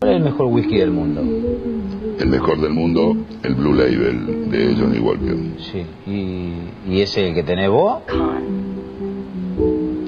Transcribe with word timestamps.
¿Cuál 0.00 0.12
es 0.12 0.16
el 0.18 0.24
mejor 0.24 0.46
whisky 0.46 0.76
del 0.76 0.90
mundo? 0.90 1.22
El 2.18 2.28
mejor 2.28 2.60
del 2.60 2.72
mundo, 2.72 3.16
el 3.42 3.54
Blue 3.54 3.74
Label 3.74 4.50
de 4.50 4.74
Johnny 4.74 4.98
Walker. 5.00 5.36
Sí. 5.58 5.82
¿Y, 6.06 6.92
y 6.92 7.00
ese 7.00 7.34
que 7.34 7.42
tenés 7.42 7.70
vos? 7.70 8.02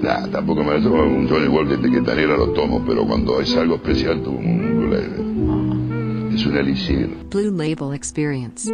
Nah, 0.03 0.29
tampoco 0.31 0.63
me 0.65 0.81
tomo 0.81 1.03
un 1.03 1.29
Johnny 1.29 1.49
Walker 1.49 1.79
de 1.79 1.91
que 1.91 2.01
negra 2.01 2.37
lo 2.37 2.51
tomo, 2.53 2.83
pero 2.87 3.07
cuando 3.07 3.41
es 3.41 3.55
algo 3.57 3.77
especial 3.77 4.23
tomo 4.23 4.39
un 4.39 4.59
Blue 4.59 4.91
Label. 4.91 6.35
Es 6.35 6.47
un 6.47 6.57
elixir. 6.57 7.11
Blue 7.31 7.51
Label 7.51 7.95
Experience. 7.95 8.73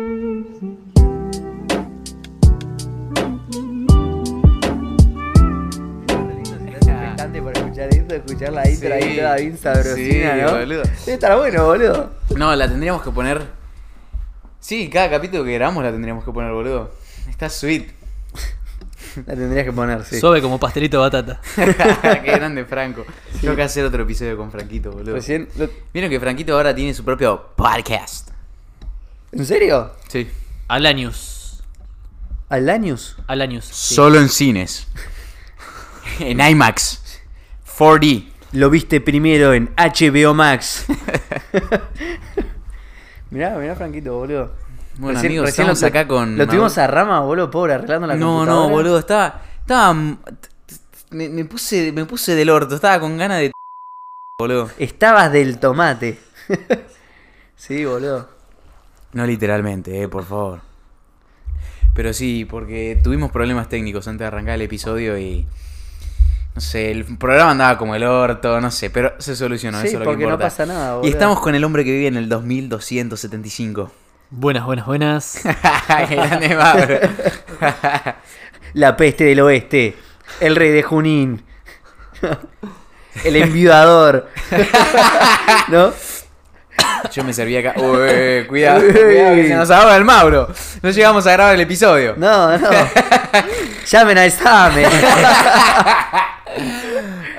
Escuchar 8.36 8.52
la 8.52 8.68
intro 8.68 8.94
ahí 8.94 9.02
Sí. 9.02 9.16
toda 9.16 9.36
bien 9.36 9.58
sabrosina, 9.58 10.34
Sí, 10.34 10.40
¿no? 10.42 10.50
boludo. 10.52 10.82
Debe 10.82 11.12
estar 11.14 11.36
bueno, 11.38 11.64
boludo. 11.64 12.12
No, 12.36 12.54
la 12.54 12.68
tendríamos 12.68 13.02
que 13.02 13.10
poner. 13.10 13.42
Sí, 14.60 14.90
cada 14.90 15.10
capítulo 15.10 15.44
que 15.44 15.54
grabamos 15.54 15.82
la 15.84 15.90
tendríamos 15.92 16.24
que 16.24 16.32
poner, 16.32 16.52
boludo. 16.52 16.90
Está 17.28 17.48
sweet. 17.48 17.88
La 19.26 19.34
tendrías 19.34 19.64
que 19.64 19.72
poner, 19.72 20.04
sí. 20.04 20.20
Suave 20.20 20.42
como 20.42 20.60
pastelito 20.60 20.98
de 21.02 21.08
batata. 21.10 21.40
Qué 21.56 22.32
grande 22.32 22.64
Franco. 22.66 23.06
Tengo 23.40 23.56
que 23.56 23.62
hacer 23.62 23.84
otro 23.84 24.02
episodio 24.02 24.36
con 24.36 24.50
Franquito, 24.50 24.90
boludo. 24.92 25.14
Recién 25.14 25.48
lo- 25.56 25.70
Vieron 25.94 26.10
que 26.10 26.20
Franquito 26.20 26.54
ahora 26.54 26.74
tiene 26.74 26.92
su 26.92 27.02
propio 27.04 27.50
podcast. 27.56 28.28
¿En 29.32 29.46
serio? 29.46 29.92
Sí. 30.08 30.28
Alanius. 30.68 31.62
¿Alanius? 32.50 33.16
Alanius. 33.26 33.64
sí. 33.64 33.94
Solo 33.94 34.20
en 34.20 34.28
cines. 34.28 34.86
en 36.20 36.40
IMAX. 36.40 37.00
4D. 37.76 38.26
Lo 38.52 38.70
viste 38.70 39.00
primero 39.00 39.52
en 39.52 39.70
HBO 39.76 40.34
Max. 40.34 40.86
mirá, 43.30 43.56
mirá, 43.58 43.74
Franquito, 43.74 44.16
boludo. 44.16 44.52
Bueno, 44.98 45.18
amigos, 45.18 45.48
estamos 45.50 45.80
lo- 45.82 45.88
acá 45.88 46.08
con 46.08 46.38
Lo 46.38 46.46
tuvimos 46.46 46.78
a 46.78 46.86
Rama, 46.86 47.20
boludo, 47.20 47.50
pobre, 47.50 47.74
arreglando 47.74 48.06
la 48.06 48.14
No, 48.16 48.36
computadora. 48.38 48.66
no, 48.68 48.70
boludo, 48.70 48.98
estaba. 48.98 49.42
Estaba. 49.60 49.94
Me, 51.10 51.28
me 51.28 51.44
puse. 51.44 51.92
Me 51.92 52.04
puse 52.06 52.34
del 52.34 52.48
orto, 52.50 52.76
estaba 52.76 52.98
con 53.00 53.16
ganas 53.18 53.40
de. 53.40 53.52
boludo. 54.40 54.70
Estabas 54.78 55.30
del 55.32 55.58
tomate. 55.58 56.18
sí, 57.56 57.84
boludo. 57.84 58.28
No 59.12 59.26
literalmente, 59.26 60.02
eh, 60.02 60.08
por 60.08 60.24
favor. 60.24 60.60
Pero 61.94 62.12
sí, 62.12 62.44
porque 62.44 62.98
tuvimos 63.02 63.30
problemas 63.30 63.68
técnicos 63.68 64.06
antes 64.08 64.20
de 64.20 64.26
arrancar 64.26 64.54
el 64.54 64.62
episodio 64.62 65.18
y. 65.18 65.46
No 66.56 66.60
sé, 66.62 66.90
el 66.90 67.04
programa 67.18 67.50
andaba 67.50 67.76
como 67.76 67.94
el 67.94 68.02
orto, 68.02 68.58
no 68.62 68.70
sé, 68.70 68.88
pero 68.88 69.14
se 69.18 69.36
solucionó, 69.36 69.78
Sí, 69.82 69.88
eso 69.88 69.96
es 69.96 70.00
lo 70.00 70.00
que 70.00 70.04
porque 70.06 70.24
no 70.24 70.30
importa. 70.30 70.46
pasa 70.46 70.64
nada, 70.64 70.94
boludo. 70.94 71.06
Y 71.06 71.10
estamos 71.12 71.38
con 71.40 71.54
el 71.54 71.62
hombre 71.62 71.84
que 71.84 71.92
vive 71.92 72.06
en 72.06 72.16
el 72.16 72.30
2275. 72.30 73.92
Buenas, 74.30 74.64
buenas, 74.64 74.86
buenas. 74.86 75.40
Grande 76.10 76.56
Mauro. 76.56 76.98
La 78.72 78.96
peste 78.96 79.24
del 79.24 79.40
oeste. 79.40 79.96
El 80.40 80.56
rey 80.56 80.70
de 80.70 80.82
Junín. 80.82 81.44
El 83.22 83.36
enviudador. 83.36 84.28
¿No? 85.68 85.92
Yo 87.12 87.22
me 87.22 87.32
serví 87.32 87.56
acá. 87.56 87.74
Uy, 87.76 88.46
cuidado, 88.48 88.80
cuidado, 88.80 89.34
que 89.34 89.48
se 89.48 89.54
nos 89.54 89.70
ahoga 89.70 89.96
el 89.96 90.04
Mauro. 90.04 90.48
No 90.82 90.90
llegamos 90.90 91.26
a 91.26 91.32
grabar 91.32 91.54
el 91.54 91.60
episodio. 91.60 92.14
No, 92.16 92.56
no. 92.58 92.70
Llamen 93.86 94.18
al 94.18 94.24
examen. 94.26 94.90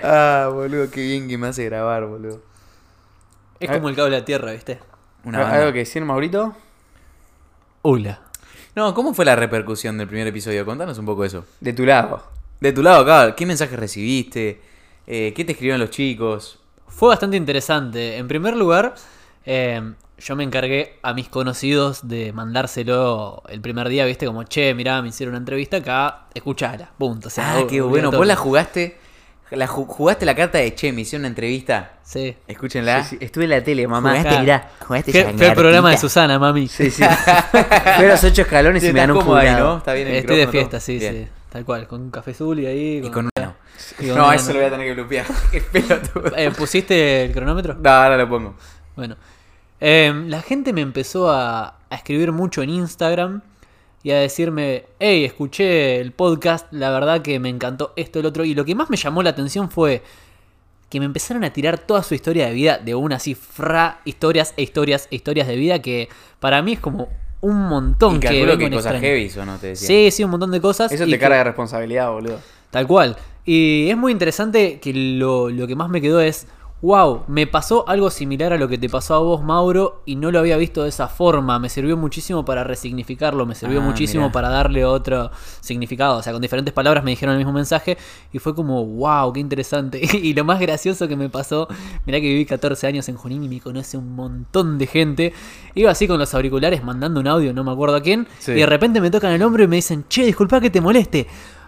Ah, 0.03 0.49
boludo, 0.53 0.89
qué 0.89 1.01
bien 1.01 1.27
que 1.27 1.37
me 1.37 1.47
hace 1.47 1.65
grabar, 1.65 2.05
boludo. 2.05 2.41
Es 3.59 3.69
como 3.69 3.89
el 3.89 3.95
cable 3.95 4.11
de 4.11 4.19
la 4.19 4.25
tierra, 4.25 4.51
¿viste? 4.51 4.79
Una 5.23 5.39
banda. 5.39 5.57
¿Algo 5.57 5.73
que 5.73 5.79
decir, 5.79 6.05
Maurito? 6.05 6.55
Hola. 7.81 8.21
No, 8.75 8.93
¿cómo 8.93 9.13
fue 9.13 9.25
la 9.25 9.35
repercusión 9.35 9.97
del 9.97 10.07
primer 10.07 10.27
episodio? 10.27 10.63
Contanos 10.65 10.97
un 10.99 11.05
poco 11.05 11.25
eso. 11.25 11.45
De 11.59 11.73
tu 11.73 11.85
lado. 11.85 12.23
De 12.59 12.71
tu 12.71 12.83
lado, 12.83 13.01
acá, 13.01 13.35
¿qué 13.35 13.45
mensajes 13.45 13.77
recibiste? 13.77 14.61
Eh, 15.07 15.33
¿Qué 15.35 15.43
te 15.43 15.53
escribieron 15.53 15.81
los 15.81 15.89
chicos? 15.89 16.59
Fue 16.87 17.09
bastante 17.09 17.37
interesante. 17.37 18.17
En 18.17 18.27
primer 18.27 18.55
lugar, 18.55 18.93
eh, 19.47 19.81
yo 20.19 20.35
me 20.35 20.43
encargué 20.43 20.99
a 21.03 21.13
mis 21.13 21.29
conocidos 21.29 22.07
de 22.07 22.33
mandárselo 22.33 23.43
el 23.49 23.61
primer 23.61 23.87
día, 23.89 24.05
¿viste? 24.05 24.25
Como, 24.25 24.43
che, 24.43 24.73
mirá, 24.73 25.01
me 25.01 25.09
hicieron 25.09 25.31
una 25.33 25.39
entrevista 25.39 25.77
acá, 25.77 26.25
escuchala, 26.33 26.91
punto. 26.97 27.27
O 27.27 27.31
sea, 27.31 27.57
ah, 27.59 27.63
qué 27.69 27.81
bueno. 27.81 28.11
¿Vos 28.11 28.25
la 28.27 28.35
jugaste? 28.35 28.97
La 29.51 29.65
ju- 29.67 29.85
¿Jugaste 29.87 30.25
la 30.25 30.35
carta 30.35 30.57
de 30.57 30.75
Che? 30.75 30.91
Me 30.91 31.01
hicieron 31.01 31.21
una 31.21 31.29
entrevista. 31.29 31.93
Sí. 32.03 32.35
Escúchenla. 32.47 33.03
Sí, 33.05 33.15
sí, 33.17 33.25
Estuve 33.25 33.45
en 33.45 33.51
la 33.51 33.63
tele, 33.63 33.87
mamá. 33.87 34.17
Jugaste, 34.17 34.39
Mirá. 34.41 34.69
jugaste 34.85 35.11
Fue, 35.13 35.33
fue 35.37 35.47
el 35.47 35.53
programa 35.53 35.91
de. 35.91 35.97
Susana, 35.97 36.37
mami. 36.37 36.67
Sí, 36.67 36.91
sí. 36.91 37.01
Fui 37.95 38.05
a 38.05 38.09
los 38.09 38.23
ocho 38.25 38.41
escalones 38.41 38.83
y 38.83 38.91
me 38.91 38.99
¿Estás 38.99 39.07
ganó 39.15 39.31
un 39.31 39.37
ahí. 39.37 39.55
¿no? 39.55 39.77
Está 39.77 39.93
bien 39.93 40.07
el 40.09 40.15
Estoy 40.15 40.37
de 40.37 40.47
fiesta, 40.47 40.79
sí, 40.81 40.99
Bien. 40.99 41.13
sí. 41.13 41.31
Tal 41.49 41.63
cual, 41.63 41.87
con 41.87 42.01
un 42.01 42.11
café 42.11 42.31
azul 42.31 42.59
y 42.59 42.65
ahí. 42.65 43.01
Y 43.05 43.09
con 43.09 43.25
un 43.25 43.31
ano. 43.37 43.55
y 43.99 44.07
con 44.09 44.17
No, 44.17 44.27
un 44.27 44.33
eso 44.33 44.51
lo 44.51 44.59
voy 44.59 44.67
a 44.67 44.69
tener 44.71 44.95
que 45.07 45.61
pelotudo. 45.71 46.35
Eh, 46.35 46.51
¿Pusiste 46.51 47.23
el 47.25 47.31
cronómetro? 47.31 47.75
No, 47.75 47.89
ahora 47.89 48.17
lo 48.17 48.27
pongo. 48.27 48.55
Bueno, 48.97 49.15
eh, 49.79 50.13
la 50.27 50.41
gente 50.41 50.73
me 50.73 50.81
empezó 50.81 51.29
a, 51.29 51.79
a 51.89 51.95
escribir 51.95 52.31
mucho 52.31 52.61
en 52.61 52.69
Instagram 52.69 53.41
y 54.03 54.11
a 54.11 54.19
decirme, 54.19 54.85
hey, 54.99 55.25
escuché 55.25 55.99
el 55.99 56.11
podcast, 56.11 56.67
la 56.71 56.91
verdad 56.91 57.21
que 57.21 57.39
me 57.39 57.49
encantó 57.49 57.93
esto, 57.95 58.19
el 58.19 58.25
otro. 58.25 58.45
Y 58.45 58.53
lo 58.53 58.63
que 58.63 58.75
más 58.75 58.89
me 58.89 58.97
llamó 58.97 59.23
la 59.23 59.31
atención 59.31 59.69
fue 59.69 60.01
que 60.89 60.99
me 60.99 61.05
empezaron 61.05 61.43
a 61.43 61.51
tirar 61.51 61.79
toda 61.79 62.03
su 62.03 62.15
historia 62.15 62.47
de 62.47 62.53
vida 62.53 62.77
de 62.77 62.95
una 62.95 63.17
así, 63.17 63.35
fra, 63.35 63.99
historias 64.05 64.53
e 64.55 64.63
historias 64.63 65.07
e 65.11 65.15
historias 65.15 65.47
de 65.47 65.55
vida 65.55 65.81
que 65.81 66.07
para 66.39 66.61
mí 66.61 66.73
es 66.73 66.79
como 66.79 67.09
un 67.41 67.67
montón 67.67 68.15
Y 68.15 68.19
que 68.19 68.45
vengo 68.45 68.57
que 68.57 68.65
en 68.65 68.73
cosas 68.73 68.99
heavy 68.99 69.31
o 69.39 69.45
no 69.45 69.57
te 69.57 69.67
decía. 69.67 69.87
Sí, 69.87 70.11
sí, 70.11 70.23
un 70.23 70.31
montón 70.31 70.51
de 70.51 70.61
cosas. 70.61 70.91
Eso 70.91 71.05
te 71.05 71.19
carga 71.19 71.37
de 71.37 71.43
responsabilidad, 71.43 72.09
boludo. 72.09 72.39
Tal 72.71 72.87
cual. 72.87 73.17
Y 73.45 73.89
es 73.89 73.97
muy 73.97 74.11
interesante 74.11 74.79
que 74.79 74.93
lo, 74.93 75.49
lo 75.49 75.67
que 75.67 75.75
más 75.75 75.89
me 75.89 76.01
quedó 76.01 76.19
es, 76.19 76.47
wow, 76.79 77.23
me 77.27 77.47
pasó 77.47 77.87
algo 77.89 78.11
similar 78.11 78.53
a 78.53 78.57
lo 78.57 78.67
que 78.67 78.77
te 78.77 78.87
pasó 78.87 79.15
a 79.15 79.19
vos, 79.19 79.43
Mauro, 79.43 80.03
y 80.05 80.15
no 80.15 80.31
lo 80.31 80.37
había 80.37 80.57
visto 80.57 80.83
de 80.83 80.89
esa 80.89 81.07
forma. 81.07 81.57
Me 81.57 81.69
sirvió 81.69 81.97
muchísimo 81.97 82.45
para 82.45 82.63
resignificarlo, 82.63 83.45
me 83.47 83.55
sirvió 83.55 83.81
Ah, 83.81 83.83
muchísimo 83.83 84.23
mirá. 84.25 84.31
para 84.31 84.49
darle 84.49 84.85
otro 84.85 85.31
significado. 85.59 86.17
O 86.17 86.21
sea, 86.23 86.33
con 86.33 86.41
diferentes 86.41 86.73
palabras 86.73 87.03
me 87.03 87.09
dijeron 87.11 87.33
el 87.33 87.39
mismo 87.39 87.51
mensaje 87.53 87.97
y 88.31 88.37
fue 88.39 88.53
como, 88.53 88.85
wow, 88.85 89.33
qué 89.33 89.39
interesante. 89.39 90.01
Y 90.27 90.33
lo 90.33 90.43
más 90.45 90.59
gracioso 90.59 91.07
que 91.07 91.15
me 91.15 91.29
pasó, 91.29 91.67
mirá 92.05 92.19
que 92.19 92.27
viví 92.27 92.45
14 92.45 92.85
años 92.87 93.09
en 93.09 93.15
Junín 93.15 93.43
y 93.43 93.49
me 93.49 93.59
conoce 93.59 93.97
un 93.97 94.13
montón 94.15 94.77
de 94.77 94.85
gente. 94.87 95.33
Iba 95.73 95.91
así 95.91 96.07
con 96.07 96.19
los 96.19 96.33
auriculares 96.35 96.83
mandando 96.83 97.19
un 97.19 97.27
audio, 97.27 97.53
no 97.53 97.63
me 97.63 97.71
acuerdo 97.71 97.95
a 97.95 98.01
quién, 98.01 98.27
Sí. 98.39 98.51
y 98.51 98.55
de 98.55 98.65
repente 98.67 99.01
me 99.01 99.09
tocan 99.09 99.31
el 99.31 99.41
hombro 99.41 99.63
y 99.63 99.67
me 99.67 99.77
dicen, 99.77 100.05
che, 100.09 100.23
disculpa 100.25 100.59
que 100.61 100.69
te 100.69 100.79
moleste. 100.81 101.27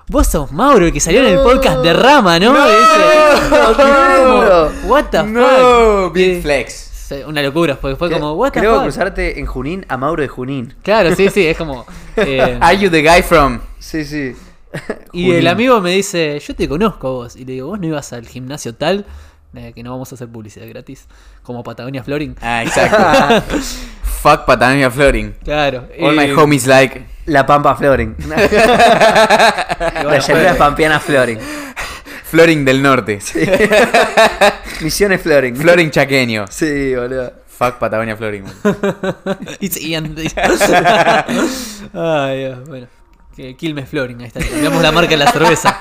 Vos 0.09 0.25
sos 0.25 0.51
Mauro, 0.51 0.87
el 0.87 0.91
que 0.91 0.99
salió 0.99 1.19
en 1.21 1.27
el 1.37 1.39
podcast 1.43 1.81
de 1.83 1.93
Rama, 1.93 2.39
¿no? 2.39 2.51
Y 2.51 2.71
dice, 2.71 3.49
no. 3.51 4.89
What 4.89 5.05
the 5.11 5.21
No, 5.23 6.05
fuck? 6.05 6.13
Big 6.15 6.41
Flex. 6.41 6.87
Una 7.27 7.43
locura, 7.43 7.75
fue, 7.75 7.95
fue 7.95 8.09
como, 8.09 8.33
what 8.33 8.51
the 8.51 8.59
Creo 8.59 8.73
fuck? 8.75 8.83
cruzarte 8.83 9.39
en 9.39 9.45
Junín 9.45 9.85
a 9.87 9.97
Mauro 9.97 10.23
de 10.23 10.27
Junín. 10.27 10.73
Claro, 10.81 11.15
sí, 11.15 11.29
sí, 11.29 11.45
es 11.45 11.55
como. 11.55 11.85
eh, 12.17 12.57
Are 12.59 12.75
you 12.77 12.89
the 12.89 13.03
guy 13.03 13.21
from? 13.21 13.59
Sí, 13.77 14.03
sí. 14.03 14.35
y 15.13 15.31
el 15.31 15.47
amigo 15.47 15.79
me 15.79 15.91
dice, 15.91 16.39
yo 16.39 16.55
te 16.55 16.67
conozco 16.67 17.07
a 17.07 17.11
vos. 17.11 17.35
Y 17.35 17.45
le 17.45 17.53
digo, 17.53 17.67
vos 17.67 17.79
no 17.79 17.85
ibas 17.85 18.11
al 18.11 18.27
gimnasio 18.27 18.73
tal, 18.73 19.05
eh, 19.53 19.73
que 19.75 19.83
no 19.83 19.91
vamos 19.91 20.11
a 20.11 20.15
hacer 20.15 20.27
publicidad 20.27 20.67
gratis, 20.67 21.07
como 21.43 21.63
Patagonia 21.63 22.03
Floring. 22.03 22.35
Ah, 22.41 22.63
exacto. 22.63 23.43
Fuck 24.21 24.45
Patagonia 24.45 24.91
Floating. 24.91 25.33
Claro. 25.43 25.87
All 26.01 26.13
my 26.13 26.29
homies 26.31 26.67
like. 26.67 27.05
La 27.25 27.45
Pampa 27.45 27.77
La 27.79 27.95
bueno, 30.03 30.19
llanura 30.19 30.57
pampeana 30.57 30.99
Floring. 30.99 31.39
Floating 32.25 32.65
del 32.65 32.81
norte. 32.81 33.19
Misiones 34.81 35.21
Floring. 35.21 35.55
Floating 35.55 35.89
chaqueño. 35.91 36.45
Sí, 36.49 36.95
boludo. 36.95 37.31
Fuck 37.47 37.75
Patagonia 37.75 38.17
Floating. 38.17 38.43
Y. 39.59 39.95
Ay, 41.93 42.37
Dios, 42.39 42.67
bueno. 42.67 42.87
Quilmes 43.57 43.87
Floring, 43.87 44.19
ahí 44.21 44.27
está. 44.27 44.41
Cambiamos 44.41 44.81
la 44.81 44.91
marca 44.91 45.11
de 45.11 45.17
la 45.17 45.31
cerveza. 45.31 45.79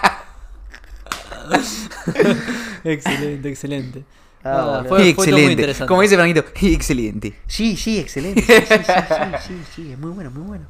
excelente, 2.85 3.49
excelente. 3.49 4.05
Ah, 4.45 4.85
fue, 4.87 4.89
fue 4.89 4.89
todo 4.89 4.99
muy 4.99 5.09
excelente. 5.11 5.53
interesante. 5.53 5.89
Como 5.89 6.03
dice 6.03 6.17
Franquito, 6.17 6.45
excelente. 6.61 7.35
Sí, 7.47 7.77
sí, 7.77 7.99
excelente. 7.99 8.43
Sí, 8.47 8.55
sí, 8.67 8.75
sí, 8.85 8.93
sí, 9.09 9.37
sí, 9.47 9.63
sí, 9.75 9.93
es 9.93 9.99
muy 9.99 10.11
bueno, 10.11 10.31
muy 10.31 10.43
bueno. 10.43 10.67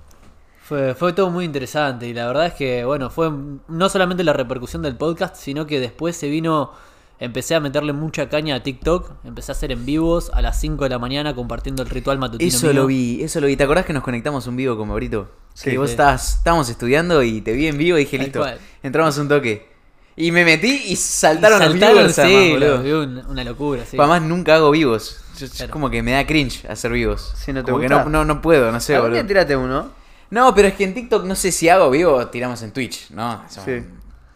Fue, 0.62 0.94
fue 0.94 1.12
todo 1.14 1.30
muy 1.30 1.44
interesante 1.46 2.06
y 2.06 2.12
la 2.12 2.26
verdad 2.26 2.46
es 2.46 2.52
que, 2.54 2.84
bueno, 2.84 3.08
fue 3.08 3.30
no 3.68 3.88
solamente 3.88 4.22
la 4.22 4.34
repercusión 4.34 4.82
del 4.82 4.96
podcast, 4.96 5.36
sino 5.36 5.66
que 5.66 5.80
después 5.80 6.14
se 6.14 6.28
vino, 6.28 6.72
empecé 7.18 7.54
a 7.54 7.60
meterle 7.60 7.94
mucha 7.94 8.28
caña 8.28 8.56
a 8.56 8.62
TikTok, 8.62 9.12
empecé 9.24 9.52
a 9.52 9.54
hacer 9.54 9.72
en 9.72 9.86
vivos 9.86 10.30
a 10.34 10.42
las 10.42 10.60
5 10.60 10.84
de 10.84 10.90
la 10.90 10.98
mañana 10.98 11.34
compartiendo 11.34 11.82
el 11.82 11.88
ritual 11.88 12.18
matutino. 12.18 12.48
Eso 12.48 12.66
mío. 12.66 12.82
lo 12.82 12.86
vi, 12.86 13.22
eso 13.22 13.40
lo 13.40 13.46
vi. 13.46 13.56
¿Te 13.56 13.64
acordás 13.64 13.86
que 13.86 13.94
nos 13.94 14.02
conectamos 14.02 14.46
un 14.46 14.56
vivo 14.56 14.76
con 14.76 14.88
Maurito? 14.88 15.30
Sí, 15.54 15.70
que 15.70 15.78
vos 15.78 15.90
estabas, 15.90 16.36
estábamos 16.36 16.68
estudiando 16.68 17.22
y 17.22 17.40
te 17.40 17.52
vi 17.52 17.66
en 17.66 17.78
vivo 17.78 17.96
y 17.96 18.00
dije, 18.00 18.18
listo, 18.18 18.44
entramos 18.82 19.16
un 19.16 19.28
toque. 19.28 19.77
Y 20.20 20.32
me 20.32 20.44
metí 20.44 20.82
y 20.86 20.96
saltaron, 20.96 21.60
los 21.60 21.68
Saltaron, 21.70 21.94
viewers. 21.96 22.18
además, 22.18 22.42
sí, 22.44 22.50
boludo. 22.52 23.22
una, 23.28 23.44
locura, 23.44 23.82
sí. 23.88 23.96
Además, 23.98 24.22
nunca 24.22 24.56
hago 24.56 24.70
vivos. 24.72 25.18
Yo- 25.38 25.46
Claro. 25.48 25.72
como 25.72 25.88
que 25.90 26.02
me 26.02 26.10
da 26.12 26.26
cringe 26.26 26.64
hacer 26.68 26.90
vivos. 26.90 27.32
Sí, 27.36 27.52
¿no 27.52 27.64
te 27.64 27.70
como 27.70 27.80
que 27.80 27.88
no, 27.88 28.04
no, 28.06 28.24
no 28.24 28.42
puedo, 28.42 28.72
no 28.72 28.80
sé, 28.80 28.98
boludo. 28.98 29.14
día 29.14 29.26
tírate 29.26 29.56
uno. 29.56 29.90
No, 30.30 30.52
pero 30.54 30.68
es 30.68 30.74
que 30.74 30.84
en 30.84 30.94
TikTok 30.94 31.24
no 31.24 31.34
sé 31.36 31.52
si 31.52 31.68
hago 31.68 31.88
vivo 31.90 32.26
tiramos 32.26 32.60
en 32.62 32.72
Twitch, 32.72 33.10
¿no? 33.10 33.42
Sí. 33.48 33.82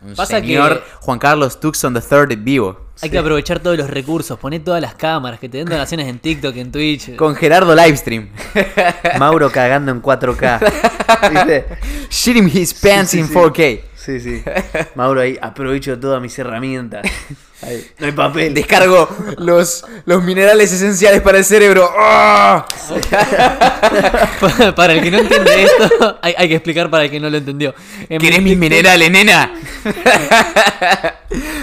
Un 0.05 0.15
Pasa 0.17 0.39
señor 0.41 0.83
que- 0.83 0.91
Juan 1.01 1.19
Carlos 1.19 1.59
Tucson 1.61 1.95
III 1.97 2.37
vivo. 2.37 2.79
Hay 3.03 3.11
que 3.11 3.19
aprovechar 3.19 3.59
todos 3.61 3.77
los 3.77 3.91
recursos, 3.91 4.39
poner 4.39 4.63
todas 4.63 4.81
las 4.81 4.95
cámaras, 4.95 5.41
que 5.41 5.49
te 5.49 5.59
den 5.59 5.67
donaciones 5.69 6.07
en 6.07 6.19
TikTok, 6.21 6.57
en 6.57 6.71
Twitch. 6.71 7.17
Con 7.17 7.35
Gerardo 7.35 7.75
Livestream. 7.75 8.29
Mauro 9.19 9.51
cagando 9.51 9.91
en 9.93 10.01
4K. 10.01 10.61
¿Viste? 11.31 11.67
Shitting 12.11 12.49
his 12.49 12.75
pants 12.75 13.11
sí, 13.11 13.19
in 13.19 13.27
sí. 13.29 13.35
4K. 13.35 13.81
Sí, 14.05 14.19
sí. 14.21 14.43
Mauro 14.97 15.21
ahí, 15.21 15.39
aprovecho 15.41 15.99
todas 16.01 16.21
mis 16.21 16.37
herramientas. 16.39 17.03
Ahí, 17.63 17.87
no 18.01 18.07
hay 18.07 18.13
papel. 18.13 18.53
Descargo 18.55 19.09
los, 19.39 19.85
los 20.07 20.25
minerales 20.25 20.73
esenciales 20.73 21.21
para 21.21 21.39
el 21.39 21.45
cerebro. 21.45 21.89
¡Ah! 21.97 22.67
para 24.77 24.95
el 24.95 25.03
que 25.03 25.11
no 25.11 25.19
entiende 25.19 25.63
esto, 25.65 26.19
hay, 26.21 26.35
hay 26.37 26.49
que 26.49 26.55
explicar 26.57 26.91
para 26.91 27.05
el 27.05 27.11
que 27.11 27.21
no 27.21 27.31
lo 27.31 27.37
entendió. 27.37 27.75
En 28.09 28.19
¿Querés 28.21 28.43
mis 28.43 28.55
TikTok- 28.57 28.59
minerales, 28.59 29.11
nena? 29.11 29.55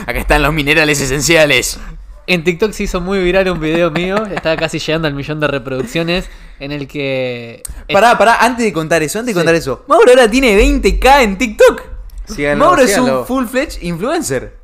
Acá 0.06 0.19
están 0.19 0.41
los 0.41 0.53
minerales 0.53 1.00
esenciales. 1.01 1.80
En 2.27 2.44
TikTok 2.44 2.71
se 2.71 2.83
hizo 2.83 3.01
muy 3.01 3.19
viral 3.24 3.50
un 3.50 3.59
video 3.59 3.89
mío, 3.91 4.24
estaba 4.27 4.56
casi 4.56 4.77
llegando 4.80 5.07
al 5.07 5.15
millón 5.15 5.39
de 5.39 5.47
reproducciones, 5.47 6.30
en 6.59 6.71
el 6.71 6.88
que... 6.88 7.63
Pará, 7.91 8.18
pará, 8.18 8.38
antes 8.39 8.63
de 8.65 8.71
contar 8.71 9.01
eso, 9.01 9.19
antes 9.19 9.33
de 9.33 9.39
Sí. 9.39 9.44
contar 9.44 9.56
eso. 9.56 9.83
Mauro 9.88 10.12
ahora 10.12 10.30
tiene 10.30 10.56
20k 10.57 11.24
en 11.24 11.38
TikTok. 11.39 11.81
Síganlo, 12.33 12.65
Mauro 12.65 12.81
es 12.81 12.89
síganlo. 12.91 13.21
un 13.21 13.25
full-fledged 13.27 13.81
influencer. 13.81 14.57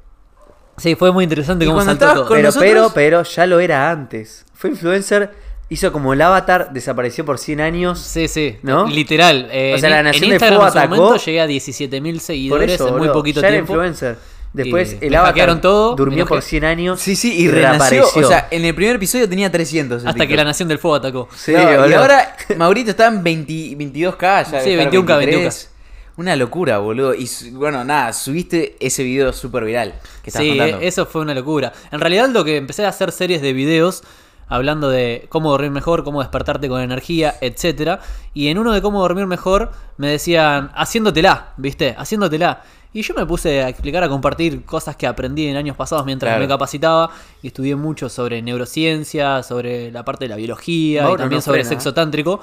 Sí, 0.77 0.95
fue 0.95 1.11
muy 1.11 1.23
interesante 1.23 1.63
Y 1.63 1.67
cómo 1.67 1.77
cuando 1.77 1.91
saltó 1.91 2.05
estabas 2.05 2.15
todo. 2.19 2.27
con- 2.27 2.37
Pero, 2.37 2.47
nosotros- 2.49 2.69
pero, 2.69 2.91
pero, 2.93 3.23
ya 3.23 3.45
lo 3.45 3.59
era 3.59 3.89
antes. 3.89 4.45
Fue 4.53 4.69
influencer, 4.71 5.31
hizo 5.69 5.91
como 5.93 6.11
el 6.13 6.21
avatar, 6.21 6.71
desapareció 6.73 7.23
por 7.25 7.37
100 7.39 7.61
años. 7.61 7.99
Sí, 7.99 8.27
sí, 8.27 8.57
¿No? 8.61 8.85
literal. 8.87 9.47
eh, 9.51 9.73
O 9.75 9.77
sea, 9.79 9.89
la 9.89 10.03
Nación 10.03 10.23
en 10.25 10.29
de 10.31 10.35
Instagram 10.35 10.57
Fuego 10.59 10.67
en 10.67 10.73
su 10.73 10.79
atacó. 10.79 10.95
momento 10.95 11.25
llegué 11.25 11.41
a 11.41 11.47
17.000 11.47 12.15
Por 12.15 12.21
seguidores 12.23 12.71
eso, 12.73 12.87
en 12.87 12.91
muy 12.93 12.99
boludo, 12.99 13.13
poquito 13.13 13.41
ya 13.41 13.47
era 13.47 13.55
tiempo. 13.55 13.73
influencer. 13.73 14.17
Después 14.51 14.93
Y 15.01 15.05
el 15.05 15.11
me 15.11 15.17
avatar 15.17 15.59
todo, 15.59 15.95
durmió 15.97 16.25
por 16.25 16.37
enojé. 16.37 16.49
100 16.49 16.63
años. 16.63 16.99
Sí, 17.01 17.17
sí, 17.17 17.33
y 17.41 17.49
renació. 17.49 18.03
reapareció. 18.03 18.25
O 18.25 18.29
sea, 18.29 18.47
en 18.51 18.63
el 18.63 18.73
primer 18.73 18.95
episodio 18.95 19.27
tenía 19.27 19.51
300. 19.51 20.03
en 20.03 20.07
Hasta 20.07 20.17
que 20.19 20.27
TikTok. 20.27 20.37
la 20.37 20.43
Nación 20.45 20.69
del 20.69 20.79
Fuego 20.79 20.95
atacó. 20.95 21.27
Sí, 21.35 21.51
No, 21.51 21.61
y 21.73 21.75
boludo. 21.77 21.99
ahora 21.99 22.35
Maurito 22.57 22.91
está 22.91 23.07
en 23.07 23.21
20 23.21 23.75
22k 23.75 24.43
ya. 24.51 24.61
Sí, 24.61 24.69
debe 24.69 24.83
estar 24.83 24.93
21K, 24.93 25.17
23. 25.17 25.71
Una 26.17 26.35
locura, 26.35 26.77
boludo. 26.77 27.13
Y 27.13 27.29
bueno, 27.51 27.83
nada, 27.83 28.13
subiste 28.13 28.77
ese 28.79 29.03
video 29.03 29.33
súper 29.33 29.65
viral 29.65 29.93
que 30.23 30.31
Sí, 30.31 30.49
contando. 30.49 30.79
eso 30.79 31.05
fue 31.05 31.21
una 31.21 31.33
locura. 31.33 31.73
En 31.91 31.99
realidad 31.99 32.29
lo 32.29 32.43
que 32.45 32.55
empecé 32.57 32.85
a 32.85 32.89
hacer 32.89 33.11
series 33.11 33.41
de 33.41 33.51
videos 33.53 34.01
hablando 34.47 34.89
de 34.89 35.25
cómo 35.29 35.49
dormir 35.51 35.71
mejor, 35.71 36.03
cómo 36.03 36.21
despertarte 36.21 36.69
con 36.69 36.79
energía, 36.81 37.35
etcétera. 37.41 37.99
Y 38.33 38.47
en 38.47 38.59
uno 38.59 38.71
de 38.71 38.81
cómo 38.81 39.01
dormir 39.01 39.25
mejor 39.25 39.71
me 39.97 40.07
decían 40.07 40.71
haciéndotela, 40.75 41.53
¿viste? 41.57 41.95
Haciéndotela. 41.97 42.61
Y 42.93 43.01
yo 43.01 43.13
me 43.13 43.25
puse 43.25 43.61
a 43.61 43.67
explicar, 43.67 44.03
a 44.05 44.07
compartir 44.07 44.63
cosas 44.63 44.95
que 44.95 45.05
aprendí 45.07 45.47
en 45.47 45.57
años 45.57 45.75
pasados 45.75 46.05
mientras 46.05 46.29
Claro. 46.29 46.43
me 46.43 46.47
capacitaba 46.47 47.09
y 47.41 47.47
estudié 47.47 47.75
mucho 47.75 48.07
sobre 48.07 48.41
neurociencia, 48.41 49.43
sobre 49.43 49.91
la 49.91 50.05
parte 50.05 50.25
de 50.25 50.29
la 50.29 50.37
biología 50.37 51.01
y 51.11 51.17
también 51.17 51.39
no 51.39 51.41
sobre 51.41 51.59
frena, 51.59 51.69
sexo 51.69 51.93
tántrico. 51.93 52.39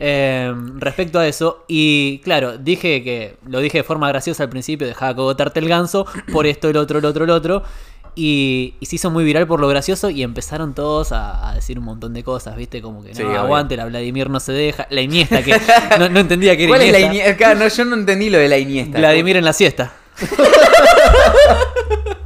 Eh, 0.00 0.52
respecto 0.78 1.18
a 1.18 1.28
eso, 1.28 1.64
y 1.68 2.18
claro, 2.24 2.56
dije 2.58 3.04
que 3.04 3.36
lo 3.46 3.60
dije 3.60 3.78
de 3.78 3.84
forma 3.84 4.08
graciosa 4.08 4.42
al 4.42 4.48
principio, 4.48 4.86
dejaba 4.86 5.14
cogotarte 5.14 5.60
el 5.60 5.68
ganso, 5.68 6.06
por 6.32 6.46
esto, 6.46 6.68
el 6.68 6.76
otro, 6.78 6.98
el 6.98 7.04
otro, 7.04 7.24
el 7.24 7.30
otro. 7.30 7.62
Y, 8.16 8.74
y 8.80 8.86
se 8.86 8.96
hizo 8.96 9.08
muy 9.10 9.22
viral 9.22 9.46
por 9.46 9.60
lo 9.60 9.68
gracioso 9.68 10.10
y 10.10 10.24
empezaron 10.24 10.74
todos 10.74 11.12
a, 11.12 11.48
a 11.48 11.54
decir 11.54 11.78
un 11.78 11.84
montón 11.84 12.12
de 12.12 12.24
cosas, 12.24 12.56
¿viste? 12.56 12.82
Como 12.82 13.02
que 13.04 13.10
no, 13.10 13.14
Sí, 13.14 13.22
obvio. 13.22 13.38
aguante, 13.38 13.76
la 13.76 13.84
Vladimir 13.84 14.28
no 14.28 14.40
se 14.40 14.52
deja. 14.52 14.88
La 14.90 15.00
Iniesta, 15.00 15.44
que 15.44 15.54
no, 15.98 16.08
no 16.08 16.18
entendía 16.18 16.56
que 16.56 16.64
era 16.64 16.70
¿Cuál 16.70 16.82
es 16.82 16.90
la 16.92 16.98
Iniesta. 16.98 17.30
Iniesta? 17.30 17.54
No, 17.54 17.68
yo 17.68 17.84
no 17.84 17.94
entendí 17.94 18.28
lo 18.28 18.38
de 18.38 18.48
la 18.48 18.58
Iniesta. 18.58 18.98
Vladimir 18.98 19.36
en 19.36 19.44
la 19.44 19.52
siesta. 19.52 19.92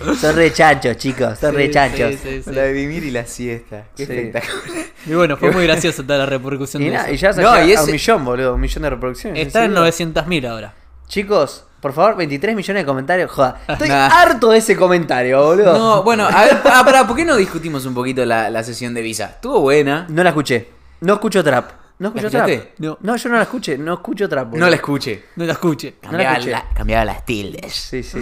Son 0.20 0.36
re 0.36 0.52
chanchos, 0.52 0.96
chicos. 0.96 1.38
Son 1.38 1.54
re 1.54 1.66
Sí, 1.66 1.72
chanchos. 1.72 2.10
sí, 2.12 2.18
sí, 2.22 2.42
sí. 2.42 2.50
Vladimir 2.50 3.04
y 3.04 3.10
la 3.10 3.24
siesta. 3.26 3.84
Qué 3.96 4.06
Sí. 4.06 4.12
espectacular. 4.12 4.86
Y 5.06 5.14
bueno, 5.14 5.36
fue 5.36 5.50
muy 5.50 5.62
gracioso 5.66 6.02
toda 6.02 6.18
la 6.20 6.26
repercusión 6.26 6.82
Y, 6.82 6.86
de 6.86 6.90
nada, 6.92 7.04
eso. 7.06 7.14
y 7.14 7.16
ya 7.18 7.32
se 7.32 7.42
No, 7.42 7.54
y 7.56 7.70
a 7.70 7.74
ese- 7.74 7.84
un 7.84 7.90
millón, 7.92 8.24
boludo. 8.24 8.54
Un 8.54 8.60
millón 8.60 8.82
de 8.82 8.90
reproducciones. 8.90 9.46
Está 9.46 9.64
en 9.64 9.76
enseguida. 9.76 10.22
900.000 10.24 10.46
ahora. 10.48 10.74
Chicos, 11.08 11.64
por 11.80 11.92
favor, 11.92 12.16
23 12.16 12.54
millones 12.56 12.82
de 12.82 12.86
comentarios. 12.86 13.30
Joda, 13.30 13.60
estoy 13.68 13.88
Nah. 13.88 14.06
harto 14.06 14.50
de 14.50 14.58
ese 14.58 14.76
comentario, 14.76 15.42
boludo. 15.44 15.76
No, 15.76 16.02
bueno, 16.02 16.26
a 16.26 16.44
ver, 16.44 16.60
ah, 16.64 16.82
pará, 16.84 17.06
¿por 17.06 17.16
qué 17.16 17.24
no 17.24 17.36
discutimos 17.36 17.84
un 17.86 17.94
poquito 17.94 18.24
la, 18.24 18.48
la 18.50 18.62
sesión 18.62 18.94
de 18.94 19.02
Visa? 19.02 19.26
Estuvo 19.26 19.60
buena. 19.60 20.06
No 20.08 20.22
la 20.22 20.30
escuché. 20.30 20.68
No 21.00 21.14
escucho 21.14 21.42
trap. 21.44 21.70
No 21.98 22.08
escucho 22.08 22.30
trap. 22.30 22.48
No. 22.78 22.96
No, 23.00 23.16
yo 23.16 23.28
no 23.28 23.36
la 23.36 23.42
escuché. 23.42 23.76
No 23.78 23.94
escucho 23.94 24.28
trap. 24.28 24.46
boludo. 24.48 24.64
No 24.64 24.70
la 24.70 24.76
escuché. 24.76 25.24
No 25.36 25.44
la 25.44 25.52
escuche. 25.52 25.96
No 26.02 26.12
la 26.18 26.32
escuché. 26.34 26.54
cambiaba 26.74 27.04
las 27.04 27.24
tildes. 27.26 27.72
Sí, 27.74 28.02
sí. 28.02 28.18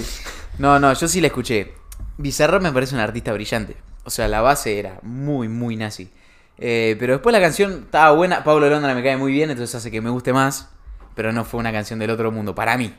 No, 0.61 0.79
no, 0.79 0.93
yo 0.93 1.09
sí 1.09 1.21
la 1.21 1.29
escuché. 1.29 1.75
Bizarrap 2.19 2.62
me 2.62 2.71
parece 2.73 2.95
un 2.95 3.01
artista 3.01 3.33
brillante. 3.33 3.77
O 4.05 4.11
sea, 4.11 4.29
la 4.29 4.41
base 4.41 4.79
era 4.79 4.99
muy, 5.03 5.49
muy 5.49 5.77
nazi. 5.77 6.11
Eh, 6.59 6.97
pero 6.99 7.15
después 7.15 7.33
la 7.33 7.41
canción 7.41 7.85
estaba 7.85 8.11
buena. 8.12 8.45
Pablo 8.45 8.69
Londra 8.69 8.95
me 8.95 9.03
cae 9.03 9.17
muy 9.17 9.33
bien, 9.33 9.51
entonces 9.51 9.75
hace 9.75 9.91
que 9.91 10.01
me 10.01 10.11
guste 10.11 10.33
más. 10.33 10.69
Pero 11.15 11.33
no 11.33 11.45
fue 11.45 11.61
una 11.61 11.73
canción 11.73 11.99
del 11.99 12.11
otro 12.11 12.31
mundo, 12.31 12.55
para 12.55 12.77
mí. 12.77 12.95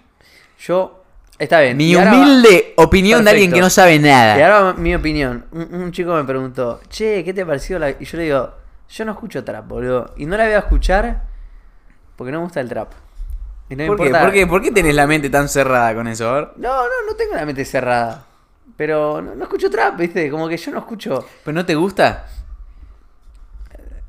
Yo. 0.59 0.97
Está 1.39 1.59
bien. 1.61 1.77
Mi 1.77 1.85
Y 1.91 1.95
ahora 1.95 2.11
va- 2.13 2.17
humilde 2.19 2.73
opinión 2.77 3.23
de 3.23 3.31
alguien 3.31 3.51
que 3.51 3.61
no 3.61 3.69
sabe 3.69 3.95
Y 3.95 3.99
nada. 3.99 4.33
ahora 4.33 4.61
va 4.61 4.73
mi 4.73 4.93
opinión. 4.93 5.45
Un, 5.51 5.73
un 5.73 5.91
chico 5.91 6.13
me 6.13 6.23
preguntó, 6.23 6.81
che, 6.89 7.23
¿qué 7.23 7.33
te 7.33 7.45
pareció 7.45 7.79
la.? 7.79 7.89
Y 7.91 8.05
yo 8.05 8.17
le 8.17 8.23
digo, 8.25 8.53
yo 8.89 9.05
no 9.05 9.11
escucho 9.13 9.43
trap, 9.43 9.67
boludo. 9.67 10.13
Y 10.17 10.25
no 10.27 10.37
la 10.37 10.43
voy 10.45 10.53
a 10.53 10.59
escuchar 10.59 11.23
porque 12.15 12.31
no 12.31 12.39
me 12.39 12.43
gusta 12.43 12.59
el 12.61 12.69
trap. 12.69 12.91
Y 13.71 13.75
no 13.75 13.83
me 13.83 13.87
¿Por 13.87 13.97
qué? 13.97 14.11
¿Por 14.11 14.31
qué? 14.31 14.47
¿Por 14.47 14.61
qué 14.61 14.71
tenés 14.71 14.93
la 14.93 15.07
mente 15.07 15.29
tan 15.29 15.47
cerrada 15.49 15.95
con 15.95 16.07
eso? 16.07 16.29
A 16.29 16.33
ver. 16.33 16.49
No, 16.57 16.83
no, 16.83 16.89
no 17.07 17.15
tengo 17.15 17.33
la 17.35 17.45
mente 17.45 17.63
cerrada. 17.65 18.25
Pero 18.77 19.21
no, 19.21 19.33
no 19.33 19.43
escucho 19.43 19.69
trap, 19.69 19.97
¿viste? 19.97 20.29
Como 20.29 20.47
que 20.47 20.57
yo 20.57 20.71
no 20.71 20.79
escucho. 20.79 21.25
¿Pero 21.43 21.55
no 21.55 21.65
te 21.65 21.75
gusta? 21.75 22.27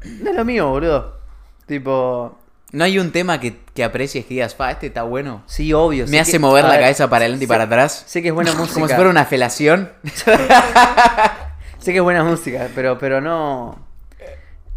No 0.04 0.30
es 0.30 0.36
lo 0.36 0.44
mío, 0.44 0.68
boludo. 0.68 1.18
Tipo. 1.66 2.38
¿No 2.72 2.84
hay 2.84 2.98
un 2.98 3.12
tema 3.12 3.38
que, 3.38 3.60
que 3.74 3.84
aprecies 3.84 4.24
que 4.24 4.34
digas, 4.34 4.54
fa, 4.54 4.70
este 4.70 4.86
está 4.88 5.02
bueno? 5.02 5.42
Sí, 5.46 5.72
obvio. 5.72 6.06
Me 6.08 6.18
hace 6.18 6.32
que- 6.32 6.38
mover 6.38 6.64
a 6.64 6.68
la 6.68 6.74
ver, 6.74 6.82
cabeza 6.84 7.08
para 7.08 7.24
adelante 7.24 7.44
y 7.44 7.48
para 7.48 7.64
atrás. 7.64 8.04
Sé 8.06 8.22
que 8.22 8.28
es 8.28 8.34
buena 8.34 8.52
música. 8.56 8.74
Como 8.74 8.88
si 8.88 8.94
fuera 8.94 9.10
una 9.10 9.24
felación. 9.26 9.92
Sé 11.78 11.92
que 11.92 11.98
es 11.98 12.02
buena 12.02 12.24
música, 12.24 12.68
pero, 12.74 12.98
pero 12.98 13.20
no. 13.20 13.78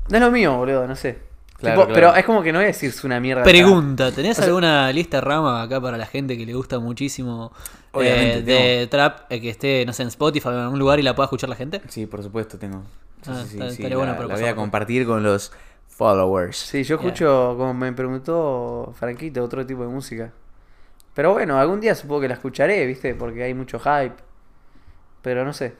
No 0.09 0.15
es 0.17 0.21
lo 0.21 0.29
mío, 0.29 0.55
boludo, 0.57 0.85
no 0.87 0.95
sé. 0.95 1.17
Claro, 1.65 1.81
Tipo, 1.81 1.93
claro. 1.93 2.07
Pero 2.11 2.19
es 2.19 2.25
como 2.25 2.41
que 2.43 2.51
no 2.51 2.59
voy 2.59 2.63
a 2.65 2.67
decir 2.67 2.89
es 2.89 3.03
una 3.03 3.19
mierda. 3.19 3.43
Pregunta, 3.43 4.11
¿tenés 4.11 4.31
O 4.31 4.41
sea- 4.41 4.45
alguna 4.45 4.91
lista 4.91 5.21
rama 5.21 5.61
acá 5.61 5.79
para 5.81 5.97
la 5.97 6.05
gente 6.05 6.37
que 6.37 6.45
le 6.45 6.53
gusta 6.53 6.79
muchísimo 6.79 7.51
eh, 7.99 8.41
de 8.45 8.87
trap 8.87 9.31
eh, 9.31 9.39
que 9.41 9.49
esté, 9.49 9.85
no 9.85 9.93
sé, 9.93 10.03
en 10.03 10.09
Spotify 10.09 10.47
o 10.49 10.51
en 10.53 10.57
algún 10.59 10.79
lugar 10.79 10.99
y 10.99 11.01
la 11.03 11.15
pueda 11.15 11.25
escuchar 11.25 11.49
la 11.49 11.55
gente? 11.55 11.81
Sí, 11.87 12.05
por 12.05 12.21
supuesto 12.23 12.57
tengo. 12.57 12.83
Sí, 13.21 13.31
Ah, 13.31 13.41
sí, 13.43 13.47
sí, 13.49 13.55
está- 13.57 13.69
sí, 13.69 13.83
estaría 13.83 14.05
la, 14.05 14.13
voy 14.13 14.43
a 14.43 14.55
compartir 14.55 15.05
con 15.05 15.23
los 15.23 15.51
followers. 15.87 16.57
Sí, 16.57 16.83
yo 16.83 16.95
escucho, 16.95 17.55
como 17.57 17.73
me 17.73 17.91
preguntó 17.93 18.93
Franquito, 18.99 19.43
otro 19.43 19.65
tipo 19.65 19.81
de 19.83 19.87
música. 19.87 20.31
Pero 21.13 21.31
bueno, 21.31 21.57
algún 21.57 21.79
día 21.79 21.95
supongo 21.95 22.21
que 22.21 22.27
la 22.27 22.33
escucharé, 22.33 22.85
¿viste? 22.85 23.15
Porque 23.15 23.43
hay 23.43 23.53
mucho 23.53 23.79
hype. 23.79 24.15
Pero 25.21 25.45
no 25.45 25.53
sé. 25.53 25.73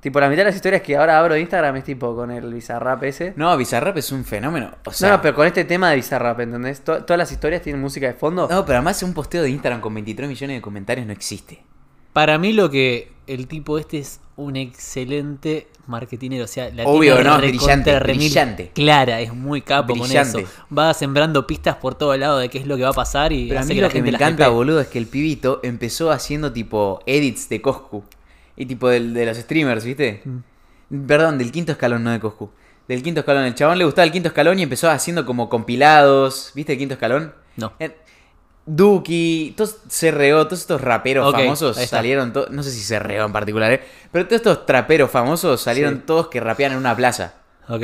Tipo, 0.00 0.18
la 0.18 0.28
mitad 0.28 0.40
de 0.40 0.44
las 0.46 0.54
historias 0.56 0.80
que 0.82 0.96
ahora 0.96 1.18
abro 1.18 1.34
de 1.34 1.40
Instagram 1.40 1.76
es 1.76 1.84
tipo 1.84 2.14
con 2.16 2.30
el 2.30 2.52
Bizarrap 2.54 3.02
ese. 3.04 3.34
No, 3.36 3.54
Bizarrap 3.56 3.96
es 3.98 4.10
un 4.12 4.24
fenómeno. 4.24 4.70
O 4.86 4.90
No, 4.90 4.92
sea, 4.92 5.10
no, 5.10 5.20
pero 5.22 5.34
con 5.34 5.46
este 5.46 5.64
tema 5.64 5.90
de 5.90 5.96
Bizarrap, 5.96 6.40
¿entendés? 6.40 6.80
To- 6.82 7.04
todas 7.04 7.18
las 7.18 7.30
historias 7.32 7.60
tienen 7.62 7.80
música 7.82 8.06
de 8.06 8.14
fondo. 8.14 8.48
no, 8.50 8.64
pero 8.64 8.78
además 8.78 9.02
un 9.02 9.12
posteo 9.12 9.42
de 9.42 9.50
Instagram 9.50 9.80
con 9.82 9.92
23 9.94 10.28
millones 10.28 10.56
de 10.56 10.62
comentarios 10.62 11.06
no 11.06 11.12
existe. 11.12 11.62
Para 12.14 12.38
mí 12.38 12.52
lo 12.52 12.70
que 12.70 13.12
el 13.26 13.46
tipo 13.46 13.78
este 13.78 13.98
es 13.98 14.20
un 14.36 14.56
excelente 14.56 15.68
marketinero, 15.86 16.44
o 16.44 16.48
sea, 16.48 16.70
la 16.70 16.84
Obvio, 16.84 17.14
tiene 17.16 17.28
no, 17.30 17.36
brillante, 17.38 17.98
brillante. 18.00 18.70
Clara, 18.74 19.20
es 19.20 19.34
muy 19.34 19.60
capo 19.60 19.92
Brillante. 19.92 20.32
con 20.32 20.40
eso. 20.42 20.50
Va 20.76 20.94
sembrando 20.94 21.46
pistas 21.46 21.76
por 21.76 21.94
todo 21.94 22.16
lado 22.16 22.38
de 22.38 22.48
qué 22.48 22.58
es 22.58 22.66
lo 22.66 22.76
que 22.76 22.84
va 22.84 22.88
a 22.90 22.94
pasar 22.94 23.32
y 23.32 23.48
Pero 23.48 23.60
a 23.60 23.64
mí 23.64 23.74
que 23.74 23.80
lo 23.80 23.86
la 23.88 23.92
que 23.92 24.02
me 24.02 24.08
encanta, 24.10 24.48
boludo, 24.48 24.80
es 24.80 24.88
que 24.88 24.98
el 24.98 25.06
pibito 25.06 25.60
empezó 25.62 26.10
haciendo 26.10 26.52
tipo 26.52 27.00
edits 27.06 27.48
de 27.48 27.60
Coscu. 27.60 28.02
Y 28.60 28.66
tipo 28.66 28.88
del- 28.90 29.14
de 29.14 29.24
los 29.24 29.38
streamers, 29.38 29.84
¿viste? 29.84 30.22
Perdón, 31.06 31.38
del 31.38 31.50
quinto 31.50 31.72
escalón, 31.72 32.04
no 32.04 32.10
de 32.10 32.20
Coscu. 32.20 32.50
Del 32.88 33.02
quinto 33.02 33.20
escalón. 33.20 33.44
El 33.44 33.54
chabón 33.54 33.78
le 33.78 33.84
gustaba 33.84 34.04
el 34.04 34.12
quinto 34.12 34.28
escalón 34.28 34.58
y 34.58 34.62
empezó 34.64 34.90
haciendo 34.90 35.24
como 35.24 35.48
compilados. 35.48 36.50
¿Viste 36.54 36.72
el 36.72 36.78
quinto 36.78 36.94
escalón? 36.94 37.32
No. 37.56 37.72
Eh, 37.78 37.96
Duki, 38.66 39.54
todos 39.56 39.78
CRO, 39.88 40.46
todos 40.46 40.60
estos 40.60 40.80
raperos 40.80 41.32
famosos 41.32 41.76
salieron, 41.88 42.32
no 42.50 42.62
sé 42.62 42.70
si 42.70 42.86
CRO 42.94 43.24
en 43.26 43.32
particular, 43.32 43.72
¿eh? 43.72 43.80
pero 44.12 44.26
todos 44.26 44.36
estos 44.36 44.66
traperos 44.66 45.10
famosos 45.10 45.60
salieron 45.60 45.94
Sí. 45.96 46.02
todos 46.06 46.28
que 46.28 46.38
rapean 46.40 46.72
en 46.72 46.78
una 46.78 46.94
plaza. 46.94 47.34
Ok. 47.68 47.82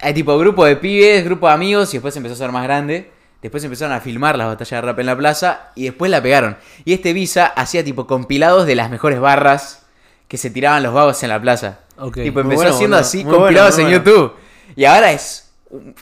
Hay 0.00 0.12
tipo 0.12 0.36
grupo 0.38 0.64
de 0.64 0.76
pibes, 0.76 1.24
grupo 1.24 1.46
de 1.46 1.54
amigos 1.54 1.94
y 1.94 1.98
después 1.98 2.14
empezó 2.16 2.34
a 2.34 2.38
ser 2.38 2.52
más 2.52 2.64
grande. 2.64 3.10
Después 3.46 3.62
empezaron 3.62 3.94
a 3.94 4.00
filmar 4.00 4.36
las 4.36 4.48
batallas 4.48 4.82
de 4.82 4.86
rap 4.88 4.98
en 4.98 5.06
la 5.06 5.16
plaza 5.16 5.70
y 5.76 5.84
después 5.84 6.10
la 6.10 6.20
pegaron. 6.20 6.56
Y 6.84 6.94
este 6.94 7.12
Visa 7.12 7.46
hacía 7.46 7.84
tipo 7.84 8.08
compilados 8.08 8.66
de 8.66 8.74
las 8.74 8.90
mejores 8.90 9.20
barras 9.20 9.86
que 10.26 10.36
se 10.36 10.50
tiraban 10.50 10.82
los 10.82 10.92
vagos 10.92 11.22
en 11.22 11.28
la 11.28 11.40
plaza. 11.40 11.78
Ok. 11.96 12.14
Tipo, 12.14 12.40
empezó 12.40 12.62
bueno, 12.62 12.74
haciendo 12.74 12.96
así 12.96 13.22
bueno, 13.22 13.38
compilados 13.38 13.78
en 13.78 13.84
bueno. 13.84 13.98
YouTube. 13.98 14.32
Y 14.74 14.84
ahora 14.84 15.12
es 15.12 15.52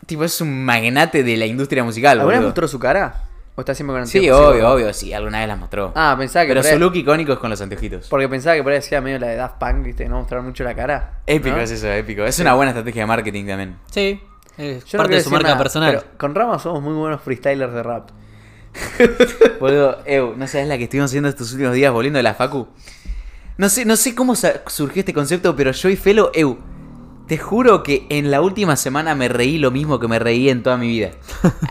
tipo 0.06 0.24
es 0.24 0.40
un 0.40 0.64
magnate 0.64 1.22
de 1.22 1.36
la 1.36 1.44
industria 1.44 1.84
musical. 1.84 2.18
¿Alguna 2.18 2.38
vez 2.38 2.46
mostró 2.46 2.66
su 2.66 2.78
cara? 2.78 3.24
¿O 3.56 3.60
está 3.60 3.74
siempre 3.74 3.94
con 3.94 4.06
Sí, 4.06 4.20
anteojos? 4.20 4.46
obvio, 4.54 4.70
obvio, 4.70 4.94
sí, 4.94 5.12
alguna 5.12 5.40
vez 5.40 5.48
las 5.48 5.58
mostró. 5.58 5.92
Ah, 5.94 6.16
pensaba 6.18 6.46
que 6.46 6.54
Pero 6.54 6.62
su 6.62 6.78
look 6.78 6.96
icónico 6.96 7.34
es 7.34 7.38
con 7.38 7.50
los 7.50 7.60
anteojitos. 7.60 8.08
Porque 8.08 8.26
pensaba 8.26 8.56
que 8.56 8.62
por 8.62 8.72
ahí 8.72 8.78
decía 8.78 9.02
medio 9.02 9.18
la 9.18 9.26
de 9.26 9.36
Daft 9.36 9.58
Punk, 9.58 9.84
¿viste? 9.84 10.08
No 10.08 10.18
mostrar 10.20 10.40
mucho 10.40 10.64
la 10.64 10.74
cara. 10.74 11.18
Épico 11.26 11.56
¿no? 11.56 11.62
es 11.62 11.70
eso, 11.70 11.88
épico. 11.92 12.24
Es 12.24 12.38
una 12.38 12.54
buena 12.54 12.70
estrategia 12.70 13.02
de 13.02 13.06
marketing 13.06 13.46
también. 13.46 13.76
Sí, 13.90 14.20
es 14.58 14.84
Yo 14.84 14.98
no 14.98 15.02
parte 15.04 15.16
de 15.16 15.22
su 15.22 15.30
marca 15.30 15.48
nada, 15.48 15.58
personal. 15.58 15.96
pero 15.96 16.18
con 16.18 16.34
Rama 16.34 16.58
somos 16.58 16.82
muy 16.82 16.94
buenos 16.94 17.20
freestylers 17.22 17.72
de 17.72 17.82
rap. 17.82 18.10
Boludo, 19.60 19.98
Ew, 20.06 20.34
¿no 20.36 20.46
sabes 20.48 20.66
la 20.68 20.76
que 20.78 20.84
estuvimos 20.84 21.10
haciendo 21.10 21.28
estos 21.28 21.52
últimos 21.52 21.74
días 21.74 21.92
volviendo 21.92 22.18
de 22.18 22.22
la 22.22 22.34
Facu? 22.34 22.68
No 23.56 23.68
sé, 23.68 23.84
no 23.84 23.96
sé 23.96 24.14
cómo 24.14 24.34
surgió 24.34 25.00
este 25.00 25.14
concepto, 25.14 25.54
pero 25.54 25.70
yo 25.70 25.88
y 25.88 25.96
Felo, 25.96 26.32
Ew, 26.34 26.58
te 27.28 27.38
juro 27.38 27.82
que 27.82 28.06
en 28.10 28.30
la 28.30 28.40
última 28.40 28.76
semana 28.76 29.14
me 29.14 29.28
reí 29.28 29.58
lo 29.58 29.70
mismo 29.70 29.98
que 30.00 30.08
me 30.08 30.18
reí 30.18 30.48
en 30.48 30.62
toda 30.62 30.76
mi 30.76 30.88
vida. 30.88 31.10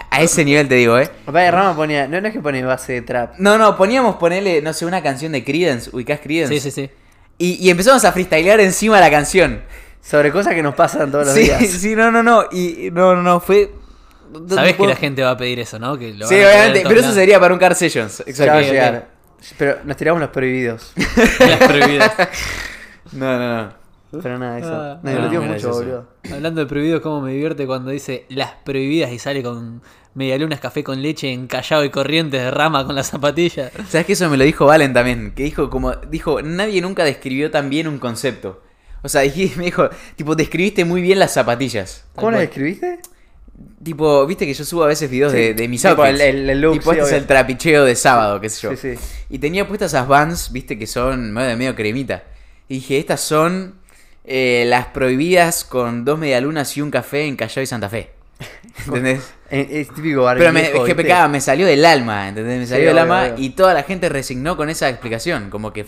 A, 0.10 0.22
ese 0.22 0.46
nivel 0.46 0.68
te 0.68 0.76
digo, 0.76 0.98
¿eh? 0.98 1.10
Papá 1.26 1.42
de 1.42 1.52
Rama 1.52 1.76
ponía, 1.76 2.08
no, 2.08 2.22
no 2.22 2.28
es 2.28 2.34
que 2.34 2.40
pone 2.40 2.64
base 2.64 2.94
de 2.94 3.02
trap. 3.02 3.36
No, 3.38 3.58
no, 3.58 3.76
poníamos 3.76 4.16
ponerle, 4.16 4.62
no 4.62 4.74
sé, 4.74 4.86
una 4.86 5.04
canción 5.04 5.34
de 5.34 5.44
Creedence, 5.44 5.90
ubicás 5.94 6.22
Creedence. 6.22 6.60
Sí, 6.60 6.72
sí, 6.72 6.72
sí. 6.72 6.90
Y, 7.38 7.66
y 7.66 7.70
empezamos 7.70 8.06
a 8.06 8.12
freestylear 8.12 8.60
encima 8.62 9.00
la 9.00 9.12
canción. 9.12 9.62
Sobre 10.04 10.32
cosas 10.32 10.54
que 10.54 10.62
nos 10.62 10.76
pasan 10.76 11.10
todos 11.12 11.28
los 11.28 11.34
Sí, 11.34 11.44
días. 11.44 11.62
sí, 11.70 11.96
no, 11.96 12.12
no, 12.12 12.22
no. 12.22 12.44
Y 12.52 12.90
no, 12.92 13.16
no, 13.16 13.24
no, 13.24 13.40
fue. 13.40 13.74
no 14.32 14.54
Sabés 14.54 14.76
que 14.76 14.86
la 14.86 14.96
gente 14.96 15.24
va 15.24 15.32
a 15.32 15.38
pedir 15.38 15.60
eso, 15.60 15.80
¿no? 15.80 15.98
Que 15.98 16.14
lo 16.14 16.28
Sí, 16.28 16.36
obviamente, 16.36 16.82
en 16.82 16.88
pero 16.88 17.00
eso 17.00 17.14
sería 17.14 17.40
para 17.40 17.54
un 17.54 17.60
Car 17.60 17.74
Sessions. 17.74 18.24
Llegar. 18.26 19.08
Pero 19.58 19.78
nos 19.84 19.98
tiramos 19.98 20.22
los 20.22 20.30
prohibidos. 20.30 20.94
Las 21.40 21.58
prohibidas. 21.58 22.12
No, 23.12 23.38
no, 23.38 23.64
no. 23.64 23.74
Pero 24.24 24.40
nada, 24.40 24.58
eso. 24.58 24.72
Ah, 24.74 25.00
Nos 25.04 25.14
divertimos 25.14 25.46
no, 25.48 25.54
mucho, 25.54 25.70
boludo. 25.70 26.08
Hablando 26.32 26.62
de 26.62 26.68
prohibidos, 26.68 27.02
cómo 27.02 27.22
me 27.22 27.32
divierte 27.32 27.68
cuando 27.68 27.92
dice 27.92 28.26
las 28.30 28.52
prohibidas 28.64 29.12
y 29.12 29.20
sale 29.20 29.44
con 29.44 29.82
medialunas, 30.16 30.60
café 30.60 30.84
con 30.84 31.02
leche, 31.02 31.32
encallado 31.32 31.84
y 31.84 31.90
corrientes 31.90 32.42
de 32.42 32.50
rama 32.50 32.86
con 32.86 32.96
las 32.96 33.08
zapatillas. 33.08 33.72
¿Sabes 33.90 34.08
que 34.08 34.14
eso 34.14 34.30
me 34.30 34.38
lo 34.38 34.46
dijo 34.46 34.66
Valen 34.66 34.94
también? 34.94 35.34
Que 35.36 35.44
dijo 35.44 35.70
como, 35.70 35.94
dijo, 36.10 36.42
nadie 36.42 36.82
nunca 36.82 37.04
describió 37.04 37.52
tan 37.52 37.70
bien 37.70 37.88
un 37.88 38.00
concepto. 38.00 38.62
O 39.04 39.10
sea, 39.10 39.22
dije- 39.22 39.52
me 39.58 39.66
dijo, 39.66 39.90
tipo, 40.16 40.36
describiste 40.36 40.86
muy 40.86 41.02
bien 41.02 41.20
las 41.20 41.34
zapatillas. 41.34 42.06
¿Cómo 42.16 42.30
cual. 42.32 42.40
describiste? 42.42 43.00
Tipo, 43.84 44.26
viste 44.26 44.46
que 44.48 44.54
yo 44.54 44.66
subo 44.66 44.84
a 44.84 44.88
veces 44.88 45.10
videos 45.12 45.32
Sí, 45.32 45.38
de, 45.38 45.54
de 45.54 45.68
mis 45.68 45.82
tipo 45.82 46.02
outfits. 46.04 46.22
el- 46.22 46.36
el- 46.36 46.50
el 46.50 46.62
look, 46.62 46.74
Tipo, 46.74 46.92
sí, 46.92 46.98
este 46.98 47.02
es 47.04 47.08
obvio. 47.12 47.18
el 47.22 47.28
trapicheo 47.28 47.86
de 47.86 47.96
sábado, 47.96 48.42
qué 48.42 48.50
sé 48.50 48.62
yo. 48.62 48.76
Sí, 48.76 48.96
sí. 48.96 49.00
Y 49.30 49.40
tenía 49.40 49.68
puestas 49.68 49.92
esas 49.92 50.08
vans, 50.08 50.52
viste, 50.52 50.80
que 50.80 50.88
son 50.88 51.32
medio, 51.32 51.56
medio 51.58 51.76
cremita. 51.76 52.24
Y 52.70 52.76
dije, 52.76 52.98
estas 52.98 53.20
son 53.22 53.76
eh, 54.26 54.64
las 54.68 54.88
prohibidas 54.88 55.66
con 55.66 56.06
dos 56.06 56.18
medialunas 56.18 56.76
y 56.78 56.82
un 56.82 56.90
café 56.92 57.26
en 57.26 57.36
Callao 57.36 57.62
y 57.62 57.68
Santa 57.68 57.90
Fe. 57.90 58.10
¿Entendés? 58.88 59.20
Es, 59.50 59.68
es 59.70 59.94
típico 59.94 60.26
Pero 60.38 60.52
me, 60.54 60.62
es 60.72 60.80
que 60.86 60.96
pecaba, 60.96 61.28
me 61.28 61.40
salió 61.42 61.68
del 61.68 61.86
alma, 61.86 62.30
¿entendés? 62.30 62.60
Me 62.62 62.66
salió 62.66 62.88
del 62.88 62.98
alma 62.98 63.24
obvio. 63.34 63.44
y 63.46 63.50
toda 63.52 63.74
la 63.74 63.84
gente 63.84 64.10
resignó 64.10 64.58
con 64.58 64.70
esa 64.70 64.90
explicación. 64.90 65.50
Como 65.50 65.72
que 65.74 65.86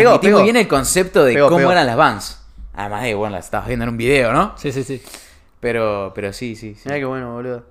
transmití 0.00 0.26
pegó. 0.26 0.38
muy 0.38 0.44
bien 0.44 0.56
el 0.56 0.68
concepto 0.68 1.24
de 1.24 1.34
Pegó, 1.34 1.46
cómo 1.48 1.58
pegó. 1.58 1.72
eran 1.72 1.86
las 1.86 1.96
vans. 1.96 2.38
Además 2.74 3.02
de, 3.02 3.14
bueno, 3.14 3.36
las 3.36 3.44
estabas 3.44 3.66
viendo 3.68 3.84
en 3.84 3.90
un 3.90 3.96
video, 3.96 4.32
¿no? 4.32 4.54
Sí, 4.56 4.72
sí, 4.72 4.82
sí. 4.84 5.02
Pero, 5.60 6.12
pero 6.14 6.32
sí, 6.32 6.56
sí. 6.56 6.74
sí. 6.74 6.82
Mirá 6.86 6.98
qué 6.98 7.04
bueno, 7.04 7.32
boludo. 7.34 7.64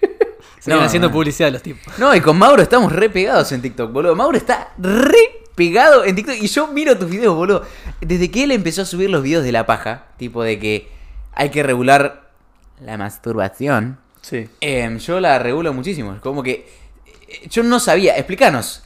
Se 0.60 0.70
No, 0.70 0.80
haciendo 0.80 1.08
no. 1.08 1.12
publicidad 1.14 1.50
los 1.52 1.62
tipos. 1.62 1.96
No, 1.98 2.14
y 2.14 2.20
con 2.20 2.36
Mauro 2.36 2.62
estamos 2.62 2.92
re 2.92 3.08
pegados 3.10 3.50
en 3.52 3.62
TikTok, 3.62 3.92
boludo. 3.92 4.16
Mauro 4.16 4.36
está 4.36 4.72
re 4.78 5.16
pegado 5.54 6.04
en 6.04 6.14
TikTok. 6.16 6.34
Y 6.40 6.48
yo 6.48 6.66
miro 6.68 6.98
tus 6.98 7.08
videos, 7.08 7.34
boludo. 7.36 7.64
Desde 8.00 8.30
que 8.30 8.44
él 8.44 8.50
empezó 8.52 8.82
a 8.82 8.84
subir 8.84 9.08
los 9.10 9.22
videos 9.22 9.44
de 9.44 9.52
la 9.52 9.64
paja, 9.66 10.06
tipo 10.18 10.42
de 10.42 10.58
que 10.58 10.88
hay 11.32 11.50
que 11.50 11.62
regular 11.62 12.28
la 12.80 12.96
masturbación, 12.96 13.98
Sí. 14.20 14.48
em, 14.60 14.98
yo 14.98 15.20
la 15.20 15.38
regulo 15.38 15.72
muchísimo. 15.72 16.12
Es 16.14 16.20
Como 16.20 16.42
que 16.42 16.68
eh, 17.28 17.46
yo 17.48 17.62
no 17.62 17.78
sabía. 17.80 18.16
Explícanos, 18.16 18.82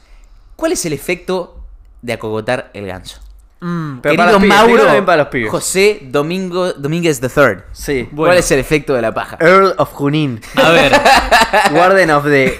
¿cuál 0.55 0.71
es 0.73 0.85
el 0.85 0.93
efecto 0.93 1.62
de 2.03 2.13
acogotar 2.13 2.69
el 2.75 2.85
ganso? 2.85 3.19
Mm, 3.61 3.99
Pero 4.01 4.11
Querido 4.11 4.17
para 4.17 4.31
los 4.33 4.41
pibes, 4.41 4.57
Mauro 4.57 4.73
primero 4.73 4.91
bien 4.91 5.05
para 5.05 5.17
los 5.23 5.27
pibes. 5.29 5.49
José 5.49 5.99
Domingo 6.11 6.73
Domínguez 6.73 7.21
III. 7.23 7.29
Sí. 7.71 8.03
¿Cuál 8.03 8.15
Bueno. 8.15 8.33
es 8.33 8.51
el 8.51 8.59
efecto 8.59 8.93
de 8.93 9.01
la 9.01 9.13
paja? 9.13 9.37
Earl 9.39 9.73
of 9.77 9.93
Junín. 9.93 10.41
a 10.61 10.69
ver, 10.71 10.91
Warden 11.71 12.11
of 12.11 12.25
the, 12.25 12.59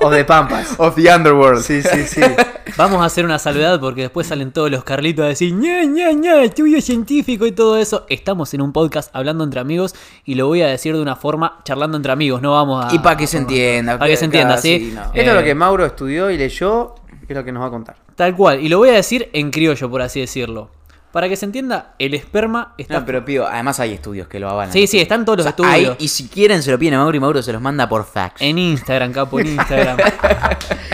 of 0.00 0.12
the 0.14 0.24
Pampas. 0.24 0.74
Of 0.78 0.94
the 0.94 1.12
Underworld. 1.12 1.62
Sí, 1.62 1.82
sí, 1.82 2.04
sí. 2.06 2.20
vamos 2.76 3.02
a 3.02 3.06
hacer 3.06 3.24
una 3.24 3.40
salvedad 3.40 3.80
porque 3.80 4.02
después 4.02 4.28
salen 4.28 4.52
todos 4.52 4.70
los 4.70 4.84
Carlitos 4.84 5.24
a 5.24 5.28
decir 5.28 5.52
ña, 5.52 5.82
ña, 5.84 6.12
ña, 6.12 6.40
estudio 6.44 6.80
científico 6.80 7.44
y 7.46 7.50
todo 7.50 7.76
eso. 7.76 8.06
Estamos 8.08 8.54
en 8.54 8.62
un 8.62 8.72
podcast 8.72 9.10
hablando 9.16 9.42
entre 9.42 9.58
amigos 9.58 9.96
y 10.24 10.36
lo 10.36 10.46
voy 10.46 10.62
a 10.62 10.68
decir 10.68 10.94
de 10.94 11.02
una 11.02 11.16
forma 11.16 11.58
charlando 11.64 11.96
entre 11.96 12.12
amigos. 12.12 12.40
No 12.40 12.52
vamos 12.52 12.84
a. 12.84 12.94
Y 12.94 13.00
para 13.00 13.16
que 13.16 13.26
se 13.26 13.38
entienda. 13.38 13.98
Para 13.98 14.08
que 14.08 14.16
se 14.16 14.26
entienda, 14.26 14.58
¿sí? 14.58 14.92
no. 14.94 15.00
Esto 15.06 15.12
es 15.30 15.34
lo 15.34 15.40
Eh, 15.40 15.44
que 15.44 15.54
Mauro 15.56 15.84
estudió 15.84 16.30
y 16.30 16.38
leyó, 16.38 16.94
que 17.26 17.32
es 17.32 17.36
lo 17.36 17.44
que 17.44 17.50
nos 17.50 17.64
va 17.64 17.66
a 17.66 17.70
contar. 17.70 17.96
Tal 18.16 18.34
cual. 18.34 18.60
Y 18.60 18.68
lo 18.68 18.78
voy 18.78 18.88
a 18.88 18.92
decir 18.94 19.28
en 19.32 19.50
criollo, 19.50 19.90
por 19.90 20.02
así 20.02 20.20
decirlo. 20.20 20.70
Para 21.12 21.28
que 21.30 21.36
se 21.36 21.46
entienda, 21.46 21.94
el 21.98 22.12
esperma 22.14 22.74
está. 22.76 23.00
No, 23.00 23.06
pero 23.06 23.24
pido, 23.24 23.46
además 23.46 23.80
hay 23.80 23.92
estudios 23.94 24.28
que 24.28 24.38
lo 24.38 24.50
avalan. 24.50 24.72
Sí, 24.72 24.86
sí, 24.86 25.00
están 25.00 25.24
todos 25.24 25.38
los 25.38 25.46
O 25.46 25.50
sea, 25.56 25.70
hay- 25.72 25.82
estudios. 25.84 25.96
y 26.02 26.08
si 26.08 26.28
quieren 26.28 26.62
se 26.62 26.70
lo 26.70 26.78
piden 26.78 26.94
a 26.94 26.98
Mauro 26.98 27.16
y 27.16 27.20
Mauro 27.20 27.42
se 27.42 27.52
los 27.52 27.62
manda 27.62 27.88
por 27.88 28.04
fax. 28.04 28.40
En 28.42 28.58
Instagram, 28.58 29.12
capo, 29.12 29.40
en 29.40 29.46
Instagram. 29.54 29.96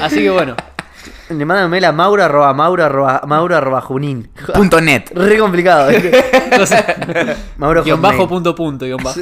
Así 0.00 0.16
que 0.16 0.30
bueno. 0.30 0.54
Le 1.28 1.44
mandan 1.46 1.64
un 1.64 1.70
mail 1.70 1.84
a 1.86 1.92
mauro 1.92 2.22
arroba 2.22 2.52
mauro 2.52 2.84
arroba 2.84 3.22
mauro 3.26 3.56
arroba 3.56 3.80
junín. 3.80 4.30
Punto 4.54 4.80
net. 4.80 5.10
Re 5.14 5.38
complicado. 5.38 5.88
¿viste? 5.90 6.22
Entonces, 6.44 6.84
Mauro 7.56 7.82
guion 7.82 8.02
bajo, 8.02 8.28
punto, 8.28 8.54
punto, 8.54 8.84
guion 8.84 9.02
bajo. 9.02 9.18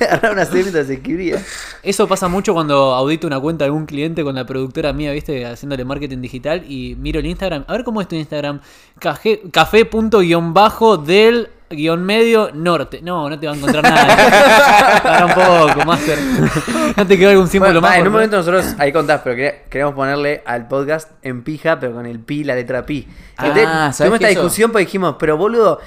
Agarraba 0.04 0.34
una 0.34 0.48
mientras 0.52 0.86
se 0.86 0.94
escribía. 0.94 1.42
Eso 1.82 2.06
pasa 2.08 2.28
mucho 2.28 2.52
cuando 2.54 2.94
audito 2.94 3.26
una 3.26 3.38
cuenta 3.40 3.64
de 3.64 3.66
algún 3.66 3.86
cliente 3.86 4.22
con 4.24 4.34
la 4.34 4.44
productora 4.46 4.92
mía, 4.92 5.12
viste, 5.12 5.44
haciéndole 5.46 5.84
marketing 5.84 6.20
digital 6.20 6.64
y 6.68 6.96
miro 6.98 7.20
el 7.20 7.26
Instagram. 7.26 7.64
A 7.68 7.72
ver 7.72 7.84
cómo 7.84 8.00
es 8.00 8.08
tu 8.08 8.16
Instagram. 8.16 8.60
Café, 8.98 9.40
café 9.52 9.84
punto 9.84 10.20
guion 10.20 10.52
bajo 10.54 10.96
del 10.96 11.48
guion 11.70 12.02
medio 12.04 12.50
norte. 12.52 13.00
No, 13.02 13.28
no 13.30 13.38
te 13.38 13.46
va 13.46 13.52
a 13.52 13.56
encontrar 13.56 13.84
nada. 13.84 15.00
Para 15.02 15.26
un 15.26 15.32
poco, 15.34 15.84
Master. 15.86 16.18
no 16.96 17.06
te 17.06 17.16
quedó 17.18 17.30
algún 17.30 17.46
símbolo 17.48 17.74
Bueno, 17.74 17.86
más. 17.88 17.98
en 17.98 18.06
un 18.06 18.12
momento 18.12 18.36
nosotros, 18.36 18.74
ahí 18.78 18.92
contás, 18.92 19.20
pero 19.22 19.36
quería- 19.36 19.62
queríamos 19.70 19.94
ponerle 19.94 20.42
al 20.46 20.66
podcast 20.66 21.10
en 21.22 21.42
pija, 21.44 21.78
pero 21.78 21.92
con 21.94 22.06
el 22.06 22.18
pi, 22.20 22.42
la 22.42 22.54
letra 22.56 22.84
pi. 22.84 23.06
Ah, 23.36 23.46
Entonces, 23.46 23.64
¿sabés 23.68 23.96
tuvimos 23.98 24.14
esta 24.16 24.28
eso- 24.30 24.40
discusión 24.40 24.72
porque 24.72 24.84
dijimos, 24.86 25.14
pero 25.18 25.36
boludo, 25.36 25.78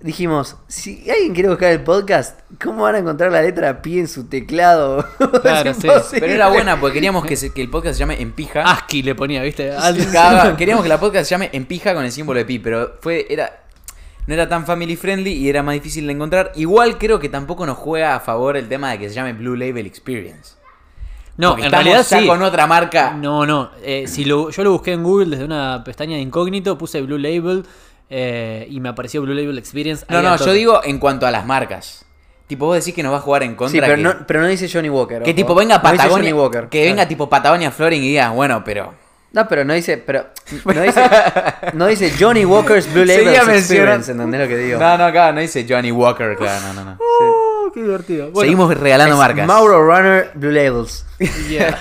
dijimos, 0.00 0.56
si 0.68 1.08
alguien 1.10 1.32
quiere 1.34 1.48
buscar 1.48 1.72
el 1.72 1.82
podcast, 1.82 2.38
¿cómo 2.62 2.82
van 2.82 2.94
a 2.96 2.98
encontrar 2.98 3.32
la 3.32 3.42
letra 3.42 3.82
pi 3.82 3.98
en 3.98 4.08
su 4.08 4.28
teclado? 4.28 5.04
Claro, 5.42 5.74
sí. 5.74 5.88
Pero 6.12 6.26
era 6.26 6.48
buena 6.48 6.78
porque 6.80 6.94
queríamos 6.94 7.24
que, 7.24 7.36
se- 7.36 7.52
que 7.52 7.62
el 7.62 7.70
podcast 7.70 7.94
se 7.94 8.00
llame 8.00 8.20
En 8.20 8.32
Pija. 8.32 8.62
ASCII 8.62 9.02
le 9.02 9.14
ponía, 9.14 9.42
viste. 9.42 9.72
Cada- 10.12 10.56
queríamos 10.56 10.82
que 10.82 10.88
la 10.88 11.00
podcast 11.00 11.26
se 11.26 11.30
llame 11.30 11.50
En 11.52 11.64
Pija 11.66 11.94
con 11.94 12.04
el 12.04 12.12
símbolo 12.12 12.38
de 12.38 12.44
pi, 12.44 12.58
pero 12.58 12.96
fue 13.00 13.26
era 13.30 13.62
no 14.26 14.34
era 14.34 14.48
tan 14.48 14.66
family 14.66 14.96
friendly 14.96 15.32
y 15.34 15.48
era 15.48 15.62
más 15.62 15.74
difícil 15.74 16.04
de 16.06 16.12
encontrar. 16.12 16.50
Igual 16.56 16.98
creo 16.98 17.20
que 17.20 17.28
tampoco 17.28 17.64
nos 17.64 17.76
juega 17.78 18.16
a 18.16 18.20
favor 18.20 18.56
el 18.56 18.68
tema 18.68 18.90
de 18.90 18.98
que 18.98 19.08
se 19.08 19.14
llame 19.14 19.32
Blue 19.34 19.54
Label 19.54 19.86
Experience. 19.86 20.54
No, 21.36 21.50
Porque 21.50 21.66
en 21.66 21.72
realidad 21.72 22.04
ya 22.08 22.20
sí. 22.20 22.26
con 22.26 22.42
otra 22.42 22.66
marca. 22.66 23.12
No, 23.12 23.46
no. 23.46 23.70
eh, 23.84 24.06
si 24.08 24.24
lo, 24.24 24.50
yo 24.50 24.64
lo 24.64 24.72
busqué 24.72 24.94
en 24.94 25.04
Google 25.04 25.26
desde 25.30 25.44
una 25.44 25.84
pestaña 25.84 26.16
de 26.16 26.22
incógnito, 26.22 26.76
puse 26.78 27.02
Blue 27.02 27.18
Label 27.18 27.64
eh, 28.10 28.66
y 28.70 28.80
me 28.80 28.88
apareció 28.88 29.22
Blue 29.22 29.34
Label 29.34 29.58
Experience. 29.58 30.04
No, 30.08 30.22
no, 30.22 30.36
yo 30.36 30.52
digo 30.52 30.80
en 30.84 30.98
cuanto 30.98 31.26
a 31.26 31.30
las 31.30 31.44
marcas. 31.46 32.04
Tipo, 32.46 32.66
vos 32.66 32.76
decís 32.76 32.94
que 32.94 33.02
nos 33.02 33.12
va 33.12 33.16
a 33.18 33.20
jugar 33.20 33.42
en 33.42 33.56
contra. 33.56 33.72
Sí, 33.72 33.80
pero 33.80 33.96
que, 33.96 34.02
no, 34.02 34.26
pero 34.26 34.40
no 34.40 34.46
dice 34.46 34.68
Johnny 34.72 34.88
Walker. 34.88 35.22
que 35.22 35.30
ojo. 35.30 35.36
tipo 35.36 35.54
venga 35.54 35.76
No 35.78 35.82
Patagonia. 35.82 36.08
Johnny 36.16 36.32
Walker. 36.32 36.68
Que 36.68 36.82
venga 36.82 36.94
Claro. 36.94 37.08
tipo 37.08 37.28
Patagonia 37.28 37.70
Flooring 37.72 38.02
y 38.04 38.08
diga, 38.08 38.30
bueno, 38.30 38.62
pero. 38.64 38.94
No, 39.32 39.46
pero 39.48 39.64
no 39.64 39.74
dice, 39.74 39.98
pero 39.98 40.28
no 40.64 40.80
dice, 40.80 41.02
no 41.74 41.86
dice 41.88 42.12
Johnny 42.18 42.44
Walker's 42.44 42.90
Blue 42.90 43.04
Label 43.04 43.34
Experience, 43.50 44.10
¿entendés 44.12 44.40
lo 44.40 44.48
que 44.48 44.56
digo? 44.56 44.78
No, 44.78 44.96
no, 44.96 45.04
acá 45.04 45.32
no 45.32 45.40
dice 45.40 45.66
Johnny 45.68 45.90
Walker, 45.92 46.36
claro, 46.38 46.68
no, 46.68 46.72
no, 46.72 46.84
no. 46.84 46.98
Oh, 47.00 47.70
qué 47.74 47.82
divertido. 47.82 48.30
Bueno, 48.30 48.40
Seguimos 48.42 48.74
regalando 48.78 49.14
Es 49.16 49.18
marcas. 49.18 49.46
Mauro 49.46 49.84
Runner 49.84 50.30
Blue 50.34 50.52
Labels. 50.52 51.04
yeah. 51.50 51.76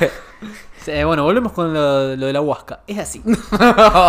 Sí, 0.85 1.03
bueno, 1.03 1.23
volvemos 1.23 1.51
con 1.51 1.73
lo, 1.73 2.15
lo 2.15 2.27
de 2.27 2.33
la 2.33 2.41
huasca. 2.41 2.81
Es 2.85 2.99
así. 2.99 3.23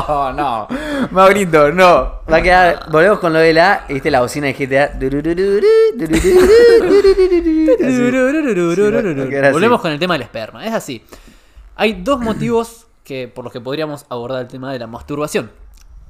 No, 0.06 0.32
no. 0.34 0.68
Maurito, 1.10 1.72
no. 1.72 2.20
Va 2.30 2.36
a 2.36 2.42
quedar, 2.42 2.90
volvemos 2.90 3.18
con 3.18 3.32
lo 3.32 3.38
de 3.38 3.54
la, 3.54 3.86
viste 3.88 4.10
la 4.10 4.20
bocina 4.20 4.48
de 4.48 4.52
GTA. 4.52 4.92
Volvemos 9.52 9.80
con 9.80 9.90
el 9.90 9.98
tema 9.98 10.14
del 10.14 10.22
esperma. 10.22 10.66
Es 10.66 10.74
así. 10.74 11.02
Hay 11.76 12.02
dos 12.02 12.20
motivos 12.20 12.88
que, 13.04 13.26
por 13.26 13.44
los 13.44 13.54
que 13.54 13.62
podríamos 13.62 14.04
abordar 14.10 14.42
el 14.42 14.48
tema 14.48 14.70
de 14.70 14.78
la 14.78 14.86
masturbación. 14.86 15.50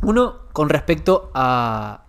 Uno 0.03 0.41
con 0.53 0.69
respecto 0.69 1.31
a 1.33 2.03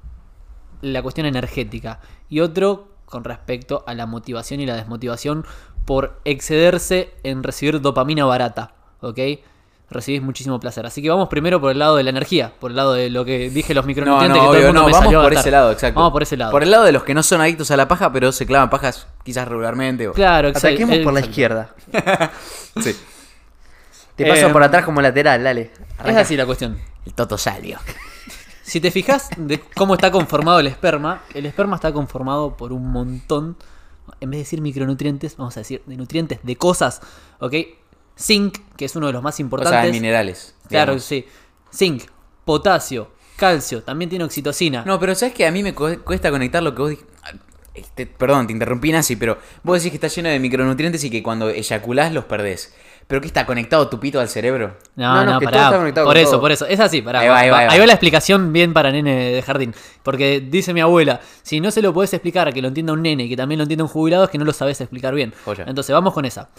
la 0.81 1.03
cuestión 1.03 1.27
energética 1.27 1.99
y 2.27 2.39
otro 2.39 2.87
con 3.07 3.23
respecto 3.23 3.83
a 3.87 3.93
la 3.93 4.05
motivación 4.05 4.59
y 4.59 4.65
la 4.65 4.75
desmotivación 4.75 5.45
por 5.87 6.19
excederse 6.25 7.13
en 7.23 7.41
recibir 7.43 7.79
dopamina 7.81 8.25
barata, 8.25 8.73
¿ok? 8.99 9.17
Recibís 9.89 10.21
muchísimo 10.21 10.59
placer. 10.59 10.85
Así 10.85 11.01
que 11.01 11.09
vamos 11.09 11.29
primero 11.29 11.61
por 11.61 11.71
el 11.71 11.79
lado 11.79 11.95
de 11.95 12.03
la 12.03 12.09
energía, 12.09 12.51
por 12.59 12.71
el 12.71 12.75
lado 12.77 12.91
de 12.91 13.09
lo 13.09 13.23
que 13.23 13.49
dije 13.49 13.73
los 13.73 13.85
No, 13.85 13.87
micronutrientes 13.87 14.37
no, 14.37 14.41
que 14.43 14.45
todo 14.47 14.53
el 14.57 14.59
obvio, 14.59 14.67
mundo 14.67 14.81
no, 14.81 14.85
me 14.87 14.91
vamos 14.91 15.05
salió 15.05 15.21
por 15.23 15.33
ese 15.33 15.49
lado, 15.49 15.71
exacto. 15.71 15.97
Vamos 15.97 16.11
por 16.11 16.23
ese 16.23 16.35
lado. 16.35 16.51
Por 16.51 16.63
el 16.63 16.71
lado 16.71 16.83
de 16.83 16.91
los 16.91 17.03
que 17.05 17.13
no 17.13 17.23
son 17.23 17.39
adictos 17.39 17.71
a 17.71 17.77
la 17.77 17.87
paja, 17.87 18.11
pero 18.11 18.33
se 18.33 18.45
clavan 18.45 18.69
pajas 18.69 19.07
quizás 19.23 19.47
regularmente. 19.47 20.09
o- 20.09 20.11
Claro, 20.11 20.49
exacto. 20.49 20.67
Ataquemos 20.67 20.97
El- 20.97 21.03
por 21.05 21.13
la 21.13 21.19
izquierda. 21.21 21.69
Sí. 22.83 22.95
Te 24.17 24.25
paso 24.25 24.47
Eh, 24.47 24.51
por 24.51 24.61
atrás 24.63 24.83
como 24.83 25.01
lateral, 25.01 25.41
dale. 25.43 25.71
Es 26.05 26.15
así 26.17 26.35
la 26.35 26.45
cuestión. 26.45 26.77
El 27.05 27.13
toto 27.13 27.37
salió. 27.37 27.79
Si 28.63 28.81
te 28.81 28.91
fijas 28.91 29.29
de 29.37 29.61
cómo 29.75 29.93
está 29.93 30.11
conformado 30.11 30.59
el 30.59 30.67
esperma, 30.67 31.21
el 31.33 31.45
esperma 31.45 31.75
está 31.77 31.93
conformado 31.93 32.57
por 32.57 32.73
un 32.73 32.91
montón, 32.91 33.55
en 34.21 34.29
vez 34.31 34.37
de 34.39 34.43
decir 34.43 34.61
micronutrientes, 34.61 35.37
vamos 35.37 35.55
a 35.57 35.61
decir 35.61 35.81
de 35.85 35.97
nutrientes, 35.97 36.39
de 36.43 36.55
cosas, 36.55 37.01
¿ok? 37.39 37.53
Zinc, 38.19 38.57
que 38.75 38.85
es 38.85 38.95
uno 38.95 39.07
de 39.07 39.13
los 39.13 39.21
más 39.23 39.37
O 39.39 39.41
importantes. 39.41 39.79
sea, 39.79 39.85
de 39.85 39.91
minerales. 39.91 40.55
Claro, 40.67 40.93
digamos. 40.93 41.03
sí. 41.05 41.25
Zinc, 41.73 42.03
potasio, 42.45 43.11
calcio, 43.35 43.83
también 43.83 44.09
tiene 44.09 44.25
oxitocina. 44.25 44.83
No, 44.85 44.99
pero 44.99 45.13
sabes 45.15 45.35
que 45.35 45.45
a 45.45 45.51
mí 45.51 45.61
me 45.63 45.73
cu- 45.75 45.99
cuesta 46.03 46.31
conectar 46.31 46.63
lo 46.63 46.73
que 46.73 46.81
vos 46.81 46.89
dijiste. 46.91 47.13
Este, 47.73 48.07
perdón, 48.07 48.47
te 48.47 48.53
interrumpí 48.53 48.91
Nancy, 48.91 49.15
pero 49.17 49.37
vos 49.61 49.77
decís 49.77 49.91
que 49.91 49.97
está 49.97 50.07
lleno 50.07 50.29
de 50.29 50.39
micronutrientes 50.39 51.03
y 51.03 51.11
que 51.11 51.21
cuando 51.21 51.49
eyaculás 51.49 52.11
los 52.11 52.25
perdés. 52.25 52.73
¿Pero 53.07 53.21
qué 53.21 53.27
está 53.27 53.45
conectado 53.45 53.87
tu 53.87 53.99
pito 54.01 54.19
al 54.19 54.27
cerebro? 54.27 54.75
No, 54.97 55.15
No, 55.15 55.25
no, 55.25 55.31
no, 55.33 55.39
que 55.39 55.45
todo 55.45 55.53
pará. 55.53 55.65
está 55.67 55.77
conectado 55.77 56.05
Por 56.07 56.15
con 56.15 56.21
eso, 56.21 56.31
todo. 56.31 56.41
por 56.41 56.51
eso. 56.51 56.65
Es 56.65 56.79
así, 56.81 57.01
pará. 57.01 57.21
Ahí 57.21 57.27
va, 57.29 57.39
ahí 57.39 57.49
va, 57.49 57.59
ahí 57.59 57.79
va. 57.79 57.85
la 57.85 57.93
explicación 57.93 58.51
bien 58.51 58.73
para 58.73 58.91
nene 58.91 59.31
de 59.31 59.41
jardín. 59.41 59.73
Porque 60.03 60.41
dice 60.41 60.73
mi 60.73 60.81
abuela, 60.81 61.21
si 61.41 61.61
no 61.61 61.71
se 61.71 61.81
lo 61.81 61.93
podés 61.93 62.13
explicar 62.13 62.49
a 62.49 62.51
que 62.51 62.61
lo 62.61 62.67
entienda 62.67 62.91
un 62.91 63.01
nene 63.01 63.23
y 63.23 63.29
que 63.29 63.37
también 63.37 63.59
lo 63.59 63.63
entienda 63.63 63.85
un 63.85 63.89
jubilado, 63.89 64.25
es 64.25 64.29
que 64.29 64.37
no 64.37 64.43
lo 64.43 64.51
sabes 64.51 64.81
explicar 64.81 65.15
bien. 65.15 65.33
Entonces, 65.65 65.93
vamos 65.93 66.13
con 66.13 66.25
esa. 66.25 66.49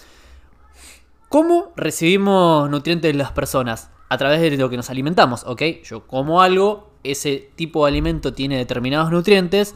¿Cómo 1.29 1.73
recibimos 1.77 2.71
nutrientes 2.71 3.13
de 3.13 3.19
las 3.19 3.33
personas? 3.33 3.91
A 4.09 4.17
través 4.17 4.41
de 4.41 4.51
lo 4.57 4.71
que 4.71 4.77
nos 4.79 4.89
alimentamos, 4.89 5.45
¿ok? 5.45 5.63
Yo 5.85 6.07
como 6.07 6.41
algo, 6.41 6.93
ese 7.05 7.51
tipo 7.57 7.85
de 7.85 7.91
alimento 7.91 8.33
tiene 8.33 8.57
determinados 8.57 9.11
nutrientes. 9.11 9.75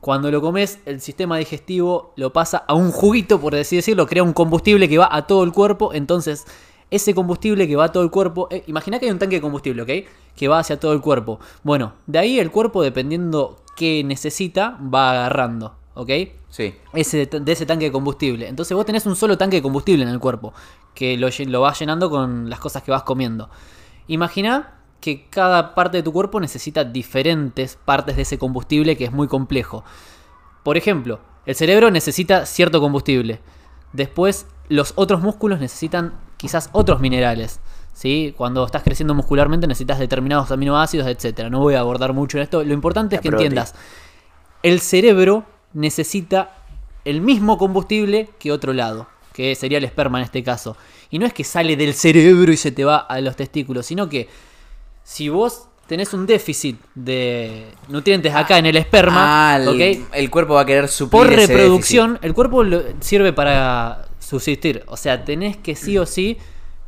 Cuando 0.00 0.30
lo 0.30 0.40
comes, 0.40 0.78
el 0.86 1.00
sistema 1.00 1.38
digestivo 1.38 2.12
lo 2.16 2.32
pasa 2.32 2.58
a 2.58 2.74
un 2.74 2.92
juguito, 2.92 3.40
por 3.40 3.54
así 3.56 3.76
decirlo, 3.76 4.06
crea 4.06 4.22
un 4.22 4.32
combustible 4.32 4.88
que 4.88 4.96
va 4.96 5.08
a 5.10 5.26
todo 5.26 5.42
el 5.42 5.52
cuerpo. 5.52 5.92
Entonces, 5.92 6.46
ese 6.90 7.14
combustible 7.14 7.66
que 7.66 7.76
va 7.76 7.86
a 7.86 7.92
todo 7.92 8.04
el 8.04 8.10
cuerpo, 8.10 8.48
eh, 8.50 8.62
imagina 8.68 8.98
que 8.98 9.06
hay 9.06 9.12
un 9.12 9.18
tanque 9.18 9.36
de 9.36 9.42
combustible, 9.42 9.82
¿ok? 9.82 10.08
Que 10.36 10.48
va 10.48 10.60
hacia 10.60 10.78
todo 10.78 10.92
el 10.92 11.00
cuerpo. 11.00 11.40
Bueno, 11.64 11.94
de 12.06 12.18
ahí 12.20 12.38
el 12.38 12.50
cuerpo, 12.50 12.82
dependiendo 12.82 13.56
qué 13.76 14.04
necesita, 14.04 14.78
va 14.82 15.10
agarrando, 15.10 15.74
¿ok? 15.94 16.10
Sí. 16.48 16.74
ese, 16.94 17.26
de 17.26 17.52
ese 17.52 17.66
tanque 17.66 17.86
de 17.86 17.92
combustible. 17.92 18.48
Entonces 18.48 18.74
vos 18.74 18.86
tenés 18.86 19.04
un 19.04 19.16
solo 19.16 19.36
tanque 19.36 19.56
de 19.56 19.62
combustible 19.62 20.04
en 20.04 20.08
el 20.08 20.20
cuerpo, 20.20 20.54
que 20.94 21.16
lo, 21.16 21.28
lo 21.46 21.60
vas 21.60 21.78
llenando 21.78 22.08
con 22.08 22.48
las 22.48 22.60
cosas 22.60 22.82
que 22.82 22.90
vas 22.90 23.02
comiendo. 23.02 23.50
Imagina 24.06 24.77
que 25.00 25.26
cada 25.28 25.74
parte 25.74 25.98
de 25.98 26.02
tu 26.02 26.12
cuerpo 26.12 26.40
necesita 26.40 26.84
diferentes 26.84 27.76
partes 27.76 28.16
de 28.16 28.22
ese 28.22 28.38
combustible 28.38 28.96
que 28.96 29.04
es 29.04 29.12
muy 29.12 29.28
complejo. 29.28 29.84
Por 30.62 30.76
ejemplo, 30.76 31.20
el 31.46 31.54
cerebro 31.54 31.90
necesita 31.90 32.46
cierto 32.46 32.80
combustible. 32.80 33.40
Después, 33.92 34.46
los 34.68 34.92
otros 34.96 35.20
músculos 35.20 35.60
necesitan 35.60 36.14
quizás 36.36 36.68
otros 36.72 37.00
minerales. 37.00 37.60
¿sí? 37.94 38.34
Cuando 38.36 38.64
estás 38.64 38.82
creciendo 38.82 39.14
muscularmente 39.14 39.66
necesitas 39.66 39.98
determinados 39.98 40.50
aminoácidos, 40.50 41.06
etc. 41.06 41.48
No 41.50 41.60
voy 41.60 41.74
a 41.74 41.80
abordar 41.80 42.12
mucho 42.12 42.38
en 42.38 42.44
esto. 42.44 42.62
Lo 42.64 42.74
importante 42.74 43.16
es 43.16 43.22
que 43.22 43.28
entiendas. 43.28 43.74
El 44.62 44.80
cerebro 44.80 45.44
necesita 45.72 46.54
el 47.04 47.20
mismo 47.20 47.58
combustible 47.58 48.30
que 48.38 48.52
otro 48.52 48.72
lado, 48.72 49.08
que 49.32 49.54
sería 49.54 49.78
el 49.78 49.84
esperma 49.84 50.18
en 50.18 50.24
este 50.24 50.42
caso. 50.42 50.76
Y 51.10 51.18
no 51.18 51.26
es 51.26 51.32
que 51.32 51.44
sale 51.44 51.76
del 51.76 51.94
cerebro 51.94 52.52
y 52.52 52.56
se 52.56 52.72
te 52.72 52.84
va 52.84 52.98
a 52.98 53.20
los 53.20 53.36
testículos, 53.36 53.86
sino 53.86 54.08
que 54.08 54.28
si 55.08 55.30
vos 55.30 55.62
tenés 55.86 56.12
un 56.12 56.26
déficit 56.26 56.78
de 56.94 57.64
nutrientes 57.88 58.34
acá 58.34 58.58
en 58.58 58.66
el 58.66 58.76
esperma, 58.76 59.52
Ah, 59.54 59.56
el, 59.56 59.68
¿ok? 59.68 60.08
el 60.12 60.28
cuerpo 60.28 60.52
va 60.52 60.60
a 60.60 60.66
querer 60.66 60.86
suplir 60.86 61.22
por 61.22 61.32
ese 61.32 61.46
reproducción, 61.46 62.18
el 62.20 62.34
cuerpo 62.34 62.62
sirve 63.00 63.32
para 63.32 64.04
subsistir. 64.18 64.82
O 64.86 64.98
sea, 64.98 65.24
tenés 65.24 65.56
que 65.56 65.74
sí 65.74 65.96
o 65.96 66.04
sí 66.04 66.36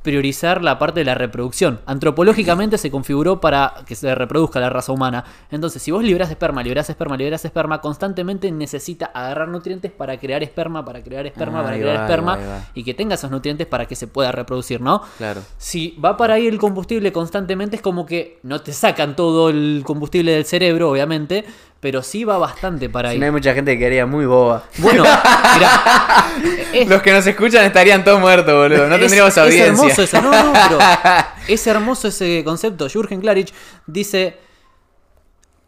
priorizar 0.02 0.62
la 0.62 0.78
parte 0.78 1.00
de 1.00 1.04
la 1.04 1.14
reproducción. 1.14 1.80
Antropológicamente 1.86 2.78
se 2.78 2.90
configuró 2.90 3.40
para 3.40 3.74
que 3.86 3.94
se 3.94 4.14
reproduzca 4.14 4.58
la 4.60 4.70
raza 4.70 4.92
humana. 4.92 5.24
Entonces, 5.50 5.82
si 5.82 5.90
vos 5.90 6.02
liberás 6.02 6.30
esperma, 6.30 6.62
liberás 6.62 6.88
esperma, 6.88 7.16
liberás 7.16 7.44
esperma, 7.44 7.80
constantemente 7.80 8.50
necesita 8.50 9.06
agarrar 9.06 9.48
nutrientes 9.48 9.92
para 9.92 10.18
crear 10.18 10.42
esperma, 10.42 10.84
para 10.84 11.02
crear 11.02 11.26
esperma, 11.26 11.60
Ah, 11.60 11.64
para 11.64 11.76
crear 11.76 11.96
va, 11.96 12.00
ahí 12.00 12.04
esperma 12.06 12.36
va, 12.36 12.42
ahí 12.42 12.48
va. 12.48 12.64
y 12.74 12.84
que 12.84 12.94
tenga 12.94 13.14
esos 13.14 13.30
nutrientes 13.30 13.66
para 13.66 13.86
que 13.86 13.96
se 13.96 14.06
pueda 14.06 14.32
reproducir, 14.32 14.80
¿no? 14.80 15.02
Claro. 15.18 15.42
Si 15.58 15.96
va 16.02 16.16
para 16.16 16.34
ahí 16.34 16.46
el 16.46 16.58
combustible 16.58 17.12
constantemente, 17.12 17.76
es 17.76 17.82
como 17.82 18.06
que 18.06 18.38
no 18.42 18.60
te 18.60 18.72
sacan 18.72 19.16
todo 19.16 19.50
el 19.50 19.82
combustible 19.84 20.32
del 20.32 20.44
cerebro, 20.44 20.90
obviamente, 20.90 21.44
pero 21.80 22.02
sí 22.02 22.24
va 22.24 22.36
bastante 22.36 22.88
para 22.90 23.08
Si 23.08 23.14
ahí. 23.14 23.18
no 23.18 23.24
hay 23.26 23.32
mucha 23.32 23.54
gente 23.54 23.72
que 23.72 23.78
quedaría 23.78 24.04
muy 24.06 24.26
boba. 24.26 24.64
Bueno, 24.78 25.02
mira, 25.54 26.26
es, 26.74 26.88
Los 26.90 27.00
que 27.02 27.12
nos 27.12 27.26
escuchan 27.26 27.64
estarían 27.64 28.04
todos 28.04 28.20
muertos, 28.20 28.52
boludo. 28.54 28.86
No 28.86 28.94
es- 28.96 29.00
tendríamos 29.00 29.32
es 29.32 29.38
audiencia. 29.38 29.66
hermoso 29.66 30.02
ese, 30.02 30.20
no, 30.22 30.30
no, 30.30 30.52
pero 30.52 30.78
es 31.48 31.66
hermoso 31.66 32.08
ese 32.08 32.42
concepto. 32.44 32.86
Jürgen 32.88 33.20
Klarich 33.20 33.52
dice, 33.86 34.36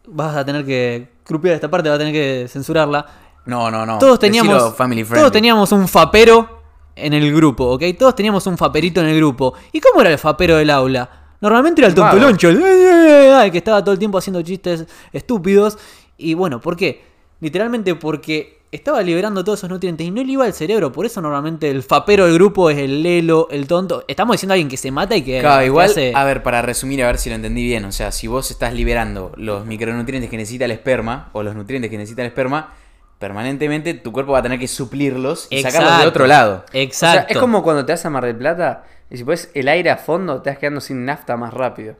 vas 0.07 0.35
a 0.35 0.45
tener 0.45 0.65
que 0.65 1.09
crupiar 1.23 1.55
esta 1.55 1.69
parte, 1.69 1.89
vas 1.89 1.95
a 1.95 1.99
tener 1.99 2.13
que 2.13 2.47
censurarla. 2.47 3.05
No, 3.45 3.69
no, 3.69 3.85
no. 3.85 3.97
todos 3.97 4.19
teníamos, 4.19 4.73
family 4.75 5.03
todos 5.03 5.31
teníamos 5.31 5.71
un 5.73 5.87
fapero 5.87 6.61
en 6.95 7.11
el 7.13 7.33
grupo, 7.35 7.65
¿ok? 7.71 7.83
Todos 7.99 8.15
teníamos 8.15 8.45
un 8.47 8.57
faperito 8.57 9.01
en 9.01 9.07
el 9.07 9.17
grupo. 9.17 9.53
¿Y 9.71 9.81
cómo 9.81 9.99
era 10.01 10.11
el 10.11 10.17
fapero 10.17 10.55
del 10.57 10.69
aula? 10.69 11.09
Normalmente 11.41 11.81
era 11.81 11.89
el 11.89 11.93
tontoloncho, 11.95 12.47
el, 12.47 12.61
el 12.63 13.51
que 13.51 13.57
estaba 13.57 13.81
todo 13.83 13.91
el 13.91 13.99
tiempo 13.99 14.17
haciendo 14.17 14.41
chistes 14.41 14.85
estúpidos. 15.11 15.77
Y 16.23 16.33
bueno, 16.35 16.59
¿por 16.61 16.75
qué? 16.77 17.03
Literalmente 17.41 17.95
porque 17.95 18.59
estaba 18.71 19.01
liberando 19.03 19.43
todos 19.43 19.59
esos 19.59 19.69
nutrientes 19.69 20.07
y 20.07 20.09
no 20.11 20.23
le 20.23 20.31
iba 20.31 20.45
al 20.45 20.53
cerebro. 20.53 20.91
Por 20.91 21.05
eso 21.05 21.21
normalmente 21.21 21.69
el 21.69 21.83
fapero 21.83 22.25
del 22.25 22.33
grupo 22.35 22.69
es 22.69 22.77
el 22.79 23.03
lelo, 23.03 23.47
el 23.51 23.67
tonto. 23.67 24.03
Estamos 24.07 24.35
diciendo 24.35 24.53
a 24.53 24.55
alguien 24.55 24.69
que 24.69 24.77
se 24.77 24.89
mata 24.91 25.15
y 25.15 25.21
que, 25.21 25.39
Claro, 25.41 25.63
igual, 25.65 25.91
hace- 25.91 26.13
a 26.15 26.23
ver, 26.23 26.41
para 26.41 26.61
resumir, 26.61 27.03
a 27.03 27.07
ver 27.07 27.17
si 27.17 27.29
lo 27.29 27.35
entendí 27.35 27.63
bien. 27.63 27.85
O 27.85 27.91
sea, 27.91 28.11
si 28.11 28.27
vos 28.27 28.49
estás 28.49 28.73
liberando 28.73 29.31
los 29.35 29.65
micronutrientes 29.65 30.29
que 30.31 30.37
necesita 30.37 30.65
el 30.65 30.71
esperma, 30.71 31.29
o 31.33 31.43
los 31.43 31.53
nutrientes 31.55 31.91
que 31.91 31.97
necesita 31.97 32.21
el 32.23 32.27
esperma, 32.29 32.73
permanentemente 33.19 33.93
tu 33.93 34.11
cuerpo 34.11 34.31
va 34.31 34.39
a 34.39 34.43
tener 34.43 34.59
que 34.59 34.67
suplirlos 34.67 35.47
y 35.49 35.61
sacarlos 35.61 35.89
de 35.91 35.95
Exacto. 35.97 36.09
otro 36.09 36.27
lado. 36.27 36.63
O 36.67 36.71
sea, 36.71 36.81
Exacto. 36.81 37.33
es 37.33 37.37
como 37.39 37.61
cuando 37.63 37.85
te 37.85 37.91
vas 37.93 38.05
a 38.05 38.09
Mar 38.09 38.25
del 38.25 38.35
Plata 38.35 38.85
y 39.09 39.17
si 39.17 39.23
pones 39.23 39.51
el 39.53 39.67
aire 39.67 39.89
a 39.91 39.97
fondo, 39.97 40.41
te 40.41 40.49
vas 40.49 40.57
quedando 40.59 40.81
sin 40.81 41.05
nafta 41.05 41.37
más 41.37 41.53
rápido. 41.53 41.95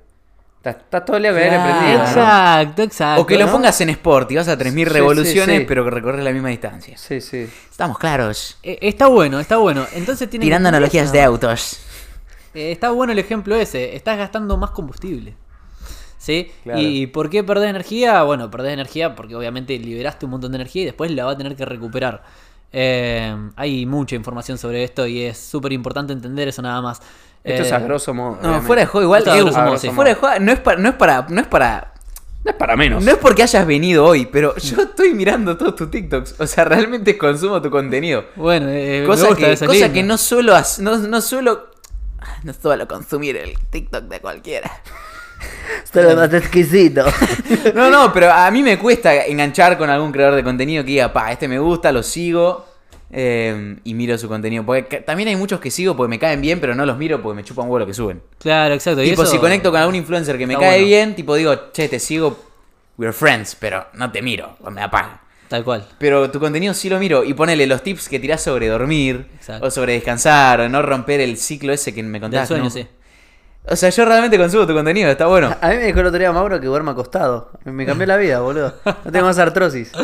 Estás, 0.66 0.78
estás 0.78 1.04
todo 1.04 1.18
el 1.18 1.24
día 1.24 1.32
con 1.34 1.42
el 1.42 1.44
aire 1.50 1.58
Claro. 1.58 1.78
prendido. 1.78 1.98
¿no? 2.04 2.08
Exacto, 2.08 2.84
exacto. 2.84 3.22
O 3.22 3.26
que 3.26 3.38
lo 3.38 3.46
¿no? 3.48 3.52
pongas 3.52 3.82
en 3.82 3.90
sport 3.90 4.32
y 4.32 4.36
vas 4.38 4.48
a 4.48 4.58
3.000 4.58 4.72
Sí, 4.74 4.86
revoluciones, 4.86 5.60
sí. 5.60 5.66
pero 5.68 5.84
que 5.84 5.90
recorres 5.92 6.24
la 6.24 6.32
misma 6.32 6.50
distancia. 6.50 6.98
Sí, 6.98 7.20
sí. 7.20 7.50
Estamos 7.70 7.98
claros. 8.00 8.58
Eh, 8.64 8.78
Está 8.82 9.08
bueno, 9.08 9.42
está 9.42 9.58
bueno. 9.58 9.86
Entonces 9.94 10.30
tiene 10.30 10.46
Tirando 10.46 10.70
analogías 10.70 11.12
de 11.12 11.22
autos. 11.22 11.80
Eh, 12.54 12.72
está 12.72 12.92
bueno 12.92 13.12
el 13.12 13.20
ejemplo 13.20 13.56
ese. 13.56 13.94
Estás 13.96 14.18
gastando 14.18 14.56
más 14.56 14.72
combustible. 14.72 15.36
¿Sí? 16.18 16.50
Claro. 16.64 16.80
¿Y 16.80 17.08
por 17.08 17.30
qué 17.30 17.44
perdés 17.44 17.70
energía? 17.70 18.24
Bueno, 18.24 18.50
perdés 18.50 18.72
energía 18.72 19.16
porque 19.16 19.36
obviamente 19.36 19.78
liberaste 19.78 20.24
un 20.24 20.32
montón 20.32 20.54
de 20.54 20.56
energía 20.60 20.84
y 20.84 20.86
después 20.86 21.12
la 21.12 21.26
va 21.26 21.32
a 21.34 21.38
tener 21.38 21.58
que 21.58 21.66
recuperar. 21.66 22.24
Eh, 22.72 23.36
hay 23.58 23.86
mucha 23.86 24.16
información 24.16 24.58
sobre 24.58 24.86
esto 24.86 25.06
y 25.06 25.24
es 25.24 25.38
súper 25.38 25.74
importante 25.74 26.14
entender 26.14 26.48
eso 26.48 26.62
nada 26.62 26.82
más. 26.82 27.02
Esto 27.44 27.64
Eh, 27.64 27.66
es 27.66 27.72
a 27.74 27.80
grosso 27.80 28.14
modo. 28.14 28.32
No, 28.32 28.38
obviamente. 28.40 28.68
fuera 28.68 28.80
de 28.82 28.86
juego, 28.86 29.04
igual. 29.04 29.24
Eh, 29.28 29.42
grosso 29.44 29.62
modo, 29.62 29.78
sí. 29.78 29.90
fuera 29.90 30.10
de 30.10 30.16
juego, 30.16 30.40
no 30.40 30.52
es 30.52 30.60
para, 30.60 30.80
no 30.80 30.90
es 30.90 30.96
para, 30.96 31.26
no 31.30 31.42
es 31.42 31.48
para 31.48 31.94
No 32.44 32.52
es 32.52 32.58
para 32.58 32.76
menos. 32.76 33.04
No 33.04 33.12
es 33.12 33.18
porque 33.18 33.44
hayas 33.44 33.66
venido 33.68 34.06
hoy, 34.06 34.26
pero 34.26 34.56
yo 34.58 34.82
estoy 34.84 35.14
mirando 35.14 35.58
todos 35.58 35.76
tus 35.76 35.92
TikToks. 35.92 36.36
O 36.40 36.48
sea, 36.48 36.66
realmente 36.66 37.18
consumo 37.18 37.62
tu 37.62 37.70
contenido. 37.70 38.26
Bueno, 38.36 38.68
eh, 38.70 39.00
me 39.02 39.08
Cosa, 39.08 39.28
gusta 39.28 39.56
que, 39.56 39.66
cosa 39.66 39.92
que 39.92 40.04
no 40.04 40.18
suelo 40.18 40.54
no, 40.80 40.98
no 40.98 41.22
suelo. 41.22 41.72
No 42.44 42.54
suelo 42.54 42.88
consumir 42.88 43.36
el 43.38 43.54
TikTok 43.70 44.04
de 44.06 44.20
cualquiera. 44.22 44.72
Esto 45.84 46.00
es 46.00 46.06
lo 46.06 46.16
más 46.16 46.34
exquisito. 46.34 47.04
No, 47.76 47.90
no, 47.90 48.14
pero 48.14 48.32
a 48.32 48.50
mí 48.52 48.64
me 48.64 48.78
cuesta 48.80 49.26
enganchar 49.26 49.78
con 49.78 49.90
algún 49.90 50.12
creador 50.12 50.36
de 50.36 50.44
contenido 50.44 50.84
que 50.84 50.92
diga, 50.92 51.12
pa, 51.12 51.32
este 51.32 51.48
me 51.48 51.60
gusta, 51.60 51.92
lo 51.92 52.04
sigo 52.04 52.66
eh, 53.16 53.78
y 53.84 53.94
miro 53.94 54.18
su 54.18 54.28
contenido. 54.28 54.66
Porque 54.66 54.98
también 55.02 55.30
hay 55.30 55.36
muchos 55.36 55.60
que 55.60 55.70
sigo 55.72 55.96
porque 55.96 56.10
me 56.10 56.20
caen 56.20 56.42
bien, 56.42 56.60
pero 56.60 56.76
no 56.76 56.86
los 56.86 56.98
miro 56.98 57.22
porque 57.22 57.36
me 57.36 57.44
chupan 57.44 57.66
huevo 57.66 57.80
lo 57.80 57.86
que 57.86 57.94
suben. 57.94 58.22
Claro, 58.40 58.74
exacto. 58.74 59.04
y 59.04 59.10
tipo, 59.12 59.24
eso- 59.24 59.32
si 59.32 59.38
conecto 59.38 59.72
con 59.72 59.80
algún 59.80 59.96
influencer 59.96 60.38
que 60.38 60.48
me 60.48 60.56
cae 60.56 60.80
bueno. 60.80 60.86
bien, 60.86 61.16
tipo 61.16 61.36
digo, 61.36 61.72
che, 61.72 61.88
te 61.88 62.00
sigo, 62.00 62.38
we're 62.98 63.14
friends, 63.14 63.56
pero 63.60 63.86
no 63.94 64.12
te 64.12 64.22
miro, 64.22 64.58
me 64.72 64.82
apaga. 64.82 65.22
Tal 65.48 65.64
cual. 65.64 65.88
Pero 66.00 66.32
tu 66.32 66.40
contenido 66.40 66.74
sí 66.74 66.90
lo 66.90 66.98
miro 66.98 67.24
y 67.24 67.34
ponele 67.36 67.68
los 67.68 67.84
tips 67.84 68.10
que 68.10 68.18
tirás 68.20 68.42
sobre 68.42 68.68
dormir, 68.70 69.28
Exacto. 69.36 69.68
o 69.68 69.70
sobre 69.72 69.94
descansar, 69.94 70.62
o 70.62 70.70
no 70.70 70.82
romper 70.82 71.20
el 71.20 71.38
ciclo 71.38 71.72
ese 71.74 71.94
que 71.94 72.02
me 72.02 72.20
contabas. 72.20 72.48
sueño, 72.48 72.64
¿no? 72.64 72.70
sí. 72.72 72.88
O 73.70 73.76
sea, 73.78 73.90
yo 73.90 74.04
realmente 74.06 74.38
consumo 74.38 74.68
tu 74.68 74.74
contenido, 74.74 75.10
está 75.10 75.26
bueno. 75.26 75.56
A 75.62 75.70
mí 75.70 75.76
me 75.78 75.86
dijo 75.86 76.00
el 76.02 76.08
otro 76.08 76.20
día 76.20 76.32
Mauro 76.34 76.60
que 76.60 76.68
duerma 76.68 76.92
acostado. 76.92 77.52
Me 77.64 77.86
cambió 77.86 78.06
la 78.06 78.18
vida, 78.18 78.42
boludo. 78.42 78.74
No 78.86 79.12
tengo 79.12 79.26
más 79.26 79.40
artrosis. 79.40 79.92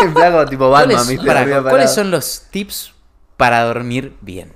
En 0.00 0.12
flaco 0.14 0.46
tipo 0.46 0.70
Batman, 0.70 1.04
¿Cuáles, 1.04 1.24
Dormía 1.24 1.62
¿cuáles 1.62 1.92
son 1.92 2.12
los 2.12 2.42
tips 2.50 2.92
para 3.36 3.64
dormir 3.64 4.12
bien. 4.20 4.52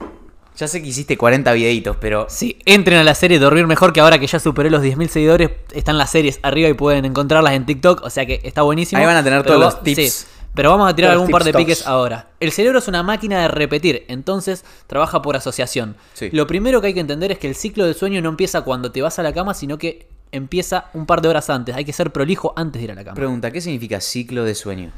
Ya 0.56 0.68
sé 0.68 0.80
que 0.82 0.88
hiciste 0.88 1.16
40 1.16 1.52
videitos, 1.52 1.96
pero 2.00 2.26
Sí, 2.28 2.58
entren 2.66 2.98
a 2.98 3.02
la 3.04 3.14
serie 3.16 3.38
Dormir 3.40 3.66
Mejor, 3.66 3.92
que 3.92 4.00
ahora 4.00 4.18
que 4.18 4.26
ya 4.28 4.38
superé 4.38 4.70
los 4.70 4.82
10.000 4.82 5.08
seguidores, 5.08 5.50
están 5.72 5.98
las 5.98 6.10
series 6.10 6.38
arriba 6.42 6.68
y 6.68 6.74
pueden 6.74 7.04
encontrarlas 7.06 7.54
en 7.54 7.64
TikTok, 7.66 8.02
o 8.04 8.10
sea 8.10 8.26
que 8.26 8.40
está 8.44 8.62
buenísimo. 8.62 9.00
Ahí 9.00 9.06
van 9.06 9.16
a 9.16 9.24
tener 9.24 9.42
Pero 9.42 9.54
todos 9.58 9.74
los 9.74 9.82
tips. 9.82 10.12
sí, 10.12 10.26
pero 10.54 10.70
vamos 10.70 10.90
a 10.90 10.94
tirar 10.94 11.12
algún 11.12 11.28
par 11.28 11.44
de 11.44 11.52
piques 11.52 11.86
ahora. 11.86 12.28
El 12.40 12.52
cerebro 12.52 12.78
es 12.78 12.88
una 12.88 13.02
máquina 13.02 13.40
de 13.40 13.48
repetir, 13.48 14.04
entonces 14.08 14.64
trabaja 14.86 15.22
por 15.22 15.36
asociación. 15.36 15.96
Sí. 16.14 16.28
Lo 16.32 16.46
primero 16.46 16.80
que 16.80 16.88
hay 16.88 16.94
que 16.94 17.00
entender 17.00 17.32
es 17.32 17.38
que 17.38 17.48
el 17.48 17.54
ciclo 17.54 17.86
del 17.86 17.94
sueño 17.94 18.20
no 18.20 18.28
empieza 18.28 18.62
cuando 18.62 18.92
te 18.92 19.00
vas 19.00 19.18
a 19.18 19.22
la 19.22 19.32
cama, 19.32 19.54
sino 19.54 19.78
que 19.78 20.08
empieza 20.30 20.86
un 20.94 21.06
par 21.06 21.20
de 21.22 21.28
horas 21.28 21.48
antes. 21.50 21.74
Hay 21.74 21.84
que 21.84 21.92
ser 21.92 22.10
prolijo 22.10 22.52
antes 22.56 22.80
de 22.80 22.84
ir 22.84 22.92
a 22.92 22.94
la 22.94 23.04
cama. 23.04 23.14
pregunta, 23.14 23.50
¿qué 23.50 23.60
significa 23.60 24.00
ciclo 24.00 24.44
de 24.44 24.54
sueño? 24.54 24.90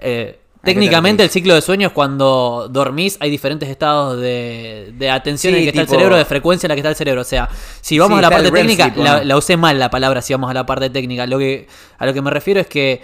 Eh, 0.00 0.38
¿A 0.60 0.60
qué 0.60 0.72
te 0.72 0.74
técnicamente 0.74 1.22
el 1.22 1.30
ciclo 1.30 1.54
de 1.54 1.60
sueño 1.60 1.88
es 1.88 1.92
cuando 1.92 2.68
dormís, 2.70 3.16
hay 3.20 3.30
diferentes 3.30 3.68
estados 3.68 4.20
de, 4.20 4.92
de 4.96 5.10
atención 5.10 5.52
Sí, 5.52 5.56
en 5.56 5.62
el 5.62 5.62
que 5.64 5.68
está 5.70 5.82
el 5.82 5.88
cerebro, 5.88 6.16
de 6.16 6.24
frecuencia 6.24 6.66
en 6.66 6.70
la 6.70 6.74
que 6.74 6.80
está 6.80 6.90
el 6.90 6.96
cerebro. 6.96 7.20
O 7.22 7.24
sea, 7.24 7.48
si 7.80 7.98
vamos 7.98 8.18
Sí, 8.18 8.24
a 8.24 8.28
la 8.28 8.30
parte 8.30 8.50
técnica, 8.50 8.92
la 9.24 9.36
usé 9.36 9.56
mal 9.56 9.78
la 9.78 9.90
palabra 9.90 10.20
si 10.22 10.32
vamos 10.34 10.50
a 10.50 10.54
la 10.54 10.66
parte 10.66 10.90
técnica. 10.90 11.26
Lo 11.26 11.38
que, 11.38 11.66
a 11.98 12.06
lo 12.06 12.12
que 12.12 12.22
me 12.22 12.30
refiero 12.30 12.60
es 12.60 12.66
que 12.66 13.02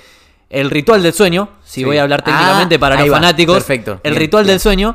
el 0.54 0.70
ritual 0.70 1.02
del 1.02 1.12
sueño, 1.12 1.48
si 1.64 1.80
Sí. 1.80 1.84
voy 1.84 1.98
a 1.98 2.02
hablar 2.02 2.20
Ah, 2.22 2.24
técnicamente 2.24 2.78
para 2.78 2.96
los 3.00 3.10
va, 3.10 3.14
fanáticos, 3.16 3.56
perfecto, 3.56 4.00
el 4.02 4.12
bien, 4.12 4.20
ritual 4.22 4.44
bien. 4.44 4.52
del 4.54 4.60
sueño 4.60 4.94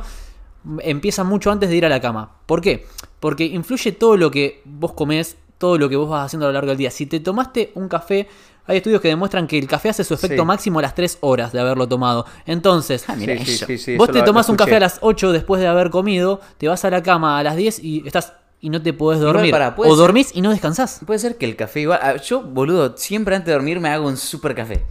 empieza 0.82 1.24
mucho 1.24 1.52
antes 1.52 1.69
de 1.69 1.76
ir 1.76 1.86
a 1.86 1.89
la 1.89 2.00
cama. 2.02 2.32
¿Por 2.45 2.62
qué? 2.62 2.86
Porque 3.19 3.45
influye 3.45 3.91
todo 3.91 4.17
lo 4.17 4.30
que 4.32 4.62
vos 4.65 4.93
comés, 4.93 5.38
todo 5.58 5.78
lo 5.78 5.89
que 5.89 5.95
vos 5.95 6.10
vas 6.10 6.26
haciendo 6.26 6.45
a 6.45 6.50
lo 6.50 6.54
largo 6.54 6.69
del 6.69 6.78
día. 6.78 6.91
Si 6.91 7.06
te 7.06 7.19
tomaste 7.19 7.72
un 7.76 7.88
café, 7.89 8.28
hay 8.67 8.78
estudios 8.78 9.02
que 9.02 9.08
demuestran 9.08 9.48
que 9.48 9.58
el 9.58 9.67
café 9.67 9.89
hace 9.89 10.04
su 10.04 10.13
efecto 10.13 10.43
Sí. 10.43 10.45
máximo 10.45 10.80
a 10.80 10.82
las 10.84 10.95
3 10.95 11.17
horas 11.22 11.52
de 11.52 11.60
haberlo 11.60 11.88
tomado. 11.88 12.26
Entonces, 12.45 13.04
Ah, 13.08 13.15
mira 13.17 13.36
Sí, 13.39 13.45
sí, 13.45 13.52
eso. 13.54 13.65
sí, 13.65 13.78
sí, 13.78 13.98
vos 13.98 14.10
eso 14.10 14.19
te 14.19 14.24
tomás 14.26 14.48
un 14.50 14.56
café 14.56 14.76
a 14.76 14.80
las 14.80 15.00
8 15.02 15.32
después 15.32 15.60
de 15.62 15.67
haber 15.67 15.89
comido, 15.89 16.39
te 16.58 16.67
vas 16.67 16.86
a 16.86 16.89
la 16.89 17.02
cama 17.04 17.39
a 17.39 17.43
las 17.43 17.56
10 17.56 17.80
y 17.84 18.04
estás 18.06 18.34
y 18.62 18.69
no 18.69 18.82
te 18.82 18.91
podés 18.93 19.19
Igual, 19.22 19.34
dormir. 19.36 19.56
o 19.56 19.84
ser- 19.86 19.95
dormís 19.95 20.32
y 20.36 20.41
no 20.41 20.52
descansás. 20.52 21.00
Puede 21.06 21.19
ser 21.19 21.38
que 21.38 21.45
el 21.45 21.56
café 21.56 21.80
igual... 21.80 22.00
ah, 22.02 22.17
Yo, 22.17 22.41
boludo, 22.41 22.95
siempre 22.98 23.36
antes 23.36 23.48
de 23.48 23.54
dormir 23.54 23.80
me 23.80 23.88
hago 23.89 24.06
un 24.08 24.17
super 24.17 24.54
café. 24.54 24.84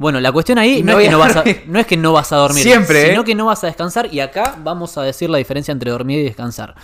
Bueno, 0.00 0.18
la 0.18 0.32
cuestión 0.32 0.56
ahí 0.56 0.82
no, 0.82 0.94
no 0.94 0.98
es 0.98 1.04
que 1.04 1.10
no, 1.10 1.18
vas 1.18 1.36
a, 1.36 1.42
dormir. 1.42 1.62
no 1.66 1.78
es 1.78 1.86
que 1.86 1.96
no 1.98 2.12
vas 2.14 2.32
a 2.32 2.36
dormir, 2.36 2.62
Siempre, 2.62 3.10
sino 3.10 3.20
¿eh? 3.20 3.24
que 3.26 3.34
no 3.34 3.44
vas 3.44 3.62
a 3.64 3.66
descansar. 3.66 4.08
Y 4.10 4.20
acá 4.20 4.56
vamos 4.64 4.96
a 4.96 5.02
decir 5.02 5.28
la 5.28 5.36
diferencia 5.36 5.72
entre 5.72 5.90
dormir 5.90 6.20
y 6.20 6.22
descansar. 6.24 6.74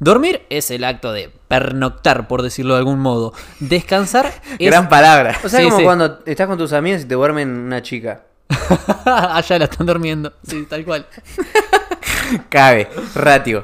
Dormir 0.00 0.42
es 0.50 0.70
el 0.70 0.84
acto 0.84 1.10
de 1.14 1.32
pernoctar, 1.48 2.28
por 2.28 2.42
decirlo 2.42 2.74
de 2.74 2.80
algún 2.80 2.98
modo. 2.98 3.32
Descansar 3.58 4.26
es. 4.58 4.66
Gran 4.66 4.90
palabra. 4.90 5.38
O 5.42 5.48
sea, 5.48 5.60
Sí, 5.60 5.64
como 5.64 5.78
sí. 5.78 5.84
cuando 5.84 6.18
estás 6.26 6.46
con 6.46 6.58
tus 6.58 6.74
amigos 6.74 7.00
y 7.00 7.04
te 7.06 7.14
duermen 7.14 7.48
una 7.48 7.80
chica. 7.80 8.24
Allá 9.06 9.58
la 9.58 9.64
están 9.64 9.86
durmiendo. 9.86 10.34
Sí, 10.46 10.66
tal 10.68 10.84
cual. 10.84 11.06
Cabe, 12.48 12.88
ratio. 13.14 13.62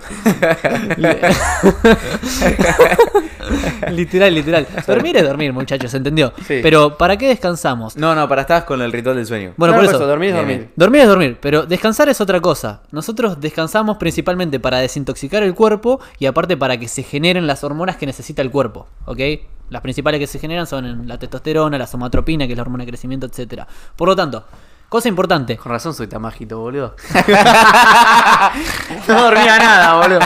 literal, 3.90 4.34
literal. 4.34 4.66
Dormir 4.86 5.16
es 5.16 5.24
dormir, 5.24 5.52
muchachos, 5.52 5.90
¿se 5.90 5.96
entendió? 5.96 6.32
Sí. 6.46 6.60
Pero 6.62 6.96
¿para 6.96 7.16
qué 7.16 7.28
descansamos? 7.28 7.96
No, 7.96 8.14
no, 8.14 8.28
para 8.28 8.42
estabas 8.42 8.64
con 8.64 8.80
el 8.82 8.92
ritual 8.92 9.16
del 9.16 9.26
sueño. 9.26 9.54
Bueno, 9.56 9.74
por 9.74 9.84
eso. 9.84 10.06
dormir 10.06 10.30
es 10.30 10.36
dormir. 10.36 10.56
bien. 10.56 10.70
Dormir 10.76 11.00
es 11.02 11.08
dormir, 11.08 11.38
pero 11.40 11.66
descansar 11.66 12.08
es 12.08 12.20
otra 12.20 12.40
cosa. 12.40 12.82
Nosotros 12.90 13.40
descansamos 13.40 13.96
principalmente 13.98 14.60
para 14.60 14.78
desintoxicar 14.78 15.42
el 15.42 15.54
cuerpo 15.54 16.00
y 16.18 16.26
aparte 16.26 16.56
para 16.56 16.78
que 16.78 16.88
se 16.88 17.02
generen 17.02 17.46
las 17.46 17.64
hormonas 17.64 17.96
que 17.96 18.06
necesita 18.06 18.42
el 18.42 18.50
cuerpo, 18.50 18.88
¿ok? 19.06 19.20
Las 19.70 19.82
principales 19.82 20.20
que 20.20 20.26
se 20.26 20.38
generan 20.38 20.66
son 20.66 21.08
la 21.08 21.18
testosterona, 21.18 21.78
la 21.78 21.86
somatropina, 21.86 22.46
que 22.46 22.52
es 22.52 22.56
la 22.56 22.62
hormona 22.62 22.84
de 22.84 22.90
crecimiento, 22.90 23.26
etc. 23.26 23.62
Por 23.96 24.08
lo 24.08 24.14
tanto, 24.14 24.44
cosa 24.88 25.08
importante. 25.08 25.56
Con 25.56 25.72
razón 25.72 25.94
soy 25.94 26.06
tan 26.06 26.22
majito, 26.22 26.58
boludo. 26.58 26.94
no 29.08 29.22
dormía 29.22 29.58
nada, 29.58 29.96
boludo. 29.96 30.20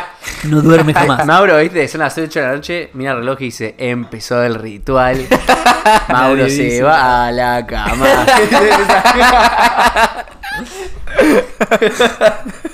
No 0.44 0.62
duerme 0.62 0.94
jamás. 0.94 1.26
Mauro, 1.26 1.58
viste, 1.58 1.86
son 1.88 2.00
las 2.00 2.16
8 2.16 2.40
de 2.40 2.46
la 2.46 2.52
noche, 2.52 2.90
mira 2.94 3.12
el 3.12 3.18
reloj 3.18 3.40
y 3.40 3.44
dice, 3.46 3.74
empezó 3.78 4.42
el 4.42 4.54
ritual. 4.54 5.26
Mauro 6.08 6.48
se 6.48 6.82
va 6.82 7.26
a 7.26 7.32
la 7.32 7.66
cama. 7.66 8.06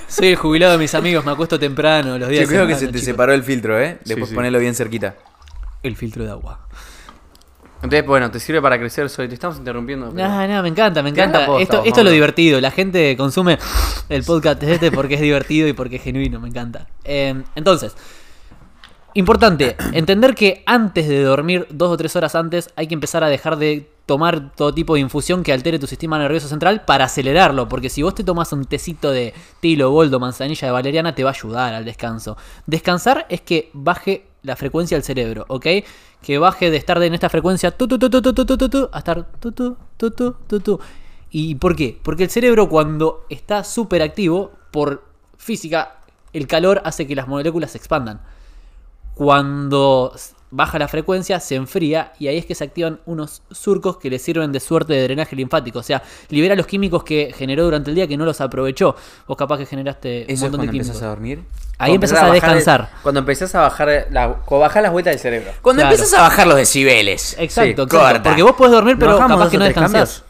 Soy 0.07 0.29
el 0.29 0.35
jubilado 0.35 0.73
de 0.73 0.77
mis 0.77 0.93
amigos, 0.95 1.25
me 1.25 1.31
acuesto 1.31 1.59
temprano 1.59 2.17
los 2.17 2.29
días 2.29 2.43
Yo 2.43 2.47
creo 2.47 2.67
que 2.67 2.75
se 2.75 2.87
te 2.87 2.93
chicos. 2.93 3.05
separó 3.05 3.33
el 3.33 3.43
filtro, 3.43 3.79
¿eh? 3.79 3.99
Después 4.05 4.29
sí. 4.29 4.35
ponelo 4.35 4.59
bien 4.59 4.75
cerquita. 4.75 5.15
El 5.83 5.95
filtro 5.95 6.23
de 6.23 6.31
agua. 6.31 6.59
Entonces, 7.85 8.05
bueno, 8.07 8.29
te 8.29 8.39
sirve 8.39 8.61
para 8.61 8.77
crecer, 8.77 9.09
Soy. 9.09 9.27
Te 9.27 9.33
estamos 9.33 9.57
interrumpiendo. 9.57 10.11
pero- 10.13 10.27
No, 10.27 10.47
no, 10.47 10.61
me 10.63 10.69
encanta, 10.69 11.01
me 11.01 11.09
encanta. 11.09 11.45
posta, 11.45 11.61
esto, 11.63 11.77
vos, 11.77 11.87
esto 11.87 11.99
es 12.01 12.05
lo 12.05 12.11
divertido. 12.11 12.59
La 12.61 12.71
gente 12.71 13.15
consume 13.17 13.57
el 14.09 14.23
podcast 14.23 14.61
este 14.63 14.91
porque 14.91 15.15
es 15.15 15.21
divertido 15.21 15.67
y 15.67 15.73
porque 15.73 15.95
es 15.97 16.03
genuino, 16.03 16.39
me 16.39 16.49
encanta. 16.49 16.87
Eh, 17.03 17.41
entonces, 17.55 17.95
importante, 19.13 19.75
entender 19.93 20.35
que 20.35 20.63
antes 20.65 21.07
de 21.07 21.23
dormir, 21.23 21.67
dos 21.69 21.89
o 21.89 21.97
tres 21.97 22.15
horas 22.15 22.35
antes, 22.35 22.69
hay 22.75 22.87
que 22.87 22.93
empezar 22.93 23.23
a 23.23 23.29
dejar 23.29 23.57
de 23.57 23.89
tomar 24.05 24.51
todo 24.55 24.71
tipo 24.73 24.93
de 24.93 24.99
infusión 24.99 25.41
que 25.41 25.51
altere 25.51 25.79
tu 25.79 25.87
sistema 25.87 26.19
nervioso 26.19 26.47
central 26.47 26.83
para 26.85 27.05
acelerarlo. 27.05 27.67
Porque 27.67 27.89
si 27.89 28.03
vos 28.03 28.13
te 28.13 28.23
tomas 28.23 28.51
un 28.53 28.65
tecito 28.65 29.11
de 29.11 29.33
tilo, 29.61 29.89
boldo, 29.89 30.19
manzanilla 30.19 30.67
de 30.67 30.71
valeriana, 30.71 31.15
te 31.15 31.23
va 31.23 31.31
a 31.31 31.33
ayudar 31.33 31.73
al 31.73 31.85
descanso. 31.85 32.37
Descansar 32.67 33.25
es 33.29 33.41
que 33.41 33.71
baje 33.73 34.25
la 34.45 34.55
frecuencia 34.55 34.95
del 34.95 35.03
cerebro, 35.03 35.45
¿ok? 35.47 35.65
Que 36.21 36.37
baje 36.37 36.71
de 36.71 36.77
estar 36.77 37.01
en 37.03 37.13
esta 37.13 37.29
frecuencia 37.29 37.71
tu, 37.71 37.87
tu, 37.87 37.99
tu, 37.99 38.09
tu, 38.09 38.21
tu, 38.21 38.45
tu, 38.45 38.69
tu, 38.69 38.89
a 38.91 38.99
estar 38.99 39.25
tu, 39.39 39.51
tu, 39.51 39.75
tu, 39.97 40.11
tu, 40.11 40.59
tu, 40.59 40.79
¿Y 41.31 41.55
por 41.55 41.75
qué? 41.75 41.99
Porque 42.01 42.23
el 42.23 42.29
cerebro 42.29 42.69
cuando 42.69 43.25
está 43.29 43.63
súper 43.63 44.01
activo, 44.01 44.51
por 44.71 45.03
física, 45.37 45.97
el 46.33 46.47
calor 46.47 46.81
hace 46.85 47.07
que 47.07 47.15
las 47.15 47.27
moléculas 47.27 47.71
se 47.71 47.77
expandan. 47.77 48.21
Cuando 49.15 50.13
baja 50.51 50.79
la 50.79 50.87
frecuencia, 50.87 51.39
se 51.39 51.55
enfría 51.55 52.13
y 52.19 52.27
ahí 52.27 52.37
es 52.37 52.45
que 52.45 52.55
se 52.55 52.63
activan 52.63 52.99
unos 53.05 53.41
surcos 53.51 53.97
que 53.97 54.09
le 54.09 54.19
sirven 54.19 54.51
de 54.51 54.59
suerte 54.59 54.93
de 54.93 55.03
drenaje 55.03 55.35
linfático. 55.35 55.79
O 55.79 55.83
sea, 55.83 56.01
libera 56.29 56.55
los 56.55 56.65
químicos 56.67 57.03
que 57.03 57.33
generó 57.35 57.63
durante 57.65 57.89
el 57.89 57.95
día 57.95 58.07
que 58.07 58.15
no 58.17 58.25
los 58.25 58.39
aprovechó. 58.41 58.95
Vos 59.27 59.37
capaz 59.37 59.57
que 59.57 59.65
generaste 59.65 60.19
un 60.19 60.23
¿Eso 60.23 60.33
es 60.33 60.41
montón 60.41 60.51
de 60.51 60.57
cuando 60.67 60.71
químicos. 60.71 60.87
empezás 60.89 61.03
a 61.03 61.09
dormir? 61.09 61.39
Ahí 61.77 61.89
Cuando 61.89 61.95
empezás 61.95 62.17
a 62.19 62.21
bajar 62.27 62.35
el- 62.35 62.55
descansar. 62.55 62.89
cuando 63.03 63.19
empezás 63.19 63.55
a 63.55 63.61
bajar, 63.61 64.07
la, 64.11 64.27
cuando 64.45 64.59
bajás 64.61 64.83
las 64.83 64.91
vueltas 64.93 65.11
del 65.13 65.19
cerebro. 65.19 65.51
Cuando 65.61 65.81
Claro. 65.81 65.93
empiezas 65.95 66.17
a 66.17 66.21
bajar 66.21 66.47
los 66.47 66.55
decibeles. 66.55 67.33
Exacto, 67.37 67.61
Sí, 67.63 67.69
exacto. 67.71 67.87
corta. 67.97 68.23
Porque 68.23 68.43
vos 68.43 68.53
podés 68.55 68.71
dormir, 68.71 68.95
pero 68.97 69.11
¿No 69.11 69.17
bajamos 69.17 69.37
capaz 69.39 69.51
que 69.51 69.57
no 69.57 69.65
descansás. 69.65 69.91
cambios? 69.91 70.23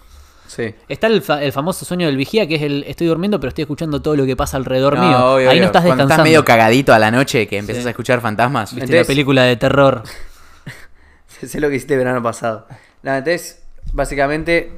Sí. 0.55 0.73
Está 0.87 1.07
el, 1.07 1.21
fa- 1.21 1.43
el 1.43 1.51
famoso 1.51 1.83
sueño 1.85 2.07
del 2.07 2.15
vigía, 2.15 2.47
que 2.47 2.55
es 2.55 2.61
el 2.61 2.83
estoy 2.87 3.07
durmiendo, 3.07 3.39
pero 3.39 3.49
estoy 3.49 3.63
escuchando 3.63 4.01
todo 4.01 4.15
lo 4.15 4.25
que 4.25 4.35
pasa 4.37 4.55
alrededor 4.57 4.97
mío. 4.97 5.33
Obvio, 5.33 5.49
Ahí 5.49 5.59
no 5.59 5.65
estás 5.65 5.81
Cuando 5.83 6.03
descansando. 6.03 6.13
estás 6.13 6.23
medio 6.23 6.45
cagadito 6.45 6.93
a 6.93 6.99
la 6.99 7.11
noche 7.11 7.47
que 7.47 7.57
empiezas 7.57 7.83
Sí. 7.83 7.87
a 7.87 7.91
escuchar 7.91 8.21
fantasmas. 8.21 8.71
¿Viste 8.71 8.85
Entonces- 8.85 9.05
la 9.07 9.11
película 9.11 9.43
de 9.43 9.55
terror? 9.57 10.03
sé 11.27 11.59
lo 11.59 11.69
que 11.69 11.75
hiciste 11.75 11.93
el 11.95 11.99
verano 11.99 12.23
pasado. 12.23 12.67
Nada, 13.03 13.17
entonces, 13.19 13.63
básicamente, 13.93 14.71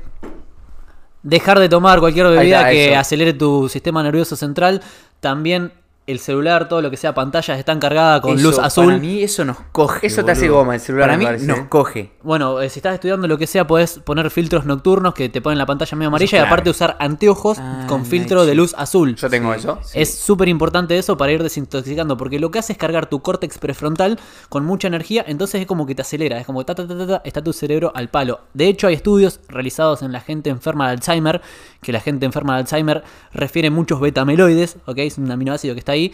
Dejar 1.23 1.59
de 1.59 1.67
tomar 1.67 1.99
cualquier 1.99 2.27
bebida 2.27 2.59
está, 2.59 2.69
que 2.71 2.91
eso. 2.91 2.99
acelere 2.99 3.33
tu 3.33 3.67
sistema 3.69 4.01
nervioso 4.03 4.35
central. 4.35 4.81
También 5.19 5.73
el 6.07 6.19
celular, 6.19 6.67
todo 6.69 6.81
lo 6.81 6.89
que 6.89 6.97
sea 6.97 7.13
pantallas, 7.13 7.59
están 7.59 7.79
cargadas 7.79 8.21
con 8.21 8.37
Eso, 8.39 8.47
luz 8.47 8.59
azul. 8.59 8.85
Para 8.87 8.97
mí 8.97 9.21
eso 9.21 9.45
nos 9.45 9.57
coge. 9.71 10.07
Eso 10.07 10.23
te 10.25 10.31
hace 10.31 10.47
goma 10.47 10.73
el 10.75 10.79
celular, 10.81 11.07
Para 11.07 11.17
me 11.17 11.19
mí 11.19 11.25
parece, 11.25 11.45
nos 11.45 11.59
¿eh? 11.59 11.65
coge. 11.69 12.11
Bueno, 12.23 12.61
eh, 12.61 12.69
si 12.69 12.79
estás 12.79 12.93
estudiando 12.95 13.27
lo 13.27 13.37
que 13.37 13.45
sea, 13.45 13.67
puedes 13.67 13.99
poner 13.99 14.31
filtros 14.31 14.65
nocturnos 14.65 15.13
que 15.13 15.29
te 15.29 15.41
ponen 15.41 15.57
la 15.59 15.65
pantalla 15.65 15.95
medio 15.97 16.07
amarilla 16.07 16.37
y 16.37 16.41
aparte 16.41 16.69
usar 16.69 16.95
anteojos 16.99 17.57
Ah, 17.59 17.85
con 17.87 17.99
nice. 17.99 18.09
filtro 18.11 18.45
de 18.45 18.55
luz 18.55 18.73
azul. 18.77 19.15
yo 19.15 19.29
tengo 19.29 19.53
eso. 19.53 19.79
Es 19.93 20.17
súper 20.17 20.47
importante 20.47 20.97
eso 20.97 21.17
para 21.17 21.31
ir 21.33 21.43
desintoxicando, 21.43 22.15
porque 22.17 22.39
lo 22.39 22.51
que 22.51 22.59
hace 22.59 22.71
es 22.73 22.79
cargar 22.79 23.07
tu 23.07 23.21
córtex 23.21 23.57
prefrontal 23.57 24.17
con 24.49 24.63
mucha 24.65 24.87
energía, 24.87 25.25
entonces 25.27 25.61
es 25.61 25.67
como 25.67 25.85
que 25.85 25.93
te 25.95 26.03
acelera, 26.03 26.39
es 26.39 26.45
como 26.45 26.63
ta, 26.65 26.73
ta, 26.73 26.87
ta, 26.87 26.97
ta, 26.97 27.05
ta, 27.07 27.21
está 27.25 27.43
tu 27.43 27.51
cerebro 27.51 27.91
al 27.93 28.09
palo. 28.09 28.39
De 28.53 28.67
hecho, 28.67 28.87
hay 28.87 28.93
estudios 28.93 29.41
realizados 29.49 30.01
en 30.03 30.11
la 30.13 30.21
gente 30.21 30.49
enferma 30.49 30.85
de 30.87 30.93
Alzheimer, 30.93 31.41
que 31.87 31.93
la 31.93 32.01
gente 32.01 32.25
enferma 32.25 32.53
de 32.55 32.59
Alzheimer 32.63 33.01
refiere 33.33 33.69
muchos 33.71 33.99
betameloides, 34.01 34.75
¿ok? 34.85 34.97
Es 34.99 35.17
un 35.17 35.31
aminoácido 35.31 35.73
que 35.73 35.79
está 35.79 35.93
ahí. 35.93 36.11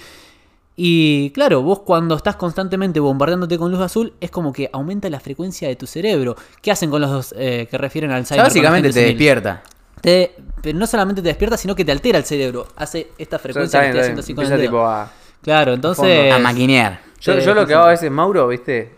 Y 0.75 1.31
claro, 1.31 1.61
vos 1.63 1.79
cuando 1.79 2.15
estás 2.15 2.35
constantemente 2.35 2.99
bombardeándote 2.99 3.57
con 3.57 3.71
luz 3.71 3.81
azul, 3.81 4.13
es 4.21 4.29
como 4.31 4.53
que 4.53 4.69
aumenta 4.71 5.09
la 5.09 5.19
frecuencia 5.19 5.67
de 5.67 5.75
tu 5.75 5.87
cerebro. 5.87 6.35
¿Qué 6.61 6.71
hacen 6.71 6.89
con 6.91 7.01
los 7.01 7.09
dos 7.11 7.35
eh, 7.37 7.67
que 7.69 7.77
refieren 7.77 8.11
a 8.11 8.13
O 8.13 8.17
Alzheimer? 8.17 8.45
básicamente 8.45 8.89
te 8.89 8.93
senil? 8.93 9.07
despierta. 9.09 9.63
Te- 9.99 10.35
pero 10.61 10.77
no 10.77 10.85
solamente 10.85 11.21
te 11.23 11.27
despierta, 11.29 11.57
sino 11.57 11.75
que 11.75 11.83
te 11.85 11.91
altera 11.91 12.17
el 12.19 12.23
cerebro. 12.25 12.67
Hace 12.75 13.07
esta 13.17 13.39
frecuencia 13.39 13.79
que 13.81 13.87
estoy 13.87 14.01
haciendo 14.01 14.21
así 14.21 14.33
con 14.35 14.45
el 14.45 14.51
Empieza 14.51 14.61
dedo. 14.71 14.79
tipo 14.79 14.87
a... 14.87 15.11
Claro, 15.41 15.73
entonces. 15.73 16.31
A 16.33 16.39
maquinear. 16.39 17.01
Yo, 17.19 17.37
yo 17.39 17.53
lo 17.55 17.65
que 17.65 17.73
hago 17.73 17.85
a 17.85 17.89
veces, 17.89 18.09
Mauro, 18.11 18.47
viste. 18.47 18.91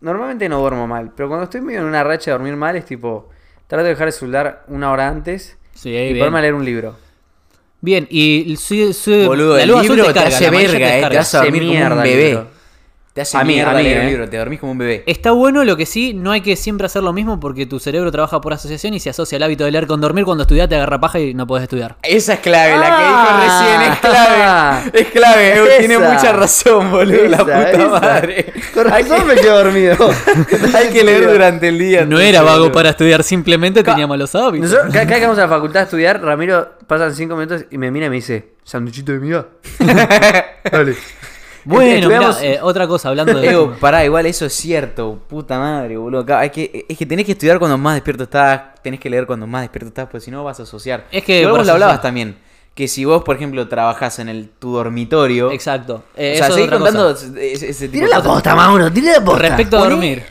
Normalmente 0.00 0.48
no 0.48 0.58
duermo 0.60 0.86
mal, 0.88 1.12
pero 1.16 1.28
cuando 1.28 1.44
estoy 1.44 1.60
medio 1.60 1.80
en 1.80 1.86
una 1.86 2.02
racha 2.02 2.30
de 2.30 2.38
dormir 2.38 2.56
mal 2.56 2.74
es 2.76 2.84
tipo. 2.84 3.28
Trato 3.72 3.84
de 3.84 3.88
dejar 3.90 4.08
el 4.08 4.12
celular 4.12 4.64
una 4.68 4.92
hora 4.92 5.08
antes 5.08 5.56
Sí, 5.74 5.88
y 5.88 5.92
bien. 5.92 6.18
ponerme 6.18 6.40
a 6.40 6.42
leer 6.42 6.52
un 6.52 6.62
libro. 6.62 6.94
Bien, 7.80 8.06
y 8.10 8.54
su, 8.58 8.92
su- 8.92 9.24
Boludo, 9.26 9.56
la 9.56 9.62
el 9.62 9.68
luz 9.70 9.80
azul 9.80 9.96
libro 9.96 10.12
te 10.12 10.20
carga, 10.20 10.28
hace 10.28 10.42
la 10.44 10.48
amarilla 10.50 10.72
verga, 10.72 10.86
eh, 10.86 10.90
te 10.90 10.94
descarga. 10.96 11.20
hace 11.20 11.36
dormir 11.38 11.62
como 11.62 11.72
un 11.72 11.78
mierda 11.78 12.04
el 12.04 12.10
bebé. 12.10 12.44
Te 13.12 13.20
hace 13.20 13.36
A 13.36 13.44
mí, 13.44 13.52
mierda 13.54 13.72
a 13.72 13.74
mí, 13.74 13.82
leer 13.82 13.98
un 13.98 14.04
eh. 14.06 14.08
libro, 14.10 14.28
te 14.30 14.38
dormís 14.38 14.58
como 14.58 14.72
un 14.72 14.78
bebé. 14.78 15.04
Está 15.06 15.32
bueno 15.32 15.64
lo 15.64 15.76
que 15.76 15.84
sí, 15.84 16.14
no 16.14 16.30
hay 16.30 16.40
que 16.40 16.56
siempre 16.56 16.86
hacer 16.86 17.02
lo 17.02 17.12
mismo 17.12 17.38
porque 17.38 17.66
tu 17.66 17.78
cerebro 17.78 18.10
trabaja 18.10 18.40
por 18.40 18.54
asociación 18.54 18.94
y 18.94 19.00
se 19.00 19.10
asocia 19.10 19.36
el 19.36 19.42
hábito 19.42 19.64
de 19.66 19.70
leer 19.70 19.86
con 19.86 20.00
dormir. 20.00 20.24
Cuando 20.24 20.42
estudias 20.44 20.66
te 20.66 20.76
agarra 20.76 20.98
paja 20.98 21.20
y 21.20 21.34
no 21.34 21.46
podés 21.46 21.64
estudiar. 21.64 21.96
Esa 22.02 22.32
es 22.34 22.40
clave, 22.40 22.74
la 22.78 22.86
que 22.86 22.90
Ah. 23.04 23.12
dijo 23.18 23.38
recién, 23.42 23.92
es 23.92 23.98
clave. 23.98 25.00
Es 25.02 25.08
clave, 25.08 25.78
tiene 25.80 25.98
mucha 25.98 26.32
razón, 26.32 26.90
boludo, 26.90 27.28
la 27.28 27.36
Esa, 27.36 27.44
puta 27.44 27.70
esa. 27.70 27.88
madre. 27.88 28.52
Con 28.72 28.84
razón 28.86 29.26
me 29.26 29.34
quedo 29.34 29.62
dormido. 29.62 29.96
Hay 30.74 30.88
que 30.88 31.04
leer 31.04 31.30
durante 31.30 31.68
el 31.68 31.78
día. 31.78 32.06
No 32.06 32.18
era 32.18 32.40
vago 32.40 32.72
para 32.72 32.88
estudiar, 32.90 33.22
simplemente 33.22 33.82
tenía 33.82 34.06
malos 34.06 34.34
hábitos. 34.34 34.70
Nosotros, 34.70 34.90
cada, 34.90 35.04
cada 35.04 35.10
vez 35.16 35.20
que 35.20 35.26
vamos 35.26 35.38
a 35.38 35.42
la 35.42 35.48
facultad 35.48 35.80
a 35.82 35.84
estudiar, 35.84 36.22
Ramiro 36.22 36.66
pasan 36.86 37.14
cinco 37.14 37.36
minutos 37.36 37.66
y 37.70 37.76
me 37.76 37.90
mira 37.90 38.06
y 38.06 38.08
me 38.08 38.16
dice, 38.16 38.54
¿sanduchito 38.64 39.12
de 39.12 39.18
miga? 39.18 39.46
Dale. 40.72 40.96
Bueno, 41.64 42.08
mirá, 42.08 42.36
eh, 42.42 42.58
otra 42.60 42.86
cosa, 42.88 43.08
hablando 43.08 43.34
de... 43.38 43.48
Ego, 43.50 43.76
pará, 43.80 44.04
igual 44.04 44.26
eso 44.26 44.46
es 44.46 44.52
cierto, 44.52 45.20
puta 45.28 45.58
madre, 45.58 45.96
boludo. 45.96 46.22
Acá 46.22 46.40
hay 46.40 46.50
que, 46.50 46.86
es 46.88 46.98
que 46.98 47.06
tenés 47.06 47.24
que 47.26 47.32
estudiar 47.32 47.58
cuando 47.58 47.78
más 47.78 47.94
despierto 47.94 48.24
estás, 48.24 48.74
tenés 48.82 48.98
que 49.00 49.08
leer 49.08 49.26
cuando 49.26 49.46
más 49.46 49.62
despierto 49.62 49.88
estás, 49.88 50.06
porque 50.06 50.20
si 50.20 50.30
no 50.30 50.42
vas 50.44 50.58
a 50.60 50.64
asociar. 50.64 51.06
Es 51.12 51.22
que 51.24 51.46
vos 51.46 51.64
lo 51.66 51.72
hablabas 51.72 52.00
también, 52.02 52.36
que 52.74 52.88
si 52.88 53.04
vos, 53.04 53.22
por 53.22 53.36
ejemplo, 53.36 53.68
trabajás 53.68 54.18
en 54.18 54.28
el, 54.28 54.48
tu 54.58 54.72
dormitorio... 54.72 55.52
Exacto. 55.52 55.94
O 55.94 56.02
Eh, 56.16 56.36
sea, 56.36 56.46
eso 56.46 56.46
es 56.46 56.54
seguí 56.54 56.66
otra 56.66 56.78
contando 56.78 57.12
cosa. 57.12 57.26
ese, 57.40 57.70
ese 57.70 57.88
tipo 57.88 58.04
Tira 58.06 58.18
la 58.18 58.22
posta, 58.24 58.54
Mauro, 58.56 58.90
tira 58.92 59.12
la 59.12 59.24
posta. 59.24 59.40
Respecto 59.42 59.76
a 59.78 59.80
dormir. 59.88 60.22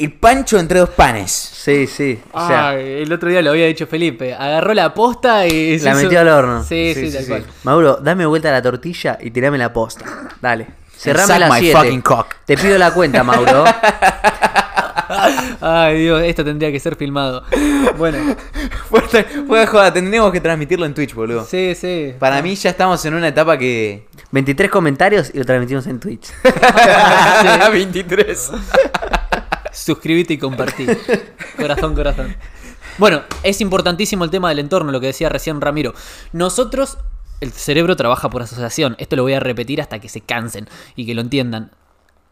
El 0.00 0.12
pancho 0.12 0.58
entre 0.58 0.78
dos 0.80 0.90
panes. 0.90 1.30
Sí, 1.30 1.86
sí. 1.86 2.18
O 2.32 2.46
sea, 2.46 2.70
Ay, 2.70 3.02
el 3.02 3.12
otro 3.12 3.28
día 3.28 3.42
lo 3.42 3.50
había 3.50 3.66
dicho 3.66 3.86
Felipe. 3.86 4.34
Agarró 4.34 4.72
la 4.74 4.94
posta 4.94 5.46
y. 5.46 5.78
se 5.78 5.84
la 5.84 5.92
hizo- 5.92 6.02
metió 6.04 6.20
al 6.20 6.28
horno. 6.28 6.64
Sí, 6.64 6.94
sí, 6.94 7.12
tal 7.12 7.26
cual. 7.26 7.44
Mauro, 7.64 7.96
dame 8.02 8.24
vuelta 8.26 8.48
a 8.48 8.52
la 8.52 8.62
tortilla 8.62 9.18
y 9.20 9.30
tirame 9.30 9.58
la 9.58 9.72
posta. 9.72 10.04
Dale. 10.40 10.66
Cerrame 10.96 11.38
la 11.38 11.48
my 11.50 11.60
7. 11.60 11.76
fucking 11.78 12.02
cock. 12.02 12.34
Te 12.44 12.56
pido 12.56 12.76
la 12.78 12.92
cuenta, 12.92 13.22
Mauro. 13.24 13.64
Ay, 15.60 16.02
Dios, 16.02 16.22
esto 16.22 16.44
tendría 16.44 16.70
que 16.70 16.78
ser 16.78 16.94
filmado. 16.96 17.42
Bueno, 17.98 18.18
de 19.12 19.66
joda, 19.66 19.92
tendríamos 19.92 20.30
que 20.32 20.40
transmitirlo 20.40 20.86
en 20.86 20.94
Twitch, 20.94 21.14
boludo. 21.14 21.44
sí, 21.44 21.74
sí. 21.74 22.14
Para 22.18 22.40
mí 22.42 22.54
ya 22.54 22.70
estamos 22.70 23.04
en 23.04 23.14
una 23.14 23.28
etapa 23.28 23.58
que... 23.58 24.06
23 24.30 24.70
comentarios 24.70 25.30
y 25.34 25.38
lo 25.38 25.44
transmitimos 25.44 25.86
en 25.88 25.98
Twitch. 25.98 26.28
23. 27.72 28.50
Suscríbete 29.84 30.34
y 30.34 30.38
compartí. 30.38 30.86
Corazón, 31.56 31.94
corazón. 31.94 32.36
Bueno, 32.98 33.22
es 33.42 33.60
importantísimo 33.60 34.24
el 34.24 34.30
tema 34.30 34.50
del 34.50 34.58
entorno, 34.58 34.92
lo 34.92 35.00
que 35.00 35.06
decía 35.06 35.28
recién 35.28 35.60
Ramiro. 35.60 35.94
Nosotros, 36.32 36.98
el 37.40 37.52
cerebro 37.52 37.96
trabaja 37.96 38.28
por 38.28 38.42
asociación. 38.42 38.94
Esto 38.98 39.16
lo 39.16 39.22
voy 39.22 39.32
a 39.32 39.40
repetir 39.40 39.80
hasta 39.80 39.98
que 39.98 40.08
se 40.08 40.20
cansen 40.20 40.68
y 40.96 41.06
que 41.06 41.14
lo 41.14 41.22
entiendan. 41.22 41.70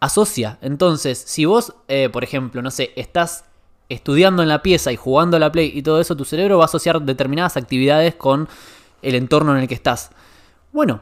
Asocia. 0.00 0.58
Entonces, 0.60 1.18
si 1.26 1.46
vos, 1.46 1.74
eh, 1.88 2.10
por 2.10 2.22
ejemplo, 2.22 2.60
no 2.60 2.70
sé, 2.70 2.92
estás 2.96 3.44
estudiando 3.88 4.42
en 4.42 4.48
la 4.48 4.62
pieza 4.62 4.92
y 4.92 4.96
jugando 4.96 5.38
a 5.38 5.40
la 5.40 5.50
play 5.50 5.72
y 5.74 5.82
todo 5.82 6.00
eso, 6.00 6.16
tu 6.16 6.26
cerebro 6.26 6.58
va 6.58 6.64
a 6.64 6.66
asociar 6.66 7.00
determinadas 7.00 7.56
actividades 7.56 8.14
con 8.14 8.48
el 9.00 9.14
entorno 9.14 9.56
en 9.56 9.62
el 9.62 9.68
que 9.68 9.74
estás. 9.74 10.10
Bueno, 10.72 11.00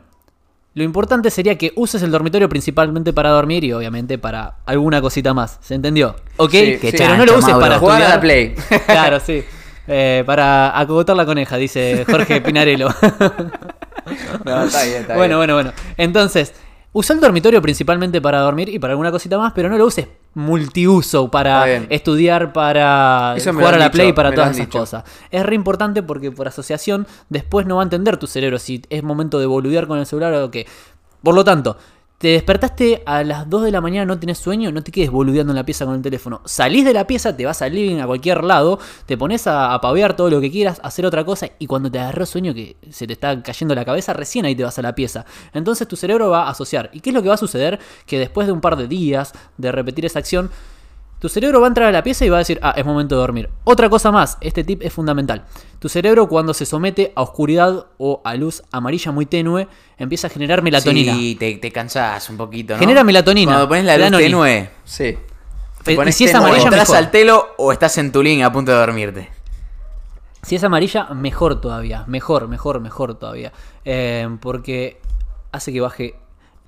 lo 0.77 0.85
importante 0.85 1.31
sería 1.31 1.57
que 1.57 1.73
uses 1.75 2.03
el 2.03 2.11
dormitorio 2.11 2.51
principalmente 2.51 3.15
para 3.15 3.31
dormir 3.31 3.65
y 3.65 3.73
obviamente 3.73 4.19
para 4.19 4.57
alguna 4.67 5.01
cosita 5.01 5.33
más. 5.33 5.59
¿Se 5.63 5.75
entendió? 5.75 6.17
¿Ok? 6.37 6.51
Sí. 6.51 6.79
Pero 6.83 7.17
no 7.17 7.25
lo 7.25 7.33
uses 7.39 7.49
Mauro. 7.49 7.61
para 7.61 7.79
Jugar 7.79 8.03
a 8.03 8.09
la 8.11 8.21
Play. 8.21 8.55
Claro, 8.87 9.19
sí. 9.19 9.43
Eh, 9.89 10.23
para 10.27 10.79
acogotar 10.79 11.17
la 11.17 11.25
coneja, 11.25 11.57
dice 11.57 12.05
Jorge 12.09 12.43
Pinarello. 12.43 12.89
No, 14.45 14.63
está 14.63 14.85
bien, 14.85 15.01
está 15.01 15.17
bueno, 15.17 15.39
bien. 15.39 15.39
bueno, 15.39 15.55
bueno. 15.55 15.73
Entonces, 15.97 16.53
usa 16.99 17.15
el 17.15 17.21
dormitorio 17.21 17.61
principalmente 17.61 18.23
para 18.23 18.41
dormir 18.41 18.71
y 18.71 18.79
para 18.79 18.93
alguna 18.93 19.11
cosita 19.11 19.37
más, 19.37 19.53
pero 19.53 19.69
no 19.69 19.77
lo 19.77 19.85
uses 19.85 20.09
multiuso 20.33 21.31
para 21.31 21.67
estudiar, 21.91 22.55
para 22.55 23.37
jugar 23.39 23.75
a 23.75 23.79
la 23.79 23.91
play, 23.91 24.15
para 24.15 24.33
todas 24.33 24.53
esas 24.53 24.67
dicho. 24.67 24.79
cosas. 24.79 25.05
Es 25.31 25.45
re 25.45 25.55
importante 25.55 26.03
porque 26.03 26.31
por 26.31 26.49
asociación 26.49 27.07
después 27.29 27.67
no 27.67 27.77
va 27.77 27.83
a 27.83 27.85
entender 27.85 28.17
tu 28.17 28.27
cerebro 28.27 28.59
si 28.59 28.83
es 28.89 29.03
momento 29.03 29.39
de 29.39 29.45
boludear 29.45 29.87
con 29.87 29.99
el 29.99 30.07
celular 30.07 30.33
o 30.35 30.51
qué. 30.51 30.67
Por 31.23 31.35
lo 31.35 31.45
tanto, 31.45 31.77
te 32.19 32.29
despertaste 32.29 33.03
a 33.05 33.23
las 33.25 33.49
2 33.49 33.65
de 33.65 33.71
la 33.71 33.81
mañana, 33.81 34.07
no 34.07 34.19
tenés 34.19 34.39
sueño, 34.39 34.73
no 34.73 34.83
te 34.83 34.91
quedes 34.91 35.11
boludeando 35.11 35.53
en 35.53 35.57
la 35.57 35.67
pieza 35.67 35.85
con 35.85 35.97
el 35.97 36.03
teléfono. 36.03 36.41
Salís 36.47 36.85
de 36.85 36.95
la 36.95 37.07
pieza, 37.07 37.37
te 37.37 37.45
vas 37.45 37.61
al 37.61 37.75
living 37.75 38.01
a 38.01 38.07
cualquier 38.07 38.43
lado, 38.43 38.79
te 39.05 39.19
pones 39.19 39.47
a, 39.47 39.75
a 39.75 39.81
todo 40.17 40.31
lo 40.31 40.41
que 40.41 40.51
quieras, 40.51 40.81
hacer 40.83 41.05
otra 41.05 41.25
cosa, 41.25 41.49
y 41.59 41.67
cuando 41.67 41.91
te 41.91 41.99
agarró 41.99 42.25
sueño 42.25 42.55
que 42.55 42.77
se 42.91 43.07
te 43.07 43.13
está 43.13 43.43
cayendo 43.43 43.75
la 43.75 43.85
cabeza, 43.85 44.15
recién 44.15 44.47
ahí 44.47 44.55
te 44.55 44.65
vas 44.65 44.79
a 44.79 44.83
la 44.83 44.95
pieza. 44.95 45.27
Entonces 45.53 45.87
tu 45.87 45.97
cerebro 45.97 46.31
va 46.31 46.45
a 46.45 46.51
asociar. 46.51 46.91
¿Y 46.93 47.01
qué 47.01 47.11
es 47.11 47.15
lo 47.15 47.23
que 47.23 47.29
va 47.29 47.35
a 47.35 47.39
suceder? 47.39 47.79
Que 48.07 48.19
después 48.19 48.47
de 48.47 48.53
un 48.53 48.61
par 48.61 48.77
de 48.77 48.89
días 48.89 49.33
de 49.59 49.73
repetir 49.73 50.07
esa 50.07 50.19
acción, 50.19 50.51
tu 51.19 51.29
cerebro 51.29 51.61
va 51.61 51.67
a 51.67 51.69
entrar 51.69 51.89
a 51.89 51.93
la 51.93 52.03
pieza 52.03 52.25
y 52.25 52.29
va 52.29 52.37
a 52.37 52.39
decir, 52.41 52.59
ah, 52.63 52.75
es 52.77 52.85
momento 52.85 53.15
de 53.15 53.21
dormir. 53.21 53.51
Otra 53.65 53.89
cosa 53.89 54.11
más, 54.13 54.37
este 54.41 54.65
tip 54.65 54.83
es 54.83 54.93
fundamental. 54.93 55.45
Tu 55.79 55.89
cerebro 55.89 56.29
cuando 56.29 56.53
se 56.53 56.67
somete 56.67 57.13
a 57.17 57.23
oscuridad 57.23 57.87
o 57.99 58.21
a 58.25 58.35
luz 58.35 58.63
amarilla 58.71 59.13
muy 59.13 59.25
tenue, 59.27 59.67
empieza 59.99 60.27
a 60.27 60.31
generar 60.31 60.63
melatonina. 60.63 61.15
Sí, 61.15 61.37
te, 61.39 61.55
te 61.57 61.73
cansás 61.73 62.29
un 62.29 62.37
poquito, 62.37 62.75
¿no? 62.75 62.81
Genera 62.81 63.03
melatonina. 63.03 63.53
Cuando 63.53 63.69
pones 63.69 63.85
la 63.85 63.97
luz 63.97 64.19
tenue, 64.19 64.71
Sí. 64.85 65.17
te 65.83 65.93
y 65.93 65.97
pones 65.97 66.15
si 66.17 66.25
es 66.25 66.33
tenue, 66.33 66.47
amarilla, 66.49 66.71
mejor. 66.71 66.97
al 66.97 67.11
telo 67.11 67.47
o 67.57 67.73
estás 67.73 67.97
en 67.99 68.13
tu 68.13 68.23
link 68.23 68.43
a 68.43 68.53
punto 68.53 68.73
de 68.73 68.79
dormirte. 68.79 69.31
Si 70.43 70.55
es 70.55 70.63
amarilla, 70.65 71.07
mejor 71.15 71.61
todavía. 71.61 72.05
Mejor, 72.07 72.47
mejor, 72.47 72.79
mejor 72.81 73.15
todavía. 73.19 73.53
Eh, 73.85 74.29
porque 74.41 75.01
hace 75.51 75.73
que 75.73 75.81
baje 75.81 76.15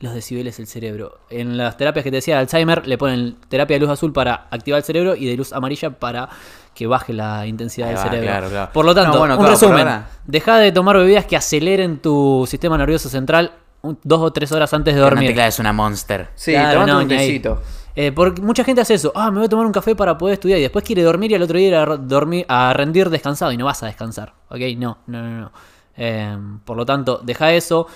los 0.01 0.15
decibeles 0.15 0.57
del 0.59 0.67
cerebro. 0.67 1.19
En 1.31 1.57
las 1.57 1.77
terapias 1.77 2.05
que 2.05 2.11
te 2.11 2.17
decía 2.19 2.35
de 2.37 2.41
Alzheimer, 2.43 2.87
le 2.87 2.97
ponen 2.99 3.37
terapia 3.49 3.77
de 3.77 3.81
luz 3.81 3.91
azul 3.91 4.13
para 4.13 4.47
activar 4.51 4.79
el 4.79 4.85
cerebro 4.85 5.17
y 5.17 5.27
de 5.27 5.37
luz 5.37 5.53
amarilla 5.53 5.91
para 5.91 6.29
que 6.75 6.87
baje 6.87 7.13
la 7.13 7.47
intensidad 7.47 7.89
Ahí 7.89 7.95
del 7.95 7.99
va, 8.05 8.09
cerebro. 8.09 8.29
claro, 8.29 8.49
claro. 8.51 8.73
Por 8.73 8.85
lo 8.85 8.95
tanto, 8.95 9.13
No, 9.15 9.19
bueno, 9.19 9.35
un 9.35 9.41
claro, 9.41 9.55
resumen. 9.55 9.79
ahora- 9.81 10.09
Deja 10.27 10.59
de 10.59 10.71
tomar 10.71 10.97
bebidas 10.97 11.25
que 11.27 11.37
aceleren 11.37 11.99
tu 11.99 12.47
sistema 12.49 12.79
nervioso 12.79 13.09
central 13.09 13.53
un- 13.83 13.99
dos 14.05 14.21
o 14.21 14.33
tres 14.33 14.51
horas 14.53 14.73
antes 14.75 14.95
de 14.95 15.01
No 15.01 15.07
dormir. 15.07 15.29
te 15.29 15.35
claves 15.35 15.59
una 15.59 15.73
monster. 15.73 16.29
Sí, 16.37 16.55
no, 16.57 16.99
un 17.01 17.09
tecito. 17.09 17.61
Eh, 17.97 18.13
porque 18.13 18.41
mucha 18.43 18.63
gente 18.63 18.81
hace 18.81 18.95
eso. 18.95 19.11
Ah, 19.17 19.31
me 19.33 19.39
voy 19.39 19.47
a 19.47 19.49
tomar 19.49 19.67
un 19.67 19.73
café 19.73 19.97
para 19.97 20.17
poder 20.17 20.35
estudiar 20.35 20.59
y 20.61 20.63
después 20.63 20.85
quiere 20.85 21.03
dormir 21.03 21.33
y 21.33 21.35
al 21.35 21.43
otro 21.43 21.59
día 21.59 21.67
ir 21.69 21.75
a, 21.75 21.85
dormir, 21.97 22.45
a 22.49 22.73
rendir 22.73 23.11
descansado 23.11 23.51
y 23.51 23.57
no 23.57 23.65
vas 23.65 23.83
a 23.83 23.87
descansar. 23.87 24.35
¿Ok? 24.49 24.61
No, 24.77 24.99
no, 25.09 25.21
no. 25.23 25.41
no. 25.41 25.53
Eh, 25.97 26.37
por 26.65 26.77
lo 26.77 26.87
tanto, 26.87 27.21
deja 27.25 27.53
eso. 27.53 27.89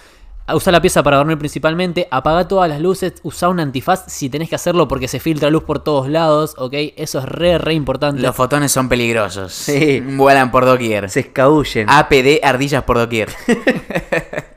Usa 0.48 0.72
la 0.72 0.80
pieza 0.80 1.02
para 1.02 1.18
dormir 1.18 1.38
principalmente. 1.38 2.08
Apaga 2.10 2.48
todas 2.48 2.68
las 2.68 2.80
luces. 2.80 3.14
Usa 3.22 3.48
un 3.48 3.60
antifaz 3.60 4.04
si 4.08 4.28
tenés 4.28 4.48
que 4.48 4.54
hacerlo 4.54 4.88
porque 4.88 5.08
se 5.08 5.20
filtra 5.20 5.50
luz 5.50 5.64
por 5.64 5.82
todos 5.82 6.08
lados. 6.08 6.54
¿Ok? 6.58 6.74
Eso 6.96 7.20
es 7.20 7.24
re, 7.24 7.58
re 7.58 7.74
importante. 7.74 8.20
Los 8.20 8.36
fotones 8.36 8.72
son 8.72 8.88
peligrosos. 8.88 9.52
Sí. 9.52 10.00
Vuelan 10.00 10.50
por 10.50 10.64
doquier. 10.64 11.08
Se 11.10 11.20
escabullen. 11.20 11.88
APD, 11.88 12.40
ardillas 12.42 12.84
por 12.84 12.98
doquier. 12.98 13.30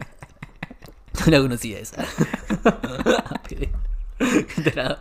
No 1.26 1.32
la 1.32 1.40
conocía 1.40 1.80
esa. 1.80 2.04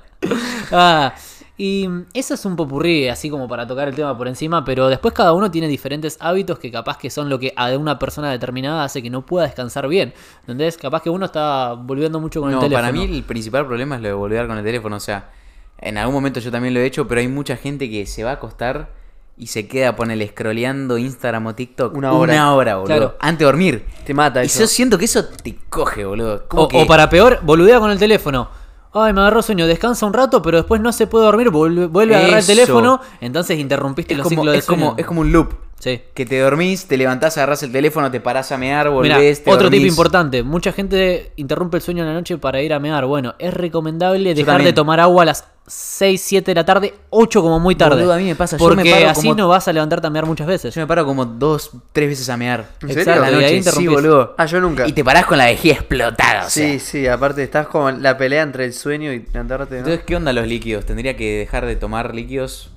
ah, 0.72 1.14
y 1.56 1.88
eso 2.14 2.34
es 2.34 2.44
un 2.44 2.56
popurrí, 2.56 3.08
así 3.08 3.30
como 3.30 3.46
para 3.46 3.64
tocar 3.66 3.86
el 3.86 3.94
tema 3.94 4.16
por 4.18 4.26
encima, 4.26 4.64
pero 4.64 4.88
después 4.88 5.14
cada 5.14 5.32
uno 5.32 5.50
tiene 5.52 5.68
diferentes 5.68 6.16
hábitos 6.20 6.58
que 6.58 6.72
capaz 6.72 6.98
que 6.98 7.10
son 7.10 7.28
lo 7.28 7.38
que 7.38 7.52
a 7.56 7.70
una 7.78 7.96
persona 7.98 8.30
determinada 8.32 8.82
hace 8.82 9.02
que 9.02 9.10
no 9.10 9.24
pueda 9.24 9.46
descansar 9.46 9.86
bien. 9.86 10.12
¿Entendés? 10.40 10.76
Capaz 10.76 11.02
que 11.02 11.10
uno 11.10 11.26
está 11.26 11.74
volviendo 11.74 12.18
mucho 12.18 12.40
con 12.40 12.50
No, 12.50 12.56
el 12.58 12.62
teléfono. 12.64 12.82
para 12.88 12.92
mí 12.92 13.04
el 13.16 13.22
principal 13.22 13.66
problema 13.66 13.94
es 13.96 14.02
lo 14.02 14.08
de 14.08 14.14
volver 14.14 14.48
con 14.48 14.58
el 14.58 14.64
teléfono. 14.64 14.96
O 14.96 15.00
sea, 15.00 15.30
en 15.78 15.96
algún 15.96 16.14
momento 16.14 16.40
yo 16.40 16.50
también 16.50 16.74
lo 16.74 16.80
he 16.80 16.86
hecho, 16.86 17.06
pero 17.06 17.20
hay 17.20 17.28
mucha 17.28 17.56
gente 17.56 17.88
que 17.88 18.04
se 18.06 18.24
va 18.24 18.30
a 18.30 18.34
acostar 18.34 18.90
y 19.36 19.46
se 19.48 19.68
queda, 19.68 19.94
ponele, 19.96 20.26
scrolleando 20.28 20.98
Instagram 20.98 21.46
o 21.46 21.54
TikTok. 21.54 21.96
Una 21.96 22.12
hora. 22.12 22.32
Una 22.32 22.54
hora, 22.54 22.74
boludo. 22.76 22.86
Claro. 22.96 23.16
Antes 23.20 23.38
de 23.40 23.44
dormir. 23.44 23.84
Te 24.04 24.12
mata 24.14 24.44
Y 24.44 24.48
yo 24.48 24.66
siento 24.66 24.98
que 24.98 25.04
eso 25.04 25.24
te 25.24 25.56
coge, 25.68 26.04
boludo. 26.04 26.48
Como 26.48 26.64
O, 26.64 26.68
que- 26.68 26.82
o 26.82 26.86
para 26.86 27.08
peor, 27.08 27.38
boludea 27.42 27.78
con 27.78 27.90
el 27.92 27.98
teléfono. 27.98 28.48
Ay, 28.94 29.12
me 29.12 29.20
agarró 29.20 29.42
sueño, 29.42 29.66
descansa 29.66 30.06
un 30.06 30.12
rato, 30.12 30.40
pero 30.40 30.58
después 30.58 30.80
no 30.80 30.92
se 30.92 31.06
puede 31.06 31.24
dormir, 31.24 31.50
vuelve, 31.50 31.86
vuelve 31.86 32.14
a 32.14 32.18
agarrar 32.18 32.38
el 32.38 32.44
Eso. 32.44 32.52
teléfono, 32.52 33.00
entonces 33.20 33.58
interrumpiste 33.58 34.14
es 34.14 34.18
los 34.18 34.28
como, 34.28 34.42
ciclos 34.42 34.52
de 34.52 34.58
es, 34.58 34.66
como, 34.66 34.86
sueño. 34.86 34.98
es 34.98 35.06
como 35.06 35.20
un 35.22 35.32
loop. 35.32 35.52
Sí. 35.80 36.00
Que 36.14 36.24
te 36.24 36.38
dormís, 36.38 36.86
te 36.86 36.96
levantás, 36.96 37.36
agarrás 37.36 37.62
el 37.64 37.72
teléfono, 37.72 38.10
te 38.10 38.20
parás 38.20 38.52
a 38.52 38.56
mear, 38.56 38.90
Mirá, 39.00 39.16
volvés, 39.18 39.42
te 39.44 39.50
otro 39.50 39.68
tip 39.68 39.80
dormís. 39.80 39.92
importante, 39.92 40.42
mucha 40.42 40.72
gente 40.72 41.32
interrumpe 41.36 41.76
el 41.76 41.82
sueño 41.82 42.04
en 42.04 42.08
la 42.08 42.14
noche 42.14 42.38
para 42.38 42.62
ir 42.62 42.72
a 42.72 42.78
mear. 42.78 43.04
Bueno, 43.06 43.34
es 43.38 43.52
recomendable 43.52 44.32
dejar 44.34 44.54
también. 44.54 44.66
de 44.70 44.72
tomar 44.74 45.00
agua 45.00 45.24
a 45.24 45.26
las 45.26 45.44
6, 45.66 46.20
7 46.20 46.50
de 46.50 46.54
la 46.56 46.64
tarde, 46.66 46.94
8 47.10 47.40
como 47.40 47.58
muy 47.58 47.74
tarde. 47.74 47.96
Boludo, 47.96 48.12
a 48.12 48.16
mí 48.18 48.24
me 48.24 48.34
pasa, 48.36 48.58
yo 48.58 48.64
Porque 48.66 48.84
me 48.84 48.90
paro 48.90 49.08
así 49.08 49.22
como- 49.28 49.34
no 49.34 49.48
vas 49.48 49.66
a 49.66 49.72
levantarte 49.72 50.06
a 50.06 50.10
mear 50.10 50.26
muchas 50.26 50.46
veces. 50.46 50.74
Yo 50.74 50.80
me 50.82 50.86
paro 50.86 51.06
como 51.06 51.24
dos, 51.24 51.70
tres 51.92 52.08
veces 52.10 52.28
a 52.28 52.36
mear. 52.36 52.60
¿En 52.82 52.90
Exacto, 52.90 52.94
serio? 52.94 53.12
A 53.14 53.30
la 53.40 53.46
ahí 53.46 53.58
noche, 53.60 53.70
sí, 53.72 53.86
boludo. 53.86 54.34
Ah, 54.36 54.44
yo 54.44 54.60
nunca. 54.60 54.86
Y 54.86 54.92
te 54.92 55.02
parás 55.02 55.24
con 55.24 55.38
la 55.38 55.46
vejiga 55.46 55.74
explotada, 55.76 56.46
o 56.46 56.50
Sí, 56.50 56.78
sea. 56.78 56.80
sí, 56.80 57.06
aparte 57.08 57.42
estás 57.42 57.66
con 57.68 58.02
la 58.02 58.18
pelea 58.18 58.42
entre 58.42 58.66
el 58.66 58.74
sueño 58.74 59.10
y 59.12 59.20
levantarte. 59.20 59.76
¿no? 59.76 59.78
Entonces, 59.80 60.04
¿qué 60.06 60.16
onda 60.16 60.32
los 60.34 60.46
líquidos? 60.46 60.84
¿Tendría 60.84 61.16
que 61.16 61.38
dejar 61.38 61.64
de 61.64 61.76
tomar 61.76 62.14
líquidos? 62.14 62.70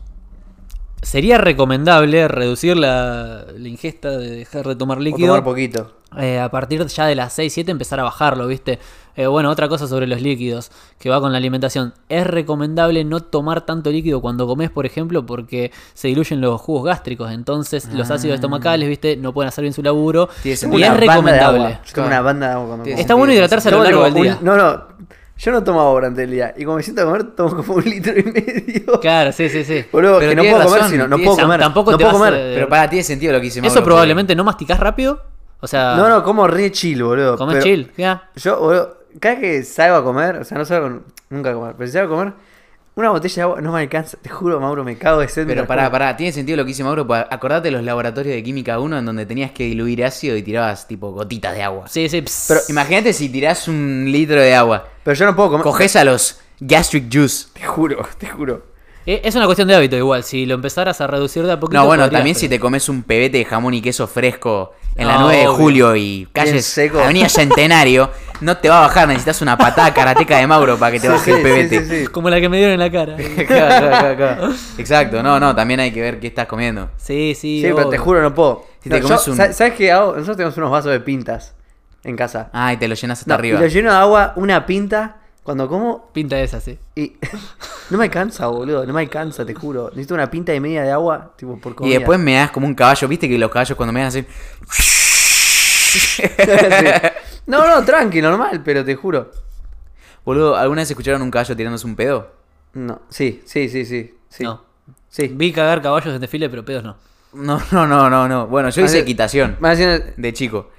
Sería 1.02 1.38
recomendable 1.38 2.28
reducir 2.28 2.76
la, 2.76 3.46
la 3.56 3.68
ingesta 3.68 4.10
de 4.12 4.32
dejar 4.32 4.66
de 4.68 4.76
tomar 4.76 4.98
O 4.98 5.02
líquido. 5.02 5.28
tomar 5.28 5.44
poquito. 5.44 5.94
eh, 6.18 6.40
a 6.40 6.50
partir 6.50 6.86
ya 6.88 7.06
de 7.06 7.16
las 7.16 7.34
6, 7.34 7.54
7 7.54 7.70
empezar 7.72 8.00
a 8.00 8.04
bajarlo, 8.04 8.48
¿viste? 8.48 8.80
Eh, 9.18 9.26
bueno, 9.28 9.50
otra 9.50 9.68
cosa 9.68 9.88
sobre 9.88 10.06
los 10.08 10.22
líquidos, 10.22 10.72
que 11.00 11.10
va 11.10 11.20
con 11.20 11.32
la 11.32 11.40
alimentación. 11.40 11.94
Es 12.08 12.26
recomendable 12.26 13.04
no 13.04 13.20
tomar 13.20 13.66
tanto 13.66 13.90
líquido 13.90 14.22
cuando 14.22 14.46
comes, 14.48 14.70
por 14.70 14.86
ejemplo, 14.86 15.26
porque 15.26 15.72
se 15.96 16.08
diluyen 16.08 16.40
los 16.40 16.62
jugos 16.62 16.86
gástricos. 16.86 17.32
Entonces, 17.32 17.90
los 17.94 18.10
ácidos 18.12 18.36
estomacales, 18.36 18.88
¿viste? 18.88 19.18
No 19.18 19.34
pueden 19.34 19.48
hacer 19.50 19.64
bien 19.64 19.74
su 19.74 19.82
laburo. 19.84 20.30
Y 20.44 20.52
es 20.52 20.62
recomendable. 20.96 21.80
Yo 21.86 21.94
tomo 21.96 22.08
una 22.08 22.22
banda 22.22 22.48
de 22.48 22.54
agua 22.54 22.68
cuando 22.68 22.84
como. 22.86 22.98
Está 22.98 23.14
bueno 23.16 23.34
hidratarse 23.34 23.68
a 23.68 23.72
lo 23.72 23.84
largo 23.84 24.04
del 24.04 24.12
como 24.14 24.24
día. 24.24 24.38
No, 24.42 24.56
no. 24.56 24.84
Yo 25.40 25.52
no 25.52 25.64
tomo 25.64 25.80
agua 25.82 25.94
durante 25.94 26.24
el 26.24 26.32
día. 26.32 26.54
Y 26.58 26.64
como 26.66 26.78
me 26.78 26.84
siento 26.84 27.02
a 27.04 27.06
comer, 27.06 27.24
tomo 27.36 27.56
como 27.58 27.76
un 27.76 27.84
litro 27.84 28.14
y 28.18 28.24
medio. 28.24 29.00
Claro, 29.00 29.32
sí, 29.32 29.50
sí, 29.50 29.64
sí. 29.64 29.84
Boludo, 29.92 30.20
Pero 30.20 30.30
que 30.32 30.36
no 30.36 30.44
puedo 30.44 30.64
comer, 30.68 30.84
sino 30.90 31.08
no 31.08 31.18
puedo 31.18 31.38
comer. 31.38 31.60
tampoco 31.60 31.92
no 31.92 31.98
te 31.98 32.04
puedo 32.04 32.18
a- 32.18 32.20
comer. 32.20 32.34
Pero 32.56 32.70
para, 32.70 32.90
tiene 32.90 33.04
sentido 33.04 33.34
lo 33.34 33.40
que 33.42 33.48
hice 33.48 33.66
Eso 33.66 33.84
probablemente 33.84 34.36
no 34.36 34.44
masticás 34.44 34.80
rápido. 34.80 35.22
O 35.60 35.68
sea, 35.68 35.96
No, 35.96 36.08
no, 36.08 36.24
como 36.24 36.48
re 36.48 36.72
chill, 36.72 37.04
boludo. 37.04 37.36
Pero 37.48 37.62
chill. 37.62 37.92
Ya. 37.98 38.30
Yo, 38.36 38.60
boludo, 38.60 38.98
cada 39.20 39.40
que 39.40 39.64
salgo 39.64 39.98
a 39.98 40.04
comer, 40.04 40.38
o 40.38 40.44
sea, 40.44 40.58
no 40.58 40.66
salgo 40.66 41.02
nunca 41.30 41.52
a 41.52 41.54
comer, 41.54 41.76
pero 41.78 41.88
si 41.88 41.94
salgo 41.94 42.14
a 42.16 42.18
comer, 42.18 42.34
una 42.96 43.12
botella 43.12 43.36
de 43.36 43.42
agua 43.44 43.62
no 43.62 43.72
me 43.72 43.82
alcanza. 43.82 44.18
Te 44.22 44.30
juro, 44.30 44.60
Mauro, 44.60 44.84
me 44.84 44.98
cago 44.98 45.20
de 45.20 45.28
sed. 45.28 45.46
Pero 45.46 45.68
pará, 45.68 45.92
pará, 45.92 46.18
tiene 46.18 46.32
sentido 46.32 46.58
lo 46.58 46.64
que 46.64 46.70
dice 46.70 46.84
Mauro. 46.84 47.06
pa- 47.06 47.28
Acordate 47.30 47.70
los 47.70 47.84
laboratorios 47.84 48.34
de 48.36 48.42
química 48.42 48.80
1 48.80 48.98
en 48.98 49.06
donde 49.06 49.26
tenías 49.28 49.52
que 49.52 49.66
diluir 49.66 50.04
ácido 50.04 50.36
y 50.36 50.42
tirabas 50.42 50.88
tipo 50.88 51.12
gotitas 51.12 51.54
de 51.54 51.62
agua. 51.62 51.88
Sí, 51.88 52.10
sí. 52.10 52.22
pss. 52.24 52.46
Pero 52.48 52.60
imagínate 52.70 53.14
si 53.14 53.30
tirás 53.30 53.68
un 53.68 54.06
litro 54.12 54.42
de 54.42 54.56
agua. 54.56 54.88
Pero 55.04 55.16
yo 55.16 55.26
no 55.28 55.36
puedo 55.36 55.50
comer. 55.52 55.64
Coges 55.64 55.96
a 55.96 56.04
los 56.04 56.40
gastric 56.60 57.06
juice. 57.14 57.50
Te 57.54 57.64
juro, 57.68 58.04
te 58.18 58.28
juro. 58.30 58.66
Eh, 59.10 59.22
Es 59.24 59.36
una 59.36 59.46
cuestión 59.46 59.68
de 59.70 59.76
hábito 59.76 59.96
igual. 59.96 60.24
Si 60.24 60.46
lo 60.46 60.54
empezaras 60.56 61.00
a 61.00 61.08
reducir 61.08 61.44
de 61.46 61.54
a 61.54 61.60
poquito. 61.60 61.80
No, 61.80 61.86
bueno, 61.88 62.04
podrías, 62.04 62.20
también 62.20 62.34
pero- 62.36 62.42
si 62.42 62.50
te 62.50 62.60
comes 62.60 62.90
un 62.90 63.04
pebete 63.04 63.38
de 63.38 63.46
jamón 63.46 63.74
y 63.74 63.82
queso 63.82 64.06
fresco 64.06 64.74
en 64.96 65.08
la 65.08 65.14
No, 65.16 65.22
9 65.22 65.38
de 65.38 65.48
obvio. 65.48 65.58
julio 65.58 65.96
y 65.96 66.28
calles 66.34 66.66
seco. 66.66 67.00
Avenida 67.00 67.30
Centenario, 67.30 68.12
no 68.42 68.58
te 68.58 68.68
va 68.68 68.80
a 68.80 68.82
bajar, 68.88 69.08
necesitas 69.08 69.42
una 69.42 69.58
patada 69.58 69.94
karateca 69.94 70.38
de 70.38 70.46
Mauro 70.48 70.78
para 70.78 70.92
que 70.92 71.00
te 71.00 71.08
Sí, 71.08 71.14
baje 71.14 71.24
sí, 71.32 71.38
el 71.38 71.42
pebete. 71.42 71.80
sí, 71.80 71.86
sí, 71.90 72.00
sí. 72.02 72.08
Como 72.08 72.30
la 72.30 72.42
que 72.42 72.50
me 72.50 72.58
dieron 72.58 72.74
en 72.74 72.80
la 72.80 72.92
cara. 72.92 73.16
Claro, 73.48 73.88
claro, 73.88 74.16
claro. 74.18 74.54
Exacto, 74.78 75.24
no, 75.24 75.40
no, 75.40 75.56
también 75.56 75.80
hay 75.80 75.92
que 75.92 76.02
ver 76.02 76.20
qué 76.20 76.28
estás 76.28 76.46
comiendo. 76.48 76.90
Sí, 76.98 77.34
sí. 77.34 77.62
Sí, 77.62 77.64
pero 77.64 77.78
te 77.78 77.96
obvio. 77.96 78.02
juro, 78.02 78.22
no 78.22 78.34
puedo. 78.36 78.66
Si 78.84 78.90
No, 78.90 78.96
te 78.98 79.02
yo- 79.04 79.08
comes 79.08 79.28
un- 79.30 79.38
¿sabes- 79.38 79.56
¿Sabes 79.56 79.74
qué 79.76 79.90
hago? 79.92 80.14
Nosotros 80.14 80.36
tenemos 80.36 80.58
unos 80.58 80.72
vasos 80.72 80.92
de 80.92 81.00
pintas 81.00 81.56
en 82.04 82.18
casa. 82.18 82.50
Ah, 82.52 82.74
y 82.74 82.78
te 82.78 82.88
lo 82.90 82.96
llenas 82.96 83.20
hasta 83.20 83.30
No, 83.30 83.36
arriba. 83.40 83.58
Y 83.58 83.62
lo 83.62 83.68
lleno 83.68 83.90
de 83.92 83.98
agua, 83.98 84.34
una 84.36 84.66
pinta, 84.66 85.18
cuando 85.48 85.70
como, 85.70 86.10
Pinta 86.12 86.38
esa, 86.42 86.60
sí. 86.60 86.78
y 86.94 87.14
no 87.90 87.98
me 87.98 88.04
alcanza, 88.04 88.48
boludo, 88.48 88.86
no 88.86 88.92
me 88.92 89.00
alcanza, 89.00 89.46
te 89.46 89.54
juro. 89.54 89.88
Necesito 89.92 90.14
una 90.14 90.30
pinta 90.30 90.54
y 90.54 90.60
media 90.60 90.84
de 90.84 90.92
agua, 90.92 91.32
tipo, 91.38 91.58
por 91.58 91.72
Y 91.72 91.76
comida. 91.76 92.00
después 92.00 92.20
me 92.20 92.34
das 92.34 92.52
como 92.52 92.68
un 92.68 92.76
caballo, 92.76 93.08
viste 93.08 93.30
que 93.30 93.38
los 93.38 93.50
caballos 93.50 93.78
cuando 93.78 93.94
me 93.94 94.02
dan 94.02 94.10
así. 94.10 94.26
Sí. 95.88 96.22
No, 97.46 97.66
no, 97.66 97.86
tranqui, 97.86 98.22
normal, 98.22 98.62
pero 98.62 98.84
te 98.84 98.94
juro. 98.96 99.32
Boludo, 100.26 100.58
¿alguna 100.58 100.82
vez 100.82 100.90
escucharon 100.92 101.22
un 101.22 101.32
caballo 101.32 101.56
tirándose 101.56 101.88
un 101.88 101.96
pedo? 101.96 102.30
No, 102.74 103.04
sí, 103.08 103.42
sí, 103.46 103.70
sí, 103.70 103.86
sí. 103.86 104.14
sí. 104.28 104.44
No. 104.44 104.66
Sí. 105.08 105.32
Vi 105.34 105.54
cagar 105.54 105.82
caballos 105.82 106.14
en 106.14 106.20
desfile, 106.20 106.50
pero 106.50 106.66
pedos 106.66 106.84
no. 106.84 106.98
No, 107.32 107.62
no, 107.72 107.88
no, 107.88 108.10
no, 108.10 108.28
no. 108.28 108.48
Bueno, 108.48 108.70
yo 108.70 108.84
hice 108.84 109.00
equitación 109.00 109.56
Más 109.62 109.78
bien, 109.78 110.14
de 110.18 110.34
chico. 110.34 110.72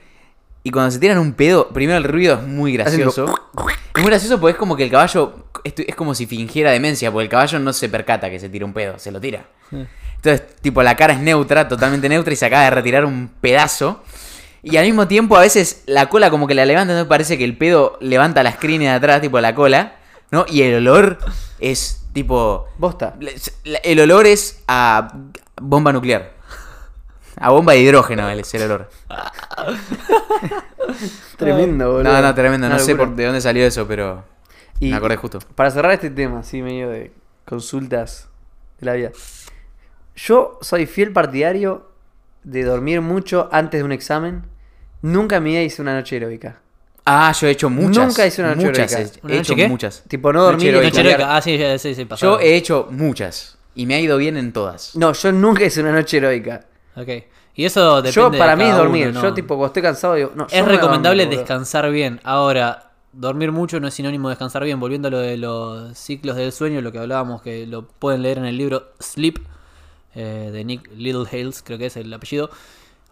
Y 0.63 0.71
cuando 0.71 0.91
se 0.91 0.99
tiran 0.99 1.19
un 1.19 1.33
pedo, 1.33 1.69
primero 1.69 1.99
el 1.99 2.05
ruido 2.05 2.37
es 2.37 2.43
muy 2.43 2.73
gracioso. 2.73 3.27
Es 3.95 4.03
muy 4.03 4.11
gracioso 4.11 4.41
porque 4.41 4.53
es 4.53 4.59
como 4.59 4.77
que 4.77 4.85
el 4.85 4.91
caballo. 4.91 5.47
Es, 5.65 5.95
como 5.97 6.15
si 6.15 6.27
fingiera 6.27 6.71
demencia, 6.71 7.11
porque 7.11 7.25
el 7.25 7.31
caballo 7.31 7.59
no 7.59 7.73
se 7.73 7.89
percata 7.89 8.31
que 8.31 8.39
se 8.39 8.49
tira 8.49 8.65
un 8.65 8.73
pedo, 8.73 8.99
se 8.99 9.11
lo 9.11 9.21
tira. 9.21 9.47
Entonces, 9.71 10.57
tipo, 10.61 10.83
la 10.83 10.97
cara 10.97 11.15
es 11.15 11.21
neutra, 11.21 11.69
totalmente 11.69 12.09
neutra, 12.09 12.33
y 12.33 12.37
se 12.37 12.47
acaba 12.47 12.65
de 12.65 12.71
retirar 12.71 13.05
un 13.05 13.31
pedazo. 13.41 14.03
Y 14.63 14.77
al 14.77 14.85
mismo 14.85 15.07
tiempo, 15.07 15.37
a 15.37 15.41
veces 15.41 15.83
la 15.87 16.09
cola 16.09 16.31
como 16.31 16.47
que 16.47 16.55
la 16.55 16.67
levanta, 16.67 16.93
entonces 16.93 17.09
parece 17.09 17.39
que 17.39 17.45
el 17.45 17.57
pedo 17.57 17.97
levanta 18.01 18.43
las 18.43 18.57
crines 18.57 18.89
de 18.89 18.95
atrás, 18.95 19.21
tipo 19.21 19.41
la 19.41 19.55
cola, 19.55 19.97
¿no? 20.31 20.45
Y 20.49 20.63
el 20.63 20.77
olor 20.77 21.19
es 21.61 22.05
tipo. 22.13 22.67
bosta. 22.79 23.15
El 23.83 24.01
olor 24.01 24.27
es 24.27 24.63
a 24.67 25.13
bomba 25.61 25.93
nuclear. 25.93 26.38
A 27.41 27.51
bomba 27.51 27.75
de 27.75 27.81
hidrógeno 27.81 28.29
es 28.31 28.55
el 28.55 28.63
olor. 28.63 28.91
Tremendo, 31.37 31.93
boludo. 31.93 32.13
No, 32.13 32.23
no, 32.23 32.35
tremendo. 32.35 32.69
No 32.69 32.79
sé 32.79 32.97
por 32.97 33.15
de 33.15 33.25
dónde 33.25 33.41
salió 33.41 33.65
eso, 33.65 33.87
pero 33.87 34.25
Y 34.81 34.91
me 34.91 34.97
acordé 34.97 35.17
justo. 35.17 35.39
Para 35.55 35.71
cerrar 35.71 35.93
este 35.93 36.11
tema, 36.11 36.41
así 36.41 36.63
medio 36.63 36.91
de 36.91 37.13
consultas 37.45 38.29
de 38.81 38.87
la 38.87 38.93
vida. 38.95 39.11
Yo 40.17 40.59
soy 40.61 40.87
fiel 40.87 41.13
partidario 41.13 41.91
de 42.43 42.65
dormir 42.65 43.01
mucho 43.01 43.49
antes 43.53 43.81
de 43.81 43.85
un 43.85 43.93
examen. 43.93 44.43
Nunca 45.03 45.37
en 45.37 45.43
mi 45.45 45.51
vida 45.51 45.63
hice 45.63 45.81
una 45.83 45.95
noche 45.95 46.17
heroica. 46.17 46.59
Ah, 47.05 47.33
yo 47.41 47.47
he 47.47 47.51
hecho 47.53 47.71
muchas. 47.71 48.07
Nunca 48.09 48.27
hice 48.27 48.43
una 48.43 48.55
noche 48.55 48.67
muchas. 48.67 48.93
heroica. 48.93 49.15
He, 49.17 49.21
¿Una 49.23 49.35
he 49.35 49.37
noche 49.39 49.53
hecho 49.53 49.57
qué? 49.57 49.69
muchas. 49.69 50.03
Tipo, 50.09 50.33
no 50.33 50.41
Noche 50.41 50.51
dormir 50.53 50.69
heroica. 50.69 50.87
Noche 50.89 51.01
estudiar. 51.01 51.21
heroica. 51.21 51.37
Ah, 51.37 51.43
sí, 51.43 51.59
sí, 51.79 51.95
sí, 51.95 51.97
sí, 52.05 52.09
Yo 52.17 52.41
he 52.41 52.57
hecho 52.57 52.89
muchas. 52.91 53.57
Y 53.75 53.87
me 53.87 53.95
ha 53.95 54.01
ido 54.01 54.17
bien 54.17 54.37
en 54.37 54.53
todas. 54.53 54.97
No, 54.97 55.13
yo 55.13 55.33
nunca 55.33 55.65
hice 55.65 55.81
una 55.81 55.93
noche 55.93 56.17
heroica. 56.17 56.65
Ok. 57.01 57.09
Y 57.55 57.65
eso 57.65 57.97
depende 58.03 58.13
Yo, 58.13 58.31
de 58.31 58.39
para 58.39 58.57
mí 58.57 58.63
es 58.65 58.71
cada 58.71 58.83
dormir. 58.83 59.09
uno, 59.09 59.23
Yo, 59.23 59.35
tipo, 59.35 59.49
cuando 59.57 59.67
estoy 59.67 59.83
cansado, 59.83 60.15
digo, 60.15 60.33
no, 60.35 60.47
yo 60.47 60.57
Es 60.57 60.63
me 60.63 60.63
voy 60.63 60.69
a 60.71 60.77
recomendable 60.77 61.23
dormir, 61.25 61.39
boludo. 61.39 61.41
descansar 61.41 61.91
bien. 61.91 62.21
Ahora, 62.25 62.93
dormir 63.13 63.51
mucho 63.53 63.81
no 63.81 63.89
es 63.89 63.95
sinónimo 63.95 64.29
de 64.29 64.33
descansar 64.33 64.65
bien. 64.65 64.79
Volviendo 64.81 65.09
a 65.09 65.11
lo 65.11 65.19
de 65.19 65.37
los 65.37 65.97
ciclos 65.99 66.37
del 66.37 66.53
sueño, 66.53 66.81
lo 66.81 66.93
que 66.93 66.99
hablábamos, 66.99 67.43
que 67.43 67.67
lo 67.67 67.87
pueden 67.87 68.23
leer 68.23 68.39
en 68.39 68.45
el 68.45 68.57
libro 68.57 68.93
Sleep, 69.01 69.39
eh, 70.15 70.51
de 70.53 70.65
Nick 70.65 70.89
Littlehales, 70.95 71.63
creo 71.65 71.79
que 71.79 71.87
es 71.87 71.97
el 71.97 72.13
apellido. 72.13 72.51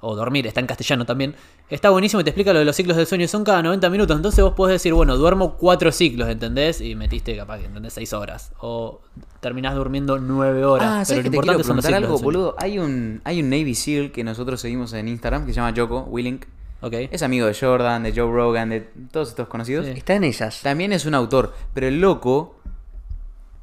O 0.00 0.14
dormir, 0.14 0.46
está 0.46 0.60
en 0.60 0.66
castellano 0.66 1.06
también. 1.06 1.34
Está 1.68 1.90
buenísimo 1.90 2.20
y 2.20 2.24
te 2.24 2.30
explica 2.30 2.52
lo 2.52 2.60
de 2.60 2.64
los 2.64 2.76
ciclos 2.76 2.96
del 2.96 3.06
sueño. 3.06 3.26
Son 3.26 3.42
cada 3.42 3.60
90 3.60 3.90
minutos. 3.90 4.16
Entonces 4.16 4.42
vos 4.44 4.54
podés 4.54 4.74
decir, 4.74 4.94
bueno, 4.94 5.16
duermo 5.16 5.56
4 5.56 5.90
ciclos, 5.90 6.28
¿entendés? 6.28 6.80
Y 6.80 6.94
metiste 6.94 7.36
capaz 7.36 7.58
que, 7.58 7.64
¿entendés? 7.66 7.92
6 7.94 8.12
horas. 8.12 8.52
O 8.60 9.00
terminás 9.40 9.74
durmiendo 9.74 10.18
9 10.18 10.64
horas. 10.64 10.86
Ah, 10.88 10.92
Pero 10.98 11.04
¿sabes 11.06 11.16
lo 11.18 11.22
que 11.24 11.30
te 11.30 11.36
importante 11.36 11.64
son 11.64 11.76
los 11.76 11.84
ciclos 11.84 12.02
algo, 12.04 12.18
boludo? 12.20 12.54
Hay 12.58 12.78
un, 12.78 13.20
hay 13.24 13.40
un 13.42 13.50
Navy 13.50 13.74
SEAL 13.74 14.12
que 14.12 14.22
nosotros 14.22 14.60
seguimos 14.60 14.92
en 14.92 15.08
Instagram 15.08 15.44
que 15.44 15.52
se 15.52 15.56
llama 15.60 15.74
Joko 15.76 16.02
Willink. 16.08 16.44
Ok. 16.82 16.92
Es 17.10 17.22
amigo 17.24 17.46
de 17.46 17.54
Jordan, 17.54 18.04
de 18.04 18.12
Joe 18.12 18.30
Rogan, 18.30 18.68
de 18.68 18.80
todos 19.10 19.30
estos 19.30 19.48
conocidos. 19.48 19.86
Sí. 19.86 19.92
Está 19.92 20.14
en 20.14 20.22
ellas. 20.22 20.60
También 20.62 20.92
es 20.92 21.04
un 21.04 21.14
autor, 21.14 21.52
pero 21.74 21.88
el 21.88 22.00
loco 22.00 22.54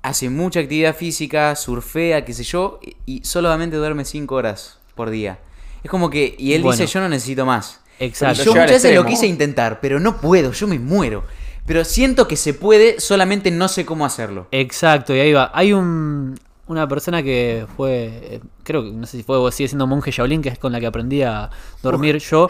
hace 0.02 0.30
mucha 0.30 0.60
actividad 0.60 0.94
física, 0.96 1.56
surfea, 1.56 2.26
qué 2.26 2.34
sé 2.34 2.44
yo, 2.44 2.80
y 2.82 2.98
y 3.06 3.24
solamente 3.24 3.78
duerme 3.78 4.04
5 4.04 4.36
horas 4.36 4.80
por 4.96 5.10
día. 5.10 5.40
Es 5.84 5.90
como 5.92 6.10
que, 6.10 6.36
y 6.38 6.54
él 6.54 6.62
Bueno. 6.64 6.78
dice, 6.78 6.92
yo 6.92 7.00
no 7.00 7.08
necesito 7.10 7.46
más. 7.46 7.82
Exacto. 8.00 8.42
Y 8.42 8.46
yo 8.46 8.52
muchas 8.52 8.72
veces 8.72 8.96
lo 8.96 9.06
quise 9.06 9.28
intentar, 9.28 9.80
pero 9.82 10.00
no 10.00 10.18
puedo, 10.20 10.52
yo 10.52 10.68
me 10.68 10.80
muero. 10.80 11.24
Pero 11.66 11.86
siento 11.86 12.28
que 12.28 12.36
se 12.36 12.54
puede, 12.54 13.00
solamente 13.00 13.50
no 13.50 13.68
sé 13.70 13.86
cómo 13.86 14.06
hacerlo. 14.06 14.48
Exacto, 14.52 15.16
y 15.16 15.20
ahí 15.20 15.32
va. 15.32 15.50
Hay 15.54 15.72
un, 15.72 16.38
una 16.68 16.88
persona 16.88 17.24
que 17.24 17.66
fue, 17.78 18.06
eh, 18.24 18.40
creo 18.64 18.84
que 18.84 18.92
no 18.92 19.06
sé 19.08 19.18
si 19.18 19.24
fue 19.24 19.38
o 19.38 19.50
sigue 19.52 19.70
siendo 19.70 19.88
monje 19.88 20.12
Shaolin, 20.12 20.42
que 20.42 20.50
es 20.50 20.58
con 20.60 20.72
la 20.74 20.80
que 20.82 20.88
aprendí 20.88 21.22
a 21.22 21.50
dormir 21.82 22.18
yo. 22.18 22.50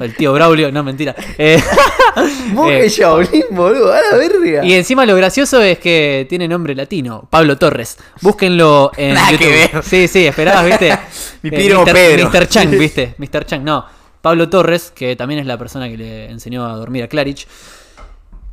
El 0.00 0.16
tío 0.16 0.32
Braulio, 0.32 0.72
no 0.72 0.82
mentira. 0.82 1.14
Eh, 1.38 1.62
Monje 2.52 2.86
eh, 2.86 2.88
Shaolin, 2.88 3.44
boludo, 3.50 3.92
a 3.92 4.00
la 4.00 4.16
verga. 4.18 4.64
y 4.64 4.72
encima 4.72 5.06
lo 5.06 5.14
gracioso 5.14 5.62
es 5.62 5.78
que 5.78 6.26
tiene 6.28 6.48
nombre 6.48 6.74
latino, 6.74 7.28
Pablo 7.30 7.56
Torres. 7.58 7.96
Búsquenlo 8.20 8.90
en 8.96 9.14
Nada 9.14 9.28
que 9.28 9.34
YouTube. 9.44 9.72
ver. 9.74 9.82
Sí, 9.84 10.08
sí, 10.08 10.26
esperabas, 10.26 10.66
¿viste? 10.66 10.98
Mi 11.42 11.50
Eh, 11.50 11.74
Mr. 11.76 11.92
Pedro. 11.92 12.28
Mr. 12.30 12.48
Chang, 12.48 12.70
¿viste? 12.70 13.14
Mr. 13.18 13.44
Chang, 13.46 13.62
no. 13.62 13.84
Pablo 14.24 14.48
Torres, 14.48 14.90
que 14.90 15.16
también 15.16 15.38
es 15.38 15.44
la 15.44 15.58
persona 15.58 15.86
que 15.86 15.98
le 15.98 16.30
enseñó 16.30 16.64
a 16.64 16.74
dormir 16.76 17.04
a 17.04 17.08
Clarich, 17.08 17.46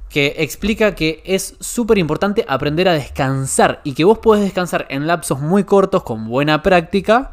que 0.10 0.36
explica 0.40 0.96
que 0.96 1.24
es 1.26 1.56
súper 1.62 1.98
importante 1.98 2.44
aprender 2.46 2.90
a 2.90 2.94
descansar 2.94 3.80
y 3.86 3.94
que 3.94 4.04
vos 4.04 4.18
podés 4.18 4.44
descansar 4.44 4.86
en 4.90 5.08
lapsos 5.08 5.40
muy 5.40 5.64
cortos 5.64 6.04
con 6.04 6.28
buena 6.28 6.62
práctica 6.62 7.32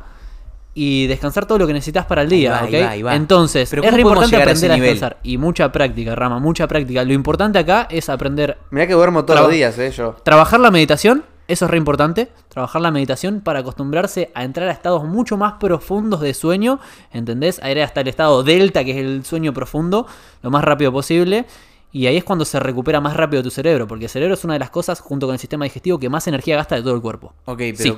y 0.72 1.08
descansar 1.08 1.46
todo 1.46 1.58
lo 1.58 1.66
que 1.66 1.72
necesitas 1.72 2.06
para 2.06 2.22
el 2.22 2.28
día, 2.28 2.60
Ahí 2.60 2.62
va, 2.62 2.68
¿ok? 2.68 2.74
ahí 2.74 2.82
va, 2.82 2.90
ahí 2.90 3.02
va. 3.02 3.16
Entonces, 3.16 3.68
Pero 3.70 3.82
es 3.82 3.86
¿cómo 3.88 3.96
re 3.96 4.02
importante 4.02 4.36
a 4.36 4.42
aprender 4.42 4.70
a, 4.70 4.74
nivel? 4.76 4.90
descansar 4.90 5.18
y 5.24 5.36
mucha 5.36 5.72
práctica, 5.72 6.14
Rama, 6.14 6.38
mucha 6.38 6.68
práctica. 6.68 7.02
Lo 7.02 7.14
importante 7.14 7.58
acá 7.58 7.88
es 7.90 8.08
aprender 8.08 8.56
Mirá 8.70 8.86
que 8.86 8.92
duermo 8.92 9.24
todos 9.24 9.40
los 9.40 9.50
días, 9.50 9.76
eh, 9.80 9.90
yo. 9.90 10.14
Trabajar 10.22 10.60
la 10.60 10.70
meditación, 10.70 11.24
eso 11.48 11.64
es 11.64 11.70
re 11.70 11.76
importante. 11.78 12.28
Trabajar 12.48 12.80
la 12.82 12.90
meditación 12.90 13.40
para 13.40 13.60
acostumbrarse 13.60 14.30
a 14.34 14.44
entrar 14.44 14.68
a 14.68 14.72
estados 14.72 15.04
mucho 15.04 15.36
más 15.36 15.54
profundos 15.54 16.20
de 16.20 16.34
sueño. 16.34 16.78
¿Entendés? 17.12 17.60
A 17.62 17.70
ir 17.70 17.80
hasta 17.80 18.02
el 18.02 18.08
estado 18.08 18.42
delta, 18.44 18.84
que 18.84 18.92
es 18.92 18.96
el 18.98 19.24
sueño 19.24 19.52
profundo, 19.52 20.06
lo 20.42 20.50
más 20.50 20.62
rápido 20.62 20.92
posible. 20.92 21.46
Y 21.90 22.06
ahí 22.06 22.18
es 22.18 22.24
cuando 22.24 22.44
se 22.44 22.60
recupera 22.60 23.00
más 23.00 23.16
rápido 23.16 23.42
tu 23.42 23.50
cerebro. 23.50 23.86
Porque 23.88 24.04
el 24.04 24.10
cerebro 24.10 24.34
es 24.34 24.44
una 24.44 24.52
de 24.52 24.60
las 24.60 24.68
cosas, 24.70 25.00
junto 25.00 25.26
con 25.26 25.32
el 25.32 25.40
sistema 25.40 25.64
digestivo, 25.64 25.98
que 25.98 26.10
más 26.10 26.26
energía 26.28 26.54
gasta 26.56 26.74
de 26.76 26.82
todo 26.82 26.94
el 26.94 27.00
cuerpo. 27.00 27.32
Ok, 27.46 27.58
pero 27.58 27.76
Sí. 27.78 27.96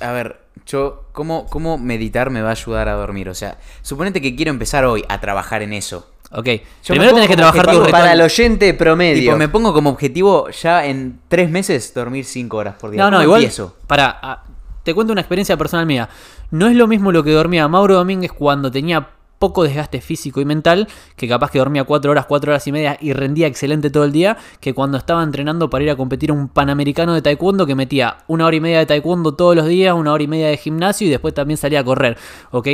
a 0.00 0.10
ver, 0.12 0.40
yo, 0.66 1.04
¿cómo, 1.12 1.46
¿cómo 1.46 1.78
meditar 1.78 2.30
me 2.30 2.42
va 2.42 2.48
a 2.48 2.52
ayudar 2.52 2.88
a 2.88 2.94
dormir? 2.94 3.28
O 3.28 3.34
sea, 3.34 3.58
suponete 3.82 4.20
que 4.20 4.34
quiero 4.34 4.50
empezar 4.50 4.84
hoy 4.84 5.04
a 5.08 5.20
trabajar 5.20 5.62
en 5.62 5.72
eso. 5.72 6.10
Ok. 6.30 6.46
Yo 6.46 6.60
Primero 6.88 7.14
tenés 7.14 7.28
que 7.28 7.36
trabajar 7.36 7.62
tu 7.66 7.72
Para 7.72 7.86
ritual. 7.86 8.10
el 8.10 8.20
oyente 8.20 8.74
promedio. 8.74 9.22
Tipo, 9.22 9.36
me 9.36 9.48
pongo 9.48 9.72
como 9.72 9.90
objetivo 9.90 10.50
ya 10.50 10.84
en 10.84 11.20
tres 11.28 11.50
meses 11.50 11.92
dormir 11.94 12.24
cinco 12.24 12.58
horas 12.58 12.74
por 12.78 12.90
día. 12.90 13.02
No, 13.02 13.10
no, 13.10 13.16
¿Cómo 13.16 13.22
igual. 13.24 13.42
empiezo? 13.42 13.76
Para, 13.86 14.42
te 14.82 14.94
cuento 14.94 15.12
una 15.12 15.22
experiencia 15.22 15.56
personal 15.56 15.86
mía. 15.86 16.08
No 16.50 16.66
es 16.66 16.76
lo 16.76 16.86
mismo 16.86 17.12
lo 17.12 17.24
que 17.24 17.32
dormía 17.32 17.66
Mauro 17.68 17.94
Domínguez 17.94 18.32
cuando 18.32 18.70
tenía 18.70 19.08
poco 19.38 19.62
desgaste 19.62 20.00
físico 20.00 20.40
y 20.40 20.44
mental, 20.44 20.88
que 21.16 21.28
capaz 21.28 21.50
que 21.50 21.58
dormía 21.60 21.84
4 21.84 22.10
horas, 22.10 22.26
4 22.26 22.50
horas 22.50 22.66
y 22.66 22.72
media 22.72 22.98
y 23.00 23.12
rendía 23.12 23.46
excelente 23.46 23.88
todo 23.88 24.04
el 24.04 24.10
día, 24.12 24.36
que 24.60 24.74
cuando 24.74 24.98
estaba 24.98 25.22
entrenando 25.22 25.70
para 25.70 25.84
ir 25.84 25.90
a 25.90 25.96
competir 25.96 26.30
a 26.30 26.32
un 26.32 26.48
panamericano 26.48 27.14
de 27.14 27.22
taekwondo 27.22 27.64
que 27.64 27.76
metía 27.76 28.18
una 28.26 28.46
hora 28.46 28.56
y 28.56 28.60
media 28.60 28.78
de 28.80 28.86
taekwondo 28.86 29.34
todos 29.34 29.54
los 29.54 29.66
días, 29.66 29.94
una 29.94 30.12
hora 30.12 30.24
y 30.24 30.26
media 30.26 30.48
de 30.48 30.56
gimnasio 30.56 31.06
y 31.06 31.10
después 31.10 31.34
también 31.34 31.56
salía 31.56 31.80
a 31.80 31.84
correr, 31.84 32.16
¿ok? 32.50 32.68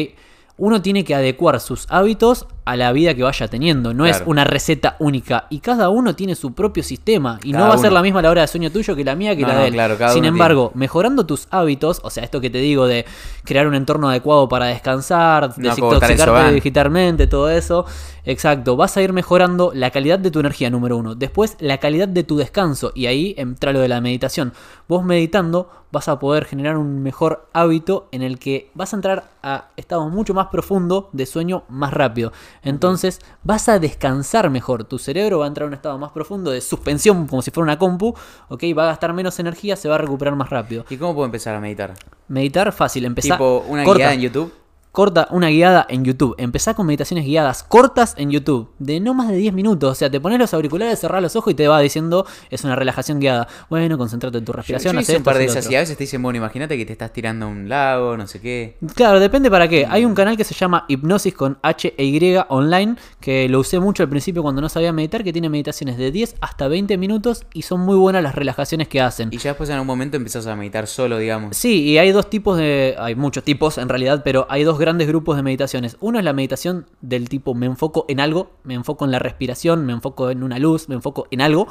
Uno 0.56 0.80
tiene 0.80 1.04
que 1.04 1.14
adecuar 1.14 1.60
sus 1.60 1.86
hábitos 1.90 2.46
a 2.64 2.76
la 2.76 2.92
vida 2.92 3.14
que 3.14 3.22
vaya 3.22 3.48
teniendo, 3.48 3.92
no 3.92 4.06
es 4.06 4.22
una 4.26 4.44
receta 4.44 4.96
única 4.98 5.46
y 5.50 5.60
cada 5.60 5.90
uno 5.90 6.14
tiene 6.14 6.34
su 6.34 6.54
propio 6.54 6.82
sistema 6.82 7.38
y 7.42 7.52
Cada 7.52 7.64
no 7.64 7.68
va 7.68 7.74
a 7.74 7.78
ser 7.78 7.92
la 7.92 8.00
misma 8.02 8.22
la 8.22 8.30
hora 8.30 8.40
de 8.40 8.48
sueño 8.48 8.70
tuyo 8.70 8.96
que 8.96 9.04
la 9.04 9.14
mía 9.14 9.36
que 9.36 9.42
No, 9.42 9.48
la 9.48 9.58
de 9.58 9.66
él. 9.68 9.74
claro, 9.74 9.96
Sin 10.10 10.24
embargo, 10.24 10.72
mejorando 10.74 11.26
tus 11.26 11.46
hábitos, 11.50 12.00
o 12.02 12.10
sea, 12.10 12.24
esto 12.24 12.40
que 12.40 12.50
te 12.50 12.58
digo 12.58 12.86
de 12.86 13.04
crear 13.44 13.66
un 13.66 13.74
entorno 13.74 14.08
adecuado 14.08 14.48
para 14.48 14.66
descansar, 14.66 15.50
No 15.58 15.68
desintoxicarte 15.68 16.54
digitalmente, 16.54 17.26
todo 17.26 17.50
eso, 17.50 17.84
exacto, 18.24 18.76
vas 18.76 18.96
a 18.96 19.02
ir 19.02 19.12
mejorando 19.12 19.72
la 19.74 19.90
calidad 19.90 20.18
de 20.18 20.30
tu 20.30 20.40
energía, 20.40 20.70
número 20.70 20.96
uno. 20.96 21.14
Después, 21.14 21.56
la 21.60 21.78
calidad 21.78 22.08
de 22.08 22.24
tu 22.24 22.36
descanso, 22.36 22.92
y 22.94 23.06
ahí 23.06 23.34
entra 23.36 23.72
lo 23.72 23.80
de 23.80 23.88
la 23.88 24.00
meditación. 24.00 24.52
Vos 24.88 25.04
meditando 25.04 25.68
vas 25.94 26.08
a 26.08 26.18
poder 26.18 26.44
generar 26.44 26.76
un 26.76 27.02
mejor 27.02 27.46
hábito 27.52 28.08
en 28.10 28.22
el 28.22 28.38
que 28.38 28.68
vas 28.74 28.92
a 28.92 28.96
entrar 28.96 29.24
a 29.42 29.68
estados 29.76 30.10
mucho 30.10 30.34
más 30.34 30.48
profundos 30.48 31.04
de 31.12 31.24
sueño 31.24 31.62
más 31.68 31.92
rápido. 31.92 32.32
Entonces, 32.64 33.20
vas 33.42 33.68
a 33.68 33.78
descansar 33.78 34.50
mejor. 34.50 34.84
Tu 34.84 34.98
cerebro 34.98 35.40
va 35.40 35.44
a 35.44 35.48
entrar 35.48 35.64
a 35.64 35.68
un 35.68 35.74
estado 35.74 35.98
más 35.98 36.12
profundo 36.12 36.50
de 36.50 36.60
suspensión, 36.60 37.26
como 37.26 37.42
si 37.42 37.50
fuera 37.50 37.64
una 37.64 37.78
compu, 37.78 38.14
¿ok? 38.48 38.62
Va 38.76 38.84
a 38.84 38.86
gastar 38.86 39.12
menos 39.12 39.38
energía, 39.38 39.76
se 39.76 39.88
va 39.88 39.96
a 39.96 39.98
recuperar 39.98 40.34
más 40.34 40.50
rápido. 40.50 40.84
¿Y 40.90 40.96
cómo 40.96 41.14
puedo 41.14 41.26
empezar 41.26 41.54
a 41.54 41.60
meditar? 41.60 41.94
Meditar 42.28 42.72
fácil, 42.72 43.04
empezar. 43.04 43.38
tipo 43.38 43.64
una 43.68 43.84
corta, 43.84 44.12
en 44.12 44.20
YouTube. 44.20 44.52
Corta 44.94 45.26
una 45.32 45.48
guiada 45.48 45.84
en 45.88 46.04
YouTube. 46.04 46.36
Empezá 46.38 46.74
con 46.74 46.86
meditaciones 46.86 47.24
guiadas 47.24 47.64
cortas 47.64 48.14
en 48.16 48.30
YouTube, 48.30 48.70
de 48.78 49.00
no 49.00 49.12
más 49.12 49.28
de 49.28 49.34
10 49.34 49.52
minutos. 49.52 49.90
O 49.90 49.94
sea, 49.96 50.08
te 50.08 50.20
pones 50.20 50.38
los 50.38 50.54
auriculares, 50.54 51.00
cerrás 51.00 51.20
los 51.20 51.34
ojos 51.34 51.52
y 51.52 51.56
te 51.56 51.66
va 51.66 51.80
diciendo, 51.80 52.24
es 52.48 52.62
una 52.62 52.76
relajación 52.76 53.18
guiada. 53.18 53.48
Bueno, 53.68 53.98
concéntrate 53.98 54.38
en 54.38 54.44
tu 54.44 54.52
respiración. 54.52 54.94
yo 54.94 55.00
hice 55.00 55.16
un 55.16 55.24
par 55.24 55.36
de 55.38 55.46
esas 55.46 55.68
y 55.68 55.74
a 55.74 55.80
veces 55.80 55.96
te 55.96 56.04
dicen, 56.04 56.22
bueno, 56.22 56.36
imagínate 56.36 56.76
que 56.76 56.86
te 56.86 56.92
estás 56.92 57.12
tirando 57.12 57.46
a 57.46 57.48
un 57.48 57.68
lago, 57.68 58.16
no 58.16 58.28
sé 58.28 58.40
qué. 58.40 58.76
Claro, 58.94 59.18
depende 59.18 59.50
para 59.50 59.66
qué. 59.66 59.84
Hay 59.90 60.04
un 60.04 60.14
canal 60.14 60.36
que 60.36 60.44
se 60.44 60.54
llama 60.54 60.84
Hipnosis 60.86 61.34
con 61.34 61.58
H 61.62 61.92
e 61.98 62.04
Y 62.04 62.36
online, 62.46 62.94
que 63.18 63.48
lo 63.48 63.58
usé 63.58 63.80
mucho 63.80 64.04
al 64.04 64.08
principio 64.08 64.44
cuando 64.44 64.60
no 64.60 64.68
sabía 64.68 64.92
meditar, 64.92 65.24
que 65.24 65.32
tiene 65.32 65.48
meditaciones 65.48 65.98
de 65.98 66.12
10 66.12 66.36
hasta 66.40 66.68
20 66.68 66.96
minutos 66.98 67.46
y 67.52 67.62
son 67.62 67.80
muy 67.80 67.96
buenas 67.96 68.22
las 68.22 68.36
relajaciones 68.36 68.86
que 68.86 69.00
hacen. 69.00 69.30
Y 69.32 69.38
ya 69.38 69.50
después 69.50 69.68
en 69.70 69.74
algún 69.74 69.88
momento 69.88 70.16
empezás 70.16 70.46
a 70.46 70.54
meditar 70.54 70.86
solo, 70.86 71.18
digamos. 71.18 71.56
Sí, 71.56 71.82
y 71.82 71.98
hay 71.98 72.12
dos 72.12 72.30
tipos 72.30 72.58
de. 72.58 72.94
Hay 72.96 73.16
muchos 73.16 73.42
tipos 73.42 73.76
en 73.78 73.88
realidad, 73.88 74.22
pero 74.24 74.46
hay 74.48 74.62
dos 74.62 74.78
grandes 74.84 75.08
grupos 75.08 75.36
de 75.36 75.42
meditaciones. 75.42 75.96
Uno 76.00 76.18
es 76.18 76.24
la 76.24 76.34
meditación 76.34 76.86
del 77.00 77.28
tipo 77.30 77.54
me 77.54 77.64
enfoco 77.66 78.04
en 78.08 78.20
algo, 78.20 78.50
me 78.64 78.74
enfoco 78.74 79.06
en 79.06 79.10
la 79.12 79.18
respiración, 79.18 79.86
me 79.86 79.92
enfoco 79.94 80.30
en 80.30 80.42
una 80.42 80.58
luz, 80.58 80.88
me 80.90 80.94
enfoco 80.94 81.26
en 81.30 81.40
algo. 81.40 81.66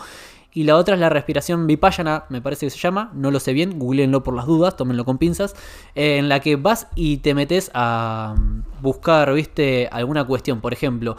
Y 0.55 0.64
la 0.66 0.78
otra 0.78 0.95
es 0.95 0.99
la 1.01 1.09
respiración 1.09 1.66
vipassana, 1.68 2.26
me 2.30 2.39
parece 2.41 2.66
que 2.68 2.70
se 2.72 2.78
llama, 2.78 3.11
no 3.16 3.32
lo 3.32 3.39
sé 3.39 3.53
bien, 3.53 3.80
googleenlo 3.80 4.22
por 4.24 4.36
las 4.36 4.45
dudas, 4.45 4.76
tómenlo 4.78 5.03
con 5.05 5.18
pinzas, 5.18 5.55
eh, 5.95 6.18
en 6.18 6.30
la 6.30 6.39
que 6.41 6.55
vas 6.57 6.88
y 6.95 7.18
te 7.18 7.34
metes 7.34 7.72
a 7.74 8.36
mm, 8.38 8.82
buscar, 8.82 9.34
viste, 9.34 9.88
alguna 9.91 10.26
cuestión. 10.26 10.61
Por 10.61 10.72
ejemplo, 10.74 11.18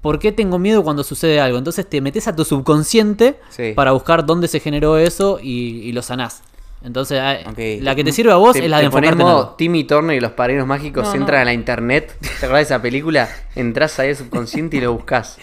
¿por 0.00 0.18
qué 0.18 0.32
tengo 0.32 0.58
miedo 0.58 0.82
cuando 0.82 1.04
sucede 1.04 1.40
algo? 1.40 1.58
Entonces 1.58 1.88
te 1.88 2.00
metes 2.00 2.26
a 2.28 2.34
tu 2.34 2.44
subconsciente 2.44 3.38
Sí. 3.50 3.72
para 3.76 3.92
buscar 3.92 4.26
dónde 4.26 4.48
se 4.48 4.58
generó 4.58 4.96
eso 4.98 5.38
y, 5.40 5.80
y 5.88 5.92
lo 5.92 6.02
sanás. 6.02 6.42
Entonces, 6.84 7.20
Ok. 7.46 7.58
la 7.80 7.94
que 7.94 8.02
te 8.04 8.12
sirve 8.12 8.32
a 8.32 8.36
vos 8.36 8.54
Te, 8.54 8.64
es 8.64 8.70
la 8.70 8.78
de 8.78 8.86
enfocarte 8.86 9.12
en 9.12 9.18
modo 9.18 9.38
algo. 9.38 9.54
Timmy 9.56 9.84
Turner 9.84 10.16
y 10.16 10.20
los 10.20 10.32
padrinos 10.32 10.66
mágicos 10.66 11.04
No, 11.08 11.14
entran 11.14 11.38
no. 11.38 11.42
a 11.42 11.44
la 11.44 11.52
internet. 11.52 12.16
¿Te 12.20 12.46
acordás 12.46 12.68
de 12.68 12.74
esa 12.74 12.82
película? 12.82 13.28
Entrás 13.54 13.98
ahí 14.00 14.08
al 14.10 14.16
subconsciente 14.16 14.76
y 14.78 14.80
lo 14.80 14.92
buscas. 14.92 15.38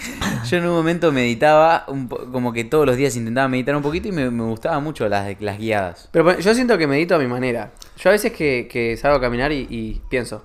Yo 0.49 0.57
en 0.57 0.65
un 0.67 0.73
momento 0.73 1.11
meditaba, 1.11 1.85
un 1.87 2.07
po- 2.09 2.25
como 2.31 2.51
que 2.51 2.63
todos 2.65 2.85
los 2.85 2.97
días 2.97 3.15
intentaba 3.15 3.47
meditar 3.47 3.75
un 3.75 3.81
poquito 3.83 4.07
y 4.07 4.11
me, 4.11 4.29
me 4.29 4.43
gustaban 4.43 4.83
mucho 4.83 5.07
las, 5.07 5.39
las 5.41 5.57
guiadas. 5.57 6.09
Pero 6.11 6.25
bueno, 6.25 6.39
yo 6.39 6.53
siento 6.53 6.77
que 6.77 6.87
medito 6.87 7.15
a 7.15 7.19
mi 7.19 7.27
manera. 7.27 7.71
Yo 7.97 8.09
a 8.09 8.13
veces 8.13 8.31
que, 8.33 8.67
que 8.71 8.97
salgo 8.97 9.17
a 9.17 9.21
caminar 9.21 9.51
y, 9.51 9.65
y 9.69 10.01
pienso. 10.09 10.43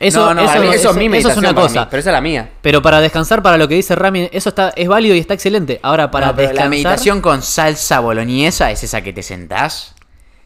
Eso, 0.00 0.26
No, 0.26 0.34
no, 0.34 0.42
eso, 0.42 0.52
mí 0.60 0.66
eso- 0.66 0.74
eso 0.90 1.00
es 1.00 1.18
eso 1.20 1.28
es 1.30 1.36
una 1.36 1.54
cosa. 1.54 1.82
mí, 1.82 1.86
pero 1.88 2.00
esa 2.00 2.10
es 2.10 2.14
la 2.14 2.20
mía. 2.20 2.50
Pero 2.62 2.82
para 2.82 3.00
descansar, 3.00 3.42
para 3.42 3.56
lo 3.56 3.68
que 3.68 3.76
dice 3.76 3.94
Rami, 3.94 4.28
eso 4.32 4.48
está, 4.48 4.70
es 4.74 4.88
válido 4.88 5.14
y 5.14 5.20
está 5.20 5.34
excelente. 5.34 5.78
Ahora, 5.84 6.10
para 6.10 6.26
No, 6.26 6.32
pero 6.34 6.48
descansar. 6.48 6.64
la 6.66 6.70
meditación 6.70 7.20
con 7.20 7.42
salsa 7.42 8.00
boloñesa 8.00 8.72
es 8.72 8.82
esa 8.82 9.02
que 9.02 9.12
te 9.12 9.22
sentás, 9.22 9.93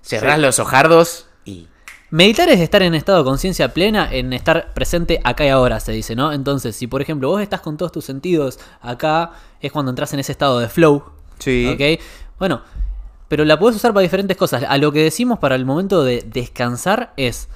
cerrás 0.09 0.37
Sí. 0.37 0.43
los 0.43 0.59
ojardos 0.59 1.27
y... 1.45 1.69
Meditar 2.11 2.49
es 2.49 2.61
estar 2.61 2.83
en 2.83 2.95
estado 2.95 3.19
de 3.19 3.25
conciencia 3.25 3.75
plena, 3.75 4.09
en 4.11 4.33
estar 4.33 4.73
presente 4.73 5.21
acá 5.25 5.45
y 5.45 5.49
ahora, 5.49 5.79
se 5.79 5.93
dice, 5.93 6.17
¿no? 6.17 6.33
Entonces, 6.33 6.75
si 6.75 6.87
por 6.87 7.03
ejemplo 7.03 7.29
vos 7.29 7.43
estás 7.43 7.61
con 7.61 7.77
todos 7.77 7.93
tus 7.93 8.07
sentidos 8.07 8.59
acá, 8.81 9.33
es 9.61 9.71
cuando 9.71 9.91
entras 9.91 10.15
en 10.15 10.21
ese 10.21 10.33
estado 10.33 10.59
de 10.59 10.71
flow. 10.71 11.05
Sí. 11.39 11.69
¿Ok? 11.69 12.01
Bueno, 12.39 12.63
pero 13.29 13.45
la 13.45 13.59
puedes 13.59 13.77
usar 13.77 13.93
para 13.93 14.03
diferentes 14.03 14.39
cosas. 14.39 14.65
A 14.67 14.79
lo 14.79 14.91
que 14.91 15.03
decimos 15.03 15.39
para 15.39 15.55
el 15.55 15.67
momento 15.67 16.03
de 16.03 16.25
descansar 16.27 17.13
es 17.19 17.49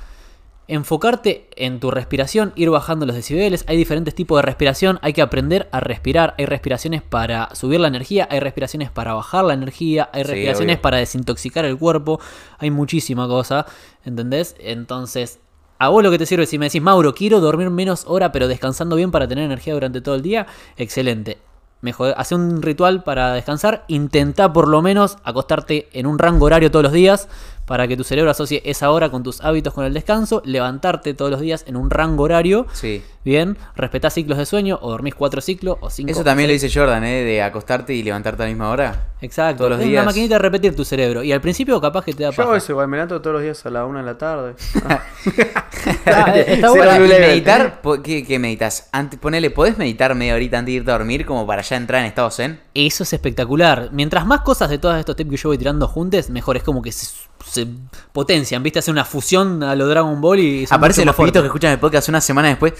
enfocarte 0.74 1.48
en 1.56 1.80
tu 1.80 1.90
respiración, 1.90 2.52
ir 2.56 2.70
bajando 2.70 3.04
los 3.04 3.14
decibeles. 3.14 3.64
Hay 3.68 3.76
diferentes 3.76 4.14
tipos 4.14 4.38
de 4.38 4.42
respiración, 4.42 4.98
hay 5.02 5.12
que 5.12 5.20
aprender 5.20 5.68
a 5.70 5.80
respirar. 5.80 6.34
Hay 6.38 6.46
respiraciones 6.46 7.02
para 7.02 7.54
subir 7.54 7.78
la 7.78 7.88
energía, 7.88 8.26
hay 8.30 8.40
respiraciones 8.40 8.90
para 8.90 9.12
bajar 9.12 9.44
la 9.44 9.52
energía, 9.52 10.08
hay 10.14 10.22
respiraciones 10.22 10.78
para 10.78 10.96
desintoxicar 10.96 11.66
el 11.66 11.76
cuerpo. 11.76 12.20
Hay 12.58 12.70
muchísima 12.70 13.28
cosa, 13.28 13.66
¿entendés? 14.04 14.56
Entonces, 14.60 15.40
a 15.78 15.88
vos 15.88 16.02
lo 16.02 16.10
que 16.10 16.18
te 16.18 16.24
sirve, 16.24 16.46
si 16.46 16.58
me 16.58 16.66
decís, 16.66 16.80
Mauro, 16.80 17.14
quiero 17.14 17.40
dormir 17.40 17.68
menos 17.68 18.04
hora, 18.06 18.32
pero 18.32 18.48
descansando 18.48 18.96
bien 18.96 19.10
para 19.10 19.28
tener 19.28 19.44
energía 19.44 19.74
durante 19.74 20.00
todo 20.00 20.14
el 20.14 20.22
día, 20.22 20.46
excelente. 20.78 21.36
Mejor, 21.82 22.14
hace 22.16 22.36
un 22.36 22.62
ritual 22.62 23.02
para 23.02 23.34
descansar, 23.34 23.84
intenta 23.88 24.52
por 24.52 24.68
lo 24.68 24.80
menos 24.80 25.18
acostarte 25.24 25.88
en 25.92 26.06
un 26.06 26.18
rango 26.18 26.46
horario 26.46 26.70
todos 26.70 26.84
los 26.84 26.92
días 26.92 27.28
para 27.66 27.86
que 27.88 27.96
tu 27.96 28.04
cerebro 28.04 28.30
asocie 28.30 28.62
esa 28.64 28.90
hora 28.90 29.10
con 29.10 29.22
tus 29.22 29.40
hábitos 29.40 29.72
con 29.74 29.84
el 29.84 29.94
descanso, 29.94 30.42
levantarte 30.44 31.14
todos 31.14 31.30
los 31.30 31.40
días 31.40 31.64
en 31.66 31.76
un 31.76 31.90
rango 31.90 32.24
horario, 32.24 32.66
Sí. 32.72 33.02
bien, 33.24 33.56
respetás 33.76 34.14
ciclos 34.14 34.38
de 34.38 34.46
sueño 34.46 34.78
o 34.82 34.90
dormís 34.90 35.14
cuatro 35.14 35.40
ciclos 35.40 35.76
o 35.80 35.88
cinco. 35.90 36.10
Eso 36.10 36.24
también 36.24 36.48
lo 36.48 36.52
dice 36.52 36.70
Jordan, 36.72 37.04
¿eh? 37.04 37.22
De 37.22 37.42
acostarte 37.42 37.94
y 37.94 38.02
levantarte 38.02 38.42
a 38.42 38.46
la 38.46 38.50
misma 38.50 38.70
hora. 38.70 39.06
Exacto, 39.20 39.58
todos 39.58 39.70
los 39.72 39.80
es 39.80 39.86
días. 39.86 40.02
una 40.02 40.10
maquinita 40.10 40.34
de 40.34 40.38
repetir 40.40 40.74
tu 40.74 40.84
cerebro 40.84 41.22
y 41.22 41.30
al 41.32 41.40
principio 41.40 41.80
capaz 41.80 42.04
que 42.04 42.12
te 42.12 42.24
da 42.24 42.30
Yo 42.30 42.36
paja. 42.36 42.48
hago 42.48 42.56
eso 42.56 42.72
igual, 42.72 42.88
me 42.88 42.96
levanto 42.96 43.20
todos 43.20 43.34
los 43.34 43.42
días 43.42 43.64
a 43.64 43.70
la 43.70 43.84
una 43.86 44.00
de 44.00 44.06
la 44.06 44.18
tarde. 44.18 44.54
Ah, 46.06 46.34
está 46.36 46.68
bueno. 46.70 46.84
Ahora, 46.84 46.98
Blue 46.98 47.06
¿y 47.06 47.08
Label. 47.08 47.26
meditar? 47.28 47.80
¿Qué, 48.04 48.24
qué 48.24 48.38
meditas? 48.38 48.88
Antes, 48.92 49.18
ponele, 49.18 49.50
¿podés 49.50 49.78
meditar 49.78 50.14
media 50.14 50.34
horita 50.34 50.58
antes 50.58 50.72
de 50.72 50.76
irte 50.76 50.90
a 50.90 50.94
dormir 50.98 51.24
como 51.26 51.46
para 51.46 51.62
ya 51.62 51.76
entrar 51.76 52.00
en 52.00 52.06
estado 52.06 52.30
zen? 52.30 52.60
Eso 52.74 53.02
es 53.02 53.12
espectacular. 53.12 53.90
Mientras 53.92 54.24
más 54.26 54.40
cosas 54.40 54.70
de 54.70 54.78
todos 54.78 54.98
estos 54.98 55.14
tips 55.14 55.30
que 55.30 55.36
yo 55.36 55.48
voy 55.50 55.58
tirando 55.58 55.86
juntos, 55.86 56.30
mejor 56.30 56.56
es 56.56 56.62
como 56.62 56.80
que 56.80 56.90
se, 56.90 57.06
se 57.44 57.66
potencian, 58.12 58.62
¿viste? 58.62 58.78
Hace 58.78 58.90
una 58.90 59.04
fusión 59.04 59.62
a 59.62 59.76
lo 59.76 59.86
Dragon 59.88 60.20
Ball 60.22 60.40
y 60.40 60.66
Aparecen 60.70 61.04
los 61.04 61.14
pibitos 61.14 61.42
que 61.42 61.46
escuchan 61.48 61.72
el 61.72 61.78
podcast 61.78 62.08
una 62.08 62.22
semana 62.22 62.48
después. 62.48 62.72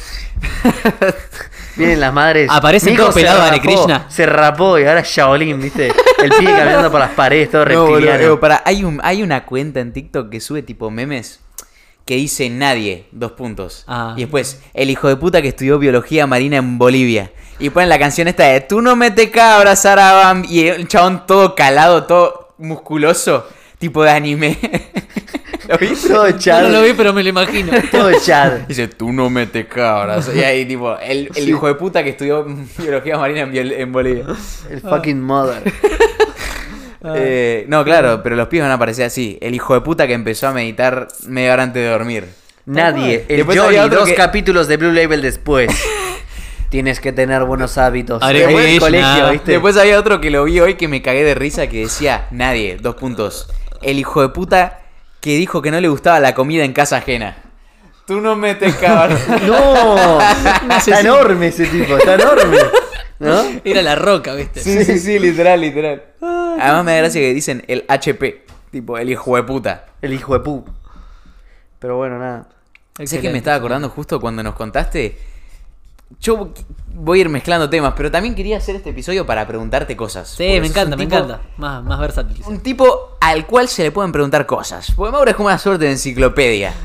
Vienen 1.76 2.00
las 2.00 2.12
madres. 2.12 2.48
Aparecen 2.50 2.96
todos 2.96 3.14
pelados, 3.14 3.42
Hare 3.42 3.60
Krishna. 3.60 4.06
Se 4.08 4.24
rapó 4.24 4.78
y 4.78 4.84
ahora 4.84 5.00
es 5.00 5.08
Shaolin, 5.08 5.60
¿viste? 5.60 5.92
El 6.22 6.30
pibe 6.30 6.52
caminando 6.56 6.90
por 6.90 7.00
las 7.00 7.10
paredes, 7.10 7.50
todo 7.50 7.66
No, 7.66 7.86
reptiliano. 7.86 8.40
Pará, 8.40 8.62
hay, 8.64 8.84
un, 8.84 8.98
hay 9.04 9.22
una 9.22 9.44
cuenta 9.44 9.80
en 9.80 9.92
TikTok 9.92 10.30
que 10.30 10.40
sube 10.40 10.62
tipo 10.62 10.90
memes 10.90 11.40
que 12.04 12.16
dice 12.16 12.48
nadie, 12.50 13.06
dos 13.12 13.32
puntos. 13.32 13.84
Ah. 13.86 14.14
Y 14.16 14.22
después, 14.22 14.60
el 14.74 14.90
hijo 14.90 15.08
de 15.08 15.16
puta 15.16 15.42
que 15.42 15.48
estudió 15.48 15.78
biología 15.78 16.26
marina 16.26 16.56
en 16.56 16.78
Bolivia. 16.78 17.30
Y 17.62 17.70
ponen 17.70 17.88
la 17.88 17.98
canción 17.98 18.26
esta 18.26 18.42
de 18.42 18.60
Tú 18.60 18.82
no 18.82 18.96
me 18.96 19.12
te 19.12 19.30
cabras, 19.30 19.82
Sarabam. 19.82 20.44
Y 20.48 20.66
el 20.66 20.88
chabón 20.88 21.26
todo 21.28 21.54
calado, 21.54 22.04
todo 22.04 22.48
musculoso, 22.58 23.46
tipo 23.78 24.02
de 24.02 24.10
anime. 24.10 24.58
¿Lo 25.68 25.78
viste? 25.78 26.08
Todo 26.08 26.28
Chad. 26.32 26.62
no 26.62 26.68
lo 26.70 26.82
vi, 26.82 26.92
pero 26.92 27.12
me 27.12 27.22
lo 27.22 27.28
imagino. 27.28 27.70
Todo 27.92 28.10
Chad. 28.20 28.62
Dice, 28.68 28.88
tú 28.88 29.12
no 29.12 29.30
me 29.30 29.46
te 29.46 29.68
cabras. 29.68 30.28
Y 30.34 30.40
ahí, 30.40 30.64
tipo, 30.66 30.98
el, 30.98 31.30
el 31.36 31.48
hijo 31.48 31.68
de 31.68 31.76
puta 31.76 32.02
que 32.02 32.10
estudió 32.10 32.44
biología 32.76 33.16
marina 33.16 33.48
en, 33.52 33.92
Bolivia. 33.92 34.24
El 34.68 34.80
fucking 34.80 35.20
mother. 35.20 35.62
Eh, 37.14 37.64
no, 37.68 37.84
claro, 37.84 38.24
pero 38.24 38.34
los 38.34 38.48
pibes 38.48 38.64
van 38.64 38.72
a 38.72 38.74
aparecer 38.74 39.06
así. 39.06 39.38
El 39.40 39.54
hijo 39.54 39.74
de 39.74 39.82
puta 39.82 40.08
que 40.08 40.14
empezó 40.14 40.48
a 40.48 40.52
meditar 40.52 41.06
media 41.28 41.52
hora 41.52 41.62
antes 41.62 41.80
de 41.80 41.88
dormir. 41.88 42.26
Nadie. 42.66 43.24
El 43.28 43.44
Johnny, 43.44 43.88
dos 43.88 44.08
que- 44.08 44.14
capítulos 44.16 44.66
de 44.66 44.76
Blue 44.76 44.92
Label 44.92 45.22
después. 45.22 45.70
Tienes 46.72 47.00
que 47.00 47.12
tener 47.12 47.44
buenos 47.44 47.76
hábitos. 47.76 48.20
Como 48.20 48.30
en 48.30 48.58
el 48.66 48.80
colegio, 48.80 49.30
¿viste? 49.30 49.52
Después 49.52 49.76
había 49.76 49.98
otro 49.98 50.22
que 50.22 50.30
lo 50.30 50.44
vi 50.44 50.58
hoy 50.58 50.76
que 50.76 50.88
me 50.88 51.02
cagué 51.02 51.22
de 51.22 51.34
risa 51.34 51.66
que 51.66 51.80
decía, 51.80 52.28
nadie, 52.30 52.78
dos 52.80 52.94
puntos. 52.94 53.50
El 53.82 53.98
hijo 53.98 54.22
de 54.22 54.30
puta 54.30 54.80
que 55.20 55.36
dijo 55.36 55.60
que 55.60 55.70
no 55.70 55.78
le 55.82 55.88
gustaba 55.88 56.18
la 56.18 56.34
comida 56.34 56.64
en 56.64 56.72
casa 56.72 56.96
ajena. 56.96 57.36
Tú 58.06 58.22
no 58.22 58.36
me 58.36 58.54
te 58.54 58.72
cabras. 58.72 59.20
No, 59.46 60.18
está 60.78 61.00
enorme 61.00 61.48
ese 61.48 61.66
tipo, 61.66 61.94
está 61.98 62.14
enorme. 62.14 62.56
¿No? 63.18 63.42
Era 63.64 63.82
la 63.82 63.94
roca, 63.94 64.32
¿viste? 64.32 64.60
sí, 64.60 64.82
sí, 64.82 64.98
sí, 64.98 65.18
literal, 65.18 65.60
literal. 65.60 66.02
Además 66.22 66.84
me 66.86 66.92
da 66.92 66.98
gracia 67.00 67.20
que 67.20 67.34
dicen 67.34 67.64
el 67.68 67.84
HP. 67.86 68.46
Tipo, 68.70 68.96
el 68.96 69.10
hijo 69.10 69.36
de 69.36 69.42
puta. 69.42 69.84
El 70.00 70.14
hijo 70.14 70.32
de 70.32 70.40
pu. 70.40 70.64
Pero 71.78 71.98
bueno, 71.98 72.18
nada. 72.18 72.48
Sé 73.04 73.20
que 73.20 73.28
me 73.28 73.36
estaba 73.36 73.58
acordando 73.58 73.90
justo 73.90 74.18
cuando 74.18 74.42
nos 74.42 74.54
contaste 74.54 75.31
yo 76.20 76.52
voy 76.94 77.18
a 77.18 77.20
ir 77.22 77.28
mezclando 77.28 77.68
temas, 77.70 77.94
pero 77.96 78.10
también 78.10 78.34
quería 78.34 78.58
hacer 78.58 78.76
este 78.76 78.90
episodio 78.90 79.24
para 79.26 79.46
preguntarte 79.46 79.96
cosas. 79.96 80.28
Sí, 80.28 80.44
me 80.60 80.66
encanta, 80.66 80.96
me 80.96 81.04
tipo- 81.06 81.16
encanta. 81.16 81.40
Más, 81.56 81.82
más 81.84 81.98
versátil. 82.00 82.42
Un 82.46 82.60
tipo 82.60 83.16
al 83.20 83.46
cual 83.46 83.68
se 83.68 83.82
le 83.82 83.90
pueden 83.90 84.12
preguntar 84.12 84.46
cosas. 84.46 84.92
Porque 84.94 85.12
Mauro 85.12 85.30
es 85.30 85.36
como 85.36 85.48
una 85.48 85.58
suerte 85.58 85.84
de 85.86 85.92
enciclopedia. 85.92 86.72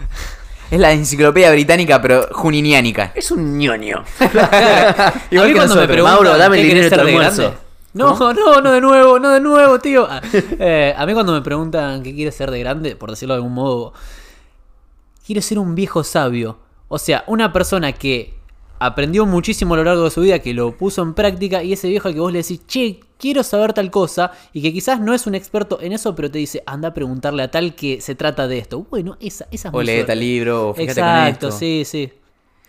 Es 0.69 0.81
la 0.81 0.91
enciclopedia 0.91 1.49
británica, 1.51 2.01
pero 2.01 2.27
juniniánica. 2.33 3.13
Es 3.15 3.31
un 3.31 3.57
ñoño. 3.57 4.03
a 4.19 5.13
mí 5.31 5.37
que 5.47 5.53
cuando 5.53 5.75
me 5.77 5.87
preguntan 5.87 6.03
Mauro, 6.15 6.37
dame 6.37 6.57
el 6.57 6.63
¿qué 6.63 6.67
dinero 6.67 6.83
de 6.83 6.89
tu 6.89 6.95
ser 6.97 7.05
de 7.05 7.11
almuerzo. 7.11 7.41
grande? 7.43 7.57
No, 7.93 8.17
no, 8.33 8.61
no 8.61 8.71
de 8.73 8.81
nuevo, 8.81 9.17
no 9.17 9.29
de 9.31 9.39
nuevo, 9.39 9.79
tío. 9.79 10.05
Ah, 10.09 10.19
eh, 10.33 10.93
a 10.97 11.05
mí 11.05 11.13
cuando 11.13 11.31
me 11.31 11.41
preguntan 11.41 12.03
qué 12.03 12.13
quieres 12.13 12.35
ser 12.35 12.51
de 12.51 12.59
grande, 12.59 12.97
por 12.97 13.09
decirlo 13.09 13.33
de 13.35 13.37
algún 13.37 13.53
modo, 13.53 13.93
quiere 15.25 15.41
ser 15.41 15.57
un 15.57 15.73
viejo 15.73 16.03
sabio. 16.03 16.57
O 16.89 16.97
sea, 16.99 17.23
una 17.27 17.53
persona 17.53 17.93
que 17.93 18.36
aprendió 18.79 19.25
muchísimo 19.25 19.73
a 19.73 19.77
lo 19.77 19.83
largo 19.83 20.03
de 20.05 20.11
su 20.11 20.21
vida, 20.21 20.39
que 20.39 20.53
lo 20.53 20.77
puso 20.77 21.01
en 21.01 21.13
práctica, 21.13 21.63
y 21.63 21.73
ese 21.73 21.87
viejo 21.89 22.07
al 22.07 22.13
que 22.13 22.19
vos 22.19 22.31
le 22.31 22.39
decís, 22.41 22.61
che, 22.67 22.99
quiero 23.17 23.43
saber 23.43 23.73
tal 23.73 23.89
cosa, 23.91 24.31
y 24.53 24.61
que 24.61 24.71
quizás 24.73 24.99
no 24.99 25.13
es 25.13 25.27
un 25.27 25.35
experto 25.35 25.79
en 25.81 25.91
eso, 25.93 26.15
pero 26.15 26.29
te 26.31 26.37
dice, 26.39 26.63
anda 26.65 26.89
a 26.89 26.93
preguntarle 26.93 27.43
a 27.43 27.51
tal 27.51 27.75
que 27.75 28.01
se 28.01 28.15
trata 28.15 28.47
de 28.47 28.57
esto. 28.59 28.85
Bueno, 28.89 29.17
esa, 29.19 29.47
esa 29.51 29.69
es 29.69 29.73
O 29.73 29.81
lee 29.81 30.03
tal 30.05 30.19
libro, 30.19 30.69
o 30.69 30.73
fíjate 30.73 30.99
con 31.01 31.09
Exacto, 31.09 31.47
esto. 31.47 31.59
sí, 31.59 31.83
sí. 31.85 32.11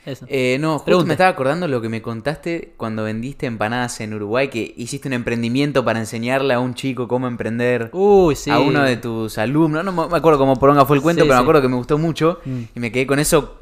Eso. 0.06 0.24
Eh, 0.28 0.56
no, 0.58 0.78
justo 0.78 1.04
me 1.04 1.12
estaba 1.12 1.28
acordando 1.28 1.68
lo 1.68 1.82
que 1.82 1.90
me 1.90 2.00
contaste 2.00 2.72
cuando 2.78 3.04
vendiste 3.04 3.44
empanadas 3.44 4.00
en 4.00 4.14
Uruguay, 4.14 4.48
que 4.48 4.72
hiciste 4.78 5.06
un 5.08 5.12
emprendimiento 5.12 5.84
para 5.84 5.98
enseñarle 5.98 6.54
a 6.54 6.60
un 6.60 6.72
chico 6.72 7.06
cómo 7.08 7.26
emprender. 7.26 7.90
Uy, 7.92 8.34
sí. 8.34 8.48
A 8.50 8.58
uno 8.58 8.82
de 8.84 8.96
tus 8.96 9.36
alumnos, 9.36 9.84
no 9.84 9.92
me 9.92 10.16
acuerdo 10.16 10.38
cómo 10.38 10.56
poronga 10.56 10.86
fue 10.86 10.96
el 10.96 11.02
cuento, 11.02 11.24
Sí, 11.24 11.28
pero 11.28 11.38
me 11.40 11.42
acuerdo 11.42 11.60
que 11.60 11.68
me 11.68 11.76
gustó 11.76 11.98
mucho 11.98 12.38
Mm. 12.46 12.60
y 12.74 12.80
me 12.80 12.90
quedé 12.90 13.06
con 13.06 13.18
eso 13.18 13.56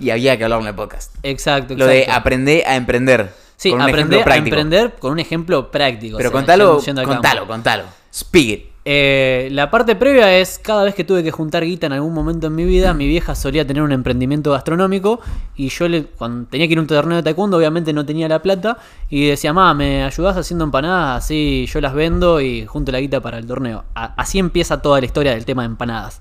y 0.00 0.10
había 0.10 0.36
que 0.36 0.44
hablarlo 0.44 0.64
en 0.64 0.68
el 0.70 0.74
podcast. 0.74 1.14
Exacto, 1.22 1.74
Lo 1.76 1.86
de 1.86 2.00
exacto. 2.00 2.18
aprender 2.20 2.64
a 2.66 2.76
emprender. 2.76 3.30
Sí, 3.56 3.70
con 3.70 3.82
un 3.82 3.88
aprender 3.88 4.26
a 4.28 4.36
emprender 4.36 4.94
con 4.98 5.12
un 5.12 5.18
ejemplo 5.18 5.70
práctico. 5.70 6.16
Pero 6.16 6.30
o 6.30 6.32
sea, 6.32 6.38
contalo, 6.40 6.80
campo. 6.82 7.12
contalo, 7.12 7.46
contalo. 7.46 7.82
Speak 8.12 8.48
it. 8.48 8.70
Eh, 8.86 9.48
la 9.52 9.70
parte 9.70 9.94
previa 9.94 10.38
es 10.38 10.58
cada 10.58 10.84
vez 10.84 10.94
que 10.94 11.04
tuve 11.04 11.22
que 11.22 11.30
juntar 11.30 11.62
guita 11.62 11.86
en 11.86 11.92
algún 11.92 12.14
momento 12.14 12.46
en 12.46 12.54
mi 12.54 12.64
vida, 12.64 12.94
mi 12.94 13.06
vieja 13.06 13.34
solía 13.34 13.66
tener 13.66 13.82
un 13.82 13.92
emprendimiento 13.92 14.52
gastronómico 14.52 15.20
y 15.54 15.68
yo 15.68 15.86
le, 15.86 16.04
cuando 16.04 16.48
tenía 16.48 16.66
que 16.66 16.72
ir 16.72 16.78
a 16.78 16.80
un 16.80 16.86
torneo 16.86 17.16
de 17.18 17.22
taekwondo 17.22 17.58
obviamente 17.58 17.92
no 17.92 18.06
tenía 18.06 18.26
la 18.26 18.40
plata 18.40 18.78
y 19.10 19.26
decía, 19.28 19.52
mamá, 19.52 19.74
¿me 19.74 20.02
ayudás 20.02 20.38
haciendo 20.38 20.64
empanadas? 20.64 21.24
Así 21.24 21.66
yo 21.70 21.82
las 21.82 21.92
vendo 21.92 22.40
y 22.40 22.64
junto 22.64 22.90
la 22.90 23.00
guita 23.00 23.20
para 23.20 23.36
el 23.36 23.46
torneo. 23.46 23.84
A- 23.94 24.14
así 24.16 24.38
empieza 24.38 24.80
toda 24.80 24.98
la 24.98 25.04
historia 25.04 25.32
del 25.32 25.44
tema 25.44 25.60
de 25.62 25.66
empanadas. 25.66 26.18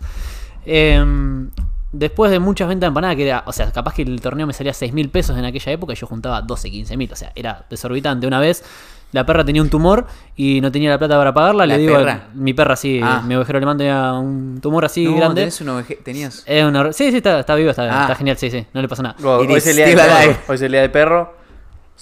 Em, 0.65 1.49
después 1.91 2.31
de 2.31 2.39
muchas 2.39 2.67
ventas 2.67 2.87
de 2.87 2.89
empanadas, 2.89 3.15
que 3.15 3.27
era, 3.27 3.43
o 3.45 3.51
sea, 3.53 3.71
capaz 3.71 3.93
que 3.95 4.01
el 4.03 4.21
torneo 4.21 4.45
me 4.47 4.53
salía 4.53 4.73
6 4.73 4.93
mil 4.93 5.09
pesos 5.09 5.37
en 5.37 5.45
aquella 5.45 5.71
época 5.71 5.93
y 5.93 5.95
yo 5.95 6.07
juntaba 6.07 6.41
12, 6.41 6.69
15 6.69 6.97
mil, 6.97 7.11
o 7.11 7.15
sea, 7.15 7.31
era 7.35 7.65
desorbitante. 7.69 8.27
Una 8.27 8.39
vez 8.39 8.63
la 9.11 9.25
perra 9.25 9.43
tenía 9.43 9.63
un 9.63 9.71
tumor 9.71 10.05
y 10.35 10.61
no 10.61 10.71
tenía 10.71 10.91
la 10.91 10.99
plata 10.99 11.17
para 11.17 11.33
pagarla, 11.33 11.65
¿La 11.65 11.75
le 11.75 11.81
digo, 11.81 11.95
perra? 11.95 12.27
mi 12.35 12.53
perra 12.53 12.75
sí, 12.75 12.99
Ah. 13.03 13.23
mi 13.25 13.33
ovejero 13.35 13.57
alemán 13.57 13.75
tenía 13.77 14.13
un 14.13 14.59
tumor 14.61 14.85
así 14.85 15.03
no, 15.05 15.15
grande. 15.15 15.41
tenés 15.41 15.61
una 15.61 15.77
oveje- 15.79 15.97
tenías... 16.03 16.45
Una- 16.47 16.93
Sí, 16.93 17.09
sí, 17.09 17.17
está, 17.17 17.39
está 17.39 17.55
vivo, 17.55 17.71
está, 17.71 17.83
Ah. 17.89 18.01
está 18.03 18.15
genial, 18.15 18.37
sí, 18.37 18.51
sí, 18.51 18.65
no 18.71 18.81
le 18.83 18.87
pasa 18.87 19.01
nada. 19.01 19.15
Hoy 19.27 19.47
el 19.51 19.95
perro. 19.95 20.13
alive. 20.13 20.37
Hoy 20.47 20.55
es 20.55 20.61
el 20.61 20.71
día 20.71 20.81
de 20.81 20.89
perro. 20.89 21.39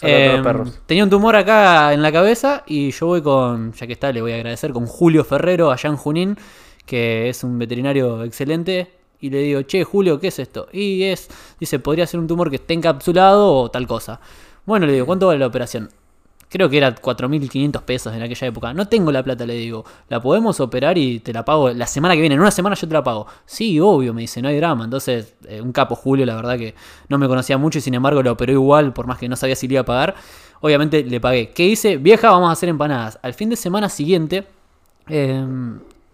Eh, 0.01 0.39
perros. 0.43 0.79
tenía 0.85 1.03
un 1.03 1.09
tumor 1.09 1.35
acá 1.35 1.91
en 1.93 2.03
la 2.03 2.11
cabeza 2.11 2.61
y 2.67 2.91
yo 2.91 3.07
voy 3.07 3.21
con, 3.23 3.71
ya 3.73 3.87
que 3.87 3.93
está, 3.93 4.11
le 4.11 4.21
voy 4.21 4.31
a 4.33 4.35
agradecer, 4.35 4.71
con 4.71 4.85
Julio 4.85 5.23
Ferrero 5.23 5.71
allá 5.71 5.89
en 5.89 5.95
Junín, 5.95 6.37
que 6.85 7.29
es 7.29 7.43
un 7.43 7.57
veterinario 7.57 8.23
excelente. 8.23 8.91
Y 9.19 9.29
le 9.29 9.39
digo, 9.39 9.61
che, 9.63 9.83
Julio, 9.83 10.19
¿qué 10.19 10.27
es 10.27 10.39
esto? 10.39 10.67
Y 10.71 11.03
es, 11.03 11.29
dice, 11.59 11.79
podría 11.79 12.05
ser 12.05 12.19
un 12.19 12.27
tumor 12.27 12.49
que 12.49 12.57
esté 12.57 12.73
encapsulado 12.73 13.53
o 13.53 13.71
tal 13.71 13.87
cosa. 13.87 14.19
Bueno, 14.65 14.85
le 14.85 14.93
digo, 14.93 15.05
¿cuánto 15.05 15.27
vale 15.27 15.39
la 15.39 15.47
operación? 15.47 15.89
Creo 16.49 16.69
que 16.69 16.77
era 16.77 16.95
4.500 16.95 17.81
pesos 17.81 18.13
en 18.13 18.21
aquella 18.21 18.47
época. 18.47 18.73
No 18.73 18.87
tengo 18.87 19.11
la 19.11 19.21
plata, 19.21 19.45
le 19.45 19.55
digo. 19.55 19.83
¿La 20.07 20.21
podemos 20.21 20.59
operar 20.61 20.97
y 20.97 21.19
te 21.19 21.33
la 21.33 21.43
pago 21.43 21.71
la 21.71 21.87
semana 21.87 22.13
que 22.13 22.21
viene? 22.21 22.35
En 22.35 22.41
una 22.41 22.51
semana 22.51 22.75
yo 22.75 22.87
te 22.87 22.93
la 22.93 23.03
pago. 23.03 23.27
Sí, 23.45 23.79
obvio, 23.81 24.13
me 24.13 24.21
dice, 24.21 24.41
no 24.41 24.47
hay 24.47 24.55
drama. 24.55 24.85
Entonces, 24.85 25.35
eh, 25.45 25.59
un 25.59 25.73
capo 25.73 25.95
Julio, 25.95 26.25
la 26.25 26.35
verdad 26.35 26.57
que 26.57 26.73
no 27.09 27.17
me 27.17 27.27
conocía 27.27 27.57
mucho 27.57 27.79
y 27.79 27.81
sin 27.81 27.95
embargo 27.95 28.23
lo 28.23 28.31
operó 28.31 28.53
igual, 28.53 28.93
por 28.93 29.07
más 29.07 29.17
que 29.17 29.27
no 29.27 29.35
sabía 29.35 29.57
si 29.57 29.67
le 29.67 29.73
iba 29.73 29.81
a 29.81 29.85
pagar. 29.85 30.15
Obviamente 30.61 31.03
le 31.03 31.19
pagué. 31.19 31.49
¿Qué 31.51 31.65
hice? 31.65 31.97
Vieja, 31.97 32.29
vamos 32.29 32.49
a 32.49 32.53
hacer 32.53 32.69
empanadas. 32.69 33.19
Al 33.21 33.33
fin 33.33 33.49
de 33.49 33.57
semana 33.57 33.89
siguiente, 33.89 34.47
eh, 35.09 35.45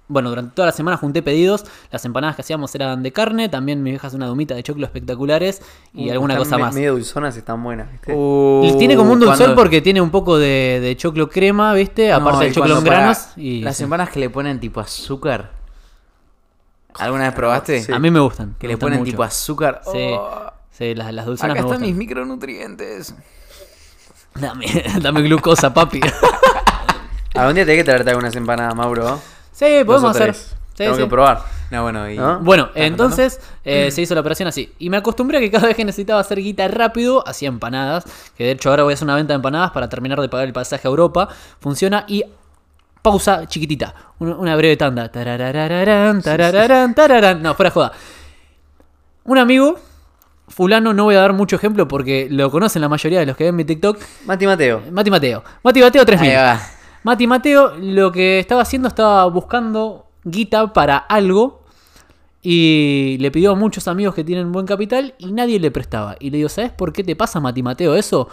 bueno, 0.07 0.29
durante 0.29 0.53
toda 0.55 0.65
la 0.67 0.71
semana 0.71 0.97
junté 0.97 1.21
pedidos. 1.23 1.65
Las 1.91 2.03
empanadas 2.05 2.35
que 2.35 2.41
hacíamos 2.41 2.73
eran 2.75 3.01
de 3.03 3.11
carne. 3.11 3.49
También 3.49 3.81
mi 3.81 3.89
vieja 3.91 4.07
hace 4.07 4.15
una 4.15 4.27
domita 4.27 4.53
de 4.53 4.61
choclo 4.63 4.85
espectaculares 4.85 5.61
y 5.93 6.09
Uh, 6.09 6.11
alguna 6.13 6.37
cosa 6.37 6.57
me- 6.57 6.63
más. 6.63 6.75
Medio 6.75 6.93
dulzonas 6.93 7.35
están 7.37 7.63
buenas, 7.63 7.91
¿viste? 7.91 8.13
Uh, 8.13 8.75
Tiene 8.77 8.95
como 8.95 9.13
un 9.13 9.19
dulzor 9.19 9.37
cuando- 9.37 9.55
porque 9.55 9.81
tiene 9.81 10.01
un 10.01 10.09
poco 10.11 10.37
de, 10.37 10.79
de 10.81 10.95
choclo 10.97 11.29
crema, 11.29 11.73
¿viste? 11.73 12.09
No, 12.09 12.17
Aparte 12.17 12.45
del 12.45 12.53
choclo 12.53 12.77
en 12.77 12.83
granos. 12.83 13.27
Y, 13.37 13.61
Las 13.61 13.77
sí. 13.77 13.83
empanadas 13.83 14.11
que 14.13 14.19
le 14.19 14.29
ponen 14.29 14.59
tipo 14.59 14.79
azúcar. 14.81 15.51
¿Alguna 16.99 17.23
vez 17.23 17.33
probaste? 17.33 17.81
Sí. 17.81 17.91
A 17.91 17.97
mí 17.97 18.11
me 18.11 18.19
gustan. 18.19 18.55
Que 18.59 18.67
me 18.67 18.73
le 18.73 18.75
gustan 18.75 18.85
ponen 18.87 18.99
mucho. 18.99 19.11
tipo 19.11 19.23
azúcar. 19.23 19.81
Sí, 19.91 20.11
Oh, 20.15 20.51
sí, 20.69 20.93
las, 20.93 21.11
las 21.13 21.25
dulzonas 21.25 21.55
acá 21.55 21.63
me 21.63 21.69
están 21.73 21.81
mis 21.81 21.95
micronutrientes. 21.95 23.15
Dame, 24.35 24.65
dame 25.01 25.21
glucosa, 25.23 25.73
papi. 25.73 26.01
Algún 27.35 27.55
día 27.55 27.65
tenés 27.65 27.79
que 27.79 27.83
traerte 27.83 28.09
algunas 28.11 28.35
empanadas, 28.35 28.75
Mauro. 28.75 29.19
Sí, 29.53 29.77
Dos 29.77 29.85
podemos 29.85 30.03
o 30.03 30.09
hacer. 30.09 30.23
tres. 30.33 30.55
Sí, 30.73 30.77
Tengo 30.83 30.95
sí. 30.95 31.01
que 31.03 31.07
probar. 31.07 31.43
No, 31.69 31.83
bueno, 31.83 32.09
y... 32.09 32.17
¿No? 32.17 32.39
Bueno, 32.39 32.65
¿Estás 32.69 32.83
entonces 32.83 33.39
eh, 33.63 33.91
se 33.91 34.01
hizo 34.01 34.13
la 34.15 34.21
operación 34.21 34.47
así. 34.47 34.73
Y 34.79 34.89
me 34.89 34.97
acostumbré 34.97 35.37
a 35.37 35.41
que 35.41 35.51
cada 35.51 35.67
vez 35.67 35.75
que 35.75 35.85
necesitaba 35.85 36.19
hacer 36.19 36.39
guita 36.39 36.67
rápido, 36.67 37.27
hacía 37.27 37.47
empanadas. 37.47 38.05
Que 38.35 38.45
de 38.45 38.51
hecho 38.51 38.69
ahora 38.69 38.83
voy 38.83 38.93
a 38.93 38.95
hacer 38.95 39.05
una 39.05 39.15
venta 39.15 39.33
de 39.33 39.35
empanadas 39.35 39.71
para 39.71 39.87
terminar 39.87 40.19
de 40.19 40.29
pagar 40.29 40.47
el 40.47 40.53
pasaje 40.53 40.87
a 40.87 40.89
Europa. 40.89 41.29
Funciona 41.59 42.05
y 42.07 42.23
pausa 43.03 43.45
chiquitita. 43.47 43.93
Una, 44.19 44.55
breve 44.55 44.77
tanda. 44.77 45.11
Tararararán, 45.11 46.21
tarararán, 46.21 46.95
tararán. 46.95 47.41
No, 47.43 47.53
fuera 47.53 47.69
de 47.69 47.73
joda. 47.73 47.91
Un 49.25 49.37
amigo, 49.37 49.79
fulano, 50.47 50.93
no 50.93 51.03
voy 51.03 51.15
a 51.15 51.19
dar 51.19 51.33
mucho 51.33 51.55
ejemplo 51.55 51.87
porque 51.87 52.27
lo 52.29 52.49
conocen 52.49 52.81
la 52.81 52.89
mayoría 52.89 53.19
de 53.19 53.25
los 53.25 53.37
que 53.37 53.45
ven 53.45 53.55
mi 53.55 53.65
TikTok. 53.65 53.99
Mati 54.25 54.47
Mateo. 54.47 54.81
Mati 54.91 55.11
Mateo. 55.11 55.43
Mati 55.63 55.81
Mateo 55.81 56.05
3000. 56.05 56.31
Mati 57.03 57.27
Mateo 57.27 57.75
lo 57.77 58.11
que 58.11 58.39
estaba 58.39 58.61
haciendo 58.61 58.87
estaba 58.87 59.25
buscando 59.27 60.07
guita 60.23 60.71
para 60.71 60.97
algo 60.97 61.63
y 62.41 63.17
le 63.19 63.31
pidió 63.31 63.51
a 63.51 63.55
muchos 63.55 63.87
amigos 63.87 64.15
que 64.15 64.23
tienen 64.23 64.51
buen 64.51 64.65
capital 64.65 65.13
y 65.17 65.31
nadie 65.31 65.59
le 65.59 65.71
prestaba. 65.71 66.15
Y 66.19 66.29
le 66.29 66.37
digo, 66.37 66.49
¿sabes 66.49 66.71
por 66.71 66.93
qué 66.93 67.03
te 67.03 67.15
pasa 67.15 67.39
Mati 67.39 67.61
Mateo 67.61 67.95
eso? 67.95 68.29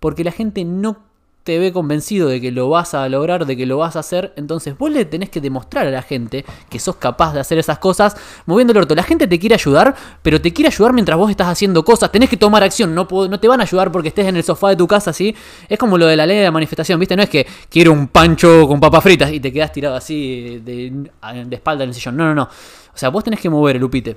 Porque 0.00 0.24
la 0.24 0.32
gente 0.32 0.64
no 0.64 0.98
te 1.44 1.58
ve 1.58 1.72
convencido 1.72 2.28
de 2.28 2.40
que 2.40 2.50
lo 2.50 2.70
vas 2.70 2.94
a 2.94 3.06
lograr, 3.08 3.44
de 3.44 3.54
que 3.56 3.66
lo 3.66 3.76
vas 3.76 3.96
a 3.96 3.98
hacer, 3.98 4.32
entonces 4.36 4.76
vos 4.78 4.90
le 4.90 5.04
tenés 5.04 5.28
que 5.28 5.42
demostrar 5.42 5.86
a 5.86 5.90
la 5.90 6.00
gente 6.02 6.44
que 6.70 6.78
sos 6.78 6.96
capaz 6.96 7.34
de 7.34 7.40
hacer 7.40 7.58
esas 7.58 7.78
cosas 7.78 8.16
moviendo 8.46 8.72
el 8.72 8.78
orto. 8.78 8.94
La 8.94 9.02
gente 9.02 9.28
te 9.28 9.38
quiere 9.38 9.54
ayudar, 9.54 9.94
pero 10.22 10.40
te 10.40 10.52
quiere 10.54 10.68
ayudar 10.68 10.94
mientras 10.94 11.18
vos 11.18 11.30
estás 11.30 11.48
haciendo 11.48 11.84
cosas. 11.84 12.10
Tenés 12.10 12.30
que 12.30 12.38
tomar 12.38 12.62
acción, 12.62 12.94
no, 12.94 13.06
no 13.10 13.38
te 13.38 13.46
van 13.46 13.60
a 13.60 13.64
ayudar 13.64 13.92
porque 13.92 14.08
estés 14.08 14.26
en 14.26 14.36
el 14.36 14.42
sofá 14.42 14.70
de 14.70 14.76
tu 14.76 14.86
casa 14.88 15.10
así. 15.10 15.36
Es 15.68 15.78
como 15.78 15.98
lo 15.98 16.06
de 16.06 16.16
la 16.16 16.24
ley 16.26 16.38
de 16.38 16.44
la 16.44 16.50
manifestación, 16.50 16.98
¿viste? 16.98 17.14
No 17.14 17.22
es 17.22 17.28
que 17.28 17.46
quiero 17.68 17.92
un 17.92 18.08
pancho 18.08 18.66
con 18.66 18.80
papas 18.80 19.02
fritas 19.02 19.30
y 19.30 19.38
te 19.38 19.52
quedás 19.52 19.70
tirado 19.70 19.96
así 19.96 20.60
de, 20.64 21.08
de 21.46 21.56
espalda 21.56 21.84
en 21.84 21.90
el 21.90 21.94
sillón. 21.94 22.16
No, 22.16 22.24
no, 22.24 22.34
no. 22.34 22.44
O 22.44 22.96
sea, 22.96 23.10
vos 23.10 23.22
tenés 23.22 23.38
que 23.40 23.50
mover 23.50 23.76
el 23.76 23.84
upite. 23.84 24.16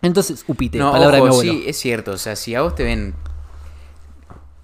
Entonces, 0.00 0.42
upite, 0.48 0.78
No, 0.78 0.90
palabra 0.90 1.18
ojo, 1.18 1.24
de 1.26 1.30
mi 1.30 1.36
abuelo. 1.36 1.52
sí, 1.52 1.64
es 1.68 1.76
cierto. 1.78 2.12
O 2.12 2.16
sea, 2.16 2.34
si 2.34 2.54
a 2.54 2.62
vos 2.62 2.74
te 2.74 2.82
ven. 2.84 3.14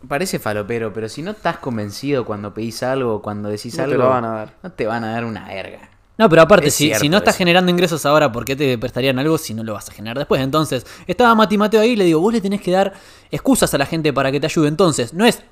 Parece 0.08 0.38
falopero, 0.38 0.92
pero 0.92 1.08
si 1.08 1.22
no 1.22 1.32
estás 1.32 1.58
convencido 1.58 2.24
cuando 2.24 2.54
pedís 2.54 2.82
algo, 2.82 3.20
cuando 3.22 3.48
decís 3.50 3.74
No 3.74 3.84
te 3.84 3.92
algo. 3.92 4.02
lo 4.04 4.08
van 4.10 4.24
a 4.24 4.28
dar. 4.30 4.54
No 4.62 4.72
te 4.72 4.86
van 4.86 5.04
a 5.04 5.12
dar 5.12 5.24
una 5.24 5.46
verga. 5.46 5.80
No, 6.16 6.28
pero 6.28 6.42
aparte, 6.42 6.70
si, 6.70 6.92
si 6.94 7.08
no 7.08 7.18
estás 7.18 7.34
eso. 7.34 7.38
generando 7.38 7.70
ingresos 7.70 8.04
ahora, 8.04 8.32
¿por 8.32 8.44
qué 8.44 8.56
te 8.56 8.76
prestarían 8.76 9.18
algo 9.20 9.38
si 9.38 9.54
no 9.54 9.62
lo 9.62 9.74
vas 9.74 9.88
a 9.88 9.92
generar 9.92 10.18
después? 10.18 10.40
Entonces, 10.40 10.84
estaba 11.06 11.32
Mati 11.36 11.56
Mateo 11.56 11.80
ahí 11.80 11.90
y 11.90 11.96
le 11.96 12.04
digo, 12.04 12.20
vos 12.20 12.32
le 12.32 12.40
tenés 12.40 12.60
que 12.60 12.72
dar 12.72 12.92
excusas 13.30 13.72
a 13.74 13.78
la 13.78 13.86
gente 13.86 14.12
para 14.12 14.32
que 14.32 14.40
te 14.40 14.46
ayude. 14.46 14.66
Entonces, 14.66 15.14
no 15.14 15.24
es 15.24 15.44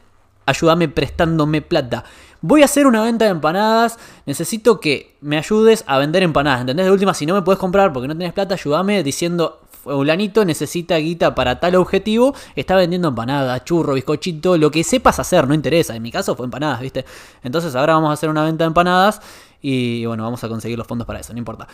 ayúdame 0.45 0.89
prestándome 0.89 1.61
plata. 1.63 2.05
Voy 2.41 2.63
a 2.63 2.65
hacer 2.67 2.87
una 2.87 3.03
venta 3.03 3.25
de 3.25 3.33
empanadas, 3.33 3.99
necesito 4.27 4.81
que 4.81 5.17
me 5.21 5.39
ayudes 5.39 5.85
a 5.87 5.99
vender 5.99 6.23
empanadas. 6.23 6.63
¿Entendés? 6.63 6.87
De 6.87 6.93
última, 6.93 7.15
si 7.15 7.27
no 7.27 7.35
me 7.35 7.43
puedes 7.43 7.59
comprar 7.59 7.93
porque 7.93 8.09
no 8.09 8.17
tenés 8.17 8.33
plata, 8.33 8.55
ayúdame 8.55 9.03
diciendo, 9.03 9.61
fulanito 9.87 10.45
necesita 10.45 10.97
guita 10.97 11.35
para 11.35 11.61
tal 11.61 11.77
objetivo, 11.77 12.35
está 12.55 12.77
vendiendo 12.77 13.09
empanadas, 13.09 13.65
churro, 13.65 13.95
bizcochito, 13.95 14.57
lo 14.59 14.71
que 14.71 14.85
sepas 14.85 15.19
hacer, 15.19 15.47
no 15.47 15.55
interesa. 15.55 15.95
En 15.97 16.03
mi 16.03 16.11
caso 16.11 16.35
fue 16.37 16.45
empanadas, 16.47 16.81
¿viste? 16.81 17.05
Entonces 17.43 17.75
ahora 17.77 17.95
vamos 17.95 18.11
a 18.11 18.13
hacer 18.15 18.29
una 18.29 18.45
venta 18.45 18.65
de 18.65 18.69
empanadas 18.69 19.21
y 19.63 20.05
bueno, 20.07 20.23
vamos 20.25 20.43
a 20.45 20.49
conseguir 20.49 20.77
los 20.79 20.87
fondos 20.87 21.07
para 21.07 21.21
eso, 21.21 21.33
no 21.33 21.39
importa. 21.39 21.67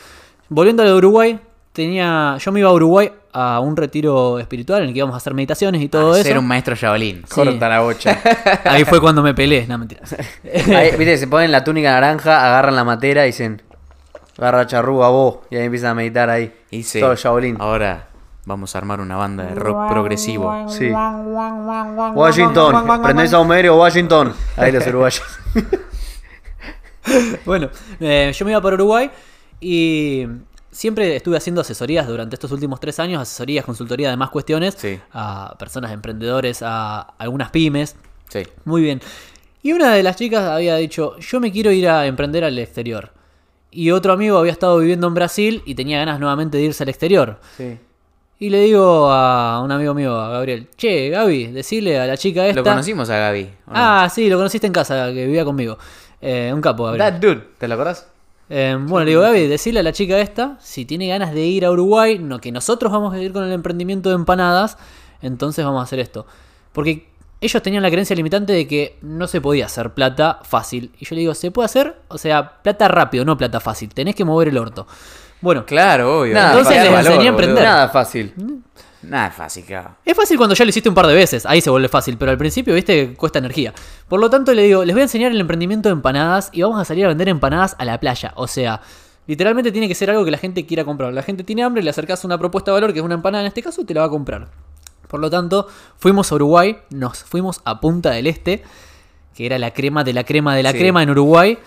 Volviendo 0.48 0.82
a 0.82 0.86
lo 0.86 0.92
de 0.92 0.98
Uruguay, 0.98 1.40
tenía, 1.72 2.36
yo 2.38 2.52
me 2.52 2.60
iba 2.60 2.68
a 2.68 2.72
Uruguay 2.72 3.10
a 3.32 3.60
un 3.60 3.76
retiro 3.76 4.38
espiritual 4.38 4.82
en 4.82 4.88
el 4.88 4.92
que 4.92 4.98
íbamos 4.98 5.14
a 5.14 5.16
hacer 5.16 5.32
meditaciones 5.32 5.80
y 5.80 5.88
todo 5.88 6.12
Ah, 6.12 6.16
eso. 6.18 6.28
Ser 6.28 6.38
un 6.38 6.46
maestro 6.46 6.74
Shaolin. 6.74 7.22
Sí. 7.26 7.34
Corta 7.34 7.68
la 7.68 7.80
bocha. 7.80 8.20
Ahí 8.64 8.84
fue 8.84 9.00
cuando 9.00 9.22
me 9.22 9.32
peleé, 9.34 9.66
no 9.66 9.78
mentira. 9.78 10.02
Ahí, 10.76 10.90
Viste, 10.96 11.16
se 11.16 11.26
ponen 11.28 11.50
la 11.50 11.64
túnica 11.64 11.90
naranja, 11.92 12.44
agarran 12.46 12.76
la 12.76 12.84
matera 12.84 13.24
y 13.24 13.28
dicen, 13.28 13.62
agarra 14.38 14.66
charrúa 14.66 15.08
vos. 15.08 15.38
Y 15.50 15.56
ahí 15.56 15.64
empiezan 15.64 15.90
a 15.90 15.94
meditar 15.94 16.30
ahí. 16.30 16.52
Hice. 16.70 17.00
Todo 17.00 17.14
Shaolin. 17.14 17.56
Ahora 17.60 18.08
Vamos 18.44 18.74
a 18.74 18.78
armar 18.78 19.00
una 19.00 19.16
banda 19.16 19.44
de 19.44 19.54
rock 19.54 19.88
progresivo. 19.88 20.68
Sí. 20.68 20.90
Washington, 22.14 23.02
prendés 23.02 23.32
a 23.32 23.38
Homero, 23.38 23.76
Washington. 23.78 24.34
Ahí 24.56 24.72
los 24.72 24.86
uruguayos. 24.86 25.22
Bueno, 27.44 27.68
eh, 27.98 28.32
yo 28.32 28.44
me 28.44 28.52
iba 28.52 28.60
para 28.60 28.74
Uruguay 28.74 29.10
y 29.60 30.24
siempre 30.70 31.16
estuve 31.16 31.36
haciendo 31.36 31.60
asesorías 31.60 32.06
durante 32.06 32.36
estos 32.36 32.52
últimos 32.52 32.78
tres 32.78 33.00
años, 33.00 33.20
asesorías, 33.20 33.64
consultoría 33.64 34.08
de 34.08 34.16
más 34.16 34.30
cuestiones 34.30 34.76
Sí. 34.78 35.00
a 35.12 35.56
personas 35.58 35.90
emprendedores, 35.90 36.62
a 36.62 37.00
algunas 37.18 37.50
pymes. 37.50 37.96
Sí. 38.28 38.44
Muy 38.64 38.82
bien. 38.82 39.00
Y 39.64 39.72
una 39.72 39.92
de 39.92 40.04
las 40.04 40.14
chicas 40.14 40.44
había 40.44 40.76
dicho, 40.76 41.18
yo 41.18 41.40
me 41.40 41.50
quiero 41.50 41.72
ir 41.72 41.88
a 41.88 42.06
emprender 42.06 42.44
al 42.44 42.56
exterior. 42.60 43.10
Y 43.72 43.90
otro 43.90 44.12
amigo 44.12 44.36
había 44.38 44.52
estado 44.52 44.78
viviendo 44.78 45.06
en 45.06 45.14
Brasil 45.14 45.62
y 45.64 45.74
tenía 45.74 45.98
ganas 45.98 46.20
nuevamente 46.20 46.58
de 46.58 46.64
irse 46.64 46.82
al 46.82 46.90
exterior. 46.90 47.40
Sí. 47.56 47.78
Y 48.38 48.50
le 48.50 48.60
digo 48.60 49.10
a 49.10 49.62
un 49.64 49.72
amigo 49.72 49.94
mío, 49.94 50.14
a 50.20 50.28
Gabriel, 50.28 50.68
che, 50.76 51.08
Gaby, 51.08 51.46
decirle 51.52 51.98
a 51.98 52.06
la 52.06 52.16
chica 52.16 52.46
esta... 52.46 52.60
Lo 52.60 52.64
conocimos 52.64 53.08
a 53.08 53.16
Gaby. 53.16 53.50
Ah, 53.68 54.10
sí, 54.12 54.28
lo 54.28 54.36
conociste 54.36 54.66
en 54.66 54.72
casa, 54.72 55.06
que 55.06 55.26
vivía 55.26 55.44
conmigo. 55.44 55.78
Eh, 56.20 56.50
un 56.52 56.60
capo, 56.60 56.84
Gabriel. 56.84 57.12
That 57.12 57.20
dude. 57.20 57.42
¿Te 57.56 57.66
lo 57.66 57.74
acordás? 57.74 58.08
Eh, 58.50 58.76
bueno, 58.78 59.04
le 59.04 59.12
digo, 59.12 59.22
Gaby, 59.22 59.46
decirle 59.46 59.80
a 59.80 59.82
la 59.82 59.92
chica 59.92 60.18
esta, 60.18 60.58
si 60.60 60.84
tiene 60.84 61.06
ganas 61.08 61.32
de 61.32 61.40
ir 61.40 61.64
a 61.64 61.70
Uruguay, 61.70 62.18
no, 62.18 62.40
que 62.40 62.52
nosotros 62.52 62.92
vamos 62.92 63.14
a 63.14 63.22
ir 63.22 63.32
con 63.32 63.44
el 63.44 63.52
emprendimiento 63.52 64.10
de 64.10 64.16
empanadas, 64.16 64.76
entonces 65.22 65.64
vamos 65.64 65.80
a 65.80 65.84
hacer 65.84 66.00
esto. 66.00 66.26
Porque 66.72 67.08
ellos 67.42 67.62
tenían 67.62 67.82
la 67.82 67.90
creencia 67.90 68.16
limitante 68.16 68.52
de 68.52 68.66
que 68.66 68.96
no 69.02 69.26
se 69.26 69.40
podía 69.40 69.66
hacer 69.66 69.90
plata 69.90 70.40
fácil. 70.42 70.92
Y 70.98 71.04
yo 71.04 71.14
le 71.14 71.20
digo, 71.20 71.34
¿se 71.34 71.50
puede 71.50 71.66
hacer? 71.66 71.96
O 72.08 72.16
sea, 72.18 72.62
plata 72.62 72.88
rápido, 72.88 73.24
no 73.24 73.36
plata 73.36 73.60
fácil. 73.60 73.92
Tenés 73.92 74.14
que 74.14 74.24
mover 74.24 74.48
el 74.48 74.58
orto. 74.58 74.86
Bueno, 75.40 75.66
Claro, 75.66 76.20
obvio. 76.20 76.34
Nada, 76.34 76.52
Entonces 76.58 76.76
Valor, 76.78 76.92
les 76.92 76.98
enseñé 77.00 77.14
a 77.14 77.16
boludo. 77.16 77.28
emprender. 77.30 77.64
Nada 77.64 77.88
fácil. 77.88 78.32
Nada 79.02 79.26
es 79.26 79.34
fácil, 79.34 79.64
claro. 79.64 79.96
Es 80.04 80.16
fácil 80.16 80.36
cuando 80.36 80.54
ya 80.54 80.64
lo 80.64 80.68
hiciste 80.68 80.88
un 80.88 80.94
par 80.94 81.08
de 81.08 81.14
veces, 81.14 81.44
ahí 81.44 81.60
se 81.60 81.68
vuelve 81.70 81.88
fácil, 81.88 82.16
pero 82.16 82.30
al 82.30 82.38
principio, 82.38 82.72
viste, 82.74 83.14
cuesta 83.14 83.40
energía. 83.40 83.74
Por 84.06 84.20
lo 84.20 84.30
tanto, 84.30 84.54
le 84.54 84.62
digo, 84.62 84.84
les 84.84 84.94
voy 84.94 85.00
a 85.00 85.04
enseñar 85.04 85.32
el 85.32 85.40
emprendimiento 85.40 85.88
de 85.88 85.94
empanadas 85.94 86.50
y 86.52 86.62
vamos 86.62 86.80
a 86.80 86.84
salir 86.84 87.04
a 87.06 87.08
vender 87.08 87.28
empanadas 87.28 87.74
a 87.80 87.84
la 87.84 87.98
playa. 87.98 88.32
O 88.36 88.46
sea, 88.46 88.80
literalmente 89.26 89.72
tiene 89.72 89.88
que 89.88 89.96
ser 89.96 90.08
algo 90.10 90.24
que 90.24 90.30
la 90.30 90.38
gente 90.38 90.64
quiera 90.66 90.84
comprar. 90.84 91.12
La 91.12 91.22
gente 91.24 91.42
tiene 91.42 91.64
hambre, 91.64 91.82
le 91.82 91.90
acercas 91.90 92.24
una 92.24 92.38
propuesta 92.38 92.70
de 92.70 92.74
valor, 92.74 92.92
que 92.92 93.00
es 93.00 93.04
una 93.04 93.14
empanada 93.14 93.42
en 93.42 93.48
este 93.48 93.60
caso, 93.60 93.80
y 93.80 93.84
te 93.84 93.92
la 93.94 94.02
va 94.02 94.06
a 94.06 94.10
comprar. 94.10 94.46
Por 95.12 95.20
lo 95.20 95.28
tanto, 95.30 95.68
fuimos 95.98 96.32
a 96.32 96.34
Uruguay, 96.36 96.78
nos 96.90 97.22
fuimos 97.22 97.60
a 97.66 97.80
Punta 97.80 98.10
del 98.10 98.26
Este, 98.26 98.62
que 99.34 99.44
era 99.46 99.58
la 99.58 99.70
crema 99.72 100.02
de 100.04 100.14
la 100.14 100.24
crema 100.24 100.56
de 100.56 100.62
la 100.62 100.72
Sí. 100.72 100.78
crema 100.78 101.02
en 101.02 101.10
Uruguay. 101.10 101.58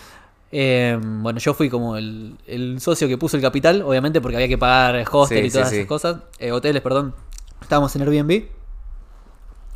Eh, 0.51 0.99
bueno, 0.99 1.37
yo 1.39 1.53
fui 1.53 1.69
como 1.69 1.95
el, 1.95 2.37
el 2.47 2.81
socio 2.81 3.07
que 3.07 3.19
puso 3.19 3.37
el 3.37 3.43
capital, 3.43 3.83
obviamente, 3.83 4.19
porque 4.19 4.35
había 4.37 4.47
que 4.47 4.57
pagar 4.57 5.05
hostel 5.11 5.41
Sí, 5.43 5.47
y 5.47 5.51
todas 5.51 5.69
sí, 5.69 5.75
esas 5.75 5.87
cosas. 5.87 6.17
Eh, 6.39 6.51
hoteles, 6.51 6.81
perdón. 6.81 7.13
Estábamos 7.61 7.95
en 7.95 8.01
Airbnb. 8.01 8.45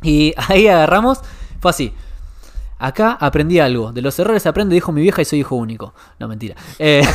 Y 0.02 0.34
ahí 0.48 0.66
agarramos. 0.66 1.20
Fue 1.60 1.70
así. 1.70 1.92
Acá 2.78 3.12
aprendí 3.20 3.60
algo. 3.60 3.92
De 3.92 4.00
los 4.00 4.18
errores 4.18 4.46
aprende, 4.46 4.74
dijo 4.74 4.90
mi 4.90 5.02
vieja, 5.02 5.20
y 5.20 5.26
soy 5.26 5.40
hijo 5.40 5.54
único. 5.54 5.92
No, 6.18 6.26
mentira. 6.28 6.54
Eh, 6.78 7.02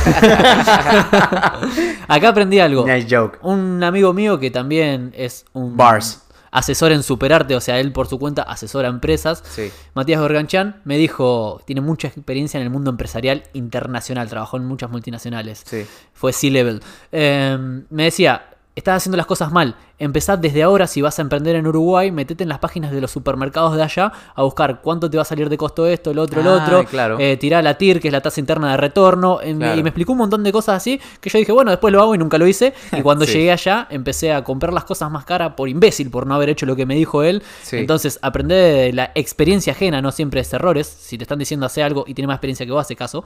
Acá 2.08 2.28
aprendí 2.28 2.60
algo. 2.60 2.86
Nice 2.86 3.08
joke. 3.10 3.40
Un 3.42 3.82
amigo 3.82 4.12
mío 4.12 4.38
que 4.38 4.52
también 4.52 5.12
es 5.16 5.44
un 5.52 5.76
Bars. 5.76 6.22
Asesor 6.56 6.90
en 6.90 7.02
superarte, 7.02 7.54
o 7.54 7.60
sea, 7.60 7.78
él 7.80 7.92
por 7.92 8.08
su 8.08 8.18
cuenta 8.18 8.42
asesora 8.42 8.88
empresas. 8.88 9.42
Sí. 9.46 9.70
Matías 9.92 10.20
Gorganchan 10.20 10.80
me 10.84 10.96
dijo, 10.96 11.60
tiene 11.66 11.82
mucha 11.82 12.08
experiencia 12.08 12.56
en 12.56 12.64
el 12.64 12.70
mundo 12.70 12.90
empresarial 12.90 13.42
internacional, 13.52 14.30
trabajó 14.30 14.56
en 14.56 14.64
muchas 14.64 14.90
multinacionales. 14.90 15.62
Sí. 15.66 15.84
Fue 16.14 16.32
C-Level. 16.32 16.82
Eh, 17.12 17.84
me 17.90 18.04
decía, 18.04 18.55
estás 18.76 18.98
haciendo 18.98 19.16
las 19.16 19.26
cosas 19.26 19.50
mal. 19.50 19.74
Empezad 19.98 20.38
desde 20.38 20.62
ahora, 20.62 20.86
si 20.86 21.00
vas 21.00 21.18
a 21.18 21.22
emprender 21.22 21.56
en 21.56 21.66
Uruguay, 21.66 22.10
metete 22.12 22.42
en 22.42 22.50
las 22.50 22.58
páginas 22.58 22.92
de 22.92 23.00
los 23.00 23.10
supermercados 23.10 23.74
de 23.74 23.82
allá 23.82 24.12
a 24.34 24.42
buscar 24.42 24.82
cuánto 24.82 25.08
te 25.08 25.16
va 25.16 25.22
a 25.22 25.24
salir 25.24 25.48
de 25.48 25.56
costo 25.56 25.86
esto, 25.86 26.10
el 26.10 26.18
otro, 26.18 26.42
el 26.42 26.46
Ah, 26.48 26.52
otro. 26.62 26.84
claro. 26.84 27.16
Eh, 27.18 27.38
tirá 27.38 27.62
la 27.62 27.78
TIR, 27.78 28.00
que 28.00 28.08
es 28.08 28.12
la 28.12 28.20
tasa 28.20 28.38
interna 28.38 28.70
de 28.72 28.76
retorno. 28.76 29.40
Eh, 29.42 29.54
Claro. 29.56 29.80
Y 29.80 29.82
me 29.82 29.88
explicó 29.88 30.12
un 30.12 30.18
montón 30.18 30.44
de 30.44 30.52
cosas 30.52 30.76
así 30.76 31.00
que 31.20 31.30
yo 31.30 31.38
dije, 31.38 31.52
bueno, 31.52 31.70
después 31.70 31.90
lo 31.90 32.02
hago 32.02 32.14
y 32.14 32.18
nunca 32.18 32.36
lo 32.36 32.46
hice. 32.46 32.74
Y 32.92 33.00
cuando 33.02 33.24
Sí. 33.24 33.32
llegué 33.32 33.52
allá, 33.52 33.86
empecé 33.90 34.32
a 34.34 34.44
comprar 34.44 34.74
las 34.74 34.84
cosas 34.84 35.10
más 35.10 35.24
caras 35.24 35.54
por 35.56 35.68
imbécil, 35.70 36.10
por 36.10 36.26
no 36.26 36.34
haber 36.34 36.50
hecho 36.50 36.66
lo 36.66 36.76
que 36.76 36.84
me 36.84 36.94
dijo 36.94 37.22
él. 37.22 37.42
Sí. 37.62 37.78
Entonces, 37.78 38.18
aprender 38.20 38.84
de 38.86 38.92
la 38.92 39.10
experiencia 39.14 39.72
ajena, 39.72 40.02
no 40.02 40.12
siempre 40.12 40.40
es 40.42 40.52
errores. 40.52 40.86
Si 40.86 41.16
te 41.16 41.24
están 41.24 41.38
diciendo 41.38 41.64
hacer 41.64 41.82
algo 41.84 42.04
y 42.06 42.12
tiene 42.12 42.26
más 42.26 42.34
experiencia 42.36 42.66
que 42.66 42.72
vos, 42.72 42.82
hace 42.82 42.94
caso. 42.94 43.24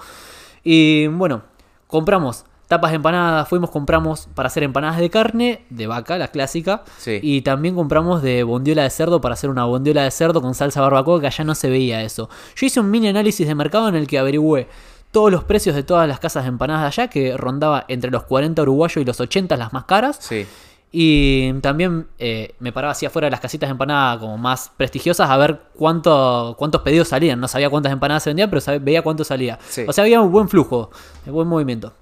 Y 0.62 1.08
bueno, 1.08 1.42
compramos 1.88 2.44
tapas 2.70 2.92
de 2.92 2.96
empanadas, 2.96 3.48
fuimos, 3.48 3.68
compramos 3.70 4.28
para 4.34 4.46
hacer 4.46 4.62
empanadas 4.62 4.98
de 5.00 5.10
carne, 5.10 5.64
de 5.70 5.86
vaca, 5.88 6.16
la 6.16 6.28
clásica. 6.28 6.84
Sí. 6.98 7.18
Y 7.20 7.42
también 7.42 7.74
compramos 7.74 8.22
de 8.22 8.44
bondiola 8.44 8.84
de 8.84 8.90
cerdo 8.90 9.20
para 9.20 9.34
hacer 9.34 9.50
una 9.50 9.64
bondiola 9.64 10.04
de 10.04 10.10
cerdo 10.12 10.40
con 10.40 10.54
salsa 10.54 10.80
barbacoa, 10.80 11.20
que 11.20 11.26
allá 11.26 11.44
no 11.44 11.54
se 11.56 11.68
veía 11.68 12.02
eso. 12.02 12.30
Yo 12.56 12.66
hice 12.66 12.78
un 12.80 12.90
mini 12.90 13.08
análisis 13.08 13.46
de 13.46 13.54
mercado 13.56 13.88
en 13.88 13.96
el 13.96 14.06
que 14.06 14.18
averigüé 14.18 14.68
todos 15.10 15.32
los 15.32 15.42
precios 15.42 15.74
de 15.74 15.82
todas 15.82 16.06
las 16.08 16.20
casas 16.20 16.44
de 16.44 16.48
empanadas 16.50 16.82
de 16.82 16.86
allá, 17.02 17.10
que 17.10 17.36
rondaba 17.36 17.84
entre 17.88 18.12
los 18.12 18.22
40 18.22 18.62
uruguayos 18.62 18.96
y 18.98 19.04
los 19.04 19.18
80 19.20 19.56
las 19.56 19.72
más 19.72 19.84
caras. 19.84 20.18
Sí. 20.20 20.46
Y 20.92 21.52
también 21.60 22.06
eh, 22.18 22.54
me 22.58 22.72
paraba 22.72 22.92
así 22.92 23.06
afuera 23.06 23.26
de 23.26 23.30
las 23.30 23.40
casitas 23.40 23.68
de 23.68 23.72
empanada 23.72 24.18
como 24.18 24.36
más 24.38 24.72
prestigiosas 24.76 25.30
a 25.30 25.36
ver 25.36 25.60
cuánto, 25.76 26.54
cuántos 26.58 26.82
pedidos 26.82 27.08
salían. 27.08 27.38
No 27.40 27.46
sabía 27.48 27.70
cuántas 27.70 27.92
empanadas 27.92 28.24
se 28.24 28.30
vendían, 28.30 28.50
pero 28.50 28.60
sabía- 28.60 28.80
veía 28.80 29.02
cuánto 29.02 29.22
salía. 29.24 29.58
Sí. 29.68 29.84
O 29.86 29.92
sea, 29.92 30.02
había 30.02 30.20
un 30.20 30.32
buen 30.32 30.48
flujo, 30.48 30.90
un 31.26 31.32
buen 31.32 31.46
movimiento. 31.48 31.92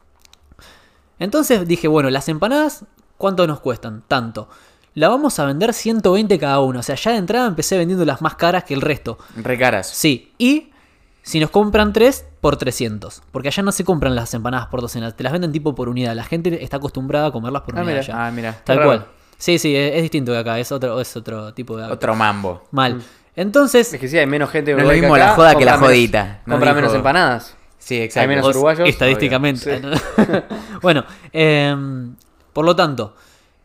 Entonces 1.18 1.66
dije, 1.66 1.88
bueno, 1.88 2.10
las 2.10 2.28
empanadas, 2.28 2.84
¿cuánto 3.16 3.46
nos 3.46 3.60
cuestan? 3.60 4.02
Tanto. 4.06 4.48
La 4.94 5.08
vamos 5.08 5.38
a 5.38 5.44
vender 5.44 5.72
120 5.74 6.38
cada 6.38 6.60
una. 6.60 6.80
O 6.80 6.82
sea, 6.82 6.94
ya 6.96 7.12
de 7.12 7.18
entrada 7.18 7.46
empecé 7.46 7.76
vendiendo 7.78 8.04
las 8.04 8.20
más 8.22 8.34
caras 8.34 8.64
que 8.64 8.74
el 8.74 8.80
resto. 8.80 9.18
Re 9.36 9.58
caras. 9.58 9.86
Sí, 9.88 10.32
y 10.38 10.70
si 11.22 11.38
nos 11.40 11.50
compran 11.50 11.92
tres, 11.92 12.24
por 12.40 12.56
300. 12.56 13.22
Porque 13.30 13.48
allá 13.48 13.62
no 13.62 13.70
se 13.72 13.84
compran 13.84 14.14
las 14.14 14.32
empanadas 14.34 14.66
por 14.68 14.80
docena, 14.80 15.12
te 15.12 15.22
las 15.22 15.32
venden 15.32 15.52
tipo 15.52 15.74
por 15.74 15.88
unidad. 15.88 16.14
La 16.14 16.24
gente 16.24 16.62
está 16.64 16.78
acostumbrada 16.78 17.26
a 17.26 17.30
comerlas 17.32 17.62
por 17.62 17.76
Ah, 17.78 17.82
unidad 17.82 18.00
mira. 18.00 18.00
allá. 18.14 18.26
Ah, 18.26 18.30
mira. 18.30 18.60
Tal 18.64 18.82
cual. 18.82 19.06
Sí, 19.36 19.58
sí, 19.58 19.74
es, 19.76 19.94
es 19.96 20.02
distinto 20.02 20.32
que 20.32 20.38
acá, 20.38 20.58
es 20.58 20.72
otro, 20.72 21.00
es 21.00 21.16
otro 21.16 21.52
tipo 21.54 21.76
de... 21.76 21.84
Otro 21.84 22.16
mambo. 22.16 22.64
Mal. 22.72 23.00
Entonces, 23.36 23.92
Es 23.94 24.00
que 24.00 24.08
sí, 24.08 24.18
hay 24.18 24.26
menos 24.26 24.50
gente 24.50 24.72
en 24.72 24.78
No 24.78 24.82
es 24.82 24.88
lo 24.88 25.00
mismo 25.00 25.16
la 25.16 25.34
joda 25.34 25.54
que 25.54 25.64
la 25.64 25.72
menos- 25.76 25.86
jodita. 25.88 26.40
Nos 26.44 26.54
Compra 26.56 26.74
menos 26.74 26.92
empanadas. 26.92 27.54
Sí, 27.88 27.94
Hay 27.94 28.02
exacto. 28.02 28.28
menos 28.28 28.42
vos, 28.44 28.54
uruguayos, 28.54 28.86
estadísticamente. 28.86 29.80
bueno, 30.82 31.04
em, 31.32 32.14
por 32.52 32.66
lo 32.66 32.76
tanto, 32.76 33.14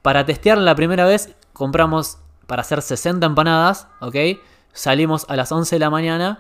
para 0.02 0.26
testear 0.26 0.58
la 0.60 0.76
primera 0.76 1.04
vez, 1.06 1.36
compramos 1.52 2.20
para 2.48 2.62
hacer 2.62 2.82
60 2.82 3.26
empanadas, 3.26 3.88
¿ok? 4.00 4.16
Salimos 4.72 5.26
a 5.28 5.36
las 5.36 5.52
11 5.52 5.76
de 5.76 5.80
la 5.80 5.90
mañana 5.90 6.40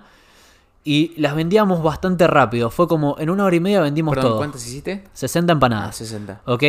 y 0.86 1.14
las 1.18 1.36
vendíamos 1.36 1.84
bastante 1.84 2.26
rápido. 2.26 2.70
Fue 2.70 2.88
como 2.88 3.18
en 3.20 3.30
una 3.30 3.44
hora 3.44 3.56
y 3.58 3.60
media 3.60 3.82
vendimos 3.82 4.16
Perdón, 4.16 4.32
todo. 4.32 4.38
¿cuántas 4.40 4.66
hiciste? 4.66 5.04
60 5.12 5.52
Ah, 5.52 5.56
empanadas. 5.56 5.96
60. 5.98 6.42
¿Ok? 6.46 6.64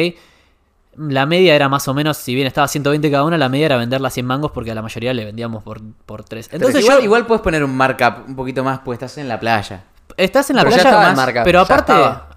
La 0.97 1.27
media 1.27 1.55
era 1.55 1.69
más 1.69 1.87
o 1.87 1.95
menos, 1.95 2.17
si 2.17 2.35
bien 2.35 2.49
estaba 2.49 2.67
120 2.67 3.09
cada 3.13 3.23
una, 3.23 3.39
la 3.39 3.49
media 3.49 3.67
era 3.67 3.77
venderla 3.77 4.09
a 4.09 4.11
100 4.11 4.27
mangos 4.27 4.51
porque 4.51 4.73
a 4.73 4.75
la 4.75 4.83
mayoría 4.83 5.15
le 5.15 5.25
vendíamos 5.25 5.63
por, 5.63 5.81
por 6.07 6.25
3. 6.25 6.47
Entonces 6.47 6.55
Entonces 6.55 6.83
igual, 6.83 6.99
yo, 6.99 7.05
igual 7.05 7.27
puedes 7.27 7.41
poner 7.43 7.63
un 7.63 7.77
markup 7.77 8.29
un 8.29 8.35
poquito 8.35 8.65
más, 8.65 8.81
pues 8.81 8.97
estás 8.97 9.17
en 9.19 9.29
la 9.29 9.39
playa. 9.39 9.85
Estás 10.17 10.51
en 10.51 10.57
la 10.57 10.65
Pero 10.65 10.77
ya 10.77 10.83
playa, 10.83 10.99
más- 10.99 11.17
markup, 11.17 11.43
pero 11.45 11.59
ya 11.61 11.63
aparte... 11.65 11.93
estaba. 11.93 12.29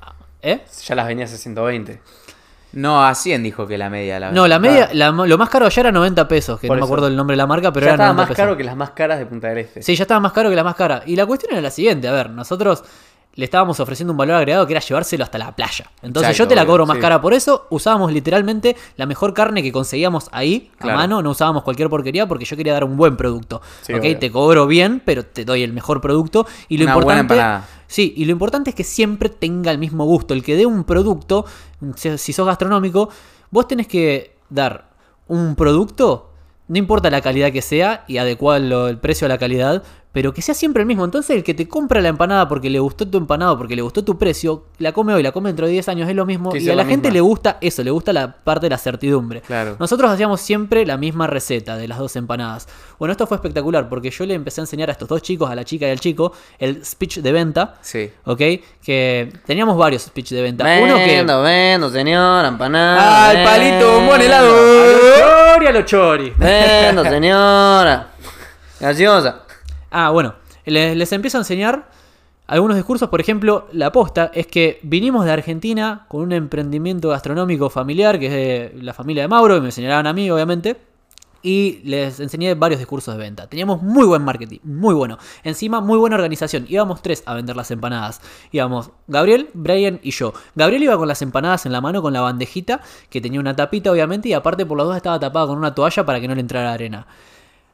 ¿Eh? 0.41 0.63
Ya 0.85 0.95
las 0.95 1.07
venías 1.07 1.33
a 1.33 1.37
120. 1.37 2.01
No, 2.73 3.03
a 3.05 3.15
100 3.15 3.41
dijo 3.43 3.65
que 3.65 3.77
la 3.77 3.89
media. 3.89 4.19
La 4.19 4.31
No, 4.31 4.47
la 4.47 4.59
media, 4.59 4.89
la- 4.93 5.09
lo 5.11 5.37
más 5.37 5.49
caro 5.49 5.65
allá 5.65 5.79
era 5.79 5.91
90 5.91 6.27
pesos, 6.27 6.59
que 6.59 6.67
Por 6.67 6.77
no 6.77 6.81
me 6.81 6.85
acuerdo 6.85 7.07
el 7.07 7.15
nombre 7.15 7.33
de 7.33 7.37
la 7.37 7.47
marca, 7.47 7.71
pero 7.71 7.85
ya 7.85 7.93
era 7.93 7.95
estaba 7.95 8.09
90 8.13 8.21
más 8.21 8.27
pesos. 8.29 8.43
caro 8.45 8.57
que 8.57 8.63
las 8.63 8.75
más 8.75 8.89
caras 8.91 9.19
de 9.19 9.25
Punta 9.25 9.47
del 9.47 9.57
Este. 9.59 9.81
Sí, 9.81 9.95
ya 9.95 10.03
estaba 10.03 10.19
más 10.19 10.33
caro 10.33 10.49
que 10.49 10.55
la 10.55 10.63
más 10.63 10.75
cara. 10.75 11.01
Y 11.05 11.15
la 11.15 11.25
cuestión 11.25 11.53
era 11.53 11.61
la 11.61 11.71
siguiente, 11.71 12.07
a 12.07 12.11
ver, 12.11 12.29
nosotros 12.29 12.83
le 13.37 13.45
estábamos 13.45 13.79
ofreciendo 13.79 14.11
un 14.13 14.17
valor 14.17 14.35
agregado 14.35 14.65
que 14.67 14.73
era 14.73 14.81
llevárselo 14.81 15.23
hasta 15.23 15.37
la 15.37 15.55
playa. 15.55 15.89
Entonces 16.01 16.31
Exacto, 16.31 16.43
yo 16.43 16.47
te 16.49 16.55
la 16.55 16.63
obvio, 16.63 16.71
cobro 16.71 16.85
más 16.87 16.95
sí. 16.97 17.01
cara 17.01 17.21
por 17.21 17.33
eso, 17.33 17.67
usábamos 17.69 18.11
literalmente 18.11 18.75
la 18.97 19.05
mejor 19.05 19.33
carne 19.33 19.63
que 19.63 19.71
conseguíamos 19.71 20.27
ahí, 20.31 20.71
Claro. 20.79 20.97
a 20.97 21.01
mano, 21.01 21.21
no 21.21 21.29
usábamos 21.29 21.61
cualquier 21.63 21.87
porquería 21.89 22.27
porque 22.27 22.45
yo 22.45 22.57
quería 22.57 22.73
dar 22.73 22.83
un 22.83 22.97
buen 22.97 23.15
producto. 23.15 23.61
Sí, 23.83 23.93
ok, 23.93 23.99
obvio. 24.01 24.19
te 24.19 24.31
cobro 24.31 24.67
bien, 24.67 25.01
pero 25.05 25.23
te 25.23 25.45
doy 25.45 25.61
el 25.63 25.71
mejor 25.71 26.01
producto. 26.01 26.45
Y 26.67 26.77
lo 26.77 26.85
Una 26.85 26.93
importante... 26.95 27.39
Sí, 27.85 28.13
y 28.17 28.25
lo 28.25 28.31
importante 28.33 28.71
es 28.71 28.75
que 28.75 28.83
siempre 28.83 29.29
tenga 29.29 29.71
el 29.71 29.77
mismo 29.77 30.03
gusto. 30.03 30.33
El 30.33 30.43
que 30.43 30.57
dé 30.57 30.65
un 30.65 30.83
producto, 30.83 31.45
si 31.95 32.33
sos 32.33 32.45
gastronómico, 32.45 33.09
vos 33.49 33.67
tenés 33.67 33.87
que 33.87 34.35
dar 34.49 34.89
un 35.27 35.55
producto, 35.55 36.31
no 36.67 36.77
importa 36.77 37.09
la 37.09 37.21
calidad 37.21 37.51
que 37.51 37.61
sea 37.61 38.03
y 38.07 38.17
adecuado 38.17 38.87
el 38.89 38.97
precio 38.97 39.25
a 39.25 39.29
la 39.29 39.37
calidad, 39.37 39.83
pero 40.17 40.33
que 40.33 40.41
sea 40.41 40.55
siempre 40.55 40.81
el 40.81 40.87
mismo. 40.87 41.05
Entonces 41.05 41.35
el 41.35 41.43
que 41.43 41.53
te 41.53 41.67
compra 41.67 42.01
la 42.01 42.09
empanada 42.09 42.49
porque 42.49 42.71
le 42.71 42.79
gustó 42.79 43.07
tu 43.07 43.19
empanada, 43.19 43.55
porque 43.55 43.75
le 43.75 43.83
gustó 43.83 44.03
tu 44.03 44.17
precio, 44.17 44.63
la 44.79 44.91
come 44.91 45.13
hoy, 45.13 45.21
la 45.21 45.31
come 45.31 45.49
dentro 45.49 45.67
de 45.67 45.73
10 45.73 45.89
años, 45.89 46.09
es 46.09 46.15
lo 46.15 46.25
mismo. 46.25 46.51
Sí, 46.53 46.57
y 46.57 46.69
a 46.71 46.75
la 46.75 46.81
lo 46.81 46.89
gente 46.89 47.11
le 47.11 47.21
gusta 47.21 47.59
eso, 47.61 47.83
le 47.83 47.91
gusta 47.91 48.11
la 48.13 48.35
parte 48.35 48.65
de 48.65 48.71
la 48.71 48.79
certidumbre. 48.79 49.41
Claro. 49.41 49.75
Nosotros 49.79 50.09
hacíamos 50.09 50.41
siempre 50.41 50.87
la 50.87 50.97
misma 50.97 51.27
receta 51.27 51.77
de 51.77 51.87
las 51.87 51.99
dos 51.99 52.15
empanadas. 52.15 52.67
Bueno, 52.97 53.11
esto 53.11 53.27
fue 53.27 53.37
espectacular 53.37 53.89
porque 53.89 54.09
yo 54.09 54.25
le 54.25 54.33
empecé 54.33 54.59
a 54.59 54.63
enseñar 54.63 54.89
a 54.89 54.93
estos 54.93 55.07
dos 55.07 55.21
chicos, 55.21 55.51
a 55.51 55.53
la 55.53 55.63
chica 55.63 55.87
y 55.87 55.91
al 55.91 55.99
chico, 55.99 56.33
el 56.57 56.83
speech 56.83 57.19
de 57.19 57.31
venta. 57.31 57.75
Sí. 57.81 58.09
¿Ok? 58.25 58.41
Que 58.83 59.31
teníamos 59.45 59.77
varios 59.77 60.01
speech 60.01 60.31
de 60.31 60.41
venta. 60.41 60.63
Uno 60.81 60.95
que. 60.95 61.05
Vendo, 61.05 61.43
vendo, 61.43 61.91
señor, 61.91 62.43
empanada. 62.43 63.27
¡Ah, 63.27 63.31
el 63.33 63.37
vendo, 63.37 63.51
palito, 63.51 63.91
bombón 63.91 64.21
helado! 64.21 64.55
¡Al 65.57 65.67
a 65.67 65.71
los 65.71 65.85
choris. 65.85 66.35
Vendo, 66.39 67.03
señora. 67.03 68.07
Gaseosa. 68.79 69.46
Ah, 69.99 70.11
bueno, 70.11 70.35
les, 70.63 71.11
empiezo 71.11 71.39
a 71.39 71.41
enseñar 71.41 71.89
algunos 72.45 72.77
discursos. 72.77 73.09
Por 73.09 73.19
ejemplo, 73.19 73.67
la 73.71 73.87
aposta 73.87 74.29
es 74.31 74.45
que 74.45 74.79
vinimos 74.83 75.25
de 75.25 75.31
Argentina 75.31 76.05
con 76.07 76.21
un 76.21 76.33
emprendimiento 76.33 77.09
gastronómico 77.09 77.71
familiar, 77.71 78.19
que 78.19 78.27
es 78.27 78.31
de 78.75 78.83
la 78.83 78.93
familia 78.93 79.23
de 79.23 79.27
Mauro, 79.27 79.57
y 79.57 79.59
me 79.59 79.69
enseñaron 79.69 80.05
a 80.05 80.13
mí, 80.13 80.29
obviamente. 80.29 80.77
Y 81.41 81.79
les 81.83 82.19
enseñé 82.19 82.53
varios 82.53 82.77
discursos 82.77 83.15
de 83.15 83.19
venta. 83.19 83.47
Teníamos 83.47 83.81
muy 83.81 84.05
buen 84.05 84.21
marketing, 84.21 84.59
muy 84.61 84.93
bueno. 84.93 85.17
Encima, 85.43 85.81
muy 85.81 85.97
buena 85.97 86.15
organización. 86.15 86.67
Íbamos 86.69 87.01
tres 87.01 87.23
a 87.25 87.33
vender 87.33 87.55
las 87.55 87.71
empanadas. 87.71 88.21
Íbamos 88.51 88.91
Gabriel, 89.07 89.49
Brian 89.55 89.99
y 90.03 90.11
yo. 90.11 90.31
Gabriel 90.53 90.83
iba 90.83 90.95
con 90.95 91.07
las 91.07 91.23
empanadas 91.23 91.65
en 91.65 91.71
la 91.71 91.81
mano, 91.81 92.03
con 92.03 92.13
la 92.13 92.21
bandejita, 92.21 92.81
que 93.09 93.19
tenía 93.19 93.39
una 93.39 93.55
tapita, 93.55 93.91
obviamente, 93.91 94.29
y 94.29 94.33
aparte 94.33 94.63
por 94.63 94.77
las 94.77 94.85
dos 94.85 94.95
estaba 94.95 95.19
tapada 95.19 95.47
con 95.47 95.57
una 95.57 95.73
toalla 95.73 96.05
para 96.05 96.21
que 96.21 96.27
no 96.27 96.35
le 96.35 96.41
entrara 96.41 96.71
arena. 96.71 97.07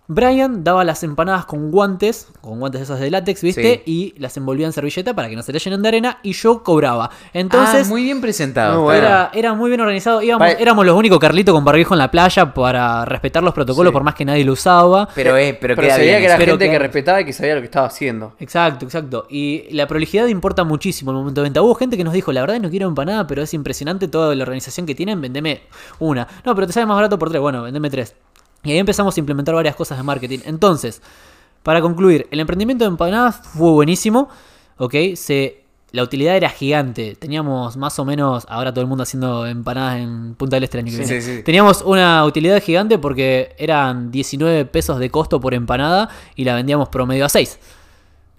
Brian 0.07 0.65
daba 0.65 0.83
las 0.83 1.01
empanadas 1.03 1.45
con 1.45 1.71
guantes, 1.71 2.27
con 2.41 2.59
guantes 2.59 2.81
esas 2.81 2.99
de 2.99 3.09
látex, 3.09 3.41
¿viste? 3.41 3.83
Y 3.85 4.13
las 4.17 4.35
envolvía 4.35 4.65
en 4.65 4.73
servilleta 4.73 5.13
para 5.13 5.29
que 5.29 5.35
no 5.37 5.43
se 5.43 5.53
le 5.53 5.59
llenen 5.59 5.81
de 5.81 5.87
arena 5.87 6.17
y 6.23 6.33
yo 6.33 6.61
cobraba. 6.61 7.09
Entonces, 7.33 7.87
ah, 7.87 7.89
muy 7.89 8.03
bien 8.03 8.19
presentado. 8.19 8.75
Muy 8.75 8.83
bueno. 8.83 8.99
era, 8.99 9.31
era 9.33 9.53
muy 9.53 9.69
bien 9.69 9.79
organizado. 9.79 10.21
Íbamos, 10.21 10.45
Pa- 10.45 10.59
éramos 10.59 10.85
los 10.85 10.97
únicos 10.97 11.19
Carlito 11.19 11.53
con 11.53 11.63
barbijo 11.63 11.93
en 11.93 11.99
la 11.99 12.11
playa 12.11 12.53
para 12.53 13.05
respetar 13.05 13.43
los 13.43 13.53
protocolos 13.53 13.91
Sí. 13.91 13.93
por 13.93 14.03
más 14.03 14.13
que 14.15 14.25
nadie 14.25 14.43
lo 14.43 14.53
usaba. 14.53 15.07
Pero, 15.15 15.37
eh, 15.37 15.57
pero, 15.59 15.75
Pero 15.77 15.87
bien 15.97 16.17
que 16.19 16.25
era. 16.25 16.37
Pero 16.37 16.51
gente 16.53 16.65
que- 16.65 16.71
que 16.71 16.79
respetaba 16.79 17.21
y 17.21 17.25
que 17.25 17.31
sabía 17.33 17.55
lo 17.55 17.61
que 17.61 17.65
estaba 17.65 17.87
haciendo. 17.87 18.33
Exacto, 18.39 18.83
exacto. 18.85 19.25
Y 19.29 19.73
la 19.73 19.87
prolijidad 19.87 20.27
importa 20.27 20.65
muchísimo 20.65 21.11
en 21.11 21.17
el 21.17 21.21
momento 21.21 21.39
de 21.41 21.45
venta. 21.45 21.61
Hubo 21.61 21.75
gente 21.75 21.95
que 21.95 22.03
nos 22.03 22.13
dijo, 22.13 22.33
la 22.33 22.41
verdad 22.41 22.59
no 22.59 22.69
quiero 22.69 22.89
empanada, 22.89 23.25
pero 23.25 23.41
es 23.41 23.53
impresionante 23.53 24.09
toda 24.09 24.35
la 24.35 24.43
organización 24.43 24.85
que 24.85 24.95
tienen, 24.95 25.21
vendeme 25.21 25.61
una. 25.99 26.27
No, 26.45 26.53
pero 26.55 26.67
te 26.67 26.73
sale 26.73 26.85
más 26.87 26.95
barato 26.97 27.17
por 27.17 27.29
tres. 27.29 27.41
Bueno, 27.41 27.63
vendeme 27.63 27.89
tres. 27.89 28.15
Y 28.63 28.71
ahí 28.71 28.77
empezamos 28.77 29.15
a 29.15 29.19
implementar 29.19 29.53
varias 29.55 29.75
cosas 29.75 29.97
de 29.97 30.03
marketing. 30.03 30.39
Entonces, 30.45 31.01
para 31.63 31.81
concluir, 31.81 32.27
el 32.31 32.39
emprendimiento 32.39 32.85
de 32.85 32.89
empanadas 32.89 33.41
fue 33.43 33.71
buenísimo. 33.71 34.29
¿Ok? 34.77 34.95
Se, 35.15 35.63
la 35.91 36.01
utilidad 36.03 36.35
era 36.35 36.49
gigante. 36.49 37.15
Teníamos 37.15 37.77
más 37.77 37.99
o 37.99 38.05
menos, 38.05 38.45
ahora 38.49 38.73
todo 38.73 38.81
el 38.81 38.87
mundo 38.87 39.03
haciendo 39.03 39.45
empanadas 39.45 39.97
en 39.99 40.33
Punta 40.35 40.55
del 40.55 40.63
Este 40.63 40.81
Sí, 40.89 41.05
sí, 41.05 41.21
sí. 41.21 41.43
Teníamos 41.43 41.81
una 41.83 42.25
utilidad 42.25 42.61
gigante 42.61 42.97
porque 42.97 43.55
eran 43.57 44.11
19 44.11 44.65
pesos 44.65 44.97
de 44.97 45.09
costo 45.09 45.39
por 45.39 45.53
empanada 45.53 46.09
y 46.35 46.45
la 46.45 46.55
vendíamos 46.55 46.89
promedio 46.89 47.25
a 47.25 47.29
6. 47.29 47.59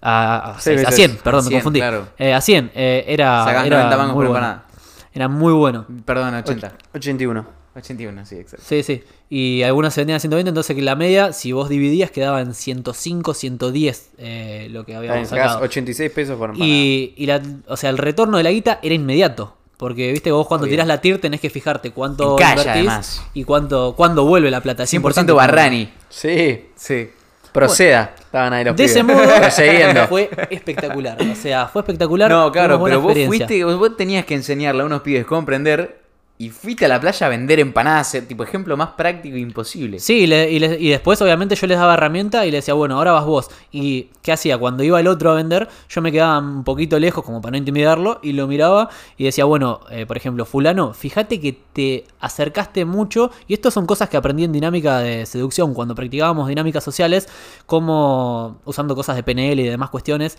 A, 0.02 0.36
a, 0.36 0.50
a 0.50 0.54
veces. 0.54 0.94
100, 0.94 1.16
perdón, 1.18 1.40
A 1.40 1.42
me 1.44 1.48
100, 1.48 1.60
confundí. 1.60 1.80
claro. 1.80 2.08
Eh, 2.18 2.34
a 2.34 2.40
100, 2.40 2.72
eh, 2.74 3.04
era, 3.08 3.44
Sacás 3.44 3.66
era 3.66 3.76
90 3.78 3.96
mangos 3.96 4.14
muy 4.14 4.24
por 4.24 4.32
bueno. 4.32 4.46
empanada. 4.46 4.66
Era 5.14 5.28
muy 5.28 5.52
bueno. 5.52 5.86
Perdón, 6.04 6.34
80. 6.34 6.72
81. 6.92 7.63
81, 7.76 8.26
sí, 8.26 8.36
exacto. 8.36 8.64
Sí, 8.68 8.82
sí. 8.82 9.02
Y 9.28 9.62
algunas 9.62 9.94
se 9.94 10.00
vendían 10.02 10.16
a 10.16 10.20
120, 10.20 10.48
entonces 10.48 10.76
que 10.76 10.82
la 10.82 10.94
media, 10.94 11.32
si 11.32 11.52
vos 11.52 11.68
dividías, 11.68 12.10
quedaba 12.10 12.40
en 12.40 12.54
105, 12.54 13.34
110 13.34 14.10
eh, 14.18 14.68
lo 14.70 14.84
que 14.84 14.94
habíamos 14.94 15.28
sacás 15.28 15.52
sacado. 15.52 15.64
86 15.64 16.10
pesos 16.12 16.38
por 16.38 16.50
empanada. 16.50 16.72
Y, 16.72 17.14
y 17.16 17.26
la, 17.26 17.42
o 17.66 17.76
sea, 17.76 17.90
el 17.90 17.98
retorno 17.98 18.36
de 18.36 18.44
la 18.44 18.50
guita 18.50 18.78
era 18.82 18.94
inmediato. 18.94 19.56
Porque, 19.76 20.12
viste, 20.12 20.30
vos 20.30 20.46
cuando 20.46 20.66
Obvio. 20.66 20.74
tirás 20.74 20.86
la 20.86 21.00
TIR 21.00 21.20
tenés 21.20 21.40
que 21.40 21.50
fijarte 21.50 21.90
cuánto 21.90 22.32
En 22.32 22.38
calle, 22.38 22.50
invertís 22.60 22.72
además. 22.72 23.22
y 23.34 23.44
cuánto, 23.44 23.94
cuándo 23.96 24.24
vuelve 24.24 24.50
la 24.50 24.60
plata. 24.60 24.84
Es 24.84 24.92
100% 24.92 24.96
importante. 24.96 25.32
Barrani. 25.32 25.92
Sí. 26.08 26.66
Sí. 26.76 27.08
Proceda. 27.54 28.14
Estaban 28.18 28.52
ahí 28.52 28.64
los 28.64 28.76
De 28.76 28.84
ese 28.84 29.02
modo, 29.04 29.22
fue 30.08 30.28
espectacular. 30.50 31.16
O 31.22 31.34
sea, 31.36 31.66
fue 31.68 31.82
espectacular. 31.82 32.28
No, 32.30 32.50
claro, 32.50 32.82
pero 32.82 33.00
vos 33.00 33.16
fuiste, 33.26 33.62
vos 33.64 33.96
tenías 33.96 34.24
que 34.24 34.34
enseñarle 34.34 34.82
a 34.82 34.86
unos 34.86 35.02
pibes 35.02 35.24
cómo 35.24 35.40
emprender 35.40 36.03
y 36.36 36.50
fuiste 36.50 36.84
a 36.86 36.88
la 36.88 37.00
playa 37.00 37.26
a 37.28 37.30
vender 37.30 37.60
empanadas, 37.60 38.12
eh, 38.16 38.22
tipo 38.22 38.42
ejemplo 38.42 38.76
más 38.76 38.88
práctico 38.90 39.36
imposible. 39.36 40.00
Sí, 40.00 40.22
y, 40.22 40.26
le- 40.26 40.50
y 40.50 40.58
le- 40.58 40.80
y 40.80 40.88
después 40.88 41.22
obviamente 41.22 41.54
yo 41.54 41.66
les 41.68 41.78
daba 41.78 41.94
herramienta 41.94 42.44
y 42.44 42.50
les 42.50 42.62
decía, 42.64 42.74
bueno, 42.74 42.96
ahora 42.98 43.12
vas 43.12 43.24
vos. 43.24 43.50
¿Y 43.70 44.08
qué 44.20 44.32
hacía? 44.32 44.58
Cuando 44.58 44.82
iba 44.82 44.98
el 44.98 45.06
otro 45.06 45.30
a 45.30 45.34
vender, 45.34 45.68
yo 45.88 46.02
me 46.02 46.10
quedaba 46.10 46.38
un 46.40 46.64
poquito 46.64 46.98
lejos 46.98 47.24
como 47.24 47.40
para 47.40 47.52
no 47.52 47.58
intimidarlo 47.58 48.18
y 48.20 48.32
lo 48.32 48.48
miraba 48.48 48.88
y 49.16 49.24
decía, 49.24 49.44
bueno, 49.44 49.80
eh, 49.90 50.06
por 50.06 50.16
ejemplo, 50.16 50.44
fulano, 50.44 50.92
fíjate 50.92 51.40
que 51.40 51.56
te 51.72 52.04
acercaste 52.18 52.84
mucho 52.84 53.30
y 53.46 53.54
esto 53.54 53.70
son 53.70 53.86
cosas 53.86 54.08
que 54.08 54.16
aprendí 54.16 54.42
en 54.42 54.50
dinámica 54.52 54.98
de 54.98 55.26
seducción, 55.26 55.72
cuando 55.72 55.94
practicábamos 55.94 56.48
dinámicas 56.48 56.82
sociales, 56.82 57.28
como 57.66 58.60
usando 58.64 58.94
cosas 58.96 59.16
de 59.16 59.22
PNL 59.22 59.62
y 59.62 59.68
demás 59.68 59.90
cuestiones. 59.90 60.36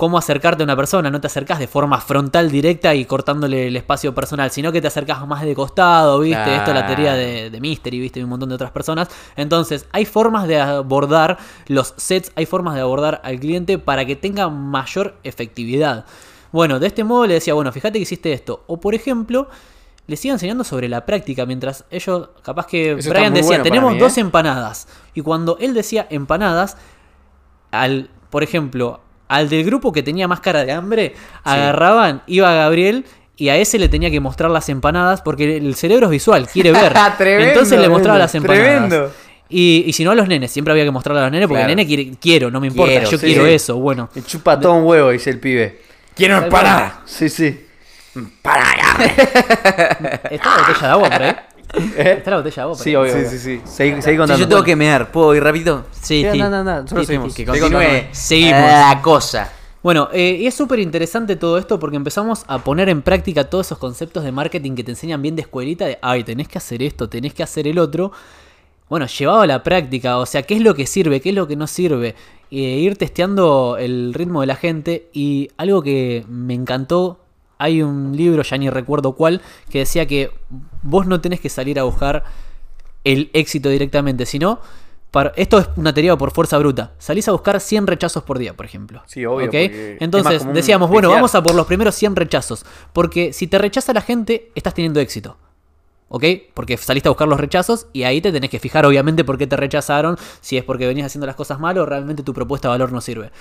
Cómo 0.00 0.16
acercarte 0.16 0.62
a 0.62 0.64
una 0.64 0.76
persona, 0.76 1.10
no 1.10 1.20
te 1.20 1.26
acercás 1.26 1.58
de 1.58 1.66
forma 1.66 2.00
frontal 2.00 2.50
directa 2.50 2.94
y 2.94 3.04
cortándole 3.04 3.66
el 3.66 3.76
espacio 3.76 4.14
personal, 4.14 4.50
sino 4.50 4.72
que 4.72 4.80
te 4.80 4.86
acercás 4.86 5.26
más 5.26 5.42
de 5.42 5.54
costado, 5.54 6.20
¿viste? 6.20 6.56
Esto 6.56 6.70
es 6.70 6.74
la 6.74 6.86
teoría 6.86 7.12
de, 7.12 7.50
de 7.50 7.60
Mystery, 7.60 8.00
¿viste? 8.00 8.18
Y 8.18 8.22
un 8.22 8.30
montón 8.30 8.48
de 8.48 8.54
otras 8.54 8.70
personas. 8.70 9.10
Entonces, 9.36 9.86
hay 9.92 10.06
formas 10.06 10.48
de 10.48 10.58
abordar 10.58 11.36
los 11.66 11.92
sets, 11.98 12.32
hay 12.34 12.46
formas 12.46 12.76
de 12.76 12.80
abordar 12.80 13.20
al 13.22 13.38
cliente 13.38 13.76
para 13.76 14.06
que 14.06 14.16
tenga 14.16 14.48
mayor 14.48 15.18
efectividad. 15.22 16.06
Bueno, 16.50 16.78
de 16.78 16.86
este 16.86 17.04
modo 17.04 17.26
le 17.26 17.34
decía, 17.34 17.52
bueno, 17.52 17.70
fíjate 17.70 17.98
que 17.98 18.04
hiciste 18.04 18.32
esto. 18.32 18.64
O 18.68 18.80
por 18.80 18.94
ejemplo, 18.94 19.48
le 20.06 20.16
sigo 20.16 20.32
enseñando 20.32 20.64
sobre 20.64 20.88
la 20.88 21.04
práctica, 21.04 21.44
mientras 21.44 21.84
ellos, 21.90 22.30
capaz 22.42 22.66
que 22.66 22.92
Eso 22.92 23.10
Brian 23.10 23.34
decía, 23.34 23.48
bueno 23.48 23.64
tenemos 23.64 23.92
mí, 23.92 23.98
¿eh? 23.98 24.00
dos 24.00 24.16
empanadas. 24.16 24.88
Y 25.12 25.20
cuando 25.20 25.58
él 25.60 25.74
decía 25.74 26.06
empanadas, 26.08 26.78
al, 27.70 28.08
por 28.30 28.42
ejemplo, 28.42 29.00
al 29.30 29.48
del 29.48 29.64
grupo 29.64 29.92
que 29.92 30.02
tenía 30.02 30.26
más 30.28 30.40
cara 30.40 30.64
de 30.64 30.72
hambre, 30.72 31.14
agarraban, 31.44 32.22
iba 32.26 32.52
Gabriel 32.52 33.04
y 33.36 33.48
a 33.48 33.56
ese 33.56 33.78
le 33.78 33.88
tenía 33.88 34.10
que 34.10 34.20
mostrar 34.20 34.50
las 34.50 34.68
empanadas 34.68 35.22
porque 35.22 35.56
el 35.56 35.74
cerebro 35.76 36.06
es 36.06 36.10
visual, 36.10 36.46
quiere 36.48 36.72
ver. 36.72 36.92
Tremendo, 37.16 37.48
Entonces 37.52 37.78
le 37.80 37.88
mostraba 37.88 38.18
las 38.18 38.34
empanadas. 38.34 38.64
tremendo. 38.88 39.12
Y, 39.48 39.84
y 39.86 39.92
si 39.92 40.04
no 40.04 40.10
a 40.10 40.14
los 40.14 40.28
nenes, 40.28 40.50
siempre 40.50 40.72
había 40.72 40.84
que 40.84 40.90
mostrarle 40.90 41.20
a 41.20 41.24
los 41.24 41.32
nenes 41.32 41.48
porque 41.48 41.60
Claro. 41.60 41.70
el 41.72 41.76
nene 41.76 41.86
quiere, 41.88 42.12
quiero, 42.20 42.50
no 42.50 42.60
me 42.60 42.66
importa, 42.68 42.92
Quiero, 42.92 43.10
yo 43.10 43.18
sí, 43.18 43.26
quiero 43.26 43.46
sí. 43.46 43.52
eso, 43.52 43.76
bueno. 43.78 44.08
Chupa 44.26 44.58
todo 44.60 44.74
un 44.74 44.84
huevo, 44.84 45.10
dice 45.10 45.30
el 45.30 45.38
pibe. 45.40 45.80
Quiero 46.14 46.38
empanada. 46.38 47.02
Sí, 47.06 47.28
sí. 47.28 47.66
¿Está 50.30 50.50
la 50.56 50.56
botella 50.66 50.80
de 50.80 50.86
agua 50.86 51.10
por 51.10 51.22
ahí? 51.22 51.36
¿Está 51.96 52.30
la 52.32 52.36
botella 52.38 52.64
por 52.66 52.76
Sí, 52.76 52.94
obvio. 52.94 53.12
Sí, 53.12 53.18
obvio. 53.18 53.30
sí, 53.30 53.38
sí. 53.38 53.60
Seguí, 53.64 54.02
seguí 54.02 54.02
Si 54.02 54.16
contando. 54.16 54.36
yo 54.42 54.48
tengo 54.48 54.62
que 54.64 54.76
mear, 54.76 55.10
¿puedo 55.12 55.34
ir 55.34 55.42
rapidito? 55.42 55.84
Sí, 55.92 56.26
Sí, 56.30 56.40
anda, 56.40 56.62
nosotros 56.62 56.88
Sí, 56.90 57.00
sí, 57.00 57.06
seguimos. 57.06 57.34
Que 57.34 57.44
continúe. 57.46 58.08
Seguimos. 58.12 58.60
la 58.60 59.00
cosa. 59.02 59.52
Bueno, 59.82 60.08
eh, 60.12 60.36
y 60.40 60.46
es 60.46 60.54
súper 60.54 60.78
interesante 60.78 61.36
todo 61.36 61.56
esto 61.56 61.78
porque 61.78 61.96
empezamos 61.96 62.44
a 62.48 62.58
poner 62.58 62.88
en 62.90 63.00
práctica 63.00 63.44
todos 63.48 63.66
esos 63.68 63.78
conceptos 63.78 64.24
de 64.24 64.32
marketing 64.32 64.74
que 64.74 64.84
te 64.84 64.90
enseñan 64.90 65.22
bien 65.22 65.36
de 65.36 65.42
escuelita, 65.42 65.86
de, 65.86 65.98
ay, 66.02 66.22
tenés 66.22 66.48
que 66.48 66.58
hacer 66.58 66.82
esto, 66.82 67.08
tenés 67.08 67.32
que 67.32 67.42
hacer 67.42 67.66
el 67.66 67.78
otro. 67.78 68.12
Bueno, 68.90 69.06
llevado 69.06 69.40
a 69.40 69.46
la 69.46 69.62
práctica, 69.62 70.18
o 70.18 70.26
sea, 70.26 70.42
qué 70.42 70.54
es 70.56 70.60
lo 70.60 70.74
que 70.74 70.84
sirve, 70.86 71.20
qué 71.22 71.30
es 71.30 71.34
lo 71.34 71.46
que 71.46 71.56
no 71.56 71.66
sirve, 71.66 72.14
e 72.50 72.56
ir 72.56 72.96
testeando 72.98 73.76
el 73.78 74.12
ritmo 74.12 74.40
de 74.42 74.48
la 74.48 74.56
gente. 74.56 75.08
Y 75.14 75.48
algo 75.56 75.80
que 75.80 76.26
me 76.28 76.52
encantó, 76.54 77.19
hay 77.60 77.82
un 77.82 78.16
libro, 78.16 78.42
ya 78.42 78.56
ni 78.56 78.70
recuerdo 78.70 79.12
cuál, 79.12 79.42
que 79.68 79.80
decía 79.80 80.06
que 80.06 80.32
vos 80.82 81.06
no 81.06 81.20
tenés 81.20 81.40
que 81.40 81.48
salir 81.48 81.78
a 81.78 81.84
buscar 81.84 82.24
el 83.04 83.30
éxito 83.32 83.68
directamente, 83.68 84.26
sino... 84.26 84.60
Para, 85.10 85.32
esto 85.34 85.58
es 85.58 85.68
una 85.74 85.92
teoría 85.92 86.16
por 86.16 86.30
fuerza 86.30 86.56
bruta. 86.58 86.92
Salís 86.98 87.26
a 87.26 87.32
buscar 87.32 87.60
100 87.60 87.88
rechazos 87.88 88.22
por 88.22 88.38
día, 88.38 88.54
por 88.54 88.64
ejemplo. 88.64 89.02
Sí, 89.06 89.26
obvio, 89.26 89.46
¿Ok? 89.46 89.50
porque 89.50 89.66
es 89.66 89.92
más 89.94 90.02
Entonces 90.02 90.54
decíamos, 90.54 90.88
bueno, 90.88 91.10
vamos 91.10 91.34
a 91.34 91.42
por 91.42 91.52
los 91.56 91.66
primeros 91.66 91.96
100 91.96 92.14
rechazos. 92.14 92.64
Porque 92.92 93.32
si 93.32 93.48
te 93.48 93.58
rechaza 93.58 93.92
la 93.92 94.02
gente, 94.02 94.52
estás 94.54 94.72
teniendo 94.72 95.00
éxito. 95.00 95.36
¿Ok? 96.10 96.24
Porque 96.54 96.76
saliste 96.76 97.08
a 97.08 97.10
buscar 97.10 97.26
los 97.26 97.40
rechazos 97.40 97.88
y 97.92 98.04
ahí 98.04 98.20
te 98.20 98.30
tenés 98.30 98.50
que 98.50 98.60
fijar, 98.60 98.86
obviamente, 98.86 99.24
por 99.24 99.36
qué 99.36 99.48
te 99.48 99.56
rechazaron. 99.56 100.16
Si 100.40 100.56
es 100.56 100.62
porque 100.62 100.86
venías 100.86 101.06
haciendo 101.06 101.26
las 101.26 101.34
cosas 101.34 101.58
mal 101.58 101.76
o 101.78 101.86
realmente 101.86 102.22
tu 102.22 102.32
propuesta 102.32 102.68
de 102.68 102.70
valor 102.70 102.92
no 102.92 103.00
sirve. 103.00 103.32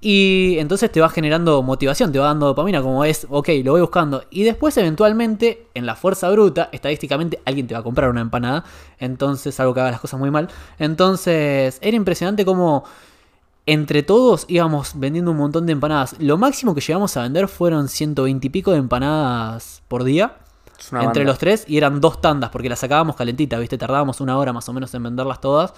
Y 0.00 0.56
entonces 0.58 0.92
te 0.92 1.00
va 1.00 1.08
generando 1.08 1.60
motivación, 1.62 2.12
te 2.12 2.20
va 2.20 2.26
dando 2.26 2.46
dopamina, 2.46 2.80
como 2.82 3.04
es, 3.04 3.26
ok, 3.28 3.48
lo 3.64 3.72
voy 3.72 3.80
buscando. 3.80 4.22
Y 4.30 4.44
después, 4.44 4.76
eventualmente, 4.76 5.66
en 5.74 5.86
la 5.86 5.96
fuerza 5.96 6.30
bruta, 6.30 6.68
estadísticamente, 6.70 7.40
alguien 7.44 7.66
te 7.66 7.74
va 7.74 7.80
a 7.80 7.82
comprar 7.82 8.08
una 8.08 8.20
empanada. 8.20 8.64
Entonces, 8.98 9.58
algo 9.58 9.74
que 9.74 9.80
haga 9.80 9.90
las 9.90 10.00
cosas 10.00 10.20
muy 10.20 10.30
mal. 10.30 10.48
Entonces, 10.78 11.78
era 11.80 11.96
impresionante 11.96 12.44
cómo 12.44 12.84
entre 13.66 14.02
todos 14.02 14.46
íbamos 14.48 14.92
vendiendo 14.94 15.32
un 15.32 15.36
montón 15.36 15.66
de 15.66 15.72
empanadas. 15.72 16.14
Lo 16.20 16.38
máximo 16.38 16.74
que 16.74 16.80
llegamos 16.80 17.16
a 17.16 17.22
vender 17.22 17.48
fueron 17.48 17.88
120 17.88 18.46
y 18.46 18.50
pico 18.50 18.70
de 18.70 18.78
empanadas 18.78 19.82
por 19.88 20.04
día. 20.04 20.36
Entre 20.92 21.06
banda. 21.06 21.24
los 21.24 21.38
tres 21.38 21.64
y 21.66 21.76
eran 21.76 22.00
dos 22.00 22.20
tandas 22.20 22.50
porque 22.50 22.68
las 22.68 22.78
sacábamos 22.78 23.16
calentitas, 23.16 23.58
¿viste? 23.58 23.76
Tardábamos 23.76 24.20
una 24.20 24.38
hora 24.38 24.52
más 24.52 24.68
o 24.68 24.72
menos 24.72 24.94
en 24.94 25.02
venderlas 25.02 25.40
todas. 25.40 25.74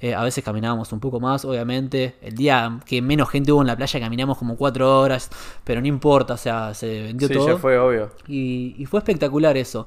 Eh, 0.00 0.14
a 0.14 0.22
veces 0.22 0.44
caminábamos 0.44 0.92
un 0.92 1.00
poco 1.00 1.20
más, 1.20 1.44
obviamente. 1.44 2.16
El 2.20 2.34
día 2.34 2.80
que 2.84 3.00
menos 3.00 3.28
gente 3.30 3.52
hubo 3.52 3.60
en 3.62 3.66
la 3.68 3.76
playa 3.76 3.98
caminamos 4.00 4.36
como 4.38 4.56
cuatro 4.56 5.00
horas, 5.00 5.30
pero 5.64 5.80
no 5.80 5.86
importa, 5.86 6.34
o 6.34 6.36
sea, 6.36 6.74
se 6.74 7.02
vendió 7.02 7.28
Sí, 7.28 7.34
todo. 7.34 7.46
ya 7.48 7.56
fue 7.56 7.78
obvio. 7.78 8.10
Y, 8.28 8.74
y 8.76 8.86
fue 8.86 8.98
espectacular 9.00 9.56
eso. 9.56 9.86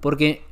Porque 0.00 0.44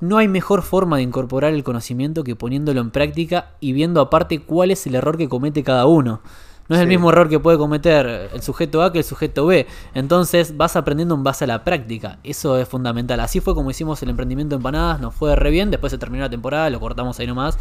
no 0.00 0.18
hay 0.18 0.28
mejor 0.28 0.62
forma 0.62 0.96
de 0.96 1.02
incorporar 1.02 1.52
el 1.52 1.62
conocimiento 1.64 2.24
que 2.24 2.34
poniéndolo 2.34 2.80
en 2.80 2.90
práctica 2.90 3.50
y 3.60 3.72
viendo 3.72 4.00
aparte 4.00 4.40
cuál 4.40 4.70
es 4.70 4.86
el 4.86 4.94
error 4.94 5.16
que 5.18 5.28
comete 5.28 5.62
cada 5.62 5.86
uno. 5.86 6.20
No 6.68 6.76
es 6.76 6.82
el 6.82 6.88
mismo 6.88 7.10
error 7.10 7.28
que 7.28 7.38
puede 7.40 7.58
cometer 7.58 8.30
el 8.32 8.40
sujeto 8.40 8.82
A 8.82 8.92
que 8.92 8.98
el 8.98 9.04
sujeto 9.04 9.44
B. 9.46 9.66
Entonces 9.94 10.56
vas 10.56 10.74
aprendiendo 10.76 11.14
en 11.14 11.22
base 11.22 11.44
a 11.44 11.46
la 11.46 11.64
práctica. 11.64 12.18
Eso 12.24 12.56
es 12.56 12.66
fundamental. 12.68 13.20
Así 13.20 13.40
fue 13.40 13.54
como 13.54 13.70
hicimos 13.70 14.02
el 14.02 14.08
emprendimiento 14.08 14.54
de 14.54 14.60
empanadas. 14.60 15.00
Nos 15.00 15.14
fue 15.14 15.36
re 15.36 15.50
bien. 15.50 15.70
Después 15.70 15.90
se 15.90 15.98
terminó 15.98 16.22
la 16.22 16.30
temporada. 16.30 16.70
Lo 16.70 16.80
cortamos 16.80 17.18
ahí 17.18 17.26
nomás. 17.26 17.58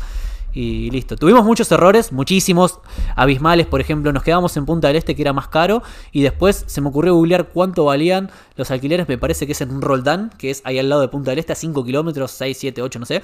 Y 0.54 0.90
listo. 0.92 1.16
Tuvimos 1.16 1.46
muchos 1.46 1.72
errores, 1.72 2.12
muchísimos 2.12 2.80
abismales. 3.16 3.68
Por 3.68 3.80
ejemplo, 3.80 4.12
nos 4.12 4.24
quedamos 4.24 4.56
en 4.58 4.66
Punta 4.66 4.88
del 4.88 4.98
Este, 4.98 5.16
que 5.16 5.22
era 5.22 5.34
más 5.34 5.48
caro. 5.48 5.82
Y 6.12 6.22
después 6.22 6.64
se 6.68 6.82
me 6.82 6.90
ocurrió 6.90 7.16
googlear 7.16 7.48
cuánto 7.50 7.86
valían 7.86 8.30
los 8.56 8.70
alquileres. 8.72 9.08
Me 9.08 9.18
parece 9.18 9.46
que 9.46 9.54
es 9.54 9.62
en 9.62 9.72
un 9.72 9.82
Roldán, 9.82 10.32
que 10.38 10.50
es 10.50 10.62
ahí 10.66 10.78
al 10.78 10.90
lado 10.90 11.02
de 11.02 11.08
Punta 11.08 11.32
del 11.32 11.40
Este, 11.40 11.54
a 11.54 11.56
5 11.56 11.86
kilómetros, 11.86 12.32
6, 12.32 12.58
7, 12.60 12.82
8, 12.82 13.00
no 13.00 13.06
sé. 13.06 13.22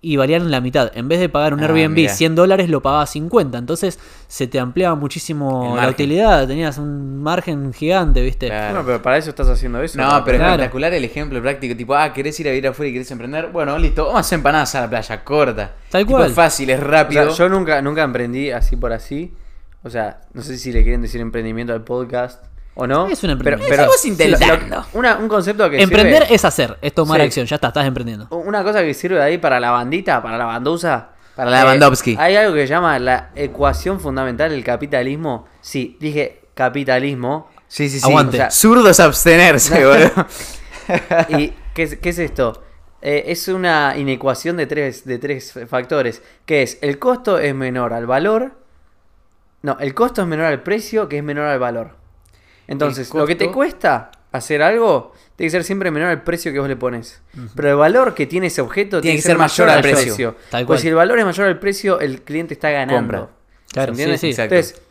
Y 0.00 0.16
valían 0.16 0.48
la 0.52 0.60
mitad. 0.60 0.92
En 0.94 1.08
vez 1.08 1.18
de 1.18 1.28
pagar 1.28 1.52
un 1.54 1.60
Ah, 1.60 1.64
Airbnb 1.64 1.90
mira. 1.96 2.12
100 2.12 2.36
dólares, 2.36 2.70
lo 2.70 2.80
pagaba 2.80 3.04
50. 3.04 3.58
Entonces 3.58 3.98
se 4.28 4.46
te 4.46 4.60
ampliaba 4.60 4.94
muchísimo 4.94 5.74
la 5.74 5.88
utilidad. 5.88 6.46
Tenías 6.46 6.78
un 6.78 7.20
margen 7.20 7.72
gigante, 7.72 8.22
¿viste? 8.22 8.46
Claro. 8.46 8.74
Bueno, 8.74 8.86
pero 8.86 9.02
para 9.02 9.16
eso 9.16 9.30
estás 9.30 9.48
haciendo 9.48 9.82
eso. 9.82 9.98
No, 9.98 10.22
pero 10.24 10.36
es 10.36 10.40
Claro. 10.40 10.52
espectacular 10.54 10.94
el 10.94 11.02
ejemplo 11.04 11.42
práctico. 11.42 11.76
Tipo, 11.76 11.96
ah, 11.96 12.12
querés 12.12 12.38
ir 12.38 12.46
a 12.46 12.50
vivir 12.50 12.68
afuera 12.68 12.90
y 12.90 12.92
querés 12.92 13.10
emprender. 13.10 13.48
Bueno, 13.52 13.76
listo, 13.76 14.02
vamos 14.04 14.18
a 14.18 14.20
hacer 14.20 14.36
empanadas 14.38 14.72
a 14.76 14.82
la 14.82 14.88
playa, 14.90 15.24
corta. 15.24 15.72
Tal 15.90 16.02
Tipo, 16.02 16.16
cual. 16.18 16.28
es 16.28 16.32
fácil, 16.34 16.70
es 16.70 16.80
O 16.80 16.84
rápido. 16.84 17.30
sea, 17.32 17.46
yo 17.46 17.48
nunca, 17.52 17.82
nunca 17.82 18.04
emprendí 18.04 18.50
así 18.52 18.76
por 18.76 18.92
así. 18.92 19.34
O 19.82 19.90
sea, 19.90 20.20
no 20.32 20.42
sé 20.42 20.58
si 20.58 20.70
le 20.70 20.84
quieren 20.84 21.02
decir 21.02 21.20
emprendimiento 21.20 21.72
al 21.72 21.82
podcast 21.82 22.44
o 22.78 22.86
no. 22.86 23.06
Es 23.08 23.22
un 23.24 23.30
emprendimiento. 23.30 23.68
Pero, 23.76 23.90
pero 23.90 24.08
intentando. 24.08 24.76
lo- 24.76 24.98
una- 24.98 25.16
un 25.16 25.28
concepto 25.28 25.68
que 25.68 25.82
Emprender 25.82 26.22
sirve- 26.24 26.34
es 26.34 26.44
hacer, 26.44 26.78
es 26.80 26.94
tomar 26.94 27.20
Sí. 27.20 27.26
acción. 27.26 27.46
Ya 27.46 27.56
está, 27.56 27.68
estás 27.68 27.86
emprendiendo. 27.86 28.28
Una 28.30 28.62
cosa 28.62 28.82
que 28.82 28.94
sirve 28.94 29.20
ahí 29.22 29.36
para 29.38 29.58
la 29.60 29.70
bandita, 29.72 30.22
para 30.22 30.38
la 30.38 30.44
bandusa. 30.46 31.10
Para 31.36 31.50
la 31.52 31.62
Bandowski. 31.62 32.16
Hay 32.18 32.34
algo 32.34 32.52
que 32.54 32.62
se 32.62 32.66
llama 32.66 32.98
la 32.98 33.30
ecuación 33.36 34.00
fundamental 34.00 34.50
del 34.50 34.64
capitalismo. 34.64 35.46
Sí, 35.60 35.96
dije 36.00 36.40
capitalismo. 36.54 37.48
Sí, 37.68 37.88
sí, 37.88 38.00
sí. 38.00 38.06
Aguante. 38.08 38.36
O 38.36 38.40
sea, 38.40 38.50
zurdos 38.50 38.98
abstenerse, 38.98 39.84
boludo. 39.86 40.26
¿Y 41.38 41.52
qué 41.74 41.82
es, 41.84 41.96
qué 41.98 42.08
es 42.08 42.18
esto? 42.18 42.64
Eh, 43.02 43.24
es 43.28 43.46
una 43.46 43.94
inecuación 43.96 44.56
de 44.56 44.66
tres, 44.66 45.04
de 45.04 45.18
tres 45.18 45.54
factores. 45.68 46.22
Que 46.44 46.62
es, 46.62 46.78
el 46.82 46.98
costo 46.98 47.38
es 47.38 47.54
menor 47.54 47.92
al 47.92 48.06
valor. 48.06 48.52
No, 49.62 49.76
el 49.78 49.94
costo 49.94 50.22
es 50.22 50.26
menor 50.28 50.46
al 50.46 50.62
precio, 50.62 51.08
que 51.08 51.18
es 51.18 51.22
menor 51.22 51.46
al 51.46 51.60
valor. 51.60 51.97
Entonces, 52.68 53.12
lo 53.12 53.26
que 53.26 53.34
te 53.34 53.50
cuesta 53.50 54.10
hacer 54.30 54.62
algo, 54.62 55.12
tiene 55.36 55.48
que 55.48 55.50
ser 55.52 55.64
siempre 55.64 55.90
menor 55.90 56.10
al 56.10 56.22
precio 56.22 56.52
que 56.52 56.58
vos 56.60 56.68
le 56.68 56.76
pones. 56.76 57.20
Pero 57.56 57.70
el 57.70 57.76
valor 57.76 58.14
que 58.14 58.26
tiene 58.26 58.48
ese 58.48 58.60
objeto 58.60 59.00
Tiene 59.00 59.16
que 59.16 59.22
ser 59.22 59.38
mayor 59.38 59.68
al 59.70 59.80
precio. 59.82 60.36
Tal 60.50 60.60
cual. 60.62 60.66
Pues 60.66 60.80
si 60.82 60.88
el 60.88 60.94
valor 60.94 61.18
es 61.18 61.24
mayor 61.24 61.46
al 61.48 61.58
precio, 61.58 61.98
el 62.00 62.22
cliente 62.22 62.54
está 62.54 62.70
ganando. 62.70 62.94
Compra. 62.94 63.28
Claro, 63.72 63.86
¿Se 63.94 64.02
entiende? 64.02 64.18
sí, 64.18 64.26
sí. 64.26 64.30
Exacto. 64.30 64.54
Entonces, 64.54 64.82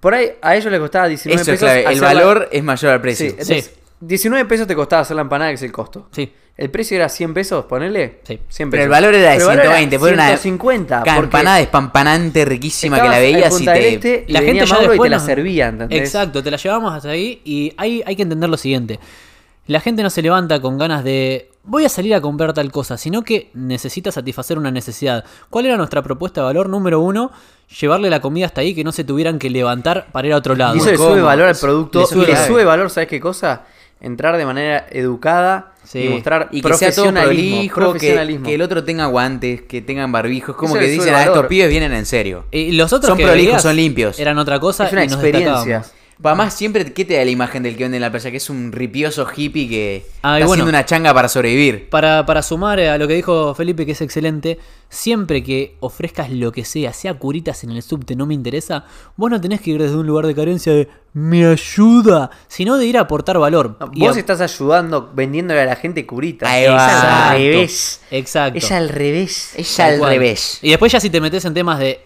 por 0.00 0.14
ahí 0.14 0.32
a 0.40 0.56
ellos 0.56 0.70
les 0.70 0.80
costaba 0.80 1.08
19 1.08 1.42
Eso 1.42 1.52
es 1.52 1.58
pesos. 1.60 1.66
clave. 1.74 1.92
El 1.94 2.00
la- 2.00 2.06
valor 2.06 2.48
es 2.52 2.62
mayor 2.62 2.92
al 2.92 3.00
precio. 3.00 3.26
Sí, 3.26 3.32
entonces, 3.32 3.74
19 4.00 4.44
pesos 4.44 4.66
te 4.66 4.74
costaba 4.76 5.02
hacer 5.02 5.16
la 5.16 5.22
empanada, 5.22 5.50
que 5.50 5.54
es 5.54 5.62
el 5.62 5.72
costo. 5.72 6.08
Sí. 6.12 6.32
El 6.56 6.70
precio 6.70 6.96
era 6.96 7.08
100 7.10 7.34
pesos, 7.34 7.64
ponele. 7.66 8.20
Sí. 8.24 8.38
100 8.48 8.70
Pero 8.70 8.80
pesos. 8.80 8.84
el 8.84 8.88
valor 8.90 9.14
era 9.14 9.30
de 9.32 9.36
Pero 9.36 9.50
el 9.50 9.56
valor 9.58 9.72
120, 9.76 9.98
fue 9.98 10.12
una 10.14 10.26
150. 10.28 10.98
porque 11.00 11.10
Campanada 11.10 11.60
espampanante, 11.60 12.44
riquísima, 12.46 13.00
que 13.02 13.08
la 13.08 13.18
veías 13.18 13.60
y 13.60 13.64
te... 13.66 13.88
Este, 13.94 14.24
y 14.26 14.32
La 14.32 14.40
gente 14.40 14.64
ya 14.64 14.76
y 14.82 14.88
te 14.98 15.08
la 15.10 15.16
nos- 15.16 15.22
servía, 15.26 15.68
¿entendés? 15.68 16.00
Exacto, 16.00 16.42
te 16.42 16.50
la 16.50 16.56
llevamos 16.56 16.94
hasta 16.94 17.10
ahí 17.10 17.42
y 17.44 17.74
hay, 17.76 18.02
hay 18.06 18.16
que 18.16 18.22
entender 18.22 18.48
lo 18.48 18.56
siguiente. 18.56 18.98
La 19.66 19.80
gente 19.80 20.02
no 20.02 20.08
se 20.10 20.22
levanta 20.22 20.60
con 20.60 20.78
ganas 20.78 21.04
de 21.04 21.50
voy 21.64 21.84
a 21.84 21.88
salir 21.88 22.14
a 22.14 22.20
comprar 22.20 22.54
tal 22.54 22.70
cosa, 22.72 22.96
sino 22.96 23.22
que 23.22 23.50
necesita 23.52 24.10
satisfacer 24.12 24.56
una 24.56 24.70
necesidad. 24.70 25.24
¿Cuál 25.50 25.66
era 25.66 25.76
nuestra 25.76 26.00
propuesta 26.02 26.40
de 26.40 26.44
valor? 26.46 26.68
Número 26.70 27.00
uno, 27.00 27.32
llevarle 27.80 28.08
la 28.08 28.20
comida 28.20 28.46
hasta 28.46 28.60
ahí 28.62 28.74
que 28.74 28.84
no 28.84 28.92
se 28.92 29.02
tuvieran 29.04 29.38
que 29.40 29.50
levantar 29.50 30.06
para 30.12 30.28
ir 30.28 30.32
a 30.32 30.36
otro 30.36 30.54
lado. 30.54 30.76
Y 30.76 30.78
eso 30.78 30.90
le 30.92 30.96
sube 30.96 31.20
valor 31.20 31.48
al 31.48 31.56
producto. 31.56 31.98
Le 32.12 32.16
y 32.16 32.26
le 32.26 32.32
valor. 32.32 32.46
sube 32.46 32.64
valor, 32.64 32.90
¿sabes 32.90 33.08
qué 33.08 33.18
cosa? 33.20 33.64
Entrar 34.00 34.36
de 34.36 34.44
manera 34.44 34.86
educada 34.90 35.72
Sí. 35.84 36.00
y 36.00 36.08
mostrar 36.10 36.48
Y 36.50 36.60
que 36.60 36.68
sea 36.74 36.90
todo 36.92 37.04
profesionalismo. 37.06 37.56
prolijo, 37.56 37.74
que, 37.74 37.80
profesionalismo. 37.90 38.46
que 38.46 38.54
el 38.54 38.62
otro 38.62 38.84
tenga 38.84 39.06
guantes, 39.06 39.62
que 39.62 39.80
tengan 39.80 40.12
barbijos. 40.12 40.54
Como 40.56 40.76
Eso 40.76 40.84
que 40.84 40.90
dicen, 40.90 41.14
ah, 41.14 41.22
estos 41.24 41.46
pibes 41.46 41.68
vienen 41.70 41.92
en 41.92 42.04
serio. 42.06 42.44
Y 42.50 42.72
los 42.72 42.92
otros 42.92 43.08
Son 43.10 43.18
que 43.18 43.24
prolijos, 43.24 43.46
veías 43.52 43.62
son 43.62 43.76
limpios. 43.76 44.18
Eran 44.18 44.36
otra 44.38 44.58
cosa 44.60 44.86
es 44.86 44.92
una 44.92 45.04
y 45.04 45.06
nos 45.06 45.14
experiencia. 45.14 45.52
destacábamos. 45.54 45.92
Además, 46.24 46.54
siempre, 46.54 46.92
¿qué 46.94 47.04
te 47.04 47.14
da 47.14 47.24
la 47.26 47.30
imagen 47.30 47.62
del 47.62 47.76
que 47.76 47.84
vende 47.84 47.98
en 47.98 48.00
la 48.00 48.10
playa? 48.10 48.30
Que 48.30 48.38
es 48.38 48.48
un 48.48 48.72
ripioso 48.72 49.26
hippie 49.36 49.68
que 49.68 50.06
Ah, 50.22 50.36
está 50.38 50.46
bueno. 50.46 50.62
haciendo 50.62 50.70
una 50.70 50.84
changa 50.86 51.12
para 51.12 51.28
sobrevivir. 51.28 51.90
Para, 51.90 52.24
para 52.24 52.42
sumar 52.42 52.80
a 52.80 52.96
lo 52.96 53.06
que 53.06 53.14
dijo 53.14 53.54
Felipe, 53.54 53.84
que 53.84 53.92
es 53.92 54.00
excelente, 54.00 54.58
siempre 54.88 55.42
que 55.42 55.76
ofrezcas 55.80 56.30
lo 56.30 56.52
que 56.52 56.64
sea, 56.64 56.92
sea 56.92 57.14
curitas 57.14 57.64
en 57.64 57.70
el 57.70 57.82
subte, 57.82 58.14
no 58.16 58.24
me 58.26 58.34
interesa, 58.34 58.84
vos 59.16 59.30
no 59.30 59.40
tenés 59.40 59.60
que 59.60 59.70
ir 59.72 59.82
desde 59.82 59.96
un 59.96 60.06
lugar 60.06 60.26
de 60.26 60.34
carencia 60.34 60.72
de 60.72 60.88
me 61.12 61.46
ayuda, 61.46 62.30
sino 62.46 62.76
de 62.76 62.84
ir 62.86 62.98
a 62.98 63.00
aportar 63.02 63.38
valor. 63.38 63.76
No, 63.80 63.86
vos 63.96 64.16
a- 64.16 64.18
estás 64.18 64.40
ayudando 64.42 65.10
vendiéndole 65.14 65.60
a 65.62 65.64
la 65.64 65.76
gente 65.76 66.06
curitas. 66.06 66.48
Ahí 66.48 66.64
es 66.64 66.70
al 66.70 67.38
revés. 67.38 68.00
Exacto. 68.10 68.58
Es 68.58 68.70
al 68.70 68.88
revés. 68.90 69.52
Es 69.56 69.80
al 69.80 69.98
cual. 69.98 70.10
revés. 70.12 70.58
Y 70.62 70.70
después 70.70 70.92
ya 70.92 71.00
si 71.00 71.08
te 71.10 71.20
metes 71.20 71.44
en 71.46 71.54
temas 71.54 71.78
de 71.78 72.00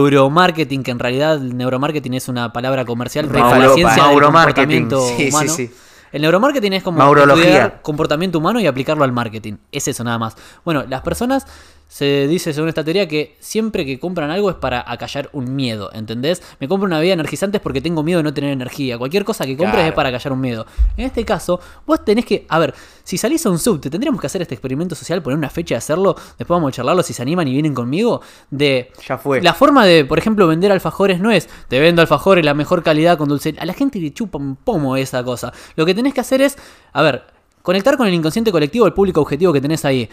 neuromarketing, 0.00 0.82
que 0.82 0.90
en 0.90 0.98
realidad 0.98 1.36
el 1.36 1.56
neuromarketing 1.56 2.14
es 2.14 2.28
una 2.28 2.52
palabra 2.52 2.84
comercial 2.84 3.26
para 3.26 3.58
la 3.58 3.72
ciencia 3.74 4.08
del 4.08 4.20
comportamiento 4.20 5.00
Sí, 5.08 5.14
sí, 5.16 5.28
humano. 5.28 5.52
sí. 5.52 5.70
El 6.12 6.22
neuromarketing 6.22 6.72
es 6.74 6.82
como 6.82 6.98
Maurología. 6.98 7.44
estudiar 7.44 7.82
comportamiento 7.82 8.38
humano 8.38 8.58
y 8.60 8.66
aplicarlo 8.66 9.04
al 9.04 9.12
marketing. 9.12 9.54
Es 9.72 9.86
eso 9.88 10.02
nada 10.04 10.18
más. 10.18 10.34
Bueno, 10.64 10.84
las 10.88 11.02
personas 11.02 11.46
se 11.88 12.26
dice 12.26 12.52
según 12.52 12.68
esta 12.68 12.82
teoría 12.82 13.06
que 13.06 13.36
siempre 13.38 13.86
que 13.86 13.98
compran 14.00 14.30
algo 14.30 14.50
es 14.50 14.56
para 14.56 14.84
acallar 14.90 15.30
un 15.32 15.54
miedo, 15.54 15.90
¿entendés? 15.94 16.42
Me 16.58 16.66
compro 16.66 16.86
una 16.86 16.98
bebida 16.98 17.14
energizante 17.14 17.60
porque 17.60 17.80
tengo 17.80 18.02
miedo 18.02 18.18
de 18.18 18.24
no 18.24 18.34
tener 18.34 18.50
energía. 18.50 18.98
Cualquier 18.98 19.24
cosa 19.24 19.46
que 19.46 19.56
compres 19.56 19.74
Claro. 19.76 19.88
es 19.88 19.94
para 19.94 20.08
acallar 20.08 20.32
un 20.32 20.40
miedo. 20.40 20.66
En 20.96 21.06
este 21.06 21.24
caso, 21.24 21.60
vos 21.86 22.04
tenés 22.04 22.24
que, 22.26 22.44
a 22.48 22.58
ver, 22.58 22.74
si 23.04 23.16
salís 23.16 23.46
a 23.46 23.50
un 23.50 23.58
subte, 23.58 23.88
tendríamos 23.88 24.20
que 24.20 24.26
hacer 24.26 24.42
este 24.42 24.54
experimento 24.54 24.94
social, 24.96 25.22
poner 25.22 25.38
una 25.38 25.48
fecha 25.48 25.74
de 25.74 25.78
hacerlo, 25.78 26.14
después 26.36 26.48
vamos 26.56 26.70
a 26.70 26.72
charlarlo 26.72 27.02
si 27.04 27.12
se 27.14 27.22
animan 27.22 27.46
y 27.48 27.52
vienen 27.52 27.72
conmigo, 27.72 28.20
de 28.50 28.90
Ya 29.06 29.16
fue. 29.16 29.40
la 29.40 29.54
forma 29.54 29.86
de, 29.86 30.04
por 30.04 30.18
ejemplo, 30.18 30.46
vender 30.48 30.72
alfajores 30.72 31.20
no 31.20 31.30
es 31.30 31.48
te 31.68 31.78
vendo 31.78 32.02
alfajores 32.02 32.44
la 32.44 32.54
mejor 32.54 32.82
calidad 32.82 33.16
con 33.16 33.28
dulce. 33.28 33.54
A 33.58 33.64
la 33.64 33.72
gente 33.74 34.00
le 34.00 34.12
chupa 34.12 34.38
un 34.38 34.56
pomo 34.56 34.96
esa 34.96 35.22
cosa. 35.22 35.52
Lo 35.76 35.86
que 35.86 35.94
tenés 35.94 36.12
que 36.14 36.20
hacer 36.20 36.42
es, 36.42 36.58
a 36.92 37.02
ver, 37.02 37.22
conectar 37.62 37.96
con 37.96 38.06
el 38.08 38.14
inconsciente 38.14 38.50
colectivo, 38.50 38.86
el 38.86 38.92
público 38.92 39.20
objetivo 39.20 39.52
que 39.52 39.60
tenés 39.60 39.84
ahí. 39.84 40.08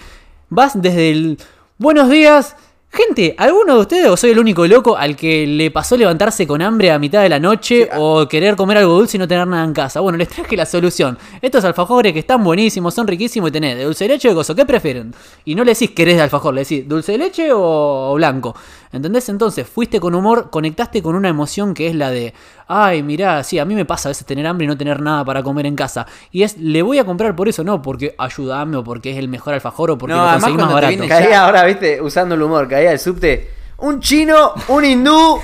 Vas 0.50 0.80
desde 0.80 1.10
el 1.10 1.38
buenos 1.84 2.10
días. 2.10 2.56
Gente, 2.90 3.36
¿alguno 3.38 3.76
de 3.76 3.82
ustedes 3.82 4.08
o 4.08 4.16
soy 4.16 4.32
el 4.32 4.40
único 4.40 4.66
loco 4.66 4.96
al 4.96 5.18
que 5.18 5.46
le 5.46 5.70
pasó 5.70 5.98
levantarse 5.98 6.48
con 6.48 6.62
hambre 6.62 6.92
a 6.92 6.98
mitad 6.98 7.22
de 7.22 7.28
la 7.28 7.40
noche 7.40 7.90
o 7.98 8.26
querer 8.30 8.56
comer 8.56 8.78
algo 8.78 8.94
dulce 8.94 9.18
y 9.18 9.20
no 9.20 9.28
tener 9.28 9.46
nada 9.46 9.66
en 9.66 9.74
casa? 9.74 10.00
Bueno, 10.00 10.18
les 10.18 10.30
traje 10.30 10.56
la 10.56 10.66
solución. 10.66 11.18
Estos 11.42 11.66
alfajores 11.66 12.14
que 12.14 12.20
están 12.20 12.42
buenísimos, 12.42 12.94
son 12.94 13.06
riquísimos 13.06 13.50
y 13.50 13.52
tenés 13.52 13.76
de 13.76 13.84
dulce 13.84 14.06
de 14.06 14.12
leche 14.12 14.30
o 14.30 14.32
de 14.32 14.36
gozo. 14.36 14.56
¿Qué 14.56 14.66
prefieren? 14.66 15.14
Y 15.44 15.56
no 15.56 15.66
le 15.66 15.72
decís 15.74 15.92
querés 15.92 16.16
de 16.16 16.22
alfajor, 16.22 16.54
le 16.54 16.62
decís 16.62 16.88
dulce 16.88 17.12
de 17.12 17.18
leche 17.18 17.50
o 17.52 18.14
blanco. 18.16 18.56
¿Entendés? 18.94 19.28
Entonces, 19.28 19.68
fuiste 19.68 20.00
con 20.00 20.14
humor, 20.14 20.52
conectaste 20.52 21.02
con 21.02 21.16
una 21.16 21.28
emoción 21.28 21.74
que 21.74 21.88
es 21.88 21.96
la 21.96 22.12
de, 22.12 22.34
ay, 22.68 23.02
mirá, 23.02 23.44
sí, 23.44 23.58
a 23.58 23.66
mí 23.66 23.74
me 23.74 23.86
pasa 23.86 24.08
a 24.08 24.12
veces 24.12 24.26
tener 24.26 24.46
hambre 24.46 24.66
y 24.66 24.68
no 24.68 24.78
tener 24.78 25.02
nada 25.02 25.26
para 25.26 25.42
comer 25.42 25.66
en 25.66 25.76
casa. 25.76 26.06
Y 26.32 26.44
es, 26.44 26.58
le 26.60 26.84
voy 26.84 27.00
a 27.00 27.04
comprar 27.04 27.36
por 27.36 27.50
eso, 27.50 27.64
no 27.64 27.82
porque 27.82 28.14
ayúdame 28.20 28.78
o 28.78 28.84
porque 28.84 29.12
es 29.12 29.18
el 29.18 29.28
mejor 29.28 29.56
alfajor 29.56 29.90
o 29.92 29.98
porque 29.98 30.14
No, 30.14 30.24
lo 30.24 30.32
conseguí 30.34 30.58
más 30.58 30.72
barato. 30.72 31.08
Caía 31.08 31.44
ahora, 31.44 31.66
viste, 31.66 32.00
usando 32.02 32.36
el 32.36 32.42
humor, 32.44 32.70
caía 32.70 32.92
el 32.92 33.00
subte. 33.00 33.63
Un 33.84 34.00
chino, 34.00 34.54
un 34.70 34.86
hindú 34.86 35.40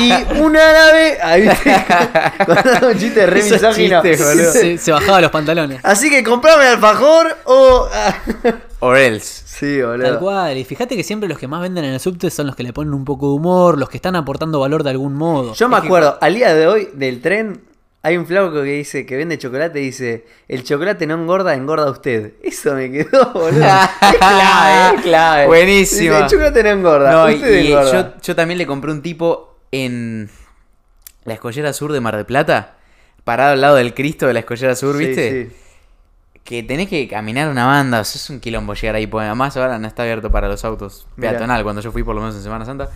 y 0.00 0.12
un 0.40 0.56
árabe. 0.56 1.18
Ahí 1.22 1.48
un 2.82 2.98
chiste 2.98 3.24
re 3.24 3.40
misógino. 3.40 4.02
se, 4.02 4.78
se 4.78 4.90
bajaba 4.92 5.20
los 5.20 5.30
pantalones. 5.30 5.78
Así 5.84 6.10
que 6.10 6.24
comprame 6.24 6.64
alfajor 6.66 7.36
o. 7.44 7.88
Or 8.80 8.96
else. 8.96 9.42
sí, 9.46 9.78
Tal 9.80 9.86
boludo. 9.98 10.18
cual, 10.20 10.56
y 10.56 10.64
fíjate 10.64 10.96
que 10.96 11.02
siempre 11.04 11.28
los 11.28 11.38
que 11.38 11.46
más 11.48 11.60
venden 11.60 11.84
en 11.84 11.94
el 11.94 12.00
subte 12.00 12.30
son 12.30 12.46
los 12.48 12.56
que 12.56 12.62
le 12.64 12.72
ponen 12.72 12.94
un 12.94 13.04
poco 13.04 13.28
de 13.28 13.34
humor, 13.34 13.78
los 13.78 13.88
que 13.88 13.96
están 13.98 14.16
aportando 14.16 14.58
valor 14.60 14.82
de 14.82 14.90
algún 14.90 15.14
modo. 15.14 15.54
Yo 15.54 15.68
me 15.68 15.76
acuerdo, 15.76 16.18
al 16.20 16.34
día 16.34 16.54
de 16.54 16.66
hoy 16.66 16.88
del 16.94 17.20
tren, 17.20 17.60
hay 18.08 18.16
un 18.16 18.26
flaco 18.26 18.52
que 18.52 18.62
dice 18.62 19.06
que 19.06 19.16
vende 19.16 19.38
chocolate 19.38 19.80
y 19.80 19.84
dice: 19.84 20.26
El 20.48 20.64
chocolate 20.64 21.06
no 21.06 21.14
engorda, 21.14 21.54
engorda 21.54 21.90
usted. 21.90 22.32
Eso 22.42 22.74
me 22.74 22.90
quedó, 22.90 23.32
boludo. 23.32 23.64
es 23.64 24.16
clave, 24.18 24.96
es 24.96 25.02
clave. 25.02 25.46
Buenísima. 25.46 26.14
Dice, 26.14 26.24
el 26.24 26.30
chocolate 26.30 26.62
no 26.64 26.68
engorda, 26.70 27.12
No, 27.12 27.30
y, 27.30 27.34
usted 27.34 27.60
y 27.62 27.66
engorda. 27.68 27.92
yo, 28.16 28.20
yo 28.22 28.36
también 28.36 28.58
le 28.58 28.66
compré 28.66 28.90
un 28.92 29.02
tipo 29.02 29.58
en 29.72 30.28
la 31.24 31.34
escollera 31.34 31.72
sur 31.72 31.92
de 31.92 32.00
Mar 32.00 32.16
del 32.16 32.26
Plata, 32.26 32.76
parado 33.24 33.52
al 33.52 33.60
lado 33.60 33.76
del 33.76 33.94
Cristo 33.94 34.26
de 34.26 34.32
la 34.32 34.40
escollera 34.40 34.74
sur, 34.74 34.96
Sí, 34.96 35.06
¿viste? 35.06 35.46
sí. 35.50 35.56
Que 36.44 36.62
tenés 36.62 36.88
que 36.88 37.06
caminar 37.08 37.50
una 37.50 37.66
banda, 37.66 38.00
o 38.00 38.04
sea, 38.04 38.18
es 38.18 38.30
un 38.30 38.40
quilombo 38.40 38.72
llegar 38.72 38.94
ahí, 38.94 39.06
porque 39.06 39.26
además 39.26 39.54
ahora 39.58 39.78
no 39.78 39.86
está 39.86 40.04
abierto 40.04 40.30
para 40.32 40.48
los 40.48 40.64
autos 40.64 41.06
Mirá. 41.16 41.32
peatonal, 41.32 41.62
cuando 41.62 41.82
yo 41.82 41.92
fui 41.92 42.02
por 42.02 42.14
lo 42.14 42.22
menos 42.22 42.36
en 42.36 42.42
Semana 42.42 42.64
Santa. 42.64 42.88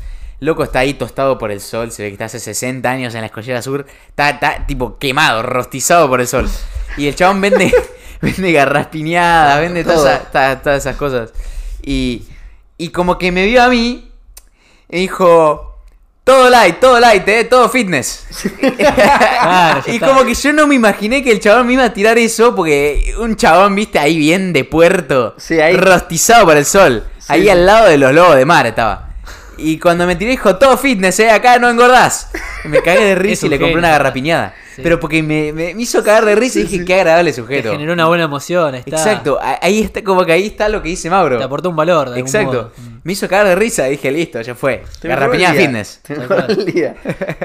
Loco 0.43 0.65
está 0.65 0.81
ahí 0.81 0.95
tostado 0.95 1.39
por 1.39 1.51
el 1.53 1.61
sol, 1.61 1.93
se 1.93 2.03
ve 2.03 2.09
que 2.09 2.15
está 2.15 2.25
hace 2.25 2.41
60 2.41 2.91
años 2.91 3.15
en 3.15 3.21
la 3.21 3.27
escollera 3.27 3.63
sur, 3.63 3.87
está, 4.09 4.31
está 4.31 4.67
tipo 4.67 4.99
quemado, 4.99 5.43
rostizado 5.43 6.09
por 6.09 6.21
el 6.21 6.27
sol. 6.27 6.49
Y 6.97 7.07
el 7.07 7.15
chabón 7.15 7.41
vende, 7.41 7.73
vende 8.21 8.53
garraspiñadas, 8.53 9.61
vende 9.61 9.85
todas 9.85 10.31
todas- 10.33 10.63
todas 10.63 10.79
esas 10.83 10.97
cosas. 10.97 11.33
Y, 11.83 12.25
y 12.77 12.89
como 12.89 13.19
que 13.19 13.31
me 13.31 13.47
vio 13.47 13.63
a 13.63 13.69
mí 13.69 14.11
y 14.91 14.99
dijo, 15.03 15.69
Todo 16.25 16.51
light, 16.51 16.79
todo 16.81 16.99
light, 17.01 17.27
eh, 17.29 17.45
todo 17.45 17.69
fitness. 17.69 18.27
Claro, 18.77 19.83
y 19.87 19.95
está. 19.97 20.07
como 20.09 20.25
que 20.25 20.35
yo 20.35 20.53
no 20.53 20.67
me 20.67 20.75
imaginé 20.75 21.23
que 21.23 21.33
el 21.33 21.41
chabón 21.41 21.67
me 21.67 21.73
iba 21.75 21.85
a 21.85 21.93
tirar 21.93 22.19
eso 22.19 22.55
porque 22.55 23.15
un 23.19 23.37
chabón, 23.37 23.75
viste, 23.75 23.99
ahí 23.99 24.17
bien 24.19 24.53
de 24.53 24.65
puerto. 24.65 25.35
Sí, 25.39 25.61
ahí- 25.61 25.77
Rostizado 25.77 26.47
por 26.47 26.57
el 26.57 26.65
sol. 26.65 27.05
Sí. 27.19 27.27
Ahí 27.29 27.49
al 27.49 27.65
lado 27.67 27.89
de 27.89 27.99
los 27.99 28.13
lobos 28.13 28.37
de 28.37 28.45
mar 28.45 28.67
estaba. 28.67 29.09
Y 29.59 29.79
cuando 29.79 30.07
me 30.07 30.17
tiré 30.17 30.31
dijo, 30.33 30.57
todo 30.57 30.77
fitness, 30.77 31.21
eh, 31.21 31.31
acá 31.31 31.59
no 31.59 31.69
engordás. 31.69 32.31
Y 32.65 32.69
me 32.69 32.81
cagué 32.83 33.05
de 33.05 33.15
risa 33.17 33.47
y 33.47 33.49
le 33.51 33.59
compré 33.59 33.79
una 33.79 33.91
garrapiñada. 33.91 34.55
Sí. 34.75 34.81
Pero 34.83 34.99
porque 34.99 35.23
me, 35.23 35.53
me- 35.53 35.75
me 35.75 35.83
hizo 35.83 36.03
cagar 36.03 36.25
de 36.25 36.35
risa 36.35 36.59
y 36.61 36.63
dije, 36.63 36.85
qué 36.87 36.95
agradable 36.95 37.31
Te 37.31 37.37
sujeto. 37.37 37.71
generó 37.73 37.93
una 37.93 38.07
buena 38.07 38.25
emoción. 38.25 38.75
Está, 38.75 38.91
Exacto, 38.97 39.39
ahí 39.61 39.83
está, 39.83 40.03
como 40.03 40.25
que 40.25 40.33
ahí 40.33 40.47
está 40.47 40.69
lo 40.71 40.83
que 40.83 40.89
dice 40.89 41.11
Mauro. 41.11 41.37
Te 41.37 41.45
aportó 41.45 41.69
un 41.69 41.77
valor. 41.77 42.09
De 42.09 42.17
algún 42.17 42.27
Exacto. 42.27 42.53
modo. 42.53 42.73
Me 43.05 43.13
hizo 43.13 43.29
cagar 43.29 43.49
de 43.49 43.55
risa, 43.57 43.85
dije, 43.85 44.11
listo, 44.11 44.41
ya 44.41 44.55
fue. 44.55 44.83
Te 45.01 45.09
Garrapiñada 45.09 45.53
el 45.53 45.59
día. 45.59 45.67
fitness. 45.67 46.01
Te 46.03 46.17
mejoró 46.17 46.47
el 46.49 46.65
día. 46.65 46.95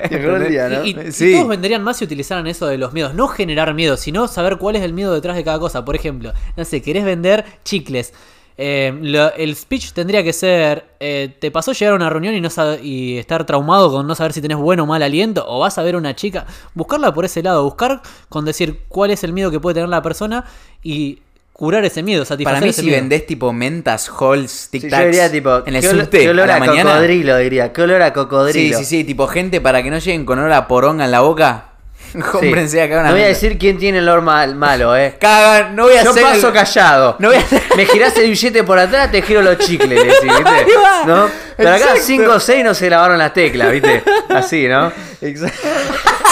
Te 0.09 0.17
mejoró 0.17 0.35
el 0.37 0.47
día, 0.49 0.69
¿no? 0.69 0.85
Y, 0.85 0.89
y- 0.91 1.07
y 1.07 1.11
Sí. 1.11 1.33
todos 1.33 1.47
venderían 1.49 1.83
más 1.83 1.97
si 1.97 2.05
utilizaran 2.05 2.47
eso 2.47 2.67
de 2.67 2.77
los 2.77 2.93
miedos. 2.93 3.13
No 3.13 3.27
generar 3.27 3.73
miedo, 3.73 3.97
sino 3.97 4.27
saber 4.29 4.57
cuál 4.57 4.77
es 4.77 4.83
el 4.83 4.93
miedo 4.93 5.13
detrás 5.13 5.35
de 5.35 5.43
cada 5.43 5.59
cosa. 5.59 5.83
Por 5.83 5.95
ejemplo, 5.95 6.31
no 6.55 6.63
sé, 6.63 6.81
querés 6.81 7.03
vender 7.03 7.43
chicles. 7.65 8.13
Eh, 8.59 8.91
lo- 9.01 9.31
el 9.33 9.55
speech 9.55 9.91
tendría 9.91 10.23
que 10.23 10.33
ser: 10.33 10.85
eh, 10.99 11.35
¿Te 11.39 11.51
pasó 11.51 11.73
llegar 11.73 11.93
a 11.93 11.95
una 11.95 12.09
reunión 12.09 12.33
y, 12.33 12.41
no 12.41 12.49
y 12.81 13.17
estar 13.17 13.45
traumado 13.45 13.91
con 13.91 14.07
no 14.07 14.15
saber 14.15 14.33
si 14.33 14.41
tenés 14.41 14.57
buen 14.57 14.79
o 14.79 14.85
mal 14.85 15.03
aliento? 15.03 15.45
¿O 15.47 15.59
vas 15.59 15.77
a 15.77 15.83
ver 15.83 15.95
a 15.95 15.97
una 15.99 16.15
chica? 16.15 16.45
Buscarla 16.73 17.13
por 17.13 17.25
ese 17.25 17.43
lado. 17.43 17.63
Buscar 17.63 18.01
con 18.29 18.45
decir 18.45 18.79
cuál 18.87 19.11
es 19.11 19.23
el 19.23 19.31
miedo 19.33 19.51
que 19.51 19.59
puede 19.59 19.75
tener 19.75 19.89
la 19.89 20.01
persona 20.01 20.43
y 20.81 21.19
curar 21.53 21.83
ese 21.85 22.03
miedo, 22.03 22.23
satisfacer 22.23 22.55
Para 22.55 22.63
mí, 22.65 22.69
ese 22.69 22.81
si 22.81 22.87
miedo. 22.87 22.99
vendés 23.01 23.25
tipo 23.25 23.51
mentas, 23.51 24.11
halls, 24.19 24.69
tic 24.69 24.81
Sí, 24.83 24.89
tacs 24.89 25.01
yo 25.01 25.05
diría 25.07 25.31
tipo, 25.31 25.57
en 25.65 25.75
el 25.75 25.81
¿qué, 25.81 25.89
ol- 25.89 26.01
subte 26.01 26.19
qué 26.19 26.29
olor 26.29 26.43
a 26.45 26.47
la 26.47 26.55
a, 26.55 26.59
mañana. 26.59 26.91
cocodrilo, 26.93 27.37
diría. 27.37 27.73
¿Qué 27.73 27.81
olor 27.81 28.01
a 28.03 28.07
Sí, 28.09 28.13
cocodrilo? 28.13 28.77
sí, 28.77 28.85
sí, 28.85 29.03
tipo 29.03 29.27
gente 29.27 29.59
para 29.61 29.81
que 29.81 29.89
no 29.89 29.97
lleguen 29.97 30.25
con 30.25 30.37
olor 30.39 30.51
a 30.53 30.67
poronga 30.67 31.05
en 31.05 31.11
la 31.11 31.21
boca. 31.21 31.66
Sí. 32.11 32.19
Cómprense 32.31 32.81
acá 32.81 32.99
una 32.99 33.09
No 33.09 33.11
voy 33.13 33.23
a 33.23 33.27
decir 33.27 33.57
quién 33.57 33.77
tiene 33.77 33.97
el 33.99 34.07
olor 34.09 34.21
mal- 34.23 34.55
malo, 34.55 34.95
eh. 34.95 35.15
Cagan, 35.19 35.75
no 35.75 35.83
voy 35.83 35.97
a 35.97 36.03
Yo 36.03 36.11
hacer. 36.11 36.23
paso 36.23 36.47
el- 36.47 36.53
callado. 36.53 37.15
No 37.19 37.27
voy 37.29 37.37
a 37.37 37.39
hacer- 37.41 37.61
Me 37.75 37.85
girás 37.85 38.15
el 38.17 38.29
billete 38.29 38.63
por 38.63 38.79
atrás, 38.79 39.11
te 39.11 39.21
giro 39.21 39.41
los 39.41 39.57
chicles, 39.59 39.89
le 39.89 40.03
decís, 40.05 40.21
¿viste? 40.23 40.65
¿No? 41.05 41.29
Pero 41.57 41.69
acá 41.69 41.77
Exacto. 41.77 42.01
5 42.03 42.31
o 42.33 42.39
6 42.39 42.63
no 42.63 42.73
se 42.73 42.89
lavaron 42.89 43.17
las 43.17 43.33
teclas, 43.33 43.71
¿viste? 43.71 44.03
Así, 44.29 44.67
¿no? 44.67 44.91
Exacto. 45.21 45.67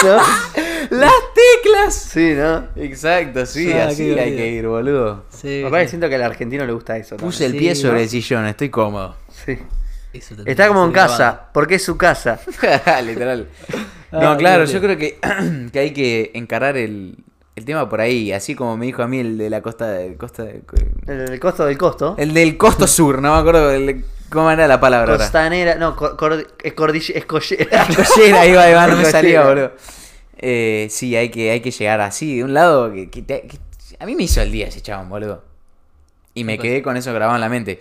¿No? 0.04 0.16
Las 0.90 1.12
teclas. 1.34 1.94
Sí, 1.94 2.34
¿no? 2.34 2.68
Exacto, 2.76 3.44
sí, 3.44 3.72
Ah, 3.72 3.86
así 3.88 4.16
hay 4.16 4.36
que 4.36 4.46
ir, 4.48 4.66
boludo. 4.68 5.24
Sí, 5.30 5.62
Papá, 5.64 5.82
sí. 5.82 5.88
siento 5.88 6.08
que 6.08 6.14
al 6.14 6.22
argentino 6.22 6.64
le 6.64 6.72
gusta 6.72 6.96
eso. 6.96 7.16
también. 7.16 7.26
Puse 7.26 7.46
el 7.46 7.52
Sí, 7.52 7.58
pie 7.58 7.74
sobre 7.74 7.94
¿no? 7.94 8.00
el 8.00 8.08
sillón, 8.08 8.46
estoy 8.46 8.68
cómodo. 8.68 9.16
Sí. 9.44 9.58
Está 10.46 10.68
como 10.68 10.84
en 10.84 10.92
casa, 10.92 11.48
porque 11.52 11.74
es 11.76 11.84
su 11.84 11.96
casa. 11.98 12.40
Literal. 13.04 13.48
Ah, 14.12 14.18
No, 14.22 14.36
claro, 14.36 14.64
yo 14.64 14.80
creo 14.80 14.96
que, 14.96 15.18
que 15.72 15.78
hay 15.78 15.92
que 15.92 16.30
encarar 16.34 16.76
el, 16.76 17.16
el 17.54 17.64
tema 17.64 17.88
por 17.88 18.00
ahí, 18.00 18.32
así 18.32 18.54
como 18.54 18.76
me 18.76 18.86
dijo 18.86 19.02
a 19.02 19.08
mí 19.08 19.18
el 19.18 19.36
de 19.36 19.50
la 19.50 19.60
costa 19.62 19.88
de 19.88 20.16
costa 20.16 20.44
de- 20.44 20.62
El, 21.06 21.32
el 21.32 21.40
costo 21.40 21.66
del 21.66 21.76
costo. 21.76 22.14
el 22.18 22.32
del 22.32 22.56
costo 22.56 22.86
sur, 22.86 23.20
no 23.20 23.34
me 23.34 23.40
acuerdo 23.40 23.70
el- 23.72 24.04
cómo 24.30 24.50
era 24.50 24.66
la 24.66 24.80
palabra 24.80 25.12
ahora. 25.12 25.24
Costanera, 25.24 25.74
no, 25.74 25.94
cor- 25.96 26.16
cor- 26.16 26.46
es 26.62 26.74
cordille- 26.74 27.14
es 27.14 27.26
collera. 27.26 27.86
Collera, 28.14 28.40
ahí 28.40 28.52
va, 28.52 28.62
ahí 28.62 28.74
va, 28.74 28.86
no 28.86 28.96
me 28.96 29.04
salía, 29.04 29.44
boludo. 29.44 29.72
Eh, 30.38 30.86
sí, 30.90 31.14
hay 31.16 31.30
que, 31.30 31.50
hay 31.50 31.60
que 31.60 31.70
llegar 31.70 32.00
así, 32.00 32.36
de 32.38 32.44
un 32.44 32.54
lado 32.54 32.92
que, 32.92 33.10
que 33.10 33.22
te- 33.22 33.42
que- 33.46 33.58
a 33.98 34.06
mí 34.06 34.14
me 34.16 34.24
hizo 34.24 34.40
el 34.42 34.50
día 34.52 34.66
ese 34.68 34.80
chabón, 34.82 35.08
boludo. 35.08 35.44
Y 36.34 36.44
me 36.44 36.56
¿Qué 36.58 36.62
quedé 36.68 36.82
con 36.82 36.96
eso 36.96 37.12
grabado 37.14 37.36
en 37.36 37.40
la 37.40 37.48
mente. 37.48 37.80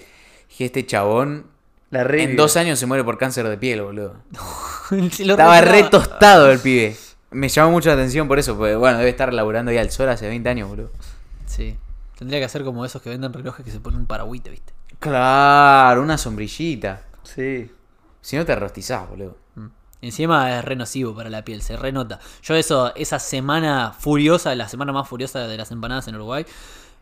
Dije, 0.50 0.66
este 0.66 0.86
chabón 0.86 1.48
La 1.90 2.02
en 2.02 2.36
dos 2.36 2.58
años 2.58 2.80
se 2.80 2.86
muere 2.86 3.04
por 3.04 3.18
cáncer 3.18 3.48
de 3.48 3.58
piel, 3.58 3.82
boludo. 3.82 4.16
Estaba 4.92 5.62
re 5.62 5.84
tostado 5.84 6.52
el 6.52 6.60
pibe. 6.60 6.96
Me 7.32 7.50
llamó 7.50 7.72
mucho 7.72 7.90
la 7.90 7.96
atención 7.96 8.28
por 8.28 8.40
eso, 8.40 8.58
porque 8.58 8.76
bueno, 8.76 8.98
debe 8.98 9.10
estar 9.10 9.34
laburando 9.34 9.72
ahí 9.72 9.78
al 9.78 9.92
sol 9.92 10.10
hace 10.10 10.28
20 10.28 10.50
años, 10.50 10.70
boludo. 10.70 10.92
Sí. 11.46 11.78
Tendría 12.18 12.40
que 12.40 12.46
hacer 12.46 12.64
como 12.64 12.86
esos 12.86 13.02
que 13.02 13.10
venden 13.10 13.34
relojes 13.34 13.66
que 13.66 13.72
se 13.72 13.80
ponen 13.80 14.00
un 14.02 14.06
paragüite, 14.06 14.50
¿viste? 14.50 14.74
Claro, 15.00 16.02
una 16.02 16.18
sombrillita. 16.18 17.02
Sí. 17.24 17.70
Si 18.22 18.38
no 18.38 18.46
te 18.46 18.56
rostizás, 18.56 19.10
boludo. 19.10 19.38
Mm. 19.56 19.68
Encima 20.02 20.58
es 20.58 20.66
re 20.66 20.76
nocivo 20.76 21.16
para 21.16 21.30
la 21.30 21.44
piel, 21.44 21.62
se 21.62 21.78
renota. 21.78 22.20
Yo 22.42 22.56
eso, 22.56 22.94
esa 22.96 23.20
semana 23.20 23.94
furiosa, 23.98 24.56
la 24.56 24.70
semana 24.70 24.94
más 24.94 25.08
furiosa 25.08 25.48
de 25.48 25.58
las 25.58 25.72
empanadas 25.72 26.08
en 26.08 26.16
Uruguay, 26.16 26.46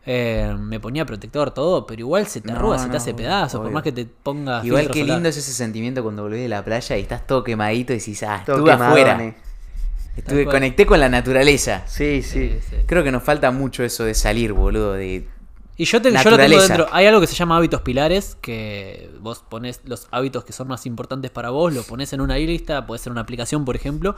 eh, 0.06 0.54
me 0.58 0.80
ponía 0.80 1.04
protector 1.06 1.50
todo, 1.52 1.86
pero 1.86 2.00
igual 2.00 2.26
se 2.26 2.40
te 2.40 2.48
No, 2.52 2.58
arruga, 2.58 2.78
se 2.78 2.86
no, 2.86 2.90
te 2.90 2.96
hace 2.98 3.14
pedazos, 3.14 3.52
por 3.58 3.62
obvio. 3.66 3.74
más 3.74 3.82
que 3.82 3.92
te 3.92 4.04
pongas 4.06 4.64
Igual 4.64 4.90
qué 4.90 5.04
lindo 5.04 5.28
es 5.28 5.36
ese 5.36 5.52
sentimiento 5.52 6.02
cuando 6.02 6.22
volvés 6.22 6.40
de 6.42 6.48
la 6.48 6.64
playa 6.64 6.96
y 6.96 7.02
estás 7.02 7.26
todo 7.26 7.42
quemadito 7.44 7.92
y 7.92 7.98
decís, 7.98 8.22
ah, 8.22 8.42
Todo 8.44 8.56
estuve 8.56 8.72
afuera. 8.72 9.34
Estuve, 10.16 10.44
conecté 10.44 10.86
con 10.86 11.00
la 11.00 11.08
naturaleza. 11.08 11.82
Sí, 11.86 12.22
sí. 12.22 12.50
Sí, 12.50 12.58
sí. 12.70 12.76
Creo 12.86 13.02
que 13.02 13.10
nos 13.10 13.22
falta 13.22 13.50
mucho 13.50 13.82
eso 13.82 14.04
de 14.04 14.14
salir, 14.14 14.52
boludo, 14.52 14.92
de... 14.92 15.26
Y 15.76 15.86
yo, 15.86 16.00
te- 16.00 16.12
yo 16.12 16.30
lo 16.30 16.36
tengo 16.36 16.60
dentro. 16.62 16.86
Hay 16.92 17.06
algo 17.06 17.20
que 17.20 17.26
se 17.26 17.34
llama 17.34 17.56
hábitos 17.56 17.80
pilares, 17.80 18.36
que 18.40 19.10
vos 19.20 19.42
pones 19.48 19.80
los 19.84 20.06
hábitos 20.12 20.44
que 20.44 20.52
son 20.52 20.68
más 20.68 20.86
importantes 20.86 21.32
para 21.32 21.50
vos, 21.50 21.74
lo 21.74 21.82
pones 21.82 22.12
en 22.12 22.20
una 22.20 22.36
lista, 22.36 22.86
puede 22.86 23.00
ser 23.00 23.10
una 23.10 23.22
aplicación, 23.22 23.64
por 23.64 23.74
ejemplo, 23.74 24.14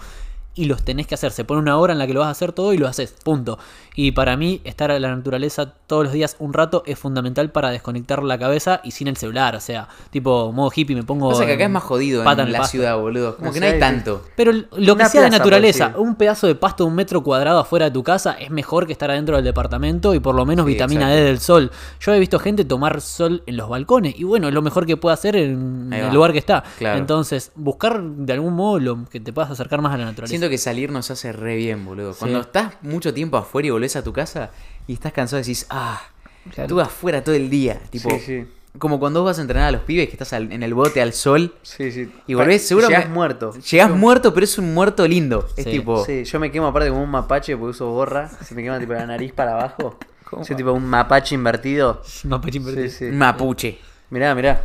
y 0.57 0.65
los 0.65 0.83
tenés 0.83 1.07
que 1.07 1.15
hacer. 1.15 1.31
Se 1.31 1.45
pone 1.45 1.61
una 1.61 1.77
hora 1.79 1.93
en 1.93 1.99
la 2.01 2.07
que 2.07 2.15
lo 2.15 2.21
vas 2.21 2.29
a 2.29 2.31
hacer 2.33 2.53
todo 2.53 2.73
y 2.73 2.79
lo 2.79 2.89
haces, 2.89 3.15
punto. 3.23 3.59
Y 3.95 4.11
para 4.13 4.37
mí, 4.37 4.61
estar 4.65 4.91
en 4.91 5.01
la 5.03 5.15
naturaleza 5.15 5.73
todos 5.87 6.05
los 6.05 6.13
días 6.13 6.37
un 6.39 6.53
rato 6.53 6.83
es 6.87 6.99
fundamental 6.99 7.51
para 7.51 7.71
desconectar 7.71 8.23
la 8.23 8.39
cabeza 8.39 8.81
y 8.83 8.91
sin 8.91 9.07
el 9.09 9.17
celular. 9.17 9.55
O 9.55 9.61
sea, 9.61 9.89
tipo 10.11 10.51
modo 10.53 10.71
hippie, 10.75 10.97
me 10.97 11.03
pongo. 11.03 11.29
Pasa 11.31 11.47
que 11.47 11.53
acá 11.53 11.65
en 11.65 11.71
es 11.71 11.75
más 11.75 11.83
jodido 11.83 12.21
en 12.23 12.53
la 12.53 12.59
pasto. 12.59 12.73
ciudad, 12.73 12.99
boludo. 12.99 13.37
Como 13.37 13.47
No 13.49 13.53
que 13.53 13.61
sé, 13.61 13.67
no 13.67 13.73
hay 13.73 13.79
tanto. 13.81 14.23
Pero 14.35 14.53
lo 14.53 14.67
que 14.97 15.03
Una 15.03 15.09
sea 15.09 15.23
de 15.23 15.31
naturaleza, 15.31 15.89
decir. 15.89 16.01
un 16.01 16.15
pedazo 16.17 16.47
de 16.47 16.55
pasto 16.55 16.85
de 16.85 16.89
un 16.91 16.97
metro 16.97 17.23
cuadrado 17.23 17.61
afuera 17.61 17.87
de 17.87 17.91
tu 17.93 18.03
casa 18.03 18.33
es 18.33 18.51
mejor 18.51 18.87
que 18.87 18.93
estar 18.93 19.11
adentro 19.11 19.37
del 19.37 19.45
departamento 19.45 20.15
y 20.15 20.21
por 20.21 20.35
lo 20.35 20.45
menos 20.47 20.67
Sí, 20.67 20.73
vitamina 20.73 21.03
exacto. 21.03 21.17
D 21.21 21.25
del 21.25 21.39
sol. 21.41 21.71
Yo 22.01 22.15
he 22.15 22.19
visto 22.19 22.39
gente 22.39 22.65
tomar 22.65 23.01
sol 23.01 23.43
en 23.47 23.57
los 23.57 23.69
balcones 23.69 24.19
y 24.19 24.25
bueno, 24.25 24.49
es 24.49 24.55
lo 24.55 24.63
mejor 24.63 24.87
que 24.87 24.97
puede 24.97 25.15
hacer 25.15 25.37
en 25.37 25.93
el 25.93 26.13
lugar 26.15 26.33
que 26.33 26.39
está. 26.39 26.65
Claro. 26.79 26.99
Entonces, 26.99 27.53
buscar 27.55 28.03
de 28.03 28.33
algún 28.33 28.55
modo 28.55 28.79
lo 28.79 29.05
que 29.11 29.21
te 29.21 29.33
puedas 29.33 29.51
acercar 29.51 29.81
más 29.83 29.93
a 29.95 29.99
la 29.99 30.05
naturaleza. 30.07 30.31
Siento 30.31 30.46
que 30.51 30.59
salir 30.59 30.91
nos 30.91 31.11
hace 31.11 31.33
re 31.33 31.57
bien, 31.57 31.85
boludo. 31.85 32.15
Cuando 32.15 32.41
estás 32.41 32.75
mucho 32.83 33.13
tiempo 33.15 33.37
afuera 33.37 33.69
y 33.69 33.71
volvés 33.71 33.97
a 33.97 34.03
tu 34.05 34.13
casa 34.13 34.51
y 34.87 34.95
estás 34.95 35.13
cansado 35.13 35.41
decís, 35.41 35.67
ah, 35.71 36.01
Claro. 36.45 36.63
estuve 36.63 36.83
afuera 36.83 37.23
todo 37.25 37.35
el 37.35 37.51
día. 37.51 37.81
Tipo, 37.91 38.11
Sí, 38.11 38.21
sí. 38.25 38.45
como 38.79 38.99
cuando 39.01 39.21
vos 39.23 39.31
vas 39.31 39.39
a 39.39 39.43
entrenar 39.43 39.69
a 39.69 39.73
los 39.73 39.83
pibes 39.83 40.07
que 40.07 40.13
estás 40.13 40.33
al- 40.33 40.53
en 40.53 40.63
el 40.63 40.75
bote 40.75 41.01
al 41.03 41.13
sol 41.13 41.55
Sí, 41.63 41.91
sí. 41.91 42.09
y 42.27 42.35
volvés, 42.35 42.67
seguro 42.69 42.89
Llegás 42.89 43.09
me- 43.09 43.15
muerto. 43.15 43.53
Llegás 43.53 43.91
muerto, 43.91 44.33
pero 44.35 44.45
es 44.45 44.57
un 44.59 44.73
muerto 44.75 45.07
lindo. 45.09 45.49
Es 45.57 45.65
tipo, 45.65 46.05
Sí, 46.05 46.25
yo 46.25 46.39
me 46.41 46.51
quemo 46.53 46.67
aparte 46.69 46.91
como 46.91 47.03
un 47.03 47.11
mapache 47.11 47.57
porque 47.57 47.71
uso 47.71 47.91
gorra. 47.91 48.29
Se 48.29 48.55
me 48.55 48.63
quema 48.63 48.79
tipo 48.79 48.93
la 48.93 49.07
nariz 49.07 49.33
para 49.33 49.53
abajo. 49.55 49.99
¿Cómo? 50.25 50.45
Soy 50.45 50.57
tipo 50.57 50.73
un 50.73 50.85
mapache 50.87 51.35
invertido. 51.35 52.03
Pero 52.23 52.41
invertido. 52.57 53.13
Mapuche. 53.13 53.79
Mirá, 54.11 54.35
mirá. 54.35 54.65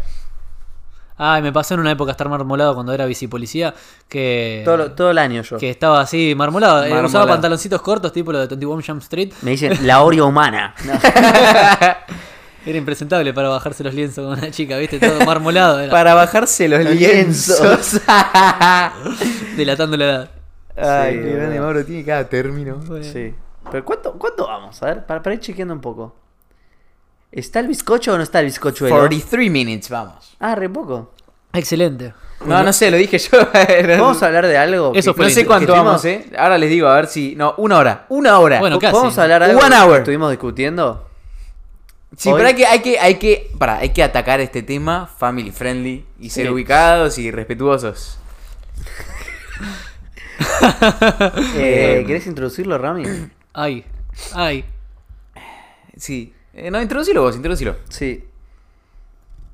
Ay, 1.23 1.43
me 1.43 1.53
pasó 1.53 1.75
en 1.75 1.81
una 1.81 1.91
época 1.91 2.11
estar 2.11 2.27
marmolado 2.29 2.73
cuando 2.73 2.93
era 2.93 3.05
bicipolicía 3.05 3.75
que, 4.09 4.63
Todo, 4.65 4.91
todo 4.93 5.11
el 5.11 5.19
año 5.19 5.43
yo. 5.43 5.57
que 5.59 5.69
estaba 5.69 6.01
así 6.01 6.33
marmolado. 6.35 6.79
Eh, 6.83 6.87
usaba 6.87 7.01
Marmolado. 7.03 7.27
pantaloncitos 7.27 7.79
cortos 7.83 8.11
tipo 8.11 8.31
lo 8.31 8.39
de 8.39 8.47
21 8.47 8.81
Jump 8.85 9.01
Street. 9.03 9.31
Me 9.43 9.51
dicen 9.51 9.85
la 9.85 10.01
Oreo 10.01 10.25
humana. 10.27 10.73
No. 10.83 10.93
Era 12.65 12.77
impresentable 12.77 13.33
para 13.33 13.49
bajarse 13.49 13.83
los 13.83 13.93
lienzos 13.93 14.23
con 14.27 14.37
una 14.37 14.51
chica, 14.51 14.77
¿viste? 14.77 14.99
Todo 14.99 15.23
marmolado. 15.25 15.79
Era, 15.79 15.91
Para 15.91 16.13
bajarse 16.13 16.67
los 16.67 16.83
Los 16.83 16.93
lienzos. 16.95 17.99
Delatando 19.57 19.97
la 19.97 20.05
edad. 20.05 20.29
Ay, 20.77 21.15
Sí, 21.17 21.23
qué 21.23 21.31
grande. 21.35 21.59
Mauro 21.59 21.85
tiene 21.85 22.03
cada 22.05 22.27
término. 22.29 22.79
Sí. 23.01 23.33
Pero 23.71 23.85
¿cuánto, 23.85 24.13
¿cuánto 24.13 24.47
vamos? 24.47 24.81
A 24.81 24.85
ver, 24.87 25.05
para, 25.05 25.21
para 25.21 25.33
ir 25.35 25.39
chequeando 25.39 25.73
un 25.73 25.81
poco. 25.81 26.15
¿Está 27.31 27.59
el 27.61 27.67
bizcocho 27.67 28.13
o 28.13 28.17
no 28.17 28.23
está 28.23 28.39
el 28.39 28.45
bizcochuelo? 28.47 28.95
43 28.95 29.49
minutes, 29.51 29.89
vamos. 29.89 30.35
Ah, 30.39 30.55
re 30.55 30.69
poco. 30.69 31.13
Excelente. 31.53 32.13
No, 32.45 32.63
no 32.63 32.73
sé, 32.73 32.89
lo 32.89 32.97
dije 32.97 33.19
yo. 33.19 33.37
Vamos 33.99 34.23
a 34.23 34.25
hablar 34.25 34.47
de 34.47 34.57
algo. 34.57 34.93
Eso 34.95 35.13
que- 35.13 35.17
fue 35.17 35.25
No 35.25 35.31
sé 35.31 35.45
cuánto 35.45 35.73
vamos, 35.73 36.03
estuvimos- 36.03 36.33
eh. 36.33 36.35
Ahora 36.39 36.57
les 36.57 36.69
digo, 36.71 36.87
a 36.87 36.95
ver 36.95 37.05
si. 37.05 37.35
No, 37.35 37.53
una 37.57 37.77
hora. 37.77 38.05
Una 38.09 38.39
hora. 38.39 38.59
Bueno, 38.59 38.79
casi. 38.79 38.91
¿Podemos 38.93 39.17
hablar 39.19 39.43
algo 39.43 39.59
One 39.59 39.69
que 39.75 39.81
hour. 39.81 39.97
estuvimos 39.99 40.31
discutiendo? 40.31 41.07
sí, 42.17 42.29
hoy- 42.29 42.35
pero 42.37 42.47
hay 42.47 42.55
que, 42.55 42.65
hay 42.65 42.79
que, 42.79 42.99
hay 42.99 43.15
que. 43.15 43.51
Pará, 43.59 43.77
hay 43.77 43.89
que 43.89 44.01
atacar 44.01 44.39
este 44.41 44.63
tema 44.63 45.05
family 45.05 45.51
friendly 45.51 46.03
y 46.19 46.31
ser 46.31 46.47
Sí. 46.47 46.51
ubicados 46.51 47.17
y 47.19 47.29
respetuosos. 47.31 48.17
Eh, 51.55 52.03
¿Querés 52.07 52.25
introducirlo, 52.27 52.77
Rami? 52.77 53.03
Ay, 53.53 53.85
ay. 54.33 54.65
Sí. 55.97 56.33
Eh, 56.53 56.69
no, 56.69 56.81
introducilo 56.81 57.21
vos, 57.21 57.35
introducilo. 57.35 57.77
Sí. 57.89 58.25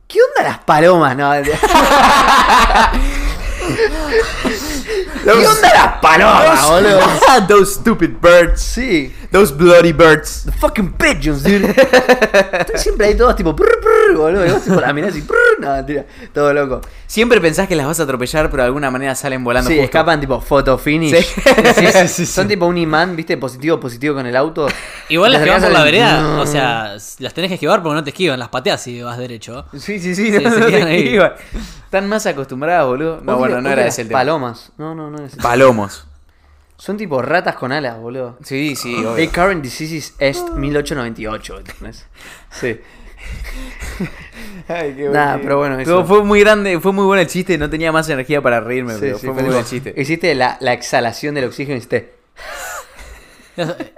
¿Qué 0.08 0.20
onda 0.22 0.50
las 0.50 0.60
palomas? 0.60 1.16
No, 1.18 1.32
¿Qué 5.24 5.48
onda 5.48 5.74
las 5.74 6.00
palomas, 6.00 6.68
boludo? 6.68 7.00
Those 7.48 7.74
stupid 7.76 8.12
birds. 8.22 8.62
Sí. 8.62 9.14
Those 9.32 9.54
bloody 9.54 9.92
birds. 9.92 10.46
The 10.46 10.54
fucking 10.54 10.94
pigeons, 10.94 11.44
dude. 11.44 11.76
Siempre 12.76 13.08
ahí 13.08 13.16
todos 13.16 13.36
tipo. 13.36 13.56
boludo. 14.16 14.46
Y 14.46 14.52
vos 14.52 14.62
tipo 14.64 14.80
la 14.80 14.94
mirás 14.94 15.16
y 15.16 15.24
no, 15.60 15.86
todo 16.34 16.54
loco. 16.54 16.82
Siempre 17.08 17.42
pensás 17.42 17.68
que 17.68 17.76
las 17.76 17.88
vas 17.88 18.00
a 18.00 18.04
atropellar, 18.04 18.50
pero 18.52 18.62
de 18.64 18.68
alguna 18.68 18.92
manera 18.92 19.16
salen 19.16 19.44
volando 19.44 19.70
Sí, 19.70 19.76
justo. 19.76 19.86
escapan 19.86 20.20
tipo 20.22 20.40
photo 20.40 20.78
finish. 20.78 21.16
Sí. 21.18 21.24
Sí, 21.24 21.74
sí, 21.76 21.88
Sí, 21.92 22.08
sí. 22.08 22.26
Son 22.28 22.48
tipo 22.48 22.66
un 22.68 22.78
imán, 22.78 23.16
viste, 23.16 23.38
positivo, 23.38 23.80
positivo 23.80 24.14
con 24.16 24.26
el 24.28 24.36
auto. 24.36 24.68
Igual 25.10 25.32
las 25.34 25.44
que 25.44 25.50
van 25.50 25.62
por 25.62 25.72
la 25.72 25.84
vereda, 25.84 26.22
No. 26.22 26.42
o 26.42 26.46
sea, 26.46 26.96
las 27.20 27.34
tenés 27.34 27.50
que 27.50 27.56
esquivar 27.56 27.82
porque 27.82 27.96
no 27.96 28.04
te 28.04 28.12
esquivan, 28.12 28.38
las 28.40 28.50
pateas 28.50 28.82
si 28.82 29.02
vas 29.02 29.18
derecho. 29.18 29.66
Sí, 29.78 30.00
sí, 30.00 30.14
sí. 30.16 30.30
No, 30.32 30.52
se 30.52 30.60
no 30.60 30.66
quedan 30.68 30.82
te 30.84 30.92
ahí. 30.92 31.04
esquivan. 31.06 31.34
Están 31.86 32.08
más 32.10 32.26
acostumbradas, 32.26 32.86
boludo. 32.86 33.22
No, 33.24 33.38
bueno, 33.38 33.62
no 33.62 33.70
era 33.70 33.88
ese 33.88 34.02
el 34.04 34.10
tema. 34.10 34.20
Palomas. 34.20 34.72
No, 34.78 34.94
no, 34.94 35.10
no 35.10 35.26
ese. 35.26 35.38
Palomos. 35.38 36.06
Son 36.80 36.96
tipo 36.96 37.20
ratas 37.24 37.56
con 37.56 37.72
alas, 37.72 37.98
boludo. 37.98 38.38
Sí, 38.44 38.76
sí, 38.76 38.94
obvio. 39.04 39.28
A 39.28 39.32
Current 39.32 39.64
Diseases 39.64 40.14
Est 40.20 40.50
1898, 40.52 41.58
¿entendés? 41.60 42.06
Sí. 42.52 42.80
Ay, 44.68 44.94
qué 44.96 45.10
Nah, 45.10 45.38
pero 45.42 45.58
bueno, 45.58 45.76
Fue- 45.76 45.84
eso. 45.84 46.06
Fue 46.06 46.24
muy 46.24 46.40
grande, 46.42 46.80
fue 46.80 46.92
muy 46.92 47.06
bueno 47.06 47.22
el 47.22 47.28
chiste, 47.28 47.58
no 47.58 47.70
tenía 47.70 47.92
más 47.92 48.10
energía 48.10 48.42
para 48.42 48.60
reírme, 48.60 48.94
Sí, 48.96 49.00
pero 49.02 49.18
sí, 49.18 49.26
fue 49.26 49.34
muy 49.36 49.44
buen 49.44 49.58
tipo, 49.64 49.70
chiste. 49.70 49.94
Hiciste 49.96 50.36
la, 50.36 50.58
la 50.60 50.74
exhalación 50.74 51.36
del 51.36 51.46
oxígeno 51.46 51.76
y 51.76 51.78
hiciste. 51.78 52.14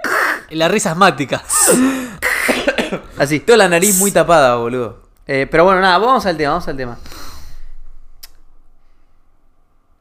La 0.50 0.66
risa 0.68 0.92
asmática. 0.92 1.42
Así. 3.18 3.38
Toda 3.40 3.58
la 3.58 3.68
nariz 3.68 3.98
muy 3.98 4.10
tapada, 4.10 4.56
boludo. 4.56 4.98
Eh, 5.26 5.46
pero 5.48 5.64
bueno, 5.64 5.80
nada, 5.80 5.96
vamos 5.98 6.26
al 6.26 6.36
tema, 6.36 6.50
vamos 6.52 6.66
al 6.66 6.76
tema. 6.76 6.98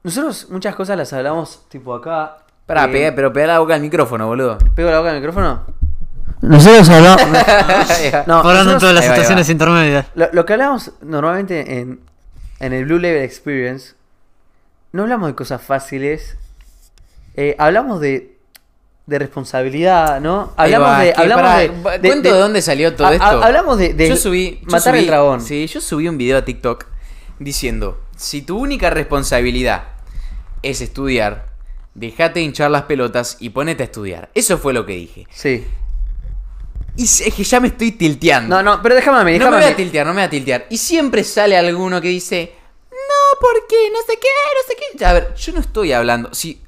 Nosotros 0.03 0.47
muchas 0.49 0.75
cosas 0.75 0.97
las 0.97 1.11
hablamos 1.13 1.67
tipo 1.69 1.93
acá. 1.93 2.37
Pará, 2.65 2.85
eh, 2.85 2.87
pega- 2.91 3.13
pero 3.15 3.31
pega 3.33 3.47
la 3.47 3.59
boca 3.59 3.75
al 3.75 3.81
micrófono, 3.81 4.27
boludo. 4.27 4.57
¿Pego 4.75 4.89
la 4.89 4.99
boca 4.99 5.09
al 5.11 5.17
micrófono? 5.17 5.65
Nosotros 6.41 6.89
hablamos. 6.89 7.21
No, 8.27 8.39
Hablando 8.39 8.73
en 8.73 8.79
todas 8.79 8.95
las 8.95 9.05
situaciones 9.05 9.49
intermedias. 9.49 10.05
Lo, 10.15 10.29
lo 10.31 10.45
que 10.45 10.53
hablamos 10.53 10.91
normalmente 11.01 11.79
en, 11.79 11.99
en 12.59 12.73
el 12.73 12.85
Blue 12.85 12.97
Level 12.99 13.23
Experience, 13.23 13.93
no 14.91 15.03
hablamos 15.03 15.27
de 15.29 15.35
cosas 15.35 15.61
fáciles, 15.61 16.37
eh, 17.35 17.55
hablamos 17.59 17.99
de, 18.01 18.37
de 19.05 19.19
responsabilidad, 19.19 20.21
¿no? 20.21 20.53
Hablamos 20.57 20.87
va, 20.89 20.99
de... 21.01 21.13
Hablamos 21.15 21.43
pará, 21.43 21.57
de, 21.59 21.67
de- 21.99 22.07
cuento 22.09 22.33
de 22.33 22.39
dónde 22.39 22.61
salió 22.61 22.95
todo 22.95 23.07
a- 23.07 23.11
a- 23.11 23.13
esto. 23.15 23.43
hablamos 23.43 23.77
de, 23.77 23.93
de 23.93 24.09
yo 24.09 24.15
subí, 24.17 24.59
yo 24.61 24.71
matar 24.71 24.93
subí- 24.95 24.99
el 24.99 25.07
dragón. 25.07 25.41
Sí, 25.41 25.67
yo 25.67 25.81
subí 25.81 26.07
un 26.07 26.17
video 26.17 26.37
a 26.37 26.45
TikTok 26.45 26.85
diciendo, 27.39 28.01
si 28.15 28.41
tu 28.41 28.57
única 28.57 28.89
responsabilidad 28.89 29.83
es 30.63 30.81
estudiar, 30.81 31.47
dejate 31.95 32.41
hinchar 32.41 32.71
las 32.71 32.83
pelotas 32.83 33.37
y 33.39 33.49
ponete 33.49 33.83
a 33.83 33.85
estudiar. 33.85 34.29
Eso 34.33 34.57
fue 34.57 34.73
lo 34.73 34.85
que 34.85 34.93
dije. 34.93 35.27
Sí. 35.31 35.65
Y 36.99 37.03
es 37.05 37.33
que 37.33 37.43
ya 37.43 37.59
me 37.59 37.69
estoy 37.69 37.93
tilteando. 37.93 38.55
No, 38.57 38.61
no, 38.63 38.81
pero 38.81 38.93
déjame 38.95 39.19
a 39.19 39.23
mí, 39.23 39.31
No 39.33 39.37
déjame 39.45 39.51
me 39.51 39.55
a 39.57 39.65
voy 39.67 39.73
a 39.73 39.77
mí. 39.77 39.83
tiltear, 39.83 40.05
no 40.05 40.13
me 40.13 40.21
voy 40.21 40.27
a 40.27 40.29
tiltear. 40.29 40.65
Y 40.69 40.77
siempre 40.77 41.23
sale 41.23 41.55
alguno 41.57 42.01
que 42.01 42.09
dice, 42.09 42.53
no, 42.91 43.39
porque 43.39 43.75
no 43.93 43.99
sé 44.05 44.19
qué, 44.19 44.27
no 44.27 44.67
sé 44.67 44.75
qué. 44.97 45.05
A 45.05 45.13
ver, 45.13 45.33
yo 45.35 45.53
no 45.53 45.59
estoy 45.61 45.93
hablando. 45.93 46.33
Si, 46.33 46.61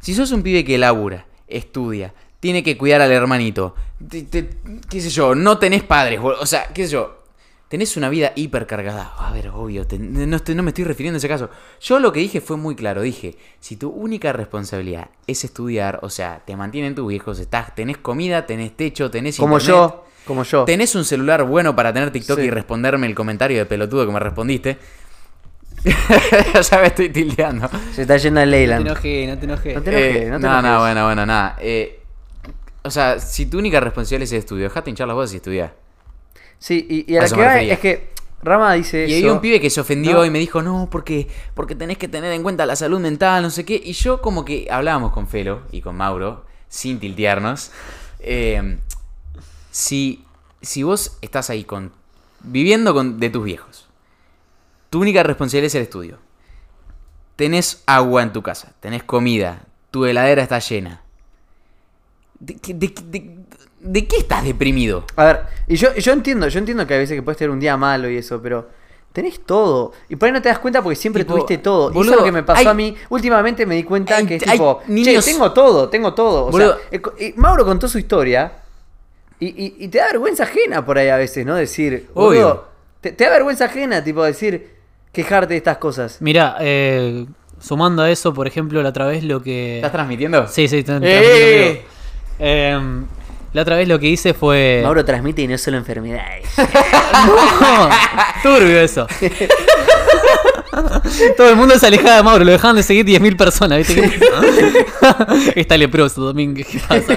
si 0.00 0.14
sos 0.14 0.32
un 0.32 0.42
pibe 0.42 0.64
que 0.64 0.78
labura, 0.78 1.26
estudia, 1.46 2.12
tiene 2.40 2.62
que 2.64 2.76
cuidar 2.76 3.00
al 3.02 3.12
hermanito, 3.12 3.76
te- 4.10 4.22
te- 4.22 4.50
qué 4.90 5.00
sé 5.00 5.10
yo, 5.10 5.34
no 5.36 5.58
tenés 5.58 5.84
padres, 5.84 6.18
o 6.20 6.44
sea, 6.46 6.66
qué 6.74 6.86
sé 6.86 6.92
yo, 6.94 7.21
tenés 7.72 7.96
una 7.96 8.10
vida 8.10 8.32
hipercargada. 8.36 9.14
A 9.16 9.32
ver, 9.32 9.48
obvio, 9.48 9.86
te- 9.86 9.98
no, 9.98 10.36
estoy- 10.36 10.54
no 10.54 10.62
me 10.62 10.68
estoy 10.72 10.84
refiriendo 10.84 11.16
a 11.16 11.18
ese 11.18 11.28
caso. 11.28 11.48
Yo 11.80 11.98
lo 12.00 12.12
que 12.12 12.20
dije 12.20 12.42
fue 12.42 12.58
muy 12.58 12.76
claro. 12.76 13.00
Dije, 13.00 13.38
si 13.60 13.76
tu 13.76 13.88
única 13.88 14.30
responsabilidad 14.34 15.08
es 15.26 15.42
estudiar, 15.42 15.98
o 16.02 16.10
sea, 16.10 16.42
te 16.44 16.54
mantienen 16.54 16.94
tus 16.94 17.08
viejos, 17.08 17.38
estás, 17.38 17.74
tenés 17.74 17.96
comida, 17.96 18.44
tenés 18.44 18.76
techo, 18.76 19.10
tenés 19.10 19.38
Como 19.38 19.58
internet, 19.58 19.80
yo, 19.86 20.04
como 20.26 20.42
yo. 20.44 20.66
¿Tenés 20.66 20.94
un 20.94 21.06
celular 21.06 21.44
bueno 21.44 21.74
para 21.74 21.94
tener 21.94 22.10
TikTok 22.10 22.40
Sí. 22.40 22.44
y 22.44 22.50
responderme 22.50 23.06
el 23.06 23.14
comentario 23.14 23.56
de 23.56 23.64
pelotudo 23.64 24.04
que 24.06 24.12
me 24.12 24.20
respondiste? 24.20 24.76
ya 26.70 26.78
me 26.78 26.88
estoy 26.88 27.08
tildeando. 27.08 27.70
Se 27.94 28.02
está 28.02 28.18
yendo 28.18 28.40
a 28.40 28.44
No 28.44 28.50
te 28.50 28.56
Leyland. 28.58 28.86
enojes, 28.86 29.28
no 29.30 29.38
te 29.38 29.44
enojes. 29.46 29.74
No 29.76 29.82
te 29.82 29.90
enojes, 29.90 30.16
Eh, 30.22 30.28
no 30.30 30.36
te 30.38 30.46
no, 30.46 30.58
enojes. 30.58 30.70
no, 30.70 30.78
bueno, 30.80 31.04
bueno, 31.06 31.24
nada. 31.26 31.56
Eh, 31.58 32.00
o 32.82 32.90
sea, 32.90 33.18
si 33.18 33.46
tu 33.46 33.58
única 33.58 33.80
responsabilidad 33.80 34.24
es 34.24 34.32
el 34.32 34.38
estudio, 34.40 34.64
dejate 34.64 34.90
hinchar 34.90 35.08
las 35.08 35.14
voces 35.16 35.32
y 35.34 35.36
estudiar. 35.38 35.81
Sí, 36.62 36.86
y, 36.88 37.12
y 37.12 37.16
a 37.16 37.22
A 37.22 37.22
la 37.24 37.28
que 37.28 37.40
va 37.40 37.60
es 37.60 37.78
que 37.80 38.12
Rama 38.40 38.72
dice 38.74 39.00
Y 39.08 39.14
eso. 39.14 39.16
había 39.24 39.32
un 39.32 39.40
pibe 39.40 39.60
que 39.60 39.68
se 39.68 39.80
ofendió 39.80 40.12
No. 40.14 40.24
y 40.24 40.30
me 40.30 40.38
dijo, 40.38 40.62
no, 40.62 40.88
porque, 40.90 41.26
porque 41.54 41.74
tenés 41.74 41.98
que 41.98 42.06
tener 42.06 42.30
en 42.32 42.44
cuenta 42.44 42.66
la 42.66 42.76
salud 42.76 43.00
mental, 43.00 43.42
no 43.42 43.50
sé 43.50 43.64
qué. 43.64 43.80
Y 43.84 43.94
yo 43.94 44.22
como 44.22 44.44
que 44.44 44.68
hablábamos 44.70 45.10
con 45.12 45.26
Felo 45.26 45.62
y 45.72 45.80
con 45.80 45.96
Mauro, 45.96 46.44
sin 46.68 47.00
tiltearnos. 47.00 47.72
eh, 48.20 48.78
si, 49.72 50.24
si 50.60 50.84
vos 50.84 51.18
estás 51.20 51.50
ahí 51.50 51.64
con 51.64 51.90
viviendo 52.44 52.94
con, 52.94 53.18
de 53.18 53.28
tus 53.30 53.42
viejos, 53.44 53.88
tu 54.88 55.00
única 55.00 55.24
responsabilidad 55.24 55.66
es 55.66 55.74
el 55.74 55.82
estudio. 55.82 56.18
Tenés 57.34 57.82
agua 57.86 58.22
en 58.22 58.32
tu 58.32 58.42
casa, 58.42 58.72
tenés 58.78 59.02
comida, 59.02 59.64
tu 59.90 60.04
heladera 60.04 60.42
está 60.44 60.58
llena. 60.60 61.02
¿De, 62.38 62.54
de- 62.74 62.94
de- 63.04 63.41
de 63.82 64.06
qué 64.06 64.16
estás 64.18 64.44
deprimido? 64.44 65.04
A 65.16 65.24
ver, 65.24 65.40
y 65.66 65.76
yo, 65.76 65.94
yo 65.94 66.12
entiendo, 66.12 66.48
yo 66.48 66.58
entiendo 66.58 66.86
que 66.86 66.94
a 66.94 66.98
veces 66.98 67.16
que 67.16 67.22
puedes 67.22 67.36
tener 67.38 67.50
un 67.50 67.60
día 67.60 67.76
malo 67.76 68.08
y 68.08 68.16
eso, 68.16 68.40
pero 68.40 68.68
tenés 69.12 69.44
todo. 69.44 69.92
Y 70.08 70.16
por 70.16 70.26
ahí 70.26 70.32
no 70.32 70.40
te 70.40 70.48
das 70.48 70.58
cuenta 70.58 70.80
porque 70.82 70.96
siempre 70.96 71.24
Tipo, 71.24 71.34
tuviste 71.34 71.58
todo. 71.58 71.90
y 71.92 72.00
eso 72.00 72.10
es 72.12 72.16
lo 72.16 72.24
que 72.24 72.32
me 72.32 72.42
pasó 72.42 72.60
hay- 72.60 72.66
a 72.66 72.74
mí. 72.74 72.96
Últimamente 73.10 73.66
me 73.66 73.74
di 73.74 73.82
cuenta 73.84 74.16
hay- 74.16 74.26
que 74.26 74.36
es 74.36 74.42
hay 74.46 74.52
tipo, 74.52 74.80
niños- 74.86 75.24
che, 75.24 75.32
tengo 75.32 75.52
todo, 75.52 75.88
tengo 75.88 76.14
todo. 76.14 76.46
O 76.46 76.50
Boludo. 76.50 76.78
sea, 76.90 77.00
eh, 77.18 77.34
Mauro 77.36 77.64
contó 77.64 77.88
su 77.88 77.98
historia 77.98 78.52
y, 79.38 79.46
y- 79.48 79.76
y 79.80 79.88
te 79.88 79.98
da 79.98 80.06
vergüenza 80.06 80.44
ajena 80.44 80.84
por 80.86 80.96
ahí 80.98 81.08
a 81.08 81.16
veces, 81.16 81.44
¿no? 81.44 81.54
Decir, 81.56 82.08
Obvio. 82.14 82.26
boludo, 82.40 82.68
te, 83.00 83.12
te 83.12 83.24
da 83.24 83.30
vergüenza 83.30 83.64
ajena, 83.66 84.02
tipo, 84.04 84.22
decir, 84.22 84.70
quejarte 85.12 85.54
de 85.54 85.58
estas 85.58 85.76
cosas. 85.78 86.16
Mira, 86.20 86.56
eh, 86.60 87.26
sumando 87.60 88.02
a 88.02 88.10
eso, 88.10 88.32
por 88.32 88.46
ejemplo, 88.46 88.82
la 88.82 88.88
otra 88.90 89.06
vez 89.06 89.24
lo 89.24 89.42
que. 89.42 89.76
¿Estás 89.76 89.92
transmitiendo? 89.92 90.46
Sí, 90.48 90.68
sí, 90.68 90.78
estoy 90.78 91.00
¡Eh! 91.02 91.82
transmitiendo 92.38 93.08
la 93.52 93.62
otra 93.62 93.76
vez 93.76 93.86
lo 93.88 93.98
que 93.98 94.08
hice 94.08 94.34
fue. 94.34 94.80
Mauro 94.82 95.04
transmite 95.04 95.42
y 95.42 95.48
no 95.48 95.58
solo 95.58 95.76
enfermedades. 95.76 96.46
No, 97.60 97.88
turbio 98.42 98.80
eso. 98.80 99.06
Todo 101.36 101.50
el 101.50 101.56
mundo 101.56 101.78
se 101.78 101.86
alejaba 101.86 102.16
de 102.16 102.22
Mauro, 102.22 102.44
lo 102.44 102.50
dejaban 102.52 102.76
de 102.76 102.82
seguir 102.82 103.04
10.000 103.04 103.36
personas, 103.36 103.78
¿viste? 103.78 103.94
¿Qué- 105.54 105.60
Está 105.60 105.76
leproso, 105.76 106.22
Domínguez, 106.22 106.66
¿qué 106.66 106.80
pasa? 106.80 107.16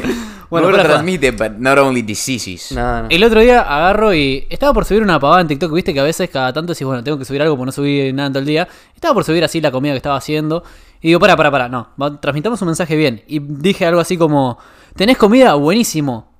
Bueno, 0.50 0.70
joda. 0.70 0.84
transmite, 0.84 1.32
but 1.32 1.54
not 1.58 1.78
only 1.80 2.02
diseases. 2.02 2.72
No, 2.72 3.04
no. 3.04 3.08
El 3.10 3.24
otro 3.24 3.40
día 3.42 3.62
agarro 3.62 4.14
y 4.14 4.46
estaba 4.50 4.74
por 4.74 4.86
subir 4.86 5.02
una 5.02 5.20
pavada 5.20 5.42
en 5.42 5.48
TikTok, 5.48 5.74
viste 5.74 5.94
que 5.94 6.00
a 6.00 6.04
veces 6.04 6.30
cada 6.30 6.54
tanto 6.54 6.74
decís, 6.74 6.86
bueno, 6.86 7.04
tengo 7.04 7.18
que 7.18 7.26
subir 7.26 7.42
algo 7.42 7.56
porque 7.58 7.68
no 7.68 7.72
subí 7.72 8.14
nada 8.14 8.28
en 8.28 8.34
todo 8.34 8.40
el 8.42 8.46
día. 8.46 8.68
Estaba 8.94 9.14
por 9.14 9.24
subir 9.24 9.44
así 9.44 9.60
la 9.62 9.72
comida 9.72 9.94
que 9.94 9.98
estaba 9.98 10.18
haciendo. 10.18 10.64
Y 11.02 11.08
digo, 11.10 11.20
para, 11.20 11.36
para, 11.36 11.50
para, 11.52 11.70
no, 11.70 11.90
transmitamos 12.22 12.62
un 12.62 12.68
mensaje 12.68 12.96
bien. 12.96 13.24
Y 13.28 13.40
dije 13.40 13.86
algo 13.86 14.00
así 14.00 14.18
como, 14.18 14.60
¿tenés 14.96 15.18
comida? 15.18 15.54
Buenísimo. 15.56 16.34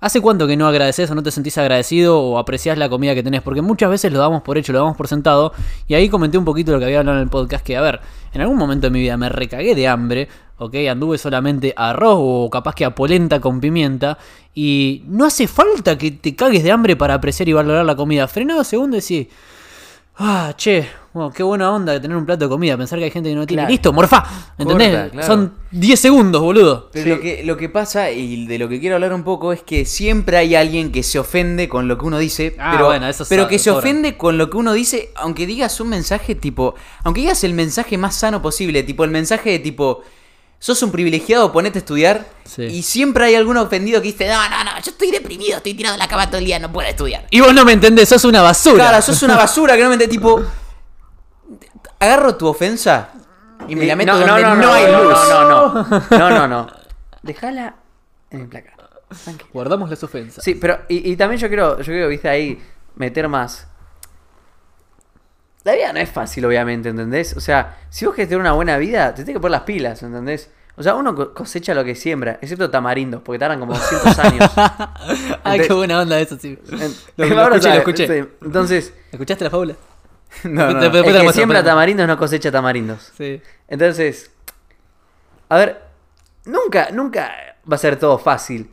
¿Hace 0.00 0.22
cuánto 0.22 0.46
que 0.46 0.56
no 0.56 0.66
agradeces 0.66 1.10
o 1.10 1.14
no 1.14 1.22
te 1.22 1.30
sentís 1.30 1.58
agradecido 1.58 2.18
o 2.18 2.38
apreciás 2.38 2.78
la 2.78 2.88
comida 2.88 3.14
que 3.14 3.22
tenés? 3.22 3.42
Porque 3.42 3.60
muchas 3.60 3.90
veces 3.90 4.10
lo 4.10 4.18
damos 4.18 4.42
por 4.42 4.56
hecho, 4.56 4.72
lo 4.72 4.78
damos 4.78 4.96
por 4.96 5.08
sentado. 5.08 5.52
Y 5.88 5.94
ahí 5.94 6.08
comenté 6.08 6.38
un 6.38 6.46
poquito 6.46 6.72
lo 6.72 6.78
que 6.78 6.86
había 6.86 7.00
hablado 7.00 7.18
en 7.18 7.24
el 7.24 7.28
podcast, 7.28 7.64
que 7.64 7.76
a 7.76 7.82
ver, 7.82 8.00
en 8.32 8.40
algún 8.40 8.56
momento 8.56 8.86
de 8.86 8.92
mi 8.92 9.00
vida 9.00 9.18
me 9.18 9.28
recagué 9.28 9.74
de 9.74 9.86
hambre, 9.88 10.28
¿ok? 10.56 10.74
Anduve 10.90 11.18
solamente 11.18 11.74
arroz 11.76 12.16
o 12.18 12.48
capaz 12.50 12.74
que 12.74 12.86
a 12.86 12.94
polenta 12.94 13.40
con 13.40 13.60
pimienta. 13.60 14.16
Y 14.54 15.04
no 15.06 15.26
hace 15.26 15.46
falta 15.46 15.98
que 15.98 16.12
te 16.12 16.34
cagues 16.34 16.62
de 16.62 16.72
hambre 16.72 16.96
para 16.96 17.14
apreciar 17.14 17.50
y 17.50 17.52
valorar 17.52 17.84
la 17.84 17.96
comida. 17.96 18.26
Frenado 18.26 18.64
segundo 18.64 18.96
y 18.96 19.00
decís, 19.00 19.26
ah, 20.16 20.54
che, 20.56 20.88
qué 21.34 21.42
buena 21.42 21.72
onda 21.72 21.92
de 21.92 22.00
tener 22.00 22.16
un 22.16 22.24
plato 22.24 22.44
de 22.44 22.48
comida. 22.48 22.76
Pensar 22.76 22.98
que 22.98 23.06
hay 23.06 23.10
gente 23.10 23.30
que 23.30 23.34
no 23.34 23.46
tiene. 23.46 23.62
Claro. 23.62 23.72
Listo, 23.72 23.92
morfá. 23.92 24.24
¿Entendés? 24.56 24.90
Corta, 24.90 25.10
claro. 25.10 25.26
Son 25.26 25.54
10 25.72 25.98
segundos, 25.98 26.40
boludo. 26.40 26.88
Pero 26.92 27.16
lo, 27.16 27.20
que, 27.20 27.42
lo 27.44 27.56
que 27.56 27.68
pasa, 27.68 28.12
y 28.12 28.46
de 28.46 28.58
lo 28.58 28.68
que 28.68 28.78
quiero 28.78 28.94
hablar 28.94 29.12
un 29.12 29.24
poco, 29.24 29.52
es 29.52 29.62
que 29.62 29.84
siempre 29.84 30.36
hay 30.36 30.54
alguien 30.54 30.92
que 30.92 31.02
se 31.02 31.18
ofende 31.18 31.68
con 31.68 31.88
lo 31.88 31.98
que 31.98 32.06
uno 32.06 32.18
dice. 32.18 32.54
Ah, 32.58 32.70
pero 32.72 32.86
bueno, 32.86 33.08
eso 33.08 33.24
pero 33.28 33.42
sabe, 33.42 33.50
que 33.50 33.58
se 33.58 33.70
sobra. 33.70 33.80
ofende 33.80 34.16
con 34.16 34.38
lo 34.38 34.50
que 34.50 34.56
uno 34.56 34.72
dice, 34.72 35.10
aunque 35.16 35.46
digas 35.46 35.80
un 35.80 35.88
mensaje 35.88 36.36
tipo. 36.36 36.76
Aunque 37.02 37.22
digas 37.22 37.42
el 37.42 37.54
mensaje 37.54 37.98
más 37.98 38.14
sano 38.14 38.40
posible, 38.40 38.84
tipo 38.84 39.02
el 39.04 39.10
mensaje 39.10 39.50
de 39.50 39.58
tipo. 39.58 40.02
Sos 40.62 40.82
un 40.82 40.92
privilegiado, 40.92 41.50
ponete 41.52 41.78
a 41.78 41.80
estudiar. 41.80 42.28
Sí. 42.44 42.64
Y 42.64 42.82
siempre 42.82 43.24
hay 43.24 43.34
algún 43.34 43.56
ofendido 43.56 44.02
que 44.02 44.08
dice: 44.08 44.28
No, 44.28 44.48
no, 44.48 44.62
no, 44.62 44.70
yo 44.72 44.90
estoy 44.90 45.10
deprimido, 45.10 45.56
estoy 45.56 45.72
tirado 45.72 45.94
en 45.94 45.98
la 45.98 46.06
cama 46.06 46.26
todo 46.28 46.36
el 46.36 46.44
día, 46.44 46.58
no 46.58 46.70
puedo 46.70 46.86
estudiar. 46.86 47.26
Y 47.30 47.40
vos 47.40 47.54
no 47.54 47.64
me 47.64 47.72
entendés, 47.72 48.10
sos 48.10 48.24
una 48.26 48.42
basura. 48.42 48.88
Claro, 48.88 49.02
sos 49.02 49.22
una 49.22 49.36
basura 49.36 49.74
que 49.74 49.82
no 49.82 49.88
me 49.88 49.94
entiende. 49.94 50.14
Tipo, 50.14 50.44
agarro 52.00 52.34
tu 52.36 52.46
ofensa 52.48 53.10
y 53.68 53.76
me 53.76 53.86
la 53.86 53.94
meto 53.94 54.12
no, 54.12 54.18
donde 54.18 54.42
no, 54.42 54.54
no, 54.56 54.62
no, 54.62 54.72
hay 54.72 54.90
no, 54.90 55.04
luz. 55.04 55.18
No, 55.28 55.48
no, 55.48 55.72
no. 56.10 56.18
No, 56.18 56.30
no, 56.30 56.48
no. 56.48 56.66
Déjala 57.22 57.76
en 58.30 58.40
el 58.40 58.48
placar. 58.48 58.74
Tranquilo. 59.24 59.50
Guardamos 59.52 59.90
las 59.90 60.02
ofensas. 60.02 60.42
Sí, 60.42 60.54
pero 60.54 60.80
y, 60.88 61.12
y 61.12 61.16
también 61.16 61.40
yo 61.40 61.48
quiero, 61.48 61.78
yo 61.78 61.84
quiero, 61.84 62.08
viste, 62.08 62.28
ahí 62.28 62.60
meter 62.96 63.28
más. 63.28 63.66
La 65.64 65.74
vida 65.74 65.92
no 65.92 65.98
es 66.00 66.08
fácil, 66.08 66.44
obviamente, 66.46 66.88
¿entendés? 66.88 67.36
O 67.36 67.40
sea, 67.40 67.76
si 67.90 68.06
vos 68.06 68.14
querés 68.14 68.28
tener 68.30 68.40
una 68.40 68.52
buena 68.52 68.78
vida, 68.78 69.10
te 69.14 69.22
tenés 69.24 69.34
que 69.36 69.40
poner 69.40 69.52
las 69.52 69.62
pilas, 69.62 70.02
¿entendés? 70.02 70.50
O 70.76 70.82
sea, 70.82 70.94
uno 70.94 71.14
co- 71.14 71.34
cosecha 71.34 71.74
lo 71.74 71.84
que 71.84 71.94
siembra, 71.94 72.38
excepto 72.40 72.70
tamarindos, 72.70 73.20
porque 73.20 73.38
tardan 73.38 73.60
como 73.60 73.74
200 73.74 74.18
años. 74.20 74.50
Ay, 75.44 75.60
qué 75.60 75.72
buena 75.74 76.00
onda 76.00 76.18
eso, 76.18 76.38
sí. 76.38 76.58
En- 76.72 76.94
Lo- 77.18 77.26
lo 77.26 77.42
escuché, 77.56 77.68
lo 77.68 77.74
escuché. 77.74 78.06
sí. 78.22 78.28
Entonces, 78.40 78.94
¿Escuchaste 79.12 79.44
la 79.44 79.50
fábula? 79.50 79.74
No, 80.44 80.70
no. 80.72 80.80
Después- 80.80 81.06
el 81.06 81.20
que 81.26 81.32
siembra 81.32 81.62
tamarindos 81.64 82.06
no 82.06 82.16
cosecha 82.18 82.50
tamarindos. 82.50 83.12
Sí. 83.16 83.40
Entonces, 83.68 84.30
a 85.48 85.56
ver, 85.58 85.82
nunca, 86.44 86.88
nunca 86.92 87.32
va 87.70 87.74
a 87.76 87.78
ser 87.78 87.96
todo 87.96 88.18
fácil. 88.18 88.70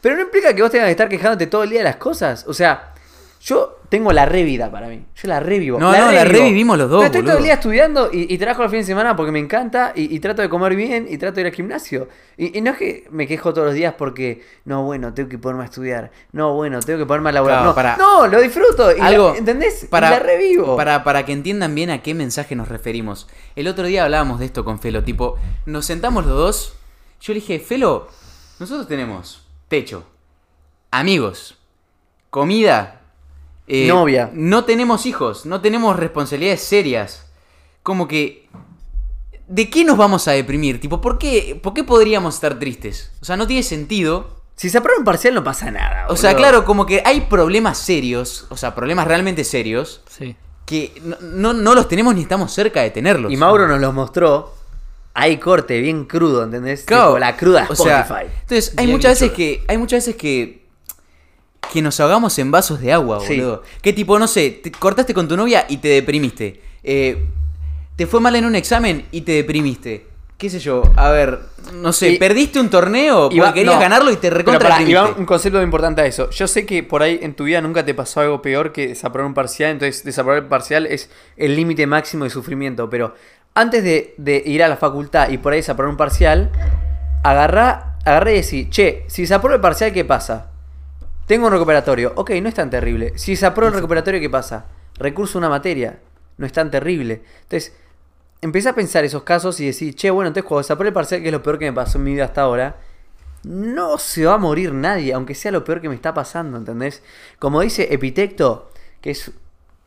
Pero 0.00 0.16
no 0.16 0.22
implica 0.22 0.54
que 0.54 0.62
vos 0.62 0.70
tengas 0.70 0.86
que 0.86 0.92
estar 0.92 1.08
quejándote 1.08 1.46
todo 1.48 1.64
el 1.64 1.70
día 1.70 1.80
de 1.80 1.84
las 1.84 1.96
cosas. 1.96 2.44
O 2.46 2.54
sea, 2.54 2.94
yo 3.40 3.78
tengo 3.88 4.12
la 4.12 4.26
revida 4.26 4.70
para 4.70 4.88
mí. 4.88 5.04
Yo 5.14 5.28
la 5.28 5.40
revivo. 5.40 5.78
No, 5.78 5.92
no, 5.96 6.12
la 6.12 6.24
revivimos 6.24 6.76
los 6.76 6.90
dos, 6.90 7.04
Estoy 7.04 7.22
todo 7.22 7.38
el 7.38 7.44
día 7.44 7.54
estudiando 7.54 8.10
y, 8.12 8.32
y 8.32 8.36
trabajo 8.38 8.62
los 8.62 8.70
fines 8.70 8.86
de 8.86 8.90
semana 8.92 9.16
porque 9.16 9.32
me 9.32 9.38
encanta 9.38 9.92
y, 9.94 10.14
y 10.14 10.20
trato 10.20 10.42
de 10.42 10.48
comer 10.48 10.74
bien 10.76 11.06
y 11.08 11.16
trato 11.18 11.36
de 11.36 11.40
ir 11.42 11.46
al 11.46 11.52
gimnasio. 11.54 12.08
Y, 12.36 12.58
y 12.58 12.60
no 12.60 12.72
es 12.72 12.76
que 12.76 13.06
me 13.10 13.26
quejo 13.26 13.54
todos 13.54 13.66
los 13.68 13.74
días 13.74 13.94
porque, 13.96 14.44
no, 14.64 14.82
bueno, 14.84 15.14
tengo 15.14 15.28
que 15.28 15.38
ponerme 15.38 15.62
a 15.62 15.66
estudiar. 15.66 16.10
No, 16.32 16.54
bueno, 16.54 16.80
tengo 16.80 16.98
que 16.98 17.06
ponerme 17.06 17.30
a 17.30 17.32
laburar. 17.32 17.56
Claro, 17.58 17.68
no, 17.70 17.74
para- 17.74 17.96
no, 17.96 18.26
lo 18.26 18.40
disfruto. 18.40 18.94
Y 18.96 19.00
Algo, 19.00 19.30
la- 19.32 19.38
¿Entendés? 19.38 19.86
Para, 19.88 20.08
y 20.08 20.10
la 20.10 20.18
revivo. 20.18 20.76
Para, 20.76 21.04
para 21.04 21.24
que 21.24 21.32
entiendan 21.32 21.74
bien 21.74 21.90
a 21.90 22.02
qué 22.02 22.14
mensaje 22.14 22.54
nos 22.56 22.68
referimos. 22.68 23.28
El 23.56 23.68
otro 23.68 23.86
día 23.86 24.04
hablábamos 24.04 24.40
de 24.40 24.46
esto 24.46 24.64
con 24.64 24.80
Felo, 24.80 25.04
tipo, 25.04 25.36
nos 25.64 25.86
sentamos 25.86 26.26
los 26.26 26.36
dos. 26.36 26.74
Yo 27.20 27.32
le 27.32 27.40
dije, 27.40 27.58
Felo, 27.60 28.08
nosotros 28.60 28.86
tenemos 28.88 29.46
techo, 29.68 30.04
amigos, 30.90 31.58
comida, 32.30 32.97
eh, 33.68 33.86
Novia. 33.88 34.30
No 34.32 34.64
tenemos 34.64 35.06
hijos, 35.06 35.46
no 35.46 35.60
tenemos 35.60 35.96
responsabilidades 35.96 36.60
serias. 36.62 37.26
Como 37.82 38.08
que. 38.08 38.48
¿De 39.46 39.70
qué 39.70 39.82
nos 39.84 39.96
vamos 39.96 40.28
a 40.28 40.32
deprimir? 40.32 40.78
Tipo, 40.80 41.00
¿por 41.00 41.16
qué, 41.18 41.58
¿por 41.62 41.72
qué 41.72 41.82
podríamos 41.82 42.34
estar 42.34 42.58
tristes? 42.58 43.12
O 43.22 43.24
sea, 43.24 43.36
no 43.36 43.46
tiene 43.46 43.62
sentido. 43.62 44.36
Si 44.56 44.68
se 44.68 44.76
aprueba 44.78 44.98
un 44.98 45.04
parcial 45.04 45.34
no 45.34 45.44
pasa 45.44 45.70
nada. 45.70 46.06
O 46.08 46.16
sea, 46.16 46.34
claro, 46.34 46.64
como 46.64 46.84
que 46.84 47.02
hay 47.06 47.22
problemas 47.22 47.78
serios, 47.78 48.46
o 48.50 48.56
sea, 48.56 48.74
problemas 48.74 49.06
realmente 49.06 49.44
serios, 49.44 50.02
Sí. 50.08 50.34
que 50.66 51.00
no, 51.02 51.16
no, 51.22 51.52
no 51.52 51.74
los 51.74 51.88
tenemos 51.88 52.14
ni 52.14 52.22
estamos 52.22 52.52
cerca 52.52 52.82
de 52.82 52.90
tenerlos. 52.90 53.32
Y 53.32 53.36
Mauro 53.36 53.68
nos 53.68 53.80
los 53.80 53.94
mostró. 53.94 54.52
Hay 55.14 55.38
corte, 55.38 55.80
bien 55.80 56.04
crudo, 56.04 56.42
¿entendés? 56.44 56.82
Claro, 56.84 57.06
Tipo, 57.08 57.18
la 57.20 57.36
cruda 57.36 57.66
o 57.70 57.74
sea, 57.74 58.00
Spotify. 58.00 58.30
entonces 58.42 58.74
hay 58.76 58.86
Bien 58.86 58.96
muchas 58.96 59.12
veces 59.20 59.32
que 59.32 59.64
hay 59.66 59.78
muchas 59.78 60.04
veces 60.06 60.16
que 60.20 60.57
que 61.72 61.82
nos 61.82 61.98
ahogamos 62.00 62.38
en 62.38 62.50
vasos 62.50 62.80
de 62.80 62.92
agua, 62.92 63.20
Sí. 63.20 63.36
boludo. 63.36 63.62
Que 63.82 63.92
tipo, 63.92 64.18
no 64.18 64.26
sé, 64.26 64.50
te 64.62 64.70
cortaste 64.70 65.12
con 65.14 65.28
tu 65.28 65.36
novia 65.36 65.66
y 65.68 65.78
te 65.78 65.88
deprimiste. 65.88 66.60
Eh, 66.82 67.26
te 67.96 68.06
fue 68.06 68.20
mal 68.20 68.34
en 68.36 68.44
un 68.46 68.54
examen 68.54 69.06
y 69.10 69.22
te 69.22 69.32
deprimiste. 69.32 70.06
¿Qué 70.38 70.48
sé 70.48 70.60
yo? 70.60 70.82
A 70.94 71.10
ver, 71.10 71.40
no 71.74 71.92
sé, 71.92 72.10
Y- 72.10 72.18
perdiste 72.18 72.60
un 72.60 72.70
torneo 72.70 73.28
porque 73.28 73.52
querías 73.54 73.74
no. 73.74 73.80
ganarlo 73.80 74.12
y 74.12 74.16
te 74.16 74.30
recontra 74.30 74.68
va 74.70 74.78
deprimiste. 74.78 75.20
un 75.20 75.26
concepto 75.26 75.58
muy 75.58 75.64
importante 75.64 76.00
a 76.00 76.06
eso. 76.06 76.30
Yo 76.30 76.46
sé 76.46 76.64
que 76.64 76.84
por 76.84 77.02
ahí 77.02 77.18
en 77.22 77.34
tu 77.34 77.42
vida 77.44 77.60
nunca 77.60 77.84
te 77.84 77.92
pasó 77.92 78.20
algo 78.20 78.40
peor 78.40 78.72
que 78.72 78.86
desaprobar 78.86 79.26
un 79.26 79.34
parcial. 79.34 79.72
Entonces, 79.72 80.04
desaprobar 80.04 80.44
el 80.44 80.48
parcial 80.48 80.86
es 80.86 81.10
el 81.36 81.56
límite 81.56 81.88
máximo 81.88 82.22
de 82.22 82.30
sufrimiento. 82.30 82.88
Pero 82.88 83.14
antes 83.54 83.82
de, 83.82 84.14
de 84.16 84.40
ir 84.46 84.62
a 84.62 84.68
la 84.68 84.76
facultad 84.76 85.28
y 85.30 85.38
por 85.38 85.52
ahí 85.52 85.58
desaprobar 85.58 85.90
un 85.90 85.96
parcial, 85.96 86.52
agarrá, 87.24 87.96
agarré 88.04 88.34
y 88.34 88.36
decí, 88.36 88.70
che, 88.70 89.04
si 89.08 89.22
desapruebo 89.22 89.56
el 89.56 89.60
parcial, 89.60 89.92
¿qué 89.92 90.04
pasa? 90.04 90.52
Tengo 91.28 91.46
un 91.46 91.52
recuperatorio. 91.52 92.12
Ok, 92.16 92.30
no 92.42 92.48
es 92.48 92.54
tan 92.54 92.70
terrible. 92.70 93.12
Si 93.16 93.32
desapruebo 93.32 93.68
el 93.68 93.74
recuperatorio, 93.74 94.18
¿qué 94.20 94.30
pasa? 94.30 94.66
Recurso 94.96 95.38
a 95.38 95.40
una 95.40 95.48
materia. 95.48 96.00
No 96.38 96.46
es 96.46 96.52
tan 96.52 96.70
terrible. 96.70 97.22
Entonces, 97.42 97.74
empecé 98.40 98.68
a 98.70 98.74
pensar 98.74 99.04
esos 99.04 99.22
casos 99.22 99.60
y 99.60 99.66
decir, 99.66 99.94
che, 99.94 100.10
bueno, 100.10 100.28
entonces 100.28 100.48
cuando 100.48 100.62
desapruebe 100.62 100.88
el 100.88 100.94
parcial, 100.94 101.20
que 101.20 101.28
es 101.28 101.32
lo 101.32 101.42
peor 101.42 101.58
que 101.58 101.66
me 101.66 101.72
pasó 101.74 101.98
en 101.98 102.04
mi 102.04 102.12
vida 102.14 102.24
hasta 102.24 102.40
ahora, 102.42 102.76
no 103.44 103.98
se 103.98 104.24
va 104.24 104.34
a 104.34 104.38
morir 104.38 104.72
nadie, 104.72 105.12
aunque 105.12 105.34
sea 105.34 105.52
lo 105.52 105.64
peor 105.64 105.80
que 105.80 105.88
me 105.88 105.94
está 105.94 106.14
pasando, 106.14 106.56
¿entendés? 106.58 107.02
Como 107.38 107.60
dice 107.60 107.92
Epitecto, 107.92 108.70
que 109.00 109.10
es 109.10 109.30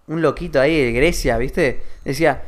un 0.07 0.21
loquito 0.21 0.59
ahí 0.61 0.79
de 0.81 0.91
Grecia, 0.91 1.37
¿viste? 1.37 1.81
Decía, 2.05 2.43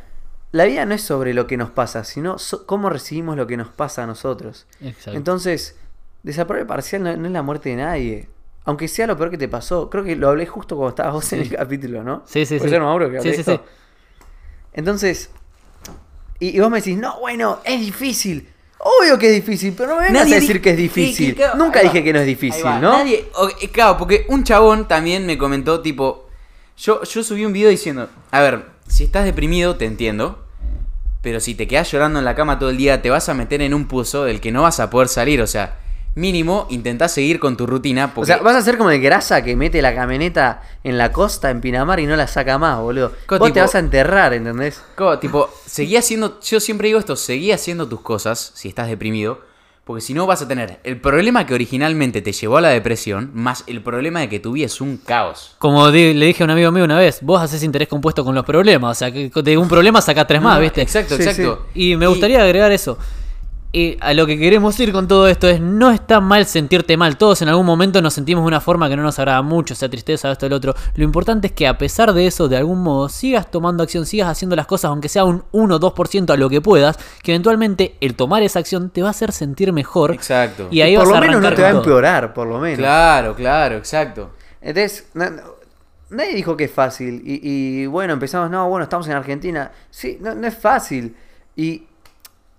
la 0.51 0.65
vida 0.65 0.85
no 0.85 0.93
es 0.93 1.01
sobre 1.01 1.33
lo 1.33 1.47
que 1.47 1.57
nos 1.57 1.71
pasa, 1.71 2.03
sino 2.03 2.37
so- 2.37 2.65
cómo 2.65 2.89
recibimos 2.89 3.35
lo 3.37 3.47
que 3.47 3.57
nos 3.57 3.69
pasa 3.69 4.03
a 4.03 4.07
nosotros. 4.07 4.67
Exacto. 4.81 5.17
Entonces, 5.17 5.75
desaprobar 6.23 6.67
parcial 6.67 7.03
no, 7.03 7.15
no 7.17 7.25
es 7.27 7.31
la 7.33 7.41
muerte 7.41 7.69
de 7.69 7.75
nadie. 7.77 8.29
Aunque 8.65 8.87
sea 8.87 9.07
lo 9.07 9.17
peor 9.17 9.29
que 9.29 9.37
te 9.37 9.47
pasó. 9.49 9.89
Creo 9.89 10.03
que 10.03 10.15
lo 10.15 10.29
hablé 10.29 10.45
justo 10.45 10.75
cuando 10.75 10.89
estabas 10.91 11.13
vos 11.13 11.33
en 11.33 11.41
el 11.41 11.49
capítulo, 11.55 12.03
¿no? 12.03 12.23
Sí, 12.25 12.45
sí, 12.45 12.57
¿Puede 12.57 12.69
sí. 12.69 12.73
ser, 12.75 12.81
Mauro, 12.81 13.09
que 13.11 13.17
hablé 13.17 13.31
Sí, 13.35 13.43
sí, 13.43 13.51
esto? 13.51 13.63
sí. 13.65 13.71
Entonces, 14.73 15.29
y, 16.39 16.55
y 16.55 16.59
vos 16.59 16.69
me 16.69 16.77
decís, 16.77 16.97
no, 16.97 17.19
bueno, 17.19 17.59
es 17.63 17.79
difícil. 17.79 18.49
Obvio 18.79 19.17
que 19.17 19.27
es 19.29 19.33
difícil, 19.45 19.73
pero 19.77 19.89
no 19.89 19.95
me 19.97 20.07
vengas 20.07 20.23
Nadie 20.23 20.35
a 20.35 20.39
decir 20.39 20.55
di- 20.57 20.61
que 20.61 20.69
es 20.71 20.77
difícil. 20.77 21.29
que- 21.29 21.35
claro, 21.35 21.57
Nunca 21.57 21.81
dije 21.81 21.99
va. 21.99 22.03
que 22.03 22.13
no 22.13 22.19
es 22.19 22.25
difícil. 22.25 22.63
¿no? 22.65 22.79
Nadie, 22.97 23.25
eh, 23.61 23.69
claro, 23.69 23.97
porque 23.97 24.25
un 24.29 24.43
chabón 24.43 24.87
también 24.87 25.25
me 25.25 25.37
comentó, 25.37 25.79
tipo, 25.81 26.27
yo, 26.77 27.01
yo 27.03 27.23
subí 27.23 27.45
un 27.45 27.53
video 27.53 27.69
diciendo, 27.69 28.09
a 28.31 28.41
ver, 28.41 28.65
si 28.87 29.05
estás 29.05 29.23
deprimido, 29.25 29.77
te 29.77 29.85
entiendo, 29.85 30.43
pero 31.21 31.39
si 31.39 31.55
te 31.55 31.65
quedas 31.67 31.89
llorando 31.91 32.19
en 32.19 32.25
la 32.25 32.35
cama 32.35 32.59
todo 32.59 32.69
el 32.71 32.77
día, 32.77 33.01
te 33.01 33.09
vas 33.09 33.29
a 33.29 33.33
meter 33.33 33.61
en 33.61 33.73
un 33.73 33.87
pozo 33.87 34.25
del 34.25 34.41
que 34.41 34.51
no 34.51 34.63
vas 34.63 34.81
a 34.81 34.89
poder 34.89 35.07
salir, 35.07 35.41
o 35.41 35.47
sea, 35.47 35.77
mínimo 36.15 36.67
intentá 36.69 37.07
seguir 37.07 37.39
con 37.39 37.57
tu 37.57 37.65
rutina, 37.65 38.13
porque... 38.13 38.31
O 38.31 38.35
sea, 38.35 38.43
vas 38.43 38.55
a 38.55 38.61
ser 38.61 38.77
como 38.77 38.91
el 38.91 39.01
grasa 39.01 39.43
que 39.43 39.55
mete 39.55 39.81
la 39.81 39.95
camioneta 39.95 40.61
en 40.83 40.97
la 40.97 41.11
costa, 41.11 41.49
en 41.49 41.61
Pinamar, 41.61 41.99
y 41.99 42.05
no 42.05 42.15
la 42.15 42.27
saca 42.27 42.57
más, 42.57 42.79
boludo. 42.79 43.11
Co- 43.25 43.39
Vos 43.39 43.51
te 43.53 43.61
vas 43.61 43.75
a 43.75 43.79
enterrar, 43.79 44.33
¿entendés? 44.33 44.81
Co- 44.95 45.17
tipo, 45.19 45.49
seguí 45.65 45.97
haciendo, 45.97 46.39
yo 46.41 46.59
siempre 46.59 46.87
digo 46.87 46.99
esto, 46.99 47.15
seguí 47.15 47.51
haciendo 47.51 47.87
tus 47.87 48.01
cosas 48.01 48.51
si 48.53 48.67
estás 48.69 48.87
deprimido, 48.89 49.41
porque 49.85 49.99
si 50.01 50.13
no 50.13 50.25
vas 50.25 50.41
a 50.41 50.47
tener 50.47 50.79
el 50.85 51.01
problema 51.01 51.45
que 51.45 51.53
originalmente 51.53 52.21
te 52.21 52.31
llevó 52.31 52.55
a 52.57 52.61
la 52.61 52.69
depresión, 52.69 53.31
más 53.33 53.65
el 53.67 53.81
problema 53.81 54.21
de 54.21 54.29
que 54.29 54.39
tu 54.39 54.53
vida 54.53 54.67
es 54.67 54.79
un 54.79 54.95
caos. 54.95 55.55
Como 55.59 55.91
di- 55.91 56.13
le 56.13 56.27
dije 56.27 56.41
a 56.41 56.45
un 56.45 56.51
amigo 56.51 56.71
mío 56.71 56.85
una 56.85 56.97
vez, 56.97 57.19
vos 57.21 57.41
haces 57.41 57.63
interés 57.63 57.89
compuesto 57.89 58.23
con 58.23 58.33
los 58.33 58.45
problemas. 58.45 58.91
O 58.91 58.95
sea, 58.97 59.11
que 59.11 59.29
de 59.29 59.57
un 59.57 59.67
problema 59.67 60.01
saca 60.01 60.25
tres 60.25 60.41
más, 60.41 60.55
No, 60.55 60.61
¿viste? 60.61 60.81
Exacto, 60.83 61.17
Sí, 61.17 61.23
exacto. 61.23 61.65
Y 61.73 61.97
me 61.97 62.07
gustaría 62.07 62.41
agregar 62.41 62.71
eso. 62.71 62.97
Y 63.75 63.97
a 64.01 64.13
lo 64.13 64.27
que 64.27 64.37
queremos 64.37 64.79
ir 64.79 64.91
con 64.91 65.07
todo 65.07 65.27
esto 65.27 65.47
es, 65.49 65.59
no 65.59 65.89
está 65.89 66.21
mal 66.21 66.45
sentirte 66.45 66.95
mal. 66.95 67.17
Todos 67.17 67.41
en 67.41 67.49
algún 67.49 67.65
momento 67.65 68.03
nos 68.03 68.13
sentimos 68.13 68.43
de 68.43 68.47
una 68.49 68.61
forma 68.61 68.87
que 68.87 68.95
no 68.95 69.01
nos 69.01 69.17
agrada 69.17 69.41
mucho, 69.41 69.73
sea 69.73 69.89
tristeza, 69.89 70.31
esto, 70.31 70.45
el 70.45 70.53
otro. 70.53 70.75
Lo 70.93 71.03
importante 71.03 71.47
es 71.47 71.53
que 71.53 71.65
a 71.67 71.75
pesar 71.79 72.13
de 72.13 72.27
eso, 72.27 72.47
de 72.47 72.57
algún 72.57 72.83
modo, 72.83 73.09
sigas 73.09 73.49
tomando 73.49 73.81
acción, 73.81 74.05
sigas 74.05 74.29
haciendo 74.29 74.55
las 74.55 74.67
cosas, 74.67 74.89
aunque 74.89 75.09
sea 75.09 75.23
un 75.25 75.43
1 75.53 75.75
o 75.75 75.79
2% 75.79 76.29
a 76.31 76.37
lo 76.37 76.51
que 76.51 76.61
puedas, 76.61 76.99
que 77.23 77.31
eventualmente 77.31 77.95
el 77.99 78.13
tomar 78.13 78.43
esa 78.43 78.59
acción 78.59 78.91
te 78.91 79.01
va 79.01 79.07
a 79.07 79.11
hacer 79.11 79.31
sentir 79.31 79.73
mejor. 79.73 80.11
Exacto. 80.13 80.67
Y 80.69 80.81
ahí 80.81 80.95
por 80.95 81.05
vas 81.05 81.09
lo 81.11 81.17
a 81.17 81.21
menos 81.21 81.41
no 81.41 81.53
te 81.55 81.61
va 81.63 81.67
a 81.69 81.71
todo. 81.71 81.81
empeorar, 81.81 82.33
por 82.35 82.47
lo 82.47 82.59
menos. 82.59 82.77
Claro, 82.77 83.33
claro, 83.35 83.77
exacto. 83.77 84.35
Entonces, 84.61 85.07
na- 85.15 85.31
na- 85.31 85.43
nadie 86.11 86.35
dijo 86.35 86.55
que 86.55 86.65
es 86.65 86.71
fácil. 86.71 87.23
Y, 87.25 87.39
y, 87.41 87.85
bueno, 87.87 88.13
empezamos, 88.13 88.51
no, 88.51 88.69
bueno, 88.69 88.83
estamos 88.83 89.07
en 89.07 89.13
Argentina. 89.13 89.71
Sí, 89.89 90.19
no, 90.21 90.35
no 90.35 90.45
es 90.45 90.55
fácil. 90.55 91.15
Y 91.55 91.87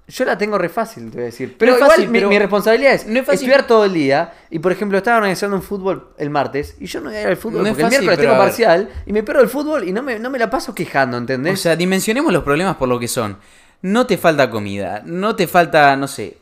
yo 0.06 0.24
la 0.24 0.36
tengo 0.36 0.58
re 0.58 0.68
fácil, 0.68 1.04
te 1.10 1.16
voy 1.16 1.22
a 1.22 1.26
decir. 1.26 1.56
Pero 1.58 1.72
No 1.72 1.76
es 1.76 1.80
igual 1.80 1.90
fácil, 1.92 2.08
mi, 2.10 2.18
pero- 2.18 2.28
mi 2.28 2.38
responsabilidad 2.38 2.92
es, 2.94 3.06
no 3.06 3.18
es 3.18 3.26
fácil. 3.26 3.40
estudiar 3.48 3.66
todo 3.66 3.84
el 3.86 3.94
día. 3.94 4.34
Y 4.50 4.58
por 4.58 4.70
ejemplo, 4.72 4.98
estaba 4.98 5.16
organizando 5.16 5.56
un 5.56 5.62
fútbol 5.62 6.08
el 6.18 6.30
martes. 6.30 6.76
Y 6.78 6.86
yo 6.86 7.00
no 7.00 7.08
voy 7.08 7.16
a 7.16 7.22
ir 7.22 7.26
al 7.28 7.36
fútbol 7.36 7.62
No 7.62 7.68
es 7.68 7.72
porque 7.74 7.82
fácil, 7.84 7.98
el 8.00 8.04
miércoles 8.04 8.28
tengo 8.30 8.42
parcial. 8.42 8.90
Y 9.06 9.12
me 9.12 9.22
pierdo 9.22 9.42
el 9.42 9.48
fútbol 9.48 9.88
y 9.88 9.92
no 9.92 10.02
me, 10.02 10.18
no 10.18 10.28
me 10.30 10.38
la 10.38 10.50
paso 10.50 10.74
quejando, 10.74 11.16
¿entendés? 11.16 11.54
O 11.54 11.56
sea, 11.56 11.74
dimensionemos 11.76 12.32
los 12.32 12.42
problemas 12.42 12.76
por 12.76 12.88
lo 12.88 12.98
que 12.98 13.08
son. 13.08 13.38
No 13.82 14.06
te 14.06 14.16
falta 14.18 14.50
comida, 14.50 15.02
no 15.04 15.36
te 15.36 15.46
falta, 15.46 15.94
no 15.96 16.06
sé, 16.08 16.38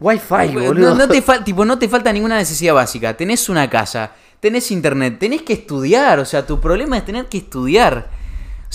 Wi-Fi, 0.00 0.48
boludo. 0.54 0.94
no, 0.94 1.08
te 1.08 1.22
tipo, 1.44 1.64
no 1.64 1.78
te 1.78 1.88
falta 1.88 2.12
ninguna 2.12 2.36
necesidad 2.36 2.74
básica. 2.74 3.16
Tenés 3.16 3.48
una 3.48 3.70
casa, 3.70 4.12
tenés 4.40 4.70
internet, 4.70 5.18
tenés 5.18 5.42
que 5.42 5.52
estudiar. 5.54 6.18
O 6.18 6.24
sea, 6.24 6.46
tu 6.46 6.60
problema 6.60 6.98
es 6.98 7.04
tener 7.04 7.26
que 7.26 7.38
estudiar. 7.38 8.08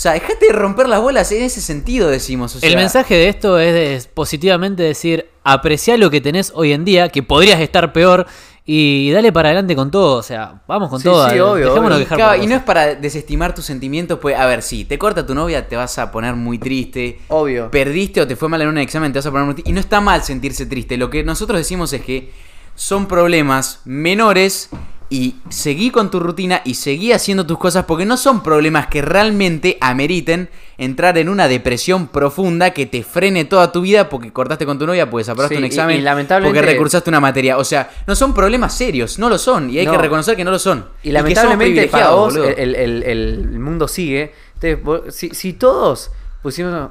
O 0.00 0.02
sea, 0.02 0.12
dejate 0.12 0.46
de 0.46 0.52
romper 0.54 0.88
las 0.88 0.98
bolas 1.02 1.30
en 1.30 1.42
ese 1.42 1.60
sentido, 1.60 2.08
decimos. 2.08 2.56
O 2.56 2.60
sea, 2.60 2.66
El 2.66 2.74
mensaje 2.76 3.14
de 3.16 3.28
esto 3.28 3.58
es, 3.58 3.74
de- 3.74 3.96
es 3.96 4.06
positivamente 4.06 4.82
decir, 4.82 5.28
aprecia 5.44 5.98
lo 5.98 6.08
que 6.10 6.22
tenés 6.22 6.52
hoy 6.54 6.72
en 6.72 6.86
día, 6.86 7.10
que 7.10 7.22
podrías 7.22 7.60
estar 7.60 7.92
peor, 7.92 8.26
y 8.64 9.10
dale 9.10 9.30
para 9.30 9.50
adelante 9.50 9.76
con 9.76 9.90
todo. 9.90 10.16
O 10.16 10.22
sea, 10.22 10.62
vamos 10.66 10.88
con 10.88 11.00
Sí, 11.00 11.04
todo. 11.04 11.28
sí, 11.28 11.36
eh, 11.36 11.42
obvio, 11.42 11.66
dejémonos 11.68 11.96
obvio. 11.98 12.04
quejar 12.06 12.16
Claro, 12.18 12.42
y 12.42 12.46
no 12.46 12.56
es 12.56 12.62
para 12.62 12.94
desestimar 12.94 13.54
tus 13.54 13.66
sentimientos, 13.66 14.18
pues, 14.22 14.38
a 14.38 14.46
ver, 14.46 14.62
si 14.62 14.86
te 14.86 14.96
corta 14.96 15.26
tu 15.26 15.34
novia, 15.34 15.68
te 15.68 15.76
vas 15.76 15.98
a 15.98 16.10
poner 16.10 16.34
muy 16.34 16.56
triste. 16.58 17.20
Obvio. 17.28 17.70
Perdiste 17.70 18.22
o 18.22 18.26
te 18.26 18.36
fue 18.36 18.48
mal 18.48 18.62
en 18.62 18.68
un 18.68 18.78
examen, 18.78 19.12
te 19.12 19.18
vas 19.18 19.26
a 19.26 19.30
poner 19.30 19.44
muy 19.44 19.52
triste. 19.54 19.68
Y 19.68 19.74
no 19.74 19.80
está 19.80 20.00
mal 20.00 20.22
sentirse 20.24 20.64
triste. 20.64 20.96
Lo 20.96 21.10
que 21.10 21.22
nosotros 21.24 21.58
decimos 21.58 21.92
es 21.92 22.00
que 22.00 22.30
son 22.74 23.06
problemas 23.06 23.82
menores 23.84 24.70
y 25.12 25.34
seguí 25.48 25.90
con 25.90 26.08
tu 26.10 26.20
rutina 26.20 26.62
y 26.64 26.74
seguí 26.74 27.12
haciendo 27.12 27.44
tus 27.44 27.58
cosas 27.58 27.84
porque 27.84 28.06
no 28.06 28.16
son 28.16 28.44
problemas 28.44 28.86
que 28.86 29.02
realmente 29.02 29.76
ameriten 29.80 30.48
entrar 30.78 31.18
en 31.18 31.28
una 31.28 31.48
depresión 31.48 32.06
profunda 32.06 32.70
que 32.70 32.86
te 32.86 33.02
frene 33.02 33.44
toda 33.44 33.72
tu 33.72 33.80
vida 33.80 34.08
porque 34.08 34.32
cortaste 34.32 34.64
con 34.66 34.78
tu 34.78 34.86
novia, 34.86 35.10
porque 35.10 35.28
aprobaste 35.28 35.56
Sí, 35.56 35.58
un 35.58 35.64
examen, 35.64 35.98
y 35.98 36.00
lamentablemente- 36.00 36.58
porque 36.60 36.72
recursaste 36.72 37.10
una 37.10 37.18
materia. 37.18 37.58
O 37.58 37.64
sea, 37.64 37.90
no 38.06 38.14
son 38.14 38.32
problemas 38.32 38.72
serios, 38.72 39.18
no 39.18 39.28
lo 39.28 39.36
son. 39.36 39.68
Y 39.68 39.80
hay 39.80 39.86
No. 39.86 39.92
que 39.92 39.98
reconocer 39.98 40.36
que 40.36 40.44
no 40.44 40.52
lo 40.52 40.60
son. 40.60 40.86
Y 41.02 41.10
lamentablemente 41.10 41.88
para 41.88 42.10
vos 42.10 42.36
el, 42.36 43.58
mundo 43.58 43.88
sigue. 43.88 44.32
Entonces, 44.54 44.82
vos- 44.82 45.02
si, 45.14 45.30
si 45.30 45.54
todos 45.54 46.12
pusimos, 46.40 46.90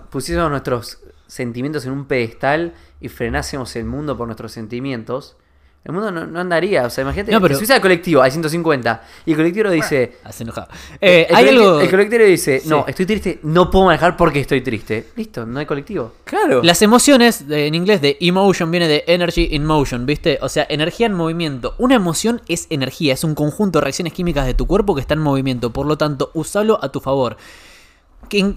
nuestros 0.50 1.00
sentimientos 1.26 1.86
en 1.86 1.94
un 1.94 2.06
pedestal 2.06 2.74
y 3.00 3.08
frenásemos 3.08 3.76
el 3.78 3.86
mundo 3.86 4.18
por 4.18 4.28
nuestros 4.28 4.52
sentimientos, 4.52 5.38
el 5.86 5.94
mundo 5.94 6.12
no, 6.12 6.28
no 6.28 6.40
andaría. 6.42 6.86
O 6.86 6.90
sea, 6.90 7.04
imagínate, 7.04 7.32
No, 7.32 7.40
pero- 7.40 7.54
te 7.56 7.60
subís 7.60 7.72
al 7.72 7.82
colectivo, 7.82 8.22
hay 8.22 8.32
150, 8.32 9.04
y 9.26 9.32
el 9.32 9.38
colectivo 9.38 9.70
dice... 9.70 10.18
Has 10.24 10.40
enojado. 10.42 10.68
Eh, 11.00 11.26
el, 11.30 11.36
hay 11.36 11.46
colectivo, 11.46 11.70
algo. 11.70 11.82
el 11.82 11.90
colectivo 11.90 12.24
dice, 12.26 12.62
no, 12.66 12.86
estoy 12.88 13.06
triste, 13.06 13.40
no 13.44 13.70
puedo 13.72 13.86
manejar 13.86 14.18
porque 14.18 14.42
estoy 14.42 14.62
triste. 14.62 15.08
Listo, 15.16 15.46
no 15.46 15.60
hay 15.60 15.66
colectivo. 15.66 16.14
Claro. 16.26 16.62
Las 16.64 16.82
emociones, 16.82 17.46
en 17.50 17.74
inglés 17.76 18.02
de 18.02 18.18
emotion 18.20 18.70
viene 18.70 18.88
de 18.88 19.04
energy 19.08 19.48
in 19.52 19.66
motion, 19.66 20.06
¿viste? 20.06 20.38
O 20.42 20.50
sea, 20.50 20.68
energía 20.70 21.08
en 21.08 21.14
movimiento. 21.14 21.76
Una 21.78 21.96
emoción 21.96 22.42
es 22.48 22.68
energía, 22.70 23.14
es 23.14 23.24
un 23.24 23.34
conjunto 23.34 23.80
de 23.80 23.84
reacciones 23.86 24.14
químicas 24.14 24.46
de 24.46 24.54
tu 24.54 24.68
cuerpo 24.68 24.96
que 24.96 25.02
está 25.02 25.14
en 25.14 25.22
movimiento. 25.22 25.72
Por 25.72 25.86
lo 25.88 25.98
tanto, 25.98 26.32
usalo 26.34 26.78
a 26.84 26.92
tu 26.92 27.00
favor. 27.00 27.38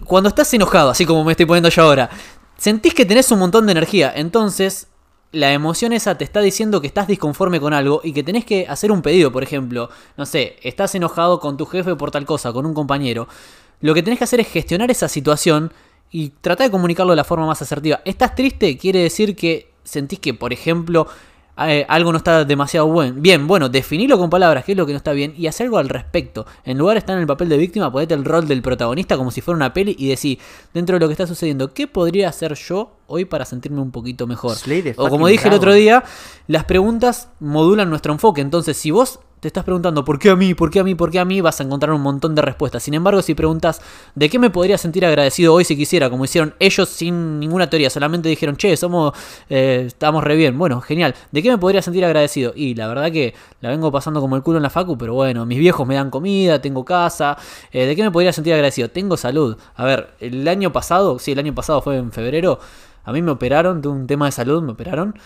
Cuando 0.05 0.29
estás 0.29 0.53
enojado, 0.53 0.91
así 0.91 1.07
como 1.07 1.25
me 1.25 1.33
estoy 1.33 1.47
poniendo 1.47 1.69
yo 1.71 1.83
ahora, 1.83 2.11
sentís 2.59 2.93
que 2.95 3.07
tenés 3.07 3.31
un 3.31 3.39
montón 3.39 3.65
de 3.67 3.73
energía. 3.73 4.13
Entonces, 4.15 4.89
la 5.33 5.53
emoción 5.53 5.93
esa 5.93 6.17
te 6.17 6.25
está 6.25 6.41
diciendo 6.41 6.81
que 6.81 6.87
estás 6.87 7.07
disconforme 7.07 7.59
con 7.59 7.73
algo 7.73 8.01
y 8.05 8.13
que 8.13 8.23
tenés 8.23 8.45
que 8.45 8.67
hacer 8.69 8.93
un 8.93 9.03
pedido, 9.03 9.33
por 9.33 9.43
ejemplo. 9.43 9.89
No 10.17 10.27
sé, 10.27 10.57
estás 10.63 10.95
enojado 10.95 11.41
con 11.41 11.57
tu 11.57 11.67
jefe 11.67 11.97
por 11.97 12.11
tal 12.11 12.27
cosa, 12.27 12.53
con 12.53 12.67
un 12.67 12.75
compañero. 12.75 13.27
Lo 13.81 13.95
que 13.95 14.03
tenés 14.03 14.19
que 14.19 14.25
hacer 14.25 14.41
es 14.41 14.49
gestionar 14.49 14.91
esa 14.91 15.09
situación 15.09 15.73
y 16.11 16.29
tratar 16.29 16.67
de 16.67 16.71
comunicarlo 16.71 17.13
de 17.13 17.17
la 17.17 17.25
forma 17.25 17.47
más 17.47 17.63
asertiva. 17.63 18.01
¿Estás 18.05 18.35
triste? 18.35 18.77
Quiere 18.77 19.01
decir 19.01 19.35
que 19.35 19.73
sentís 19.83 20.21
que, 20.21 20.35
por 20.35 20.53
ejemplo, 20.53 21.09
eh, 21.59 21.85
algo 21.89 22.13
no 22.13 22.19
está 22.19 22.45
demasiado 22.45 22.87
buen. 22.87 23.21
bien. 23.21 23.47
Bueno, 23.47 23.69
definilo 23.69 24.19
con 24.19 24.31
palabras 24.31 24.65
qué 24.65 24.73
es 24.73 24.79
lo 24.79 24.87
que 24.87 24.93
no 24.93 24.97
está 24.97 25.13
bien 25.13 25.35
y 25.37 25.47
haz 25.47 25.61
algo 25.61 25.79
al 25.79 25.89
respecto. 25.89 26.47
En 26.65 26.79
lugar 26.79 26.95
de 26.95 27.01
estar 27.01 27.15
en 27.15 27.21
el 27.21 27.27
papel 27.27 27.49
de 27.49 27.59
víctima, 27.59 27.93
ponete 27.93 28.15
el 28.15 28.25
rol 28.25 28.49
del 28.49 28.63
protagonista 28.63 29.17
como 29.17 29.31
si 29.31 29.41
fuera 29.41 29.57
una 29.57 29.73
peli 29.73 29.95
y 29.99 30.09
decir, 30.09 30.39
dentro 30.73 30.97
de 30.97 31.01
lo 31.01 31.09
que 31.09 31.13
está 31.13 31.27
sucediendo, 31.27 31.75
¿qué 31.75 31.87
podría 31.87 32.29
hacer 32.29 32.55
yo 32.55 32.97
hoy 33.07 33.27
para 33.27 33.45
sentirme 33.45 33.81
un 33.81 33.91
poquito 33.91 34.27
mejor? 34.27 34.57
O 34.97 35.09
como 35.09 35.29
dije 35.29 35.49
el 35.49 35.55
otro 35.55 35.75
día, 35.75 36.05
las 36.47 36.65
preguntas 36.65 37.29
modulan 37.39 37.91
nuestro 37.91 38.13
enfoque. 38.13 38.41
Entonces, 38.41 38.77
si 38.77 38.91
vos 38.91 39.21
te 39.43 39.49
estás 39.49 39.65
preguntando 39.65 40.05
¿por 40.05 40.21
qué 40.21 40.31
a 40.31 40.37
mí? 40.37 40.55
¿por 40.55 40.71
qué 40.71 40.79
a 40.79 40.85
mí? 40.85 40.95
¿por 40.95 41.11
qué 41.11 41.19
a 41.19 41.25
mí? 41.25 41.41
vas 41.41 41.61
a 41.61 41.65
encontrar 41.65 41.93
un 41.93 42.01
montón 42.01 42.33
de 42.37 42.43
respuestas. 42.43 42.81
Sin 42.81 42.95
embargo, 42.95 43.23
si 43.23 43.35
preguntas 43.35 43.83
¿de 44.15 44.31
qué 44.31 44.39
me 44.39 44.51
podría 44.51 44.79
sentir 44.79 45.05
agradecido 45.05 45.53
hoy 45.53 45.65
si 45.65 45.77
quisiera? 45.77 46.09
Como 46.09 46.25
hicieron 46.25 46.55
ellos 46.61 46.89
sin 46.89 47.41
ninguna 47.41 47.69
teoría, 47.69 47.91
solamente 47.91 48.29
dijeron, 48.29 48.57
che, 48.57 48.77
somos, 48.77 49.13
eh, 49.51 49.83
estamos 49.89 50.23
re 50.23 50.37
bien. 50.37 50.57
Bueno, 50.57 50.81
genial. 50.81 51.17
¿De 51.33 51.43
qué 51.43 51.51
me 51.51 51.59
podría 51.59 51.83
sentir 51.83 52.05
agradecido? 52.05 52.53
Y 52.55 52.77
la 52.77 52.87
verdad 52.87 53.11
que 53.11 53.35
la 53.61 53.71
vengo 53.71 53.91
pasando 53.91 54.21
como 54.21 54.37
el 54.37 54.43
culo 54.43 54.59
en 54.59 54.63
la 54.63 54.71
facu, 54.71 54.97
pero 54.97 55.15
bueno, 55.15 55.45
mis 55.45 55.59
viejos 55.59 55.89
me 55.89 55.97
dan 55.97 56.11
comida, 56.11 56.63
tengo 56.63 56.85
casa. 56.85 57.37
Eh, 57.73 57.87
¿De 57.87 57.97
qué 57.97 58.05
me 58.05 58.13
podría 58.13 58.33
sentir 58.33 58.55
agradecido? 58.55 58.91
Tengo 58.91 59.17
salud. 59.17 59.57
A 59.75 59.85
ver, 59.85 60.11
el 60.21 60.47
año 60.47 60.71
pasado, 60.73 61.19
sí, 61.19 61.33
el 61.33 61.41
año 61.41 61.53
pasado 61.53 61.83
fue 61.83 61.97
en 61.97 62.13
febrero, 62.13 62.61
a 63.03 63.13
mí 63.13 63.23
me 63.23 63.33
operaron 63.33 63.83
de 63.83 63.89
un 63.89 64.07
tema 64.07 64.27
de 64.27 64.33
salud, 64.33 64.63
me 64.63 64.71
operaron. 64.71 65.17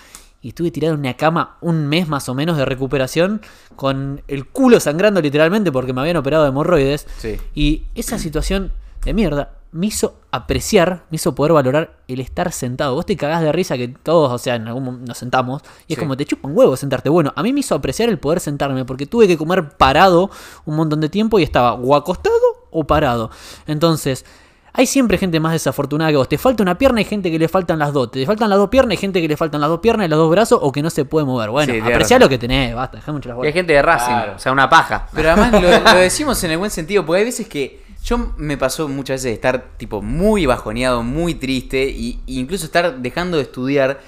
Y 0.43 0.49
estuve 0.49 0.71
tirado 0.71 0.95
en 0.95 1.01
una 1.01 1.15
cama 1.15 1.57
un 1.61 1.87
mes 1.89 2.09
más 2.09 2.29
o 2.29 2.35
menos 2.35 2.57
de 2.57 2.65
recuperación, 2.65 3.41
con 3.75 4.23
el 4.29 4.47
culo 4.47 4.79
sangrando 4.81 5.21
literalmente 5.21 5.73
porque 5.73 5.93
me 5.93 6.01
habían 6.03 6.17
operado 6.17 6.45
de 6.45 6.51
hemorroides. 6.51 7.07
Sí. 7.19 7.37
Y 7.55 7.85
esa 7.95 8.19
situación 8.19 8.73
de 9.05 9.15
mierda 9.15 9.53
me 9.73 9.87
hizo 9.89 10.17
apreciar, 10.31 11.05
me 11.11 11.17
hizo 11.17 11.35
poder 11.35 11.53
valorar 11.53 11.99
el 12.09 12.21
estar 12.21 12.51
sentado. 12.53 12.95
Vos 12.95 13.05
te 13.05 13.17
cagás 13.17 13.43
de 13.43 13.53
risa 13.53 13.77
que 13.77 13.89
todos, 13.89 14.33
o 14.33 14.39
sea, 14.39 14.55
en 14.55 14.69
algún 14.69 14.85
momento 14.85 15.07
nos 15.09 15.19
sentamos 15.19 15.63
y 15.87 15.93
es 15.95 15.97
Sí. 15.99 16.01
como 16.01 16.17
te 16.17 16.25
chupa 16.25 16.49
un 16.49 16.57
huevo 16.57 16.77
sentarte. 16.77 17.11
Bueno, 17.11 17.33
a 17.37 17.43
mí 17.43 17.53
me 17.53 17.61
hizo 17.61 17.75
apreciar 17.75 18.09
el 18.09 18.19
poder 18.19 18.41
sentarme 18.41 18.85
porque 18.85 19.07
tuve 19.07 19.27
que 19.27 19.37
comer 19.37 19.71
parado 19.77 20.31
un 20.65 20.77
montón 20.77 21.01
de 21.01 21.09
tiempo 21.09 21.39
y 21.39 21.43
estaba 21.43 21.75
o 21.75 21.95
acostado 21.95 22.37
o 22.71 22.85
parado. 22.85 23.31
Entonces, 23.67 24.25
hay 24.79 24.87
siempre 24.87 25.17
gente 25.19 25.41
más 25.41 25.53
desafortunada 25.53 26.11
que 26.11 26.17
vos. 26.19 26.29
Te 26.29 26.37
falta 26.39 26.63
una 26.63 26.77
pierna 26.77 27.01
y 27.01 27.05
gente 27.05 27.31
que 27.31 27.39
le 27.39 27.49
faltan 27.49 27.79
las 27.79 27.93
dos. 27.93 28.11
Te 28.11 28.25
faltan 28.27 28.51
las 28.51 28.59
dos 28.59 28.69
piernas 28.69 28.95
y 28.95 28.97
gente 28.99 29.21
que 29.23 29.29
le 29.29 29.37
faltan 29.37 29.61
las 29.61 29.71
dos 29.71 29.81
piernas 29.81 30.07
y 30.07 30.11
los 30.11 30.19
dos 30.19 30.31
brazos 30.31 30.59
o 30.63 30.71
que 30.71 30.83
no 30.83 30.91
se 30.91 31.05
puede 31.05 31.25
mover. 31.27 31.51
Bueno, 31.51 31.73
Sí, 31.73 31.81
razón. 31.81 32.21
lo 32.21 32.29
que 32.29 32.39
tenés, 32.39 32.75
basta, 32.75 32.99
dejá 32.99 33.11
mucho 33.13 33.29
las 33.31 33.35
Y 33.35 33.37
hay 33.37 33.39
bolas. 33.39 33.55
gente 33.55 33.73
de 33.73 33.83
Racing, 33.83 34.07
Claro. 34.13 34.33
o 34.37 34.39
sea, 34.39 34.53
una 34.53 34.69
paja. 34.69 35.09
Pero 35.15 35.31
además 35.31 35.53
lo, 35.63 35.93
lo 35.95 35.99
decimos 35.99 36.43
en 36.45 36.51
el 36.51 36.59
buen 36.59 36.71
sentido, 36.71 37.05
porque 37.07 37.21
hay 37.21 37.25
veces 37.25 37.49
que 37.49 37.81
yo 38.05 38.33
me 38.37 38.57
pasó 38.57 38.87
muchas 38.89 39.15
veces 39.15 39.25
de 39.25 39.33
estar 39.33 39.65
tipo 39.79 40.03
muy 40.03 40.47
bajoneado, 40.47 41.03
muy 41.03 41.35
triste, 41.35 41.85
y, 41.89 42.21
y 42.27 42.39
incluso 42.39 42.67
estar 42.67 42.99
dejando 42.99 43.39
de 43.39 43.45
estudiar 43.45 44.01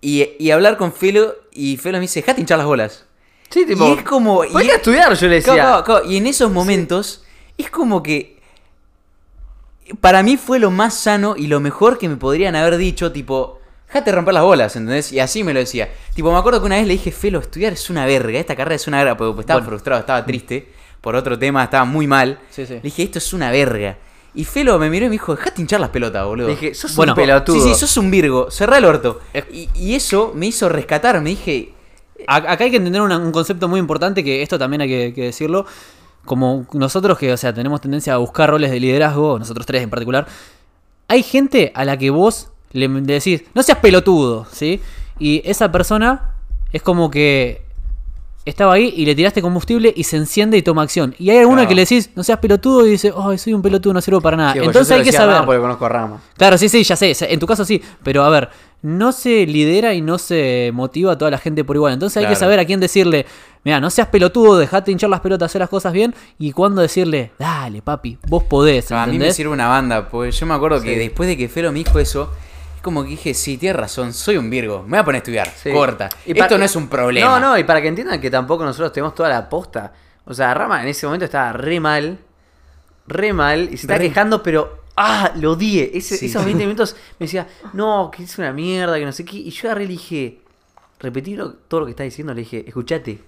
y, 0.00 0.28
y 0.38 0.50
hablar 0.50 0.76
con 0.76 0.92
Felo, 0.92 1.34
y 1.52 1.76
Felo 1.78 1.98
me 1.98 2.02
dice, 2.02 2.20
dejate 2.20 2.40
hinchar 2.40 2.58
las 2.58 2.66
bolas. 2.66 3.04
Sí, 3.48 3.64
tipo, 3.64 3.88
y 3.88 3.92
es 3.98 4.02
como... 4.02 4.44
y- 4.44 4.50
"Ponete 4.50 4.72
a 4.72 4.76
estudiar, 4.76 5.14
yo 5.14 5.28
le 5.28 5.36
decía. 5.36 5.84
Y 6.08 6.16
en 6.16 6.26
esos 6.26 6.50
momentos 6.50 7.24
es 7.56 7.70
como 7.70 8.02
que 8.02 8.35
para 10.00 10.22
mí 10.22 10.36
fue 10.36 10.58
lo 10.58 10.70
más 10.70 10.94
sano 10.94 11.34
y 11.36 11.46
lo 11.46 11.60
mejor 11.60 11.98
que 11.98 12.08
me 12.08 12.16
podrían 12.16 12.56
haber 12.56 12.76
dicho, 12.76 13.12
tipo, 13.12 13.60
déjate 13.88 14.12
romper 14.12 14.34
las 14.34 14.42
bolas, 14.42 14.76
¿entendés? 14.76 15.12
Y 15.12 15.20
así 15.20 15.44
me 15.44 15.52
lo 15.54 15.60
decía. 15.60 15.88
Tipo, 16.14 16.32
me 16.32 16.38
acuerdo 16.38 16.60
que 16.60 16.66
una 16.66 16.76
vez 16.76 16.86
le 16.86 16.94
dije, 16.94 17.12
Felo, 17.12 17.38
estudiar 17.40 17.72
es 17.72 17.88
una 17.90 18.04
verga, 18.06 18.38
esta 18.38 18.56
carrera 18.56 18.74
es 18.76 18.86
una 18.86 18.98
verga, 18.98 19.16
porque 19.16 19.40
estaba 19.40 19.60
Bueno. 19.60 19.70
frustrado, 19.70 20.00
estaba 20.00 20.24
triste 20.26 20.72
por 21.00 21.14
otro 21.14 21.38
tema, 21.38 21.62
estaba 21.64 21.84
muy 21.84 22.06
mal. 22.06 22.38
Sí, 22.50 22.66
sí. 22.66 22.74
Le 22.74 22.80
dije, 22.80 23.04
esto 23.04 23.18
es 23.18 23.32
una 23.32 23.50
verga. 23.50 23.96
Y 24.34 24.44
Felo 24.44 24.78
me 24.78 24.90
miró 24.90 25.06
y 25.06 25.08
me 25.08 25.12
dijo, 25.14 25.34
dejate 25.34 25.62
hinchar 25.62 25.80
las 25.80 25.90
pelotas, 25.90 26.26
boludo. 26.26 26.48
Le 26.48 26.54
dije, 26.56 26.74
sos 26.74 26.94
Bueno, 26.96 27.12
un 27.12 27.16
pelotudo. 27.16 27.62
Sí, 27.62 27.72
sí, 27.72 27.74
sos 27.74 27.96
un 27.96 28.10
virgo, 28.10 28.50
cerrá 28.50 28.78
el 28.78 28.84
orto. 28.84 29.20
Y, 29.52 29.70
y 29.74 29.94
eso 29.94 30.32
me 30.34 30.46
hizo 30.46 30.68
rescatar, 30.68 31.20
me 31.20 31.30
dije, 31.30 31.72
Acá 32.26 32.64
hay 32.64 32.70
que 32.70 32.78
entender 32.78 33.02
una- 33.02 33.18
un 33.18 33.30
concepto 33.30 33.68
muy 33.68 33.78
importante 33.78 34.24
que 34.24 34.40
esto 34.42 34.58
también 34.58 34.80
hay 34.80 34.88
que, 34.88 35.12
que 35.14 35.22
decirlo. 35.24 35.66
Como 36.26 36.66
nosotros 36.74 37.16
que, 37.16 37.32
o 37.32 37.36
sea, 37.38 37.54
tenemos 37.54 37.80
tendencia 37.80 38.12
a 38.14 38.18
buscar 38.18 38.50
roles 38.50 38.70
de 38.70 38.78
liderazgo, 38.78 39.38
nosotros 39.38 39.64
tres 39.64 39.82
en 39.82 39.88
particular, 39.90 40.26
hay 41.08 41.22
gente 41.22 41.72
a 41.74 41.84
la 41.86 41.96
que 41.96 42.10
vos 42.10 42.50
le 42.72 42.88
decís, 42.88 43.44
no 43.54 43.62
seas 43.62 43.78
pelotudo, 43.78 44.46
¿sí? 44.52 44.82
Y 45.18 45.40
esa 45.48 45.72
persona 45.72 46.34
es 46.72 46.82
como 46.82 47.10
que 47.10 47.64
estaba 48.44 48.74
ahí 48.74 48.92
y 48.96 49.06
le 49.06 49.14
tiraste 49.14 49.42
combustible 49.42 49.92
y 49.96 50.04
se 50.04 50.16
enciende 50.16 50.56
y 50.56 50.62
toma 50.62 50.82
acción. 50.82 51.14
Y 51.18 51.30
hay 51.30 51.38
alguna 51.38 51.62
Claro. 51.62 51.68
que 51.70 51.74
le 51.74 51.80
decís, 51.82 52.10
no 52.14 52.22
seas 52.22 52.38
pelotudo 52.38 52.86
y 52.86 52.90
dice, 52.90 53.12
ay, 53.16 53.38
soy 53.38 53.54
un 53.54 53.62
pelotudo, 53.62 53.94
no 53.94 54.00
sirvo 54.00 54.20
para 54.20 54.36
nada. 54.36 54.52
Sí, 54.52 54.58
yo 54.58 54.64
Entonces 54.64 54.88
se 54.88 54.94
lo 54.94 54.98
hay 54.98 55.04
que 55.04 55.10
decía 55.10 55.20
a 55.22 55.26
Rama 55.26 55.34
saber. 55.38 55.46
Porque 55.46 55.60
conozco 55.62 55.86
a 55.86 55.88
Rama. 55.88 56.20
Claro, 56.36 56.58
sí, 56.58 56.68
sí, 56.68 56.84
ya 56.84 56.94
sé. 56.96 57.16
En 57.32 57.40
tu 57.40 57.46
caso 57.46 57.64
sí. 57.64 57.82
Pero 58.04 58.22
a 58.24 58.28
ver, 58.28 58.48
no 58.82 59.10
se 59.12 59.46
lidera 59.46 59.94
y 59.94 60.00
no 60.02 60.18
se 60.18 60.70
motiva 60.72 61.12
a 61.12 61.18
toda 61.18 61.30
la 61.30 61.38
gente 61.38 61.64
por 61.64 61.76
igual. 61.76 61.92
Entonces 61.94 62.18
hay 62.22 62.28
que 62.28 62.36
saber 62.36 62.58
a 62.60 62.64
quién 62.64 62.78
decirle, 62.78 63.26
mira, 63.64 63.80
no 63.80 63.90
seas 63.90 64.08
pelotudo, 64.08 64.58
dejate 64.58 64.92
hinchar 64.92 65.10
las 65.10 65.20
pelotas, 65.20 65.50
hacer 65.50 65.60
las 65.60 65.68
cosas 65.68 65.92
bien. 65.92 66.14
Y 66.38 66.52
cuándo 66.52 66.82
decirle, 66.82 67.32
dale, 67.38 67.82
papi, 67.82 68.18
vos 68.28 68.44
podés. 68.44 68.92
A 68.92 69.06
mí 69.06 69.18
me 69.18 69.32
sirve 69.32 69.52
una 69.52 69.66
banda, 69.68 70.08
porque 70.08 70.30
yo 70.30 70.46
me 70.46 70.54
acuerdo 70.54 70.80
que 70.80 70.96
después 70.98 71.28
de 71.28 71.36
que 71.36 71.48
Felo 71.48 71.72
me 71.72 71.78
dijo 71.80 71.98
eso, 71.98 72.30
es 72.76 72.82
como 72.82 73.02
que 73.02 73.10
dije, 73.10 73.34
sí, 73.34 73.56
tienes 73.58 73.76
razón, 73.80 74.12
soy 74.12 74.36
un 74.36 74.48
Virgo, 74.50 74.82
me 74.84 74.90
voy 74.90 74.98
a 74.98 75.04
poner 75.04 75.16
a 75.16 75.18
estudiar, 75.18 75.48
Sí. 75.56 75.72
corta. 75.72 76.08
Y 76.24 76.30
Esto 76.32 76.44
para- 76.44 76.58
no 76.58 76.64
es 76.64 76.76
un 76.76 76.88
problema. 76.88 77.28
No, 77.28 77.40
no, 77.40 77.58
y 77.58 77.64
para 77.64 77.82
que 77.82 77.88
entiendan 77.88 78.20
que 78.20 78.30
tampoco 78.30 78.64
nosotros 78.64 78.92
tenemos 78.92 79.14
toda 79.14 79.28
la 79.30 79.48
posta. 79.48 79.92
O 80.26 80.34
sea, 80.34 80.54
Rama 80.54 80.82
en 80.82 80.88
ese 80.88 81.06
momento 81.06 81.24
estaba 81.24 81.52
re 81.52 81.80
mal. 81.80 82.18
Re 83.08 83.32
mal. 83.32 83.64
Y 83.72 83.76
se 83.76 83.86
está 83.86 83.98
Re. 83.98 84.08
quejando, 84.08 84.42
pero. 84.42 84.84
¡Ah! 84.96 85.32
Lo 85.36 85.52
odié. 85.52 85.90
Ese- 85.94 86.16
Sí. 86.16 86.26
Esos 86.26 86.44
20 86.44 86.64
minutos 86.66 86.96
me 87.18 87.26
decía, 87.26 87.46
no, 87.72 88.10
que 88.14 88.22
es 88.24 88.38
una 88.38 88.52
mierda, 88.52 88.98
que 88.98 89.04
no 89.04 89.12
sé 89.12 89.24
qué. 89.24 89.36
Y 89.36 89.50
yo 89.50 89.68
agarré 89.68 89.84
y 89.84 89.86
le 89.88 89.92
dije, 89.92 90.40
repetí 91.00 91.36
lo- 91.36 91.52
todo 91.52 91.80
lo 91.80 91.86
que 91.86 91.90
está 91.90 92.02
diciendo. 92.04 92.32
Le 92.34 92.40
dije, 92.40 92.64
escuchate. 92.66 93.22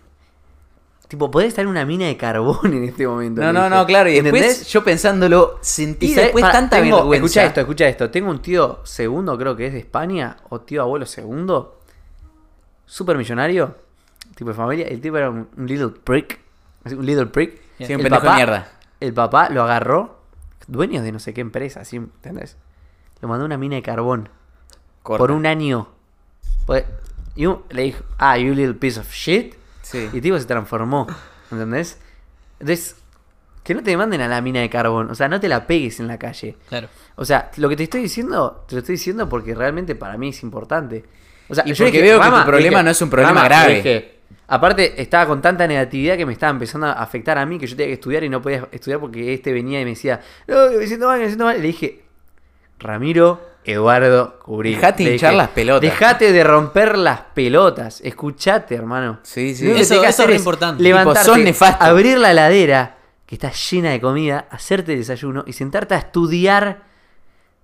Tipo, 1.09 1.31
podés 1.31 1.49
estar 1.49 1.63
en 1.65 1.71
una 1.71 1.87
mina 1.87 2.05
de 2.07 2.19
carbón 2.19 2.59
en 2.75 2.85
este 2.85 3.07
momento. 3.07 3.41
No, 3.41 3.51
no, 3.53 3.65
dije. 3.65 3.75
no, 3.77 3.87
claro, 3.87 4.11
y 4.11 4.21
después 4.21 4.67
yo 4.69 4.85
pensándolo, 4.85 5.59
sentí 5.63 6.09
Y 6.13 6.15
después 6.15 6.43
pará, 6.43 6.53
tanta 6.53 6.81
tengo- 6.83 6.97
vergüenza. 6.99 7.25
Escucha 7.27 7.45
esto, 7.47 7.61
escucha 7.61 7.89
esto. 7.89 8.11
Tengo 8.11 8.31
un 8.31 8.41
tío 8.43 8.81
segundo, 8.85 9.39
creo 9.39 9.57
que 9.57 9.67
es 9.69 9.73
de 9.73 9.79
España, 9.79 10.37
o 10.51 10.61
tío 10.61 10.83
abuelo 10.83 11.07
segundo, 11.07 11.81
super 12.85 13.17
millonario, 13.17 13.75
tipo 14.35 14.51
de 14.51 14.57
familia. 14.57 14.87
El 14.87 15.01
tipo 15.01 15.17
era 15.17 15.31
un, 15.31 15.49
un 15.57 15.67
little 15.67 15.89
prick, 16.05 16.41
un 16.85 17.07
little 17.07 17.27
prick. 17.27 17.59
Sí, 17.79 17.85
un 17.95 18.01
El 18.01 18.03
pendejo 18.03 18.27
de 18.29 18.35
mierda. 18.35 18.73
El 19.01 19.15
papá 19.15 19.49
lo 19.49 19.63
agarró, 19.63 20.18
dueños 20.69 21.03
de 21.03 21.11
no 21.11 21.19
sé 21.19 21.35
qué 21.35 21.41
empresa, 21.41 21.81
así, 21.81 21.97
¿entendés? 21.97 22.57
Lo 23.21 23.29
mandó 23.29 23.45
a 23.45 23.47
una 23.47 23.59
mina 23.59 23.75
de 23.77 23.83
carbón 23.83 24.29
Corta. 25.03 25.19
por 25.19 25.33
un 25.33 25.47
año. 25.47 25.89
Pues, 26.67 26.85
le 27.71 27.83
dijo, 27.83 28.05
ah, 28.19 28.39
you 28.39 28.55
little 28.55 28.75
piece 28.75 29.01
of 29.01 29.11
shit. 29.13 29.55
Sí. 29.83 30.09
Y 30.13 30.17
el 30.17 30.23
tipo 30.23 30.39
se 30.39 30.45
transformó, 30.45 31.07
¿entendés? 31.51 31.99
Entonces, 32.61 32.97
que 33.65 33.75
no 33.75 33.83
te 33.83 33.97
manden 33.97 34.21
a 34.21 34.29
la 34.29 34.41
mina 34.41 34.61
de 34.61 34.71
carbón, 34.71 35.11
o 35.11 35.15
sea, 35.15 35.29
no 35.29 35.41
te 35.41 35.49
la 35.49 35.67
pegues 35.67 36.01
en 36.01 36.07
la 36.07 36.19
calle. 36.19 36.57
Claro. 36.69 36.89
O 37.17 37.25
sea, 37.25 37.51
lo 37.57 37.69
que 37.69 37.77
te 37.77 37.85
estoy 37.85 38.03
diciendo, 38.03 38.65
te 38.69 38.75
lo 38.75 38.79
estoy 38.81 38.95
diciendo 38.95 39.29
porque 39.29 39.55
realmente 39.55 39.95
para 39.95 40.17
mí 40.17 40.29
es 40.29 40.43
importante. 40.43 41.05
O 41.49 41.55
sea, 41.55 41.65
Y 41.67 41.73
yo 41.73 41.85
porque 41.85 42.03
dije, 42.03 42.03
veo 42.03 42.21
que 42.21 42.27
tu 42.29 42.45
problema 42.45 42.79
dije, 42.79 42.83
no 42.85 42.91
es 42.91 43.03
un 43.03 43.11
problema 43.11 43.45
grave. 43.45 43.75
dije, 43.77 44.18
aparte, 44.49 45.01
estaba 45.01 45.27
con 45.27 45.41
tanta 45.41 45.67
negatividad 45.67 46.17
que 46.17 46.27
me 46.27 46.33
estaba 46.33 46.51
empezando 46.51 46.89
a 46.89 46.93
afectar 46.93 47.39
a 47.39 47.47
mí, 47.47 47.59
que 47.59 47.67
yo 47.67 47.77
tenía 47.77 47.89
que 47.89 47.95
estudiar 47.95 48.25
y 48.25 48.29
no 48.29 48.43
podía 48.43 48.67
estudiar 48.73 48.99
porque 48.99 49.33
este 49.35 49.53
venía 49.53 49.81
y 49.81 49.85
me 49.85 49.91
decía, 49.91 50.21
no, 50.49 50.71
me 50.71 50.87
siento 50.87 51.07
mal, 51.07 51.21
me 51.21 51.27
siento 51.27 51.45
mal. 51.45 51.57
Y 51.59 51.61
le 51.61 51.67
dije, 51.69 52.03
Ramiro 52.79 53.41
Eduardo 53.65 54.39
Curí. 54.41 54.75
Dejate 54.75 55.05
Le 55.05 55.13
hinchar 55.13 55.35
las 55.35 55.49
pelotas. 55.49 55.83
Dejate 55.83 56.33
de 56.33 56.45
romper 56.45 56.97
las 56.97 57.21
pelotas. 57.35 58.01
Escuchate, 58.01 58.75
hermano. 58.75 59.21
Sí, 59.23 59.55
sí. 59.55 59.71
Eso- 59.71 60.01
que 60.01 60.09
es 60.09 60.19
es 60.19 60.37
importante. 60.37 60.83
Levantarte, 60.83 61.45
Tipo, 61.45 61.65
abrir 61.81 62.19
la 62.19 62.31
heladera, 62.31 62.97
que 63.27 63.35
está 63.35 63.51
llena 63.53 63.91
de 63.91 64.01
comida, 64.01 64.47
hacerte 64.51 64.93
el 64.95 64.99
desayuno 65.01 65.45
y 65.47 65.53
sentarte 65.53 65.95
a 65.95 65.99
estudiar 65.99 66.88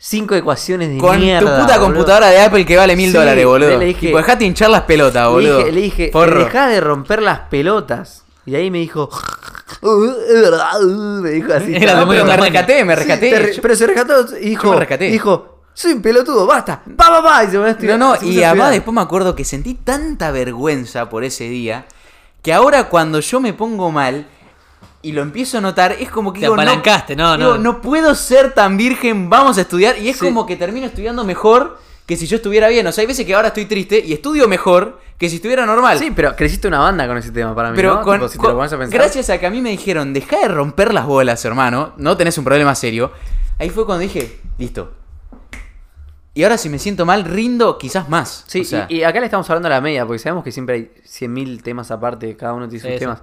cinco 0.07 0.35
ecuaciones 0.35 0.91
de 0.91 0.99
Con 0.99 1.19
mierda. 1.19 1.41
tu 1.57 1.63
puta 1.63 1.79
boludo. 1.79 1.87
computadora 1.95 2.29
de 2.29 2.41
Apple 2.43 2.67
que 2.67 2.77
vale 2.77 2.95
mil 2.95 3.11
Sí, 3.11 3.17
dólares, 3.17 3.47
boludo. 3.47 3.79
le 3.79 3.87
dije- 3.87 4.01
tipo, 4.09 4.19
dejate 4.19 4.45
hinchar 4.45 4.69
las 4.69 4.83
pelotas, 4.83 5.25
Le 5.25 5.31
boludo. 5.31 5.59
dije, 5.59 5.73
le 5.73 5.81
dije, 5.81 6.11
Forro. 6.13 6.45
dejá 6.45 6.69
de 6.69 6.81
romper 6.81 7.23
las 7.23 7.39
pelotas. 7.49 8.25
Y 8.47 8.55
ahí 8.55 8.71
me 8.71 8.79
dijo. 8.79 9.09
Me 11.23 11.31
dijo 11.31 11.53
así. 11.53 11.75
Era 11.75 11.95
No, 12.01 12.07
muy 12.07 12.17
pero 12.17 12.27
me 12.27 12.37
rescaté, 12.37 12.85
me 12.85 12.95
rescaté. 12.97 13.39
re- 13.39 13.53
pero 13.61 13.75
se 13.77 13.87
rescató 13.87 14.37
y 14.41 14.51
dijo. 14.51 14.65
Yo 14.65 14.73
me 14.73 14.79
rescaté. 14.81 15.05
Dijo, 15.11 15.61
soy 15.73 15.93
un 15.93 16.03
pelotudo, 16.03 16.47
basta. 16.47 16.83
Pa, 16.97 17.07
pa, 17.09 17.23
pa. 17.23 17.45
Y 17.45 17.51
se 17.51 17.59
me 17.59 17.75
No, 17.87 17.99
no, 17.99 18.13
se 18.15 18.21
puso 18.21 18.31
y 18.33 18.37
además 18.45 18.53
estudiar. 18.53 18.71
después 18.73 18.95
me 18.95 19.01
acuerdo 19.01 19.35
que 19.35 19.45
sentí 19.45 19.75
tanta 19.75 20.31
vergüenza 20.31 21.09
por 21.09 21.25
ese 21.25 21.45
día 21.49 21.87
que 22.43 22.53
ahora 22.53 22.89
cuando 22.91 23.21
yo 23.21 23.41
me 23.41 23.53
pongo 23.55 23.91
mal 23.91 24.27
y 25.05 25.13
lo 25.13 25.23
empiezo 25.23 25.59
a 25.59 25.61
notar, 25.61 25.93
es 25.93 26.11
como 26.11 26.33
que 26.33 26.41
Te 26.41 26.47
digo, 26.47 26.55
apalancaste, 26.55 27.15
no, 27.15 27.37
digo, 27.37 27.51
no. 27.57 27.59
no 27.59 27.81
puedo 27.81 28.15
ser 28.15 28.53
tan 28.55 28.77
virgen, 28.77 29.29
vamos 29.31 29.59
a 29.59 29.61
estudiar. 29.63 29.99
Y 29.99 30.09
es 30.09 30.17
Sí. 30.19 30.25
como 30.25 30.47
que 30.47 30.57
termino 30.57 30.87
estudiando 30.87 31.25
mejor 31.25 31.79
que 32.07 32.17
si 32.17 32.27
yo 32.27 32.37
estuviera 32.37 32.69
bien. 32.69 32.87
O 32.87 32.93
sea, 32.93 33.03
hay 33.03 33.07
veces 33.07 33.25
que 33.25 33.35
ahora 33.35 33.49
estoy 33.49 33.67
triste 33.67 34.03
y 34.05 34.13
estudio 34.13 34.49
mejor 34.49 35.01
que 35.19 35.29
si 35.31 35.37
estuviera 35.37 35.65
normal. 35.65 35.99
Sí, 35.99 36.11
pero 36.15 36.35
creciste 36.35 36.67
una 36.69 36.79
banda 36.81 37.07
con 37.07 37.17
ese 37.17 37.31
tema 37.31 37.55
para 37.55 37.71
mí. 37.71 37.77
Pero 37.77 37.95
¿no? 37.97 38.03
con, 38.03 38.17
Tipo, 38.17 38.29
si 38.29 38.33
te 38.35 38.39
con- 38.41 38.51
lo 38.51 38.57
pones 38.57 38.73
a 38.73 38.79
pensar. 38.79 38.99
gracias 39.01 39.31
a 39.31 39.39
que 39.39 39.47
a 39.47 39.51
mí 39.51 39.61
me 39.61 39.71
dijeron, 39.71 40.13
deja 40.13 40.39
de 40.41 40.49
romper 40.49 40.93
las 40.93 41.07
bolas, 41.07 41.45
hermano, 41.45 41.93
no 41.97 42.17
tenés 42.17 42.37
un 42.37 42.45
problema 42.45 42.75
serio. 42.75 43.13
Ahí 43.59 43.71
fue 43.71 43.87
cuando 43.87 44.03
dije, 44.03 44.41
listo. 44.59 44.93
Y 46.37 46.43
ahora 46.43 46.59
si 46.59 46.69
me 46.69 46.81
siento 46.81 47.07
mal, 47.07 47.25
rindo 47.25 47.79
quizás 47.79 48.09
más. 48.09 48.43
Sí, 48.49 48.63
O 48.63 48.65
sea, 48.65 48.87
y, 48.89 48.97
y 48.97 49.05
acá 49.05 49.21
le 49.21 49.27
estamos 49.27 49.49
hablando 49.49 49.69
a 49.69 49.71
la 49.71 49.81
media, 49.81 50.05
porque 50.05 50.19
sabemos 50.19 50.43
que 50.43 50.51
siempre 50.51 50.75
hay 50.75 50.91
100.000 51.07 51.63
temas 51.63 51.93
aparte, 51.93 52.37
cada 52.37 52.55
uno 52.55 52.69
tiene 52.69 52.89
sus 52.91 52.99
temas. 52.99 53.23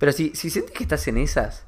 Pero 0.00 0.10
si, 0.12 0.32
si 0.34 0.50
sientes 0.50 0.72
que 0.74 0.82
estás 0.82 1.06
en 1.08 1.18
esas, 1.18 1.62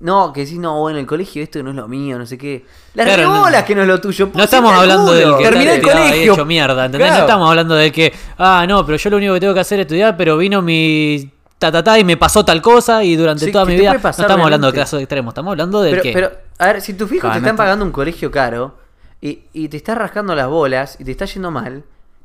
no, 0.00 0.32
que 0.32 0.40
decís, 0.44 0.58
no, 0.58 0.80
bueno, 0.80 0.98
el 0.98 1.06
colegio 1.06 1.42
esto 1.42 1.62
no 1.62 1.70
es 1.70 1.76
lo 1.76 1.88
mío, 1.88 2.18
no 2.18 2.26
sé 2.26 2.36
qué. 2.38 2.64
Las 2.94 3.06
Claro, 3.06 3.22
no- 3.24 3.34
rebolas 3.36 3.64
que 3.64 3.74
no 3.74 3.82
es 3.82 3.88
lo 3.88 4.00
tuyo. 4.00 4.28
No 4.34 4.44
estamos 4.44 4.72
hablando 4.72 5.12
del 5.12 5.36
que 5.38 5.42
Terminé 5.44 5.74
el 5.76 5.82
colegio. 5.82 6.32
hecho 6.34 6.44
mierda, 6.44 6.84
¿entendés? 6.86 7.08
Claro. 7.08 7.20
No 7.22 7.26
estamos 7.26 7.48
hablando 7.48 7.74
de 7.74 7.90
que, 7.90 8.12
ah, 8.38 8.64
no, 8.68 8.84
pero 8.86 8.98
yo 8.98 9.10
lo 9.10 9.16
único 9.16 9.34
que 9.34 9.40
tengo 9.40 9.54
que 9.54 9.60
hacer 9.60 9.80
es 9.80 9.84
estudiar, 9.86 10.16
pero 10.16 10.36
vino 10.36 10.60
mi 10.62 11.30
ta 11.58 11.72
ta 11.72 11.82
ta 11.82 11.98
y 11.98 12.04
me 12.04 12.16
pasó 12.18 12.44
tal 12.44 12.60
cosa 12.60 13.02
y 13.02 13.16
durante 13.16 13.46
Sí, 13.46 13.52
toda 13.52 13.64
mi 13.64 13.76
vida 13.76 13.94
no 13.94 14.08
estamos 14.10 14.44
hablando 14.44 14.70
de 14.70 14.78
casos 14.78 15.00
extremos, 15.00 15.32
estamos 15.32 15.52
hablando 15.52 15.80
del 15.80 15.92
Pero, 15.92 16.02
que 16.02 16.12
pero, 16.12 16.32
a 16.58 16.66
ver, 16.66 16.80
si 16.82 16.92
tus 16.94 17.10
hijos 17.12 17.30
te 17.30 17.38
están 17.38 17.52
está- 17.54 17.56
pagando 17.56 17.84
un 17.84 17.92
colegio 17.92 18.30
caro 18.30 18.76
y, 19.22 19.44
y 19.54 19.68
te 19.68 19.76
estás 19.78 19.96
rascando 19.96 20.34
las 20.34 20.48
bolas 20.48 20.96
y 20.98 21.04
te 21.04 21.12
está 21.12 21.24
yendo 21.24 21.50
mal, 21.50 21.84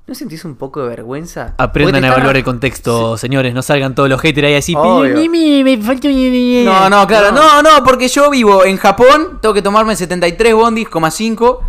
¿no 0.10 0.16
sentís 0.16 0.44
un 0.44 0.56
poco 0.56 0.82
de 0.82 0.90
vergüenza? 0.90 1.54
aprendan 1.58 2.04
a 2.04 2.08
evaluar 2.08 2.36
el 2.36 2.44
contexto, 2.44 3.16
señores, 3.18 3.54
no 3.54 3.62
salgan 3.62 3.94
todos 3.96 4.10
los 4.10 4.20
haters 4.20 4.48
ahí 4.48 4.56
así. 4.56 4.74
Obvio. 4.76 5.16
"Mi, 5.16 5.30
mi, 5.30 5.64
me 5.64 5.78
falta 5.82 6.08
mi- 6.08 6.64
No, 6.66 6.90
no, 6.90 7.06
claro, 7.08 7.32
No. 7.32 7.62
no, 7.62 7.78
no, 7.78 7.84
porque 7.86 8.08
yo 8.08 8.30
vivo 8.32 8.66
en 8.66 8.78
Japón, 8.78 9.38
tengo 9.42 9.54
que 9.54 9.62
tomarme 9.62 9.96
73 9.96 10.54
bondis, 10.56 10.90
coma 10.90 11.12
5, 11.12 11.62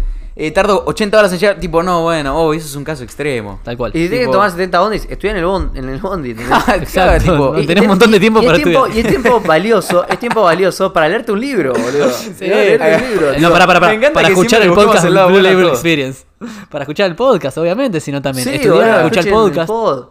eh, 0.42 0.50
tardo 0.52 0.82
80 0.86 1.18
horas 1.18 1.32
en 1.34 1.38
llegar, 1.38 1.60
tipo, 1.60 1.82
no, 1.82 2.02
bueno, 2.04 2.34
oh, 2.36 2.54
eso 2.54 2.66
es 2.66 2.74
un 2.74 2.82
caso 2.82 3.04
extremo. 3.04 3.60
Tal 3.62 3.76
cual. 3.76 3.90
Y 3.94 3.98
si 4.04 4.08
tienes 4.08 4.20
que 4.20 4.24
Tipo- 4.26 4.32
tomar 4.32 4.50
70 4.50 4.80
bondis, 4.80 5.06
estudia 5.10 5.32
en 5.32 5.36
el, 5.36 5.44
bond, 5.44 5.76
en 5.76 5.88
el 5.88 5.98
bondi. 6.00 6.30
Exacto. 6.74 7.22
tipo, 7.24 7.52
No, 7.52 7.58
Y- 7.60 7.66
tenés 7.66 7.82
y- 7.82 7.84
un 7.84 7.88
montón 7.90 8.10
de 8.10 8.16
y- 8.16 8.20
tiempo 8.20 8.42
y 8.42 8.46
para 8.46 8.56
tiempo- 8.58 8.86
estudiar. 8.86 8.96
Y 8.96 9.00
es 9.00 9.06
tiempo 9.22 9.40
valioso, 9.46 10.06
es 10.08 10.18
tiempo 10.18 10.42
valioso 10.42 10.92
para 10.92 11.08
leerte 11.08 11.30
un 11.32 11.40
libro, 11.40 11.72
boludo. 11.74 12.10
Sí. 12.38 12.46
Leerte 12.46 12.96
un 13.04 13.10
libro. 13.10 13.38
No, 13.38 13.50
para, 13.52 13.66
para, 13.66 13.80
para. 13.80 14.12
Para 14.12 14.28
escuchar 14.28 14.62
el 14.62 14.72
podcast 14.72 15.04
Blue 15.06 15.40
Label. 15.40 15.68
Experience. 15.68 16.24
Para 16.70 16.84
escuchar 16.84 17.10
el 17.10 17.16
podcast, 17.16 17.58
obviamente, 17.58 18.00
sino 18.00 18.22
también 18.22 18.48
Sí, 18.48 18.54
estudiar, 18.54 18.76
boludo, 18.76 18.96
escuchar 19.00 19.26
el 19.26 19.32
podcast. 19.32 19.66
pod. 19.68 20.04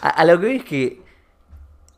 A, 0.00 0.08
a 0.08 0.24
lo 0.24 0.40
que 0.40 0.46
ves 0.46 0.64
que. 0.64 1.02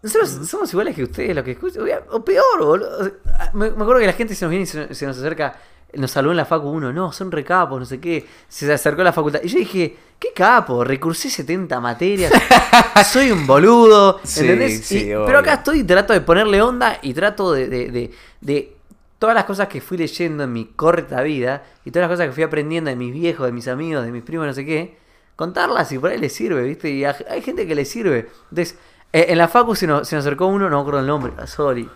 Nosotros 0.02 0.48
somos 0.48 0.72
iguales 0.72 0.94
que 0.96 1.02
ustedes, 1.04 1.36
lo 1.36 1.44
que 1.44 1.52
escuchan. 1.52 1.82
O 2.10 2.24
peor, 2.24 2.44
boludo. 2.64 3.10
Me, 3.52 3.70
me 3.70 3.82
acuerdo 3.82 4.00
que 4.00 4.06
la 4.06 4.12
gente 4.14 4.34
se 4.34 4.44
nos 4.44 4.50
viene 4.50 4.64
y 4.64 4.66
se, 4.66 4.94
se 4.94 5.06
nos 5.06 5.18
acerca. 5.18 5.54
Nos 5.94 6.10
saludó 6.12 6.32
en 6.32 6.36
la 6.36 6.44
facu 6.44 6.68
uno, 6.68 6.92
no, 6.92 7.12
son 7.12 7.30
recapos, 7.32 7.78
no 7.80 7.84
sé 7.86 7.98
qué. 8.00 8.26
Se 8.48 8.72
acercó 8.72 9.00
a 9.00 9.04
la 9.04 9.12
facultad. 9.12 9.40
Y 9.42 9.48
yo 9.48 9.58
dije, 9.58 9.96
¿qué 10.18 10.28
capo? 10.34 10.84
Recursé 10.84 11.28
70 11.30 11.80
materias. 11.80 12.32
soy 13.10 13.30
un 13.32 13.46
boludo. 13.46 14.20
¿Entendés? 14.38 14.86
sí, 14.86 14.98
Y- 15.08 15.14
obvio. 15.14 15.26
pero 15.26 15.38
acá 15.40 15.54
estoy 15.54 15.80
y 15.80 15.84
trato 15.84 16.12
de 16.12 16.20
ponerle 16.20 16.62
onda 16.62 16.98
y 17.02 17.12
trato 17.14 17.52
de, 17.52 17.68
de, 17.68 17.90
de- 17.90 18.10
de 18.40 18.76
todas 19.18 19.34
las 19.34 19.44
cosas 19.44 19.68
que 19.68 19.80
fui 19.80 19.98
leyendo 19.98 20.44
en 20.44 20.52
mi 20.52 20.64
corta 20.66 21.20
vida 21.22 21.62
y 21.84 21.90
todas 21.90 22.08
las 22.08 22.16
cosas 22.16 22.28
que 22.28 22.32
fui 22.34 22.42
aprendiendo 22.42 22.88
de 22.88 22.96
mis 22.96 23.12
viejos, 23.12 23.44
de 23.46 23.52
mis 23.52 23.68
amigos, 23.68 24.04
de 24.04 24.12
mis 24.12 24.22
primos, 24.22 24.46
no 24.46 24.54
sé 24.54 24.64
qué, 24.64 24.96
contarlas 25.36 25.90
y 25.92 25.98
por 25.98 26.10
ahí 26.10 26.18
les 26.18 26.32
sirve, 26.32 26.62
¿viste? 26.62 26.88
Y 26.90 27.04
hay 27.04 27.42
gente 27.42 27.66
que 27.66 27.74
le 27.74 27.84
sirve. 27.84 28.30
Entonces, 28.50 28.78
eh, 29.12 29.26
en 29.28 29.38
la 29.38 29.48
Facu 29.48 29.74
se 29.74 29.86
nos, 29.86 30.08
se 30.08 30.16
nos 30.16 30.24
acercó 30.24 30.46
uno, 30.46 30.70
no 30.70 30.76
me 30.76 30.80
acuerdo 30.80 31.00
el 31.00 31.06
nombre, 31.06 31.32
sorry. 31.46 31.88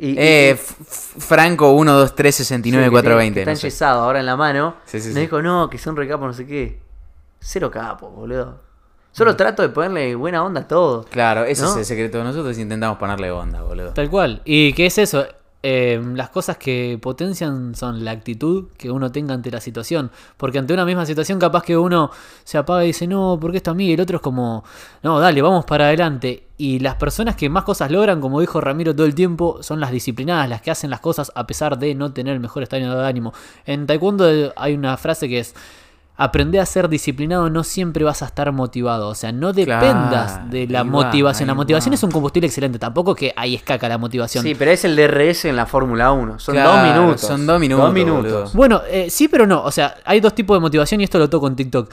Y, 0.00 0.14
Eh, 0.18 0.56
y- 0.58 1.20
Franco 1.20 1.72
1, 1.72 1.92
2, 1.92 2.14
3, 2.14 2.34
sí, 2.34 2.44
69, 2.44 2.86
que 2.86 2.90
4, 2.90 3.02
tiene- 3.10 3.16
20. 3.18 3.34
que 3.34 3.40
Está 3.42 3.52
no 3.52 3.58
enyesado 3.60 4.00
ahora 4.02 4.20
en 4.20 4.26
la 4.26 4.36
mano. 4.36 4.76
Sí, 4.86 5.00
sí, 5.00 5.12
sí. 5.12 5.20
dijo, 5.20 5.42
no, 5.42 5.68
que 5.68 5.78
son 5.78 5.94
recapos, 5.96 6.26
no 6.26 6.32
sé 6.32 6.46
qué. 6.46 6.80
Cero 7.38 7.70
capos, 7.70 8.12
boludo. 8.14 8.60
Solo 9.12 9.34
trato 9.36 9.62
de 9.62 9.68
ponerle 9.70 10.14
buena 10.14 10.44
onda 10.44 10.60
a 10.62 10.68
todo. 10.68 11.04
Claro, 11.04 11.44
ese 11.44 11.62
¿No? 11.62 11.70
es 11.72 11.76
el 11.78 11.84
secreto. 11.84 12.22
Nosotros 12.22 12.56
intentamos 12.58 12.96
ponerle 12.98 13.30
onda, 13.30 13.60
boludo. 13.62 13.92
Tal 13.92 14.08
cual. 14.08 14.40
¿Y 14.44 14.72
qué 14.72 14.86
es 14.86 14.98
eso? 14.98 15.26
Eh, 15.62 16.02
las 16.14 16.30
cosas 16.30 16.56
que 16.56 16.98
potencian 17.02 17.74
son 17.74 18.02
la 18.02 18.12
actitud 18.12 18.68
que 18.78 18.90
uno 18.90 19.12
tenga 19.12 19.34
ante 19.34 19.50
la 19.50 19.60
situación. 19.60 20.10
Porque 20.36 20.58
ante 20.58 20.72
una 20.72 20.84
misma 20.84 21.04
situación, 21.04 21.38
capaz 21.38 21.62
que 21.64 21.76
uno 21.76 22.10
se 22.44 22.58
apaga 22.58 22.84
y 22.84 22.88
dice, 22.88 23.06
no, 23.06 23.38
porque 23.40 23.58
esto 23.58 23.72
a 23.72 23.74
mí? 23.74 23.88
Y 23.88 23.92
el 23.92 24.00
otro 24.00 24.16
es 24.16 24.22
como, 24.22 24.64
no, 25.02 25.20
dale, 25.20 25.42
vamos 25.42 25.64
para 25.66 25.86
adelante. 25.86 26.44
Y 26.56 26.78
las 26.78 26.96
personas 26.96 27.36
que 27.36 27.48
más 27.48 27.64
cosas 27.64 27.90
logran, 27.90 28.20
como 28.20 28.40
dijo 28.40 28.60
Ramiro 28.60 28.94
todo 28.94 29.06
el 29.06 29.14
tiempo, 29.14 29.62
son 29.62 29.80
las 29.80 29.90
disciplinadas, 29.90 30.48
las 30.48 30.62
que 30.62 30.70
hacen 30.70 30.90
las 30.90 31.00
cosas 31.00 31.32
a 31.34 31.46
pesar 31.46 31.78
de 31.78 31.94
no 31.94 32.12
tener 32.12 32.34
el 32.34 32.40
mejor 32.40 32.62
estado 32.62 33.00
de 33.00 33.06
ánimo. 33.06 33.32
En 33.66 33.86
Taekwondo 33.86 34.52
hay 34.56 34.74
una 34.74 34.96
frase 34.96 35.28
que 35.28 35.40
es. 35.40 35.54
Aprender 36.22 36.60
a 36.60 36.66
ser 36.66 36.88
disciplinado 36.90 37.48
no 37.48 37.64
siempre 37.64 38.04
vas 38.04 38.20
a 38.22 38.26
estar 38.26 38.52
motivado. 38.52 39.08
O 39.08 39.14
sea, 39.14 39.32
no 39.32 39.52
dependas 39.54 40.32
Claro, 40.32 40.50
de 40.50 40.66
la 40.66 40.80
va, 40.82 40.90
motivación. 40.90 41.46
la 41.46 41.54
motivación 41.54 41.92
va. 41.92 41.94
es 41.94 42.02
un 42.02 42.10
combustible 42.10 42.46
excelente. 42.46 42.78
Tampoco 42.78 43.14
que 43.14 43.32
ahí 43.36 43.54
escaca 43.54 43.88
la 43.88 43.96
motivación. 43.96 44.44
Sí, 44.44 44.54
pero 44.54 44.70
es 44.70 44.84
el 44.84 44.96
DRS 44.96 45.46
en 45.46 45.56
la 45.56 45.64
Fórmula 45.64 46.12
1. 46.12 46.38
Son 46.38 46.54
Claro, 46.54 46.72
dos 46.72 46.82
minutos. 46.82 47.20
son 47.22 47.46
dos 47.46 47.58
minutos, 47.58 47.84
Dos 47.86 47.94
minutos. 47.94 48.52
Bueno, 48.54 48.82
eh, 48.90 49.08
sí, 49.08 49.28
pero 49.28 49.46
no. 49.46 49.62
O 49.64 49.70
sea, 49.70 49.94
hay 50.04 50.20
dos 50.20 50.34
tipos 50.34 50.56
de 50.56 50.60
motivación 50.60 51.00
y 51.00 51.04
esto 51.04 51.18
lo 51.18 51.30
toco 51.30 51.46
en 51.48 51.56
TikTok. 51.56 51.90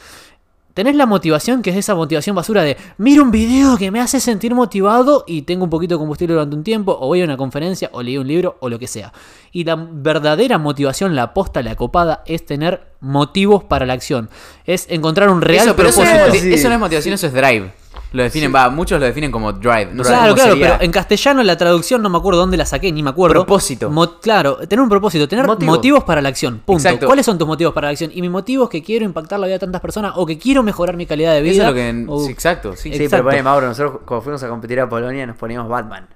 Tenés 0.77 0.95
la 0.95 1.07
motivación, 1.07 1.63
que 1.63 1.71
es 1.71 1.75
esa 1.75 1.95
motivación 1.95 2.35
basura 2.35 2.61
de 2.61 2.77
miro 2.99 3.23
un 3.23 3.31
video 3.31 3.79
que 3.79 3.89
me 3.89 3.99
hace 3.99 4.19
sentir 4.19 4.53
motivado 4.53 5.23
y 5.25 5.41
tengo 5.41 5.63
un 5.63 5.71
poquito 5.71 5.95
de 5.95 5.97
combustible 5.97 6.35
durante 6.35 6.55
un 6.55 6.63
tiempo, 6.63 6.95
o 7.01 7.07
voy 7.07 7.21
a 7.21 7.23
una 7.23 7.35
conferencia, 7.35 7.89
o 7.93 8.03
leí 8.03 8.15
un 8.15 8.27
libro, 8.27 8.57
o 8.59 8.69
lo 8.69 8.77
que 8.77 8.85
sea. 8.85 9.11
Y 9.51 9.63
la 9.63 9.75
verdadera 9.75 10.59
motivación, 10.59 11.15
la 11.15 11.23
aposta, 11.23 11.63
la 11.63 11.73
copada, 11.75 12.21
es 12.27 12.45
tener 12.45 12.89
motivos 12.99 13.63
para 13.63 13.87
la 13.87 13.93
acción. 13.93 14.29
Es 14.65 14.85
encontrar 14.91 15.29
un 15.29 15.41
real 15.41 15.65
eso, 15.65 15.75
pero 15.75 15.89
propósito. 15.89 16.15
no 16.15 16.25
es, 16.31 16.41
Sí. 16.41 16.53
eso 16.53 16.67
no 16.67 16.75
es 16.75 16.79
motivación, 16.79 17.15
eso 17.15 17.25
es 17.25 17.33
drive. 17.33 17.73
Lo 18.13 18.23
definen, 18.23 18.53
va, 18.55 18.69
muchos 18.69 18.99
lo 18.99 19.05
definen 19.05 19.31
como 19.31 19.51
drive. 19.51 19.89
No 19.93 20.01
Claro, 20.03 20.33
claro, 20.33 20.51
sería. 20.51 20.71
pero 20.73 20.83
en 20.85 20.91
castellano 20.91 21.43
la 21.43 21.57
traducción 21.57 22.01
no 22.01 22.09
me 22.09 22.17
acuerdo 22.17 22.39
dónde 22.39 22.55
la 22.55 22.65
saqué, 22.65 22.91
ni 22.91 23.03
me 23.03 23.09
acuerdo. 23.09 23.33
Propósito. 23.33 23.89
Mo- 23.89 24.19
claro, 24.19 24.57
tener 24.67 24.81
un 24.81 24.87
propósito, 24.89 25.27
tener 25.27 25.45
Motivo. 25.45 25.71
motivos 25.73 26.03
para 26.05 26.21
la 26.21 26.29
acción. 26.29 26.61
Punto. 26.65 26.81
Exacto. 26.87 27.05
¿Cuáles 27.05 27.25
son 27.25 27.37
tus 27.37 27.45
motivos 27.47 27.73
para 27.73 27.87
la 27.87 27.91
acción? 27.91 28.09
Y 28.13 28.21
mi 28.21 28.29
motivo 28.29 28.63
es 28.63 28.69
que 28.69 28.81
quiero 28.81 29.03
impactar 29.03 29.39
la 29.39 29.47
vida 29.47 29.55
de 29.55 29.59
tantas 29.59 29.81
personas 29.81 30.13
o 30.15 30.25
que 30.25 30.37
quiero 30.37 30.63
mejorar 30.63 30.95
mi 30.95 31.05
calidad 31.05 31.33
de 31.33 31.39
Eso 31.39 31.51
vida. 31.51 31.63
es 31.63 31.69
lo 31.69 31.73
que. 31.75 32.05
o- 32.11 32.25
sí, 32.25 32.31
exacto, 32.31 32.75
sí. 32.75 32.83
Sí, 32.83 32.89
Exacto. 32.95 33.09
pero 33.11 33.23
ponele, 33.25 33.43
Mauro, 33.43 33.67
nosotros 33.67 33.99
cuando 34.05 34.21
fuimos 34.23 34.41
a 34.43 34.47
competir 34.49 34.79
a 34.79 34.87
Polonia 34.87 35.25
nos 35.27 35.35
poníamos 35.35 35.69
Batman. 35.69 36.07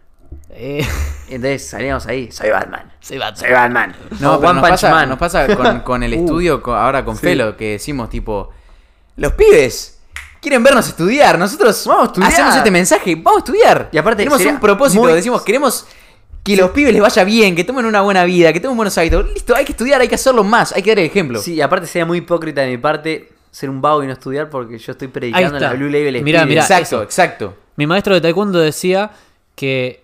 Eh, 0.50 0.86
entonces 1.30 1.68
salíamos 1.70 2.08
ahí, 2.08 2.32
soy 2.32 2.50
Batman. 2.52 2.90
soy 3.02 3.18
Batman. 3.18 3.38
Soy 3.38 3.52
Batman. 3.52 3.96
No, 4.22 4.36
O 4.36 4.40
pero 4.40 4.52
One 4.52 4.62
nos 4.62 4.70
pasa, 4.70 4.92
Man. 4.92 5.10
nos 5.10 5.18
pasa 5.18 5.56
con, 5.58 5.80
con 5.82 6.04
el 6.04 6.14
Uh, 6.16 6.20
estudio, 6.20 6.62
ahora 6.74 7.04
con 7.04 7.16
Sí. 7.18 7.22
Felo, 7.24 7.58
que 7.58 7.72
decimos 7.74 8.10
tipo, 8.10 8.50
los 9.18 9.34
pibes 9.34 10.01
quieren 10.42 10.64
vernos 10.64 10.88
estudiar, 10.88 11.38
nosotros 11.40 11.86
Vamos 11.86 12.04
a 12.04 12.06
estudiar. 12.08 12.32
hacemos 12.32 12.56
este 12.58 12.72
mensaje, 12.72 13.16
vamos 13.16 13.36
a 13.36 13.40
estudiar. 13.46 13.90
Y 13.92 13.98
aparte 13.98 14.24
tenemos 14.24 14.44
un 14.46 14.60
propósito, 14.60 15.04
muy- 15.04 15.14
decimos, 15.14 15.42
queremos 15.44 15.86
que 16.44 16.56
los 16.58 16.72
pibes 16.72 16.92
les 16.94 17.02
vaya 17.02 17.24
bien, 17.24 17.56
que 17.56 17.64
tomen 17.64 17.86
una 17.86 18.02
buena 18.02 18.24
vida, 18.26 18.52
que 18.52 18.60
tomen 18.60 18.76
buenos 18.76 18.98
hábitos. 18.98 19.32
Listo, 19.32 19.56
hay 19.56 19.64
que 19.64 19.72
estudiar, 19.74 20.02
hay 20.02 20.08
que 20.08 20.16
hacerlo 20.16 20.44
más, 20.44 20.72
hay 20.74 20.82
que 20.82 20.90
dar 20.90 21.00
el 21.00 21.06
ejemplo. 21.06 21.40
Sí, 21.40 21.54
y 21.54 21.62
aparte 21.62 21.86
sería 21.88 22.06
muy 22.06 22.18
hipócrita 22.18 22.62
de 22.62 22.70
mi 22.72 22.78
parte 22.80 23.30
ser 23.52 23.70
un 23.70 23.80
vago 23.82 24.04
y 24.04 24.08
no 24.08 24.14
estudiar 24.14 24.50
porque 24.50 24.80
yo 24.80 24.92
estoy 24.94 25.08
predicando 25.10 25.58
en 25.58 25.62
la 25.62 25.74
Blue 25.74 25.88
Label 25.90 26.24
Mirá, 26.24 26.46
mirá. 26.46 26.62
exacto, 26.62 26.84
eso. 26.84 27.04
exacto. 27.04 27.56
Mi 27.76 27.86
maestro 27.86 28.16
de 28.16 28.22
taekwondo 28.22 28.58
decía 28.60 29.12
que 29.56 30.04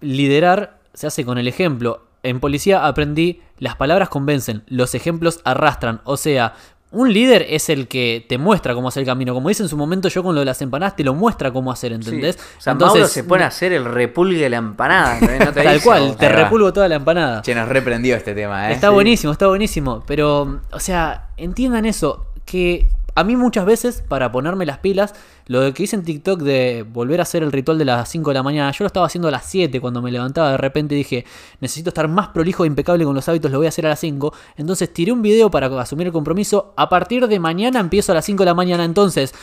liderar 0.00 0.78
se 0.94 1.06
hace 1.06 1.24
con 1.24 1.38
el 1.38 1.46
ejemplo. 1.48 2.02
En 2.22 2.40
policía 2.40 2.86
aprendí 2.86 3.40
las 3.58 3.76
palabras 3.76 4.08
convencen, 4.08 4.64
los 4.66 4.94
ejemplos 4.94 5.40
arrastran. 5.44 6.00
O 6.04 6.16
sea, 6.16 6.54
un 6.92 7.12
líder 7.12 7.44
es 7.48 7.68
el 7.68 7.88
que 7.88 8.24
te 8.28 8.38
muestra 8.38 8.72
cómo 8.74 8.88
hacer 8.88 9.02
el 9.02 9.06
camino. 9.06 9.34
Como 9.34 9.48
dice 9.48 9.62
en 9.62 9.68
su 9.68 9.76
momento 9.76 10.08
yo 10.08 10.22
con 10.22 10.34
lo 10.34 10.40
de 10.40 10.44
las 10.46 10.62
empanadas, 10.62 10.96
te 10.96 11.04
lo 11.04 11.14
muestra 11.14 11.52
cómo 11.52 11.70
hacer, 11.72 11.90
Sí. 11.90 11.96
¿entendés? 11.96 12.38
O 12.58 12.60
sea, 12.60 12.74
Mauro 12.74 13.06
se 13.08 13.24
pone 13.24 13.44
a 13.44 13.48
hacer 13.48 13.72
el 13.72 13.84
repulgue 13.84 14.38
de 14.40 14.48
la 14.50 14.56
empanada. 14.58 15.18
No 15.20 15.52
te 15.52 15.62
Tal 15.64 15.82
cual, 15.82 16.02
o 16.10 16.14
te 16.16 16.28
repulgo 16.28 16.72
toda 16.72 16.88
la 16.88 16.94
empanada. 16.96 17.42
Che, 17.42 17.54
nos 17.54 17.68
reprendió 17.68 18.16
este 18.16 18.34
tema, 18.34 18.70
¿eh? 18.70 18.74
Está 18.74 18.88
Sí. 18.88 18.94
buenísimo, 18.94 19.32
está 19.32 19.46
buenísimo. 19.48 20.04
Pero, 20.06 20.60
o 20.70 20.80
sea, 20.80 21.28
entiendan 21.36 21.84
eso. 21.86 22.26
Que 22.44 22.88
A 23.16 23.24
mí 23.24 23.34
muchas 23.34 23.64
veces, 23.64 24.04
para 24.06 24.30
ponerme 24.30 24.66
las 24.66 24.76
pilas, 24.76 25.14
lo 25.46 25.62
de 25.62 25.72
que 25.72 25.84
hice 25.84 25.96
en 25.96 26.04
TikTok 26.04 26.42
de 26.42 26.84
volver 26.86 27.20
a 27.20 27.22
hacer 27.22 27.42
el 27.42 27.50
ritual 27.50 27.78
de 27.78 27.86
las 27.86 28.10
5 28.10 28.28
de 28.28 28.34
la 28.34 28.42
mañana, 28.42 28.70
yo 28.72 28.84
lo 28.84 28.88
estaba 28.88 29.06
haciendo 29.06 29.28
a 29.28 29.30
las 29.30 29.46
7 29.46 29.80
cuando 29.80 30.02
me 30.02 30.12
levantaba, 30.12 30.50
de 30.50 30.58
repente 30.58 30.94
dije, 30.94 31.24
necesito 31.58 31.88
estar 31.88 32.08
más 32.08 32.28
prolijo 32.28 32.64
e 32.64 32.66
impecable 32.66 33.06
con 33.06 33.14
los 33.14 33.26
hábitos, 33.26 33.50
lo 33.50 33.56
voy 33.56 33.64
a 33.64 33.70
hacer 33.70 33.86
a 33.86 33.88
las 33.88 34.00
5. 34.00 34.34
Entonces 34.58 34.92
tiré 34.92 35.12
un 35.12 35.22
video 35.22 35.50
para 35.50 35.68
asumir 35.80 36.08
el 36.08 36.12
compromiso, 36.12 36.74
a 36.76 36.90
partir 36.90 37.26
de 37.26 37.40
mañana 37.40 37.80
empiezo 37.80 38.12
a 38.12 38.16
las 38.16 38.24
5 38.26 38.42
de 38.42 38.46
la 38.46 38.54
mañana, 38.54 38.84
entonces... 38.84 39.34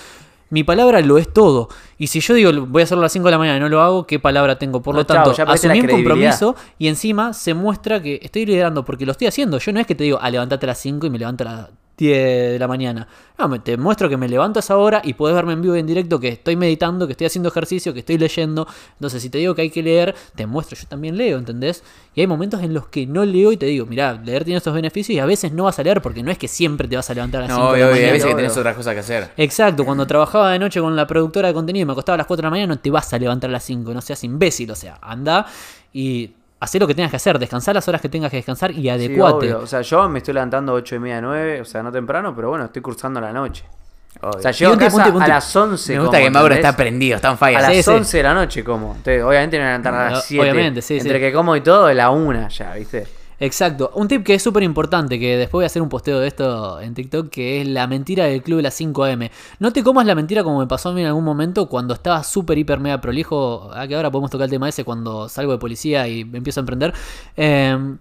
Mi 0.50 0.64
palabra 0.64 1.02
lo 1.02 1.18
es 1.18 1.34
todo. 1.34 1.70
Y 1.98 2.08
si 2.08 2.20
yo 2.20 2.36
digo 2.36 2.52
voy 2.68 2.84
a 2.84 2.84
hacerlo 2.84 3.02
a 3.02 3.06
las 3.06 3.12
5 3.14 3.26
de 3.26 3.32
la 3.32 3.40
mañana 3.40 3.58
y 3.58 3.60
no 3.60 3.70
lo 3.70 3.82
hago, 3.82 4.06
¿qué 4.06 4.20
palabra 4.20 4.60
tengo? 4.60 4.84
Por 4.84 4.94
No, 4.94 5.00
lo 5.02 5.04
chao, 5.04 5.16
tanto, 5.24 5.36
perdiste 5.36 5.68
asumí 5.68 5.80
un 5.80 5.88
compromiso 5.88 6.56
y 6.78 6.90
encima 6.90 7.34
se 7.34 7.56
muestra 7.56 8.04
que 8.04 8.20
estoy 8.22 8.45
liderando 8.45 8.86
porque 8.86 9.04
lo 9.04 9.14
estoy 9.14 9.26
haciendo. 9.26 9.58
Yo 9.58 9.74
no 9.74 9.80
es 9.80 9.88
que 9.88 9.95
te 9.95 10.04
digo, 10.04 10.20
ah, 10.22 10.30
levantate 10.30 10.68
a 10.68 10.68
las 10.68 10.78
5 10.78 11.08
y 11.08 11.10
me 11.10 11.18
levanto 11.18 11.44
a 11.44 11.52
las 11.52 11.70
10 11.98 12.52
de 12.53 12.60
la 12.60 12.68
mañana. 12.68 13.07
No, 13.38 13.61
te 13.61 13.78
muestro 13.78 14.07
que 14.10 14.15
me 14.15 14.28
levanto 14.30 14.60
a 14.60 14.61
esa 14.61 14.78
hora 14.78 15.02
y 15.03 15.14
puedes 15.15 15.36
verme 15.36 15.53
en 15.53 15.61
vivo 15.61 15.76
y 15.76 15.80
en 15.80 15.88
directo 15.88 16.20
que 16.20 16.30
estoy 16.30 16.56
meditando, 16.56 17.06
que 17.07 17.11
estoy 17.14 17.28
haciendo 17.28 17.49
ejercicio, 17.49 17.94
que 17.94 17.99
estoy 17.99 18.18
leyendo. 18.18 18.68
Entonces, 18.94 19.22
si 19.22 19.30
te 19.30 19.38
digo 19.40 19.53
que 19.56 19.64
hay 19.64 19.70
que 19.70 19.84
leer, 19.84 20.15
te 20.36 20.45
muestro, 20.45 20.78
yo 20.80 20.88
también 20.88 21.18
leo, 21.18 21.38
¿entendés? 21.40 21.84
Y 22.15 22.22
hay 22.22 22.28
momentos 22.28 22.61
en 22.61 22.74
los 22.74 22.88
que 22.88 23.06
no 23.06 23.26
leo 23.26 23.52
y 23.52 23.57
te 23.57 23.65
digo, 23.65 23.86
mirá, 23.86 24.14
leer 24.14 24.44
tiene 24.44 24.57
estos 24.57 24.74
beneficios 24.74 25.15
y 25.15 25.20
a 25.20 25.26
veces 25.26 25.52
no 25.52 25.65
vas 25.65 25.78
a 25.80 25.84
leer 25.84 26.02
porque 26.02 26.24
no 26.24 26.32
es 26.32 26.38
que 26.38 26.48
siempre 26.48 26.88
te 26.88 26.95
vas 26.95 27.10
a 27.10 27.14
levantar 27.15 27.41
a 27.44 27.48
las 27.48 27.56
5 27.56 27.65
No, 27.68 27.74
de 27.74 27.84
obvio, 27.84 27.86
la 27.88 27.91
mañana. 27.91 28.11
veces 28.14 28.28
que 28.30 28.36
tenés 28.36 28.57
otras 28.57 28.76
cosas 28.76 28.94
que 28.94 28.99
hacer. 28.99 29.32
Exacto, 29.38 29.84
cuando 29.84 30.07
trabajaba 30.07 30.52
de 30.52 30.60
noche 30.60 30.80
con 30.80 30.95
la 30.95 31.06
productora 31.07 31.48
de 31.49 31.53
contenido 31.53 31.84
y 31.84 31.86
me 31.86 31.91
acostaba 31.94 32.14
a 32.15 32.18
las 32.20 32.28
4 32.28 32.41
de 32.41 32.45
la 32.48 32.52
mañana, 32.52 32.76
no 32.76 32.80
te 32.80 32.90
vas 32.91 33.11
a 33.14 33.20
levantar 33.20 33.49
a 33.49 33.53
las 33.53 33.64
5, 33.64 33.94
no 33.94 34.02
seas 34.02 34.24
imbécil, 34.24 34.70
o 34.72 34.76
sea, 34.76 34.99
anda 35.02 35.45
y 35.91 36.32
hacé 36.64 36.80
lo 36.80 36.88
que 36.88 36.95
tengas 36.95 37.11
que 37.11 37.18
hacer, 37.18 37.38
descansar 37.40 37.76
las 37.76 37.88
horas 37.88 38.02
que 38.02 38.10
tengas 38.10 38.31
que 38.31 38.38
descansar 38.38 38.72
y 38.72 38.76
Sí, 38.84 38.90
adecuate. 38.90 39.35
obvio. 39.35 39.60
O 39.60 39.68
sea, 39.68 39.81
yo 39.81 40.07
me 40.10 40.19
estoy 40.19 40.34
levantando 40.34 40.73
8 40.73 40.95
y 40.95 40.99
media, 40.99 41.22
9, 41.22 41.61
o 41.61 41.65
sea, 41.65 41.84
no 41.84 41.91
temprano, 41.91 42.34
pero 42.35 42.49
bueno, 42.49 42.65
estoy 42.65 42.81
cursando 42.81 43.19
a 43.19 43.23
la 43.23 43.31
noche. 43.34 43.64
O 44.22 44.40
sea, 44.40 44.52
llego 44.52 44.72
a 44.72 44.73
un 44.76 44.80
tip, 44.80 44.88
casa 44.88 44.98
un 44.98 45.03
tip, 45.06 45.15
un 45.15 45.22
a 45.23 45.27
las 45.27 45.56
11. 45.56 45.94
Me 45.94 45.99
gusta 45.99 46.18
como, 46.18 46.23
que 46.26 46.30
Mauro 46.31 46.53
¿entendés? 46.53 46.69
está 46.69 46.77
prendido, 46.77 47.15
está 47.15 47.31
en 47.31 47.38
fire. 47.38 47.57
A 47.57 47.61
las 47.61 47.72
Sí, 47.73 47.84
sí. 47.84 47.90
11 47.90 48.18
de 48.18 48.23
la 48.23 48.34
noche 48.34 48.64
como. 48.64 48.88
Entonces, 48.95 49.23
obviamente 49.23 49.57
a 49.61 49.65
levantar 49.65 49.94
a 49.95 50.06
No, 50.06 50.11
las 50.15 50.26
7. 50.26 50.41
obviamente, 50.41 50.81
sí, 50.81 50.98
Entre 50.98 51.14
sí. 51.14 51.19
que 51.19 51.34
como 51.34 51.56
y 51.56 51.61
todo, 51.61 51.88
de 51.88 51.95
la 51.95 52.10
1 52.11 52.48
ya, 52.49 52.73
¿viste? 52.76 53.06
Exacto. 53.44 53.91
Un 53.95 54.07
tip 54.07 54.24
que 54.24 54.36
es 54.36 54.41
súper 54.41 54.64
importante, 54.64 55.20
que 55.20 55.36
después 55.36 55.52
voy 55.52 55.64
a 55.64 55.68
hacer 55.68 55.82
un 55.82 55.90
posteo 55.90 56.18
de 56.22 56.30
esto 56.30 56.80
en 56.80 56.94
TikTok, 56.94 57.30
que 57.30 57.60
es 57.60 57.68
la 57.68 57.88
mentira 57.88 58.24
del 58.24 58.41
club 58.41 58.57
de 58.57 58.64
las 58.64 58.74
5 58.74 59.03
am. 59.03 59.28
No 59.60 59.74
te 59.74 59.84
comas 59.84 60.06
la 60.06 60.15
mentira 60.15 60.45
como 60.45 60.60
me 60.60 60.68
pasó 60.68 60.90
a 60.90 60.94
mí 60.94 61.02
en 61.02 61.07
algún 61.07 61.26
momento 61.26 61.68
cuando 61.68 61.94
estaba 61.94 62.24
súper, 62.24 62.57
hiper, 62.57 62.80
mega 62.80 63.02
prolijo. 63.02 63.70
Ah, 63.74 63.86
que 63.86 63.95
ahora 63.95 64.10
podemos 64.11 64.32
tocar 64.32 64.45
el 64.45 64.49
tema 64.49 64.70
ese 64.70 64.86
cuando 64.86 65.28
salgo 65.28 65.52
de 65.52 65.57
policía 65.57 66.07
y 66.07 66.22
empiezo 66.22 66.61
a 66.61 66.61
emprender. 66.61 66.94
Em, 67.36 67.98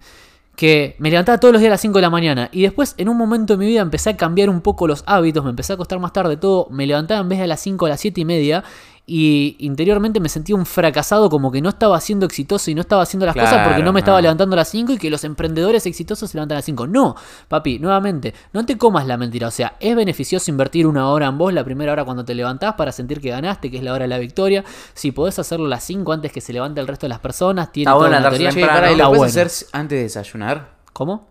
que 0.55 0.95
me 0.99 1.09
levantaba 1.09 1.39
todos 1.39 1.51
los 1.51 1.59
días 1.59 1.71
a 1.71 1.73
las 1.73 1.81
5 1.81 1.97
de 1.97 2.03
la 2.03 2.09
mañana 2.09 2.49
y 2.51 2.61
después 2.61 2.93
en 2.97 3.09
un 3.09 3.17
momento 3.17 3.53
de 3.53 3.57
mi 3.57 3.65
vida 3.65 3.81
empecé 3.81 4.11
a 4.11 4.17
cambiar 4.17 4.49
un 4.49 4.61
poco 4.61 4.87
los 4.87 5.03
hábitos, 5.07 5.43
me 5.43 5.49
empecé 5.49 5.73
a 5.73 5.75
acostar 5.75 5.99
más 5.99 6.13
tarde 6.13 6.37
todo, 6.37 6.67
me 6.69 6.85
levantaba 6.85 7.21
en 7.21 7.29
vez 7.29 7.39
de 7.39 7.45
a 7.45 7.47
las 7.47 7.59
5 7.59 7.87
a 7.87 7.89
las 7.89 7.99
7 7.99 8.21
y 8.21 8.25
media 8.25 8.63
y 9.05 9.57
interiormente 9.59 10.21
me 10.21 10.29
sentía 10.29 10.55
un 10.55 10.65
fracasado 10.65 11.29
como 11.29 11.51
que 11.51 11.61
no 11.61 11.67
estaba 11.67 11.99
siendo 11.99 12.25
exitoso 12.25 12.71
y 12.71 12.75
no 12.75 12.79
estaba 12.79 13.01
haciendo 13.03 13.25
las 13.25 13.35
cosas 13.35 13.67
porque 13.67 13.83
no 13.83 13.91
me 13.91 13.99
estaba 13.99 14.21
levantando 14.21 14.53
a 14.55 14.57
las 14.57 14.69
5 14.69 14.93
y 14.93 14.97
que 14.97 15.09
los 15.09 15.25
emprendedores 15.25 15.85
exitosos 15.85 16.29
se 16.31 16.37
levantan 16.37 16.55
a 16.55 16.59
las 16.59 16.65
5. 16.65 16.87
No, 16.87 17.13
papi, 17.49 17.79
nuevamente, 17.79 18.33
no 18.53 18.65
te 18.65 18.77
comas 18.77 19.05
la 19.05 19.17
mentira, 19.17 19.49
o 19.49 19.51
sea, 19.51 19.75
es 19.81 19.93
beneficioso 19.93 20.49
invertir 20.49 20.87
una 20.87 21.09
hora 21.09 21.27
en 21.27 21.37
vos, 21.37 21.51
la 21.53 21.65
primera 21.65 21.91
hora 21.91 22.05
cuando 22.05 22.23
te 22.23 22.33
levantás 22.33 22.75
para 22.75 22.93
sentir 22.93 23.19
que 23.19 23.29
ganaste, 23.29 23.69
que 23.69 23.77
es 23.77 23.83
la 23.83 23.91
hora 23.93 24.03
de 24.03 24.07
la 24.09 24.19
victoria, 24.19 24.63
si 24.93 25.11
podés 25.11 25.37
hacerlo 25.37 25.65
a 25.65 25.69
las 25.69 25.83
5 25.83 26.13
antes 26.13 26.31
que 26.31 26.39
se 26.39 26.53
levante 26.53 26.79
el 26.79 26.87
resto 26.87 27.05
de 27.05 27.09
las 27.09 27.19
personas, 27.19 27.73
tiene 27.73 27.91
Está 27.91 27.97
toda 27.97 28.07
una 28.07 28.29
teoría. 28.29 28.51
Che, 28.51 28.61
pará, 28.65 28.89
¿y 28.89 28.95
lo 28.95 29.07
puedes 29.09 29.33
bueno. 29.35 29.47
hacer 29.47 29.67
antes 29.73 29.97
de 29.97 30.03
desayunar? 30.03 30.69
¿Cómo? 30.93 31.27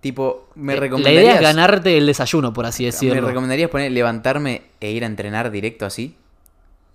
Tipo, 0.00 0.46
me 0.54 0.74
Eh, 0.74 0.76
La 0.76 0.80
recomendarías... 0.82 1.22
idea 1.24 1.34
es 1.34 1.40
ganarte 1.40 1.98
el 1.98 2.06
desayuno, 2.06 2.52
por 2.52 2.64
así 2.66 2.84
¿Me 2.84 2.92
decirlo. 2.92 3.26
recomendarías 3.26 3.68
poner 3.70 3.90
levantarme 3.90 4.62
e 4.80 4.92
ir 4.92 5.02
a 5.02 5.08
entrenar 5.08 5.50
directo 5.50 5.84
así? 5.84 6.14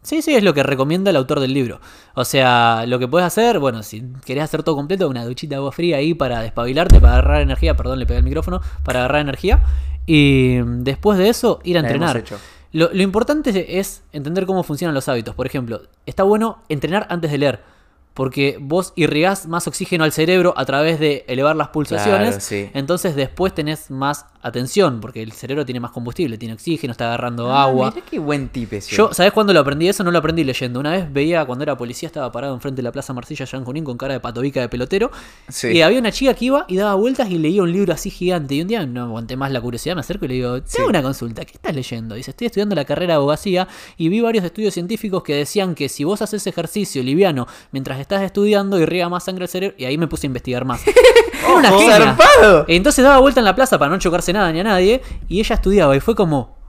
Sí, 0.03 0.21
sí, 0.21 0.35
es 0.35 0.43
lo 0.43 0.53
que 0.53 0.63
recomienda 0.63 1.09
el 1.09 1.15
autor 1.15 1.39
del 1.39 1.53
libro. 1.53 1.79
O 2.13 2.25
sea, 2.25 2.85
lo 2.87 2.99
que 2.99 3.07
puedes 3.07 3.25
hacer, 3.25 3.57
bueno, 3.59 3.83
si 3.83 4.03
querés 4.25 4.43
hacer 4.43 4.61
todo 4.61 4.75
completo, 4.75 5.07
una 5.09 5.25
duchita 5.25 5.51
de 5.51 5.57
agua 5.57 5.71
fría 5.71 5.97
ahí 5.97 6.13
para 6.13 6.41
despabilarte, 6.41 6.99
para 6.99 7.13
agarrar 7.13 7.41
energía, 7.41 7.75
perdón, 7.75 7.99
le 7.99 8.05
pegué 8.05 8.19
el 8.19 8.25
micrófono, 8.25 8.61
para 8.83 8.99
agarrar 8.99 9.21
energía. 9.21 9.63
Y 10.05 10.57
después 10.61 11.17
de 11.17 11.29
eso, 11.29 11.59
ir 11.63 11.77
a 11.77 11.81
La 11.81 11.87
hemos 11.89 11.95
entrenar. 11.95 12.17
hecho. 12.17 12.37
Lo, 12.73 12.89
lo 12.91 13.01
importante 13.01 13.79
es 13.79 14.03
entender 14.11 14.45
cómo 14.45 14.63
funcionan 14.63 14.93
los 14.93 15.07
hábitos. 15.07 15.35
Por 15.35 15.45
ejemplo, 15.45 15.81
está 16.05 16.23
bueno 16.23 16.59
entrenar 16.69 17.07
antes 17.09 17.31
de 17.31 17.37
leer. 17.37 17.72
Porque 18.13 18.57
vos 18.61 18.93
irrigás 18.95 19.47
más 19.47 19.67
oxígeno 19.67 20.03
al 20.03 20.11
cerebro 20.11 20.53
a 20.55 20.65
través 20.65 20.99
de 20.99 21.25
elevar 21.27 21.55
las 21.55 21.69
pulsaciones. 21.69 22.29
Claro, 22.29 22.41
sí. 22.41 22.69
Entonces 22.73 23.15
después 23.15 23.55
tenés 23.55 23.89
más 23.89 24.25
atención. 24.41 24.99
Porque 25.01 25.23
el 25.23 25.31
cerebro 25.31 25.65
tiene 25.65 25.79
más 25.79 25.91
combustible, 25.91 26.37
tiene 26.37 26.53
oxígeno, 26.53 26.91
está 26.91 27.05
agarrando 27.07 27.51
Ah, 27.51 27.63
agua. 27.63 27.91
Mirá 27.95 28.05
qué 28.05 28.19
buen 28.19 28.49
tip 28.49 28.73
ese. 28.73 28.95
Yo, 28.95 29.13
¿sabes 29.13 29.31
cuándo 29.31 29.53
lo 29.53 29.59
aprendí? 29.61 29.87
Eso 29.87 30.03
no 30.03 30.11
lo 30.11 30.19
aprendí 30.19 30.43
leyendo. 30.43 30.79
Una 30.79 30.91
vez 30.91 31.11
veía 31.11 31.43
cuando 31.45 31.63
era 31.63 31.75
policía, 31.77 32.07
estaba 32.07 32.31
parado 32.31 32.53
enfrente 32.53 32.77
de 32.77 32.83
la 32.83 32.91
Plaza 32.91 33.13
Marcilla 33.13 33.45
allá 33.45 33.57
en 33.57 33.65
Junín 33.65 33.83
con 33.83 33.97
cara 33.97 34.13
de 34.13 34.19
patobica 34.19 34.59
de 34.61 34.69
pelotero. 34.69 35.09
Sí. 35.49 35.69
Y 35.69 35.81
había 35.81 35.97
una 35.99 36.11
chica 36.11 36.33
que 36.33 36.45
iba 36.45 36.65
y 36.67 36.75
daba 36.75 36.93
vueltas 36.95 37.29
y 37.31 37.37
leía 37.39 37.63
un 37.63 37.71
libro 37.71 37.93
así 37.93 38.09
gigante. 38.09 38.55
Y 38.55 38.61
un 38.61 38.67
día 38.67 38.85
no 38.85 39.03
aguanté 39.05 39.35
más 39.37 39.51
la 39.51 39.61
curiosidad, 39.61 39.95
me 39.95 40.01
acerco 40.01 40.25
y 40.25 40.27
le 40.27 40.33
digo, 40.35 40.61
te 40.61 40.81
hago 40.81 40.89
una 40.89 41.01
consulta, 41.01 41.45
¿qué 41.45 41.53
estás 41.53 41.73
leyendo? 41.73 42.15
Dice, 42.15 42.31
estoy 42.31 42.47
estudiando 42.47 42.75
la 42.75 42.85
carrera 42.85 43.13
de 43.13 43.17
abogacía 43.17 43.67
y 43.97 44.09
vi 44.09 44.21
varios 44.21 44.43
estudios 44.45 44.73
científicos 44.73 45.23
que 45.23 45.35
decían 45.35 45.73
que 45.73 45.89
si 45.89 46.03
vos 46.03 46.21
haces 46.21 46.45
ejercicio 46.45 47.01
liviano 47.01 47.47
mientras 47.71 47.99
estás 48.03 48.21
estudiando, 48.21 48.79
irriga 48.79 49.09
más 49.09 49.23
sangre 49.23 49.45
al 49.45 49.49
cerebro. 49.49 49.75
Y 49.79 49.85
ahí 49.85 49.97
me 49.97 50.07
puse 50.07 50.25
a 50.25 50.29
investigar 50.29 50.63
más. 50.65 50.81
Era 51.43 51.53
una. 51.55 52.65
Entonces 52.67 53.03
daba 53.03 53.19
vuelta 53.19 53.39
en 53.39 53.45
la 53.45 53.55
plaza 53.55 53.77
para 53.79 53.89
no 53.91 53.97
chocarse 53.99 54.31
nada 54.31 54.51
ni 54.51 54.59
a 54.59 54.63
nadie. 54.63 55.01
Y 55.27 55.39
ella 55.39 55.55
estudiaba 55.55 55.95
y 55.95 55.99
fue 55.99 56.15
como. 56.15 56.61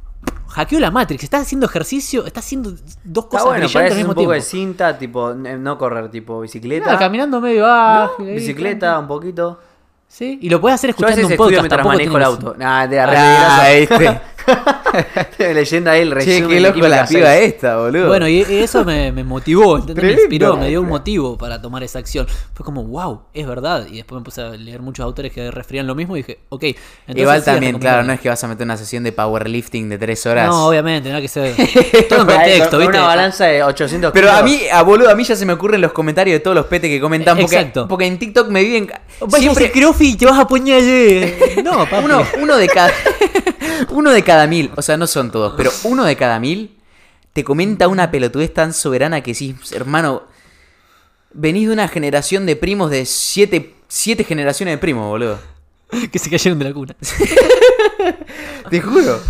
Hackeó 0.48 0.78
la 0.78 0.90
Matrix, 0.92 1.24
está 1.24 1.38
haciendo 1.38 1.66
ejercicio, 1.66 2.24
está 2.26 2.38
haciendo 2.38 2.72
dos 3.02 3.26
cosas 3.26 3.46
bueno, 3.46 3.64
brillantes 3.64 3.92
al 3.92 3.98
mismo 3.98 4.10
un 4.10 4.14
poco 4.14 4.20
tiempo. 4.20 4.32
de 4.34 4.40
cinta, 4.40 4.96
tipo, 4.96 5.34
no 5.34 5.76
correr, 5.78 6.10
tipo 6.12 6.40
bicicleta. 6.40 6.86
Nada, 6.86 6.98
caminando 6.98 7.40
medio 7.40 7.66
ahí, 7.66 8.08
Bicicleta, 8.20 8.96
un 9.00 9.08
poquito. 9.08 9.58
Sí, 10.06 10.38
y 10.40 10.48
lo 10.48 10.60
puedes 10.60 10.76
hacer 10.76 10.90
Yo 10.90 10.92
a 11.06 11.10
escuchando 11.10 11.16
veces 11.16 11.24
un 11.26 11.32
estudio 11.32 11.58
podcast. 11.58 11.62
mientras 11.62 11.78
tampoco 11.78 11.96
manejo 11.96 12.16
el 12.18 12.22
auto. 12.22 12.54
Nada, 12.56 12.86
de 12.86 13.00
Ah, 13.00 13.02
arreglar 13.02 13.70
este. 14.12 14.20
Leyendo 15.38 15.90
ahí 15.90 16.02
el 16.02 16.10
resumen. 16.10 16.42
Che, 16.42 16.48
qué 16.48 16.60
loco 16.60 16.78
la 16.86 17.06
piba 17.06 17.32
6. 17.32 17.54
esta, 17.54 17.76
boludo. 17.78 18.08
Bueno, 18.08 18.28
y 18.28 18.44
y 18.48 18.56
eso 18.62 18.84
me, 18.84 19.10
me 19.12 19.24
motivó, 19.24 19.78
¿entendés? 19.78 20.04
me 20.04 20.12
inspiró, 20.12 20.56
me 20.56 20.68
dio 20.68 20.80
un 20.80 20.88
motivo 20.88 21.36
para 21.36 21.60
tomar 21.60 21.82
esa 21.82 21.98
acción. 21.98 22.26
Fue 22.54 22.64
como, 22.64 22.84
wow, 22.84 23.22
es 23.32 23.46
verdad. 23.46 23.86
Y 23.90 23.96
después 23.96 24.20
me 24.20 24.24
puse 24.24 24.42
a 24.42 24.50
leer 24.50 24.80
muchos 24.82 25.04
autores 25.04 25.32
que 25.32 25.50
referían 25.50 25.86
lo 25.86 25.94
mismo 25.94 26.16
y 26.16 26.20
dije, 26.20 26.38
ok. 26.48 26.62
entonces 26.64 26.76
Igual 27.16 27.38
sí, 27.40 27.44
también, 27.46 27.78
claro, 27.78 28.02
no 28.04 28.12
es 28.12 28.20
que 28.20 28.28
vas 28.28 28.42
a 28.44 28.48
meter 28.48 28.64
una 28.64 28.76
sesión 28.76 29.02
de 29.04 29.12
powerlifting 29.12 29.88
de 29.88 29.98
tres 29.98 30.24
horas. 30.26 30.48
No, 30.48 30.68
obviamente, 30.68 31.10
no 31.10 31.16
hay 31.16 31.22
que 31.22 31.28
ser. 31.28 31.54
Todo 32.08 32.20
en 32.20 32.26
contexto, 32.26 32.70
con 32.70 32.80
¿viste? 32.80 32.98
Una 32.98 33.06
balanza 33.06 33.46
de 33.46 33.62
800 33.62 34.12
Pero 34.12 34.28
kilos. 34.28 34.40
a 34.40 34.44
mí, 34.44 34.60
a 34.72 34.82
boludo, 34.82 35.10
a 35.10 35.14
mí 35.14 35.24
ya 35.24 35.36
se 35.36 35.46
me 35.46 35.52
ocurren 35.52 35.80
los 35.80 35.92
comentarios 35.92 36.34
de 36.36 36.40
todos 36.40 36.54
los 36.54 36.66
petes 36.66 36.90
que 36.90 37.00
comentan. 37.00 37.36
Porque, 37.38 37.56
Exacto. 37.56 37.88
porque 37.88 38.06
en 38.06 38.18
TikTok 38.18 38.48
me 38.48 38.62
viven. 38.62 38.90
Vaya 39.20 39.38
Siempre 39.38 39.72
y 40.00 40.16
te 40.16 40.26
vas 40.26 40.38
a 40.38 40.46
poner. 40.46 40.82
eh. 40.82 41.62
No, 41.64 41.86
papi. 41.88 42.04
uno, 42.04 42.22
uno 42.40 42.56
de 42.56 42.68
cada. 42.68 42.92
Uno 43.90 44.10
de 44.10 44.22
cada 44.22 44.46
mil. 44.46 44.70
O 44.76 44.82
sea, 44.82 44.96
no 44.96 45.06
son 45.06 45.30
todos, 45.30 45.54
pero 45.56 45.70
uno 45.84 46.04
de 46.04 46.16
cada 46.16 46.38
mil 46.38 46.76
te 47.32 47.44
comenta 47.44 47.88
una 47.88 48.10
pelotudez 48.10 48.52
tan 48.54 48.72
soberana 48.72 49.20
que 49.22 49.34
sí, 49.34 49.56
hermano. 49.72 50.22
Venís 51.36 51.66
de 51.66 51.72
una 51.74 51.88
generación 51.88 52.46
de 52.46 52.54
primos 52.54 52.90
de 52.90 53.04
siete, 53.06 53.74
siete 53.88 54.22
generaciones 54.22 54.74
de 54.74 54.78
primos, 54.78 55.08
boludo. 55.08 55.38
que 56.12 56.18
se 56.18 56.30
cayeron 56.30 56.58
de 56.60 56.64
la 56.66 56.72
cuna. 56.72 56.96
Te 58.70 58.80
juro. 58.80 59.20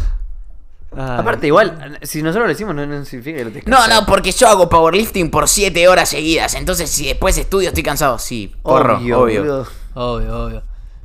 Aparte, 0.96 1.46
igual, 1.48 1.98
si 2.02 2.22
nosotros 2.22 2.44
lo 2.44 2.48
decimos, 2.50 2.74
no, 2.74 2.86
no 2.86 3.04
significa 3.04 3.38
que 3.38 3.44
lo 3.44 3.50
No, 3.66 3.88
no, 3.88 4.06
porque 4.06 4.30
yo 4.32 4.46
hago 4.48 4.68
powerlifting 4.68 5.30
por 5.30 5.48
siete 5.48 5.88
horas 5.88 6.10
seguidas. 6.10 6.54
Entonces, 6.54 6.90
si 6.90 7.06
después 7.06 7.36
estudio, 7.36 7.68
estoy 7.68 7.82
cansado. 7.82 8.18
Sí, 8.18 8.54
porro, 8.62 8.98
obvio. 8.98 9.18
boludo. 9.18 9.66
Obvio, 9.94 10.44
obvio. 10.44 10.62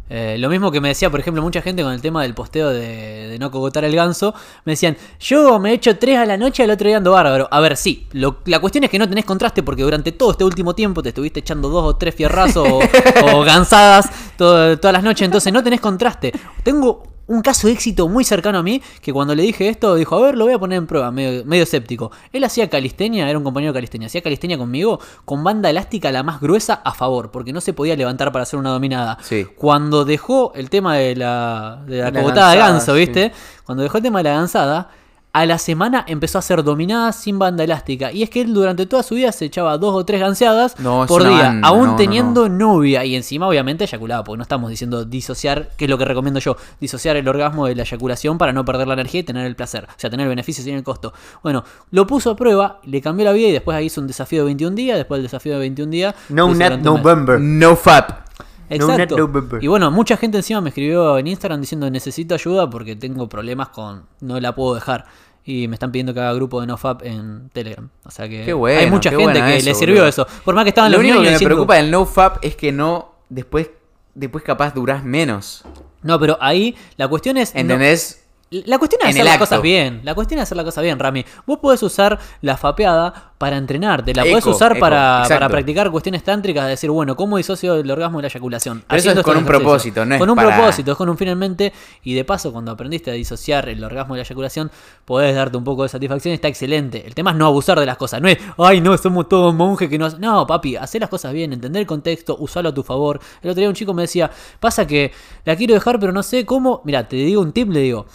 Eh, 0.10 0.38
lo 0.40 0.50
mismo 0.50 0.72
que 0.72 0.82
me 0.82 0.88
decía, 0.88 1.10
por 1.12 1.20
ejemplo, 1.20 1.42
mucha 1.44 1.62
gente 1.62 1.84
con 1.84 1.94
el 1.94 2.02
tema 2.02 2.24
del 2.24 2.34
posteo 2.34 2.70
de, 2.70 3.28
de 3.28 3.38
no 3.40 3.52
cogotar 3.52 3.84
el 3.84 3.96
ganso. 3.96 4.34
Me 4.66 4.74
decían, 4.74 4.98
yo 5.20 5.60
me 5.60 5.72
echo 5.74 5.98
tres 5.98 6.18
a 6.18 6.26
la 6.26 6.36
noche, 6.36 6.64
al 6.64 6.72
otro 6.72 6.88
día 6.88 6.98
ando 6.98 7.12
bárbaro. 7.12 7.48
A 7.52 7.60
ver, 7.60 7.78
sí, 7.78 8.08
lo- 8.14 8.38
la 8.46 8.60
cuestión 8.60 8.84
es 8.86 8.90
que 8.90 8.98
no 8.98 9.08
tenés 9.08 9.26
contraste 9.26 9.62
porque 9.64 9.84
durante 9.84 10.12
todo 10.12 10.32
este 10.32 10.44
último 10.44 10.74
tiempo 10.74 11.04
te 11.04 11.10
estuviste 11.10 11.42
echando 11.42 11.70
dos 11.70 11.84
o 11.84 11.96
tres 11.96 12.16
fierrazos 12.16 12.68
o, 12.68 12.80
o 13.38 13.44
gansadas 13.44 14.10
todo- 14.38 14.78
todas 14.80 14.94
las 14.94 15.04
noches, 15.04 15.26
entonces 15.26 15.54
no 15.54 15.64
tenés 15.64 15.80
contraste. 15.80 16.32
Tengo 16.64 17.04
un 17.30 17.42
caso 17.42 17.68
de 17.68 17.74
éxito 17.74 18.10
muy 18.10 18.24
cercano 18.24 18.58
a 18.58 18.64
mí 18.64 18.82
que 19.02 19.14
cuando 19.14 19.36
le 19.36 19.44
dije 19.44 19.70
esto 19.70 19.96
dijo, 19.96 20.18
a 20.18 20.22
ver, 20.22 20.36
lo 20.36 20.46
voy 20.46 20.54
a 20.56 20.60
poner 20.60 20.80
en 20.80 20.88
prueba, 20.88 21.12
medio, 21.12 21.46
medio 21.46 21.64
escéptico. 21.64 22.12
Él 22.34 22.44
hacía 22.44 22.70
calistenia, 22.70 23.30
era 23.30 23.38
un 23.38 23.44
compañero 23.44 23.72
de 23.72 23.78
calistenia, 23.78 24.08
hacía 24.08 24.22
calistenia 24.22 24.58
conmigo 24.58 25.00
con 25.26 25.44
banda 25.44 25.70
elástica 25.70 26.12
la 26.12 26.24
más 26.24 26.42
gruesa 26.42 26.82
a 26.84 26.92
favor, 26.92 27.30
porque 27.30 27.54
no 27.54 27.62
se 27.62 27.74
podía 27.74 27.96
levantar 27.96 28.32
para 28.32 28.44
hacer 28.44 28.60
una 28.60 28.72
dominada. 28.72 29.20
Sí. 29.22 29.46
Cuando 29.56 30.06
dejó 30.06 30.54
el 30.56 30.72
tema 30.72 30.98
de 30.98 31.16
la, 31.16 31.84
de 31.86 32.00
la 32.00 32.12
La 32.12 32.20
cogotada 32.20 32.52
de 32.52 32.58
ganso, 32.58 32.94
sí. 32.94 33.00
¿viste? 33.00 33.32
Cuando 33.64 33.84
dejó 33.84 33.98
el 33.98 34.04
tema 34.04 34.20
de 34.20 34.24
la 34.24 34.32
gansada, 34.32 34.90
a 35.32 35.46
la 35.46 35.58
semana 35.60 36.04
empezó 36.08 36.40
a 36.40 36.42
ser 36.42 36.64
dominada 36.64 37.12
sin 37.12 37.38
banda 37.38 37.64
elástica. 37.64 38.12
Y 38.12 38.24
es 38.24 38.30
que 38.30 38.42
él 38.42 38.54
durante 38.54 38.86
toda 38.86 39.04
su 39.04 39.16
vida 39.16 39.32
se 39.32 39.46
echaba 39.46 39.78
dos 39.78 39.94
o 39.94 40.04
tres 40.04 40.20
ganseadas 40.20 40.80
No, 40.80 41.06
por 41.08 41.24
día, 41.24 41.50
banda, 41.50 41.68
aún 41.68 41.86
no, 41.86 41.92
no, 41.92 41.96
teniendo 41.96 42.50
novia. 42.50 43.06
Y 43.06 43.16
encima, 43.16 43.48
obviamente, 43.48 43.84
eyaculaba, 43.84 44.24
porque 44.24 44.38
no 44.38 44.44
estamos 44.44 44.70
diciendo 44.70 45.06
disociar, 45.06 45.70
que 45.78 45.86
es 45.86 45.90
lo 45.90 45.98
que 45.98 46.06
recomiendo 46.06 46.40
yo, 46.40 46.58
disociar 46.82 47.16
el 47.16 47.28
orgasmo 47.28 47.68
de 47.68 47.76
la 47.76 47.84
eyaculación 47.84 48.38
para 48.38 48.54
no 48.54 48.66
perder 48.66 48.88
la 48.88 48.96
energía 48.96 49.22
y 49.22 49.24
tener 49.24 49.46
el 49.46 49.56
placer. 49.56 49.88
O 49.90 49.94
sea, 49.98 50.10
tener 50.10 50.26
el 50.26 50.30
beneficio 50.30 50.64
sin 50.64 50.76
el 50.76 50.84
costo. 50.84 51.14
Bueno, 51.44 51.64
lo 51.92 52.08
puso 52.08 52.32
a 52.32 52.36
prueba, 52.36 52.80
le 52.86 53.02
cambió 53.02 53.26
la 53.26 53.32
vida 53.32 53.50
y 53.50 53.52
después 53.52 53.78
ahí 53.78 53.86
hizo 53.86 54.02
un 54.02 54.08
desafío 54.08 54.40
de 54.40 54.46
21 54.46 54.76
días. 54.76 54.98
Después 54.98 55.20
del 55.20 55.24
desafío 55.24 55.54
de 55.54 55.60
21 55.60 55.92
días. 55.92 56.16
No 56.30 56.48
un 56.48 56.58
mes. 56.58 56.80
November. 56.82 57.40
No 57.40 57.76
fap. 57.76 58.29
Exacto. 58.70 59.18
No, 59.18 59.28
no, 59.28 59.42
no, 59.42 59.58
y 59.60 59.68
bueno, 59.68 59.92
mucha 59.92 60.18
gente 60.18 60.38
encima 60.38 60.62
me 60.62 60.70
escribió 60.70 61.18
en 61.18 61.28
Instagram 61.28 61.62
diciendo 61.62 61.90
necesito 61.90 62.36
ayuda 62.36 62.70
porque 62.70 62.96
tengo 62.96 63.28
problemas 63.28 63.70
con 63.70 64.04
no 64.22 64.40
la 64.40 64.54
puedo 64.56 64.76
dejar. 64.76 65.06
Y 65.46 65.68
me 65.68 65.76
están 65.76 65.92
pidiendo 65.92 66.14
que 66.14 66.20
haga 66.20 66.34
grupo 66.34 66.62
de 66.62 66.68
NoFap 66.68 67.04
en 67.04 67.50
Telegram. 67.50 67.90
O 68.06 68.12
sea 68.12 68.30
que 68.30 68.46
Qué 68.46 68.54
bueno, 68.54 68.80
hay 68.82 68.90
mucha 68.90 69.10
gente 69.10 69.42
que 69.42 69.58
eso, 69.58 69.66
le 69.66 69.74
sirvió 69.76 70.06
eso. 70.06 70.28
Por 70.46 70.54
más 70.54 70.64
que 70.64 70.70
estaban 70.70 70.92
Lo 70.92 70.98
los 70.98 71.06
único 71.06 71.24
que 71.24 71.32
me 71.32 71.40
preocupa 71.40 71.76
del 71.76 71.90
no 71.90 72.06
fap 72.06 72.38
es 72.44 72.56
que 72.56 72.72
no. 72.72 73.14
Después, 73.30 73.70
después 74.14 74.44
capaz 74.44 74.74
durás 74.74 75.04
menos. 75.04 75.64
No, 76.02 76.20
pero 76.20 76.38
ahí 76.40 76.76
la 76.98 77.08
cuestión 77.08 77.38
es... 77.38 77.54
¿Entendés? 77.56 78.26
La 78.52 78.80
cuestión 78.80 79.02
es 79.04 79.10
En 79.10 79.12
hacer 79.12 79.26
las 79.26 79.38
cosas 79.38 79.62
bien. 79.62 80.02
La 80.04 80.16
cuestión 80.16 80.40
es 80.40 80.44
hacer 80.44 80.56
las 80.58 80.66
cosas 80.66 80.84
bien, 80.84 80.98
Rami. 80.98 81.24
Vos 81.46 81.60
podés 81.60 81.84
usar 81.84 82.18
la 82.42 82.58
fapeada 82.58 83.34
para 83.38 83.58
entrenarte. 83.58 84.12
La 84.16 84.24
podés 84.24 84.44
usar 84.48 84.72
eco, 84.72 84.80
para, 84.80 85.24
para 85.30 85.48
practicar 85.50 85.92
cuestiones 85.92 86.24
tántricas. 86.24 86.64
De 86.64 86.72
decir, 86.72 86.90
bueno, 86.90 87.16
¿cómo 87.16 87.38
disocio 87.38 87.76
el 87.76 87.90
orgasmo 87.92 88.18
y 88.20 88.24
la 88.24 88.28
eyaculación? 88.28 88.84
Pero 88.88 89.00
eso 89.00 89.12
es 89.12 89.22
con 89.22 89.38
un 89.38 89.46
propósito, 89.46 90.04
no 90.04 90.16
es 90.16 90.20
Con 90.20 90.32
un 90.32 90.36
para- 90.36 90.56
propósito, 90.58 90.92
es 90.94 90.98
con 90.98 91.10
un 91.10 91.18
fin 91.18 91.28
en 91.28 91.38
mente. 91.38 91.72
Y 92.04 92.16
de 92.16 92.26
paso, 92.26 92.52
cuando 92.52 92.72
aprendiste 92.72 93.12
a 93.12 93.14
disociar 93.14 93.70
el 93.70 93.84
orgasmo 93.84 94.16
y 94.16 94.18
la 94.18 94.24
eyaculación, 94.24 94.72
podés 95.06 95.36
darte 95.36 95.56
un 95.56 95.64
poco 95.64 95.84
de 95.84 95.90
satisfacción. 95.90 96.34
Está 96.34 96.48
excelente. 96.48 97.06
El 97.06 97.14
tema 97.14 97.30
es 97.30 97.38
no 97.38 97.46
abusar 97.46 97.80
de 97.80 97.86
las 97.86 97.98
cosas. 97.98 98.20
No 98.20 98.30
es, 98.30 98.40
ay, 98.58 98.82
no, 98.82 98.98
somos 98.98 99.30
todos 99.30 99.54
monjes 99.54 99.88
que 99.90 100.00
no... 100.00 100.08
hace-". 100.08 100.18
No, 100.18 100.48
papi, 100.48 100.76
hacer 100.76 101.02
las 101.02 101.10
cosas 101.12 101.34
bien, 101.34 101.54
entender 101.54 101.82
el 101.82 101.88
contexto, 101.88 102.36
usarlo 102.40 102.70
a 102.70 102.74
tu 102.74 102.82
favor. 102.82 103.20
El 103.44 103.52
otro 103.52 103.60
día 103.60 103.70
un 103.70 103.76
chico 103.76 103.94
me 103.94 104.02
decía, 104.02 104.32
pasa 104.60 104.88
que 104.88 105.12
la 105.46 105.56
quiero 105.56 105.76
dejar, 105.76 106.00
pero 106.00 106.12
no 106.12 106.24
sé 106.24 106.48
cómo... 106.48 106.82
Mira, 106.84 107.08
te 107.08 107.16
digo 107.16 107.42
un 107.44 107.52
tip, 107.54 107.70
le 107.70 107.82
digo. 107.82 108.08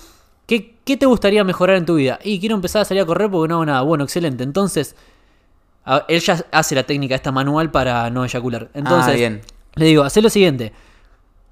¿Qué, 0.46 0.74
¿Qué 0.84 0.96
te 0.96 1.06
gustaría 1.06 1.42
mejorar 1.44 1.76
en 1.76 1.86
tu 1.86 1.94
vida? 1.94 2.18
Y 2.22 2.38
quiero 2.40 2.54
empezar 2.54 2.82
a 2.82 2.84
salir 2.84 3.02
a 3.02 3.06
correr 3.06 3.30
porque 3.30 3.48
no 3.48 3.54
hago 3.56 3.66
nada. 3.66 3.80
Bueno, 3.82 4.04
excelente. 4.04 4.44
Entonces, 4.44 4.94
a- 5.84 6.04
él 6.08 6.20
ya 6.20 6.44
hace 6.52 6.74
la 6.74 6.82
técnica 6.84 7.14
esta 7.14 7.32
manual 7.32 7.70
para 7.70 8.10
no 8.10 8.24
eyacular. 8.24 8.68
Entonces, 8.74 9.12
Ah, 9.14 9.16
bien. 9.16 9.40
le 9.76 9.86
digo, 9.86 10.02
haz 10.02 10.16
lo 10.16 10.28
siguiente. 10.30 10.72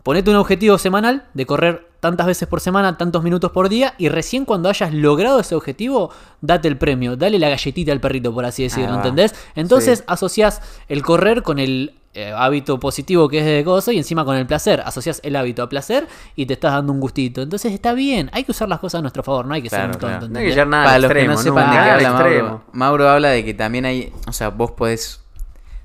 Ponete 0.02 0.31
un 0.31 0.36
objetivo 0.36 0.78
semanal 0.78 1.24
de 1.32 1.47
correr 1.47 1.89
tantas 2.01 2.27
veces 2.27 2.48
por 2.48 2.60
semana, 2.60 2.98
tantos 2.98 3.23
minutos 3.23 3.52
por 3.52 3.69
día, 3.69 3.94
y 3.98 4.09
recién 4.09 4.44
cuando 4.44 4.69
hayas 4.69 4.93
logrado 4.93 5.39
ese 5.39 5.55
objetivo, 5.55 6.10
date 6.40 6.66
el 6.66 6.77
premio, 6.77 7.14
dale 7.16 7.39
la 7.39 7.48
galletita 7.48 7.93
al 7.93 8.01
perrito, 8.01 8.35
por 8.35 8.44
así 8.44 8.64
decirlo. 8.64 8.97
¿entendés? 8.97 9.32
Entonces 9.55 10.01
Sí. 10.01 10.05
asociás 10.09 10.60
el 10.89 11.02
correr 11.02 11.43
con 11.44 11.60
el 11.60 11.94
eh, 12.14 12.32
hábito 12.36 12.78
positivo 12.78 13.28
que 13.28 13.39
es 13.39 13.44
de 13.44 13.62
gozo 13.62 13.90
y 13.93 13.98
encima 13.98 14.24
con 14.24 14.36
el 14.36 14.47
placer. 14.47 14.82
Asociás 14.84 15.20
el 15.24 15.34
hábito 15.36 15.62
a 15.62 15.68
placer 15.68 16.06
y 16.36 16.47
te 16.47 16.55
estás 16.55 16.72
dando 16.72 16.93
un 16.93 17.01
gustito. 17.01 17.40
Entonces 17.43 17.72
está 17.72 17.94
bien, 17.94 18.28
hay 18.32 18.44
que 18.44 18.51
usar 18.51 18.68
las 18.68 18.80
cosas 18.80 18.98
a 18.98 19.02
nuestro 19.02 19.22
favor, 19.22 19.47
no 19.47 19.55
hay 19.55 19.62
que 19.62 19.70
ser 19.70 19.78
Claro, 19.80 19.93
un 19.94 19.98
tonto. 20.01 20.18
claro. 20.18 20.28
No 20.28 20.39
hay 20.39 20.44
que 20.44 20.51
llegar 20.51 20.66
nada 20.66 20.84
Para 20.84 20.97
al 20.97 21.02
los 21.02 21.10
que 21.12 21.18
extremo. 21.18 21.34
no 21.34 21.43
sepan 21.43 21.70
de 21.70 21.76
qué 21.76 21.78
al 21.78 21.90
habla 21.90 22.10
Mauro, 22.12 22.26
extremo. 22.28 22.64
Mauro 22.72 23.09
habla 23.09 23.28
de 23.30 23.44
que 23.44 23.55
también 23.55 23.84
hay, 23.86 24.12
o 24.26 24.32
sea, 24.32 24.48
vos 24.51 24.72
podés 24.72 25.20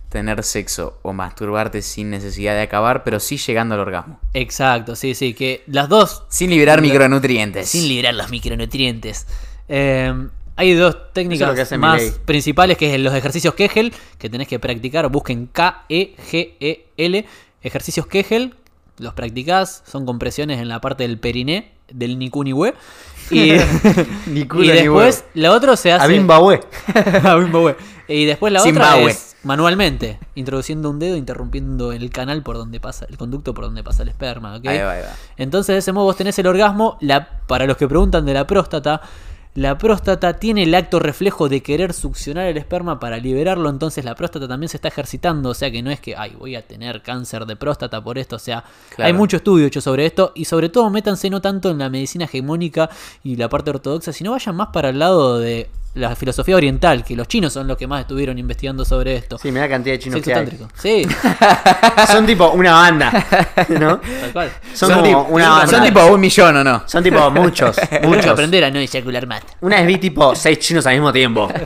tener 0.09 0.41
sexo 0.43 0.99
o 1.01 1.11
masturbarte 1.11 1.81
sin 1.81 2.09
necesidad 2.09 2.53
de 2.55 2.61
acabar, 2.61 3.03
pero 3.03 3.19
sí 3.19 3.37
llegando 3.37 3.75
al 3.75 3.81
orgasmo. 3.81 4.19
Exacto, 4.33 4.95
sí, 4.95 5.13
sí, 5.15 5.33
que 5.33 5.63
las 5.67 5.89
dos 5.89 6.23
Sin 6.29 6.49
liberar 6.49 6.81
micronutrientes. 6.81 7.67
sin 7.69 7.87
liberar 7.89 8.13
los 8.13 8.29
micronutrientes. 8.29 9.27
Eh, 9.67 10.13
hay 10.57 10.73
dos 10.73 10.95
es 10.95 11.13
técnicas 11.13 11.69
que 11.69 11.77
más 11.77 12.01
principales, 12.25 12.77
que 12.77 12.93
es 12.93 12.99
los 12.99 13.13
ejercicios 13.13 13.53
Kegel, 13.53 13.93
que 14.17 14.27
tenés 14.27 14.47
que 14.47 14.57
practicar. 14.57 15.07
Busquen 15.09 15.45
K-E-G-E-L, 15.45 17.25
ejercicios 17.61 18.07
Kegel. 18.07 18.55
Los 18.97 19.13
practicás, 19.13 19.83
son 19.85 20.07
compresiones 20.07 20.59
en 20.59 20.67
la 20.67 20.81
parte 20.81 21.03
del 21.03 21.19
periné, 21.19 21.73
del 21.91 22.17
Nikuniwe. 22.17 22.73
Y, 23.29 23.51
Ni 24.25 24.39
y 24.41 24.45
culo 24.45 24.63
ni 24.63 24.69
después, 24.69 25.17
huevo. 25.17 25.31
la 25.35 25.51
otra 25.51 25.77
se 25.77 25.91
hace. 25.91 26.05
A 26.05 26.07
Zimbabue. 26.07 26.61
A 27.23 27.39
Zimbabue. 27.43 27.75
Y 28.07 28.25
después 28.25 28.51
la 28.51 28.63
otra 28.63 28.99
es 29.01 29.35
manualmente, 29.43 30.17
introduciendo 30.33 30.89
un 30.89 30.97
dedo, 30.97 31.17
interrumpiendo 31.17 31.91
el 31.91 32.09
canal 32.09 32.41
por 32.41 32.57
donde 32.57 32.79
pasa, 32.79 33.05
el 33.07 33.17
conducto 33.17 33.53
por 33.53 33.65
donde 33.65 33.83
pasa 33.83 34.01
el 34.01 34.09
esperma. 34.09 34.55
¿ok? 34.55 34.67
Ahí 34.67 34.79
va, 34.79 34.91
ahí 34.93 35.01
va. 35.03 35.13
Entonces, 35.35 35.75
de 35.75 35.79
ese 35.79 35.91
modo, 35.91 36.05
vos 36.05 36.17
tenés 36.17 36.39
el 36.39 36.47
orgasmo. 36.47 36.97
La, 36.99 37.41
para 37.45 37.67
los 37.67 37.77
que 37.77 37.87
preguntan 37.87 38.25
de 38.25 38.33
la 38.33 38.47
próstata, 38.47 39.01
la 39.57 39.75
próstata 39.79 40.33
tiene 40.37 40.61
el 40.61 40.75
acto 40.75 40.99
reflejo 40.99 41.49
de 41.49 41.63
querer 41.63 41.91
succionar 41.91 42.45
el 42.45 42.57
esperma 42.57 42.99
para 42.99 43.17
liberarlo. 43.17 43.71
Entonces, 43.71 44.05
la 44.05 44.13
próstata 44.13 44.47
también 44.47 44.69
se 44.69 44.77
está 44.77 44.89
ejercitando. 44.89 45.49
O 45.49 45.53
sea, 45.55 45.71
que 45.71 45.81
no 45.81 45.89
es 45.89 45.99
que, 45.99 46.15
ay, 46.15 46.35
voy 46.37 46.55
a 46.55 46.61
tener 46.61 47.01
cáncer 47.01 47.47
de 47.47 47.55
próstata 47.55 48.03
por 48.03 48.19
esto. 48.19 48.35
O 48.35 48.39
sea, 48.39 48.63
Claro. 48.95 49.07
hay 49.07 49.13
mucho 49.13 49.37
estudio 49.37 49.65
hecho 49.65 49.81
sobre 49.81 50.05
esto. 50.05 50.31
Y 50.35 50.45
sobre 50.45 50.69
todo, 50.69 50.91
métanse 50.91 51.31
no 51.31 51.41
tanto 51.41 51.71
en 51.71 51.79
la 51.79 51.89
medicina 51.89 52.25
hegemónica 52.25 52.87
y 53.23 53.35
la 53.35 53.49
parte 53.49 53.71
ortodoxa, 53.71 54.13
sino 54.13 54.29
vayan 54.29 54.55
más 54.55 54.67
para 54.71 54.89
el 54.89 54.99
lado 54.99 55.39
de 55.39 55.67
la 55.97 56.15
filosofía 56.15 56.55
oriental, 56.55 57.03
que 57.03 57.15
los 57.15 57.27
chinos 57.27 57.51
son 57.53 57.67
los 57.67 57.77
que 57.77 57.87
más 57.87 58.01
estuvieron 58.01 58.37
investigando 58.37 58.85
sobre 58.85 59.15
esto. 59.15 59.37
Sí, 59.37 59.51
mira 59.51 59.63
la 59.65 59.69
cantidad 59.69 59.95
de 59.95 59.99
chinos 59.99 60.21
Sexo 60.23 60.31
que 60.81 60.87
hay. 60.89 61.05
Sí, 61.05 61.07
Son 62.11 62.25
tipo 62.25 62.49
una 62.51 62.71
banda. 62.73 63.11
¿No? 63.69 63.97
tal 63.99 64.31
cual. 64.33 64.51
Son, 64.73 64.89
Son 64.89 65.01
como 65.03 65.23
una 65.23 65.49
banda. 65.49 65.67
Son 65.67 65.83
tipo 65.83 66.05
un 66.05 66.19
millón 66.21 66.57
o 66.57 66.63
no. 66.63 66.83
Son 66.85 67.03
tipo 67.03 67.29
muchos. 67.31 67.77
Hay 67.91 67.99
que 68.01 68.07
Muchos. 68.07 68.27
aprender 68.27 68.63
a 68.63 68.71
no 68.71 68.79
eyacular 68.79 69.25
más. 69.27 69.41
Una 69.61 69.77
vez 69.77 69.87
vi 69.87 69.97
tipo 69.97 70.35
seis 70.35 70.59
chinos 70.59 70.85
al 70.87 70.93
mismo 70.93 71.11
tiempo. 71.11 71.51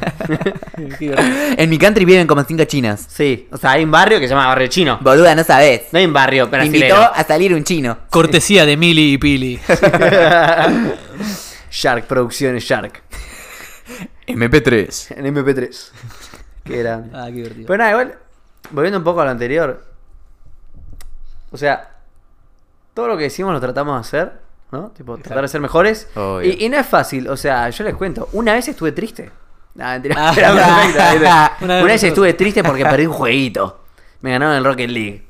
En 1.57 1.69
mi 1.69 1.77
country 1.77 2.05
viven 2.05 2.25
como 2.25 2.43
cinco 2.43 2.63
chinas. 2.65 3.05
Sí. 3.07 3.47
O 3.51 3.57
sea, 3.57 3.71
hay 3.71 3.83
un 3.83 3.91
barrio 3.91 4.19
que 4.19 4.27
se 4.27 4.33
llama 4.33 4.47
Barrio 4.47 4.67
Chino. 4.67 4.97
Boluda, 5.01 5.35
no 5.35 5.43
sabés. 5.43 5.83
No 5.91 5.99
hay 5.99 6.05
un 6.05 6.13
barrio 6.13 6.45
Me 6.45 6.51
brasilero. 6.57 6.95
invitó 6.95 7.13
a 7.13 7.23
salir 7.23 7.53
un 7.53 7.63
chino. 7.63 7.97
Cortesía 8.09 8.65
de 8.65 8.77
Mili 8.77 9.13
y 9.13 9.17
Pili. 9.17 9.59
Shark, 11.71 12.05
Producciones 12.07 12.63
Shark. 12.63 13.01
MP3. 14.35 15.17
En 15.17 15.25
MP3. 15.35 15.91
Qué 16.63 16.77
grande. 16.77 17.09
Ah, 17.17 17.25
qué 17.27 17.31
divertido. 17.33 17.67
Pero 17.67 17.77
nada, 17.77 17.91
igual, 17.91 18.15
volviendo 18.71 18.97
un 18.99 19.03
poco 19.03 19.21
a 19.21 19.25
lo 19.25 19.31
anterior. 19.31 19.83
O 21.51 21.57
sea, 21.57 21.95
todo 22.93 23.07
lo 23.07 23.17
que 23.17 23.23
decimos 23.23 23.53
lo 23.53 23.59
tratamos 23.59 23.95
de 23.95 23.99
hacer, 24.01 24.33
¿no? 24.71 24.89
Tipo, 24.91 25.17
tratar 25.17 25.41
de 25.43 25.47
ser 25.47 25.61
mejores. 25.61 26.07
Y, 26.43 26.65
y 26.65 26.69
no 26.69 26.77
es 26.77 26.85
fácil, 26.87 27.27
o 27.27 27.35
sea, 27.37 27.69
yo 27.69 27.83
les 27.83 27.95
cuento. 27.95 28.29
Una 28.33 28.53
vez 28.53 28.67
estuve 28.67 28.91
triste. 28.91 29.31
Nah, 29.75 29.93
mentira, 29.93 30.15
Ah. 30.17 30.33
era 30.35 30.53
perfecta, 30.53 31.11
¿viste? 31.13 31.25
Una 31.25 31.51
Una 31.81 31.83
vez 31.83 32.03
estuve 32.03 32.33
triste 32.33 32.63
porque 32.63 32.83
perdí 32.83 33.05
un 33.05 33.13
jueguito. 33.21 33.79
Me 34.21 34.31
ganaron 34.31 34.55
el 34.55 34.63
Rocket 34.63 34.89
League. 34.89 35.27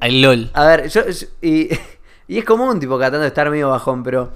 Al 0.00 0.20
LOL. 0.22 0.50
A 0.54 0.64
ver, 0.66 0.88
yo, 0.88 1.08
yo- 1.08 1.26
y, 1.42 1.68
y 2.28 2.38
es 2.38 2.44
común, 2.44 2.80
tipo, 2.80 2.98
cada 2.98 3.12
tanto 3.12 3.26
estar 3.26 3.50
medio 3.50 3.70
bajón, 3.70 4.02
pero 4.02 4.32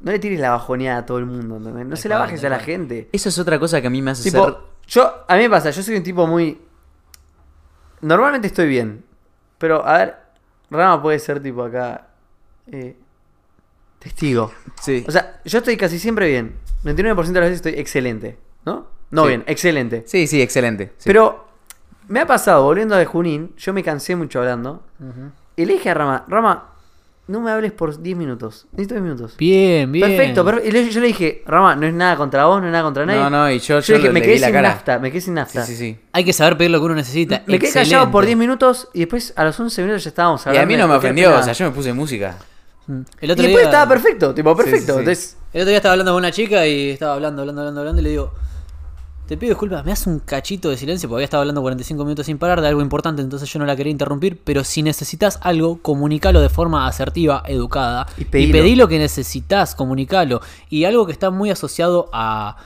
no 0.00 0.12
le 0.12 0.18
tires 0.18 0.38
la 0.40 0.50
bajoneada 0.50 0.98
a 1.00 1.06
todo 1.06 1.18
el 1.18 1.26
mundo. 1.26 1.58
No 1.58 1.96
se 1.96 2.08
la 2.08 2.18
bajes 2.18 2.42
a 2.44 2.48
la 2.48 2.58
gente. 2.58 3.08
Eso 3.12 3.28
es 3.28 3.38
otra 3.38 3.58
cosa 3.58 3.80
que 3.80 3.86
a 3.86 3.90
mí 3.90 4.02
me 4.02 4.10
hace 4.10 4.30
Tipo, 4.30 4.44
ser. 4.44 4.56
yo, 4.86 5.24
a 5.28 5.36
mí 5.36 5.42
me 5.42 5.50
pasa, 5.50 5.70
yo 5.70 5.82
soy 5.82 5.96
un 5.96 6.02
tipo 6.02 6.26
muy. 6.26 6.60
Normalmente 8.00 8.46
estoy 8.48 8.68
bien. 8.68 9.04
Pero, 9.58 9.86
a 9.86 9.98
ver, 9.98 10.16
Rama 10.70 11.00
puede 11.02 11.18
ser 11.18 11.42
tipo 11.42 11.62
acá. 11.64 12.08
eh, 12.66 12.96
testigo. 13.98 14.52
Sí. 14.82 15.04
O 15.08 15.10
sea, 15.10 15.40
yo 15.44 15.58
estoy 15.58 15.76
casi 15.78 15.98
siempre 15.98 16.28
bien. 16.28 16.56
99% 16.84 17.14
de 17.32 17.40
las 17.40 17.48
veces 17.50 17.56
estoy 17.56 17.72
excelente. 17.80 18.36
¿No? 18.66 18.86
No 19.10 19.22
Sí. 19.22 19.28
bien, 19.28 19.44
excelente. 19.46 20.02
sí, 20.06 20.26
sí, 20.26 20.42
excelente. 20.42 20.92
Sí. 20.98 21.04
Pero 21.06 21.46
me 22.08 22.20
ha 22.20 22.26
pasado, 22.26 22.64
volviendo 22.64 22.96
de 22.96 23.06
Junín, 23.06 23.54
yo 23.56 23.72
me 23.72 23.82
cansé 23.82 24.14
mucho 24.16 24.40
hablando. 24.40 24.82
Y 25.56 25.64
le 25.64 25.72
dije 25.74 25.88
a 25.90 25.94
Rama, 25.94 26.24
Rama, 26.28 26.73
no 27.26 27.40
me 27.40 27.50
hables 27.50 27.72
por 27.72 28.00
10 28.02 28.16
minutos. 28.16 28.66
Necesito 28.72 28.94
10 28.94 29.02
minutos. 29.02 29.36
Bien, 29.38 29.90
bien. 29.90 30.06
Perfecto, 30.06 30.44
perfecto. 30.44 30.68
Y 30.68 30.72
le- 30.72 30.90
yo 30.90 31.00
le 31.00 31.06
dije, 31.06 31.42
Rama, 31.46 31.74
no 31.74 31.86
es 31.86 31.94
nada 31.94 32.16
contra 32.16 32.44
vos, 32.44 32.60
no 32.60 32.66
es 32.66 32.72
nada 32.72 32.84
contra 32.84 33.06
nadie. 33.06 33.20
No, 33.20 33.30
no, 33.30 33.50
y 33.50 33.58
yo, 33.60 33.80
Yo 33.80 33.80
yo 33.80 33.94
dije, 33.94 34.08
le 34.08 34.12
me 34.12 34.22
quedé 34.22 34.38
sin 34.38 34.52
cara. 34.52 34.68
nafta, 34.68 34.98
me 34.98 35.10
quedé 35.10 35.20
sin 35.22 35.32
Sí, 35.32 35.36
nafta. 35.36 35.64
sí, 35.64 35.74
sí. 35.76 35.98
Hay 36.12 36.24
que 36.24 36.32
saber 36.34 36.56
pedir 36.58 36.70
lo 36.70 36.78
que 36.80 36.84
uno 36.86 36.94
necesita. 36.96 37.42
Me 37.46 37.58
quedé 37.58 37.72
callado 37.72 38.10
por 38.10 38.24
10 38.24 38.32
Excelente. 38.34 38.36
minutos 38.36 38.88
y 38.92 38.98
después 39.00 39.32
a 39.36 39.44
los 39.44 39.58
11 39.58 39.82
minutos 39.82 40.04
ya 40.04 40.08
estábamos 40.10 40.44
Y 40.44 40.48
hablando. 40.50 40.64
a 40.64 40.66
mí 40.66 40.76
no 40.76 40.88
me 40.88 40.94
ofendió, 40.96 41.34
o 41.38 41.42
sea, 41.42 41.52
yo 41.54 41.64
me 41.64 41.70
puse 41.70 41.92
música. 41.94 42.36
Mm. 42.86 42.92
El 42.92 43.30
Y 43.30 43.32
otro 43.32 43.42
después 43.42 43.48
día, 43.52 43.62
estaba 43.62 43.88
perfecto, 43.88 44.34
tipo, 44.34 44.54
perfecto. 44.54 44.78
Sí, 44.78 44.82
sí, 44.82 44.92
sí. 44.92 44.98
Entonces, 44.98 45.36
El 45.54 45.60
otro 45.62 45.68
día 45.70 45.76
estaba 45.78 45.92
hablando 45.92 46.12
con 46.12 46.18
una 46.18 46.30
chica 46.32 46.66
y 46.66 46.90
estaba 46.90 47.14
hablando, 47.14 47.40
hablando, 47.40 47.62
hablando, 47.62 47.80
hablando 47.80 48.00
y 48.02 48.04
le 48.04 48.10
digo, 48.10 48.34
te 49.26 49.36
pido 49.36 49.50
disculpas, 49.50 49.84
me 49.84 49.90
das 49.90 50.06
un 50.06 50.18
cachito 50.18 50.68
de 50.70 50.76
silencio 50.76 51.08
porque 51.08 51.18
había 51.20 51.24
estado 51.24 51.40
hablando 51.42 51.62
45 51.62 52.04
minutos 52.04 52.26
sin 52.26 52.38
parar 52.38 52.60
de 52.60 52.68
algo 52.68 52.82
importante, 52.82 53.22
entonces 53.22 53.50
yo 53.50 53.58
no 53.58 53.64
la 53.64 53.74
quería 53.74 53.90
interrumpir, 53.90 54.40
pero 54.44 54.64
si 54.64 54.82
necesitas 54.82 55.38
algo, 55.42 55.78
comunicalo 55.80 56.40
de 56.40 56.48
forma 56.50 56.86
asertiva, 56.86 57.42
educada 57.46 58.06
Y 58.18 58.24
pedilo. 58.26 58.52
pedí 58.52 58.74
lo 58.76 58.88
que 58.88 58.98
necesitas, 58.98 59.74
comunicalo. 59.74 60.40
Y 60.68 60.84
algo 60.84 61.06
que 61.06 61.12
está 61.12 61.30
muy 61.30 61.50
asociado 61.50 62.10
a 62.12 62.56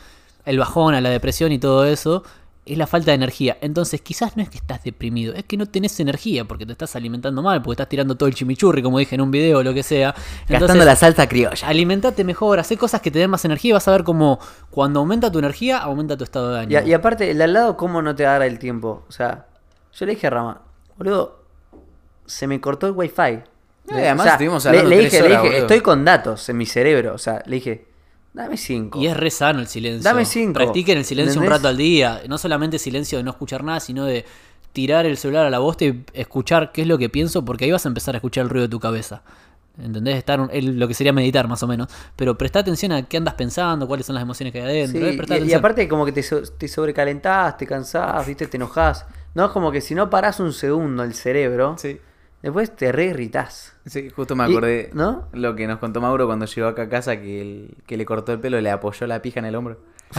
el 0.44 0.59
bajón, 0.59 0.94
a 0.94 1.01
la 1.01 1.10
depresión 1.10 1.52
y 1.52 1.59
todo 1.59 1.85
eso, 1.85 2.24
es 2.73 2.78
la 2.78 2.86
falta 2.86 3.11
de 3.11 3.16
energía. 3.16 3.59
Entonces, 3.61 4.01
quizás 4.01 4.36
no 4.36 4.43
es 4.43 4.51
que 4.51 4.59
estás 4.59 4.82
deprimido, 4.82 5.35
es 5.35 5.45
que 5.45 5.57
no 5.57 5.66
tenés 5.66 5.99
energía 6.01 6.45
porque 6.45 6.66
te 6.66 6.73
estás 6.73 6.95
alimentando 6.97 7.43
mal, 7.43 7.62
porque 7.62 7.74
estás 7.74 7.89
tirando 7.89 8.16
todo 8.16 8.28
el 8.28 8.35
chimichurri, 8.35 8.82
como 8.82 8.99
dije 8.99 9.15
en 9.15 9.20
un 9.20 9.31
video 9.31 9.59
o 9.59 9.62
lo 9.62 9.74
que 9.74 9.82
sea. 9.82 10.12
Gastando 10.12 10.66
Entonces, 10.66 10.85
la 10.86 10.97
salsa 10.97 11.28
criolla. 11.28 11.69
alimentate 11.69 12.24
mejor, 12.24 12.59
haz 12.59 12.69
cosas 12.78 13.01
que 13.01 13.11
te 13.11 13.19
den 13.19 13.31
más 13.31 13.45
energía 13.45 13.70
y 13.70 13.73
vas 13.73 13.89
a 13.89 13.93
ver 13.93 14.05
cómo 14.05 14.39
cuando 14.70 15.01
aumenta 15.01 15.32
tu 15.32 15.39
energía, 15.39 15.78
aumenta 15.78 16.16
tu 16.16 16.24
estado 16.24 16.53
de 16.53 16.61
ánimo. 16.61 16.86
y 16.86 16.93
aparte, 16.93 17.31
el 17.31 17.43
al 17.43 17.53
lado, 17.53 17.77
¿cómo 17.77 18.03
no 18.03 18.15
te 18.15 18.27
agarra 18.27 18.47
el 18.47 18.59
tiempo? 18.59 19.05
O 19.09 19.12
sea, 19.12 19.47
yo 19.93 20.07
le 20.07 20.15
dije 20.15 20.27
a 20.27 20.31
Rama, 20.31 20.62
boludo, 20.97 21.45
se 22.27 22.47
me 22.47 22.61
cortó 22.61 22.86
el 22.86 22.93
wifi. 22.93 23.23
Eh, 23.23 23.43
además 23.90 24.20
O 24.20 24.23
sea, 24.24 24.32
estuvimos 24.32 24.65
le, 24.65 24.69
hablando 24.70 24.90
le 24.90 24.99
dije, 24.99 25.23
horas, 25.23 25.43
le 25.43 25.49
dije, 25.49 25.59
estoy 25.61 25.81
con 25.81 26.05
datos 26.05 26.49
en 26.49 26.57
mi 26.59 26.66
cerebro. 26.66 27.15
O 27.15 27.19
sea, 27.19 27.43
le 27.47 27.57
dije, 27.57 27.88
dame 28.39 28.56
cinco. 28.56 28.98
Y 29.01 29.06
es 29.06 29.16
re 29.16 29.31
sano 29.31 29.60
el 29.60 29.66
silencio. 29.66 30.02
Dame 30.02 30.24
cinco. 30.24 30.55
Practiquen 30.55 30.98
el 30.98 31.05
silencio 31.05 31.40
un 31.40 31.47
rato 31.48 31.69
al 31.69 31.77
día. 31.77 32.23
No 32.28 32.39
solamente 32.39 32.78
silencio 32.78 33.19
de 33.19 33.24
no 33.24 33.31
escuchar 33.31 33.62
nada, 33.65 33.81
sino 33.81 34.05
de 34.05 34.24
tirar 34.73 35.06
el 35.06 35.16
celular 35.16 35.47
a 35.47 35.51
la 35.51 35.59
voz 35.59 35.77
y 35.82 36.05
escuchar 36.12 36.73
qué 36.73 36.82
es 36.82 36.89
lo 36.89 36.98
que 36.98 37.09
pienso, 37.09 37.44
porque 37.44 37.65
ahí 37.65 37.73
vas 37.73 37.85
a 37.85 37.89
empezar 37.89 38.15
a 38.15 38.19
escuchar 38.19 38.44
el 38.44 38.51
ruido 38.51 38.66
de 38.66 38.70
tu 38.70 38.81
cabeza. 38.81 39.23
¿Entendés? 39.81 40.16
Estar 40.16 40.40
un- 40.40 40.51
el- 40.52 40.78
lo 40.78 40.89
que 40.89 40.94
sería 40.94 41.12
meditar 41.12 41.47
más 41.47 41.62
o 41.62 41.69
menos. 41.69 41.89
Pero 42.16 42.36
presta 42.36 42.59
atención 42.60 42.90
a 42.93 43.02
qué 43.09 43.16
andas 43.16 43.35
pensando, 43.35 43.86
cuáles 43.86 44.06
son 44.06 44.15
las 44.15 44.23
emociones 44.23 44.52
que 44.52 44.60
hay 44.60 44.82
adentro. 44.82 45.01
Sí, 45.01 45.35
eh, 45.35 45.44
y, 45.47 45.52
aparte 45.52 45.86
como 45.89 46.05
que 46.05 46.10
te, 46.12 46.23
so- 46.23 46.43
te 46.43 46.66
sobrecalentás, 46.66 47.56
te 47.56 47.66
cansás, 47.66 48.27
viste, 48.27 48.47
te 48.48 48.56
enojás. 48.56 49.06
No, 49.35 49.44
es 49.47 49.51
como 49.52 49.70
que 49.70 49.81
si 49.81 49.94
no 49.94 50.10
parás 50.10 50.40
un 50.40 50.52
segundo 50.52 51.02
el 51.05 51.15
cerebro, 51.15 51.77
Sí. 51.78 51.98
Después 52.43 52.74
te 52.77 52.93
re 52.93 53.06
irritás. 53.06 53.74
Sí, 53.86 54.10
justo 54.10 54.36
me 54.36 54.48
Y- 54.48 54.52
acordé 54.52 54.90
¿no? 54.93 55.28
lo 55.32 55.55
que 55.56 55.66
nos 55.66 55.78
contó 55.78 56.01
Mauro 56.01 56.27
cuando 56.27 56.47
llegó 56.47 56.69
acá 56.69 56.82
a 56.82 56.89
casa 56.89 57.16
que, 57.20 57.40
el, 57.40 57.77
que 57.86 57.97
le 57.97 58.05
cortó 58.06 58.32
el 58.32 58.40
pelo, 58.40 58.60
le 58.60 58.70
apoyó 58.70 59.06
la 59.06 59.20
pija 59.23 59.40
en 59.40 59.47
el 59.47 59.55
hombro. 59.56 59.78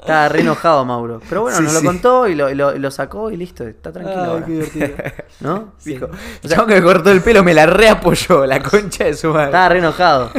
Estaba 0.00 0.28
re 0.30 0.40
enojado 0.40 0.84
Mauro. 0.86 1.20
Pero 1.28 1.42
bueno, 1.42 1.58
Sí, 1.58 1.62
nos 1.62 1.72
sí. 1.74 1.78
lo 1.78 1.84
contó 1.90 2.26
y 2.26 2.34
lo, 2.34 2.48
y 2.50 2.54
lo- 2.54 2.74
y 2.74 2.78
lo 2.78 2.90
sacó 2.90 3.30
y 3.30 3.36
listo, 3.36 3.66
está 3.66 3.92
tranquilo. 3.92 4.18
ahora. 4.22 4.46
¿No? 5.40 5.74
Dijo, 5.84 6.08
el 6.42 6.50
chabón 6.50 6.68
que 6.68 6.74
me 6.76 6.82
cortó 6.82 7.10
el 7.12 7.20
pelo 7.20 7.44
me 7.44 7.52
la 7.52 7.66
reapoyó, 7.66 8.46
la 8.46 8.62
concha 8.62 9.04
de 9.04 9.14
su 9.14 9.28
madre. 9.28 9.46
Estaba 9.46 9.68
re 9.68 9.78
enojado. 9.78 10.30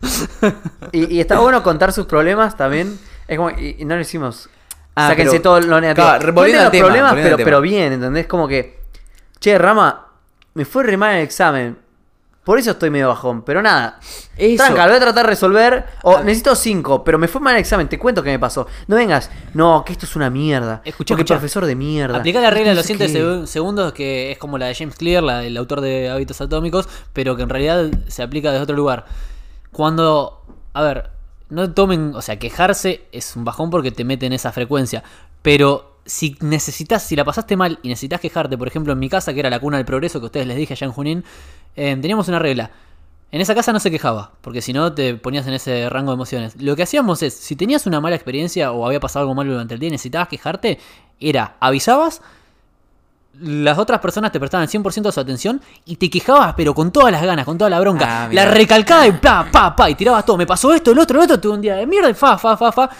y, 0.92 1.14
y 1.16 1.20
está 1.20 1.40
bueno 1.40 1.62
contar 1.64 1.92
sus 1.92 2.06
problemas 2.06 2.56
también. 2.56 2.96
Es 3.26 3.36
como, 3.36 3.50
y, 3.50 3.76
y 3.80 3.84
no 3.84 3.96
lo 3.96 4.00
hicimos. 4.02 4.48
Ah, 4.96 5.08
Sáquense 5.08 5.30
pero- 5.32 5.42
todo 5.42 5.60
lo 5.60 5.80
negativo. 5.80 6.06
claro, 6.06 6.32
volviendo 6.32 6.60
al 6.60 6.64
los 6.66 6.72
tema, 6.72 6.86
problemas, 6.86 7.10
volviendo 7.12 7.26
pero, 7.26 7.34
al 7.34 7.38
tema. 7.38 7.44
pero 7.46 7.60
bien, 7.60 7.92
¿entendés? 7.94 8.26
Como 8.26 8.46
que, 8.48 8.80
che, 9.40 9.58
Rama, 9.58 10.06
me 10.54 10.64
fue 10.64 10.84
re 10.84 10.96
mal 10.96 11.10
en 11.12 11.16
el 11.18 11.22
examen. 11.24 11.78
Por 12.44 12.58
eso 12.58 12.72
estoy 12.72 12.90
medio 12.90 13.08
bajón. 13.08 13.40
Pero 13.42 13.62
nada. 13.62 13.98
Eso. 14.36 14.62
Tranca, 14.62 14.82
lo 14.84 14.90
voy 14.92 14.98
a 14.98 15.00
tratar 15.00 15.24
de 15.24 15.30
resolver. 15.30 15.86
O 16.02 16.18
necesito 16.20 16.54
cinco, 16.54 17.02
pero 17.02 17.18
me 17.18 17.26
fue 17.26 17.40
mal 17.40 17.54
el 17.54 17.60
examen. 17.60 17.88
Te 17.88 17.98
cuento 17.98 18.22
qué 18.22 18.28
me 18.30 18.38
pasó. 18.38 18.66
No 18.86 18.96
vengas. 18.96 19.30
No, 19.54 19.82
que 19.82 19.92
esto 19.94 20.04
es 20.04 20.14
una 20.14 20.28
mierda. 20.28 20.82
Porque 20.84 20.90
escuchá. 20.90 21.16
profesor 21.36 21.64
de 21.64 21.74
mierda. 21.74 22.18
Aplica 22.18 22.40
la 22.42 22.50
regla 22.50 22.68
de 22.68 22.74
los 22.76 22.84
sé 22.84 22.96
100 22.96 23.10
qué. 23.10 23.18
segu- 23.18 23.46
segundos, 23.46 23.94
que 23.94 24.30
es 24.32 24.36
como 24.36 24.58
la 24.58 24.66
de 24.66 24.74
James 24.74 24.94
Clear, 24.94 25.22
la 25.22 25.38
del 25.38 25.56
autor 25.56 25.80
de 25.80 26.10
Hábitos 26.10 26.38
Atómicos, 26.42 26.86
pero 27.14 27.34
que 27.34 27.44
en 27.44 27.48
realidad 27.48 27.86
se 28.08 28.22
aplica 28.22 28.50
desde 28.50 28.62
otro 28.64 28.76
lugar. 28.76 29.06
Cuando, 29.72 30.44
a 30.74 30.82
ver, 30.82 31.10
no 31.50 31.72
tomen, 31.72 32.14
o 32.14 32.22
sea, 32.22 32.38
quejarse 32.38 33.06
es 33.12 33.36
un 33.36 33.44
bajón 33.44 33.70
porque 33.70 33.90
te 33.90 34.04
mete 34.04 34.26
en 34.26 34.32
esa 34.32 34.52
frecuencia, 34.52 35.02
pero 35.42 35.98
si 36.06 36.36
necesitas, 36.40 37.02
si 37.02 37.16
la 37.16 37.24
pasaste 37.24 37.56
mal 37.56 37.78
y 37.82 37.88
necesitas 37.88 38.20
quejarte, 38.20 38.58
por 38.58 38.68
ejemplo, 38.68 38.92
en 38.92 38.98
mi 38.98 39.08
casa, 39.08 39.32
que 39.32 39.40
era 39.40 39.50
la 39.50 39.58
cuna 39.58 39.78
del 39.78 39.86
progreso, 39.86 40.20
que 40.20 40.26
ustedes 40.26 40.46
les 40.46 40.56
dije 40.56 40.74
allá 40.74 40.86
en 40.86 40.92
Junín, 40.92 41.24
eh, 41.76 41.96
teníamos 42.00 42.28
una 42.28 42.38
regla. 42.38 42.70
En 43.32 43.40
esa 43.40 43.54
casa 43.54 43.72
no 43.72 43.80
se 43.80 43.90
quejaba, 43.90 44.32
porque 44.42 44.62
si 44.62 44.72
no 44.72 44.92
te 44.92 45.14
ponías 45.16 45.46
en 45.46 45.54
ese 45.54 45.88
rango 45.90 46.12
de 46.12 46.14
emociones. 46.14 46.60
Lo 46.60 46.76
que 46.76 46.84
hacíamos 46.84 47.22
es, 47.22 47.34
si 47.34 47.56
tenías 47.56 47.86
una 47.86 48.00
mala 48.00 48.14
experiencia 48.14 48.70
o 48.70 48.86
había 48.86 49.00
pasado 49.00 49.22
algo 49.22 49.34
malo 49.34 49.52
durante 49.52 49.74
el 49.74 49.80
día 49.80 49.88
y 49.88 49.92
necesitabas 49.92 50.28
quejarte, 50.28 50.78
era 51.18 51.56
avisabas, 51.58 52.22
las 53.40 53.78
otras 53.78 54.00
personas 54.00 54.32
te 54.32 54.38
prestaban 54.38 54.68
el 54.68 54.70
100% 54.70 55.02
de 55.02 55.12
su 55.12 55.20
atención 55.20 55.60
y 55.86 55.96
te 55.96 56.08
quejabas, 56.08 56.54
pero 56.56 56.74
con 56.74 56.92
todas 56.92 57.12
las 57.12 57.22
ganas, 57.22 57.44
con 57.44 57.58
toda 57.58 57.70
la 57.70 57.80
bronca. 57.80 58.24
Ah, 58.24 58.28
la 58.30 58.46
recalcada 58.46 59.06
y 59.06 59.12
pa, 59.12 59.46
pa, 59.50 59.74
pa, 59.74 59.90
y 59.90 59.94
tirabas 59.94 60.24
todo. 60.24 60.36
Me 60.36 60.46
pasó 60.46 60.72
esto, 60.72 60.92
el 60.92 60.98
otro, 60.98 61.18
el 61.18 61.24
otro, 61.24 61.40
tuve 61.40 61.54
un 61.54 61.60
día 61.60 61.76
de 61.76 61.86
mierda 61.86 62.10
y 62.10 62.14
fa, 62.14 62.38
fa, 62.38 62.56
fa, 62.56 62.72
fa. 62.72 62.90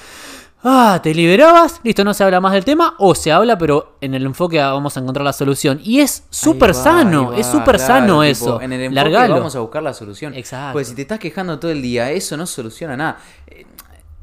Ah, 0.66 0.98
te 1.02 1.14
liberabas, 1.14 1.78
listo, 1.82 2.04
no 2.04 2.14
se 2.14 2.24
habla 2.24 2.40
más 2.40 2.54
del 2.54 2.64
tema, 2.64 2.94
o 2.98 3.14
se 3.14 3.30
habla, 3.30 3.58
pero 3.58 3.98
en 4.00 4.14
el 4.14 4.24
enfoque 4.24 4.58
vamos 4.58 4.96
a 4.96 5.00
encontrar 5.00 5.22
la 5.22 5.34
solución. 5.34 5.78
Y 5.84 6.00
es 6.00 6.24
súper 6.30 6.70
va, 6.70 6.74
sano, 6.74 7.34
es 7.34 7.46
súper 7.46 7.76
claro, 7.76 7.86
sano 7.86 8.06
tipo, 8.06 8.22
eso. 8.22 8.60
En 8.62 8.72
el 8.72 8.80
enfoque 8.80 8.94
Largalo. 8.94 9.34
vamos 9.34 9.54
a 9.54 9.60
buscar 9.60 9.82
la 9.82 9.92
solución. 9.92 10.32
Exacto. 10.32 10.72
Pues 10.72 10.88
si 10.88 10.94
te 10.94 11.02
estás 11.02 11.18
quejando 11.18 11.58
todo 11.58 11.70
el 11.70 11.82
día, 11.82 12.10
eso 12.12 12.38
no 12.38 12.46
soluciona 12.46 12.96
nada. 12.96 13.18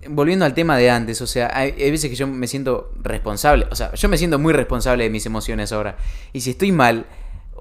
Volviendo 0.10 0.45
al 0.45 0.53
tema 0.53 0.78
de 0.78 0.90
antes, 0.90 1.22
o 1.22 1.28
sea, 1.28 1.52
hay, 1.53 1.76
hay 1.80 1.91
veces 1.91 2.10
que 2.10 2.15
yo 2.15 2.26
me 2.28 2.48
siento 2.48 2.91
responsable, 3.03 3.68
o 3.69 3.76
sea, 3.76 3.94
yo 3.94 4.10
me 4.10 4.18
siento 4.18 4.40
muy 4.40 4.52
responsable 4.53 5.03
de 5.03 5.10
mis 5.11 5.26
emociones 5.26 5.72
ahora. 5.72 5.95
Y 6.34 6.41
si 6.41 6.52
estoy 6.52 6.72
mal 6.72 7.06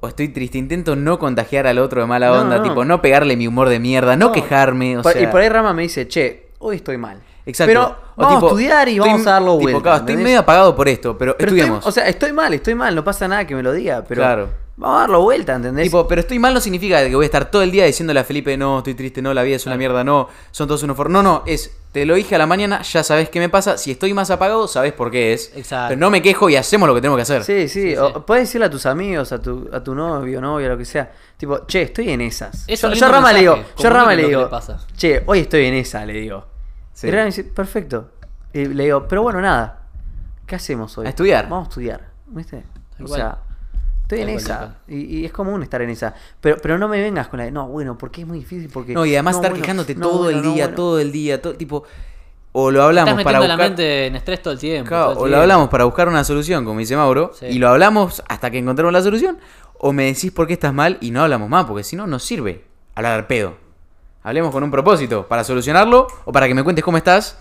o 0.01 0.09
estoy 0.09 0.29
triste, 0.29 0.57
intento 0.57 0.97
no 0.97 1.19
contagiar 1.19 1.67
al 1.67 1.79
otro 1.79 2.01
de 2.01 2.07
mala 2.07 2.29
No, 2.29 2.41
onda, 2.41 2.57
no. 2.57 2.63
tipo, 2.63 2.85
no 2.87 3.03
pegarle 3.03 3.37
mi 3.37 3.47
humor 3.47 3.69
de 3.69 3.79
mierda, 3.79 4.17
no, 4.17 4.29
No. 4.29 4.33
quejarme, 4.33 4.97
o 4.97 5.03
Por- 5.03 5.13
sea... 5.13 5.23
y 5.23 5.27
por 5.27 5.41
ahí 5.43 5.49
Rama 5.51 5.75
me 5.75 5.83
dice, 5.83 6.09
che, 6.09 6.49
hoy 6.61 6.77
estoy 6.77 6.97
mal. 6.97 7.21
Exacto. 7.45 7.69
Pero 7.71 7.83
O 8.17 8.23
vamos 8.23 8.35
tipo, 8.37 8.47
a 8.47 8.49
estudiar 8.51 8.89
y 8.89 8.93
estoy- 8.97 9.11
vamos 9.11 9.27
a 9.27 9.31
darlo 9.33 9.53
tipo, 9.59 9.63
vuelta. 9.63 9.83
claro, 9.83 9.97
estoy 9.99 10.17
medio 10.17 10.39
apagado 10.41 10.75
por 10.77 10.89
esto, 10.89 11.19
pero, 11.19 11.37
Pero 11.37 11.49
estoy- 11.49 11.59
estudiemos. 11.61 11.87
o 11.87 11.93
sea, 11.93 12.09
estoy 12.09 12.33
mal, 12.33 12.55
estoy 12.55 12.75
mal, 12.75 12.95
no 12.95 13.05
pasa 13.05 13.29
nada 13.29 13.47
que 13.47 13.55
me 13.55 13.63
lo 13.63 13.73
diga, 13.73 14.03
pero 14.09 14.21
Claro. 14.23 14.49
Vamos 14.81 14.97
a 14.97 15.01
darlo 15.03 15.21
vuelta, 15.21 15.55
¿entendés? 15.55 15.85
Tipo, 15.85 16.09
pero 16.09 16.23
estoy 16.23 16.39
mal 16.39 16.55
no 16.55 16.61
significa 16.61 17.07
que 17.07 17.15
voy 17.15 17.25
a 17.25 17.27
estar 17.27 17.51
todo 17.51 17.63
el 17.63 17.71
día 17.71 17.85
diciéndole 17.85 18.19
a 18.19 18.25
Felipe, 18.25 18.57
no, 18.57 18.79
estoy 18.79 18.95
triste, 18.95 19.21
no, 19.21 19.35
la 19.35 19.43
vida 19.43 19.57
es 19.57 19.67
una 19.67 19.77
mierda, 19.77 20.03
no, 20.03 20.29
son 20.51 20.67
todos 20.67 20.83
unos 20.83 20.97
for... 20.97 21.11
No, 21.11 21.23
no, 21.23 21.43
es, 21.47 21.77
te 21.93 22.07
lo 22.07 22.15
dije 22.15 22.35
a 22.35 22.39
la 22.39 22.47
mañana, 22.47 22.81
ya 22.83 23.03
sabes 23.05 23.29
qué 23.29 23.41
me 23.41 23.51
pasa, 23.51 23.77
si 23.77 23.91
estoy 23.91 24.15
más 24.15 24.31
apagado, 24.31 24.67
sabes 24.67 24.95
por 24.95 25.11
qué 25.11 25.35
es. 25.35 25.53
Exacto. 25.55 25.89
Pero 25.91 26.01
no 26.01 26.11
me 26.11 26.23
quejo 26.23 26.49
y 26.49 26.57
hacemos 26.57 26.89
lo 26.89 26.95
que 26.95 27.03
tenemos 27.03 27.19
que 27.19 27.23
hacer. 27.23 27.45
sí, 27.45 27.69
sí, 27.69 27.91
Sí, 27.91 27.97
o 27.97 28.09
sí. 28.09 28.15
puedes 28.27 28.49
decirle 28.49 28.67
a 28.67 28.71
tus 28.71 28.87
amigos, 28.87 29.33
a 29.33 29.41
tu, 29.41 29.69
a 29.71 29.85
tu 29.85 29.95
novio, 29.95 30.41
novia, 30.41 30.69
lo 30.69 30.79
que 30.79 30.87
sea. 30.87 31.13
Tipo, 31.37 31.67
che, 31.67 31.83
estoy 31.83 32.11
en 32.11 32.23
esas. 32.23 32.65
Es 32.67 32.81
yo 32.81 33.07
a 33.07 33.09
Rama 33.09 33.33
le 33.33 33.41
digo, 33.41 33.59
yo 33.79 33.89
a 33.89 33.91
Rama 33.93 34.15
le 34.15 34.27
digo, 34.29 34.51
che, 34.97 35.23
hoy 35.27 35.41
estoy 35.41 35.67
en 35.67 35.75
esa, 35.75 36.07
le 36.07 36.15
digo. 36.15 36.47
Sí. 36.95 37.07
Y 37.07 37.11
Rama 37.11 37.27
dice, 37.27 37.45
perfecto. 37.45 38.13
Y 38.53 38.65
le 38.65 38.85
digo, 38.85 39.07
pero 39.07 39.23
bueno, 39.23 39.41
nada. 39.43 39.89
¿Qué 40.47 40.57
hacemos 40.57 40.97
hoy? 40.99 41.07
A 41.07 41.11
estudiar. 41.11 41.49
Vamos 41.49 41.67
a 41.67 41.69
estudiar, 41.69 42.09
¿viste? 42.27 42.65
O 42.99 43.05
cual. 43.05 43.21
sea, 43.21 43.39
estoy 44.15 44.21
en 44.31 44.37
esa. 44.37 44.77
Y, 44.89 45.19
y 45.21 45.25
es 45.25 45.33
común 45.33 45.63
estar 45.63 45.81
en 45.83 45.91
esa. 45.91 46.15
Pero, 46.41 46.57
pero 46.63 46.79
no 46.79 46.89
me 46.89 47.01
vengas 47.01 47.29
con 47.29 47.39
la 47.39 47.45
de, 47.45 47.51
no, 47.51 47.69
bueno, 47.69 47.97
porque 47.99 48.23
es 48.23 48.27
muy 48.27 48.39
difícil, 48.41 48.69
porque... 48.73 48.93
No, 48.95 49.05
y 49.07 49.15
además 49.15 49.35
no, 49.37 49.39
estar 49.41 49.51
bueno, 49.53 49.63
quejándote 49.63 49.95
no, 49.95 50.09
todo 50.09 50.19
bueno, 50.25 50.39
el 50.39 50.45
no, 50.45 50.53
día, 50.55 50.65
bueno". 50.67 50.77
todo 50.77 50.99
el 51.01 51.13
día, 51.13 51.41
todo, 51.43 51.55
tipo, 51.55 51.85
o 52.53 52.71
lo 52.71 52.79
Estás 52.81 52.87
hablamos 52.89 53.25
para 53.25 53.39
metiendo 53.39 53.47
la 53.49 53.55
buscar... 53.55 53.69
mente 53.71 54.07
en 54.07 54.17
estrés 54.17 54.43
todo 54.43 54.53
el 54.55 54.59
tiempo. 54.59 54.89
Claro, 54.89 55.13
todo 55.15 55.27
el 55.27 55.33
o 55.33 55.37
lo 55.37 55.43
hablamos 55.43 55.69
para 55.69 55.85
buscar 55.85 56.09
una 56.09 56.25
solución, 56.25 56.65
como 56.65 56.81
dice 56.81 56.97
Mauro, 56.97 57.31
Sí. 57.39 57.47
y 57.47 57.59
lo 57.59 57.69
hablamos 57.69 58.23
hasta 58.29 58.51
que 58.51 58.59
encontremos 58.59 58.93
la 58.93 59.03
solución, 59.03 59.39
o 59.79 59.93
me 59.93 60.05
decís 60.07 60.33
por 60.33 60.47
qué 60.47 60.55
estás 60.55 60.75
mal 60.75 60.99
y 61.01 61.11
no 61.13 61.23
hablamos 61.23 61.49
más, 61.49 61.65
porque 61.67 61.85
si 61.85 61.97
no, 61.97 62.07
no 62.07 62.19
sirve 62.19 62.65
hablar 62.95 63.13
al 63.19 63.27
pedo. 63.27 63.57
Hablemos 64.23 64.51
con 64.53 64.63
un 64.65 64.71
propósito, 64.71 65.27
para 65.27 65.45
solucionarlo, 65.45 66.07
o 66.25 66.33
para 66.33 66.47
que 66.49 66.55
me 66.55 66.63
cuentes 66.63 66.85
cómo 66.85 66.97
estás, 66.99 67.39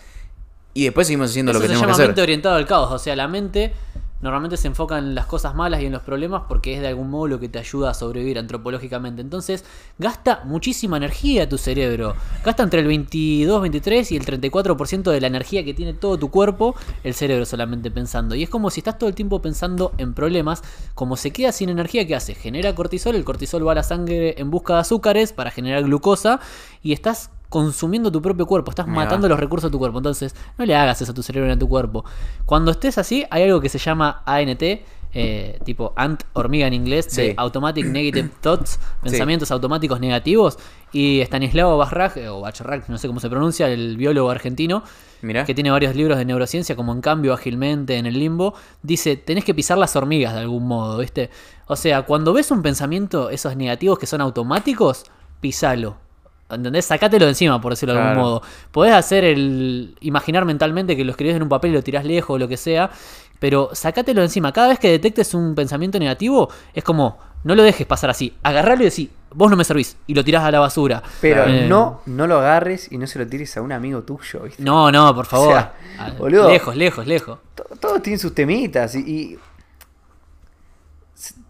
y 0.74 0.84
después 0.86 1.08
seguimos 1.08 1.32
haciendo 1.32 1.52
Eso 1.52 1.58
lo 1.60 1.62
que 1.62 1.68
se 1.68 1.74
tenemos 1.74 1.82
llama 1.88 1.98
que 1.98 2.02
hacer. 2.04 2.08
mente 2.10 2.22
orientada 2.22 2.56
al 2.56 2.66
caos. 2.68 2.92
O 2.92 3.00
sea, 3.00 3.16
la 3.16 3.28
mente 3.28 3.74
normalmente 4.22 4.58
se 4.58 4.68
enfoca 4.68 4.98
en 4.98 5.16
las 5.16 5.26
cosas 5.26 5.56
malas 5.56 5.82
y 5.82 5.86
en 5.86 5.94
los 5.94 6.02
problemas 6.02 6.44
porque 6.48 6.76
es 6.76 6.82
de 6.82 6.88
algún 6.88 7.10
modo 7.10 7.28
lo 7.28 7.40
que 7.40 7.50
te 7.50 7.60
ayuda 7.60 7.92
a 7.92 7.94
sobrevivir 7.94 8.38
antropológicamente. 8.38 9.22
Entonces, 9.22 9.64
gasta 9.98 10.42
muchísima 10.46 10.98
energía 10.98 11.48
tu 11.48 11.58
cerebro. 11.58 12.16
Gasta 12.44 12.64
entre 12.64 12.82
el 12.82 12.88
22, 12.88 13.62
23 13.62 14.12
y 14.12 14.18
el 14.18 14.26
34% 14.26 15.12
de 15.12 15.22
la 15.22 15.28
energía 15.28 15.64
que 15.64 15.74
tiene 15.74 15.94
todo 15.94 16.18
tu 16.18 16.30
cuerpo, 16.30 16.76
el 17.04 17.14
cerebro 17.14 17.46
solamente 17.46 17.92
pensando. 17.92 18.36
Y 18.36 18.44
es 18.44 18.50
como 18.50 18.70
si 18.70 18.82
estás 18.82 18.98
todo 18.98 19.10
el 19.10 19.16
tiempo 19.16 19.42
pensando 19.42 19.94
en 19.98 20.14
problemas. 20.14 20.64
Como 20.96 21.16
se 21.16 21.32
queda 21.32 21.52
sin 21.52 21.70
energía, 21.70 22.06
¿qué 22.06 22.16
hace? 22.16 22.36
Genera 22.36 22.76
cortisol. 22.76 23.16
El 23.16 23.24
cortisol 23.24 23.68
va 23.68 23.72
a 23.72 23.76
la 23.76 23.84
sangre 23.84 24.36
en 24.38 24.52
busca 24.52 24.76
de 24.76 24.80
azúcares 24.82 25.34
para 25.34 25.52
generar 25.52 25.84
glucosa. 25.84 26.40
Y 26.82 26.94
estás 26.94 27.32
consumiendo 27.50 28.12
tu 28.12 28.22
propio 28.22 28.46
cuerpo, 28.46 28.72
estás 28.72 28.88
va. 28.88 28.92
matando 28.92 29.28
los 29.28 29.40
recursos 29.40 29.70
de 29.70 29.72
tu 29.72 29.80
cuerpo. 29.80 29.98
Entonces, 29.98 30.36
no 30.58 30.66
le 30.66 30.76
hagas 30.76 31.02
eso 31.02 31.12
a 31.12 31.16
tu 31.16 31.24
cerebro 31.24 31.48
ni 31.48 31.54
a 31.54 31.60
tu 31.60 31.68
cuerpo. 31.68 32.06
Cuando 32.46 32.72
estés 32.72 32.98
así, 32.98 33.26
hay 33.30 33.44
algo 33.44 33.60
que 33.60 33.70
se 33.70 33.80
llama 33.80 34.22
ANT, 34.26 34.62
eh, 35.12 35.60
tipo 35.66 35.92
ant 35.96 36.22
hormiga 36.34 36.68
en 36.68 36.74
inglés, 36.74 37.16
de. 37.16 37.34
Automatic 37.36 37.86
Negative 37.86 38.30
Thoughts, 38.42 38.80
pensamientos 39.02 39.50
automáticos 39.50 40.00
negativos. 40.00 40.60
Y 40.92 41.22
Stanislao 41.22 41.78
Bachrach, 41.78 42.18
eh, 42.18 42.30
o 42.30 42.42
Bachrach, 42.42 42.88
no 42.88 42.98
sé 43.00 43.08
cómo 43.08 43.20
se 43.20 43.30
pronuncia, 43.30 43.68
el 43.68 43.98
biólogo 43.98 44.30
argentino, 44.30 44.84
Mirá. 45.22 45.46
que 45.46 45.56
tiene 45.56 45.72
varios 45.72 45.96
libros 45.96 46.18
de 46.20 46.26
neurociencia, 46.26 46.76
como 46.76 46.94
En 46.94 47.02
cambio 47.02 47.34
ágilmente 47.34 47.98
en 47.98 48.06
el 48.06 48.18
limbo, 48.18 48.54
dice, 48.84 49.18
tenés 49.18 49.44
que 49.44 49.56
pisar 49.56 49.80
las 49.80 49.96
hormigas 49.96 50.34
de 50.34 50.42
algún 50.42 50.68
modo, 50.68 51.00
¿viste? 51.00 51.32
O 51.66 51.76
sea, 51.76 52.04
cuando 52.04 52.34
ves 52.34 52.52
un 52.52 52.62
pensamiento, 52.62 53.32
esos 53.32 53.56
negativos 53.56 53.98
que 53.98 54.06
son 54.06 54.22
automáticos, 54.22 55.06
pisalo. 55.42 56.09
¿Entendés? 56.50 56.86
Sacátelo 56.86 57.26
de 57.26 57.32
encima, 57.32 57.62
por 57.62 57.72
decirlo 57.74 57.94
de 57.96 58.02
algún 58.02 58.18
modo. 58.24 58.42
Podés 58.72 58.94
hacer 58.94 59.24
el. 59.24 59.96
imaginar 60.02 60.46
mentalmente 60.46 60.96
que 60.98 61.04
lo 61.06 61.12
escribís 61.12 61.36
en 61.36 61.44
un 61.44 61.50
papel 61.50 61.72
y 61.72 61.74
lo 61.76 61.84
tirás 61.84 62.04
lejos 62.06 62.36
o 62.36 62.38
lo 62.40 62.48
que 62.48 62.58
sea. 62.58 62.90
Pero 63.40 63.70
sacátelo 63.74 64.22
de 64.22 64.26
encima. 64.28 64.52
Cada 64.52 64.68
vez 64.70 64.80
que 64.80 64.90
detectes 64.90 65.34
un 65.34 65.56
pensamiento 65.56 66.00
negativo, 66.00 66.50
es 66.74 66.84
como. 66.84 67.18
No 67.44 67.56
lo 67.56 67.64
dejes 67.64 67.88
pasar 67.88 68.10
así. 68.10 68.34
Agarralo 68.44 68.82
y 68.82 68.86
decís. 68.86 69.10
vos 69.34 69.50
no 69.50 69.56
me 69.56 69.64
servís 69.64 69.96
y 70.08 70.14
lo 70.14 70.26
tirás 70.26 70.44
a 70.44 70.52
la 70.52 70.60
basura. 70.60 71.02
Pero 71.22 71.46
Eh, 71.46 71.68
no, 71.70 72.02
no 72.08 72.28
lo 72.28 72.40
agarres 72.40 72.92
y 72.92 72.98
no 72.98 73.06
se 73.08 73.18
lo 73.20 73.28
tires 73.28 73.56
a 73.56 73.62
un 73.62 73.72
amigo 73.72 74.02
tuyo, 74.02 74.42
¿viste? 74.42 74.62
No, 74.64 74.92
no, 74.92 75.14
por 75.16 75.26
favor. 75.28 75.48
O 75.50 75.52
sea, 75.54 75.74
boludo. 76.18 76.50
Lejos, 76.50 76.76
lejos, 76.76 77.06
lejos. 77.08 77.38
To- 77.56 77.64
Todos 77.80 78.02
tienen 78.02 78.20
sus 78.20 78.34
temitas 78.36 78.96
y, 78.96 79.00
y- 79.00 79.40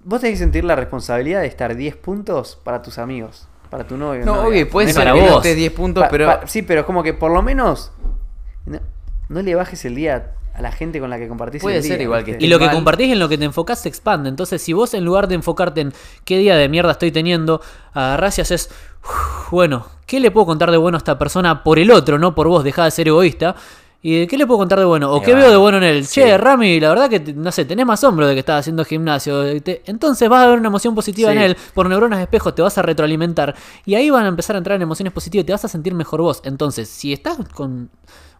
Vos 0.03 0.21
tenés 0.21 0.35
que 0.35 0.43
sentir 0.43 0.63
la 0.63 0.75
responsabilidad 0.75 1.41
de 1.41 1.47
estar 1.47 1.75
10 1.75 1.95
puntos 1.97 2.57
para 2.63 2.81
tus 2.81 2.97
amigos, 2.97 3.47
para 3.69 3.85
tu 3.85 3.97
novio. 3.97 4.25
No, 4.25 4.35
novia. 4.35 4.47
obvio, 4.49 4.69
puede 4.69 4.87
ser 4.93 4.95
para 5.03 5.13
vos. 5.13 5.37
estés 5.37 5.55
10 5.55 5.71
puntos, 5.73 6.03
Pa- 6.03 6.09
pero. 6.09 6.25
pa- 6.25 6.47
sí, 6.47 6.61
pero 6.63 6.81
es 6.81 6.85
como 6.85 7.03
que 7.03 7.13
por 7.13 7.31
lo 7.31 7.41
menos 7.41 7.91
no, 8.65 8.79
no 9.29 9.41
le 9.41 9.55
bajes 9.55 9.83
el 9.85 9.95
día 9.95 10.31
a 10.53 10.61
la 10.61 10.71
gente 10.71 10.99
con 10.99 11.09
la 11.09 11.17
que 11.17 11.27
compartís 11.27 11.61
Puede 11.61 11.77
el 11.77 11.83
día. 11.83 11.91
ser 11.93 12.01
igual 12.01 12.23
que. 12.25 12.37
Y 12.39 12.47
lo 12.47 12.59
que 12.59 12.69
compartís 12.69 13.11
en 13.11 13.19
lo 13.19 13.29
que 13.29 13.37
te 13.37 13.45
enfocás 13.45 13.79
se 13.81 13.87
expande. 13.89 14.27
Entonces, 14.29 14.61
si 14.61 14.73
vos 14.73 14.93
en 14.93 15.05
lugar 15.05 15.27
de 15.27 15.35
enfocarte 15.35 15.81
en 15.81 15.93
qué 16.25 16.37
día 16.37 16.55
de 16.57 16.67
mierda 16.67 16.91
estoy 16.91 17.11
teniendo, 17.11 17.61
agarrás 17.93 18.37
y 18.39 18.41
haces, 18.41 18.69
"Uf, 19.03 19.51
bueno, 19.51 19.85
¿qué 20.05 20.19
le 20.19 20.31
puedo 20.31 20.45
contar 20.47 20.71
de 20.71 20.77
bueno 20.77 20.97
a 20.97 20.99
esta 20.99 21.17
persona 21.17 21.63
por 21.63 21.79
el 21.79 21.91
otro, 21.91 22.17
no 22.19 22.35
por 22.35 22.47
vos? 22.47 22.63
Dejá 22.63 22.83
de 22.85 22.91
ser 22.91 23.07
egoísta. 23.07 23.55
¿Y 24.01 24.27
qué 24.27 24.37
le 24.37 24.47
puedo 24.47 24.59
contar 24.59 24.79
de 24.79 24.85
bueno? 24.85 25.11
¿O 25.11 25.21
qué 25.21 25.33
veo 25.35 25.51
de 25.51 25.57
bueno 25.57 25.77
en 25.77 25.83
él? 25.83 26.05
Sí. 26.05 26.21
Che, 26.21 26.37
Rami, 26.37 26.79
la 26.79 26.87
verdad 26.89 27.09
que, 27.09 27.19
no 27.33 27.51
sé, 27.51 27.65
tenés 27.65 27.85
más 27.85 28.01
hombro 28.05 28.27
de 28.27 28.33
que 28.33 28.39
estás 28.39 28.61
haciendo 28.61 28.85
gimnasio. 28.85 29.61
te- 29.61 29.81
Entonces 29.87 30.29
vas 30.29 30.45
a 30.45 30.49
ver 30.49 30.59
una 30.59 30.69
emoción 30.69 30.95
positiva 30.95 31.31
Sí. 31.31 31.37
en 31.37 31.43
él. 31.43 31.57
Por 31.73 31.89
neuronas 31.89 32.19
de 32.19 32.23
espejo 32.23 32.53
te 32.53 32.61
vas 32.61 32.77
a 32.77 32.81
retroalimentar. 32.81 33.55
Y 33.85 33.95
ahí 33.95 34.09
van 34.09 34.23
a 34.23 34.29
empezar 34.29 34.55
a 34.55 34.59
entrar 34.59 34.77
en 34.77 34.83
emociones 34.83 35.11
positivas 35.11 35.43
y 35.43 35.47
te 35.47 35.51
vas 35.51 35.65
a 35.65 35.67
sentir 35.67 35.93
mejor 35.95 36.21
vos. 36.21 36.41
Entonces, 36.45 36.87
si 36.87 37.11
estás 37.11 37.37
con 37.53 37.89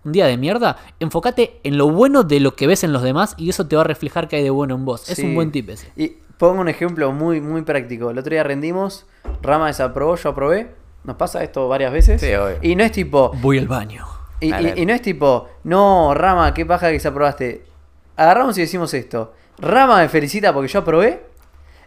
un 0.06 0.11
día 0.14 0.27
de 0.27 0.38
mierda, 0.38 0.77
enfócate 1.02 1.60
en 1.65 1.77
lo 1.77 1.90
bueno 1.90 2.23
de 2.23 2.40
lo 2.40 2.56
que 2.56 2.65
ves 2.65 2.86
en 2.86 2.94
los 2.94 3.03
demás 3.03 3.36
y 3.38 3.49
eso 3.49 3.68
te 3.68 3.76
va 3.76 3.81
a 3.81 3.86
reflejar 3.86 4.30
que 4.30 4.38
hay 4.38 4.44
de 4.44 4.49
bueno 4.52 4.76
en 4.76 4.86
vos. 4.86 5.10
Es 5.10 5.19
un 5.19 5.36
buen 5.36 5.52
tip 5.52 5.69
ese. 5.72 5.91
Y 5.98 6.14
pongo 6.38 6.61
un 6.61 6.69
ejemplo 6.69 7.11
muy, 7.11 7.41
muy 7.41 7.64
práctico. 7.64 8.11
El 8.11 8.18
otro 8.18 8.31
día 8.31 8.44
rendimos, 8.44 9.07
Rama 9.41 9.68
desaprobó, 9.68 10.15
yo 10.15 10.30
aprobé. 10.30 10.73
Nos 11.03 11.18
pasa 11.18 11.44
esto 11.44 11.68
varias 11.68 11.91
veces. 11.91 12.22
Sí, 12.22 12.34
obvio. 12.34 12.60
Y 12.61 12.77
no 12.77 12.84
es 12.86 12.94
tipo, 12.94 13.31
Voy 13.41 13.57
al 13.57 13.68
baño. 13.68 14.06
Y, 14.39 14.53
y- 14.81 14.85
no 14.85 14.93
es 14.93 15.01
tipo, 15.01 15.49
no, 15.63 16.13
Rama, 16.13 16.53
qué 16.53 16.65
paja 16.65 16.89
que 16.91 16.99
se 16.99 17.07
aprobaste. 17.07 17.63
Agarramos 18.15 18.57
y 18.57 18.61
decimos 18.61 18.93
esto. 18.93 19.33
Rama 19.59 19.97
me 19.97 20.09
felicita 20.09 20.53
porque 20.53 20.67
yo 20.69 20.79
aprobé. 20.79 21.23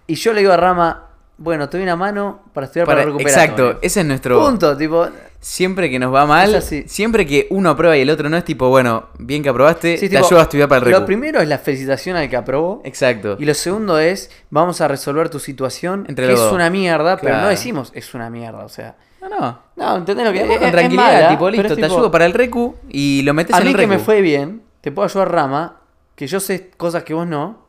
Y 0.07 0.15
yo 0.17 0.33
le 0.33 0.41
digo 0.41 0.53
a 0.53 0.57
Rama, 0.57 1.07
bueno, 1.39 1.69
te 1.69 1.77
doy 1.79 1.85
una 1.85 1.97
mano 1.97 2.43
para 2.53 2.67
estudiar 2.67 2.87
para, 2.87 2.97
Para- 3.01 3.07
recuperar. 3.07 3.33
exacto, 3.33 3.79
ese 3.83 4.01
es 4.01 4.07
nuestro. 4.07 4.41
Punto, 4.45 4.77
tipo. 4.77 5.09
Siempre 5.41 5.91
que 5.91 5.99
nos 5.99 6.15
va 6.15 6.25
mal, 6.25 6.55
así. 6.55 6.85
siempre 6.87 7.27
que 7.27 7.49
uno 7.51 7.71
aprueba 7.71 7.97
y 7.97 8.03
el 8.03 8.11
otro 8.11 8.29
no 8.31 8.37
es 8.37 8.45
tipo, 8.45 8.69
bueno, 8.69 9.09
bien 9.19 9.43
que 9.43 9.49
aprobaste, 9.49 9.97
sí, 9.97 10.09
te 10.09 10.15
tipo, 10.15 10.25
ayuda 10.25 10.39
a 10.39 10.43
estudiar 10.45 10.69
para 10.69 10.87
el 10.87 10.93
Lo 10.93 11.05
primero 11.05 11.41
es 11.41 11.49
la 11.49 11.59
felicitación 11.59 12.17
al 12.17 12.31
que 12.31 12.37
aprobó. 12.37 12.81
Exacto. 12.85 13.37
Y 13.41 13.45
lo 13.45 13.53
segundo 13.55 13.99
es, 13.99 14.31
vamos 14.51 14.81
a 14.81 14.87
resolver 14.87 15.31
tu 15.31 15.41
situación. 15.41 16.05
Entre 16.09 16.29
que 16.29 16.35
es 16.35 16.39
dos. 16.39 16.53
una 16.53 16.71
mierda, 16.71 17.17
pero 17.17 17.39
no 17.39 17.49
decimos 17.49 17.91
es 17.95 18.15
una 18.15 18.31
mierda, 18.31 18.65
o 18.65 18.69
sea. 18.69 18.95
No, 19.23 19.29
no. 19.29 19.59
No, 19.77 19.97
¿entendés 19.97 20.27
lo 20.27 20.33
que 20.33 20.41
es? 20.43 20.47
con 20.47 20.63
es 20.63 20.71
tranquilidad, 20.73 21.13
mala, 21.15 21.29
tipo, 21.31 21.49
listo, 21.51 21.69
te 21.69 21.75
tipo, 21.77 21.87
ayudo 21.87 22.11
para 22.11 22.27
el 22.27 22.35
recu 22.35 22.77
y 22.89 23.23
lo 23.23 23.33
metes 23.35 23.55
A 23.55 23.59
en 23.59 23.65
mí 23.65 23.71
el 23.71 23.77
que 23.77 23.83
recu. 23.83 23.93
me 23.93 23.99
fue 23.99 24.21
bien, 24.21 24.63
te 24.81 24.91
puedo 24.93 25.07
ayudar 25.07 25.31
Rama, 25.33 25.77
que 26.15 26.27
yo 26.27 26.41
sé 26.41 26.71
cosas 26.77 27.05
que 27.05 27.15
vos 27.15 27.27
no. 27.27 27.63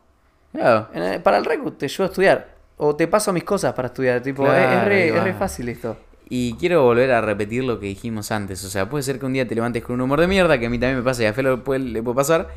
Claro. 0.52 0.88
En 0.94 1.22
Para 1.22 1.38
el 1.38 1.46
recu 1.46 1.72
te 1.72 1.86
ayudo 1.86 2.04
a 2.04 2.08
estudiar. 2.08 2.54
O 2.78 2.96
te 2.96 3.08
paso 3.08 3.32
mis 3.32 3.44
cosas 3.44 3.74
para 3.74 3.88
estudiar. 3.88 4.22
Tipo, 4.22 4.44
Claro, 4.44 4.60
es, 4.74 4.78
es 4.82 4.86
re, 4.86 5.08
es 5.18 5.24
re 5.24 5.34
fácil 5.34 5.70
esto. 5.70 5.96
Y 6.28 6.56
quiero 6.56 6.84
volver 6.84 7.12
a 7.12 7.22
repetir 7.22 7.64
lo 7.64 7.80
que 7.80 7.86
dijimos 7.88 8.32
antes. 8.32 8.64
O 8.66 8.70
sea, 8.70 8.90
puede 8.90 9.04
ser 9.04 9.20
que 9.20 9.26
un 9.26 9.34
día 9.34 9.48
te 9.48 9.54
levantes 9.56 9.84
con 9.84 9.94
un 9.96 10.02
humor 10.02 10.20
de 10.20 10.28
mierda, 10.28 10.58
que 10.60 10.66
a 10.66 10.70
mí 10.70 10.80
también 10.80 10.98
me 10.98 11.04
pasa 11.04 11.24
y 11.24 11.26
a 11.28 11.34
Felo 11.34 11.64
puede- 11.64 11.80
le 11.82 12.02
puede 12.02 12.16
pasar. 12.16 12.50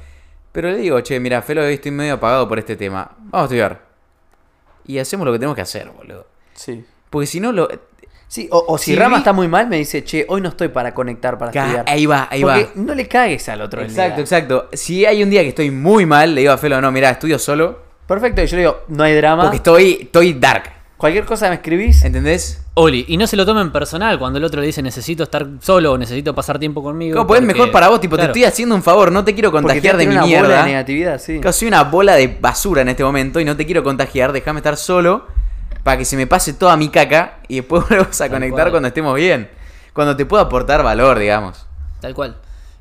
Pero 0.52 0.70
le 0.70 0.78
digo, 0.78 0.98
che, 1.02 1.20
mira, 1.20 1.42
Felo, 1.42 1.62
hoy 1.62 1.74
estoy 1.74 1.90
medio 1.92 2.14
apagado 2.14 2.48
por 2.48 2.58
este 2.58 2.76
tema. 2.76 3.10
Vamos 3.18 3.34
a 3.34 3.44
estudiar. 3.44 3.80
Y 4.86 4.98
hacemos 4.98 5.26
lo 5.26 5.32
que 5.32 5.38
tenemos 5.38 5.54
que 5.56 5.62
hacer, 5.62 5.90
boludo. 5.90 6.26
Sí. 6.54 6.84
Porque 7.10 7.26
si 7.26 7.40
no, 7.40 7.52
lo. 7.52 7.68
Sí, 8.28 8.48
o, 8.50 8.64
o 8.68 8.76
si 8.78 8.86
Si 8.92 8.96
Rama 8.96 9.16
vi- 9.16 9.20
está 9.20 9.32
muy 9.32 9.46
mal, 9.48 9.68
me 9.68 9.76
dice, 9.76 10.02
che, 10.04 10.26
hoy 10.28 10.40
no 10.40 10.48
estoy 10.48 10.68
para 10.68 10.92
conectar 10.92 11.38
para 11.38 11.52
Ca- 11.52 11.60
estudiar. 11.62 11.84
Ahí 11.88 12.06
va, 12.06 12.26
ahí 12.30 12.42
Porque 12.42 12.64
va. 12.64 12.70
no 12.74 12.94
le 12.94 13.06
cagues 13.06 13.48
al 13.48 13.60
otro 13.60 13.80
el 13.80 13.86
Exacto, 13.86 14.16
día. 14.16 14.22
exacto. 14.22 14.68
Si 14.72 15.06
hay 15.06 15.22
un 15.22 15.30
día 15.30 15.42
que 15.42 15.48
estoy 15.50 15.70
muy 15.70 16.06
mal, 16.06 16.34
le 16.34 16.40
digo 16.40 16.52
a 16.52 16.58
Felo, 16.58 16.80
no, 16.80 16.90
mira, 16.90 17.10
estudio 17.10 17.38
solo. 17.38 17.78
Perfecto, 18.06 18.42
y 18.42 18.46
yo 18.46 18.56
le 18.56 18.62
digo, 18.62 18.80
no 18.88 19.04
hay 19.04 19.14
drama. 19.14 19.42
Porque 19.44 19.56
estoy, 19.58 19.98
estoy 20.02 20.32
dark. 20.34 20.72
Cualquier 20.96 21.24
cosa 21.26 21.48
me 21.50 21.56
escribís. 21.56 22.02
¿Entendés? 22.04 22.62
Oli, 22.74 23.04
y 23.08 23.16
no 23.16 23.26
se 23.26 23.36
lo 23.36 23.44
tomen 23.46 23.70
personal 23.70 24.18
cuando 24.18 24.38
el 24.38 24.44
otro 24.44 24.60
le 24.60 24.66
dice 24.66 24.82
necesito 24.82 25.22
estar 25.24 25.46
solo 25.60 25.92
o 25.92 25.98
necesito 25.98 26.34
pasar 26.34 26.58
tiempo 26.58 26.82
conmigo. 26.82 27.16
Como 27.16 27.26
pues 27.26 27.40
porque- 27.40 27.52
mejor 27.52 27.70
para 27.70 27.88
vos, 27.88 28.00
tipo, 28.00 28.16
claro. 28.16 28.32
te 28.32 28.38
estoy 28.40 28.48
haciendo 28.50 28.74
un 28.74 28.82
favor, 28.82 29.12
no 29.12 29.22
te 29.24 29.34
quiero 29.34 29.52
contagiar 29.52 29.96
te 29.96 30.02
de 30.02 30.06
mi 30.06 30.12
una 30.14 30.22
bola 30.22 30.26
mierda. 30.40 30.58
de 30.62 30.64
negatividad, 30.70 31.20
sí. 31.20 31.40
Soy 31.52 31.68
una 31.68 31.84
bola 31.84 32.14
de 32.14 32.28
basura 32.40 32.82
en 32.82 32.88
este 32.88 33.04
momento 33.04 33.40
y 33.40 33.44
no 33.44 33.56
te 33.56 33.66
quiero 33.66 33.82
contagiar, 33.84 34.32
déjame 34.32 34.60
estar 34.60 34.76
solo 34.78 35.26
para 35.86 35.98
que 35.98 36.04
se 36.04 36.16
me 36.16 36.26
pase 36.26 36.52
toda 36.52 36.76
mi 36.76 36.88
caca 36.88 37.38
y 37.46 37.56
después 37.56 37.84
volvemos 37.88 38.20
a 38.20 38.24
Tal 38.24 38.30
conectar 38.32 38.64
cual. 38.64 38.70
cuando 38.72 38.88
estemos 38.88 39.14
bien. 39.14 39.48
Cuando 39.92 40.16
te 40.16 40.26
pueda 40.26 40.42
aportar 40.42 40.82
valor, 40.82 41.16
digamos. 41.16 41.64
Tal 42.00 42.12
cual. 42.12 42.36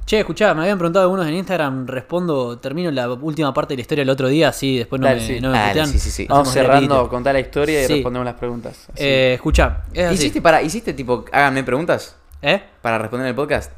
Che, 0.08 0.20
escuchá, 0.20 0.56
me 0.56 0.62
habían 0.64 0.80
preguntado 0.80 1.04
algunos 1.04 1.28
en 1.28 1.36
Instagram, 1.36 1.86
respondo, 1.86 2.58
termino 2.58 2.90
la 2.90 3.08
última 3.12 3.54
parte 3.54 3.74
de 3.74 3.78
la 3.78 3.82
historia 3.82 4.02
el 4.02 4.10
otro 4.10 4.28
día, 4.28 4.50
así 4.50 4.80
después 4.80 5.00
no 5.00 5.06
Dale, 5.08 5.22
me, 5.22 5.28
sí. 5.28 5.40
no 5.40 5.50
me 5.52 5.58
Dale, 5.58 5.70
putean. 5.72 5.88
sí, 5.88 6.00
sí, 6.00 6.10
sí. 6.12 6.26
Vamos 6.28 6.50
cerrando, 6.50 7.08
contá 7.10 7.32
la 7.32 7.40
historia 7.40 7.84
y 7.84 7.88
Sí. 7.88 7.94
respondemos 7.94 8.26
las 8.26 8.36
preguntas. 8.36 8.88
Eh, 8.96 9.34
escuchá, 9.36 9.84
es 9.94 10.06
así. 10.08 10.16
¿Hiciste, 10.16 10.42
para, 10.42 10.62
¿Hiciste 10.64 10.94
tipo, 10.94 11.26
háganme 11.32 11.64
preguntas 11.64 12.16
¿Eh? 12.42 12.62
para 12.82 12.98
responder 12.98 13.28
el 13.28 13.36
podcast? 13.36 13.72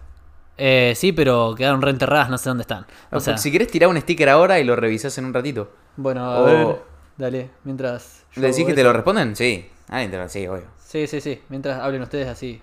Eh, 0.57 0.93
sí, 0.95 1.11
pero 1.11 1.53
quedaron 1.55 1.81
reenterradas, 1.81 2.29
no 2.29 2.37
sé 2.37 2.49
dónde 2.49 2.61
están. 2.63 2.85
O 3.11 3.17
O 3.17 3.19
sea, 3.19 3.37
si 3.37 3.51
querés 3.51 3.67
tirar 3.69 3.89
un 3.89 3.99
sticker 4.01 4.29
ahora 4.29 4.57
y 4.59 4.63
lo 4.63 4.75
revisás 4.77 5.17
en 5.17 5.25
un 5.25 5.33
ratito. 5.33 5.69
bueno, 5.97 6.25
a 6.25 6.39
o- 6.41 6.45
ver, 6.45 6.81
dale, 7.17 7.49
mientras... 7.65 8.16
¿Le 8.37 8.47
decís 8.47 8.65
que 8.65 8.73
te 8.73 8.83
lo 8.83 8.93
responden? 8.93 9.35
Sí. 9.35 9.69
Ah, 9.89 10.03
sí, 10.27 10.47
obvio. 10.47 10.63
Sí, 10.85 11.07
sí, 11.07 11.19
sí, 11.21 11.41
mientras 11.49 11.79
hablen 11.81 12.01
ustedes 12.01 12.27
así. 12.27 12.61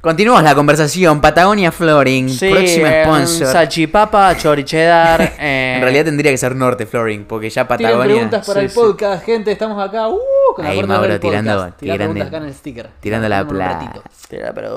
Continuamos 0.00 0.42
la 0.42 0.54
conversación. 0.54 1.20
Patagonia 1.20 1.70
Flooring, 1.70 2.30
Sí, 2.30 2.50
próximo 2.50 2.86
eh, 2.86 3.02
sponsor. 3.04 3.46
salchipapa, 3.48 4.34
choricheddar. 4.38 5.20
eh, 5.38 5.74
En 5.76 5.82
realidad 5.82 6.06
tendría 6.06 6.30
que 6.32 6.38
ser 6.38 6.56
Norte 6.56 6.86
Flooring, 6.86 7.26
porque 7.26 7.50
ya 7.50 7.66
Tienen 7.68 7.84
Patagonia. 7.92 8.14
preguntas 8.14 8.46
para 8.46 8.60
sí, 8.60 8.64
el 8.64 8.70
sí. 8.70 8.76
podcast, 8.76 9.24
gente, 9.26 9.52
estamos 9.52 9.86
acá. 9.86 10.08
Uh, 10.08 10.18
con 10.56 10.64
la 10.64 10.70
Ahí, 10.70 10.78
puerta 10.78 10.94
Mauro, 10.94 11.12
del 11.12 11.20
podcast. 11.20 11.42
tirando- 11.44 11.72
tirando- 11.74 11.98
preguntas 11.98 12.28
acá 12.28 12.36
en 12.38 12.44
el 12.44 12.54
sticker. 12.54 12.88
tirando 13.00 13.28
la 13.28 13.46
plata. 13.46 13.92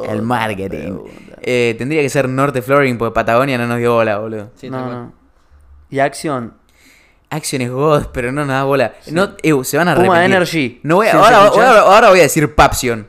El 0.10 0.22
marketing. 0.24 0.98
Eh, 1.42 1.76
tendría 1.78 2.02
que 2.02 2.10
ser 2.10 2.28
Norte 2.28 2.62
Flooring, 2.62 2.98
porque 2.98 3.14
Patagonia 3.16 3.58
no 3.58 3.66
nos 3.68 3.78
dio 3.78 3.94
bola, 3.94 4.18
boludo. 4.18 4.52
Sí, 4.56 4.70
tal 4.70 4.80
no, 4.82 4.86
cual. 4.88 4.98
no. 5.06 5.14
Y 5.90 6.00
acción. 6.00 6.54
Action 7.34 7.62
es 7.62 7.72
God, 7.72 8.08
pero 8.14 8.32
no 8.32 8.42
nos 8.42 8.50
da 8.50 8.64
bola. 8.64 8.94
No, 9.12 9.32
eh, 9.42 9.54
se 9.64 9.78
van 9.78 9.88
a 9.90 9.96
Puma 9.96 10.08
repetir. 10.20 10.26
Energy. 10.36 10.80
No 10.84 10.96
voy 10.98 11.08
a- 11.08 11.12
¿Sí 11.12 11.18
ahora, 11.18 11.38
ahora, 11.48 11.80
ahora 11.82 12.10
voy 12.10 12.20
a 12.20 12.24
decir 12.24 12.54
Papsion. 12.54 13.08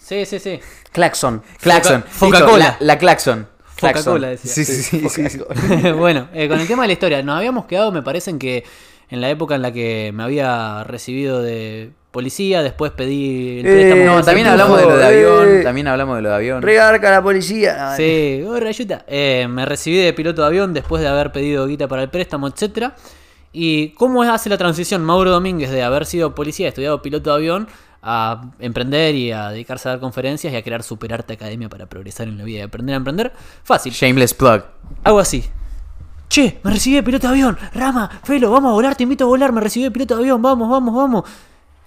Sí, 0.00 0.24
sí, 0.26 0.38
sí. 0.38 0.60
Claxon. 0.92 1.42
Claxon. 1.60 2.04
Coca-Cola. 2.18 2.76
La, 2.80 2.86
la 2.94 2.98
Claxon. 2.98 3.48
Claxon. 3.76 4.04
Coca-Cola 4.04 4.28
decía. 4.28 4.50
Sí, 4.52 4.64
sí, 4.64 4.82
sí. 4.82 5.08
sí, 5.08 5.28
sí. 5.28 5.38
bueno, 5.92 6.28
eh, 6.32 6.48
con 6.48 6.58
el 6.60 6.66
tema 6.66 6.82
de 6.82 6.88
la 6.88 6.92
historia, 6.92 7.22
nos 7.22 7.36
habíamos 7.36 7.66
quedado, 7.66 7.92
me 7.92 8.02
parece, 8.02 8.30
en 8.30 8.38
que 8.38 8.64
en 9.10 9.20
la 9.20 9.28
época 9.30 9.54
en 9.54 9.62
la 9.62 9.72
que 9.72 10.10
me 10.14 10.22
había 10.22 10.84
recibido 10.84 11.42
de 11.42 11.90
policía, 12.10 12.62
después 12.62 12.90
pedí 12.92 13.60
el 13.60 13.66
Eh, 13.66 13.70
préstamo. 13.72 14.04
No, 14.04 14.14
con 14.14 14.24
también 14.24 14.46
hablamos 14.46 14.78
de 14.80 14.84
lo 14.86 14.96
de 14.96 15.02
Eh. 15.02 15.06
avión. 15.06 15.62
También 15.64 15.88
hablamos 15.88 16.16
de 16.16 16.22
lo 16.22 16.28
de 16.30 16.34
avión. 16.34 16.62
Regarca 16.62 17.10
la 17.10 17.22
policía. 17.22 17.94
Sí, 17.96 18.42
oh, 18.46 18.58
rayuta. 18.58 19.04
Eh, 19.06 19.46
me 19.48 19.64
recibí 19.66 19.96
de 19.98 20.12
piloto 20.12 20.42
de 20.42 20.46
avión 20.48 20.72
después 20.72 21.02
de 21.02 21.08
haber 21.08 21.32
pedido 21.32 21.66
guita 21.66 21.86
para 21.88 22.02
el 22.02 22.08
préstamo, 22.08 22.48
etcétera. 22.48 22.94
¿Y 23.52 23.90
cómo 23.90 24.22
hace 24.22 24.48
la 24.48 24.58
transición 24.58 25.04
Mauro 25.04 25.30
Domínguez 25.30 25.70
de 25.70 25.82
haber 25.82 26.06
sido 26.06 26.34
policía, 26.34 26.68
estudiado 26.68 27.02
piloto 27.02 27.30
de 27.30 27.36
avión, 27.36 27.68
a 28.02 28.52
emprender 28.58 29.14
y 29.14 29.32
a 29.32 29.50
dedicarse 29.50 29.88
a 29.88 29.92
dar 29.92 30.00
conferencias 30.00 30.52
y 30.52 30.56
a 30.56 30.62
crear 30.62 30.82
Superarte 30.82 31.32
Academia 31.32 31.68
para 31.68 31.86
progresar 31.86 32.28
en 32.28 32.38
la 32.38 32.44
vida 32.44 32.60
y 32.60 32.62
aprender 32.62 32.94
a 32.94 32.96
emprender? 32.98 33.32
Fácil. 33.64 33.92
Shameless 33.92 34.34
plug. 34.34 34.62
Hago 35.04 35.18
así. 35.18 35.44
Che, 36.28 36.60
me 36.62 36.70
recibí 36.70 36.96
de 36.96 37.02
piloto 37.02 37.26
de 37.26 37.32
avión. 37.32 37.58
Rama, 37.72 38.20
Felo, 38.22 38.50
vamos 38.50 38.70
a 38.70 38.74
volar, 38.74 38.94
te 38.94 39.02
invito 39.02 39.24
a 39.24 39.28
volar, 39.28 39.50
me 39.50 39.60
recibí 39.60 39.84
de 39.84 39.90
piloto 39.90 40.16
de 40.16 40.22
avión, 40.22 40.42
vamos, 40.42 40.68
vamos, 40.68 40.94
vamos. 40.94 41.24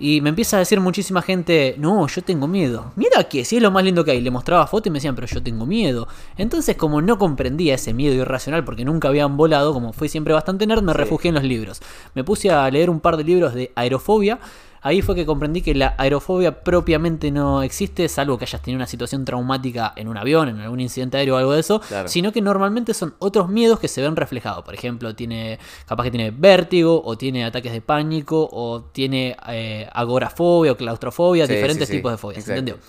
Y 0.04 0.20
me 0.22 0.30
empieza 0.30 0.56
a 0.56 0.60
decir 0.60 0.80
muchísima 0.80 1.22
gente, 1.22 1.76
no, 1.78 2.08
yo 2.08 2.24
tengo 2.24 2.48
miedo. 2.48 2.92
¿Miedo 2.96 3.20
a 3.20 3.26
qué? 3.26 3.46
Si 3.46 3.58
es 3.58 3.62
lo 3.62 3.70
más 3.70 3.84
lindo 3.84 4.04
que 4.04 4.10
hay. 4.10 4.20
Le 4.20 4.32
mostraba 4.32 4.66
fotos 4.66 4.88
y 4.88 4.90
me 4.90 4.98
decían, 4.98 5.14
pero 5.14 5.28
yo 5.28 5.44
tengo 5.44 5.68
miedo. 5.68 6.08
Entonces, 6.38 6.76
como 6.76 7.04
no 7.04 7.20
comprendía 7.20 7.76
ese 7.76 7.94
miedo 7.94 8.16
irracional 8.16 8.64
porque 8.64 8.84
nunca 8.84 9.10
habían 9.10 9.38
volado, 9.38 9.74
como 9.74 9.94
fui 9.94 10.10
siempre 10.10 10.34
bastante 10.34 10.66
nerd, 10.66 10.82
me 10.82 10.94
refugié 10.94 11.30
en 11.30 11.36
los 11.36 11.44
libros. 11.44 11.82
Me 12.16 12.24
puse 12.24 12.50
a 12.50 12.68
leer 12.72 12.90
un 12.90 13.00
par 13.00 13.16
de 13.16 13.26
libros 13.26 13.54
de 13.54 13.72
aerofobia. 13.76 14.40
Ahí 14.84 15.04
fue 15.04 15.14
que 15.14 15.28
comprendí 15.28 15.62
que 15.62 15.76
la 15.76 15.94
aerofobia 16.00 16.64
propiamente 16.64 17.30
no 17.30 17.62
existe, 17.62 18.10
salvo 18.10 18.40
que 18.40 18.46
hayas 18.46 18.62
tenido 18.64 18.78
una 18.78 18.88
situación 18.88 19.26
traumática 19.26 19.94
en 19.96 20.08
un 20.08 20.18
avión, 20.18 20.50
en 20.50 20.60
algún 20.60 20.80
incidente 20.80 21.18
aéreo 21.18 21.36
o 21.36 21.38
algo 21.38 21.52
de 21.54 21.60
eso, 21.60 21.80
Claro. 21.82 22.08
sino 22.08 22.32
que 22.32 22.42
normalmente 22.42 22.96
son 22.96 23.14
otros 23.20 23.48
miedos 23.48 23.80
que 23.80 23.88
se 23.88 24.02
ven 24.02 24.16
reflejados. 24.16 24.64
Por 24.66 24.74
ejemplo, 24.74 25.14
tiene 25.14 25.60
capaz 25.86 26.06
que 26.06 26.12
tiene 26.12 26.32
vértigo, 26.32 27.00
o 27.06 27.16
tiene 27.16 27.46
ataques 27.46 27.72
de 27.74 27.82
pánico, 27.82 28.50
o 28.52 28.82
tiene 28.92 29.38
eh, 29.50 29.88
agorafobia 29.94 30.72
o 30.72 30.78
claustrofobia, 30.78 31.46
Sí, 31.46 31.54
diferentes 31.54 31.88
sí, 31.88 31.94
sí. 31.94 31.98
tipos 32.00 32.12
de 32.14 32.18
fobias. 32.18 32.40
Exacto. 32.40 32.60
¿Entendió? 32.60 32.84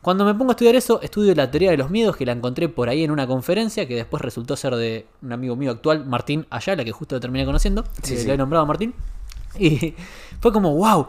Cuando 0.00 0.24
me 0.24 0.32
pongo 0.34 0.52
a 0.52 0.54
estudiar 0.54 0.76
eso, 0.76 1.00
estudio 1.02 1.34
la 1.34 1.50
teoría 1.50 1.72
de 1.72 1.76
los 1.76 1.90
miedos 1.90 2.16
que 2.16 2.24
la 2.24 2.30
encontré 2.32 2.68
por 2.68 2.88
ahí 2.88 3.02
en 3.02 3.10
una 3.10 3.26
conferencia 3.26 3.88
que 3.88 3.96
después 3.96 4.22
resultó 4.22 4.54
ser 4.56 4.76
de 4.76 5.06
un 5.22 5.32
amigo 5.32 5.56
mío 5.56 5.72
actual, 5.72 6.06
Martín 6.06 6.46
Ayala, 6.50 6.84
que 6.84 6.92
justo 6.92 7.16
lo 7.16 7.20
terminé 7.20 7.44
conociendo. 7.44 7.82
Sí, 8.04 8.14
eh, 8.14 8.18
sí. 8.18 8.26
Lo 8.28 8.34
he 8.34 8.36
nombrado 8.36 8.64
Martín. 8.64 8.94
Y 9.58 9.94
fue 10.40 10.52
como, 10.52 10.74
wow, 10.74 11.08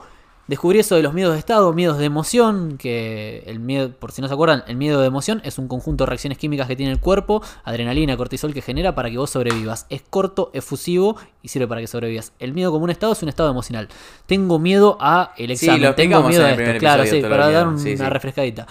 Descubrí 0.49 0.79
eso 0.79 0.95
de 0.95 1.03
los 1.03 1.13
miedos 1.13 1.33
de 1.33 1.37
estado, 1.39 1.71
miedos 1.73 1.99
de 1.99 2.05
emoción, 2.05 2.79
que 2.79 3.43
el 3.45 3.59
miedo, 3.59 3.91
por 3.91 4.11
si 4.11 4.19
no 4.19 4.27
se 4.27 4.33
acuerdan, 4.33 4.63
el 4.65 4.77
miedo 4.77 4.99
de 4.99 5.05
emoción 5.05 5.43
es 5.45 5.59
un 5.59 5.67
conjunto 5.67 6.05
de 6.05 6.09
reacciones 6.09 6.39
químicas 6.39 6.67
que 6.67 6.75
tiene 6.75 6.91
el 6.91 6.99
cuerpo, 6.99 7.43
adrenalina, 7.63 8.17
cortisol 8.17 8.51
que 8.51 8.63
genera 8.63 8.95
para 8.95 9.11
que 9.11 9.19
vos 9.19 9.29
sobrevivas. 9.29 9.85
Es 9.91 10.01
corto, 10.01 10.49
efusivo 10.55 11.17
y 11.43 11.49
sirve 11.49 11.67
para 11.67 11.81
que 11.81 11.85
sobrevivas. 11.87 12.33
El 12.39 12.53
miedo 12.53 12.71
como 12.71 12.85
un 12.85 12.89
estado 12.89 13.13
es 13.13 13.21
un 13.21 13.29
estado 13.29 13.51
emocional. 13.51 13.89
Tengo 14.25 14.57
miedo 14.57 14.97
a 14.99 15.33
el 15.37 15.55
Sí, 15.55 15.65
examen, 15.67 15.83
lo 15.83 15.93
tengo 15.93 16.23
miedo 16.23 16.43
a 16.43 16.49
esto, 16.49 16.79
claro, 16.79 17.05
sí, 17.05 17.21
para 17.21 17.51
dar 17.51 17.67
una 17.67 17.77
Sí, 17.77 17.95
sí. 17.95 18.03
refrescadita. 18.03 18.65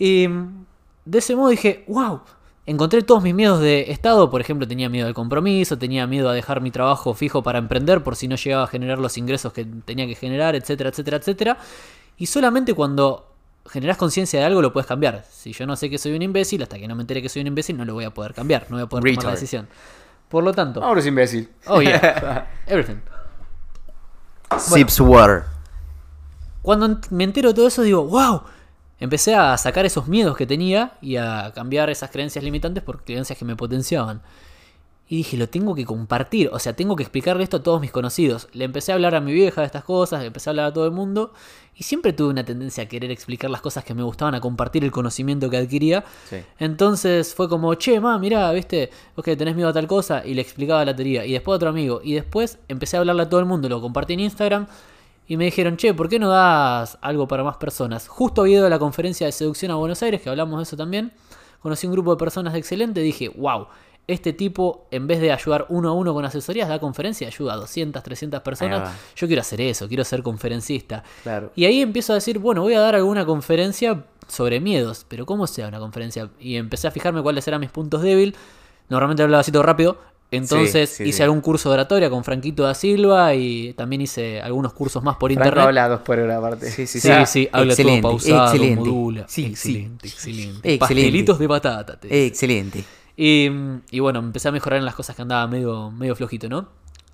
Y 0.00 0.26
de 0.26 1.18
ese 1.18 1.36
modo 1.36 1.50
dije, 1.50 1.84
wow, 1.86 2.20
encontré 2.66 3.02
todos 3.02 3.22
mis 3.22 3.34
miedos 3.34 3.60
de 3.60 3.90
estado. 3.90 4.30
Por 4.30 4.40
ejemplo, 4.40 4.66
tenía 4.66 4.88
miedo 4.88 5.06
del 5.06 5.14
compromiso, 5.14 5.78
tenía 5.78 6.06
miedo 6.06 6.28
a 6.28 6.32
dejar 6.32 6.60
mi 6.60 6.70
trabajo 6.70 7.14
fijo 7.14 7.42
para 7.42 7.58
emprender 7.58 8.02
por 8.02 8.16
si 8.16 8.28
no 8.28 8.36
llegaba 8.36 8.64
a 8.64 8.66
generar 8.66 8.98
los 8.98 9.18
ingresos 9.18 9.52
que 9.52 9.64
tenía 9.64 10.06
que 10.06 10.14
generar, 10.14 10.54
etcétera, 10.54 10.90
etcétera, 10.90 11.16
etcétera. 11.18 11.58
Y 12.16 12.26
solamente 12.26 12.74
cuando 12.74 13.28
generás 13.66 13.96
conciencia 13.96 14.40
de 14.40 14.46
algo 14.46 14.62
lo 14.62 14.72
puedes 14.72 14.86
cambiar. 14.86 15.24
Si 15.30 15.52
yo 15.52 15.66
no 15.66 15.76
sé 15.76 15.88
que 15.90 15.98
soy 15.98 16.12
un 16.12 16.22
imbécil, 16.22 16.62
hasta 16.62 16.78
que 16.78 16.88
no 16.88 16.94
me 16.94 17.02
entere 17.02 17.22
que 17.22 17.28
soy 17.28 17.42
un 17.42 17.48
imbécil, 17.48 17.76
no 17.76 17.84
lo 17.84 17.94
voy 17.94 18.04
a 18.04 18.10
poder 18.10 18.34
cambiar, 18.34 18.66
no 18.68 18.76
voy 18.76 18.84
a 18.84 18.86
poder 18.86 19.04
tomar 19.14 19.24
la 19.24 19.30
decisión. 19.32 19.68
Por 20.28 20.44
lo 20.44 20.52
tanto, 20.52 20.82
Ahora 20.82 21.00
es 21.00 21.06
imbécil. 21.06 21.48
oh 21.66 21.82
yeah, 21.82 22.48
everything. 22.66 23.00
Sips 24.58 25.00
water. 25.00 25.44
Cuando 26.62 27.00
me 27.10 27.24
entero 27.24 27.50
de 27.50 27.54
todo 27.54 27.66
eso, 27.66 27.82
digo, 27.82 28.04
wow. 28.06 28.42
Empecé 29.02 29.34
a 29.34 29.58
sacar 29.58 29.84
esos 29.84 30.06
miedos 30.06 30.36
que 30.36 30.46
tenía 30.46 30.92
y 31.00 31.16
a 31.16 31.50
cambiar 31.56 31.90
esas 31.90 32.08
creencias 32.10 32.44
limitantes 32.44 32.84
por 32.84 33.02
creencias 33.02 33.36
que 33.36 33.44
me 33.44 33.56
potenciaban. 33.56 34.22
Y 35.08 35.16
dije, 35.16 35.36
lo 35.36 35.48
tengo 35.48 35.74
que 35.74 35.84
compartir, 35.84 36.48
o 36.52 36.60
sea, 36.60 36.76
tengo 36.76 36.94
que 36.94 37.02
explicarle 37.02 37.42
esto 37.42 37.56
a 37.56 37.62
todos 37.64 37.80
mis 37.80 37.90
conocidos. 37.90 38.46
Le 38.52 38.64
empecé 38.64 38.92
a 38.92 38.94
hablar 38.94 39.16
a 39.16 39.20
mi 39.20 39.32
vieja 39.32 39.60
de 39.60 39.66
estas 39.66 39.82
cosas, 39.82 40.20
le 40.20 40.28
empecé 40.28 40.48
a 40.48 40.52
hablar 40.52 40.66
a 40.66 40.72
todo 40.72 40.84
el 40.84 40.92
mundo. 40.92 41.32
Y 41.74 41.82
siempre 41.82 42.12
tuve 42.12 42.28
una 42.28 42.44
tendencia 42.44 42.84
a 42.84 42.86
querer 42.86 43.10
explicar 43.10 43.50
las 43.50 43.60
cosas 43.60 43.82
que 43.82 43.92
me 43.92 44.04
gustaban, 44.04 44.36
a 44.36 44.40
compartir 44.40 44.84
el 44.84 44.92
conocimiento 44.92 45.50
que 45.50 45.56
adquiría. 45.56 46.04
Sí. 46.30 46.36
Entonces 46.60 47.34
fue 47.34 47.48
como, 47.48 47.74
che, 47.74 47.98
ma, 47.98 48.20
mirá, 48.20 48.52
viste, 48.52 48.90
vos 49.16 49.24
que 49.24 49.36
tenés 49.36 49.56
miedo 49.56 49.70
a 49.70 49.72
tal 49.72 49.88
cosa, 49.88 50.24
y 50.24 50.34
le 50.34 50.42
explicaba 50.42 50.84
la 50.84 50.94
teoría. 50.94 51.26
Y 51.26 51.32
después 51.32 51.54
a 51.54 51.56
otro 51.56 51.70
amigo. 51.70 52.00
Y 52.04 52.14
después 52.14 52.60
empecé 52.68 52.98
a 52.98 53.00
hablarle 53.00 53.22
a 53.22 53.28
todo 53.28 53.40
el 53.40 53.46
mundo, 53.46 53.68
lo 53.68 53.80
compartí 53.80 54.12
en 54.12 54.20
Instagram. 54.20 54.68
Y 55.32 55.38
me 55.38 55.46
dijeron, 55.46 55.78
che, 55.78 55.94
¿por 55.94 56.10
qué 56.10 56.18
no 56.18 56.28
das 56.28 56.98
algo 57.00 57.26
para 57.26 57.42
más 57.42 57.56
personas? 57.56 58.06
Justo 58.06 58.42
había 58.42 58.58
ido 58.58 58.66
a 58.66 58.68
la 58.68 58.78
conferencia 58.78 59.24
de 59.24 59.32
seducción 59.32 59.70
a 59.70 59.76
Buenos 59.76 60.02
Aires, 60.02 60.20
que 60.20 60.28
hablamos 60.28 60.58
de 60.58 60.64
eso 60.64 60.76
también. 60.76 61.10
Conocí 61.60 61.86
un 61.86 61.94
grupo 61.94 62.10
de 62.10 62.18
personas 62.18 62.54
excelente. 62.54 63.00
Dije, 63.00 63.30
wow, 63.30 63.66
este 64.06 64.34
tipo, 64.34 64.88
en 64.90 65.06
vez 65.06 65.22
de 65.22 65.32
ayudar 65.32 65.64
uno 65.70 65.88
a 65.88 65.92
uno 65.94 66.12
con 66.12 66.22
asesorías, 66.26 66.68
da 66.68 66.78
conferencia, 66.78 67.28
ayuda 67.28 67.54
a 67.54 67.56
200, 67.56 68.02
300 68.02 68.40
Ahí 68.40 68.44
personas. 68.44 68.92
Yo 69.16 69.26
quiero 69.26 69.40
hacer 69.40 69.62
eso, 69.62 69.88
quiero 69.88 70.04
ser 70.04 70.22
conferencista. 70.22 71.02
Claro. 71.22 71.50
Y 71.56 71.64
ahí 71.64 71.80
empiezo 71.80 72.12
a 72.12 72.16
decir, 72.16 72.38
bueno, 72.38 72.60
voy 72.60 72.74
a 72.74 72.80
dar 72.80 72.94
alguna 72.94 73.24
conferencia 73.24 74.04
sobre 74.28 74.60
miedos, 74.60 75.06
pero 75.08 75.24
¿cómo 75.24 75.46
sea 75.46 75.66
una 75.66 75.78
conferencia? 75.78 76.28
Y 76.40 76.56
empecé 76.56 76.88
a 76.88 76.90
fijarme 76.90 77.22
cuáles 77.22 77.48
eran 77.48 77.62
mis 77.62 77.70
puntos 77.70 78.02
débiles. 78.02 78.38
Normalmente 78.90 79.22
hablaba 79.22 79.40
así 79.40 79.50
todo 79.50 79.62
rápido. 79.62 79.96
Entonces 80.32 80.90
Sí, 80.90 80.96
sí, 80.96 81.08
hice 81.10 81.18
sí. 81.18 81.22
algún 81.22 81.40
curso 81.42 81.68
de 81.68 81.74
oratoria 81.74 82.08
con 82.10 82.24
Franquito 82.24 82.62
da 82.64 82.74
Silva 82.74 83.34
y 83.34 83.74
también 83.74 84.02
hice 84.02 84.40
algunos 84.40 84.72
cursos 84.72 85.02
más 85.02 85.16
por 85.16 85.30
Franco 85.30 85.46
internet. 85.46 85.66
habla 85.68 85.88
dos 85.88 86.00
por 86.00 86.18
hora 86.18 86.38
aparte. 86.38 86.70
Sí, 86.70 86.86
sí, 86.86 87.00
Sí, 87.00 87.08
sí, 87.26 87.48
habla 87.52 87.72
Excelente, 87.74 88.00
todo 88.02 88.10
pausado, 88.12 88.44
excelente. 88.46 88.76
modula. 88.76 89.24
Sí, 89.28 89.42
sí. 89.42 89.48
excelente, 89.50 90.08
excelente. 90.08 90.78
Pastelitos 90.78 91.38
de 91.38 91.46
te 91.98 92.08
dice. 92.08 92.26
Excelente. 92.26 92.84
Y, 93.16 93.50
y 93.90 94.00
bueno, 94.00 94.20
empecé 94.20 94.48
a 94.48 94.52
mejorar 94.52 94.78
en 94.78 94.86
las 94.86 94.94
cosas 94.94 95.14
que 95.14 95.22
andaba 95.22 95.46
medio, 95.46 95.90
medio 95.90 96.16
flojito, 96.16 96.48
¿no? 96.48 96.66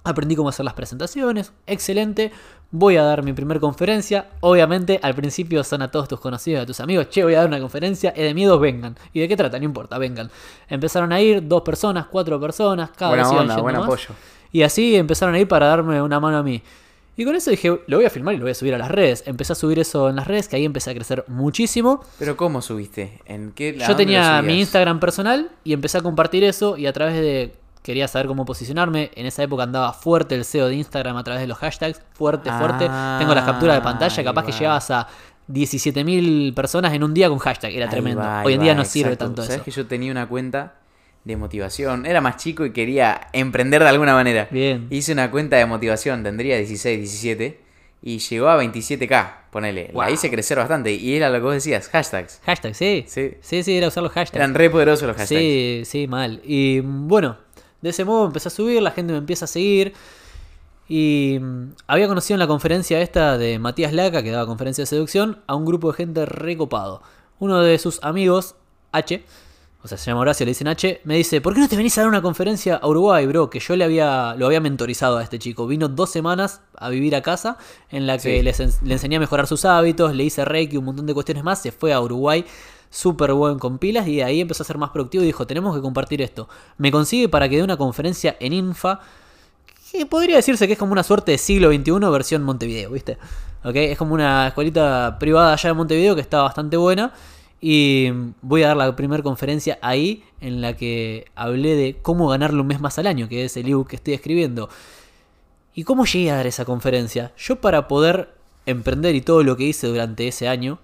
Aprendí 0.04 0.36
cómo 0.36 0.48
hacer 0.48 0.64
las 0.64 0.74
presentaciones, 0.74 1.52
excelente. 1.66 2.32
Voy 2.70 2.96
a 2.96 3.02
dar 3.02 3.22
mi 3.22 3.32
primer 3.32 3.60
conferencia. 3.60 4.28
Obviamente, 4.40 5.00
al 5.02 5.14
principio 5.14 5.64
son 5.64 5.82
a 5.82 5.90
todos 5.90 6.08
tus 6.08 6.20
conocidos, 6.20 6.62
a 6.62 6.66
tus 6.66 6.80
amigos. 6.80 7.08
Che, 7.10 7.24
voy 7.24 7.34
a 7.34 7.38
dar 7.38 7.48
una 7.48 7.60
conferencia. 7.60 8.10
Es 8.10 8.24
de 8.24 8.34
miedo, 8.34 8.58
vengan. 8.58 8.96
¿Y 9.12 9.20
de 9.20 9.28
qué 9.28 9.36
trata? 9.36 9.58
No 9.58 9.64
importa, 9.64 9.98
vengan. 9.98 10.30
Empezaron 10.68 11.12
a 11.12 11.20
ir 11.20 11.46
dos 11.46 11.62
personas, 11.62 12.06
cuatro 12.10 12.40
personas, 12.40 12.90
cada 12.90 13.10
Buena 13.10 13.24
vez 13.24 13.32
iban 13.32 13.42
onda, 13.42 13.54
yendo 13.54 13.62
buen 13.62 13.76
más. 13.76 13.84
apoyo. 13.84 14.08
Y 14.52 14.62
así 14.62 14.96
empezaron 14.96 15.34
a 15.34 15.38
ir 15.38 15.48
para 15.48 15.66
darme 15.66 16.00
una 16.00 16.20
mano 16.20 16.38
a 16.38 16.42
mí. 16.42 16.62
Y 17.16 17.24
con 17.24 17.34
eso 17.34 17.50
dije, 17.50 17.80
lo 17.86 17.96
voy 17.96 18.06
a 18.06 18.10
filmar 18.10 18.34
y 18.34 18.36
lo 18.38 18.44
voy 18.44 18.52
a 18.52 18.54
subir 18.54 18.74
a 18.74 18.78
las 18.78 18.90
redes. 18.90 19.24
Empecé 19.26 19.52
a 19.52 19.56
subir 19.56 19.78
eso 19.80 20.08
en 20.08 20.14
las 20.16 20.28
redes, 20.28 20.46
que 20.46 20.54
ahí 20.54 20.64
empecé 20.64 20.90
a 20.90 20.94
crecer 20.94 21.24
muchísimo. 21.26 22.04
Pero 22.18 22.36
¿cómo 22.36 22.62
subiste? 22.62 23.20
¿En 23.26 23.50
qué? 23.50 23.76
a 23.82 23.88
Yo 23.88 23.96
tenía 23.96 24.40
mi? 24.40 24.60
Instagram 24.60 25.00
personal 25.00 25.50
y 25.64 25.72
empecé 25.72 25.98
a 25.98 26.00
compartir 26.02 26.44
eso 26.44 26.76
y 26.76 26.86
a 26.86 26.92
través 26.92 27.14
de... 27.14 27.54
Quería 27.88 28.06
saber 28.06 28.26
cómo 28.26 28.44
posicionarme. 28.44 29.10
En 29.14 29.24
esa 29.24 29.42
época 29.42 29.62
andaba 29.62 29.94
fuerte 29.94 30.34
el 30.34 30.44
SEO 30.44 30.68
de 30.68 30.74
Instagram 30.74 31.16
a 31.16 31.24
través 31.24 31.40
de 31.40 31.46
los 31.46 31.56
hashtags. 31.56 32.02
Fuerte, 32.12 32.50
fuerte. 32.52 32.86
Ah, 32.86 33.16
Tengo 33.18 33.34
las 33.34 33.46
capturas 33.46 33.76
de 33.76 33.80
pantalla. 33.80 34.14
ahí 34.18 34.24
Capaz 34.26 34.44
que 34.44 34.52
llegabas 34.52 34.90
a 34.90 35.08
17.000 35.50 36.52
personas 36.54 36.92
en 36.92 37.02
un 37.02 37.14
día 37.14 37.30
con 37.30 37.38
hashtag. 37.38 37.72
Era 37.74 37.88
tremendo. 37.88 38.20
va, 38.20 38.42
Hoy 38.44 38.52
en 38.54 38.60
día 38.60 38.74
no 38.74 38.84
sirve 38.84 39.16
tanto 39.16 39.42
¿Sabes 39.42 39.56
eso. 39.56 39.64
que 39.64 39.70
yo 39.70 39.86
tenía 39.86 40.12
una 40.12 40.28
cuenta 40.28 40.74
de 41.24 41.36
motivación? 41.38 42.04
Era 42.04 42.20
más 42.20 42.36
chico 42.36 42.66
y 42.66 42.72
quería 42.72 43.28
emprender 43.32 43.82
de 43.82 43.88
alguna 43.88 44.12
manera. 44.12 44.48
Bien. 44.50 44.86
Hice 44.90 45.12
una 45.14 45.30
cuenta 45.30 45.56
de 45.56 45.64
motivación, 45.64 46.22
tendría 46.22 46.58
16, 46.58 46.98
17 46.98 47.60
y 48.02 48.18
llegó 48.18 48.48
a 48.48 48.62
27k, 48.62 49.30
ponele. 49.50 49.88
La 49.94 50.04
Wow. 50.04 50.12
hice 50.14 50.30
crecer 50.30 50.56
bastante 50.58 50.92
y 50.92 51.16
era 51.16 51.30
lo 51.30 51.36
que 51.36 51.42
vos 51.42 51.54
decías, 51.54 51.88
hashtags. 51.88 52.40
Hashtag, 52.44 52.74
sí. 52.74 53.04
Sí. 53.08 53.32
Sí, 53.40 53.62
sí, 53.62 53.76
era 53.76 53.88
usar 53.88 54.02
los 54.02 54.12
hashtags. 54.12 54.36
Eran 54.36 54.54
re 54.54 54.70
poderosos 54.70 55.08
los 55.08 55.16
hashtags. 55.16 55.28
Sí, 55.40 55.82
sí, 55.84 56.06
mal. 56.06 56.40
Y 56.44 56.80
bueno, 56.80 57.38
de 57.82 57.90
ese 57.90 58.04
modo 58.04 58.26
empecé 58.26 58.48
a 58.48 58.50
subir, 58.50 58.82
la 58.82 58.90
gente 58.90 59.12
me 59.12 59.18
empieza 59.18 59.44
a 59.44 59.48
seguir. 59.48 59.92
Y 60.88 61.38
mm, 61.40 61.72
había 61.86 62.08
conocido 62.08 62.34
en 62.36 62.40
la 62.40 62.46
conferencia 62.46 63.00
esta 63.00 63.36
de 63.38 63.58
Matías 63.58 63.92
Laca, 63.92 64.22
que 64.22 64.30
daba 64.30 64.46
conferencia 64.46 64.82
de 64.82 64.86
seducción, 64.86 65.40
a 65.46 65.54
un 65.54 65.64
grupo 65.66 65.88
de 65.90 65.96
gente 65.96 66.26
recopado. 66.26 67.02
Uno 67.38 67.60
de 67.60 67.78
sus 67.78 68.02
amigos, 68.02 68.54
H, 68.92 69.22
o 69.82 69.86
sea, 69.86 69.96
se 69.98 70.10
llama 70.10 70.22
Horacio, 70.22 70.44
le 70.44 70.50
dicen 70.50 70.66
H, 70.66 71.00
me 71.04 71.16
dice, 71.16 71.40
¿por 71.40 71.54
qué 71.54 71.60
no 71.60 71.68
te 71.68 71.76
venís 71.76 71.96
a 71.98 72.00
dar 72.00 72.08
una 72.08 72.20
conferencia 72.22 72.76
a 72.76 72.88
Uruguay, 72.88 73.26
bro? 73.26 73.48
Que 73.50 73.60
yo 73.60 73.76
le 73.76 73.84
había, 73.84 74.34
lo 74.36 74.46
había 74.46 74.60
mentorizado 74.60 75.18
a 75.18 75.22
este 75.22 75.38
chico. 75.38 75.66
Vino 75.68 75.88
dos 75.88 76.10
semanas 76.10 76.62
a 76.74 76.88
vivir 76.88 77.14
a 77.14 77.22
casa, 77.22 77.58
en 77.90 78.06
la 78.06 78.16
que 78.18 78.38
Sí. 78.38 78.42
les 78.42 78.58
en- 78.58 78.72
le 78.82 78.94
enseñé 78.94 79.16
a 79.16 79.20
mejorar 79.20 79.46
sus 79.46 79.64
hábitos, 79.66 80.14
le 80.16 80.24
hice 80.24 80.44
reiki, 80.44 80.78
un 80.78 80.86
montón 80.86 81.06
de 81.06 81.14
cuestiones 81.14 81.44
más, 81.44 81.60
se 81.62 81.70
fue 81.70 81.92
a 81.92 82.00
Uruguay 82.00 82.44
súper 82.90 83.32
buen 83.32 83.58
con 83.58 83.78
pilas 83.78 84.06
y 84.08 84.20
ahí 84.20 84.40
empezó 84.40 84.62
a 84.62 84.66
ser 84.66 84.78
más 84.78 84.90
productivo 84.90 85.22
y 85.22 85.26
dijo, 85.26 85.46
tenemos 85.46 85.74
que 85.74 85.82
compartir 85.82 86.22
esto. 86.22 86.48
Me 86.76 86.90
consigue 86.90 87.28
para 87.28 87.48
que 87.48 87.56
dé 87.56 87.62
una 87.62 87.76
conferencia 87.76 88.36
en 88.40 88.52
Infa, 88.52 89.00
que 89.90 90.06
podría 90.06 90.36
decirse 90.36 90.66
que 90.66 90.74
es 90.74 90.78
como 90.78 90.92
una 90.92 91.02
suerte 91.02 91.32
de 91.32 91.38
siglo 91.38 91.72
XXI 91.72 92.10
versión 92.10 92.42
Montevideo, 92.42 92.90
¿viste? 92.90 93.18
¿Ok? 93.64 93.76
Es 93.76 93.98
como 93.98 94.14
una 94.14 94.48
escuelita 94.48 95.16
privada 95.18 95.54
allá 95.54 95.70
de 95.70 95.74
Montevideo 95.74 96.14
que 96.14 96.20
está 96.20 96.42
bastante 96.42 96.76
buena. 96.76 97.12
Y 97.60 98.10
voy 98.40 98.62
a 98.62 98.68
dar 98.68 98.76
la 98.76 98.94
primera 98.94 99.22
conferencia 99.22 99.78
ahí 99.82 100.22
en 100.40 100.60
la 100.60 100.76
que 100.76 101.26
hablé 101.34 101.74
de 101.74 101.96
cómo 102.00 102.28
ganarle 102.28 102.60
un 102.60 102.68
mes 102.68 102.80
más 102.80 102.98
al 102.98 103.08
año, 103.08 103.28
que 103.28 103.44
es 103.44 103.56
el 103.56 103.68
ebook 103.68 103.88
que 103.88 103.96
estoy 103.96 104.14
escribiendo. 104.14 104.68
¿Y 105.74 105.82
cómo 105.84 106.04
llegué 106.06 106.30
a 106.30 106.36
dar 106.36 106.46
esa 106.46 106.64
conferencia? 106.64 107.32
Yo 107.36 107.60
para 107.60 107.88
poder 107.88 108.32
emprender 108.66 109.14
y 109.16 109.22
todo 109.22 109.42
lo 109.42 109.56
que 109.56 109.64
hice 109.64 109.88
durante 109.88 110.28
ese 110.28 110.46
año, 110.46 110.78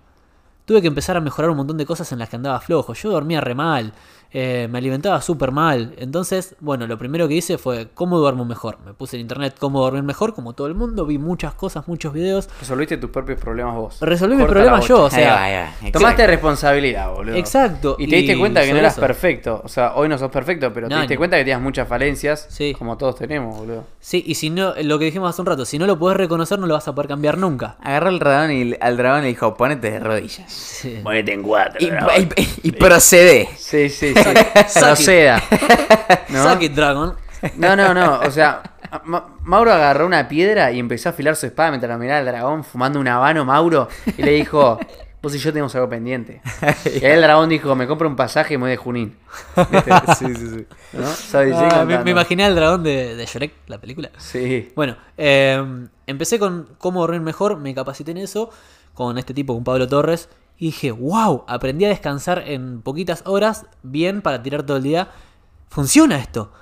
tuve 0.65 0.81
que 0.81 0.89
empezar 0.89 1.17
a 1.17 1.21
mejorar 1.21 1.51
un 1.51 1.59
montón 1.59 1.77
de 1.77 1.87
cosas 1.87 2.11
en 2.13 2.19
las 2.19 2.29
que 2.29 2.37
andaba 2.37 2.61
flojo. 2.61 2.95
Yo 2.95 3.11
dormía 3.11 3.41
re 3.41 3.55
mal, 3.55 3.93
eh, 4.37 4.67
me 4.69 4.79
alimentaba 4.79 5.23
súper 5.23 5.53
mal. 5.53 5.95
Entonces, 5.97 6.57
bueno, 6.59 6.89
lo 6.89 6.99
primero 6.99 7.29
que 7.29 7.35
hice 7.35 7.57
fue 7.57 7.89
cómo 7.95 8.19
duermo 8.19 8.45
mejor. 8.45 8.79
Me 8.85 8.93
puse 8.93 9.15
en 9.17 9.21
internet 9.23 9.55
cómo 9.59 9.81
dormir 9.81 10.03
mejor, 10.03 10.35
como 10.35 10.55
todo 10.55 10.67
el 10.67 10.75
mundo. 10.75 11.07
Vi 11.07 11.19
muchas 11.19 11.55
cosas, 11.55 11.87
muchos 11.87 12.13
videos. 12.13 12.49
Resolviste 12.61 12.97
tus 12.97 13.11
propios 13.11 13.41
problemas 13.41 13.77
vos. 13.77 14.01
Resolví 14.01 14.35
mis 14.35 14.47
problemas 14.47 14.87
yo, 14.89 15.05
o 15.05 15.11
sea, 15.11 15.19
Ahí 15.19 15.25
va, 15.27 15.43
ahí 15.45 15.53
va. 15.67 15.71
Exacto. 15.77 15.99
Tomaste 16.01 16.27
responsabilidad, 16.27 17.13
boludo. 17.15 17.37
Exacto. 17.37 17.95
Y 17.99 18.09
te 18.09 18.17
diste 18.17 18.37
cuenta 18.37 18.63
que 18.65 18.73
no 18.73 18.79
eras 18.81 18.95
eso. 18.95 19.01
perfecto. 19.01 19.61
O 19.65 19.69
sea, 19.69 19.95
hoy 19.95 20.09
no 20.09 20.19
sos 20.19 20.31
perfecto, 20.33 20.73
pero 20.75 20.89
te 20.89 20.95
No, 20.95 21.01
diste 21.01 21.15
no. 21.15 21.19
cuenta 21.19 21.37
que 21.37 21.45
tenías 21.45 21.61
muchas 21.61 21.87
falencias. 21.87 22.47
Sí. 22.51 22.75
Como 22.77 22.97
todos 22.99 23.15
tenemos, 23.17 23.57
boludo. 23.57 23.85
Sí, 24.01 24.25
y 24.27 24.35
si 24.35 24.51
no, 24.51 24.75
lo 24.83 24.99
que 24.99 25.05
dijimos 25.05 25.31
hace 25.31 25.41
un 25.43 25.47
rato, 25.47 25.65
si 25.65 25.79
no 25.79 25.87
lo 25.87 25.97
podés 25.97 26.17
reconocer, 26.17 26.59
no 26.59 26.67
lo 26.67 26.75
vas 26.75 26.89
a 26.89 26.95
poder 26.95 27.07
cambiar 27.09 27.39
nunca. 27.39 27.77
Agarró 27.81 28.09
el 28.09 28.19
dragón 28.19 28.51
y 28.51 28.75
al 28.81 28.97
dragón 28.97 29.23
le 29.23 29.29
dijo, 29.29 29.55
ponete 29.55 29.93
de 29.93 30.01
rodillas. 30.01 30.51
Sí. 30.53 30.99
Ponete 31.05 31.33
en 31.33 31.43
cuatro. 31.45 31.79
Y, 31.81 31.87
y- 32.41 32.49
y 32.65 32.73
procede. 32.73 33.49
Sí, 33.57 33.89
sí, 33.89 34.13
sí. 34.15 34.24
Proceda. 34.81 35.43
¿No? 36.29 36.51
Suck 36.51 36.63
it, 36.63 36.73
Dragon. 36.77 37.15
No, 37.57 37.77
no, 37.77 37.93
no. 37.93 38.21
O 38.21 38.31
sea, 38.31 38.63
Ma- 39.05 39.27
Mauro 39.43 39.73
agarró 39.73 40.07
una 40.07 40.29
piedra 40.29 40.73
y 40.73 40.79
empezó 40.79 41.09
a 41.09 41.13
afilar 41.13 41.37
su 41.37 41.47
espada 41.47 41.71
mientras 41.71 41.93
lo 41.93 41.99
miraba 41.99 42.21
al 42.21 42.27
dragón 42.27 42.65
fumando 42.65 43.01
un 43.01 43.09
habano, 43.09 43.45
Mauro. 43.45 43.89
Y 44.17 44.23
le 44.23 44.33
dijo, 44.33 44.79
vos 45.21 45.35
y 45.35 45.39
yo 45.39 45.53
tenemos 45.53 45.75
algo 45.75 45.89
pendiente. 45.89 46.41
Y 46.87 47.05
ahí 47.05 47.13
el 47.13 47.21
dragón 47.21 47.49
dijo, 47.49 47.75
me 47.75 47.87
compro 47.87 48.09
un 48.09 48.17
pasaje 48.17 48.55
y 48.55 48.57
me 48.57 48.63
voy 48.63 48.71
de 48.71 48.77
Junín. 48.77 49.17
sí, 50.19 50.35
sí, 50.35 50.49
sí. 50.49 50.67
Ah, 51.53 51.85
me, 51.85 52.11
imaginé 52.11 52.45
al 52.45 52.55
dragón 52.55 52.83
de, 52.83 53.17
de 53.17 53.27
Shrek, 53.27 53.53
la 53.67 53.79
película. 53.79 54.11
Sí. 54.17 54.73
Bueno, 54.75 54.97
eh, 55.19 55.63
empecé 56.07 56.39
con 56.39 56.69
cómo 56.79 57.01
dormir 57.01 57.21
mejor, 57.21 57.59
me 57.59 57.75
capacité 57.75 58.13
en 58.13 58.19
eso, 58.19 58.51
con 58.95 59.19
este 59.19 59.35
tipo, 59.35 59.55
con 59.55 59.65
Pablo 59.65 59.89
Torres, 59.89 60.29
y 60.59 60.67
dije, 60.67 60.93
wow, 60.93 61.45
aprendí 61.49 61.85
a 61.85 61.89
descansar 61.89 62.45
en 62.47 62.81
poquitas 62.83 63.23
horas, 63.27 63.67
bien 63.83 64.23
para 64.23 64.43
tirar 64.43 64.63
todo 64.63 64.77
el 64.77 64.83
día. 64.83 65.09
Funciona 65.69 66.17
esto. 66.19 66.53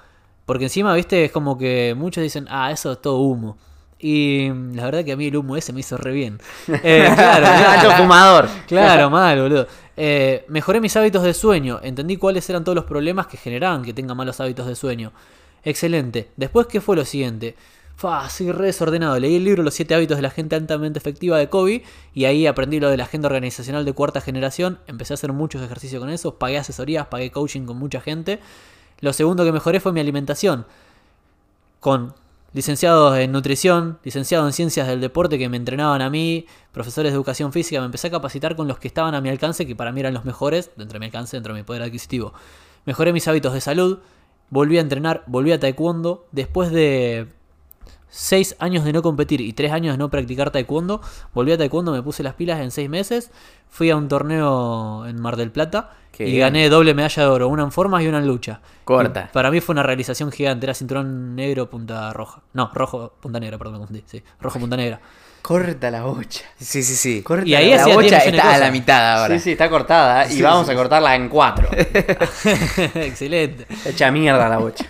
Porque 0.47 0.64
encima, 0.64 0.94
viste, 0.94 1.27
es 1.27 1.32
como 1.32 1.59
que 1.59 1.94
muchos 1.97 2.23
dicen, 2.23 2.47
ah, 2.51 2.73
eso 2.73 2.93
es 2.93 3.01
todo 3.01 3.19
humo. 3.19 3.56
Y 3.98 4.51
mm, 4.52 4.74
la 4.74 4.85
verdad 4.86 5.05
que 5.05 5.12
a 5.12 5.16
mí 5.16 5.27
el 5.27 5.36
humo 5.36 5.56
ese 5.56 5.73
me 5.73 5.81
hizo 5.81 5.97
re 5.97 6.12
bien. 6.12 6.40
Eh, 6.82 7.10
claro, 7.14 7.47
claro. 7.47 7.90
fumador. 8.02 8.48
Claro, 8.66 9.10
mal, 9.10 9.40
boludo. 9.40 9.66
Eh, 9.97 10.44
mejoré 10.48 10.81
mis 10.81 10.97
hábitos 10.97 11.23
de 11.23 11.35
sueño. 11.35 11.78
Entendí 11.82 12.16
cuáles 12.16 12.48
eran 12.51 12.64
todos 12.64 12.74
los 12.74 12.85
problemas 12.85 13.27
que 13.28 13.36
generaban 13.36 13.82
que 13.82 13.93
tenga 13.93 14.14
malos 14.14 14.40
hábitos 14.40 14.66
de 14.66 14.74
sueño. 14.74 15.12
Excelente. 15.62 16.31
Después, 16.36 16.66
¿qué 16.66 16.81
fue 16.81 16.97
lo 16.97 17.05
siguiente? 17.05 17.55
Fua, 17.97 18.28
soy 18.28 18.51
re 18.52 18.66
desordenado. 18.66 19.19
Leí 19.19 19.36
el 19.36 19.44
libro 19.44 19.62
Los 19.62 19.74
7 19.74 19.94
hábitos 19.94 20.16
de 20.16 20.23
la 20.23 20.31
gente 20.31 20.56
altamente 20.56 20.98
efectiva 20.98 21.39
de 21.39 21.48
Kobe 21.48 21.85
y 22.14 22.24
ahí 22.24 22.47
aprendí 22.47 22.81
lo 22.81 22.89
de 22.89 22.97
la 22.97 23.05
agenda 23.05 23.27
organizacional 23.27 23.85
de 23.85 23.93
cuarta 23.93 24.20
generación. 24.20 24.78
Empecé 24.86 25.12
a 25.12 25.14
hacer 25.14 25.32
muchos 25.32 25.62
ejercicios 25.62 26.01
con 26.01 26.10
eso. 26.10 26.36
Pagué 26.39 26.59
asesorías, 26.59 27.06
pagué 27.06 27.31
coaching 27.31 27.64
con 27.64 27.78
mucha 27.78 28.01
gente. 28.01 28.40
Lo 29.01 29.12
segundo 29.12 29.44
que 29.44 29.52
mejoré 29.52 29.81
fue 29.81 29.93
mi 29.93 30.01
alimentación. 30.01 30.66
Con 31.81 32.14
licenciados 32.52 33.16
en 33.19 33.32
nutrición, 33.32 33.98
licenciados 34.05 34.47
en 34.47 34.52
ciencias 34.52 34.86
del 34.86 35.01
deporte 35.01 35.39
que 35.39 35.48
me 35.48 35.56
entrenaban 35.56 36.02
a 36.02 36.10
mí, 36.10 36.47
profesores 36.70 37.12
de 37.12 37.16
educación 37.16 37.52
física, 37.52 37.81
me 37.81 37.86
empecé 37.86 38.09
a 38.09 38.10
capacitar 38.10 38.56
con 38.56 38.69
los 38.69 38.78
que 38.78 38.89
estaban 38.89 39.14
a 39.14 39.20
mi 39.20 39.28
alcance, 39.28 39.66
que 39.66 39.74
para 39.74 39.93
mí 39.93 40.01
eran 40.01 40.14
los 40.14 40.24
mejores, 40.24 40.70
dentro 40.77 40.94
de 40.94 41.01
mi 41.01 41.06
alcance, 41.06 41.36
dentro 41.36 41.55
de 41.55 41.60
mi 41.60 41.64
poder 41.64 41.82
adquisitivo. 41.82 42.35
Mejoré 42.85 43.12
mis 43.12 43.27
hábitos 43.27 43.55
de 43.55 43.60
salud, 43.60 44.01
volví 44.51 44.78
a 44.78 44.81
entrenar, 44.82 45.24
volví 45.27 45.52
a 45.52 45.60
taekwondo, 45.60 46.27
después 46.32 46.70
de 46.70 47.28
6 48.12 48.56
años 48.59 48.84
de 48.84 48.93
no 48.93 49.01
competir 49.01 49.40
y 49.40 49.55
3 49.55 49.72
años 49.72 49.94
de 49.94 49.98
no 49.98 50.10
practicar 50.10 50.51
taekwondo, 50.51 51.01
volví 51.32 51.51
a 51.52 51.59
taekwondo, 51.59 51.93
me 51.93 52.02
puse 52.02 52.22
las 52.22 52.34
pilas 52.34 52.60
en 52.60 52.70
6 52.70 52.89
meses, 52.90 53.30
fui 53.70 53.89
a 53.90 53.97
un 53.97 54.09
torneo 54.09 55.06
en 55.06 55.18
Mar 55.18 55.36
del 55.36 55.51
Plata 55.51 55.90
Qué 56.12 56.24
y 56.28 56.32
bien. 56.32 56.40
gané 56.40 56.68
doble 56.68 56.93
medalla 56.93 57.22
de 57.22 57.28
oro, 57.28 57.48
una 57.48 57.62
en 57.62 57.72
formas 57.72 58.02
y 58.02 58.06
una 58.09 58.18
en 58.18 58.26
lucha. 58.26 58.60
Corta. 58.84 59.28
Y 59.30 59.32
para 59.32 59.51
mí 59.51 59.60
fue 59.60 59.72
una 59.72 59.82
realización 59.82 60.30
gigante, 60.30 60.66
era 60.66 60.74
cinturón 60.74 61.34
negro, 61.34 61.70
punta 61.70 62.12
roja. 62.12 62.43
No, 62.52 62.70
rojo, 62.74 63.14
punta 63.18 63.40
negra, 63.40 63.56
perdón, 63.56 63.74
me 63.74 63.78
confundí, 63.78 64.05
sí, 64.06 64.22
rojo, 64.40 64.60
punta 64.60 64.76
negra. 64.76 65.01
Corta 65.40 65.90
la 65.90 66.05
bocha. 66.05 66.44
Sí, 66.59 66.82
sí, 66.82 66.94
sí. 66.94 67.22
Corta 67.22 67.48
Y 67.48 67.55
ahí 67.55 67.70
la 67.70 67.86
bocha 67.86 67.94
10 67.94 67.97
millones 68.05 68.24
de 68.24 68.30
está 68.36 68.55
a 68.55 68.59
la 68.59 68.70
mitad 68.70 69.22
ahora. 69.22 69.34
Sí, 69.34 69.40
sí, 69.40 69.52
está 69.52 69.70
cortada 69.70 70.26
¿eh? 70.26 70.34
y 70.34 70.43
vamos 70.43 70.68
a 70.68 70.74
cortarla 70.74 71.16
en 71.16 71.28
cuatro. 71.30 71.68
Excelente. 72.94 73.66
Hecha 73.86 74.10
mierda 74.12 74.48
la 74.48 74.59
bocha. 74.59 74.84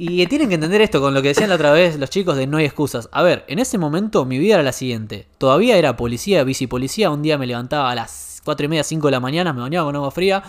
Y 0.00 0.24
tienen 0.28 0.48
que 0.48 0.54
entender 0.54 0.80
esto 0.80 1.00
con 1.00 1.12
lo 1.12 1.22
que 1.22 1.28
decían 1.28 1.48
la 1.48 1.56
otra 1.56 1.72
vez 1.72 1.98
los 1.98 2.08
chicos 2.08 2.36
de 2.36 2.46
no 2.46 2.58
hay 2.58 2.66
excusas. 2.66 3.08
A 3.10 3.24
ver, 3.24 3.44
en 3.48 3.58
ese 3.58 3.78
momento 3.78 4.24
mi 4.24 4.38
vida 4.38 4.54
era 4.54 4.62
la 4.62 4.72
siguiente. 4.72 5.26
Todavía 5.38 5.76
era 5.76 5.96
policía, 5.96 6.44
bicipolicía. 6.44 7.10
Un 7.10 7.20
día 7.20 7.36
me 7.36 7.48
levantaba 7.48 7.90
a 7.90 7.96
las 7.96 8.40
4 8.44 8.66
y 8.66 8.68
media, 8.68 8.84
5 8.84 9.08
de 9.08 9.10
la 9.10 9.18
mañana, 9.18 9.52
me 9.52 9.60
bañaba 9.60 9.86
con 9.86 9.96
agua 9.96 10.12
fría. 10.12 10.44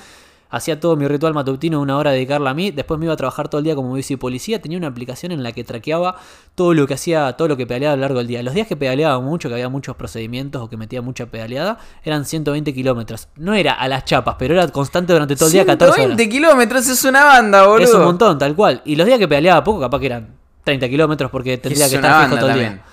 Hacía 0.51 0.79
todo 0.79 0.95
mi 0.95 1.07
ritual 1.07 1.33
matutino 1.33 1.77
de 1.77 1.83
una 1.83 1.97
hora 1.97 2.11
dedicarla 2.11 2.49
a 2.49 2.53
mí. 2.53 2.71
Después 2.71 2.99
me 2.99 3.05
iba 3.05 3.13
a 3.13 3.17
trabajar 3.17 3.49
todo 3.49 3.59
el 3.59 3.65
día 3.65 3.75
como 3.75 3.93
bicipolicía. 3.93 4.61
Tenía 4.61 4.77
una 4.77 4.87
aplicación 4.87 5.31
en 5.31 5.43
la 5.43 5.51
que 5.51 5.63
traqueaba 5.63 6.15
todo 6.55 6.73
lo 6.73 6.87
que 6.87 6.95
hacía, 6.95 7.33
todo 7.33 7.47
lo 7.47 7.55
que 7.55 7.67
pedaleaba 7.67 7.93
a 7.93 7.95
lo 7.97 8.01
largo 8.01 8.17
del 8.17 8.27
día. 8.27 8.41
Los 8.41 8.55
días 8.55 8.67
que 8.67 8.75
pedaleaba 8.75 9.19
mucho, 9.19 9.47
que 9.47 9.55
había 9.55 9.69
muchos 9.69 9.95
procedimientos 9.95 10.61
o 10.61 10.69
que 10.69 10.75
metía 10.77 11.03
mucha 11.03 11.27
pedaleada, 11.27 11.77
eran 12.03 12.25
120 12.25 12.73
kilómetros. 12.73 13.27
No 13.35 13.53
era 13.53 13.73
a 13.73 13.87
las 13.87 14.05
chapas, 14.05 14.35
pero 14.39 14.55
era 14.55 14.67
constante 14.69 15.13
durante 15.13 15.35
todo 15.35 15.47
el 15.47 15.53
día, 15.53 15.65
14 15.65 15.83
horas. 15.85 15.95
120 15.97 16.29
kilómetros 16.29 16.87
es 16.89 17.03
una 17.03 17.25
banda, 17.25 17.67
boludo. 17.67 17.83
Es 17.83 17.93
un 17.93 18.03
montón, 18.03 18.39
tal 18.39 18.55
cual. 18.55 18.81
Y 18.85 18.95
los 18.95 19.05
días 19.05 19.19
que 19.19 19.27
pedaleaba 19.27 19.63
poco, 19.63 19.79
capaz 19.79 19.99
que 19.99 20.07
eran 20.07 20.35
30 20.63 20.89
kilómetros 20.89 21.29
porque 21.29 21.57
tendría 21.57 21.89
que 21.89 21.95
estar 21.95 22.25
fijo 22.25 22.39
todo 22.39 22.49
el 22.49 22.55
día. 22.55 22.83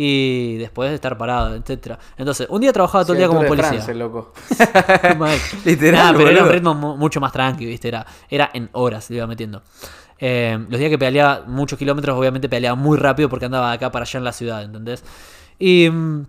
Y 0.00 0.56
después 0.58 0.90
de 0.90 0.94
estar 0.94 1.18
parado, 1.18 1.56
etcétera. 1.56 1.98
Entonces, 2.16 2.46
un 2.50 2.60
día 2.60 2.72
trabajaba 2.72 3.02
todo 3.02 3.14
el 3.14 3.18
día 3.18 3.26
como 3.26 3.40
policía. 3.48 3.94
loco. 3.94 4.32
Mal. 5.18 5.36
Literal, 5.64 6.12
Nah, 6.12 6.16
pero 6.16 6.30
era 6.30 6.44
un 6.44 6.50
ritmo 6.50 6.74
mu- 6.74 6.96
mucho 6.96 7.20
más 7.20 7.32
tranqui, 7.32 7.66
¿viste? 7.66 7.88
Era, 7.88 8.06
era 8.30 8.48
en 8.54 8.68
horas, 8.74 9.10
le 9.10 9.16
iba 9.16 9.26
metiendo. 9.26 9.60
Eh, 10.20 10.56
los 10.68 10.78
días 10.78 10.90
que 10.90 10.98
pedaleaba 10.98 11.42
muchos 11.48 11.76
kilómetros, 11.76 12.16
obviamente 12.16 12.48
pedaleaba 12.48 12.76
muy 12.76 12.96
rápido 12.96 13.28
porque 13.28 13.46
andaba 13.46 13.70
de 13.70 13.74
acá 13.74 13.90
para 13.90 14.04
allá 14.04 14.18
en 14.18 14.24
la 14.24 14.32
ciudad, 14.32 14.62
¿entendés? 14.62 15.02
Y 15.58 15.90
mm, 15.90 16.26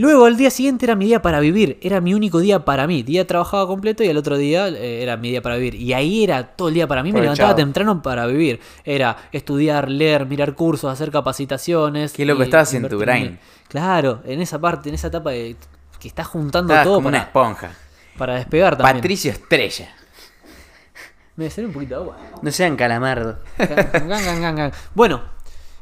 luego 0.00 0.26
el 0.28 0.36
día 0.36 0.50
siguiente 0.50 0.86
era 0.86 0.94
mi 0.94 1.06
día 1.06 1.20
para 1.20 1.40
vivir, 1.40 1.78
era 1.82 2.00
mi 2.00 2.14
único 2.14 2.38
día 2.38 2.64
para 2.64 2.86
mí. 2.86 3.02
Día 3.02 3.26
trabajaba 3.26 3.66
completo 3.66 4.02
y 4.04 4.06
el 4.06 4.16
otro 4.16 4.36
día 4.36 4.68
eh, 4.68 5.02
era 5.02 5.16
mi 5.16 5.30
día 5.30 5.42
para 5.42 5.56
vivir. 5.56 5.74
Y 5.74 5.92
ahí 5.92 6.24
era 6.24 6.44
todo 6.44 6.68
el 6.68 6.74
día 6.74 6.86
para 6.86 7.02
mí, 7.02 7.12
me 7.12 7.20
levantaba 7.20 7.50
Aprovechado. 7.50 7.66
temprano 7.72 8.02
para 8.02 8.26
vivir. 8.26 8.60
Era 8.84 9.16
estudiar, 9.32 9.90
leer, 9.90 10.24
mirar 10.26 10.54
cursos, 10.54 10.90
hacer 10.92 11.10
capacitaciones. 11.10 12.12
Qué 12.12 12.24
loco, 12.24 12.42
y 12.42 12.44
estabas 12.44 12.72
en 12.74 12.88
tu 12.88 12.94
en 12.94 13.00
grind. 13.00 13.30
mí. 13.32 13.38
Claro, 13.68 14.22
en 14.24 14.40
esa 14.40 14.58
parte, 14.60 14.88
en 14.88 14.94
esa 14.94 15.08
etapa 15.08 15.30
de, 15.30 15.56
que 15.98 16.08
estás 16.08 16.26
juntando 16.28 16.72
Estabas 16.72 16.84
todo 16.86 16.94
como 16.96 17.08
una 17.08 17.18
para, 17.18 17.48
esponja. 17.50 17.70
para 18.16 18.34
despegar 18.36 18.76
también. 18.76 18.96
Patricio 18.98 19.32
Estrella. 19.32 19.94
Me 21.36 21.48
salió 21.50 21.68
un 21.68 21.74
poquito 21.74 21.94
de 21.94 22.00
agua. 22.02 22.16
No 22.42 22.50
sean 22.50 22.74
calamardo. 22.76 23.38
Gan, 23.58 24.08
gan, 24.08 24.40
gan, 24.40 24.56
gan. 24.56 24.72
Bueno, 24.94 25.22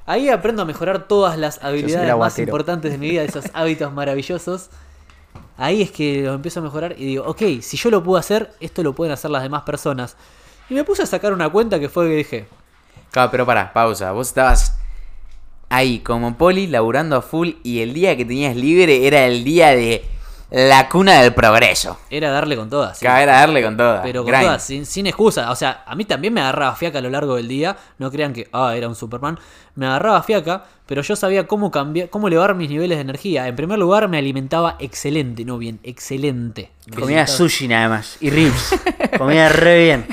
ahí 0.06 0.28
aprendo 0.28 0.62
a 0.62 0.64
mejorar 0.64 1.06
todas 1.06 1.38
las 1.38 1.62
habilidades 1.62 2.16
más 2.16 2.38
importantes 2.38 2.92
de 2.92 2.98
mi 2.98 3.10
vida, 3.10 3.22
esos 3.22 3.46
hábitos 3.54 3.92
maravillosos. 3.92 4.70
Ahí 5.58 5.82
es 5.82 5.90
que 5.90 6.22
los 6.22 6.34
empiezo 6.34 6.60
a 6.60 6.62
mejorar 6.62 6.94
y 6.98 7.04
digo, 7.06 7.24
ok, 7.26 7.42
si 7.60 7.76
yo 7.76 7.90
lo 7.90 8.02
puedo 8.02 8.18
hacer, 8.18 8.52
esto 8.60 8.82
lo 8.82 8.94
pueden 8.94 9.12
hacer 9.12 9.30
las 9.30 9.42
demás 9.42 9.62
personas. 9.62 10.16
Y 10.68 10.74
me 10.74 10.84
puse 10.84 11.02
a 11.02 11.06
sacar 11.06 11.32
una 11.32 11.48
cuenta 11.48 11.78
que 11.80 11.88
fue 11.88 12.08
que 12.08 12.16
dije, 12.16 12.48
Claro, 13.10 13.30
pero 13.30 13.46
pará, 13.46 13.72
pausa. 13.72 14.12
Vos 14.12 14.28
estabas 14.28 14.76
ahí 15.70 16.00
como 16.00 16.36
poli, 16.36 16.66
laburando 16.66 17.16
a 17.16 17.22
full, 17.22 17.52
y 17.62 17.80
el 17.80 17.94
día 17.94 18.16
que 18.16 18.26
tenías 18.26 18.54
libre 18.56 19.06
era 19.06 19.26
el 19.26 19.42
día 19.42 19.68
de 19.68 20.04
la 20.50 20.88
cuna 20.88 21.20
del 21.22 21.34
progreso. 21.34 21.98
era 22.08 22.30
darle 22.30 22.56
con 22.56 22.70
todas. 22.70 22.98
sí. 22.98 23.04
Caber 23.04 23.28
a 23.30 23.40
darle 23.40 23.62
con 23.62 23.76
toda. 23.76 24.02
Pero 24.02 24.22
con 24.22 24.30
Grind. 24.32 24.44
todas, 24.46 24.62
sin, 24.62 24.86
sin 24.86 25.06
excusa. 25.06 25.50
O 25.50 25.56
sea, 25.56 25.82
a 25.86 25.94
mí 25.96 26.04
también 26.04 26.32
me 26.32 26.40
agarraba 26.40 26.74
fiaca 26.76 26.98
a 26.98 27.02
lo 27.02 27.10
largo 27.10 27.36
del 27.36 27.48
día. 27.48 27.76
No 27.98 28.10
crean 28.10 28.32
que, 28.32 28.48
ah, 28.52 28.74
era 28.76 28.88
un 28.88 28.94
Superman. 28.94 29.38
Me 29.74 29.86
agarraba 29.86 30.22
fiaca, 30.22 30.64
pero 30.86 31.02
yo 31.02 31.16
sabía 31.16 31.46
cómo 31.46 31.70
cambiar, 31.70 32.08
cómo 32.10 32.28
elevar 32.28 32.54
mis 32.54 32.70
niveles 32.70 32.96
de 32.96 33.02
energía. 33.02 33.48
En 33.48 33.56
primer 33.56 33.78
lugar, 33.78 34.08
me 34.08 34.18
alimentaba 34.18 34.76
excelente, 34.78 35.44
no 35.44 35.58
bien, 35.58 35.80
excelente. 35.82 36.70
Me 36.86 36.96
Comía 36.96 37.22
alimentaba- 37.22 37.36
sushi 37.36 37.68
nada 37.68 37.88
más. 37.88 38.16
Y 38.20 38.30
ribs. 38.30 38.74
Comía 39.18 39.48
re 39.48 39.84
bien. 39.84 40.06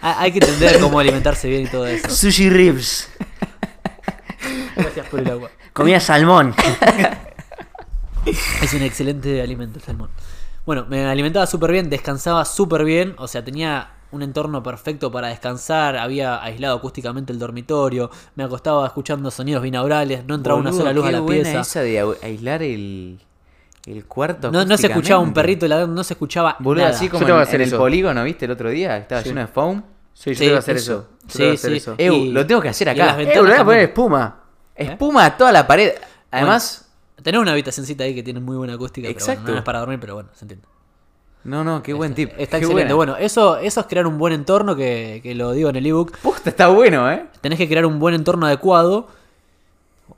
Hay 0.00 0.30
que 0.32 0.38
entender 0.38 0.78
cómo 0.80 1.00
alimentarse 1.00 1.48
bien 1.48 1.64
y 1.64 1.66
todo 1.66 1.86
eso. 1.86 2.08
Sushi 2.08 2.48
ribs. 2.48 3.08
Gracias 4.76 5.06
por 5.08 5.20
el 5.20 5.30
agua. 5.30 5.50
Comía 5.72 5.98
salmón. 6.00 6.54
Es 8.26 8.74
un 8.74 8.82
excelente 8.82 9.40
alimento 9.40 9.78
el 9.78 9.84
salmón. 9.84 10.10
Bueno, 10.64 10.84
me 10.88 11.04
alimentaba 11.04 11.46
súper 11.46 11.70
bien, 11.72 11.88
descansaba 11.88 12.44
súper 12.44 12.84
bien, 12.84 13.14
o 13.18 13.28
sea, 13.28 13.44
tenía 13.44 13.90
un 14.10 14.22
entorno 14.22 14.62
perfecto 14.62 15.12
para 15.12 15.28
descansar, 15.28 15.96
había 15.96 16.42
aislado 16.42 16.76
acústicamente 16.76 17.32
el 17.32 17.38
dormitorio, 17.38 18.10
me 18.34 18.42
acostaba 18.44 18.84
escuchando 18.86 19.30
sonidos 19.30 19.62
binaurales, 19.62 20.24
no 20.26 20.34
entraba 20.34 20.58
una 20.58 20.72
sola 20.72 20.92
luz 20.92 21.04
qué 21.04 21.08
a 21.10 21.12
la 21.12 21.20
buena 21.20 21.42
pieza. 21.44 21.60
esa 21.60 21.80
de 21.82 22.16
aislar 22.22 22.62
el, 22.62 23.20
el 23.86 24.04
cuarto. 24.06 24.50
No, 24.50 24.64
no 24.64 24.76
se 24.76 24.88
escuchaba 24.88 25.20
un 25.20 25.32
perrito 25.32 25.68
ladrando, 25.68 25.94
no 25.94 26.02
se 26.02 26.14
escuchaba 26.14 26.56
Boludo, 26.58 26.84
nada. 26.84 26.96
así 26.96 27.08
como 27.08 27.20
Yo 27.20 27.26
tengo 27.26 27.38
en, 27.38 27.44
que 27.44 27.48
hacer 27.48 27.60
en 27.62 27.68
el 27.72 27.76
polígono, 27.78 28.24
¿viste? 28.24 28.44
El 28.46 28.50
otro 28.50 28.70
día 28.70 28.96
estaba 28.96 29.22
Sí. 29.22 29.28
lleno 29.28 29.40
de 29.42 29.46
foam. 29.46 29.82
Sí, 30.14 30.30
yo 30.30 30.34
Sí, 30.34 30.40
tengo 30.40 30.52
que 30.54 30.58
hacer 30.58 30.76
eso. 30.76 30.92
eso. 30.92 31.38
Yo 31.38 31.38
que 31.38 31.52
hacer 31.52 31.70
sí. 31.72 31.76
eso. 31.76 31.94
Y- 31.98 32.30
lo 32.32 32.46
tengo 32.46 32.60
que 32.60 32.68
hacer 32.70 32.88
y 32.88 32.90
acá. 32.90 33.06
las 33.06 33.14
Eh, 33.14 33.18
ventanas 33.18 33.38
boludo, 33.42 33.52
voy 33.52 33.60
a 33.60 33.64
poner 33.64 33.66
también. 33.66 33.88
espuma. 33.90 34.40
Espuma 34.74 35.24
a 35.26 35.36
toda 35.36 35.52
la 35.52 35.66
pared. 35.66 35.92
Además, 36.30 36.85
Tenés 37.22 37.40
una 37.40 37.52
habitacioncita 37.52 38.04
ahí 38.04 38.14
que 38.14 38.22
tiene 38.22 38.40
muy 38.40 38.56
buena 38.56 38.74
acústica, 38.74 39.06
pero 39.08 39.18
Exacto. 39.18 39.42
bueno, 39.42 39.54
no 39.54 39.58
es 39.58 39.64
para 39.64 39.78
dormir, 39.80 39.98
pero 40.00 40.14
bueno, 40.14 40.28
se 40.34 40.44
entiende. 40.44 40.66
no, 41.44 41.64
no, 41.64 41.82
qué 41.82 41.92
buen 41.92 42.14
tip. 42.14 42.30
Está 42.36 42.58
qué 42.58 42.64
excelente. 42.64 42.92
buena. 42.92 43.14
Bueno, 43.14 43.16
eso, 43.16 43.56
eso 43.58 43.80
es 43.80 43.86
crear 43.86 44.06
un 44.06 44.18
buen 44.18 44.32
entorno, 44.32 44.76
que, 44.76 45.20
que 45.22 45.34
lo 45.34 45.52
digo 45.52 45.70
en 45.70 45.76
el 45.76 45.86
ebook. 45.86 46.16
Posta, 46.18 46.50
está 46.50 46.68
bueno, 46.68 47.10
¿eh? 47.10 47.26
Tenés 47.40 47.58
que 47.58 47.68
crear 47.68 47.86
un 47.86 47.98
buen 47.98 48.14
entorno 48.14 48.46
adecuado. 48.46 49.08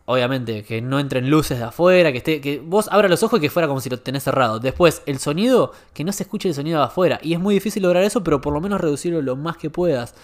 Obviamente, 0.05 0.65
que 0.65 0.81
no 0.83 0.99
entren 0.99 1.31
luces 1.31 1.59
de 1.59 1.65
afuera, 1.65 2.13
que 2.13 2.19
esté, 2.19 2.41
que 2.41 2.61
vos 2.65 2.89
abras 2.91 3.11
los 3.11 3.23
ojos 3.23 3.39
y 3.39 3.43
que 3.43 3.51
fuera 3.51 3.69
como 3.69 3.81
si 3.81 3.89
lo 3.91 3.99
tenés 4.01 4.25
cerrado. 4.25 4.59
Después, 4.59 5.03
el 5.07 5.19
sonido, 5.19 5.73
que 5.95 6.03
no 6.05 6.13
se 6.13 6.23
escuche 6.25 6.49
el 6.49 6.55
sonido 6.55 6.79
de 6.79 6.87
afuera. 6.87 7.19
Y 7.23 7.33
es 7.35 7.41
muy 7.41 7.55
difícil 7.55 7.83
lograr 7.83 8.03
eso, 8.03 8.23
pero 8.25 8.41
por 8.41 8.53
lo 8.53 8.61
menos 8.61 8.81
reducirlo 8.81 9.23
lo 9.23 9.37
más 9.37 9.57
que 9.57 9.71
puedas. 9.71 10.15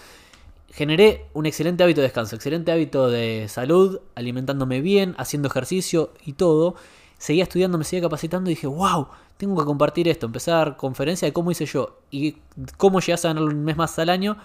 Generé 0.75 1.27
un 1.31 1.45
excelente 1.45 1.83
hábito 1.83 2.01
de 2.01 2.07
descanso, 2.07 2.35
excelente 2.35 2.69
hábito 2.69 3.09
de 3.09 3.47
salud, 3.47 4.01
alimentándome 4.13 4.81
bien, 4.81 5.15
haciendo 5.17 5.47
ejercicio 5.47 6.11
y 6.25 6.33
todo. 6.33 6.75
Seguía 7.17 7.43
estudiando, 7.43 7.77
me 7.77 7.85
seguía 7.85 8.01
capacitando 8.01 8.49
y 8.49 8.55
dije, 8.55 8.67
wow, 8.67 9.07
tengo 9.37 9.57
que 9.57 9.63
compartir 9.63 10.09
esto. 10.09 10.27
Dar 10.27 10.75
conferencia 10.75 11.29
de 11.29 11.31
cómo 11.31 11.49
hice 11.49 11.65
yo 11.65 12.01
y 12.11 12.39
cómo 12.75 12.99
llegas 12.99 13.23
a 13.23 13.29
ganar 13.29 13.43
un 13.45 13.63
mes 13.63 13.77
más 13.77 13.97
al 13.99 14.09
año. 14.09 14.35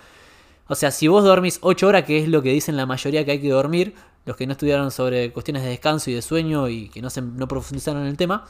O 0.68 0.76
sea, 0.76 0.92
si 0.92 1.08
vos 1.08 1.24
dormís 1.24 1.58
8 1.62 1.88
horas, 1.88 2.04
que 2.04 2.22
es 2.22 2.28
lo 2.28 2.42
que 2.42 2.52
dicen 2.52 2.76
la 2.76 2.86
mayoría 2.86 3.24
que 3.24 3.32
hay 3.32 3.40
que 3.40 3.50
dormir, 3.50 3.96
los 4.24 4.36
que 4.36 4.46
no 4.46 4.52
estudiaron 4.52 4.92
sobre 4.92 5.32
cuestiones 5.32 5.64
de 5.64 5.70
descanso 5.70 6.12
y 6.12 6.14
de 6.14 6.22
sueño 6.22 6.68
y 6.68 6.90
que 6.90 7.02
no, 7.02 7.10
se, 7.10 7.22
no 7.22 7.48
profundizaron 7.48 8.02
en 8.02 8.08
el 8.08 8.16
tema, 8.16 8.46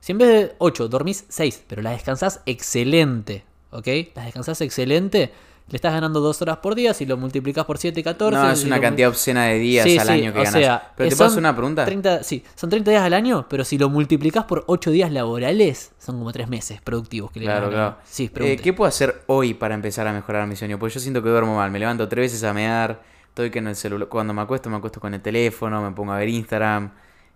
si 0.00 0.10
en 0.10 0.18
vez 0.18 0.28
de 0.28 0.56
8 0.58 0.88
dormís 0.88 1.26
6, 1.28 1.62
pero 1.68 1.80
las 1.80 1.92
descansás 1.92 2.40
excelente, 2.44 3.44
¿ok? 3.70 3.86
Las 4.16 4.24
descansás 4.24 4.60
excelente, 4.62 5.32
le 5.70 5.76
estás 5.76 5.92
ganando 5.92 6.20
2 6.20 6.42
horas 6.42 6.58
por 6.58 6.74
día, 6.74 6.92
si 6.94 7.06
lo 7.06 7.16
multiplicás 7.16 7.64
por 7.64 7.78
7, 7.78 8.02
14... 8.02 8.36
No, 8.36 8.50
es 8.50 8.58
si 8.60 8.66
una 8.66 8.80
cantidad 8.80 9.08
obscena 9.08 9.44
de 9.46 9.58
días 9.58 9.84
Sí, 9.84 9.96
al 9.98 10.06
sí, 10.06 10.12
año 10.12 10.32
que 10.32 10.40
o 10.40 10.42
ganas. 10.42 10.52
sea, 10.60 10.92
Pero 10.96 11.06
eh, 11.06 11.10
te 11.10 11.16
puedo 11.16 11.28
son 11.30 11.32
hacer 11.34 11.38
una 11.38 11.56
pregunta. 11.56 11.84
30, 11.84 12.22
sí, 12.22 12.44
son 12.54 12.70
30 12.70 12.90
días 12.90 13.02
al 13.04 13.14
año, 13.14 13.46
pero 13.48 13.64
si 13.64 13.78
lo 13.78 13.88
multiplicás 13.88 14.44
por 14.44 14.64
8 14.66 14.90
días 14.90 15.10
laborales, 15.12 15.92
son 15.98 16.18
como 16.18 16.32
3 16.32 16.48
meses 16.48 16.80
productivos 16.82 17.30
que 17.30 17.40
le 17.40 17.46
Claro, 17.46 17.70
claro. 17.70 17.96
Sí, 18.04 18.30
Eh. 18.36 18.56
¿Qué 18.62 18.72
puedo 18.72 18.88
hacer 18.88 19.22
hoy 19.26 19.54
para 19.54 19.74
empezar 19.74 20.06
a 20.06 20.12
mejorar 20.12 20.46
mi 20.46 20.56
sueño? 20.56 20.78
Porque 20.78 20.94
yo 20.94 21.00
siento 21.00 21.22
que 21.22 21.28
duermo 21.28 21.56
mal. 21.56 21.70
Me 21.70 21.78
levanto 21.78 22.08
tres 22.08 22.32
veces 22.32 22.44
a 22.44 22.52
mear, 22.52 23.00
estoy 23.28 23.50
con 23.50 23.66
el 23.68 23.76
celular. 23.76 24.08
Cuando 24.08 24.34
me 24.34 24.42
acuesto, 24.42 24.68
me 24.70 24.76
acuesto 24.76 25.00
con 25.00 25.14
el 25.14 25.20
teléfono, 25.22 25.80
me 25.82 25.92
pongo 25.92 26.12
a 26.12 26.18
ver 26.18 26.28
Instagram. 26.28 26.90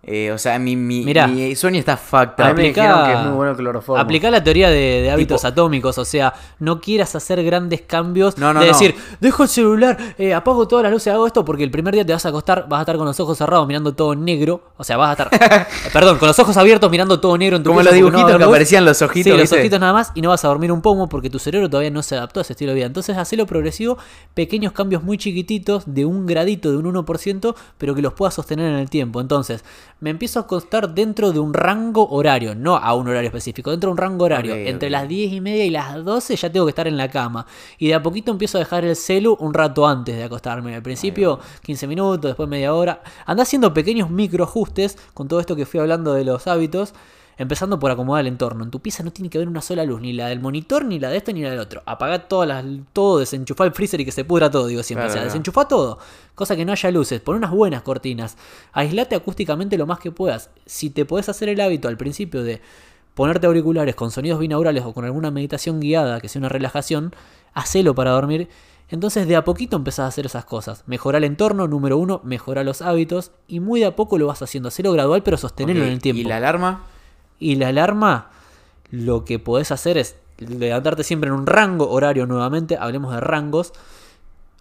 Eh, 0.06 0.30
o 0.32 0.38
sea, 0.38 0.58
mi, 0.58 0.76
mi, 0.76 1.02
Mirá. 1.04 1.26
mi 1.26 1.54
sueño 1.56 1.78
está 1.78 1.96
fucked 1.96 2.42
A 2.44 2.44
mí 2.46 2.50
up. 2.52 2.56
me 2.56 2.62
Aplica- 2.68 2.82
dijeron 2.82 3.04
que 3.06 3.12
es 3.12 3.26
muy 3.26 3.36
bueno 3.36 3.50
el 3.52 3.56
cloroformo. 3.56 4.02
Aplicá 4.02 4.30
la 4.30 4.44
teoría 4.44 4.68
de, 4.68 5.00
de 5.02 5.10
hábitos 5.10 5.44
atómicos, 5.44 5.96
o 5.98 6.04
sea, 6.04 6.34
no 6.58 6.80
quieras 6.80 7.14
hacer 7.14 7.42
grandes 7.42 7.80
cambios 7.82 8.36
No, 8.36 8.52
no, 8.52 8.60
de 8.60 8.66
no. 8.66 8.72
decir, 8.72 8.94
dejo 9.20 9.44
el 9.44 9.48
celular, 9.48 9.96
eh, 10.18 10.34
apago 10.34 10.68
todas 10.68 10.82
las 10.82 10.92
luces, 10.92 11.12
hago 11.12 11.26
esto, 11.26 11.44
porque 11.44 11.64
el 11.64 11.70
primer 11.70 11.94
día 11.94 12.04
te 12.04 12.12
vas 12.12 12.24
a 12.26 12.28
acostar, 12.28 12.66
vas 12.68 12.78
a 12.78 12.82
estar 12.82 12.96
con 12.96 13.06
los 13.06 13.18
ojos 13.18 13.38
cerrados 13.38 13.66
mirando 13.66 13.94
todo 13.94 14.14
negro, 14.14 14.62
o 14.76 14.84
sea, 14.84 14.96
vas 14.98 15.18
a 15.18 15.24
estar, 15.24 15.28
eh, 15.62 15.66
perdón, 15.92 16.18
con 16.18 16.28
los 16.28 16.38
ojos 16.38 16.56
abiertos 16.56 16.90
mirando 16.90 17.18
todo 17.20 17.38
negro 17.38 17.56
en 17.56 17.62
tu 17.62 17.70
Como 17.70 17.80
los 17.82 17.90
no 17.90 17.96
dibujitos 17.96 18.24
haber 18.24 18.38
que 18.38 18.44
aparecían 18.44 18.84
los 18.84 19.00
ojitos, 19.00 19.32
Sí, 19.32 19.38
los 19.38 19.52
ojitos 19.52 19.80
nada 19.80 19.92
más 19.94 20.12
y 20.14 20.20
no 20.20 20.28
vas 20.28 20.44
a 20.44 20.48
dormir 20.48 20.70
un 20.70 20.82
pomo 20.82 21.08
porque 21.08 21.30
tu 21.30 21.38
cerebro 21.38 21.70
todavía 21.70 21.90
no 21.90 22.02
se 22.02 22.16
adaptó 22.16 22.40
a 22.40 22.42
ese 22.42 22.52
estilo 22.52 22.72
de 22.72 22.76
vida. 22.76 22.86
Entonces, 22.86 23.16
hacelo 23.16 23.46
progresivo, 23.46 23.96
pequeños 24.34 24.72
cambios 24.72 25.02
muy 25.02 25.16
chiquititos 25.18 25.84
de 25.86 26.04
un 26.04 26.26
gradito, 26.26 26.70
de 26.70 26.76
un 26.76 26.84
1%, 26.94 27.54
pero 27.78 27.94
que 27.94 28.02
los 28.02 28.12
puedas 28.12 28.34
sostener 28.34 28.70
en 28.70 28.78
el 28.78 28.90
tiempo. 28.90 29.20
Entonces, 29.20 29.64
me 30.00 30.10
empiezo 30.10 30.38
a 30.38 30.42
acostar 30.42 30.94
dentro 30.94 31.32
de 31.32 31.38
un 31.38 31.54
rango 31.54 32.08
horario, 32.08 32.54
no 32.54 32.76
a 32.76 32.94
un 32.94 33.08
horario 33.08 33.28
específico, 33.28 33.70
dentro 33.70 33.88
de 33.88 33.92
un 33.92 33.98
rango 33.98 34.24
horario. 34.24 34.54
Entre 34.54 34.90
las 34.90 35.08
10 35.08 35.32
y 35.32 35.40
media 35.40 35.64
y 35.64 35.70
las 35.70 36.04
12 36.04 36.36
ya 36.36 36.52
tengo 36.52 36.66
que 36.66 36.70
estar 36.70 36.86
en 36.86 36.96
la 36.96 37.08
cama. 37.10 37.46
Y 37.78 37.88
de 37.88 37.94
a 37.94 38.02
poquito 38.02 38.30
empiezo 38.30 38.58
a 38.58 38.60
dejar 38.60 38.84
el 38.84 38.96
celu 38.96 39.36
un 39.40 39.54
rato 39.54 39.86
antes 39.86 40.16
de 40.16 40.24
acostarme. 40.24 40.74
Al 40.74 40.82
principio 40.82 41.40
15 41.62 41.86
minutos, 41.86 42.30
después 42.30 42.48
media 42.48 42.74
hora. 42.74 43.02
Anda 43.24 43.44
haciendo 43.44 43.72
pequeños 43.72 44.10
microajustes 44.10 44.98
con 45.14 45.28
todo 45.28 45.40
esto 45.40 45.56
que 45.56 45.66
fui 45.66 45.80
hablando 45.80 46.12
de 46.12 46.24
los 46.24 46.46
hábitos. 46.46 46.94
Empezando 47.36 47.78
por 47.78 47.90
acomodar 47.90 48.20
el 48.22 48.28
entorno. 48.28 48.64
En 48.64 48.70
tu 48.70 48.80
pieza 48.80 49.02
no 49.02 49.12
tiene 49.12 49.28
que 49.28 49.38
haber 49.38 49.48
una 49.48 49.60
sola 49.60 49.84
luz, 49.84 50.00
ni 50.00 50.12
la 50.12 50.28
del 50.28 50.40
monitor, 50.40 50.84
ni 50.84 50.98
la 50.98 51.10
de 51.10 51.16
este, 51.16 51.32
ni 51.32 51.42
la 51.42 51.50
del 51.50 51.58
otro. 51.58 51.82
Apagá 51.86 52.28
todas 52.28 52.48
las, 52.48 52.64
todo, 52.92 53.18
desenchufá 53.18 53.64
el 53.64 53.72
freezer 53.72 54.00
y 54.00 54.04
que 54.04 54.12
se 54.12 54.24
pudra 54.24 54.50
todo, 54.50 54.66
digo 54.66 54.82
siempre. 54.82 55.06
Claro, 55.06 55.12
o 55.12 55.14
sea, 55.14 55.24
desenchufá 55.24 55.66
todo. 55.66 55.98
Cosa 56.34 56.56
que 56.56 56.64
no 56.64 56.72
haya 56.72 56.90
luces. 56.90 57.20
Pon 57.20 57.36
unas 57.36 57.50
buenas 57.50 57.82
cortinas. 57.82 58.36
Aislate 58.72 59.16
acústicamente 59.16 59.76
lo 59.76 59.86
más 59.86 59.98
que 59.98 60.12
puedas. 60.12 60.50
Si 60.66 60.90
te 60.90 61.04
podés 61.04 61.28
hacer 61.28 61.48
el 61.48 61.60
hábito 61.60 61.88
al 61.88 61.96
principio 61.96 62.42
de 62.42 62.60
ponerte 63.14 63.46
auriculares 63.46 63.94
con 63.94 64.10
sonidos 64.10 64.38
binaurales 64.38 64.84
o 64.84 64.92
con 64.92 65.04
alguna 65.04 65.30
meditación 65.30 65.80
guiada, 65.80 66.20
que 66.20 66.28
sea 66.28 66.40
una 66.40 66.48
relajación, 66.48 67.14
hacelo 67.52 67.94
para 67.94 68.10
dormir. 68.10 68.48
Entonces 68.90 69.26
de 69.26 69.36
a 69.36 69.44
poquito 69.44 69.76
empezás 69.76 70.04
a 70.04 70.06
hacer 70.08 70.26
esas 70.26 70.44
cosas. 70.44 70.84
Mejora 70.86 71.18
el 71.18 71.24
entorno, 71.24 71.66
número 71.66 71.96
uno, 71.96 72.20
mejora 72.24 72.64
los 72.64 72.82
hábitos 72.82 73.32
y 73.48 73.60
muy 73.60 73.80
de 73.80 73.86
a 73.86 73.96
poco 73.96 74.18
lo 74.18 74.26
vas 74.26 74.42
haciendo. 74.42 74.68
Hacelo 74.68 74.92
gradual 74.92 75.22
pero 75.22 75.36
sostenerlo 75.36 75.84
en 75.84 75.92
el 75.92 76.00
tiempo. 76.00 76.20
¿Y 76.20 76.24
la 76.24 76.36
alarma? 76.36 76.84
Y 77.38 77.56
la 77.56 77.68
alarma, 77.68 78.30
lo 78.90 79.24
que 79.24 79.38
podés 79.38 79.72
hacer 79.72 79.98
es 79.98 80.16
levantarte 80.38 81.04
siempre 81.04 81.28
en 81.28 81.34
un 81.34 81.46
rango 81.46 81.90
horario 81.90 82.26
nuevamente, 82.26 82.76
hablemos 82.76 83.14
de 83.14 83.20
rangos. 83.20 83.72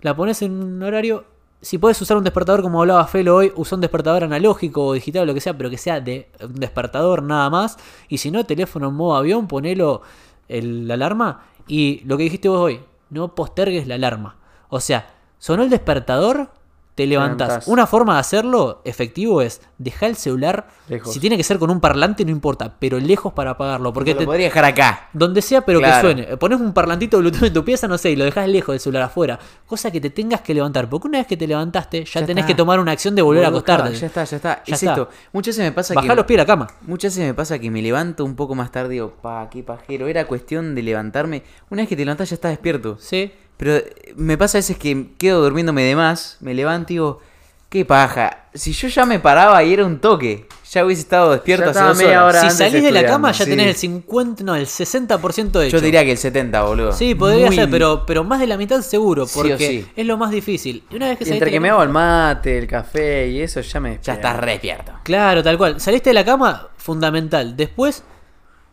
La 0.02 0.16
pones 0.16 0.42
en 0.42 0.52
un 0.62 0.84
horario. 0.84 1.26
Si 1.62 1.78
puedes 1.78 2.02
usar 2.02 2.18
un 2.18 2.26
despertador 2.26 2.62
como 2.62 2.82
hablaba 2.82 3.08
Felo 3.08 3.38
hoy, 3.38 3.54
usa 3.56 3.76
un 3.76 3.82
despertador 3.82 4.26
analógico 4.26 4.86
o 4.86 4.94
digital 4.94 5.24
o 5.24 5.26
lo 5.28 5.34
que 5.34 5.40
sea, 5.40 5.58
pero 5.58 5.70
que 5.70 5.78
sea 5.78 6.02
de 6.02 6.30
un 6.42 6.56
despertador 6.56 7.24
nada 7.24 7.50
más. 7.50 7.78
Y 8.10 8.18
si 8.18 8.32
no, 8.32 8.46
teléfono 8.46 8.90
en 8.90 8.96
modo 8.96 9.16
avión, 9.16 9.48
ponelo 9.48 10.02
el, 10.50 10.88
la 10.88 10.96
alarma. 10.96 11.46
Y 11.68 12.02
lo 12.06 12.18
que 12.18 12.24
dijiste 12.24 12.50
vos 12.50 12.60
hoy, 12.60 12.82
no 13.10 13.34
postergues 13.34 13.88
la 13.88 13.96
alarma. 13.96 14.36
O 14.68 14.82
sea, 14.82 15.08
sonó 15.38 15.64
el 15.64 15.70
despertador, 15.70 16.50
te 16.96 17.08
levantás. 17.08 17.48
levantás. 17.48 17.68
Una 17.68 17.88
forma 17.88 18.14
de 18.16 18.20
hacerlo 18.20 18.82
efectivo 18.86 19.42
es 19.42 19.62
dejar 19.78 20.10
el 20.10 20.16
celular. 20.16 20.68
Lejos. 20.88 21.14
Si 21.14 21.20
tiene 21.20 21.38
que 21.38 21.44
ser 21.44 21.58
con 21.60 21.72
un 21.72 21.80
parlante, 21.80 22.24
no 22.26 22.32
importa, 22.32 22.76
pero 22.80 23.00
lejos 23.00 23.34
para 23.34 23.52
apagarlo. 23.52 23.92
Porque 23.94 24.14
te- 24.14 24.22
lo 24.22 24.26
podría 24.28 24.46
dejar 24.48 24.66
acá. 24.66 25.10
donde 25.14 25.42
sea, 25.42 25.62
pero 25.62 25.80
Claro. 25.80 26.08
que 26.10 26.14
suene. 26.16 26.38
Pones 26.38 26.60
un 26.60 26.74
parlantito 26.74 27.18
Bluetooth 27.20 27.44
en 27.44 27.54
tu 27.54 27.64
pieza, 27.66 27.88
no 27.88 27.98
sé, 27.98 28.12
y 28.12 28.16
lo 28.16 28.26
dejas 28.26 28.48
lejos 28.48 28.74
del 28.74 28.80
celular 28.80 29.04
afuera. 29.04 29.40
Cosa 29.66 29.90
que 29.92 30.00
te 30.02 30.10
tengas 30.10 30.42
que 30.42 30.54
levantar. 30.54 30.90
Porque 30.90 31.08
una 31.08 31.18
vez 31.20 31.28
que 31.28 31.38
te 31.38 31.48
levantaste, 31.48 32.06
ya, 32.06 32.20
Ya 32.22 32.26
tenés 32.28 32.44
está. 32.44 32.48
que 32.48 32.56
tomar 32.56 32.80
una 32.80 32.92
acción 32.92 33.16
de 33.16 33.22
volver 33.22 33.46
a 33.46 33.48
acostarte. 33.48 33.84
claro, 33.90 33.98
Ya 34.00 34.08
está, 34.08 34.24
ya 34.26 34.36
está. 34.38 34.64
Ya 34.66 34.76
es 34.76 34.84
está. 34.84 34.92
esto. 34.94 35.10
Muchas 35.32 35.56
veces 35.56 35.70
me 35.70 35.76
pasa 35.76 35.94
Bajá 35.94 36.08
que. 36.10 36.16
los 36.16 36.26
pies 36.26 36.36
de 36.38 36.44
la 36.44 36.46
cama. 36.46 36.68
Muchas 36.82 37.14
veces 37.16 37.28
me 37.28 37.34
pasa 37.34 37.58
que 37.60 37.72
me 37.72 37.82
levanto 37.82 38.24
un 38.26 38.36
poco 38.36 38.54
más 38.56 38.72
tarde 38.72 38.90
y 38.90 38.98
digo, 38.98 39.14
pa, 39.22 39.50
qué 39.50 39.64
pajero. 39.64 40.08
Era 40.08 40.26
cuestión 40.28 40.76
de 40.76 40.84
levantarme. 40.84 41.44
Una 41.70 41.82
vez 41.82 41.90
que 41.90 41.96
te 41.96 42.06
levantás 42.06 42.30
ya 42.30 42.36
estás 42.36 42.52
despierto. 42.52 42.98
Sí. 43.00 43.32
Pero 43.64 43.78
eh, 43.78 44.14
me 44.18 44.38
pasa 44.38 44.58
a 44.58 44.60
veces 44.60 44.76
que 44.76 45.12
quedo 45.18 45.42
durmiéndome 45.42 45.84
de 45.84 45.96
más, 45.96 46.36
me 46.42 46.54
levanto 46.54 46.92
y 46.92 46.96
digo, 46.98 47.22
qué 47.70 47.86
paja. 47.86 48.48
Si 48.54 48.74
yo 48.74 48.90
ya 48.90 49.06
me 49.06 49.20
paraba 49.22 49.64
y 49.64 49.72
era 49.72 49.86
un 49.86 50.00
toque, 50.02 50.48
ya 50.70 50.84
hubiese 50.86 51.04
estado 51.04 51.32
despierto 51.32 51.68
Ya 51.68 51.72
hace 51.72 51.80
dos 51.84 51.98
media 51.98 52.26
horas. 52.26 52.42
hora 52.44 52.52
Si 52.52 52.58
salís 52.58 52.84
de 52.84 52.92
la 52.92 53.06
cama, 53.06 53.32
ya 53.32 53.46
sí. 53.46 53.50
tenés 53.52 53.68
el 53.68 53.76
50, 53.76 54.44
no, 54.44 54.54
el 54.56 54.66
60% 54.66 55.52
de 55.52 55.68
hecho. 55.68 55.78
Yo 55.78 55.82
diría 55.82 56.04
que 56.04 56.12
el 56.12 56.18
70, 56.18 56.62
boludo. 56.64 56.92
Sí, 56.92 57.16
podría 57.16 57.46
Muy- 57.46 57.56
ser, 57.56 57.70
pero, 57.70 58.06
pero 58.06 58.26
más 58.26 58.42
de 58.42 58.48
la 58.48 58.58
mitad 58.58 58.82
seguro, 58.82 59.26
porque 59.34 59.58
sí. 59.58 59.88
es 59.96 60.06
lo 60.06 60.18
más 60.18 60.32
difícil. 60.32 60.84
Y 60.92 60.98
una 60.98 61.08
vez 61.08 61.18
que 61.20 61.24
entre 61.32 61.50
que 61.50 61.62
me 61.62 61.70
hago 61.70 61.84
el 61.84 61.90
mate, 61.90 62.58
el 62.58 62.68
café 62.68 63.30
y 63.30 63.40
eso, 63.42 63.62
ya 63.62 63.80
me 63.80 63.92
Ya 63.92 63.96
despierto. 63.96 64.28
estás 64.28 64.40
re 64.44 64.52
despierto. 64.52 64.92
Claro, 65.04 65.42
tal 65.42 65.58
cual. 65.58 65.80
Saliste 65.80 66.10
de 66.10 66.16
la 66.16 66.26
cama, 66.26 66.68
fundamental. 66.76 67.56
Después, 67.56 68.04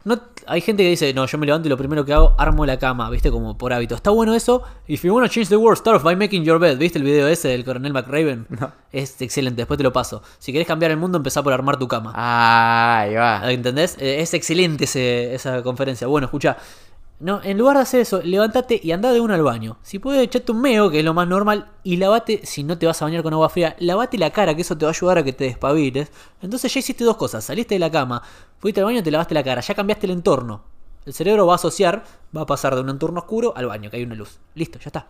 no, 0.05 0.21
hay 0.47 0.61
gente 0.61 0.83
que 0.83 0.91
dice, 0.91 1.13
no, 1.15 1.27
yo 1.27 1.39
me 1.39 1.47
levanto 1.47 1.69
y 1.69 1.71
lo 1.71 1.77
primero 1.77 2.05
que 2.05 2.13
hago, 2.13 2.35
armo 2.39 2.65
la 2.67 2.79
cama, 2.79 3.09
¿viste? 3.11 3.31
Como 3.31 3.57
por 3.59 3.73
hábito. 3.73 3.95
Está 3.95 4.11
bueno 4.11 4.35
eso. 4.35 4.63
If 4.87 5.03
you 5.05 5.15
wanna 5.15 5.29
change 5.29 5.49
the 5.49 5.57
world, 5.57 5.79
start 5.79 5.97
off 5.97 6.03
by 6.05 6.17
making 6.17 6.45
your 6.45 6.59
bed. 6.59 6.79
¿Viste 6.79 6.99
el 6.99 7.05
video 7.05 7.27
ese 7.29 7.49
del 7.49 7.65
coronel 7.65 7.93
McRaven? 7.93 8.47
Es 8.93 9.21
excelente, 9.23 9.61
después 9.63 9.79
te 9.79 9.85
lo 9.85 9.93
paso. 9.93 10.23
Si 10.39 10.53
querés 10.53 10.67
cambiar 10.67 10.91
el 10.91 10.97
mundo, 10.97 11.17
empezá 11.19 11.43
por 11.43 11.53
armar 11.53 11.79
tu 11.79 11.87
cama. 11.89 12.13
Ah, 12.15 13.01
ahí 13.01 13.15
va. 13.15 13.53
¿Entendés? 13.53 13.97
Eh, 14.01 14.21
Es 14.21 14.35
excelente 14.35 14.85
ese- 14.85 15.35
esa 15.35 15.63
conferencia. 15.63 16.07
Bueno, 16.07 16.27
escucha. 16.27 16.57
No, 17.21 17.43
en 17.45 17.59
lugar 17.59 17.77
de 17.77 17.83
hacer 17.83 18.01
eso, 18.01 18.23
levántate 18.23 18.81
y 18.83 18.93
anda 18.93 19.13
de 19.13 19.21
uno 19.21 19.35
al 19.35 19.43
baño. 19.43 19.77
Si 19.83 19.99
puedes, 19.99 20.23
echate 20.23 20.53
un 20.53 20.63
meo, 20.63 20.91
que 20.91 21.01
es 21.01 21.05
lo 21.05 21.13
más 21.13 21.29
normal, 21.29 21.69
y 21.85 21.99
lavate, 21.99 22.41
si 22.45 22.65
no 22.65 22.79
te 22.79 22.87
vas 22.87 23.03
a 23.03 23.05
bañar 23.05 23.23
con 23.23 23.35
agua 23.35 23.51
fría, 23.51 23.77
lavate 23.79 24.17
la 24.17 24.31
cara, 24.31 24.55
que 24.55 24.63
eso 24.63 24.77
te 24.79 24.87
va 24.87 24.91
a 24.91 24.95
ayudar 24.95 25.19
a 25.19 25.23
que 25.23 25.35
te 25.35 25.45
despabiles. 25.45 26.11
Entonces 26.41 26.73
ya 26.73 26.81
hiciste 26.81 27.05
dos 27.05 27.19
cosas. 27.19 27.45
Saliste 27.45 27.75
de 27.75 27.79
la 27.79 27.91
cama, 27.91 28.23
fuiste 28.59 28.81
al 28.81 28.87
baño, 28.87 29.03
te 29.03 29.11
lavaste 29.11 29.35
la 29.35 29.45
cara, 29.45 29.61
ya 29.61 29.75
cambiaste 29.75 30.07
el 30.07 30.13
entorno. 30.13 30.65
El 31.05 31.13
cerebro 31.13 31.47
va 31.47 31.53
a 31.53 31.57
asociar, 31.57 32.05
va 32.35 32.43
a 32.43 32.47
pasar 32.47 32.75
de 32.75 32.81
un 32.81 32.89
entorno 32.89 33.21
oscuro 33.21 33.53
al 33.55 33.67
baño, 33.67 33.91
que 33.91 33.99
hay 33.99 34.05
una 34.05 34.15
luz. 34.15 34.39
Listo, 34.55 34.79
ya 34.79 34.87
está. 34.87 35.07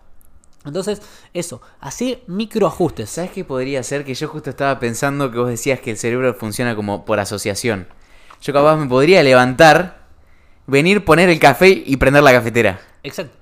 Entonces, 0.64 1.00
eso, 1.32 1.62
así 1.78 2.22
microajustes. 2.26 3.08
¿Sabes 3.08 3.30
qué 3.30 3.44
podría 3.44 3.82
ser? 3.84 4.04
Que 4.04 4.14
yo 4.14 4.26
justo 4.26 4.50
estaba 4.50 4.80
pensando 4.80 5.30
que 5.30 5.38
vos 5.38 5.48
decías 5.48 5.80
que 5.80 5.92
el 5.92 5.96
cerebro 5.96 6.34
funciona 6.34 6.74
como 6.74 7.04
por 7.04 7.20
asociación. 7.20 7.86
Yo 8.42 8.52
capaz 8.52 8.76
me 8.76 8.88
podría 8.88 9.22
levantar, 9.22 9.99
venir, 10.70 11.04
poner 11.04 11.28
el 11.28 11.38
café 11.38 11.68
y 11.84 11.96
prender 11.96 12.22
la 12.22 12.32
cafetera. 12.32 12.80
Exacto. 13.02 13.36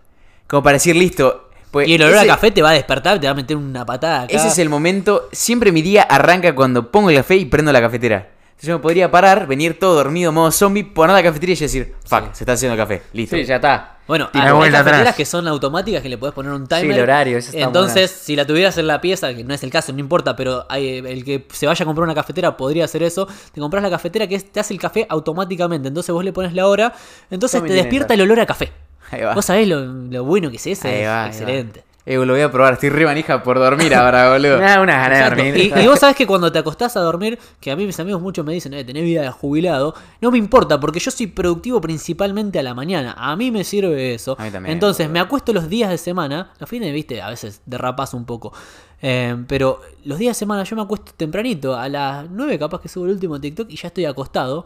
Como 0.47 0.63
para 0.63 0.75
decir, 0.75 0.97
listo. 0.97 1.45
pues 1.71 1.87
Y 1.87 1.95
el 1.97 2.03
olor 2.03 2.17
ese- 2.17 2.31
a 2.31 2.35
café 2.35 2.51
te 2.51 2.63
va 2.63 2.71
a 2.71 2.73
despertar, 2.73 3.21
te 3.21 3.27
va 3.27 3.33
a 3.33 3.35
meter 3.35 3.55
una 3.57 3.85
patada 3.85 4.23
acá. 4.23 4.35
Ese 4.35 4.49
es 4.49 4.59
el 4.59 4.69
momento. 4.71 5.29
Siempre 5.33 5.71
mi 5.71 5.83
día 5.83 6.03
arranca 6.03 6.55
cuando 6.55 6.91
pongo 6.91 7.11
el 7.11 7.17
café 7.17 7.37
y 7.37 7.45
prendo 7.45 7.71
la 7.73 7.81
cafetera. 7.83 8.29
Entonces 8.59 8.69
yo 8.71 8.79
me 8.79 8.83
podría 8.83 9.09
parar, 9.09 9.47
venir 9.47 9.79
todo 9.79 9.95
dormido, 9.95 10.33
modo 10.33 10.51
zombie, 10.51 10.83
poner 10.83 11.15
la 11.15 11.23
cafetería 11.23 11.55
y 11.55 11.59
decir, 11.61 11.95
fuck, 12.05 12.33
se 12.35 12.43
está 12.43 12.55
haciendo 12.55 12.77
café. 12.77 13.03
Listo. 13.13 13.37
Sí, 13.37 13.45
ya 13.45 13.55
está. 13.57 13.99
Bueno, 14.09 14.31
hay 14.33 14.51
vuelta 14.51 14.79
cafeteras 14.79 15.01
atrás. 15.03 15.15
que 15.15 15.25
son 15.25 15.47
automáticas 15.47 16.03
que 16.03 16.09
le 16.09 16.19
puedes 16.19 16.35
poner 16.35 16.51
un 16.51 16.67
timer. 16.67 16.91
el 16.97 17.03
horario, 17.03 17.39
esas 17.39 17.55
están 17.55 17.69
Entonces, 17.69 17.95
buenas. 17.95 18.11
si 18.11 18.35
la 18.35 18.45
tuvieras 18.49 18.77
en 18.79 18.89
la 18.89 19.01
pieza, 19.01 19.33
que 19.33 19.45
no 19.45 19.55
es 19.55 19.63
el 19.63 19.71
caso, 19.71 19.93
no 19.93 20.01
importa, 20.01 20.35
pero 20.35 20.67
hay- 20.69 20.97
el 20.99 21.25
que 21.25 21.47
se 21.53 21.67
vaya 21.69 21.81
a 21.83 21.87
comprar 21.87 22.03
una 22.03 22.17
cafetera 22.17 22.57
podría 22.57 22.87
hacer 22.87 23.05
eso. 23.05 23.29
Te 23.53 23.61
compras 23.61 23.81
la 23.81 23.91
cafetera 23.91 24.27
que 24.27 24.35
es- 24.35 24.51
te 24.51 24.59
hace 24.59 24.75
el 24.75 24.81
café 24.81 25.07
automáticamente. 25.09 25.87
Entonces 25.87 26.13
vos 26.13 26.25
le 26.25 26.33
pones 26.33 26.53
la 26.53 26.67
hora. 26.67 26.93
Entonces 27.31 27.61
Tommy 27.61 27.69
te 27.69 27.77
despierta 27.77 28.15
el 28.15 28.23
olor 28.23 28.41
a 28.41 28.47
café. 28.47 28.73
Ahí 29.13 29.21
va. 29.23 29.35
Vos 29.35 29.45
sabés 29.45 29.69
lo, 29.69 29.81
lo 29.85 30.25
bueno 30.25 30.51
que 30.51 30.57
es 30.57 30.67
ese. 30.67 30.89
Ahí 30.89 31.03
es 31.03 31.07
va, 31.07 31.23
ahí 31.25 31.29
excelente. 31.31 31.81
va. 31.81 31.87
Eh, 32.11 32.17
lo 32.17 32.33
voy 32.33 32.41
a 32.41 32.51
probar, 32.51 32.73
estoy 32.73 32.89
re 32.89 33.05
manija 33.05 33.43
por 33.43 33.59
dormir 33.59 33.95
ahora, 33.95 34.31
boludo. 34.33 34.57
Una 34.57 34.77
gana 34.77 35.19
de 35.19 35.25
dormir. 35.25 35.57
Y, 35.59 35.79
y 35.79 35.87
vos 35.87 35.99
sabés 35.99 36.17
que 36.17 36.27
cuando 36.27 36.51
te 36.51 36.59
acostás 36.59 36.97
a 36.97 37.01
dormir, 37.01 37.39
que 37.61 37.71
a 37.71 37.77
mí 37.77 37.85
mis 37.85 38.01
amigos 38.01 38.23
muchos 38.23 38.47
me 38.47 38.55
dicen, 38.55 38.73
eh, 38.73 38.83
tenés 38.83 39.03
vida 39.03 39.21
de 39.21 39.31
jubilado, 39.31 39.95
no 40.23 40.31
me 40.31 40.39
importa, 40.39 40.81
porque 40.81 41.01
yo 41.01 41.11
soy 41.11 41.27
productivo 41.27 41.83
principalmente 41.83 42.59
a 42.59 42.63
la 42.63 42.73
mañana. 42.73 43.15
A 43.19 43.37
mí 43.37 43.51
me 43.51 43.63
sirve 43.63 44.15
eso. 44.15 44.37
A 44.39 44.45
mí 44.45 44.51
también, 44.51 44.73
Entonces, 44.73 45.07
boludo. 45.07 45.13
me 45.13 45.21
acuesto 45.21 45.53
los 45.53 45.69
días 45.69 45.91
de 45.91 45.99
semana, 45.99 46.51
los 46.59 46.71
fines, 46.71 46.95
viste, 46.95 47.21
a 47.21 47.29
veces 47.29 47.61
derrapas 47.67 48.15
un 48.15 48.25
poco. 48.25 48.55
Eh, 49.03 49.37
pero 49.47 49.83
los 50.05 50.19
días 50.19 50.35
de 50.35 50.39
semana 50.39 50.65
yo 50.65 50.77
me 50.77 50.83
acuesto 50.83 51.13
tempranito, 51.15 51.77
a 51.77 51.91
las 51.91 52.31
9 52.31 52.59
capaz 52.59 52.81
que 52.81 52.89
subo 52.89 53.05
el 53.05 53.11
último 53.11 53.39
TikTok 53.39 53.71
y 53.71 53.77
ya 53.77 53.89
estoy 53.89 54.07
acostado. 54.07 54.65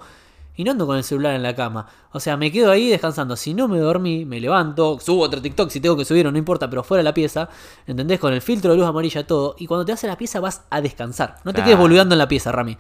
Y 0.55 0.65
no 0.65 0.73
ando 0.73 0.87
con 0.87 0.97
el 0.99 1.03
celular 1.05 1.35
en 1.35 1.43
la 1.43 1.55
cama. 1.55 1.87
O 2.13 2.21
sea, 2.21 2.37
me 2.37 2.53
quedo 2.53 2.71
ahí 2.71 2.91
descansando. 2.91 3.37
Si 3.37 3.55
no 3.55 3.69
me 3.69 3.79
dormí, 3.79 4.25
me 4.27 4.39
levanto, 4.39 4.99
subo 5.01 5.23
otro 5.23 5.41
TikTok 5.41 5.71
si 5.71 5.81
tengo 5.81 5.97
que 5.97 6.05
subir 6.05 6.27
o 6.27 6.31
no 6.33 6.37
importa, 6.37 6.69
pero 6.69 6.83
fuera 6.85 6.99
de 6.99 7.05
la 7.05 7.15
pieza. 7.15 7.49
¿Entendés? 7.87 8.21
Con 8.21 8.35
el 8.35 8.43
filtro 8.43 8.73
de 8.73 8.77
luz 8.77 8.87
amarilla 8.87 9.27
todo. 9.27 9.55
Y 9.59 9.67
cuando 9.67 9.85
te 9.87 9.93
vas 9.93 10.05
a 10.05 10.09
la 10.09 10.19
pieza 10.19 10.41
vas 10.41 10.63
a 10.69 10.81
descansar. 10.83 11.37
No 11.45 11.53
te 11.53 11.57
Claro. 11.57 11.65
quedes 11.69 11.79
boludeando 11.79 12.15
en 12.15 12.19
la 12.19 12.29
pieza, 12.29 12.53
Rami. 12.53 12.77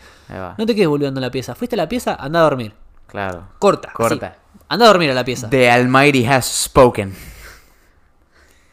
No 0.58 0.66
te 0.66 0.74
quedes 0.74 0.88
boludeando 0.88 1.18
en 1.20 1.22
la 1.22 1.30
pieza. 1.30 1.54
Fuiste 1.54 1.76
a 1.76 1.78
la 1.78 1.88
pieza, 1.88 2.14
anda 2.14 2.40
a 2.40 2.42
dormir. 2.42 2.74
Claro. 3.06 3.44
Corta. 3.58 3.90
Corta. 3.94 4.36
Anda 4.68 4.84
a 4.84 4.88
dormir 4.88 5.10
a 5.10 5.14
la 5.14 5.24
pieza. 5.24 5.48
The 5.48 5.70
Almighty 5.70 6.24
has 6.26 6.44
spoken. 6.46 7.14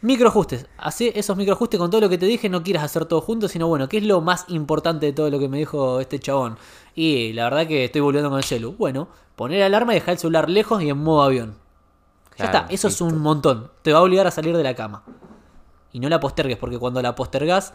Microajustes. 0.01 0.65
Así 0.77 1.11
esos 1.13 1.35
microajustes 1.35 1.77
con 1.77 1.89
todo 1.89 1.99
lo 2.01 2.09
que 2.09 2.17
te 2.17 2.26
dije, 2.26 2.47
no 2.47 2.63
quieras 2.63 2.84
hacer 2.84 3.05
todo 3.05 3.19
junto, 3.19 3.47
sino 3.49 3.67
bueno, 3.67 3.89
¿qué 3.89 3.97
es 3.97 4.03
lo 4.03 4.21
más 4.21 4.45
importante 4.47 5.07
de 5.07 5.13
todo 5.13 5.30
lo 5.30 5.39
que 5.39 5.49
me 5.49 5.57
dijo 5.57 5.99
este 5.99 6.19
chabón? 6.19 6.57
Y 6.95 7.34
la 7.34 7.45
verdad 7.45 7.67
que 7.67 7.85
estoy 7.85 8.01
volviendo 8.01 8.30
con 8.30 8.38
el 8.38 8.45
celu. 8.45 8.73
Bueno, 8.77 9.09
poner 9.35 9.61
alarma 9.61 9.93
y 9.93 9.95
dejar 9.95 10.13
el 10.13 10.19
celular 10.19 10.49
lejos 10.49 10.81
y 10.81 10.89
en 10.89 10.97
modo 10.97 11.23
avión. 11.23 11.55
Ya 12.38 12.45
está, 12.45 12.67
eso 12.69 12.88
es 12.88 13.01
un 13.01 13.17
montón. 13.19 13.69
Te 13.81 13.91
va 13.91 13.99
a 13.99 14.01
obligar 14.01 14.26
a 14.26 14.31
salir 14.31 14.55
de 14.55 14.63
la 14.63 14.73
cama. 14.73 15.03
Y 15.91 15.99
no 15.99 16.07
la 16.07 16.21
postergues, 16.21 16.57
porque 16.57 16.80
cuando 16.80 17.01
la 17.01 17.15
postergás, 17.15 17.73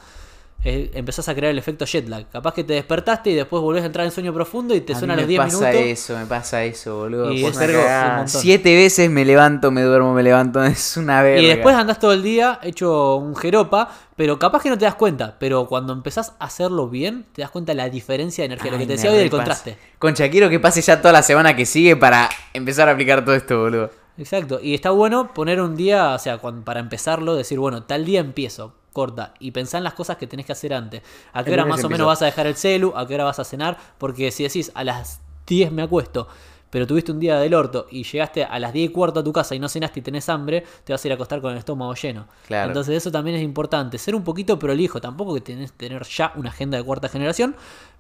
eh, 0.65 0.91
empezás 0.95 1.29
a 1.29 1.35
crear 1.35 1.51
el 1.51 1.59
efecto 1.59 1.85
jet 1.85 2.09
lag. 2.09 2.29
Capaz 2.31 2.55
que 2.55 2.65
te 2.65 2.73
despertaste 2.73 3.31
y 3.31 3.35
después 3.35 3.63
volvés 3.63 3.83
a 3.83 3.87
entrar 3.87 4.07
en 4.07 4.13
sueño 4.13 4.33
profundo 4.33 4.75
y 4.75 4.81
te 4.81 4.95
A 4.95 4.99
suena 4.99 5.15
mí 5.15 5.19
a 5.19 5.23
los 5.23 5.27
me 5.27 5.29
10 5.29 5.39
pasa 5.41 5.59
minutos. 5.71 5.87
eso, 5.87 6.17
me 6.19 6.27
pasa 6.27 6.65
eso, 6.65 6.97
boludo. 6.97 7.33
Y 7.33 7.45
es 7.45 7.57
un. 7.57 8.29
Siete 8.29 8.75
veces 8.75 9.11
me 9.11 9.25
levanto, 9.25 9.71
me 9.71 9.83
duermo, 9.83 10.15
me 10.15 10.23
levanto. 10.23 10.65
Es 10.75 10.97
una 10.97 11.23
verga. 11.23 11.43
Y 11.43 11.47
después 11.47 11.77
andás 11.77 11.99
todo 11.99 12.13
el 12.13 12.23
día 12.23 12.59
hecho 12.63 13.17
un 13.17 13.37
jeropa, 13.37 13.91
pero 14.17 14.39
capaz 14.39 14.63
que 14.63 14.71
no 14.71 14.79
te 14.79 14.87
das 14.87 14.95
cuenta. 14.95 15.37
Pero 15.39 15.67
cuando 15.67 15.93
empezás 15.93 16.33
a 16.39 16.47
hacerlo 16.47 16.89
bien, 16.89 17.27
te 17.33 17.43
das 17.43 17.51
cuenta 17.51 17.73
de 17.73 17.77
la 17.77 17.91
diferencia 17.91 18.43
de 18.43 18.47
energía. 18.47 18.73
lo 18.73 18.79
que 18.79 18.87
te 18.87 18.93
decía 18.93 19.11
hoy 19.11 19.19
del 19.19 19.31
contraste. 19.31 19.77
Concha, 19.99 20.31
quiero 20.31 20.49
que 20.49 20.61
pase 20.61 20.81
ya 20.81 21.01
toda 21.01 21.13
la 21.13 21.23
semana 21.23 21.55
que 21.55 21.67
sigue 21.67 21.97
para 21.97 22.29
empezar 22.55 22.89
a 22.89 22.93
aplicar 22.93 23.25
todo 23.25 23.35
esto, 23.35 23.61
boludo. 23.61 23.91
Exacto. 24.17 24.61
Y 24.63 24.75
está 24.75 24.91
bueno 24.91 25.35
poner 25.35 25.61
un 25.61 25.77
día, 25.77 26.15
o 26.15 26.19
sea, 26.19 26.39
para 26.39 26.81
empezarlo, 26.81 27.35
decir, 27.35 27.59
bueno, 27.59 27.83
tal 27.83 28.05
día 28.05 28.21
empiezo. 28.21 28.73
Corta. 28.95 29.35
Y 29.41 29.51
pensar 29.51 29.79
en 29.79 29.85
las 29.85 29.95
cosas 29.95 30.17
que 30.17 30.27
tenés 30.27 30.47
que 30.47 30.53
hacer 30.53 30.73
antes. 30.73 31.03
¿A 31.33 31.43
qué 31.43 31.53
hora 31.53 31.67
más 31.67 31.83
o 31.83 31.91
menos 31.91 32.07
vas 32.07 32.23
a 32.23 32.27
dejar 32.27 32.47
el 32.47 32.55
celu? 32.55 32.93
¿A 32.97 33.07
qué 33.07 33.17
hora 33.17 33.25
vas 33.25 33.41
a 33.41 33.45
cenar? 33.45 33.77
Porque 33.99 34.31
si 34.31 34.45
decís 34.45 34.71
a 34.75 34.85
las 34.85 35.21
10 35.47 35.73
me 35.73 35.83
acuesto, 35.83 36.29
pero 36.71 36.87
tuviste 36.87 37.11
un 37.13 37.19
día 37.19 37.39
del 37.39 37.55
orto 37.55 37.87
y 37.91 38.05
llegaste 38.05 38.45
a 38.45 38.57
las 38.59 38.73
10 38.73 38.91
y 38.91 38.93
cuarto 38.93 39.21
a 39.21 39.25
tu 39.25 39.33
casa 39.33 39.55
y 39.57 39.59
no 39.59 39.69
cenaste 39.69 39.99
y 39.99 40.03
tenés 40.03 40.29
hambre, 40.29 40.65
te 40.85 40.93
vas 40.93 41.05
a 41.05 41.09
ir 41.09 41.13
a 41.13 41.17
acostar 41.17 41.41
con 41.41 41.51
el 41.53 41.59
estómago 41.59 41.93
lleno. 41.95 42.29
Claro. 42.47 42.69
Entonces 42.69 42.97
eso 42.97 43.11
también 43.11 43.37
es 43.37 43.43
importante. 43.43 43.99
Ser 43.99 44.15
un 44.15 44.23
poquito 44.23 44.59
prolijo. 44.61 45.01
Tampoco 45.01 45.35
que 45.35 45.41
tenés 45.41 45.73
que 45.73 45.89
tener 45.89 46.05
ya 46.05 46.33
una 46.37 46.51
agenda 46.51 46.79
de 46.79 46.85
cuarta 46.85 47.09
generación, 47.09 47.57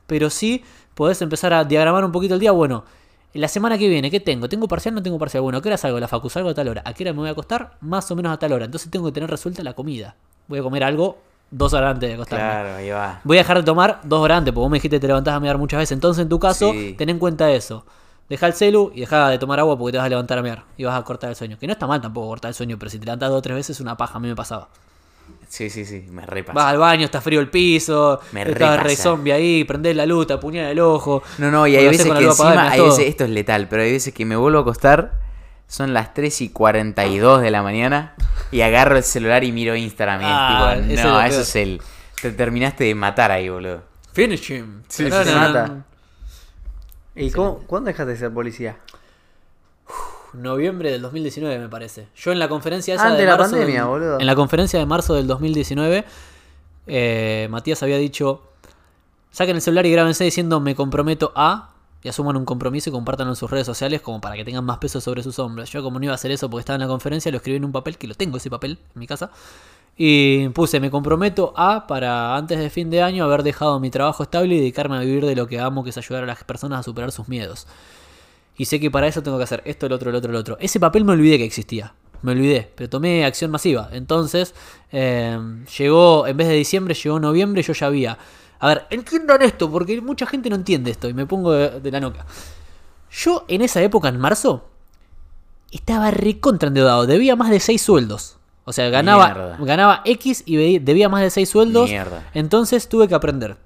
pero 0.07 0.31
sí 0.31 0.63
podés 0.95 1.21
empezar 1.23 1.53
a 1.53 1.65
diagramar 1.65 2.05
un 2.05 2.13
poquito 2.13 2.35
el 2.35 2.41
día. 2.41 2.53
Bueno, 2.53 2.85
la 3.33 3.49
semana 3.49 3.77
que 3.77 3.89
viene, 3.89 4.13
¿qué 4.13 4.21
tengo? 4.21 4.49
¿Tengo 4.49 4.69
parcial? 4.69 4.95
No 4.95 5.03
tengo 5.03 5.19
parcial. 5.19 5.43
Bueno, 5.43 5.59
¿a 5.59 5.63
qué 5.63 5.69
hora 5.69 5.77
salgo? 5.77 5.99
La 5.99 6.07
facu 6.07 6.31
salgo 6.31 6.51
a 6.51 6.55
tal 6.55 6.69
hora. 6.69 6.83
¿A 6.85 6.95
qué 6.95 7.03
hora 7.03 7.13
me 7.13 7.19
voy 7.19 7.29
a 7.29 7.33
acostar? 7.33 7.79
Más 7.81 8.09
o 8.13 8.17
menos 8.17 8.33
a 8.33 8.39
tal 8.39 8.53
hora. 8.53 8.65
Entonces 8.65 8.91
tengo 8.91 9.07
que 9.07 9.13
tener 9.13 9.29
resuelta 9.29 9.65
la 9.65 9.75
comida. 9.75 10.17
Voy 10.49 10.59
a 10.59 10.63
comer 10.63 10.85
algo 10.85 11.19
dos 11.51 11.73
horas 11.73 11.93
antes 11.95 12.09
de 12.09 12.15
acostarme. 12.15 12.45
Claro, 12.45 12.75
ahí 12.77 12.91
va. 12.91 13.21
Voy 13.25 13.37
a 13.37 13.41
dejar 13.41 13.59
de 13.59 13.63
tomar 13.63 14.01
dos 14.05 14.21
horas 14.21 14.39
antes, 14.39 14.53
porque 14.53 14.63
vos 14.63 14.71
me 14.71 14.77
dijiste 14.77 14.97
que 14.97 15.01
te 15.01 15.07
levantás 15.07 15.35
a 15.35 15.41
mirar 15.41 15.59
muchas 15.59 15.79
veces. 15.79 15.93
Entonces, 15.93 16.23
en 16.23 16.29
tu 16.29 16.39
caso, 16.39 16.73
Sí. 16.73 16.95
ten 16.99 17.09
en 17.11 17.19
cuenta 17.19 17.51
eso. 17.51 17.85
Deja 18.29 18.47
el 18.47 18.55
celu 18.55 18.91
y 18.95 19.01
deja 19.01 19.29
de 19.29 19.39
tomar 19.39 19.61
agua 19.61 19.77
porque 19.79 19.93
te 19.93 19.99
vas 19.99 20.07
a 20.07 20.09
levantar 20.09 20.39
a 20.39 20.43
mirar 20.43 20.65
y 20.79 20.85
vas 20.85 20.99
a 20.99 21.05
cortar 21.05 21.31
el 21.31 21.37
sueño. 21.37 21.59
Que 21.59 21.67
no 21.67 21.75
está 21.75 21.87
mal 21.87 22.01
tampoco 22.01 22.29
cortar 22.29 22.49
el 22.49 22.55
sueño, 22.55 22.79
pero 22.79 22.91
si 22.91 22.99
te 22.99 23.05
levantás 23.05 23.29
dos 23.29 23.39
o 23.39 23.43
tres 23.43 23.55
veces 23.57 23.77
es 23.77 23.81
una 23.81 23.97
paja, 23.97 24.17
a 24.17 24.21
mí 24.21 24.29
me 24.29 24.35
pasaba. 24.35 24.69
Sí, 25.49 25.71
sí, 25.71 25.85
sí, 25.85 26.07
me 26.11 26.27
repasa. 26.27 26.55
Vas 26.55 26.67
al 26.67 26.79
baño, 26.79 27.05
está 27.05 27.21
frío 27.21 27.41
el 27.41 27.49
piso, 27.51 28.21
Me 28.33 28.43
estás 28.43 28.83
re 28.83 28.97
zombie 28.97 29.33
ahí, 29.33 29.65
prendés 29.65 29.95
la 29.95 30.07
luz, 30.07 30.27
te 30.27 30.35
el 30.35 30.81
ojo. 30.81 31.23
No, 31.39 31.51
no, 31.51 31.67
y 31.67 31.77
hay 31.77 31.87
veces 31.87 32.07
que 32.07 32.11
apagada 32.13 32.31
encima, 32.31 32.71
hay 32.73 32.81
veces, 32.81 33.07
esto 33.09 33.25
es 33.25 33.31
letal, 33.31 33.69
pero 33.69 33.83
hay 33.83 33.93
veces 33.93 34.13
que 34.13 34.25
me 34.25 34.37
vuelvo 34.37 34.59
a 34.59 34.63
acostar, 34.63 35.13
son 35.67 35.93
las 35.95 36.15
3 36.15 36.41
y 36.43 36.49
42 36.51 37.41
de 37.43 37.51
la 37.51 37.63
mañana 37.63 38.15
y 38.53 38.61
agarro 38.61 38.97
el 38.97 39.03
celular 39.03 39.43
y 39.45 39.53
miro 39.53 39.75
Instagram. 39.75 40.21
y 40.21 40.25
es 40.25 40.31
Ah, 40.33 40.75
tipo, 40.79 41.03
no, 41.03 41.21
eso 41.23 41.31
peor. 41.31 41.43
es 41.43 41.57
el... 41.57 41.83
Te 42.23 42.31
terminaste 42.33 42.85
de 42.85 42.95
matar 42.95 43.31
ahí, 43.33 43.49
boludo. 43.49 43.83
Finish 44.13 44.51
him. 44.53 44.83
Sí, 44.89 45.05
No, 45.05 45.23
se 45.25 45.33
no, 45.33 45.39
mata. 45.39 45.67
no. 45.69 45.85
¿Y 47.17 47.31
cómo, 47.31 47.59
cuándo 47.67 47.89
dejaste 47.89 48.13
de 48.13 48.19
ser 48.19 48.33
policía? 48.33 48.77
Noviembre 50.33 50.91
del 50.91 51.03
2019 51.03 51.59
me 51.59 51.69
parece. 51.69 52.09
Yo 52.17 52.33
en 52.33 52.39
la 52.41 52.49
conferencia 52.49 52.95
esa 52.95 53.05
Antes 53.05 53.19
de 53.19 53.25
de 53.25 53.31
la 53.31 53.37
marzo 53.37 53.53
pandemia, 53.53 53.81
del- 53.83 53.89
boludo. 53.89 54.21
En 54.21 54.27
la 54.27 54.35
conferencia 54.35 54.79
de 54.81 54.87
marzo 54.87 55.15
del 55.15 55.27
2019, 55.29 56.05
eh, 56.89 57.47
Matías 57.51 57.83
había 57.85 57.99
dicho, 57.99 58.43
saquen 59.31 59.55
el 59.57 59.63
celular 59.63 59.87
y 59.87 59.93
grábense 59.93 60.25
diciendo 60.25 60.59
me 60.61 60.75
comprometo 60.75 61.33
a 61.37 61.74
y 62.05 62.09
asuman 62.11 62.37
un 62.37 62.45
compromiso 62.45 62.91
y 62.91 62.93
compártanlo 62.93 63.33
en 63.33 63.37
sus 63.37 63.51
redes 63.51 63.67
sociales 63.67 64.03
como 64.03 64.21
para 64.21 64.37
que 64.37 64.45
tengan 64.45 64.65
más 64.65 64.77
peso 64.77 65.01
sobre 65.01 65.23
sus 65.23 65.39
hombros. 65.39 65.71
Yo 65.71 65.83
como 65.83 65.99
no 65.99 66.05
iba 66.05 66.13
a 66.13 66.17
hacer 66.17 66.31
eso 66.31 66.51
porque 66.51 66.61
estaba 66.61 66.77
en 66.77 66.83
la 66.83 66.87
conferencia, 66.87 67.33
lo 67.33 67.39
escribí 67.39 67.57
en 67.57 67.65
un 67.65 67.73
papel, 67.73 67.97
que 67.97 68.07
lo 68.07 68.15
tengo 68.15 68.37
ese 68.37 68.51
papel 68.51 68.79
en 68.95 69.01
mi 69.01 69.07
casa. 69.07 69.31
Y 69.97 70.49
puse, 70.51 70.81
me 70.81 70.91
comprometo 70.91 71.55
a, 71.57 71.87
para 71.87 72.37
antes 72.37 72.59
de 72.59 72.69
fin 72.69 72.91
de 72.91 73.01
año, 73.01 73.25
haber 73.25 73.43
dejado 73.43 73.81
mi 73.81 73.89
trabajo 73.89 74.23
estable 74.23 74.55
y 74.55 74.59
dedicarme 74.59 74.97
a 74.97 75.01
vivir 75.01 75.25
de 75.25 75.35
lo 75.35 75.47
que 75.47 75.59
amo, 75.59 75.83
que 75.83 75.91
es 75.91 75.97
ayudar 75.97 76.25
a 76.25 76.27
las 76.27 76.45
personas 76.45 76.81
a 76.81 76.83
superar 76.83 77.11
sus 77.11 77.27
miedos. 77.27 77.67
Y 78.59 78.67
sé 78.67 78.79
que 78.79 78.91
para 78.91 79.07
eso 79.07 79.23
tengo 79.23 79.39
que 79.39 79.45
hacer 79.45 79.63
esto, 79.65 79.87
el 79.87 79.93
otro, 79.93 80.11
el 80.11 80.17
otro, 80.17 80.31
el 80.31 80.37
otro. 80.37 80.59
Ese 80.61 80.79
papel 80.79 81.07
me 81.07 81.13
olvidé 81.13 81.39
que 81.39 81.45
existía. 81.45 81.95
Me 82.21 82.33
olvidé, 82.33 82.71
pero 82.75 82.91
tomé 82.91 83.25
acción 83.25 83.51
masiva. 83.51 83.89
Entonces, 83.93 84.55
eh, 84.93 85.39
llegó, 85.79 86.27
en 86.27 86.37
vez 86.37 86.49
de 86.49 86.55
diciembre, 86.55 86.95
llegó 86.95 87.19
noviembre, 87.19 87.63
yo 87.63 87.73
ya 87.73 87.87
había. 87.87 88.19
A 88.59 88.69
ver, 88.69 88.87
entiendan 88.91 89.43
esto, 89.43 89.71
porque 89.71 90.01
mucha 90.01 90.27
gente 90.27 90.49
no 90.51 90.57
entiende 90.57 90.91
esto 90.91 91.09
y 91.09 91.15
me 91.15 91.27
pongo 91.27 91.53
de, 91.53 91.81
de 91.81 91.91
la 91.91 92.01
noca. 92.01 92.25
Yo 93.11 93.45
en 93.49 93.63
esa 93.63 93.83
época, 93.83 94.09
en 94.09 94.19
marzo, 94.19 94.69
estaba 95.71 96.11
recontra 96.11 96.69
endeudado. 96.69 97.07
Debía 97.07 97.37
más 97.37 97.51
de 97.51 97.61
6 97.61 97.81
sueldos. 97.83 98.39
O 98.65 98.73
sea, 98.73 98.89
ganaba, 98.89 99.27
Mierda. 99.27 99.57
ganaba 99.61 100.03
X 100.05 100.43
y 100.47 100.79
debía 100.79 101.09
más 101.09 101.23
de 101.23 101.31
6 101.31 101.49
sueldos. 101.49 101.91
Mierda. 101.91 102.31
Entonces 102.33 102.89
tuve 102.89 103.09
que 103.09 103.15
aprender. 103.15 103.57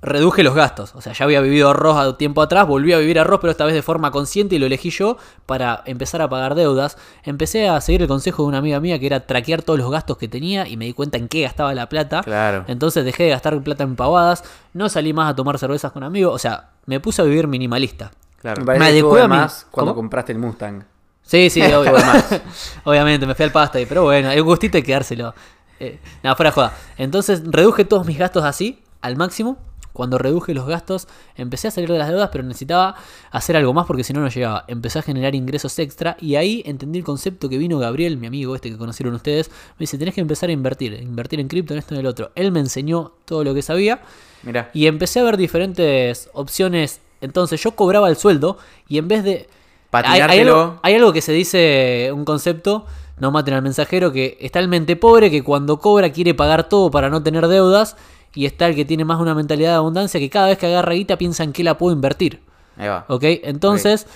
Reduje 0.00 0.44
los 0.44 0.54
gastos. 0.54 0.94
O 0.94 1.00
sea, 1.00 1.12
ya 1.12 1.24
había 1.24 1.40
vivido 1.40 1.70
arroz 1.70 1.96
a 1.96 2.16
tiempo 2.16 2.40
atrás, 2.40 2.68
volví 2.68 2.92
a 2.92 2.98
vivir 2.98 3.18
arroz, 3.18 3.40
pero 3.40 3.50
esta 3.50 3.64
vez 3.64 3.74
de 3.74 3.82
forma 3.82 4.12
consciente 4.12 4.54
y 4.54 4.60
lo 4.60 4.66
elegí 4.66 4.90
yo 4.90 5.16
para 5.44 5.82
empezar 5.86 6.22
a 6.22 6.28
pagar 6.28 6.54
deudas. 6.54 6.96
Empecé 7.24 7.68
a 7.68 7.80
seguir 7.80 8.02
el 8.02 8.08
consejo 8.08 8.42
de 8.44 8.48
una 8.48 8.58
amiga 8.58 8.78
mía 8.78 9.00
que 9.00 9.06
era 9.06 9.26
traquear 9.26 9.62
todos 9.62 9.76
los 9.78 9.90
gastos 9.90 10.16
que 10.16 10.28
tenía 10.28 10.68
y 10.68 10.76
me 10.76 10.84
di 10.84 10.92
cuenta 10.92 11.18
en 11.18 11.26
qué 11.26 11.42
gastaba 11.42 11.74
la 11.74 11.88
plata. 11.88 12.22
Claro. 12.22 12.64
Entonces 12.68 13.04
dejé 13.04 13.24
de 13.24 13.30
gastar 13.30 13.60
plata 13.62 13.82
en 13.82 13.96
pavadas, 13.96 14.44
no 14.72 14.88
salí 14.88 15.12
más 15.12 15.32
a 15.32 15.34
tomar 15.34 15.58
cervezas 15.58 15.90
con 15.90 16.04
amigos, 16.04 16.32
o 16.32 16.38
sea, 16.38 16.70
me 16.86 17.00
puse 17.00 17.20
a 17.20 17.24
vivir 17.24 17.48
minimalista. 17.48 18.12
Claro. 18.40 18.64
Me 18.64 18.78
Me 18.78 18.86
adecué 18.86 19.22
mi- 19.22 19.28
más 19.28 19.66
cuando 19.68 19.92
¿Cómo? 19.94 20.02
compraste 20.02 20.30
el 20.30 20.38
Mustang. 20.38 20.84
Sí, 21.22 21.50
sí, 21.50 21.60
obvio. 21.72 21.92
Obviamente, 22.84 23.26
me 23.26 23.34
fui 23.34 23.44
al 23.44 23.50
pasta 23.52 23.78
ahí, 23.78 23.86
pero 23.86 24.04
bueno, 24.04 24.30
un 24.30 24.42
gustito 24.42 24.78
de 24.78 24.84
quedárselo. 24.84 25.34
Eh, 25.80 25.98
nada, 26.22 26.36
fuera 26.36 26.50
de 26.50 26.54
joda. 26.54 26.72
Entonces 26.96 27.42
reduje 27.44 27.84
todos 27.84 28.06
mis 28.06 28.16
gastos 28.16 28.44
así, 28.44 28.80
al 29.00 29.16
máximo. 29.16 29.58
Cuando 29.98 30.16
reduje 30.16 30.54
los 30.54 30.64
gastos, 30.64 31.08
empecé 31.34 31.66
a 31.66 31.70
salir 31.72 31.90
de 31.90 31.98
las 31.98 32.08
deudas, 32.08 32.28
pero 32.30 32.44
necesitaba 32.44 32.94
hacer 33.32 33.56
algo 33.56 33.74
más 33.74 33.84
porque 33.84 34.04
si 34.04 34.12
no, 34.12 34.20
no 34.20 34.28
llegaba. 34.28 34.64
Empecé 34.68 35.00
a 35.00 35.02
generar 35.02 35.34
ingresos 35.34 35.76
extra 35.80 36.16
y 36.20 36.36
ahí 36.36 36.62
entendí 36.66 37.00
el 37.00 37.04
concepto 37.04 37.48
que 37.48 37.58
vino 37.58 37.80
Gabriel, 37.80 38.16
mi 38.16 38.28
amigo 38.28 38.54
este 38.54 38.70
que 38.70 38.78
conocieron 38.78 39.16
ustedes. 39.16 39.48
Me 39.48 39.80
dice, 39.80 39.98
tenés 39.98 40.14
que 40.14 40.20
empezar 40.20 40.50
a 40.50 40.52
invertir, 40.52 40.92
invertir 41.02 41.40
en 41.40 41.48
cripto, 41.48 41.74
en 41.74 41.80
esto, 41.80 41.94
en 41.94 42.00
el 42.00 42.06
otro. 42.06 42.30
Él 42.36 42.52
me 42.52 42.60
enseñó 42.60 43.10
todo 43.24 43.42
lo 43.42 43.54
que 43.54 43.62
sabía 43.62 44.00
Mira. 44.44 44.70
y 44.72 44.86
empecé 44.86 45.18
a 45.18 45.24
ver 45.24 45.36
diferentes 45.36 46.30
opciones. 46.32 47.00
Entonces 47.20 47.60
yo 47.60 47.72
cobraba 47.72 48.08
el 48.08 48.14
sueldo 48.14 48.56
y 48.86 48.98
en 48.98 49.08
vez 49.08 49.24
de... 49.24 49.48
Hay, 49.90 50.20
hay 50.20 50.40
algo, 50.42 50.78
hay 50.84 50.94
algo 50.94 51.12
que 51.12 51.22
se 51.22 51.32
dice, 51.32 52.12
un 52.14 52.24
concepto, 52.24 52.86
no 53.18 53.32
maten 53.32 53.54
al 53.54 53.62
mensajero, 53.62 54.12
que 54.12 54.38
está 54.40 54.60
el 54.60 54.68
mente 54.68 54.94
pobre 54.94 55.28
que 55.28 55.42
cuando 55.42 55.80
cobra 55.80 56.12
quiere 56.12 56.34
pagar 56.34 56.68
todo 56.68 56.92
para 56.92 57.10
no 57.10 57.20
tener 57.24 57.48
deudas 57.48 57.96
y 58.38 58.46
está 58.46 58.68
el 58.68 58.76
que 58.76 58.84
tiene 58.84 59.04
más 59.04 59.20
una 59.20 59.34
mentalidad 59.34 59.70
de 59.70 59.76
abundancia 59.78 60.20
que 60.20 60.30
cada 60.30 60.46
vez 60.46 60.58
que 60.58 60.66
agarra 60.66 60.94
guita 60.94 61.18
piensa 61.18 61.42
en 61.42 61.52
qué 61.52 61.64
la 61.64 61.76
puedo 61.76 61.92
invertir. 61.92 62.40
Ahí 62.76 62.86
va. 62.86 63.04
¿Ok? 63.08 63.24
Entonces 63.24 64.06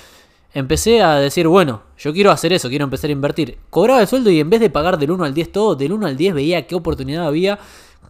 empecé 0.54 1.02
a 1.02 1.16
decir, 1.16 1.48
bueno, 1.48 1.82
yo 1.98 2.12
quiero 2.12 2.30
hacer 2.30 2.52
eso, 2.52 2.68
quiero 2.68 2.84
empezar 2.84 3.10
a 3.10 3.14
invertir. 3.14 3.58
Cobraba 3.68 4.00
el 4.00 4.06
sueldo 4.06 4.30
y 4.30 4.38
en 4.38 4.48
vez 4.48 4.60
de 4.60 4.70
pagar 4.70 4.96
del 4.96 5.10
1 5.10 5.24
al 5.24 5.34
10 5.34 5.50
todo, 5.50 5.74
del 5.74 5.92
1 5.92 6.06
al 6.06 6.16
10 6.16 6.34
veía 6.34 6.68
qué 6.68 6.76
oportunidad 6.76 7.26
había 7.26 7.58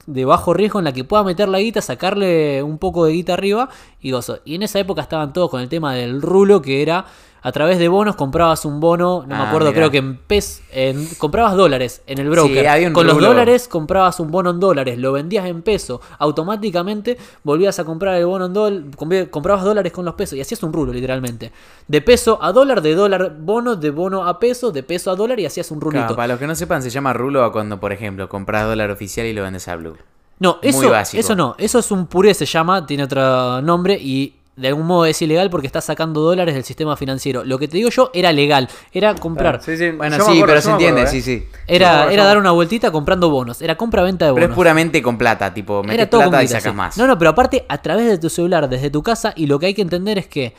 de 0.04 0.26
bajo 0.26 0.52
riesgo 0.52 0.80
en 0.80 0.84
la 0.84 0.92
que 0.92 1.02
pueda 1.02 1.24
meter 1.24 1.48
la 1.48 1.60
guita, 1.60 1.80
sacarle 1.80 2.62
un 2.62 2.76
poco 2.76 3.06
de 3.06 3.12
guita 3.14 3.32
arriba 3.32 3.70
y 3.98 4.10
gozo. 4.10 4.40
Y 4.44 4.56
en 4.56 4.64
esa 4.64 4.80
época 4.80 5.00
estaban 5.00 5.32
todos 5.32 5.48
con 5.48 5.62
el 5.62 5.70
tema 5.70 5.94
del 5.94 6.20
rulo, 6.20 6.60
que 6.60 6.82
era 6.82 7.06
a 7.44 7.52
través 7.52 7.78
de 7.78 7.88
bonos 7.88 8.14
comprabas 8.16 8.64
un 8.64 8.78
bono, 8.80 9.22
no 9.22 9.26
me 9.26 9.42
Ah, 9.42 9.48
acuerdo, 9.48 9.68
mirá. 9.70 9.76
creo 9.80 9.90
que 9.90 9.98
en 9.98 10.16
PES, 10.16 10.62
en, 10.72 11.06
comprabas 11.18 11.54
dólares 11.56 12.02
en 12.06 12.18
el 12.18 12.30
broker. 12.30 12.60
Sí, 12.60 12.66
había 12.66 12.86
un 12.88 12.92
con 12.94 13.06
los 13.06 13.18
dólares 13.18 13.66
comprabas 13.68 14.20
un 14.20 14.30
bono 14.30 14.50
en 14.50 14.60
dólares, 14.60 14.96
lo 14.98 15.12
vendías 15.12 15.46
en 15.46 15.62
peso, 15.62 16.00
automáticamente 16.18 17.16
volvías 17.44 17.78
a 17.78 17.84
comprar 17.84 18.16
el 18.16 18.26
bono 18.26 18.46
en 18.46 18.52
dólares, 18.52 19.28
comprabas 19.30 19.64
dólares 19.64 19.92
con 19.92 20.04
los 20.04 20.14
pesos 20.14 20.36
y 20.38 20.40
hacías 20.40 20.62
un 20.62 20.72
rulo 20.72 20.92
literalmente. 20.92 21.52
De 21.88 22.00
peso 22.00 22.38
a 22.42 22.52
dólar, 22.52 22.82
de 22.82 22.94
dólar 22.94 23.36
bono, 23.38 23.76
de 23.76 23.90
bono 23.90 24.26
a 24.26 24.38
peso, 24.38 24.70
de 24.72 24.82
peso 24.82 25.10
a 25.10 25.16
dólar 25.16 25.38
y 25.40 25.46
hacías 25.46 25.70
un 25.70 25.80
rulito. 25.80 26.02
Claro, 26.02 26.16
para 26.16 26.28
los 26.28 26.38
que 26.38 26.46
no 26.46 26.54
sepan, 26.54 26.82
se 26.82 26.90
llama 26.90 27.12
rulo 27.12 27.44
a 27.44 27.52
cuando, 27.52 27.80
por 27.80 27.92
ejemplo, 27.92 28.28
compras 28.28 28.66
dólar 28.66 28.90
oficial 28.90 29.26
y 29.26 29.32
lo 29.32 29.42
vendes 29.42 29.66
a 29.68 29.76
Blue. 29.76 29.96
No, 30.38 30.58
eso, 30.60 30.92
eso 31.12 31.36
no, 31.36 31.54
eso 31.58 31.78
es 31.78 31.90
un 31.92 32.06
puré 32.06 32.34
se 32.34 32.46
llama, 32.46 32.84
tiene 32.84 33.04
otro 33.04 33.62
nombre 33.62 33.94
y 33.94 34.34
de 34.54 34.68
algún 34.68 34.86
modo 34.86 35.06
es 35.06 35.20
ilegal 35.22 35.48
porque 35.48 35.66
estás 35.66 35.84
sacando 35.86 36.20
dólares 36.20 36.54
del 36.54 36.64
sistema 36.64 36.96
financiero. 36.96 37.42
Lo 37.44 37.58
que 37.58 37.68
te 37.68 37.76
digo 37.78 37.88
yo 37.88 38.10
era 38.12 38.32
legal, 38.32 38.68
era 38.92 39.14
comprar. 39.14 39.62
Sí, 39.62 39.76
sí, 39.76 39.90
Bueno, 39.90 40.18
yo 40.18 40.24
sí, 40.24 40.30
acuerdo, 40.32 40.46
pero 40.46 40.60
se 40.60 40.70
entiende, 40.70 41.00
acuerdo, 41.02 41.20
sí, 41.22 41.32
¿eh? 41.32 41.48
sí. 41.48 41.48
Era, 41.66 42.12
era 42.12 42.24
dar 42.24 42.36
una 42.38 42.50
vueltita 42.50 42.90
comprando 42.90 43.30
bonos, 43.30 43.62
era 43.62 43.76
compra-venta 43.76 44.26
de 44.26 44.32
bonos. 44.32 44.42
Pero 44.44 44.52
es 44.52 44.56
puramente 44.56 45.00
con 45.02 45.16
plata, 45.16 45.54
tipo, 45.54 45.82
metes 45.82 45.94
Era 45.94 46.10
todo 46.10 46.20
plata 46.22 46.36
con 46.36 46.44
y 46.44 46.48
sacas 46.48 46.72
sí. 46.72 46.76
más. 46.76 46.98
No, 46.98 47.06
no, 47.06 47.16
pero 47.18 47.30
aparte 47.30 47.64
a 47.68 47.78
través 47.80 48.06
de 48.06 48.18
tu 48.18 48.28
celular, 48.28 48.68
desde 48.68 48.90
tu 48.90 49.02
casa, 49.02 49.32
y 49.36 49.46
lo 49.46 49.58
que 49.58 49.66
hay 49.66 49.74
que 49.74 49.82
entender 49.82 50.18
es 50.18 50.26
que 50.26 50.54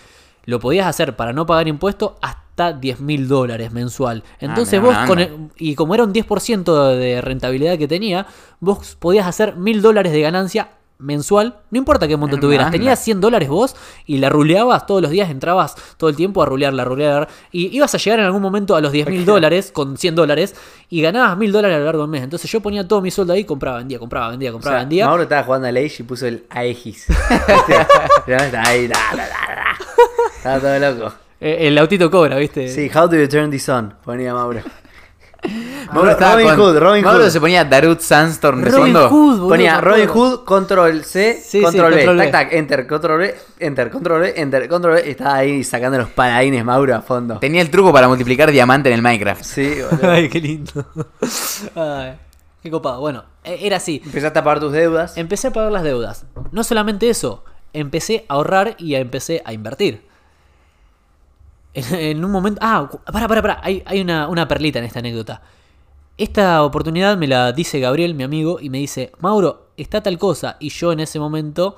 lo 0.46 0.60
podías 0.60 0.88
hacer 0.88 1.16
para 1.16 1.32
no 1.32 1.46
pagar 1.46 1.68
impuestos 1.68 2.14
hasta 2.22 2.74
10 2.74 3.00
mil 3.00 3.28
dólares 3.28 3.72
mensual. 3.72 4.24
Entonces 4.40 4.80
Ah, 4.80 4.84
mirá, 4.84 4.98
vos, 5.00 5.08
con 5.08 5.20
el- 5.20 5.50
y 5.58 5.76
como 5.76 5.94
era 5.96 6.04
un 6.04 6.12
10% 6.14 6.88
de 6.96 7.22
rentabilidad 7.22 7.78
que 7.78 7.88
tenía, 7.88 8.26
vos 8.60 8.96
podías 9.00 9.26
hacer 9.28 9.56
mil 9.56 9.82
dólares 9.82 10.12
de 10.12 10.22
ganancia 10.22 10.70
mensual, 11.00 11.58
no 11.70 11.78
importa 11.78 12.08
qué 12.08 12.16
monto 12.16 12.38
tuvieras, 12.40 12.68
Hermana. 12.68 12.78
tenías 12.80 13.00
100 13.00 13.20
dólares 13.20 13.50
vos 13.50 13.76
y 14.06 14.20
la 14.20 14.30
ruleabas 14.30 14.86
todos 14.86 15.02
los 15.02 15.12
días, 15.12 15.30
entrabas 15.30 15.76
todo 15.98 16.10
el 16.10 16.16
tiempo 16.16 16.42
a 16.42 16.46
rulearla, 16.46 16.84
a 16.84 16.86
rulear, 16.86 17.28
y 17.52 17.76
ibas 17.76 17.94
a 17.94 17.98
llegar 17.98 18.20
en 18.20 18.26
algún 18.26 18.42
momento 18.42 18.76
a 18.76 18.82
los 18.82 18.92
10 18.92 19.10
mil 19.10 19.26
dólares 19.26 19.72
con 19.74 19.98
100 19.98 20.16
dólares 20.16 20.56
y 20.90 21.02
ganabas 21.02 21.38
mil 21.38 21.52
dólares 21.52 21.76
a 21.76 21.80
lo 21.80 21.86
largo 21.86 22.02
del 22.04 22.12
mes. 22.12 22.24
Entonces 22.24 22.50
yo 22.50 22.62
ponía 22.62 22.88
todo 22.88 23.02
mi 23.02 23.12
sueldo 23.12 23.34
ahí, 23.34 23.44
compraba, 23.44 23.80
vendía, 23.80 24.00
compraba, 24.00 24.30
vendía, 24.30 24.52
O 24.52 24.54
compraba, 24.54 24.78
sea, 24.78 24.82
vendía. 24.84 25.08
Mauro 25.08 25.24
estaba 25.24 25.44
jugando 25.44 25.68
al 25.68 25.76
Age 25.78 25.96
y 26.00 26.04
puso 26.04 26.26
el 26.28 26.46
Aegis. 26.50 27.08
Da. 28.28 28.64
Estaba 30.38 30.60
todo 30.60 30.80
loco. 30.80 31.14
Eh, 31.40 31.68
el 31.68 31.78
autito 31.78 32.10
cobra, 32.10 32.38
¿viste? 32.38 32.70
Sí, 32.70 32.90
How 32.94 33.08
do 33.08 33.18
you 33.18 33.28
turn 33.28 33.52
this 33.52 33.68
on? 33.68 33.94
Ponía 34.04 34.34
Mauro. 34.34 34.62
Mauro 35.94 36.10
estaba 36.12 36.34
Robin 36.34 36.48
con- 36.48 36.56
Hood, 36.58 36.78
Robin 36.80 37.04
Mauro 37.04 37.24
Hood. 37.26 37.30
se 37.30 37.40
ponía 37.40 37.66
Darut 37.66 38.00
Sandstorm 38.00 38.62
de 38.62 38.70
Robin 38.72 38.94
fondo. 38.94 39.10
Hood, 39.10 39.32
boludo, 39.36 39.50
Ponía 39.50 39.76
me 39.76 39.82
Robin 39.82 40.04
acuerdo. 40.10 40.30
Hood, 40.38 40.44
control 40.46 41.04
C, 41.04 41.34
Sí, 41.44 41.58
sí, 41.60 41.62
control 41.64 41.92
B. 41.92 41.98
control 41.98 42.18
B. 42.18 42.24
Tac, 42.24 42.32
tac, 42.50 42.54
enter, 42.54 42.88
control 42.88 43.20
B, 43.20 43.36
enter, 43.60 43.90
control 43.92 44.22
B, 44.22 44.34
enter, 44.38 44.68
control 44.70 44.94
B. 44.96 45.04
Y 45.08 45.10
estaba 45.12 45.36
ahí 45.36 45.64
sacando 45.64 45.98
los 45.98 46.10
paladines 46.10 46.64
Mauro 46.66 46.96
a 46.96 47.02
fondo. 47.02 47.38
Tenía 47.40 47.62
el 47.62 47.70
truco 47.70 47.92
para 47.94 48.08
multiplicar 48.08 48.52
diamante 48.52 48.90
en 48.90 48.96
el 48.96 49.02
Minecraft. 49.02 49.44
Sí, 49.44 49.76
boludo. 49.92 50.10
Ay, 50.12 50.30
qué 50.30 50.40
lindo. 50.42 50.86
Ay, 51.76 52.14
qué 52.62 52.72
copado. 52.72 53.00
Bueno, 53.02 53.24
eh, 53.44 53.60
era 53.62 53.78
así. 53.78 54.02
Empezaste 54.06 54.40
a 54.40 54.44
pagar 54.44 54.60
tus 54.60 54.72
deudas. 54.72 55.18
Empecé 55.18 55.48
a 55.48 55.52
pagar 55.52 55.72
las 55.72 55.84
deudas. 55.84 56.26
No 56.52 56.64
solamente 56.64 57.10
eso, 57.10 57.44
empecé 57.74 58.26
a 58.30 58.34
ahorrar 58.36 58.76
y 58.80 58.96
a 58.96 59.00
empecé 59.00 59.42
a 59.46 59.54
invertir. 59.54 60.06
En, 61.74 62.24
un 62.24 62.32
momento. 62.32 62.60
Ah, 62.62 62.88
para, 63.12 63.28
para, 63.28 63.42
para. 63.42 63.60
Hay, 63.64 63.82
hay 63.86 64.02
una, 64.02 64.28
una 64.28 64.48
perlita 64.48 64.80
en 64.80 64.86
esta 64.86 65.00
anécdota. 65.00 65.42
Esta 66.18 66.64
oportunidad 66.64 67.18
me 67.18 67.28
la 67.28 67.52
dice 67.52 67.80
Gabriel, 67.80 68.14
mi 68.14 68.24
amigo, 68.24 68.60
y 68.60 68.70
me 68.70 68.78
dice: 68.78 69.12
Mauro, 69.20 69.70
está 69.76 70.02
tal 70.02 70.18
cosa. 70.20 70.58
Y 70.60 70.70
yo 70.70 70.92
en 70.92 71.00
ese 71.00 71.20
momento 71.20 71.76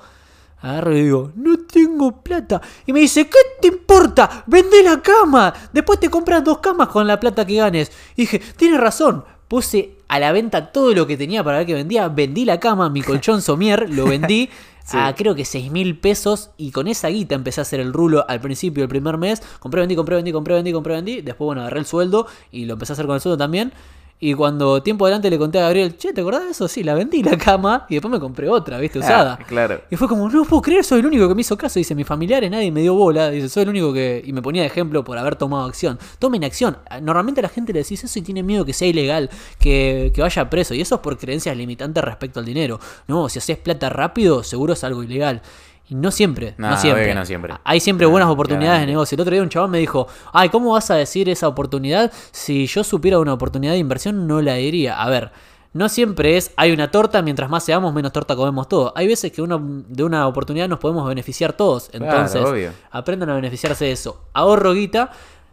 agarro 0.60 0.94
y 0.94 1.02
digo: 1.02 1.32
No 1.34 1.58
tengo 1.60 2.22
plata. 2.22 2.60
Y 2.84 2.92
me 2.92 3.00
dice: 3.00 3.28
¿Qué 3.28 3.38
te 3.60 3.68
importa? 3.68 4.44
Vende 4.46 4.82
la 4.82 5.00
cama. 5.00 5.52
Después 5.72 5.98
te 5.98 6.10
compras 6.10 6.44
dos 6.44 6.58
camas 6.58 6.88
con 6.88 7.06
la 7.06 7.18
plata 7.18 7.46
que 7.46 7.56
ganes. 7.56 7.90
Y 8.16 8.22
dije: 8.22 8.38
Tienes 8.56 8.78
razón. 8.78 9.24
Puse 9.48 9.95
a 10.08 10.18
la 10.18 10.32
venta 10.32 10.72
todo 10.72 10.94
lo 10.94 11.06
que 11.06 11.16
tenía 11.16 11.42
para 11.42 11.58
ver 11.58 11.66
que 11.66 11.74
vendía. 11.74 12.08
Vendí 12.08 12.44
la 12.44 12.60
cama, 12.60 12.90
mi 12.90 13.02
colchón 13.02 13.42
somier, 13.42 13.90
lo 13.90 14.06
vendí. 14.06 14.48
A 14.92 15.12
creo 15.16 15.34
que 15.34 15.44
6 15.44 15.72
mil 15.72 15.98
pesos 15.98 16.50
y 16.56 16.70
con 16.70 16.86
esa 16.86 17.08
guita 17.08 17.34
empecé 17.34 17.60
a 17.60 17.62
hacer 17.62 17.80
el 17.80 17.92
rulo 17.92 18.24
al 18.28 18.40
principio 18.40 18.82
del 18.82 18.88
primer 18.88 19.18
mes. 19.18 19.42
Compré, 19.58 19.80
vendí, 19.80 19.96
compré, 19.96 20.14
vendí, 20.14 20.30
compré, 20.30 20.54
vendí, 20.54 20.72
compré, 20.72 20.94
vendí. 20.94 21.22
Después, 21.22 21.46
bueno, 21.46 21.62
agarré 21.62 21.80
el 21.80 21.86
sueldo 21.86 22.28
y 22.52 22.66
lo 22.66 22.74
empecé 22.74 22.92
a 22.92 22.94
hacer 22.94 23.06
con 23.06 23.16
el 23.16 23.20
sueldo 23.20 23.36
también. 23.36 23.72
Y 24.18 24.32
cuando 24.32 24.82
tiempo 24.82 25.04
adelante 25.04 25.28
le 25.28 25.36
conté 25.36 25.58
a 25.58 25.62
Gabriel, 25.62 25.98
che, 25.98 26.14
¿te 26.14 26.22
acordás 26.22 26.44
de 26.44 26.50
eso? 26.50 26.68
Sí, 26.68 26.82
la 26.82 26.94
vendí 26.94 27.22
la 27.22 27.36
cama 27.36 27.84
y 27.90 27.94
después 27.96 28.10
me 28.10 28.18
compré 28.18 28.48
otra, 28.48 28.78
¿viste? 28.78 28.98
Usada. 28.98 29.38
Ah, 29.38 29.44
claro. 29.46 29.82
Y 29.90 29.96
fue 29.96 30.08
como, 30.08 30.28
no 30.30 30.44
puedo 30.44 30.62
creer, 30.62 30.84
soy 30.84 31.00
el 31.00 31.06
único 31.06 31.28
que 31.28 31.34
me 31.34 31.42
hizo 31.42 31.56
caso. 31.58 31.78
Dice, 31.78 31.94
mis 31.94 32.06
familiares, 32.06 32.50
nadie 32.50 32.72
me 32.72 32.80
dio 32.80 32.94
bola. 32.94 33.30
Dice, 33.30 33.50
soy 33.50 33.64
el 33.64 33.68
único 33.68 33.92
que. 33.92 34.22
Y 34.24 34.32
me 34.32 34.40
ponía 34.40 34.62
de 34.62 34.68
ejemplo 34.68 35.04
por 35.04 35.18
haber 35.18 35.36
tomado 35.36 35.66
acción. 35.66 35.98
Tomen 36.18 36.44
acción. 36.44 36.78
Normalmente 37.02 37.40
a 37.40 37.42
la 37.42 37.50
gente 37.50 37.74
le 37.74 37.80
decís 37.80 38.02
eso 38.04 38.18
y 38.18 38.22
tiene 38.22 38.42
miedo 38.42 38.64
que 38.64 38.72
sea 38.72 38.88
ilegal, 38.88 39.28
que, 39.58 40.12
que 40.14 40.22
vaya 40.22 40.48
preso. 40.48 40.72
Y 40.72 40.80
eso 40.80 40.94
es 40.94 41.00
por 41.02 41.18
creencias 41.18 41.54
limitantes 41.54 42.02
respecto 42.02 42.40
al 42.40 42.46
dinero. 42.46 42.80
No, 43.08 43.28
si 43.28 43.38
haces 43.38 43.58
plata 43.58 43.90
rápido, 43.90 44.42
seguro 44.42 44.72
es 44.72 44.82
algo 44.82 45.02
ilegal. 45.02 45.42
Y 45.88 45.94
no 45.94 46.10
siempre, 46.10 46.54
No, 46.58 46.70
no 46.70 46.76
siempre. 46.76 47.14
no 47.14 47.24
siempre. 47.24 47.54
Hay 47.62 47.78
siempre 47.80 48.06
buenas 48.06 48.28
oportunidades 48.28 48.80
de 48.80 48.86
negocio. 48.86 49.14
El 49.14 49.20
otro 49.20 49.32
día 49.32 49.42
un 49.42 49.48
chabón 49.48 49.70
me 49.70 49.78
dijo, 49.78 50.08
ay, 50.32 50.48
¿cómo 50.48 50.72
vas 50.72 50.90
a 50.90 50.96
decir 50.96 51.28
esa 51.28 51.46
oportunidad? 51.46 52.12
Si 52.32 52.66
yo 52.66 52.82
supiera 52.82 53.18
una 53.20 53.32
oportunidad 53.32 53.72
de 53.72 53.78
inversión, 53.78 54.26
no 54.26 54.42
la 54.42 54.54
diría. 54.54 55.00
A 55.00 55.08
ver, 55.08 55.30
no 55.72 55.88
siempre 55.88 56.36
es, 56.36 56.52
hay 56.56 56.72
una 56.72 56.90
torta, 56.90 57.22
mientras 57.22 57.48
más 57.48 57.62
seamos, 57.62 57.94
menos 57.94 58.10
torta 58.12 58.34
comemos 58.34 58.68
todos. 58.68 58.92
Hay 58.96 59.06
veces 59.06 59.30
que 59.30 59.42
uno, 59.42 59.60
de 59.86 60.02
una 60.02 60.26
oportunidad 60.26 60.68
nos 60.68 60.80
podemos 60.80 61.06
beneficiar 61.06 61.52
todos. 61.52 61.88
Claro, 61.90 62.04
Entonces, 62.06 62.42
obvio. 62.44 62.72
aprendan 62.90 63.30
a 63.30 63.34
beneficiarse 63.34 63.84
de 63.84 63.92
eso. 63.92 64.22
Ahorro 64.32 64.72
guita. 64.72 65.10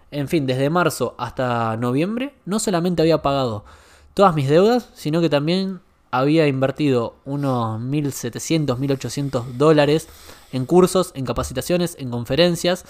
En 0.10 0.28
fin, 0.28 0.46
desde 0.48 0.70
marzo 0.70 1.16
hasta 1.18 1.76
noviembre, 1.78 2.34
no 2.46 2.60
solamente 2.60 3.02
había 3.02 3.22
pagado 3.22 3.66
todas 4.14 4.34
mis 4.36 4.48
deudas, 4.48 4.90
sino 4.94 5.22
que 5.22 5.30
también 5.30 5.80
había 6.14 6.48
invertido 6.48 7.16
unos 7.26 7.82
1.700, 7.82 8.78
1.800 8.78 9.46
dólares 9.58 10.08
en 10.52 10.68
cursos, 10.68 11.12
en 11.16 11.26
capacitaciones, 11.26 11.96
en 12.00 12.12
conferencias. 12.12 12.86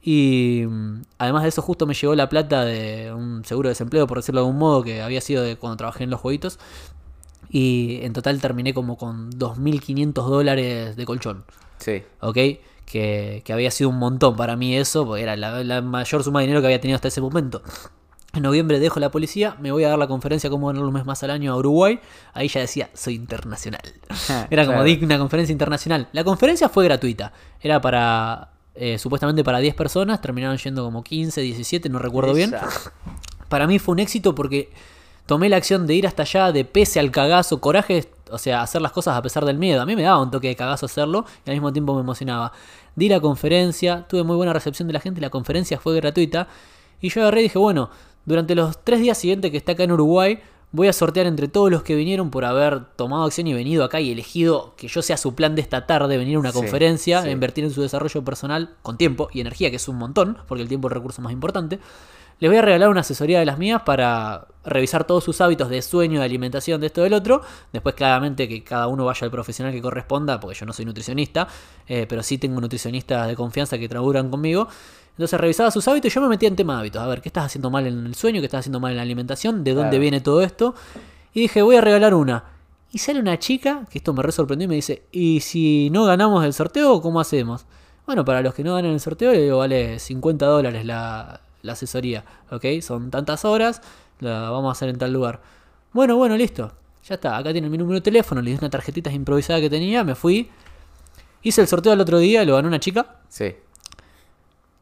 Y 0.00 0.64
mm, 0.66 1.02
además 1.18 1.42
de 1.42 1.50
eso, 1.50 1.60
justo 1.60 1.86
me 1.86 1.92
llegó 1.92 2.14
la 2.14 2.30
plata 2.30 2.64
de 2.64 3.12
un 3.12 3.44
seguro 3.44 3.68
de 3.68 3.72
desempleo, 3.72 4.06
por 4.06 4.16
decirlo 4.16 4.40
de 4.40 4.46
algún 4.46 4.58
modo, 4.58 4.82
que 4.82 5.02
había 5.02 5.20
sido 5.20 5.42
de 5.42 5.56
cuando 5.56 5.76
trabajé 5.76 6.04
en 6.04 6.10
los 6.10 6.20
jueguitos. 6.22 6.58
Y 7.50 7.98
en 8.00 8.14
total 8.14 8.40
terminé 8.40 8.72
como 8.72 8.96
con 8.96 9.30
2.500 9.32 10.12
dólares 10.14 10.96
de 10.96 11.04
colchón. 11.04 11.44
Sí. 11.76 12.02
¿ok? 12.20 12.38
Que, 12.86 13.42
que 13.44 13.52
había 13.52 13.70
sido 13.70 13.90
un 13.90 13.98
montón 13.98 14.36
para 14.36 14.56
mí 14.56 14.74
eso, 14.74 15.04
porque 15.04 15.22
era 15.22 15.36
la, 15.36 15.62
la 15.62 15.82
mayor 15.82 16.24
suma 16.24 16.40
de 16.40 16.46
dinero 16.46 16.62
que 16.62 16.68
había 16.68 16.80
tenido 16.80 16.96
hasta 16.96 17.08
ese 17.08 17.20
momento. 17.20 17.62
En 18.34 18.42
noviembre 18.42 18.80
dejo 18.80 18.98
la 19.00 19.10
policía, 19.10 19.56
me 19.60 19.70
voy 19.70 19.84
a 19.84 19.90
dar 19.90 19.98
la 19.98 20.08
conferencia 20.08 20.50
cómo 20.50 20.66
ganar 20.66 20.82
un 20.82 20.92
mes 20.92 21.04
más 21.04 21.22
al 21.22 21.30
año 21.30 21.52
a 21.52 21.56
Uruguay. 21.56 22.00
Ahí 22.32 22.48
ya 22.48 22.60
decía, 22.60 22.90
soy 22.92 23.14
internacional. 23.14 23.80
Era 24.50 24.64
como 24.66 24.78
Claro. 24.78 24.84
di 24.84 24.98
una 25.04 25.18
conferencia 25.18 25.52
internacional. 25.52 26.08
La 26.12 26.24
conferencia 26.24 26.68
fue 26.68 26.84
gratuita. 26.84 27.32
Era 27.60 27.80
para, 27.80 28.50
eh, 28.74 28.98
supuestamente 28.98 29.44
para 29.44 29.58
10 29.58 29.74
personas, 29.76 30.20
terminaron 30.20 30.56
yendo 30.58 30.84
como 30.84 31.04
15, 31.04 31.40
17, 31.42 31.88
no 31.88 31.98
recuerdo 32.00 32.34
bien. 32.34 32.52
Para 33.48 33.66
mí 33.68 33.78
fue 33.78 33.92
un 33.92 34.00
éxito 34.00 34.34
porque 34.34 34.72
tomé 35.26 35.48
la 35.48 35.56
acción 35.56 35.86
de 35.86 35.94
ir 35.94 36.06
hasta 36.06 36.22
allá, 36.22 36.50
de 36.50 36.64
pese 36.64 36.98
al 36.98 37.10
cagazo, 37.12 37.60
coraje, 37.60 38.08
o 38.30 38.38
sea, 38.38 38.62
hacer 38.62 38.82
las 38.82 38.90
cosas 38.90 39.16
a 39.16 39.22
pesar 39.22 39.44
del 39.44 39.58
miedo. 39.58 39.80
A 39.80 39.86
mí 39.86 39.94
me 39.94 40.02
daba 40.02 40.20
un 40.20 40.30
toque 40.32 40.48
de 40.48 40.56
cagazo 40.56 40.86
hacerlo 40.86 41.24
y 41.46 41.50
al 41.50 41.54
mismo 41.56 41.72
tiempo 41.72 41.94
me 41.94 42.00
emocionaba. 42.00 42.52
Di 42.96 43.08
la 43.08 43.20
conferencia, 43.20 44.06
tuve 44.08 44.24
muy 44.24 44.34
buena 44.36 44.52
recepción 44.52 44.88
de 44.88 44.94
la 44.94 45.00
gente, 45.00 45.20
la 45.20 45.30
conferencia 45.30 45.78
fue 45.78 45.94
gratuita. 45.96 46.48
Y 47.00 47.10
yo 47.10 47.20
agarré 47.22 47.40
y 47.40 47.42
dije, 47.44 47.58
bueno, 47.58 47.90
durante 48.24 48.54
los 48.54 48.82
tres 48.84 49.00
días 49.00 49.18
siguientes 49.18 49.50
que 49.50 49.56
está 49.56 49.72
acá 49.72 49.84
en 49.84 49.92
Uruguay, 49.92 50.40
voy 50.72 50.88
a 50.88 50.92
sortear 50.92 51.26
entre 51.26 51.46
todos 51.46 51.70
los 51.70 51.82
que 51.84 51.94
vinieron 51.94 52.30
por 52.30 52.44
haber 52.44 52.84
tomado 52.96 53.24
acción 53.24 53.46
y 53.46 53.54
venido 53.54 53.84
acá 53.84 54.00
y 54.00 54.10
elegido 54.10 54.74
que 54.76 54.88
yo 54.88 55.02
sea 55.02 55.16
su 55.16 55.34
plan 55.34 55.54
de 55.54 55.62
esta 55.62 55.86
tarde, 55.86 56.16
venir 56.18 56.36
a 56.36 56.40
una 56.40 56.50
Sí, 56.52 56.58
conferencia, 56.58 57.22
sí. 57.22 57.28
invertir 57.30 57.62
en 57.64 57.70
su 57.70 57.80
desarrollo 57.82 58.24
personal 58.24 58.74
con 58.82 58.96
tiempo 58.96 59.28
y 59.32 59.40
energía, 59.40 59.70
que 59.70 59.76
es 59.76 59.86
un 59.88 59.96
montón, 59.96 60.38
porque 60.48 60.62
el 60.62 60.68
tiempo 60.68 60.88
es 60.88 60.92
el 60.92 60.96
recurso 60.96 61.22
más 61.22 61.32
importante. 61.32 61.78
Les 62.40 62.50
voy 62.50 62.58
a 62.58 62.62
regalar 62.62 62.88
una 62.88 63.02
asesoría 63.02 63.38
de 63.38 63.46
las 63.46 63.58
mías 63.58 63.82
para 63.86 64.48
revisar 64.64 65.04
todos 65.04 65.22
sus 65.22 65.40
hábitos 65.40 65.68
de 65.68 65.80
sueño, 65.80 66.18
de 66.18 66.24
alimentación, 66.26 66.80
de 66.80 66.88
esto, 66.88 67.02
del 67.02 67.12
otro. 67.14 67.42
Después, 67.72 67.94
claramente, 67.94 68.48
que 68.48 68.64
cada 68.64 68.88
uno 68.88 69.04
vaya 69.04 69.24
al 69.24 69.30
profesional 69.30 69.72
que 69.72 69.80
corresponda, 69.80 70.40
porque 70.40 70.58
yo 70.58 70.66
no 70.66 70.72
soy 70.72 70.84
nutricionista, 70.84 71.46
eh, 71.86 72.06
pero 72.08 72.24
sí 72.24 72.36
tengo 72.38 72.60
nutricionistas 72.60 73.28
de 73.28 73.36
confianza 73.36 73.78
que 73.78 73.88
trabajan 73.88 74.30
conmigo. 74.30 74.66
Entonces 75.14 75.40
revisaba 75.40 75.70
sus 75.70 75.86
hábitos 75.88 76.10
y 76.10 76.14
yo 76.14 76.20
me 76.20 76.28
metía 76.28 76.48
en 76.48 76.56
tema 76.56 76.74
de 76.74 76.80
hábitos. 76.80 77.02
A 77.02 77.06
ver, 77.06 77.20
¿qué 77.22 77.28
estás 77.28 77.46
haciendo 77.46 77.70
mal 77.70 77.86
en 77.86 78.06
el 78.06 78.14
sueño? 78.14 78.40
¿Qué 78.40 78.46
estás 78.46 78.60
haciendo 78.60 78.80
mal 78.80 78.90
en 78.92 78.96
la 78.96 79.02
alimentación? 79.02 79.62
¿De 79.64 79.72
dónde 79.72 79.90
Claro. 79.90 80.00
viene 80.00 80.20
todo 80.20 80.42
esto? 80.42 80.74
Y 81.32 81.40
dije, 81.40 81.62
voy 81.62 81.76
a 81.76 81.80
regalar 81.80 82.14
una. 82.14 82.44
Y 82.92 82.98
sale 82.98 83.20
una 83.20 83.38
chica, 83.38 83.86
que 83.90 83.98
esto 83.98 84.12
me 84.12 84.22
re 84.22 84.32
sorprendió, 84.32 84.64
y 84.66 84.68
me 84.68 84.74
dice, 84.76 85.04
¿y 85.12 85.40
si 85.40 85.88
no 85.90 86.04
ganamos 86.04 86.44
el 86.44 86.52
sorteo, 86.52 87.00
cómo 87.00 87.20
hacemos? 87.20 87.64
Bueno, 88.06 88.24
para 88.24 88.40
los 88.42 88.54
que 88.54 88.62
no 88.64 88.74
ganan 88.74 88.92
el 88.92 89.00
sorteo, 89.00 89.32
le 89.32 89.42
digo, 89.42 89.58
vale 89.58 89.98
50 89.98 90.46
dólares 90.46 90.84
la, 90.84 91.40
la 91.62 91.72
asesoría, 91.72 92.24
¿ok? 92.50 92.64
Son 92.82 93.10
tantas 93.10 93.44
horas, 93.44 93.82
la 94.20 94.50
vamos 94.50 94.68
a 94.68 94.72
hacer 94.72 94.88
en 94.90 94.98
tal 94.98 95.12
lugar. 95.12 95.40
Bueno, 95.92 96.16
bueno, 96.16 96.36
listo. 96.36 96.72
Ya 97.08 97.16
está, 97.16 97.36
acá 97.36 97.52
tiene 97.52 97.68
mi 97.68 97.78
número 97.78 97.96
de 97.96 98.00
teléfono, 98.02 98.40
le 98.40 98.50
di 98.52 98.56
una 98.58 98.70
tarjetita 98.70 99.10
improvisada 99.12 99.60
que 99.60 99.70
tenía, 99.70 100.04
me 100.04 100.14
fui. 100.14 100.48
Hice 101.42 101.60
el 101.60 101.66
sorteo 101.68 101.92
el 101.92 102.00
otro 102.00 102.18
día, 102.18 102.44
lo 102.44 102.54
ganó 102.54 102.68
una 102.68 102.80
chica. 102.80 103.16
Sí. 103.28 103.54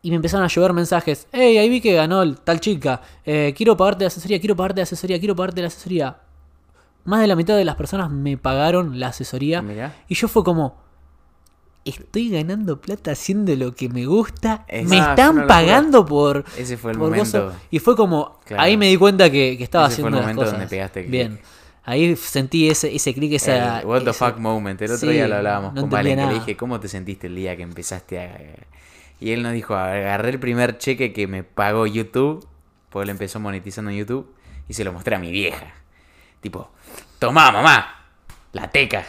Y 0.03 0.11
me 0.11 0.17
empezaron 0.17 0.45
a 0.45 0.49
llover 0.49 0.73
mensajes. 0.73 1.29
Hey, 1.33 1.59
ahí 1.59 1.69
vi 1.69 1.81
que 1.81 1.95
ganó 1.95 2.23
el- 2.23 2.39
tal 2.41 2.59
chica. 2.61 3.01
Eh, 3.25 3.55
quiero 3.57 3.77
pagarte 3.77 4.03
la 4.05 4.09
asesoría, 4.09 4.41
quiero 4.41 4.57
pagarte 4.57 4.81
la 4.81 4.85
asesoría, 4.85 5.19
quiero 5.21 5.37
pagarte 5.37 5.61
la 5.61 5.69
asesoría. 5.69 6.17
Más 7.05 7.21
de 7.21 7.27
la 7.29 7.37
mitad 7.37 7.57
de 7.57 7.65
las 7.65 7.77
personas 7.77 8.11
me 8.11 8.37
pagaron 8.37 8.99
la 8.99 9.09
asesoría. 9.09 9.63
Mirá. 9.63 9.95
Y 10.09 10.15
yo 10.15 10.29
fue 10.29 10.43
como... 10.45 10.81
Estoy 11.85 12.31
ganando 12.31 12.81
plata 12.81 13.11
haciendo 13.11 13.55
lo 13.57 13.75
que 13.75 13.89
me 13.89 14.07
gusta. 14.07 14.65
Me 14.71 14.99
están 14.99 15.49
pagando 15.49 16.07
por... 16.07 16.45
Ese 16.57 16.77
fue 16.77 16.93
el 16.93 16.99
momento. 16.99 17.47
gozo". 17.47 17.57
Y 17.73 17.81
fue 17.81 17.97
como... 17.97 18.39
Claro. 18.45 18.63
Ahí 18.63 18.77
me 18.77 18.87
di 18.89 18.97
cuenta 18.97 19.31
que, 19.31 19.57
que 19.59 19.65
estaba 19.65 19.87
Ese 19.89 19.97
fue 20.01 20.09
haciendo 20.11 20.19
el 20.19 20.21
las 20.21 20.23
momento 20.27 20.41
cosas. 20.43 20.53
donde 20.53 20.67
pegaste 20.69 21.01
clic. 21.01 21.11
Bien. 21.11 21.41
Ahí 21.85 22.15
sentí 22.15 22.69
ese, 22.71 22.95
ese 22.95 23.13
clic, 23.13 23.33
esa... 23.33 23.81
El 23.81 23.87
what 23.87 24.03
the 24.05 24.13
fuck 24.13 24.37
moment. 24.39 24.81
El 24.81 24.93
otro 24.93 25.09
Sí, 25.09 25.15
día 25.15 25.27
lo 25.27 25.35
hablábamos 25.37 25.75
no 25.75 25.81
con 25.81 25.91
Valen, 25.91 26.19
que 26.21 26.27
le 26.27 26.35
dije, 26.35 26.57
¿cómo 26.57 26.79
te 26.79 26.87
sentiste 26.87 27.27
el 27.27 27.35
día 27.35 27.57
que 27.57 27.63
empezaste 27.65 28.21
a...? 28.21 28.39
Y 29.23 29.31
él 29.31 29.45
nos 29.45 29.53
dijo, 29.53 29.77
agarré 29.77 30.31
el 30.31 30.41
primer 30.41 30.79
cheque 30.79 31.13
que 31.13 31.29
me 31.29 31.45
pagó 31.45 31.87
YouTube, 31.87 32.45
porque 32.91 33.05
él 33.05 33.11
empezó 33.11 33.39
monetizando 33.39 33.93
en 33.93 33.99
YouTube, 33.99 34.35
y 34.67 34.75
se 34.75 34.83
lo 34.83 34.93
mostré 34.93 35.15
a 35.15 35.21
mi 35.21 35.31
vieja. 35.31 35.75
Tipo, 36.41 36.71
tomá, 37.21 37.53
mamá, 37.53 38.05
la 38.53 38.69
teca. 38.69 39.07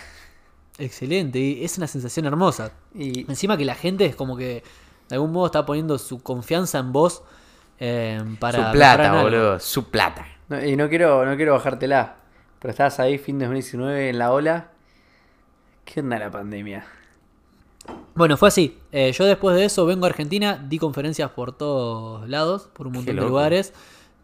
Excelente, 0.78 1.40
y 1.40 1.66
es 1.66 1.80
una 1.80 1.88
sensación 1.88 2.28
hermosa. 2.28 2.74
Y 2.94 3.22
Encima 3.28 3.58
que 3.58 3.66
la 3.66 3.74
gente 3.74 4.06
es 4.06 4.16
como 4.16 4.38
que 4.38 4.64
de 5.10 5.16
algún 5.16 5.32
modo 5.32 5.48
está 5.48 5.66
poniendo 5.66 5.98
su 5.98 6.22
confianza 6.22 6.78
en 6.78 6.94
vos 6.94 7.24
eh, 7.80 8.22
para 8.40 8.68
su 8.68 8.72
plata, 8.72 9.20
boludo, 9.20 9.60
su 9.60 9.90
plata. 9.90 10.28
No, 10.48 10.64
y 10.64 10.76
no 10.76 10.90
quiero, 10.90 11.26
no 11.26 11.36
quiero 11.36 11.54
bajártela, 11.54 12.18
pero 12.60 12.70
estabas 12.70 13.00
ahí 13.00 13.18
fin 13.18 13.40
de 13.40 13.46
2019 13.46 14.10
en 14.10 14.20
la 14.20 14.32
ola. 14.32 14.68
¿Qué 15.86 16.02
onda 16.02 16.20
la 16.20 16.30
pandemia? 16.30 16.86
Bueno, 18.16 18.38
fue 18.38 18.48
así. 18.50 18.78
Eh, 18.92 19.12
yo 19.12 19.26
después 19.26 19.56
de 19.56 19.66
eso 19.66 19.86
vengo 19.86 20.06
a 20.06 20.10
Argentina, 20.10 20.64
di 20.70 20.78
conferencias 20.78 21.32
por 21.32 21.52
todos 21.58 22.30
lados, 22.30 22.70
por 22.74 22.88
un 22.88 22.94
montón 22.94 23.16
de 23.16 23.22
lugares. 23.22 23.74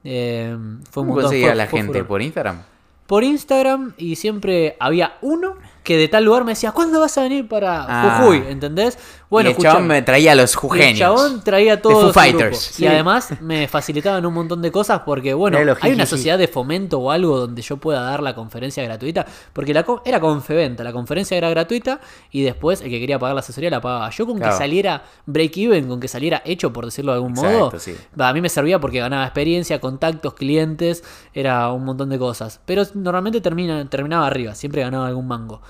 Eh, 0.03 0.55
fue 0.91 1.01
un 1.03 1.09
¿Cómo 1.09 1.15
montón, 1.15 1.23
conseguía 1.23 1.45
fue- 1.47 1.51
a 1.51 1.55
la 1.55 1.67
fue 1.67 1.79
gente? 1.79 1.93
furor. 1.93 2.07
¿Por 2.07 2.21
Instagram? 2.21 2.61
por 3.07 3.23
Instagram 3.23 3.93
y 3.97 4.17
siempre 4.17 4.77
había 4.79 5.17
uno 5.23 5.55
que 5.83 5.97
de 5.97 6.07
tal 6.07 6.25
lugar 6.25 6.43
me 6.43 6.51
decía, 6.51 6.71
¿cuándo 6.71 6.99
vas 6.99 7.17
a 7.17 7.23
venir 7.23 7.47
para 7.47 7.85
Ah. 7.87 8.19
Jujuy? 8.21 8.43
¿Entendés? 8.49 8.97
Bueno, 9.29 9.49
y 9.49 9.53
el 9.53 9.57
chabón 9.59 9.85
me 9.87 10.01
traía 10.01 10.33
los 10.35 10.51
Y 10.51 10.53
el 10.55 10.59
jujeños. 10.59 10.99
chabón 10.99 11.43
traía 11.43 11.81
todo 11.81 11.93
Foo 11.93 12.07
su 12.07 12.13
Fighters. 12.13 12.57
Sí. 12.57 12.83
Y 12.83 12.87
además 12.87 13.29
me 13.41 13.67
facilitaban 13.67 14.25
un 14.25 14.33
montón 14.33 14.61
de 14.61 14.71
cosas 14.71 15.01
porque, 15.05 15.33
bueno, 15.35 15.63
los 15.63 15.77
hay 15.81 15.93
una 15.93 16.05
sociedad 16.07 16.37
de 16.37 16.47
fomento 16.47 16.99
o 16.99 17.11
algo 17.11 17.39
donde 17.39 17.61
yo 17.61 17.77
pueda 17.77 18.01
dar 18.01 18.21
la 18.23 18.33
conferencia 18.35 18.83
gratuita. 18.83 19.25
Porque 19.53 19.73
la 19.73 19.83
co- 19.83 20.01
era 20.05 20.19
Confeventa, 20.19 20.83
la 20.83 20.91
conferencia 20.91 21.37
era 21.37 21.49
gratuita 21.49 21.99
y 22.31 22.41
después 22.43 22.81
el 22.81 22.89
que 22.89 22.99
quería 22.99 23.19
pagar 23.19 23.35
la 23.35 23.41
asesoría 23.41 23.69
la 23.69 23.81
pagaba. 23.81 24.09
Yo 24.09 24.25
con 24.25 24.37
Claro. 24.37 24.51
que 24.53 24.57
saliera 24.57 25.03
break-even, 25.27 25.87
con 25.87 25.99
que 25.99 26.07
saliera 26.07 26.41
hecho, 26.45 26.73
por 26.73 26.85
decirlo 26.85 27.11
de 27.11 27.17
algún 27.17 27.33
modo, 27.33 27.71
sí. 27.79 27.95
a 28.17 28.33
mí 28.33 28.41
me 28.41 28.49
servía 28.49 28.79
porque 28.79 28.99
ganaba 28.99 29.23
experiencia, 29.25 29.79
contactos, 29.79 30.33
clientes, 30.33 31.03
era 31.33 31.71
un 31.71 31.85
montón 31.85 32.09
de 32.09 32.17
cosas. 32.17 32.59
Pero 32.65 32.83
normalmente 32.95 33.41
termina, 33.41 33.87
terminaba 33.89 34.25
arriba, 34.27 34.55
siempre 34.55 34.81
ganaba 34.81 35.07
algún 35.07 35.27
mango. 35.27 35.61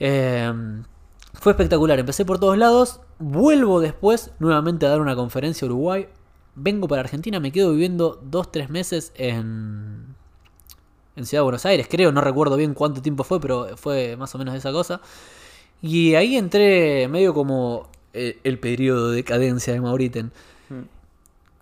Eh, 0.00 0.52
fue 1.34 1.52
espectacular, 1.52 1.98
empecé 1.98 2.24
por 2.24 2.38
todos 2.40 2.58
lados, 2.58 3.00
vuelvo 3.18 3.80
después 3.80 4.32
nuevamente 4.40 4.84
a 4.86 4.88
dar 4.90 5.00
una 5.00 5.14
conferencia 5.14 5.64
a 5.64 5.70
Uruguay, 5.70 6.08
vengo 6.54 6.88
para 6.88 7.02
Argentina, 7.02 7.38
me 7.38 7.52
quedo 7.52 7.70
viviendo 7.70 8.20
dos, 8.22 8.50
tres 8.50 8.68
meses 8.68 9.12
en, 9.14 10.16
en 11.16 11.26
Ciudad 11.26 11.40
de 11.40 11.44
Buenos 11.44 11.66
Aires, 11.66 11.86
creo, 11.88 12.10
no 12.12 12.20
recuerdo 12.20 12.56
bien 12.56 12.74
cuánto 12.74 13.00
tiempo 13.00 13.22
fue, 13.24 13.40
pero 13.40 13.76
fue 13.76 14.16
más 14.16 14.34
o 14.34 14.38
menos 14.38 14.54
esa 14.54 14.72
cosa. 14.72 15.00
Y 15.82 16.14
ahí 16.14 16.36
entré 16.36 17.08
medio 17.08 17.32
como 17.32 17.88
eh, 18.12 18.38
el 18.44 18.58
periodo 18.58 19.10
de 19.10 19.16
decadencia 19.16 19.72
de 19.72 19.80
Mauriten. 19.80 20.32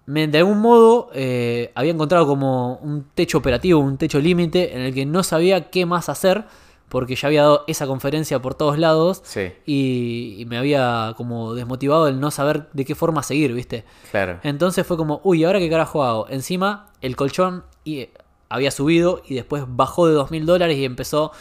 Me, 0.06 0.26
de 0.26 0.38
algún 0.38 0.58
modo 0.58 1.10
eh, 1.12 1.70
había 1.74 1.92
encontrado 1.92 2.26
como 2.26 2.76
un 2.76 3.04
techo 3.14 3.38
operativo, 3.38 3.78
un 3.78 3.98
techo 3.98 4.18
límite 4.18 4.74
en 4.74 4.80
el 4.80 4.94
que 4.94 5.04
no 5.04 5.22
sabía 5.22 5.70
qué 5.70 5.84
más 5.84 6.08
hacer 6.08 6.46
porque 6.88 7.14
ya 7.16 7.28
había 7.28 7.42
dado 7.42 7.64
esa 7.66 7.86
conferencia 7.86 8.40
por 8.40 8.54
todos 8.54 8.78
lados 8.78 9.20
Sí, 9.24 9.52
y, 9.66 10.36
y 10.38 10.46
me 10.46 10.58
había 10.58 11.14
como 11.16 11.54
desmotivado 11.54 12.08
el 12.08 12.20
no 12.20 12.30
saber 12.30 12.68
de 12.72 12.84
qué 12.84 12.94
forma 12.94 13.22
seguir, 13.22 13.52
¿viste? 13.52 13.84
claro. 14.10 14.40
Entonces 14.42 14.86
fue 14.86 14.96
como, 14.96 15.20
uy, 15.24 15.44
¿ahora 15.44 15.58
qué 15.58 15.68
carajo 15.68 16.02
hago? 16.04 16.26
Encima 16.28 16.90
el 17.00 17.16
colchón 17.16 17.64
y, 17.84 18.00
eh, 18.00 18.10
había 18.48 18.70
subido 18.70 19.22
y 19.28 19.34
después 19.34 19.64
bajó 19.66 20.08
de 20.08 20.16
2.000 20.16 20.44
dólares 20.46 20.78
y 20.78 20.84
empezó 20.84 21.32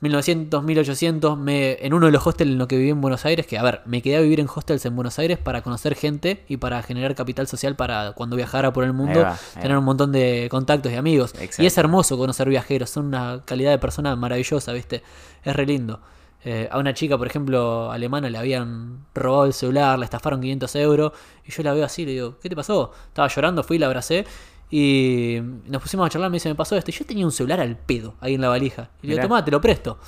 1900, 0.00 0.64
1800 0.64 1.38
me, 1.38 1.76
en 1.80 1.92
uno 1.92 2.06
de 2.06 2.12
los 2.12 2.26
hostels 2.26 2.50
en 2.50 2.58
los 2.58 2.68
que 2.68 2.76
viví 2.76 2.90
en 2.90 3.00
Buenos 3.00 3.24
Aires, 3.26 3.46
que 3.46 3.58
a 3.58 3.62
ver, 3.62 3.82
me 3.84 4.00
quedé 4.00 4.16
a 4.16 4.20
vivir 4.20 4.40
en 4.40 4.48
hostels 4.48 4.84
en 4.86 4.96
Buenos 4.96 5.18
Aires 5.18 5.38
para 5.38 5.62
conocer 5.62 5.94
gente 5.94 6.44
y 6.48 6.56
para 6.56 6.82
generar 6.82 7.14
capital 7.14 7.46
social 7.46 7.76
para 7.76 8.12
cuando 8.12 8.36
viajara 8.36 8.72
por 8.72 8.84
el 8.84 8.92
mundo, 8.92 9.20
va, 9.20 9.32
ahí 9.32 9.62
tener 9.62 9.76
va. 9.76 9.78
un 9.80 9.84
montón 9.84 10.10
de 10.12 10.48
contactos 10.50 10.90
y 10.92 10.96
amigos. 10.96 11.34
Exacto. 11.34 11.62
Y 11.62 11.66
es 11.66 11.76
hermoso 11.76 12.16
conocer 12.16 12.48
viajeros, 12.48 12.90
son 12.90 13.06
una 13.06 13.42
calidad 13.44 13.70
de 13.70 13.78
persona 13.78 14.16
maravillosa, 14.16 14.72
¿viste? 14.72 15.02
Es 15.44 15.54
re 15.54 15.66
lindo. 15.66 16.00
Eh, 16.42 16.68
a 16.70 16.78
una 16.78 16.94
chica, 16.94 17.18
por 17.18 17.26
ejemplo, 17.26 17.92
alemana, 17.92 18.30
le 18.30 18.38
habían 18.38 19.04
robado 19.14 19.44
el 19.44 19.52
celular, 19.52 19.98
le 19.98 20.06
estafaron 20.06 20.40
500 20.40 20.74
euros. 20.76 21.12
Y 21.44 21.52
yo 21.52 21.62
la 21.62 21.74
veo 21.74 21.84
así, 21.84 22.06
le 22.06 22.12
digo, 22.12 22.38
¿qué 22.40 22.48
te 22.48 22.56
pasó? 22.56 22.92
Estaba 23.08 23.28
llorando, 23.28 23.62
fui, 23.62 23.78
la 23.78 23.86
abracé. 23.86 24.24
Y 24.70 25.40
nos 25.66 25.82
pusimos 25.82 26.06
a 26.06 26.10
charlar, 26.10 26.30
me 26.30 26.36
dice, 26.36 26.48
me 26.48 26.54
pasó 26.54 26.76
esto. 26.76 26.90
Y 26.90 26.94
yo 26.94 27.04
tenía 27.04 27.24
un 27.24 27.32
celular 27.32 27.60
al 27.60 27.76
pedo 27.76 28.14
ahí 28.20 28.34
en 28.34 28.40
la 28.40 28.48
valija. 28.48 28.90
Y 29.02 29.08
le 29.08 29.14
digo, 29.14 29.24
tomá, 29.24 29.44
te 29.44 29.50
lo 29.50 29.60
presto. 29.60 29.98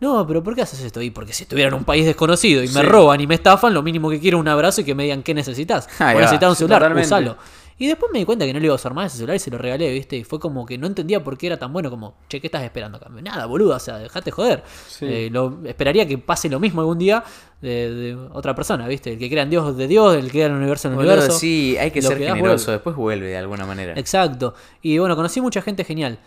No, 0.00 0.26
pero 0.26 0.42
¿por 0.44 0.54
qué 0.54 0.62
haces 0.62 0.80
esto? 0.80 1.02
Y 1.02 1.10
porque 1.10 1.32
si 1.32 1.42
estuviera 1.42 1.68
en 1.68 1.74
un 1.74 1.84
país 1.84 2.04
desconocido 2.04 2.62
y 2.62 2.68
me 2.68 2.82
roban 2.82 3.20
y 3.20 3.26
me 3.26 3.34
estafan, 3.34 3.74
lo 3.74 3.82
mínimo 3.82 4.10
que 4.10 4.20
quiero 4.20 4.38
es 4.38 4.42
un 4.42 4.48
abrazo 4.48 4.82
y 4.82 4.84
que 4.84 4.94
me 4.94 5.04
digan 5.04 5.22
qué 5.22 5.34
necesitas. 5.34 5.88
Va. 6.00 6.14
necesitas 6.14 6.50
un 6.50 6.56
celular, 6.56 6.80
totalmente. 6.80 7.06
usalo. 7.06 7.36
Y 7.80 7.86
después 7.86 8.10
me 8.12 8.18
di 8.18 8.24
cuenta 8.24 8.44
que 8.44 8.52
no 8.52 8.58
le 8.58 8.64
iba 8.66 8.72
a 8.72 8.76
usar 8.76 8.92
más 8.92 9.06
ese 9.06 9.18
celular 9.18 9.36
y 9.36 9.38
se 9.38 9.50
lo 9.52 9.58
regalé, 9.58 9.92
¿viste? 9.92 10.16
Y 10.16 10.24
fue 10.24 10.40
como 10.40 10.66
que 10.66 10.76
no 10.76 10.88
entendía 10.88 11.22
por 11.22 11.38
qué 11.38 11.46
era 11.46 11.56
tan 11.58 11.72
bueno 11.72 11.90
como, 11.90 12.16
che, 12.28 12.40
¿qué 12.40 12.48
estás 12.48 12.64
esperando 12.64 12.98
a 12.98 13.00
cambio? 13.00 13.22
Nada, 13.22 13.46
boludo, 13.46 13.76
o 13.76 13.78
sea, 13.78 13.98
dejate 13.98 14.32
joder. 14.32 14.64
Sí. 14.88 15.06
Eh, 15.08 15.28
lo, 15.30 15.60
esperaría 15.64 16.06
que 16.08 16.18
pase 16.18 16.48
lo 16.48 16.58
mismo 16.58 16.80
algún 16.80 16.98
día 16.98 17.22
de, 17.62 17.94
de 17.94 18.14
otra 18.32 18.52
persona, 18.56 18.88
¿viste? 18.88 19.12
El 19.12 19.18
que 19.20 19.30
crea 19.30 19.44
en 19.44 19.50
Dios 19.50 19.76
de 19.76 19.86
Dios, 19.86 20.16
el 20.16 20.24
que 20.24 20.30
crea 20.30 20.46
en 20.46 20.52
el 20.52 20.58
universo 20.58 20.88
en 20.88 20.92
el 20.94 20.96
Boludo, 20.96 21.12
universo. 21.14 21.38
sí, 21.38 21.76
hay 21.78 21.92
que 21.92 22.02
Lo 22.02 22.08
ser 22.08 22.18
que 22.18 22.24
generoso. 22.26 22.64
vuelve. 22.66 22.72
Después 22.72 22.96
vuelve 22.96 23.26
de 23.28 23.36
alguna 23.36 23.64
manera. 23.64 23.92
Exacto. 23.96 24.54
Y 24.82 24.98
bueno, 24.98 25.14
conocí 25.14 25.40
mucha 25.40 25.62
gente 25.62 25.84
genial. 25.84 26.18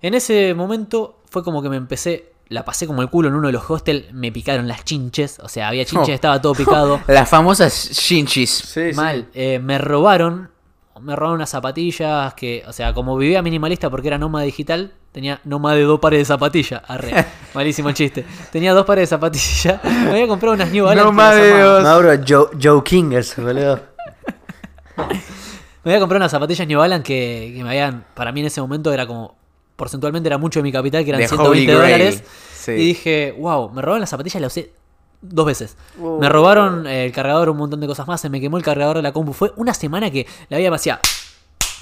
En 0.00 0.14
ese 0.14 0.54
momento 0.54 1.20
fue 1.28 1.44
como 1.44 1.62
que 1.62 1.68
me 1.68 1.76
empecé, 1.76 2.32
la 2.48 2.64
pasé 2.64 2.86
como 2.86 3.02
el 3.02 3.10
culo 3.10 3.28
en 3.28 3.34
uno 3.34 3.48
de 3.48 3.52
los 3.52 3.68
hostels, 3.70 4.10
me 4.14 4.32
picaron 4.32 4.66
las 4.68 4.84
chinches, 4.86 5.38
o 5.40 5.48
sea, 5.50 5.68
había 5.68 5.84
chinches, 5.84 6.08
Oh. 6.08 6.14
estaba 6.14 6.40
todo 6.40 6.54
picado. 6.54 6.98
Las 7.08 7.28
famosas 7.28 7.90
shinchis. 7.92 8.50
Sí, 8.50 8.90
sí. 8.90 8.96
Mal. 8.96 9.28
Eh, 9.34 9.58
me 9.58 9.76
robaron. 9.76 10.50
Me 11.00 11.16
robaron 11.16 11.36
unas 11.36 11.50
zapatillas 11.50 12.34
que, 12.34 12.62
o 12.66 12.72
sea, 12.72 12.92
como 12.92 13.16
vivía 13.16 13.40
minimalista 13.42 13.88
porque 13.90 14.08
era 14.08 14.18
nómada 14.18 14.44
digital, 14.44 14.92
tenía 15.10 15.40
nómada 15.44 15.76
de 15.76 15.82
dos 15.82 15.98
pares 16.00 16.18
de 16.20 16.24
zapatillas. 16.26 16.82
Arre, 16.86 17.24
malísimo 17.54 17.88
el 17.88 17.94
chiste. 17.94 18.24
Tenía 18.50 18.72
dos 18.74 18.84
pares 18.84 19.02
de 19.02 19.06
zapatillas. 19.16 19.82
Me 19.84 20.10
había 20.10 20.28
comprado 20.28 20.54
unas 20.54 20.70
New 20.70 20.84
Balance. 20.84 21.02
que 21.02 21.06
Nómada 21.06 21.34
de 21.36 21.60
dos. 21.60 21.82
Mauro, 21.82 22.10
Joe, 22.26 22.46
Joe 22.62 22.82
Kingers, 22.84 23.36
boludo. 23.36 23.80
Me 25.84 25.90
había 25.92 26.00
comprado 26.00 26.18
unas 26.20 26.30
zapatillas 26.30 26.68
New 26.68 26.78
Balance 26.78 27.02
que, 27.04 27.52
que 27.56 27.62
me 27.64 27.70
habían, 27.70 28.04
para 28.14 28.30
mí 28.30 28.40
en 28.40 28.46
ese 28.46 28.60
momento 28.60 28.92
era 28.92 29.06
como, 29.06 29.34
porcentualmente 29.76 30.28
era 30.28 30.38
mucho 30.38 30.60
de 30.60 30.62
mi 30.64 30.70
capital, 30.72 31.02
que 31.02 31.10
eran 31.10 31.20
De 31.20 31.28
120 31.28 31.50
Holy 31.50 31.66
Grail. 31.66 31.98
dólares. 31.98 32.24
Sí. 32.54 32.72
Y 32.72 32.86
dije, 32.88 33.34
wow, 33.38 33.70
me 33.70 33.82
robaron 33.82 34.00
las 34.00 34.10
zapatillas, 34.10 34.40
las 34.40 34.52
usé 34.52 34.72
dos 35.22 35.46
veces. 35.46 35.76
Me 36.20 36.28
robaron 36.28 36.86
eh, 36.86 37.06
el 37.06 37.12
cargador, 37.12 37.48
un 37.48 37.56
montón 37.56 37.80
de 37.80 37.86
cosas 37.86 38.06
más, 38.06 38.20
se 38.20 38.28
me 38.28 38.40
quemó 38.40 38.58
el 38.58 38.62
cargador 38.62 38.96
de 38.96 39.02
la 39.02 39.12
compu. 39.12 39.32
Fue 39.32 39.52
una 39.56 39.72
semana 39.72 40.10
que 40.10 40.26
la 40.48 40.58
vida 40.58 40.70
me 40.70 40.76
hacía 40.76 41.00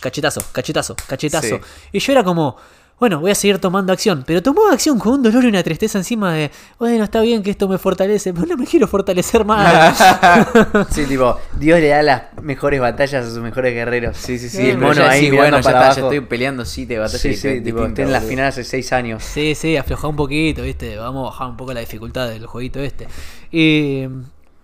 cachetazo, 0.00 0.42
cachetazo, 0.52 0.94
cachetazo. 1.06 1.56
Sí. 1.56 1.60
Y 1.92 1.98
yo 1.98 2.12
era 2.12 2.22
como, 2.22 2.56
bueno, 3.00 3.18
voy 3.18 3.30
a 3.30 3.34
seguir 3.34 3.58
tomando 3.58 3.92
acción. 3.92 4.22
Pero 4.26 4.42
tomaba 4.42 4.72
acción 4.72 4.98
con 4.98 5.14
un 5.14 5.22
dolor 5.22 5.42
y 5.44 5.48
una 5.48 5.62
tristeza 5.62 5.96
encima 5.98 6.34
de, 6.34 6.50
bueno, 6.78 7.02
está 7.02 7.22
bien 7.22 7.42
que 7.42 7.50
esto 7.50 7.66
me 7.66 7.78
fortalece, 7.78 8.34
pero 8.34 8.46
no 8.46 8.56
me 8.58 8.66
quiero 8.66 8.86
fortalecer 8.86 9.44
más. 9.44 9.98
Sí, 10.90 11.06
tipo, 11.06 11.38
Dios 11.58 11.80
le 11.80 11.88
da 11.88 12.02
las 12.02 12.22
mejores 12.42 12.80
batallas 12.80 13.24
a 13.26 13.28
sus 13.30 13.38
mejores 13.38 13.72
guerreros. 13.74 14.16
Sí, 14.16 14.38
sí, 14.38 14.48
sí. 14.48 14.62
Y 14.62 14.70
el 14.70 14.78
mono 14.78 14.94
ya 14.94 15.10
ahí 15.10 15.24
decís, 15.24 15.38
bueno, 15.38 15.56
ya 15.58 15.62
para 15.62 15.78
está, 15.78 15.94
ya 15.94 16.00
abajo. 16.02 16.12
estoy 16.14 16.20
peleando 16.28 16.64
siete 16.64 16.98
batallas 16.98 17.20
Sí, 17.22 17.34
sí, 17.34 17.48
distintas, 17.48 17.64
tipo, 17.64 17.86
estoy 17.86 18.04
en 18.04 18.12
la 18.12 18.20
final 18.20 18.46
hace 18.46 18.64
seis 18.64 18.92
años. 18.92 19.22
Sí, 19.24 19.54
sí, 19.54 19.76
aflojá 19.76 20.06
un 20.08 20.16
poquito, 20.16 20.62
¿viste? 20.62 20.96
Vamos 20.96 21.22
a 21.22 21.30
bajar 21.30 21.48
un 21.48 21.56
poco 21.56 21.72
la 21.72 21.80
dificultad 21.80 22.28
del 22.28 22.46
jueguito 22.46 22.80
este. 22.80 23.06
Y 23.50 24.06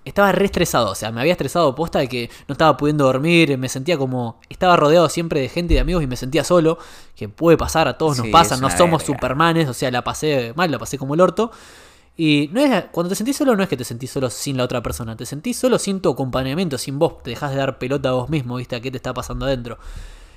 estaba 0.07 0.33
re 0.33 0.45
estresado, 0.47 0.91
o 0.91 0.95
sea, 0.95 1.11
me 1.11 1.21
había 1.21 1.33
estresado 1.33 1.75
posta 1.75 1.99
de 1.99 2.09
que 2.09 2.31
no 2.49 2.53
estaba 2.53 2.77
pudiendo 2.77 3.05
dormir, 3.05 3.59
me 3.59 3.69
sentía 3.69 3.99
como... 3.99 4.41
Estaba 4.49 4.77
rodeado 4.77 5.09
siempre 5.09 5.41
de 5.41 5.49
gente 5.49 5.75
y 5.75 5.77
de 5.77 5.81
amigos 5.81 6.03
y 6.03 6.07
me 6.07 6.17
sentía 6.17 6.45
solo, 6.45 6.79
que 7.15 7.29
puede 7.29 7.57
pasar, 7.59 7.89
a 7.89 7.99
todos 7.99 8.17
nos 8.17 8.27
Sí, 8.27 8.33
pasa, 8.33 8.57
no 8.57 8.71
somos 8.71 9.03
verga. 9.03 9.15
supermanes, 9.15 9.69
o 9.69 9.75
sea, 9.75 9.91
la 9.91 10.03
pasé 10.05 10.53
mal, 10.57 10.71
la 10.71 10.79
pasé 10.79 10.97
como 10.97 11.15
el 11.15 11.21
orto. 11.21 11.51
Y 12.17 12.49
no 12.53 12.61
es, 12.61 12.85
cuando 12.93 13.11
te 13.11 13.15
sentís 13.15 13.37
solo 13.37 13.57
no 13.57 13.63
es 13.63 13.69
que 13.69 13.77
te 13.77 13.85
sentís 13.85 14.11
solo 14.11 14.31
sin 14.31 14.57
la 14.57 14.65
otra 14.65 14.83
persona, 14.83 15.17
te 15.17 15.27
sentís 15.27 15.59
solo 15.59 15.79
sin 15.79 16.01
tu 16.01 16.09
acompañamiento, 16.11 16.79
sin 16.79 16.99
vos, 16.99 17.23
te 17.23 17.31
dejas 17.31 17.51
de 17.51 17.59
dar 17.59 17.79
pelota 17.79 18.09
a 18.09 18.13
vos 18.13 18.31
mismo, 18.31 18.57
¿viste? 18.57 18.77
A 18.77 18.81
qué 18.81 18.91
te 18.91 18.97
está 18.97 19.13
pasando 19.13 19.45
adentro. 19.45 19.77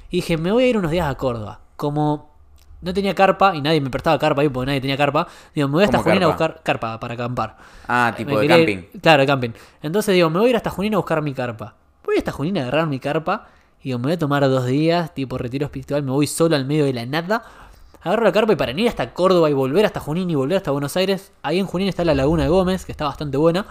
Y 0.09 0.17
dije, 0.17 0.37
me 0.37 0.51
voy 0.51 0.63
a 0.65 0.67
ir 0.67 0.77
unos 0.77 0.91
días 0.91 1.07
a 1.07 1.15
Córdoba. 1.15 1.61
Como 1.77 2.31
no 2.81 2.93
tenía 2.93 3.13
carpa 3.15 3.55
y 3.55 3.61
nadie 3.61 3.81
me 3.81 3.89
prestaba 3.89 4.17
carpa 4.19 4.41
ahí 4.41 4.49
porque 4.49 4.67
nadie 4.67 4.81
tenía 4.81 4.97
carpa, 4.97 5.27
digo, 5.53 5.67
me 5.67 5.73
voy 5.73 5.83
hasta 5.83 5.97
¿Cómo 5.97 6.09
Junín 6.09 6.23
a 6.23 6.27
buscar 6.27 6.61
carpa 6.63 6.99
para 6.99 7.13
acampar. 7.15 7.57
Ah, 7.87 8.13
tipo 8.15 8.39
de 8.39 8.47
camping. 8.47 8.77
ir- 8.77 9.01
claro, 9.01 9.21
de 9.21 9.27
camping. 9.27 9.49
Entonces 9.81 10.13
digo, 10.15 10.29
me 10.29 10.39
voy 10.39 10.47
a 10.47 10.49
ir 10.51 10.55
hasta 10.55 10.69
Junín 10.69 10.93
a 10.93 10.97
buscar 10.97 11.21
mi 11.21 11.33
carpa. 11.33 11.75
Voy 12.05 12.17
hasta 12.17 12.31
Junín 12.31 12.57
a 12.57 12.61
agarrar 12.61 12.87
mi 12.87 12.99
carpa 12.99 13.47
y 13.81 13.85
digo, 13.89 13.99
me 13.99 14.03
voy 14.05 14.13
a 14.13 14.19
tomar 14.19 14.41
dos 14.49 14.65
días, 14.65 15.13
tipo 15.13 15.37
retiro 15.37 15.65
espiritual, 15.65 16.03
me 16.03 16.11
voy 16.11 16.27
solo 16.27 16.55
al 16.55 16.65
medio 16.65 16.85
de 16.85 16.93
la 16.93 17.05
nada. 17.05 17.43
Agarro 18.01 18.23
la 18.23 18.31
carpa 18.31 18.53
y 18.53 18.55
para 18.55 18.71
ir 18.71 18.87
hasta 18.87 19.13
Córdoba 19.13 19.49
y 19.49 19.53
volver 19.53 19.85
hasta 19.85 19.99
Junín 19.99 20.29
y 20.29 20.35
volver 20.35 20.55
hasta 20.57 20.71
Buenos 20.71 20.95
Aires, 20.95 21.33
ahí 21.43 21.59
en 21.59 21.65
Junín 21.65 21.89
está 21.89 22.05
la 22.05 22.13
Laguna 22.15 22.43
de 22.43 22.49
Gómez, 22.49 22.85
que 22.85 22.93
está 22.93 23.03
bastante 23.03 23.35
buena. 23.37 23.65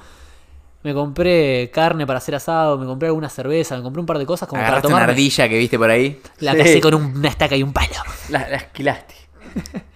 Me 0.85 0.95
compré 0.95 1.71
carne 1.73 2.07
para 2.07 2.19
hacer 2.19 2.35
asado, 2.37 2.79
me 2.79 2.87
compré 2.87 3.09
alguna 3.09 3.29
cerveza, 3.29 3.77
me 3.77 3.83
compré 3.83 4.01
un 4.01 4.07
par 4.07 4.19
de 4.19 4.27
cosas 4.27 4.49
como 4.49 4.59
para 4.61 4.69
Agarraste 4.69 4.87
una 4.89 4.97
tomar. 4.99 5.11
ardilla 5.11 5.49
que 5.49 5.59
viste 5.59 5.77
por 5.79 5.91
ahí. 5.91 6.21
La 6.39 6.53
Sí. 6.53 6.59
casé 6.59 6.81
con 6.81 6.95
una 6.95 7.29
estaca 7.29 7.57
y 7.57 7.63
un 7.63 7.73
palo. 7.73 7.89
La, 8.31 8.49
la 8.49 8.57
esquilaste. 8.57 9.15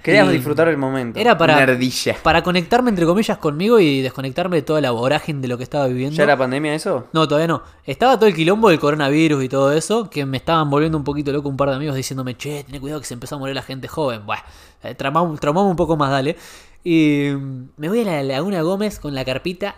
Queríamos 0.02 0.32
Y- 0.32 0.36
disfrutar 0.38 0.66
el 0.68 0.76
momento. 0.78 1.20
Era 1.20 1.36
para, 1.38 1.54
Una 1.54 1.62
ardilla. 1.64 2.16
para 2.22 2.42
conectarme 2.42 2.90
entre 2.90 3.04
comillas 3.06 3.36
conmigo 3.38 3.78
y 3.78 4.00
desconectarme 4.00 4.56
de 4.56 4.62
toda 4.62 4.80
la 4.80 4.90
vorágine 4.90 5.40
de 5.40 5.46
lo 5.48 5.56
que 5.56 5.62
estaba 5.62 5.86
viviendo. 5.86 6.16
¿Ya 6.16 6.24
era 6.24 6.36
pandemia 6.36 6.74
eso? 6.74 7.06
No, 7.12 7.28
todavía 7.28 7.46
no. 7.46 7.62
Estaba 7.84 8.16
todo 8.18 8.26
el 8.26 8.34
quilombo 8.34 8.70
del 8.70 8.80
coronavirus 8.80 9.44
y 9.44 9.48
todo 9.48 9.72
eso, 9.72 10.10
que 10.10 10.24
me 10.26 10.38
estaban 10.38 10.68
volviendo 10.70 10.98
un 10.98 11.04
poquito 11.04 11.30
loco 11.32 11.48
un 11.48 11.56
par 11.56 11.68
de 11.68 11.76
amigos 11.76 11.94
diciéndome, 11.94 12.36
che, 12.36 12.64
ten 12.64 12.80
cuidado 12.80 13.00
que 13.00 13.06
se 13.06 13.14
empezó 13.14 13.36
a 13.36 13.38
morir 13.38 13.54
la 13.54 13.62
gente 13.62 13.86
joven. 13.86 14.26
Bueno, 14.26 14.42
eh, 14.82 14.94
traumamos, 14.96 15.38
traumamos 15.38 15.70
un 15.70 15.76
poco 15.76 15.96
más, 15.96 16.10
dale. 16.10 16.36
Y 16.82 17.28
mm, 17.32 17.68
me 17.76 17.88
voy 17.88 18.00
a 18.00 18.04
la 18.04 18.22
Laguna 18.24 18.62
Gómez 18.62 18.98
con 18.98 19.14
la 19.14 19.24
carpita, 19.24 19.76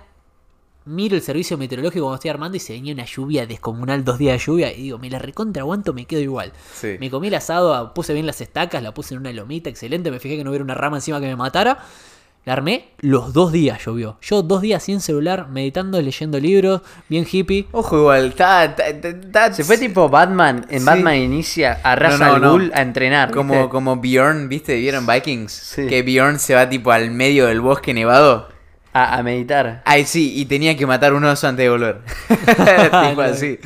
miro 0.87 1.17
el 1.17 1.23
servicio 1.23 1.57
meteorológico 1.57 2.05
cuando 2.05 2.17
estoy 2.17 2.31
armando 2.31 2.57
y 2.57 2.61
se 2.61 2.75
venía 2.75 2.93
una 2.95 3.05
lluvia 3.07 3.47
descomunal, 3.47 4.05
dos 4.05 4.19
días 4.19 4.35
de 4.39 4.45
lluvia, 4.45 4.73
y 4.73 4.83
digo, 4.83 4.99
me 4.99 5.09
la 5.11 5.19
recontra 5.19 5.63
aguanto, 5.63 5.93
me 5.95 6.05
quedo 6.05 6.21
igual. 6.21 6.53
Sí. 6.75 6.97
Me 7.01 7.11
comí 7.11 7.29
el 7.29 7.35
asado, 7.35 7.95
puse 7.95 8.13
bien 8.13 8.27
las 8.27 8.41
estacas, 8.41 8.83
la 8.83 8.93
puse 8.93 9.15
en 9.15 9.21
una 9.21 9.33
lomita, 9.33 9.71
excelente, 9.71 10.11
me 10.11 10.19
fijé 10.21 10.37
que 10.37 10.45
no 10.45 10.51
hubiera 10.51 10.65
una 10.65 10.75
rama 10.75 10.99
encima 10.99 11.21
que 11.21 11.27
me 11.27 11.37
matara. 11.37 11.79
La 12.47 12.53
armé 12.53 12.91
los 12.99 13.33
dos 13.33 13.53
días 13.53 13.83
llovió. 13.87 14.19
Yo 14.21 14.43
dos 14.43 14.61
días 14.61 14.83
sin 14.83 15.01
celular, 15.01 15.49
meditando, 15.49 15.99
leyendo 16.03 16.39
libros, 16.39 16.83
bien 17.09 17.27
hippie. 17.31 17.67
Ojo, 17.73 17.97
igual, 18.01 18.27
está- 18.27 18.75
Se 19.55 19.65
fue 19.65 19.79
tipo 19.79 20.11
Batman. 20.11 20.67
En 20.69 20.81
Sí. 20.81 20.85
Batman 20.85 21.17
inicia 21.17 21.81
a 21.83 21.97
Ra's 21.97 22.21
No, 22.21 22.27
no, 22.27 22.35
al 22.35 22.43
no. 22.43 22.51
Ghul 22.53 22.73
a 22.75 22.83
entrenar. 22.83 23.31
como, 23.31 23.55
¿viste? 23.55 23.69
como 23.71 23.97
Bjorn, 23.97 24.51
¿viste? 24.51 24.75
¿Vieron 24.77 25.07
Vikings? 25.07 25.53
Sí. 25.53 25.87
Que 25.87 26.03
Bjorn 26.03 26.39
se 26.39 26.55
va 26.55 26.69
tipo 26.69 26.93
al 26.93 27.11
medio 27.13 27.47
del 27.47 27.63
bosque 27.63 27.95
nevado. 27.95 28.49
A, 28.95 29.19
a 29.19 29.23
meditar. 29.23 29.83
Ay, 29.85 30.07
sí, 30.07 30.33
y 30.41 30.47
tenía 30.47 30.77
que 30.77 30.87
matar 30.87 31.13
un 31.13 31.25
oso 31.25 31.47
antes 31.47 31.65
de 31.65 31.69
volver. 31.69 32.01
tipo 33.09 33.21
así. 33.21 33.59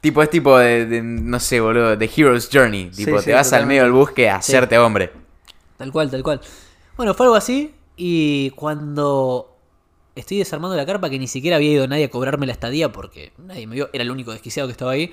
Tipo, 0.00 0.22
es 0.22 0.28
tipo 0.28 0.58
de, 0.58 0.84
de, 0.84 1.02
no 1.02 1.40
sé, 1.40 1.60
boludo, 1.60 1.96
The 1.96 2.10
Hero's 2.14 2.50
Journey. 2.52 2.90
Tipo, 2.90 3.18
sí, 3.18 3.24
te 3.24 3.32
vas 3.32 3.50
al 3.54 3.66
medio 3.66 3.84
del 3.84 3.92
bosque 3.92 4.28
a 4.28 4.36
hacerte 4.36 4.76
hombre. 4.78 5.10
Tal 5.78 5.90
cual, 5.90 6.10
tal 6.10 6.22
cual. 6.22 6.40
Bueno, 6.96 7.14
fue 7.14 7.24
algo 7.24 7.36
así. 7.36 7.74
Y 7.96 8.50
cuando 8.50 9.56
estoy 10.14 10.38
desarmando 10.38 10.76
la 10.76 10.84
carpa, 10.84 11.08
que 11.08 11.18
ni 11.18 11.26
siquiera 11.26 11.56
había 11.56 11.70
ido 11.70 11.88
nadie 11.88 12.04
a 12.04 12.10
cobrarme 12.10 12.46
la 12.46 12.52
estadía 12.52 12.92
porque 12.92 13.32
nadie 13.38 13.66
me 13.66 13.76
vio, 13.76 13.88
era 13.92 14.04
el 14.04 14.10
único 14.10 14.32
desquiciado 14.32 14.68
que 14.68 14.72
estaba 14.72 14.90
ahí. 14.90 15.10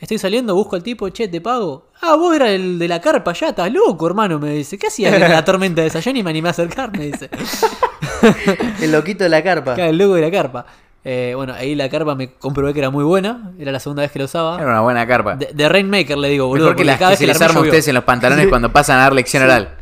Estoy 0.00 0.18
saliendo, 0.18 0.54
busco 0.54 0.74
al 0.74 0.82
tipo, 0.82 1.08
che, 1.10 1.28
te 1.28 1.40
pago. 1.40 1.88
Ah, 2.00 2.16
vos 2.16 2.34
eras 2.34 2.48
el 2.48 2.78
de 2.78 2.88
la 2.88 3.00
carpa, 3.00 3.34
ya 3.34 3.50
estás 3.50 3.70
loco, 3.70 4.06
hermano, 4.06 4.38
me 4.38 4.54
dice. 4.54 4.78
¿Qué 4.78 4.88
hacías 4.88 5.12
en 5.12 5.20
la 5.20 5.44
tormenta 5.44 5.82
de 5.82 5.88
esa? 5.88 6.00
Yo 6.00 6.12
ni 6.12 6.22
me 6.22 6.30
animé 6.30 6.48
a 6.48 6.52
acercar, 6.52 6.90
me 6.96 7.06
dice. 7.06 7.28
El 8.80 8.92
loquito 8.92 9.24
de 9.24 9.30
la 9.30 9.42
carpa. 9.42 9.74
El 9.74 9.98
loco 9.98 10.14
de 10.14 10.22
la 10.22 10.30
carpa. 10.30 10.66
Eh, 11.04 11.32
bueno, 11.34 11.52
ahí 11.54 11.74
la 11.74 11.88
carpa 11.88 12.14
me 12.14 12.34
comprobé 12.34 12.72
que 12.72 12.78
era 12.78 12.90
muy 12.90 13.04
buena. 13.04 13.52
Era 13.58 13.72
la 13.72 13.80
segunda 13.80 14.02
vez 14.02 14.12
que 14.12 14.18
la 14.18 14.26
usaba. 14.26 14.56
Era 14.56 14.70
una 14.70 14.80
buena 14.80 15.06
carpa. 15.06 15.36
De, 15.36 15.50
de 15.52 15.68
Rainmaker 15.68 16.16
le 16.16 16.28
digo, 16.28 16.46
boludo. 16.46 16.66
Mejor 16.66 16.76
que 16.76 16.80
porque 16.80 16.86
las 16.86 16.98
cada 16.98 17.10
que 17.10 17.12
vez 17.12 17.18
se 17.18 17.26
la 17.26 17.32
les 17.32 17.42
arma 17.42 17.60
a 17.60 17.62
ustedes 17.62 17.88
en 17.88 17.94
los 17.94 18.04
pantalones 18.04 18.48
cuando 18.48 18.72
pasan 18.72 18.98
a 18.98 19.02
dar 19.02 19.12
lección 19.12 19.42
oral. 19.42 19.76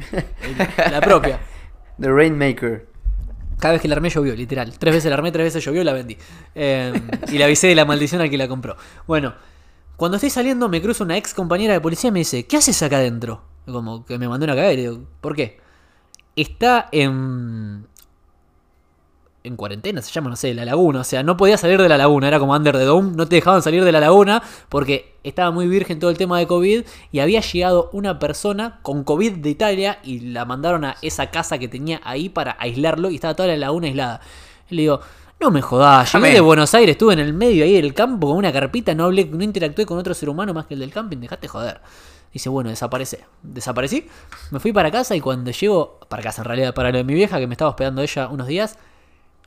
La 0.91 1.01
propia. 1.01 1.41
The 2.01 2.11
Rainmaker. 2.11 2.87
Cada 3.59 3.73
vez 3.73 3.83
que 3.83 3.89
la 3.89 3.97
armé 3.97 4.09
llovió, 4.09 4.35
literal. 4.35 4.79
Tres 4.79 4.95
veces 4.95 5.11
la 5.11 5.17
armé, 5.17 5.31
tres 5.31 5.45
veces 5.45 5.63
llovió 5.63 5.83
y 5.83 5.85
la 5.85 5.93
vendí. 5.93 6.17
Eh, 6.55 6.93
y 7.29 7.37
le 7.37 7.45
avisé 7.45 7.67
de 7.67 7.75
la 7.75 7.85
maldición 7.85 8.23
al 8.23 8.31
que 8.31 8.39
la 8.39 8.49
compró. 8.49 8.77
Bueno, 9.07 9.35
cuando 9.97 10.17
estoy 10.17 10.31
saliendo 10.31 10.71
me 10.71 10.81
cruza 10.81 11.05
una 11.05 11.19
ex 11.19 11.35
compañera 11.35 11.75
de 11.75 11.81
policía 11.81 12.09
y 12.09 12.13
me 12.13 12.21
dice, 12.21 12.47
¿qué 12.47 12.57
haces 12.57 12.83
acá 12.83 12.97
adentro? 12.97 13.43
Como 13.67 14.07
que 14.07 14.19
me 14.19 14.29
mandó 14.29 14.45
una 14.45 14.57
cagar 14.57 14.73
y 14.73 14.77
digo, 14.77 15.05
¿por 15.21 15.37
qué? 15.37 15.61
Está 16.35 16.89
en... 16.91 17.87
En 19.43 19.57
cuarentena 19.57 20.03
se 20.03 20.13
llama, 20.13 20.29
no 20.29 20.37
sé, 20.37 20.53
la 20.53 20.65
laguna. 20.65 21.01
O 21.01 21.05
sea, 21.05 21.23
no 21.23 21.37
podía 21.37 21.57
salir 21.57 21.81
de 21.81 21.89
la 21.89 21.97
laguna. 21.97 22.29
Era 22.29 22.39
como 22.39 22.55
Under 22.55 22.77
the 22.77 22.85
Dome. 22.85 23.13
No 23.17 23.27
te 23.27 23.37
dejaban 23.37 23.63
salir 23.63 23.85
de 23.85 23.93
la 23.93 24.01
laguna 24.01 24.43
porque 24.69 25.15
estaba 25.25 25.51
muy 25.51 25.67
virgen 25.67 25.99
todo 25.99 26.11
el 26.11 26.19
tema 26.19 26.39
de 26.39 26.47
COVID. 26.47 26.85
Y 27.11 27.19
había 27.21 27.41
llegado 27.41 27.89
una 27.93 28.19
persona 28.19 28.81
con 28.83 29.05
COVID 29.05 29.37
de 29.37 29.49
Italia 29.49 29.99
y 30.03 30.21
la 30.21 30.45
mandaron 30.45 30.85
a 30.85 30.97
esa 31.01 31.31
casa 31.31 31.59
que 31.59 31.69
tenía 31.69 32.01
ahí 32.05 32.29
para 32.29 32.57
aislarlo. 32.59 33.11
Y 33.11 33.15
estaba 33.15 33.35
toda 33.35 33.49
la 33.49 33.57
laguna 33.57 33.87
aislada. 33.87 34.21
Y 34.69 34.75
le 34.75 34.83
digo, 34.83 35.01
no 35.41 35.51
me 35.51 35.63
jodás. 35.63 36.13
Llegué 36.13 36.35
de 36.35 36.41
Buenos 36.41 36.75
Aires, 36.75 36.93
estuve 36.93 37.15
en 37.15 37.21
el 37.21 37.33
medio 37.33 37.65
ahí 37.65 37.73
del 37.73 37.95
campo 37.95 38.29
con 38.29 38.37
una 38.37 38.53
carpita. 38.53 38.95
No 38.95 39.05
hablé, 39.05 39.25
no 39.25 39.43
interactué 39.43 39.87
con 39.87 39.97
otro 39.97 40.13
ser 40.13 40.29
humano 40.29 40.53
más 40.53 40.67
que 40.67 40.75
el 40.75 40.81
del 40.81 40.93
camping. 40.93 41.17
Dejate 41.17 41.49
joder. 41.49 41.81
Dice, 42.31 42.51
bueno, 42.51 42.69
desaparece. 42.69 43.25
Desaparecí. 43.43 44.07
Me 44.51 44.61
fui 44.61 44.73
para 44.73 44.91
casa 44.91 45.17
y 45.17 45.21
cuando 45.21 45.51
llego, 45.51 45.99
para 46.09 46.23
casa 46.23 46.43
en 46.43 46.45
realidad, 46.45 46.75
para 46.75 46.93
lo 46.93 46.99
de 46.99 47.05
mi 47.05 47.15
vieja 47.15 47.39
que 47.39 47.47
me 47.47 47.55
estaba 47.55 47.71
hospedando 47.71 48.03
ella 48.03 48.29
unos 48.29 48.47
días, 48.47 48.77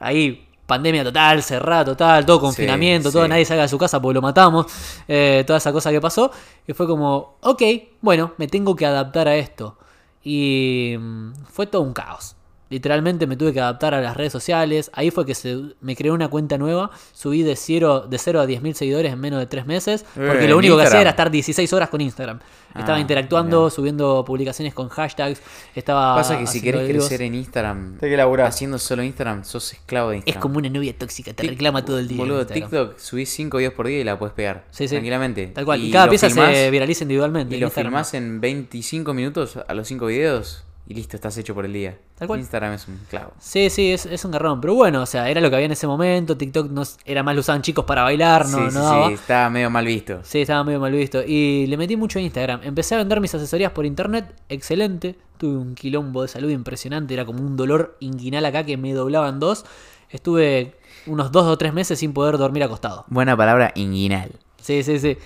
ahí 0.03 0.47
pandemia 0.65 1.03
total, 1.03 1.43
cerrada 1.43 1.85
total, 1.85 2.25
todo 2.25 2.39
confinamiento, 2.39 3.11
todo, 3.11 3.23
sí. 3.23 3.29
nadie 3.29 3.45
salga 3.45 3.63
de 3.63 3.69
su 3.69 3.77
casa 3.77 4.01
porque 4.01 4.15
lo 4.15 4.21
matamos, 4.21 4.65
eh, 5.07 5.43
toda 5.45 5.57
esa 5.57 5.71
cosa 5.71 5.91
que 5.91 6.01
pasó. 6.01 6.31
Y 6.67 6.73
fue 6.73 6.87
como, 6.87 7.37
ok, 7.41 7.61
bueno, 8.01 8.33
me 8.37 8.47
tengo 8.47 8.75
que 8.75 8.85
adaptar 8.85 9.27
a 9.27 9.35
esto. 9.35 9.77
Y 10.23 10.95
mm, 10.97 11.33
fue 11.51 11.67
todo 11.67 11.81
un 11.81 11.93
caos. 11.93 12.35
Literalmente 12.73 13.27
me 13.27 13.37
tuve 13.37 13.53
que 13.53 13.59
adaptar 13.61 13.93
a 13.93 14.01
las 14.01 14.17
redes 14.17 14.31
sociales. 14.33 14.89
Ahí 14.95 15.11
fue 15.11 15.27
que 15.27 15.35
se, 15.35 15.55
me 15.79 15.95
creé 15.95 16.11
una 16.11 16.27
cuenta 16.27 16.57
nueva. 16.57 16.89
Subí 17.13 17.43
de 17.43 17.55
0 17.55 18.07
de 18.09 18.17
cero 18.17 18.41
a 18.41 18.47
10.000 18.47 18.73
seguidores 18.73 19.13
en 19.13 19.19
menos 19.19 19.39
de 19.39 19.45
3 19.45 19.67
meses. 19.67 20.03
Porque 20.15 20.45
Eh, 20.45 20.47
lo 20.47 20.57
único 20.57 20.75
que 20.75 20.81
hacía 20.83 21.01
era 21.01 21.11
estar 21.11 21.29
16 21.29 21.71
horas 21.71 21.89
con 21.89 22.01
Instagram. 22.01 22.39
Estaba 22.75 22.97
Ah, 22.97 22.99
interactuando, 23.01 23.59
mirá. 23.65 23.69
subiendo 23.69 24.25
publicaciones 24.25 24.73
con 24.73 24.89
hashtags. 24.89 25.39
Estaba 25.75 26.15
Pasa 26.15 26.39
que 26.39 26.47
si 26.47 26.59
querés 26.63 26.89
crecer 26.89 27.21
en 27.21 27.35
Instagram, 27.35 27.99
que 27.99 28.17
laburar. 28.17 28.47
haciendo 28.47 28.79
solo 28.79 29.03
Instagram, 29.03 29.43
sos 29.45 29.73
esclavo 29.73 30.09
de 30.09 30.15
Es 30.15 30.19
Instagram. 30.21 30.41
como 30.41 30.57
una 30.57 30.69
novia 30.69 30.97
tóxica, 30.97 31.31
te 31.33 31.43
Tic- 31.43 31.49
reclama 31.51 31.85
todo 31.85 31.99
el 31.99 32.07
día. 32.07 32.17
Boludo. 32.17 32.47
TikTok 32.47 32.97
subís 32.97 33.29
5 33.29 33.57
videos 33.59 33.75
por 33.75 33.85
día 33.85 33.99
y 33.99 34.03
la 34.03 34.17
puedes 34.17 34.33
pegar. 34.33 34.65
Sí, 34.71 34.85
sí. 34.87 34.95
Tranquilamente. 34.95 35.45
Tal 35.53 35.65
cual. 35.65 35.83
Y, 35.83 35.91
cada 35.91 36.05
lo 36.07 36.09
pieza 36.09 36.27
se 36.31 36.35
filmás- 36.41 36.71
viraliza 36.71 37.03
individualmente. 37.03 37.53
Y 37.53 37.57
en 37.57 37.61
lo 37.61 37.67
Instagram. 37.67 37.91
filmás 37.91 38.13
en 38.15 38.41
25 38.41 39.13
minutos 39.13 39.59
a 39.67 39.73
los 39.75 39.87
5 39.87 40.07
videos 40.07 40.63
y 40.85 40.93
listo, 40.95 41.15
estás 41.15 41.37
hecho 41.37 41.55
por 41.55 41.63
el 41.63 41.71
día. 41.71 41.97
Tal 42.17 42.27
cual. 42.27 42.41
Instagram 42.41 42.73
es 42.73 42.87
un 42.89 42.99
clavo. 43.09 43.31
Sí, 43.39 43.69
sí, 43.69 43.93
es, 43.93 44.05
es 44.05 44.25
un 44.25 44.31
garrón. 44.31 44.59
Pero 44.59 44.75
bueno, 44.75 45.01
o 45.01 45.05
sea, 45.05 45.29
era 45.29 45.39
lo 45.39 45.49
que 45.49 45.55
había 45.55 45.67
en 45.67 45.71
ese 45.71 45.87
momento. 45.87 46.35
TikTok 46.35 46.69
no, 46.71 46.83
era 47.05 47.23
más 47.23 47.35
lo 47.35 47.39
usaban 47.39 47.61
chicos 47.61 47.85
para 47.85 48.03
bailar, 48.03 48.45
no, 48.47 48.57
sí, 48.57 48.63
no 48.63 48.69
sí, 48.69 48.75
daba. 48.77 49.07
sí, 49.07 49.13
estaba 49.13 49.49
medio 49.49 49.69
mal 49.69 49.85
visto. 49.85 50.19
Sí, 50.23 50.41
estaba 50.41 50.63
medio 50.65 50.81
mal 50.81 50.91
visto. 50.91 51.23
Y 51.25 51.67
le 51.67 51.77
metí 51.77 51.95
mucho 51.95 52.19
a 52.19 52.21
Instagram. 52.21 52.61
Empecé 52.63 52.95
a 52.95 52.97
vender 52.97 53.21
mis 53.21 53.33
asesorías 53.33 53.71
por 53.71 53.85
internet. 53.85 54.35
Excelente. 54.49 55.15
Tuve 55.37 55.57
un 55.57 55.73
quilombo 55.73 56.21
de 56.21 56.27
salud 56.27 56.49
impresionante. 56.49 57.13
Era 57.13 57.23
como 57.25 57.41
un 57.41 57.55
dolor 57.55 57.95
inguinal 58.01 58.45
acá 58.45 58.65
que 58.65 58.75
me 58.75 58.93
doblaba 58.93 59.29
en 59.29 59.39
dos. 59.39 59.65
Estuve 60.09 60.75
unos 61.07 61.31
dos 61.31 61.45
o 61.45 61.57
tres 61.57 61.73
meses 61.73 61.97
sin 61.97 62.11
poder 62.13 62.37
dormir 62.37 62.61
acostado. 62.61 63.05
Buena 63.07 63.37
palabra, 63.37 63.71
inguinal. 63.75 64.31
Sí, 64.61 64.83
sí, 64.83 64.99
sí. 64.99 65.17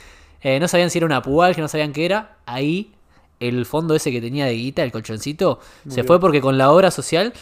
Eh, 0.41 0.59
no 0.59 0.67
sabían 0.67 0.91
si 0.91 0.99
era 0.99 1.07
una 1.07 1.23
pubalgia, 1.23 1.63
no 1.63 1.67
sabían 1.67 1.93
qué 1.93 2.05
era. 2.05 2.38
Ahí 2.45 2.93
el 3.39 3.65
fondo 3.65 3.95
ese 3.95 4.11
que 4.11 4.22
tenía 4.22 4.45
de 4.45 4.53
guita, 4.53 4.84
el 4.84 4.91
colchoncito, 4.91 5.59
se 5.88 6.03
fue 6.03 6.19
porque 6.19 6.41
con 6.41 6.57
la 6.57 6.72
obra 6.72 6.91
social, 6.91 7.34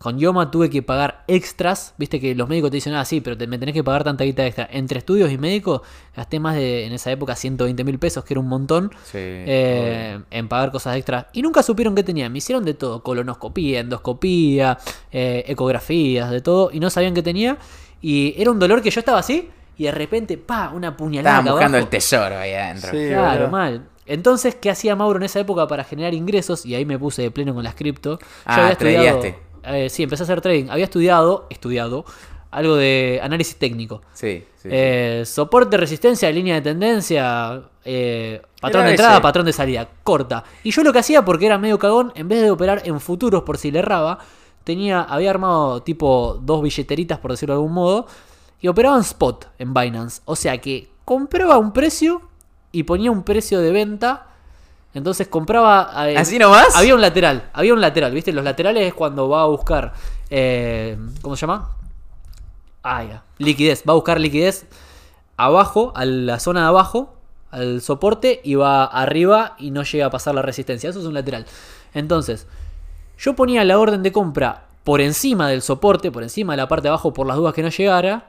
con 0.00 0.18
Yoma 0.18 0.50
tuve 0.50 0.70
que 0.70 0.82
pagar 0.82 1.24
extras. 1.28 1.92
Viste 1.98 2.18
que 2.20 2.34
los 2.34 2.48
médicos 2.48 2.70
te 2.70 2.78
dicen, 2.78 2.94
ah, 2.94 3.04
sí, 3.04 3.20
pero 3.20 3.36
te, 3.36 3.46
me 3.46 3.58
tenés 3.58 3.74
que 3.74 3.84
pagar 3.84 4.02
tanta 4.02 4.24
guita 4.24 4.46
extra. 4.46 4.66
Entre 4.72 4.98
estudios 4.98 5.30
y 5.30 5.36
médicos 5.36 5.82
gasté 6.16 6.40
más 6.40 6.56
de, 6.56 6.86
en 6.86 6.94
esa 6.94 7.12
época, 7.12 7.36
120 7.36 7.84
mil 7.84 7.98
pesos, 7.98 8.24
que 8.24 8.32
era 8.32 8.40
un 8.40 8.48
montón. 8.48 8.90
Sí, 9.04 9.18
eh, 9.18 10.18
en 10.30 10.48
pagar 10.48 10.72
cosas 10.72 10.96
extras. 10.96 11.26
Y 11.34 11.42
nunca 11.42 11.62
supieron 11.62 11.94
qué 11.94 12.02
tenía. 12.02 12.30
Me 12.30 12.38
hicieron 12.38 12.64
de 12.64 12.72
todo: 12.72 13.02
colonoscopía, 13.02 13.80
endoscopía, 13.80 14.78
eh, 15.12 15.44
ecografías, 15.46 16.30
de 16.30 16.40
todo. 16.40 16.70
Y 16.72 16.80
no 16.80 16.88
sabían 16.88 17.12
qué 17.12 17.22
tenía. 17.22 17.58
Y 18.00 18.34
era 18.38 18.50
un 18.50 18.58
dolor 18.58 18.80
que 18.80 18.90
yo 18.90 19.00
estaba 19.00 19.18
así. 19.18 19.50
Y 19.76 19.84
de 19.84 19.92
repente, 19.92 20.38
pa, 20.38 20.70
una 20.74 20.96
puñalada. 20.96 21.40
Estaban 21.40 21.52
buscando 21.52 21.76
abajo. 21.76 21.86
el 21.86 21.90
tesoro 21.90 22.38
ahí 22.38 22.54
adentro. 22.54 22.90
Sí. 22.90 23.08
Claro, 23.08 23.48
mal. 23.48 23.86
Entonces, 24.10 24.54
¿qué 24.56 24.70
hacía 24.70 24.96
Mauro 24.96 25.18
en 25.18 25.22
esa 25.24 25.40
época 25.40 25.66
para 25.68 25.84
generar 25.84 26.12
ingresos? 26.14 26.66
Y 26.66 26.74
ahí 26.74 26.84
me 26.84 26.98
puse 26.98 27.22
de 27.22 27.30
pleno 27.30 27.54
con 27.54 27.62
las 27.64 27.74
cripto. 27.74 28.18
Yo 28.18 28.26
Ah, 28.44 28.54
había 28.56 28.72
estudiado- 28.72 29.22
eh, 29.64 29.88
sí, 29.88 30.02
empecé 30.02 30.22
a 30.22 30.24
hacer 30.24 30.40
trading. 30.40 30.68
Había 30.70 30.84
estudiado, 30.84 31.46
estudiado, 31.50 32.04
algo 32.50 32.74
de 32.76 33.20
análisis 33.22 33.56
técnico. 33.56 34.02
Sí, 34.12 34.44
sí, 34.56 34.62
sí. 34.62 34.68
Eh, 34.72 35.22
soporte, 35.24 35.76
resistencia, 35.76 36.28
línea 36.32 36.56
de 36.56 36.62
tendencia, 36.62 37.62
eh, 37.84 38.42
patrón 38.60 38.80
Era 38.80 38.86
de 38.88 38.90
entrada, 38.94 39.12
ese. 39.14 39.22
patrón 39.22 39.46
de 39.46 39.52
salida, 39.52 39.88
corta. 40.02 40.42
Y 40.64 40.72
yo 40.72 40.82
lo 40.82 40.92
que 40.92 40.98
hacía, 40.98 41.24
porque 41.24 41.46
era 41.46 41.58
medio 41.58 41.78
cagón, 41.78 42.12
en 42.16 42.26
vez 42.26 42.42
de 42.42 42.50
operar 42.50 42.82
en 42.84 42.98
futuros 43.00 43.44
por 43.44 43.56
si 43.58 43.70
le 43.70 43.78
erraba, 43.78 44.18
tenía, 44.64 45.02
había 45.02 45.30
armado 45.30 45.82
tipo 45.82 46.38
dos 46.42 46.60
billeteritas, 46.62 47.18
por 47.20 47.30
decirlo 47.30 47.54
de 47.54 47.58
algún 47.58 47.72
modo, 47.74 48.06
y 48.60 48.66
operaba 48.68 48.96
en 48.96 49.02
spot 49.02 49.46
en 49.58 49.72
Binance. 49.72 50.20
O 50.24 50.34
sea 50.34 50.58
que 50.58 50.90
compraba 51.04 51.56
un 51.58 51.72
precio 51.72 52.22
y 52.72 52.82
ponía 52.84 53.10
un 53.10 53.22
precio 53.22 53.60
de 53.60 53.70
venta. 53.72 54.26
Entonces 54.94 55.28
compraba. 55.28 56.08
eh, 56.10 56.16
¿Así 56.16 56.38
nomás? 56.38 56.74
Había 56.76 56.94
un 56.94 57.00
lateral, 57.00 57.48
había 57.52 57.72
un 57.74 57.80
lateral, 57.80 58.12
¿viste? 58.12 58.32
Los 58.32 58.44
laterales 58.44 58.86
es 58.88 58.94
cuando 58.94 59.28
va 59.28 59.42
a 59.42 59.46
buscar. 59.46 59.92
eh, 60.30 60.98
¿Cómo 61.22 61.36
se 61.36 61.42
llama? 61.42 61.76
Ah, 62.82 63.04
ya. 63.04 63.22
Liquidez. 63.38 63.84
Va 63.88 63.92
a 63.92 63.96
buscar 63.96 64.18
liquidez 64.20 64.66
abajo, 65.36 65.92
a 65.94 66.04
la 66.04 66.40
zona 66.40 66.62
de 66.62 66.66
abajo, 66.66 67.14
al 67.50 67.80
soporte, 67.82 68.40
y 68.44 68.54
va 68.56 68.84
arriba 68.84 69.54
y 69.58 69.70
no 69.70 69.82
llega 69.82 70.06
a 70.06 70.10
pasar 70.10 70.34
la 70.34 70.42
resistencia. 70.42 70.90
Eso 70.90 71.00
es 71.00 71.06
un 71.06 71.14
lateral. 71.14 71.46
Entonces, 71.94 72.46
yo 73.18 73.34
ponía 73.36 73.64
la 73.64 73.78
orden 73.78 74.02
de 74.02 74.12
compra 74.12 74.64
por 74.84 75.00
encima 75.00 75.48
del 75.48 75.62
soporte, 75.62 76.10
por 76.10 76.22
encima 76.22 76.54
de 76.54 76.56
la 76.58 76.68
parte 76.68 76.84
de 76.84 76.88
abajo, 76.88 77.12
por 77.12 77.26
las 77.26 77.36
dudas 77.36 77.54
que 77.54 77.62
no 77.62 77.68
llegara. 77.68 78.26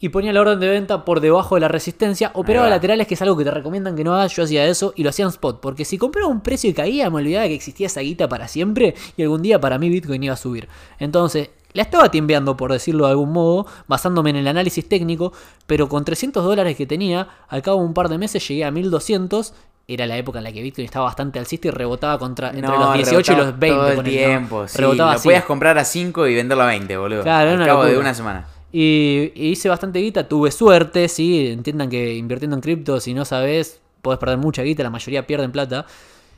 Y 0.00 0.10
ponía 0.10 0.32
la 0.32 0.40
orden 0.40 0.60
de 0.60 0.68
venta 0.68 1.04
por 1.04 1.20
debajo 1.20 1.56
de 1.56 1.60
la 1.60 1.68
resistencia. 1.68 2.30
Operaba 2.34 2.68
laterales, 2.68 3.06
que 3.08 3.14
es 3.14 3.22
algo 3.22 3.36
que 3.36 3.42
te 3.44 3.50
recomiendan 3.50 3.96
que 3.96 4.04
no 4.04 4.14
hagas. 4.14 4.34
Yo 4.36 4.44
hacía 4.44 4.64
eso 4.66 4.92
y 4.94 5.02
lo 5.02 5.10
hacía 5.10 5.24
en 5.24 5.30
spot. 5.30 5.60
Porque 5.60 5.84
si 5.84 5.98
compraba 5.98 6.28
un 6.28 6.40
precio 6.40 6.70
y 6.70 6.72
caía, 6.74 7.10
me 7.10 7.16
olvidaba 7.16 7.46
que 7.48 7.54
existía 7.54 7.88
esa 7.88 8.00
guita 8.00 8.28
para 8.28 8.46
siempre. 8.46 8.94
Y 9.16 9.22
algún 9.24 9.42
día 9.42 9.60
para 9.60 9.76
mí 9.78 9.88
Bitcoin 9.90 10.22
iba 10.22 10.34
a 10.34 10.36
subir. 10.36 10.68
Entonces, 11.00 11.50
la 11.72 11.82
estaba 11.82 12.10
timbeando, 12.12 12.56
por 12.56 12.70
decirlo 12.72 13.06
de 13.06 13.10
algún 13.10 13.32
modo, 13.32 13.66
basándome 13.88 14.30
en 14.30 14.36
el 14.36 14.46
análisis 14.46 14.88
técnico. 14.88 15.32
Pero 15.66 15.88
con 15.88 16.04
300 16.04 16.44
dólares 16.44 16.76
que 16.76 16.86
tenía, 16.86 17.28
al 17.48 17.62
cabo 17.62 17.80
de 17.80 17.86
un 17.86 17.94
par 17.94 18.08
de 18.08 18.18
meses 18.18 18.46
llegué 18.46 18.64
a 18.64 18.70
1200. 18.70 19.52
Era 19.90 20.06
la 20.06 20.16
época 20.16 20.38
en 20.38 20.44
la 20.44 20.52
que 20.52 20.62
Bitcoin 20.62 20.84
estaba 20.84 21.06
bastante 21.06 21.38
alcista 21.40 21.68
y 21.68 21.70
rebotaba 21.72 22.18
contra, 22.18 22.50
entre 22.50 22.62
No, 22.68 22.78
los 22.78 22.94
18 22.94 23.32
y 23.32 23.36
los 23.36 23.58
20. 23.58 23.76
Todo 23.76 23.90
el 23.90 24.02
tiempo, 24.04 24.68
sí. 24.68 24.78
Rebotaba 24.78 25.12
lo 25.12 25.16
así. 25.16 25.26
podías 25.28 25.44
comprar 25.44 25.76
a 25.78 25.84
5 25.84 26.26
y 26.28 26.34
venderlo 26.36 26.62
a 26.62 26.66
20, 26.66 26.96
boludo. 26.98 27.22
Claro, 27.22 27.50
Al 27.50 27.56
una 27.56 27.66
cabo 27.66 27.84
de 27.86 27.98
una 27.98 28.12
semana. 28.14 28.46
Y, 28.72 29.32
hice 29.34 29.68
bastante 29.68 30.00
guita, 30.00 30.28
tuve 30.28 30.50
suerte, 30.50 31.08
sí, 31.08 31.48
entiendan 31.48 31.88
que 31.88 32.14
invirtiendo 32.14 32.56
en 32.56 32.60
cripto, 32.62 33.00
si 33.00 33.14
no 33.14 33.24
sabes, 33.24 33.80
podés 34.02 34.18
perder 34.18 34.38
mucha 34.38 34.62
guita, 34.62 34.82
la 34.82 34.90
mayoría 34.90 35.26
pierden 35.26 35.52
plata. 35.52 35.86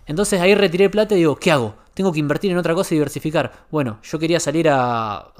Entonces 0.06 0.40
ahí 0.40 0.54
retiré 0.54 0.90
plata 0.90 1.14
y 1.14 1.18
digo, 1.18 1.36
¿qué 1.36 1.52
hago? 1.52 1.74
tengo 2.00 2.12
que 2.12 2.18
invertir 2.20 2.50
en 2.50 2.56
otra 2.56 2.74
cosa 2.74 2.94
y 2.94 2.96
diversificar. 2.96 3.52
Bueno, 3.70 3.98
yo 4.02 4.18
quería 4.18 4.40
salir 4.40 4.68
a 4.70 5.32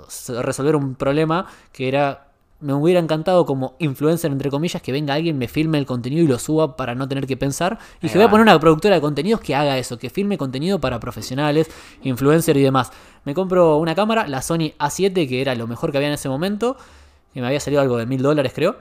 resolver 0.42 0.76
un 0.76 0.94
problema 0.94 1.46
que 1.72 1.88
era, 1.88 2.29
me 2.60 2.74
hubiera 2.74 3.00
encantado 3.00 3.46
como 3.46 3.74
influencer, 3.78 4.30
entre 4.30 4.50
comillas, 4.50 4.82
que 4.82 4.92
venga 4.92 5.14
alguien, 5.14 5.38
me 5.38 5.48
filme 5.48 5.78
el 5.78 5.86
contenido 5.86 6.22
y 6.22 6.26
lo 6.26 6.38
suba 6.38 6.76
para 6.76 6.94
no 6.94 7.08
tener 7.08 7.26
que 7.26 7.36
pensar. 7.36 7.78
Y 8.02 8.06
Ahí 8.06 8.12
que 8.12 8.18
voy 8.18 8.26
a 8.26 8.30
poner 8.30 8.42
una 8.42 8.60
productora 8.60 8.94
de 8.94 9.00
contenidos 9.00 9.40
que 9.40 9.54
haga 9.54 9.78
eso, 9.78 9.98
que 9.98 10.10
filme 10.10 10.36
contenido 10.36 10.80
para 10.80 11.00
profesionales, 11.00 11.70
influencer 12.02 12.56
y 12.56 12.62
demás. 12.62 12.92
Me 13.24 13.34
compro 13.34 13.78
una 13.78 13.94
cámara, 13.94 14.26
la 14.26 14.42
Sony 14.42 14.72
A7, 14.78 15.28
que 15.28 15.40
era 15.40 15.54
lo 15.54 15.66
mejor 15.66 15.90
que 15.90 15.98
había 15.98 16.08
en 16.08 16.14
ese 16.14 16.28
momento, 16.28 16.76
que 17.32 17.40
me 17.40 17.46
había 17.46 17.60
salido 17.60 17.80
algo 17.80 17.96
de 17.96 18.06
mil 18.06 18.22
dólares, 18.22 18.52
creo. 18.54 18.76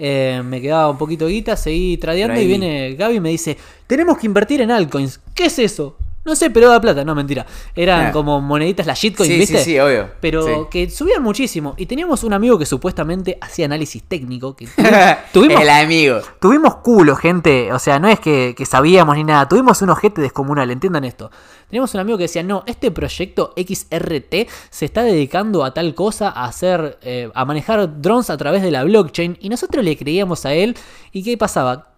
Eh, 0.00 0.42
me 0.44 0.60
quedaba 0.60 0.90
un 0.90 0.98
poquito 0.98 1.26
de 1.26 1.32
guita, 1.32 1.56
seguí 1.56 1.96
tradeando 1.96 2.40
y 2.40 2.46
viene 2.46 2.94
Gaby 2.94 3.16
y 3.16 3.20
me 3.20 3.30
dice, 3.30 3.56
tenemos 3.86 4.18
que 4.18 4.26
invertir 4.26 4.60
en 4.60 4.70
altcoins. 4.70 5.20
¿Qué 5.34 5.46
es 5.46 5.58
eso? 5.58 5.96
No 6.28 6.36
sé, 6.36 6.50
pero 6.50 6.68
da 6.68 6.80
plata. 6.80 7.04
No, 7.04 7.14
mentira. 7.14 7.46
Eran 7.74 8.06
Ah. 8.06 8.12
como 8.12 8.40
moneditas, 8.40 8.86
las 8.86 8.98
shitcoins, 8.98 9.32
Sí, 9.32 9.38
¿viste? 9.38 9.58
sí, 9.58 9.64
sí, 9.72 9.78
obvio. 9.80 10.10
Pero 10.20 10.44
Sí. 10.44 10.52
que 10.70 10.90
subían 10.90 11.22
muchísimo. 11.22 11.74
Y 11.78 11.86
teníamos 11.86 12.22
un 12.22 12.34
amigo 12.34 12.58
que 12.58 12.66
supuestamente 12.66 13.38
hacía 13.40 13.64
análisis 13.64 14.02
técnico. 14.02 14.54
Que 14.54 14.68
tuvimos, 15.32 15.62
El 15.62 15.70
amigo. 15.70 16.20
tuvimos 16.40 16.76
culo, 16.76 17.16
gente. 17.16 17.72
O 17.72 17.78
sea, 17.78 17.98
no 17.98 18.08
es 18.08 18.20
que, 18.20 18.54
que 18.56 18.66
sabíamos 18.66 19.16
ni 19.16 19.24
nada. 19.24 19.48
Tuvimos 19.48 19.80
un 19.82 19.90
ojete 19.90 20.20
descomunal, 20.20 20.70
entiendan 20.70 21.04
esto. 21.04 21.30
Teníamos 21.70 21.92
un 21.94 22.00
amigo 22.00 22.16
que 22.18 22.24
decía, 22.24 22.42
no, 22.42 22.62
este 22.66 22.90
proyecto 22.90 23.52
XRT 23.56 24.48
se 24.70 24.84
está 24.84 25.02
dedicando 25.02 25.64
a 25.64 25.74
tal 25.74 25.94
cosa, 25.94 26.28
a 26.30 26.44
hacer, 26.46 26.98
eh, 27.02 27.30
a 27.34 27.44
manejar 27.44 28.00
drones 28.00 28.30
a 28.30 28.36
través 28.36 28.62
de 28.62 28.70
la 28.70 28.84
blockchain. 28.84 29.36
Y 29.40 29.48
nosotros 29.48 29.84
le 29.84 29.96
creíamos 29.96 30.44
a 30.46 30.52
él. 30.54 30.76
¿Y 31.12 31.22
qué 31.22 31.36
pasaba? 31.36 31.88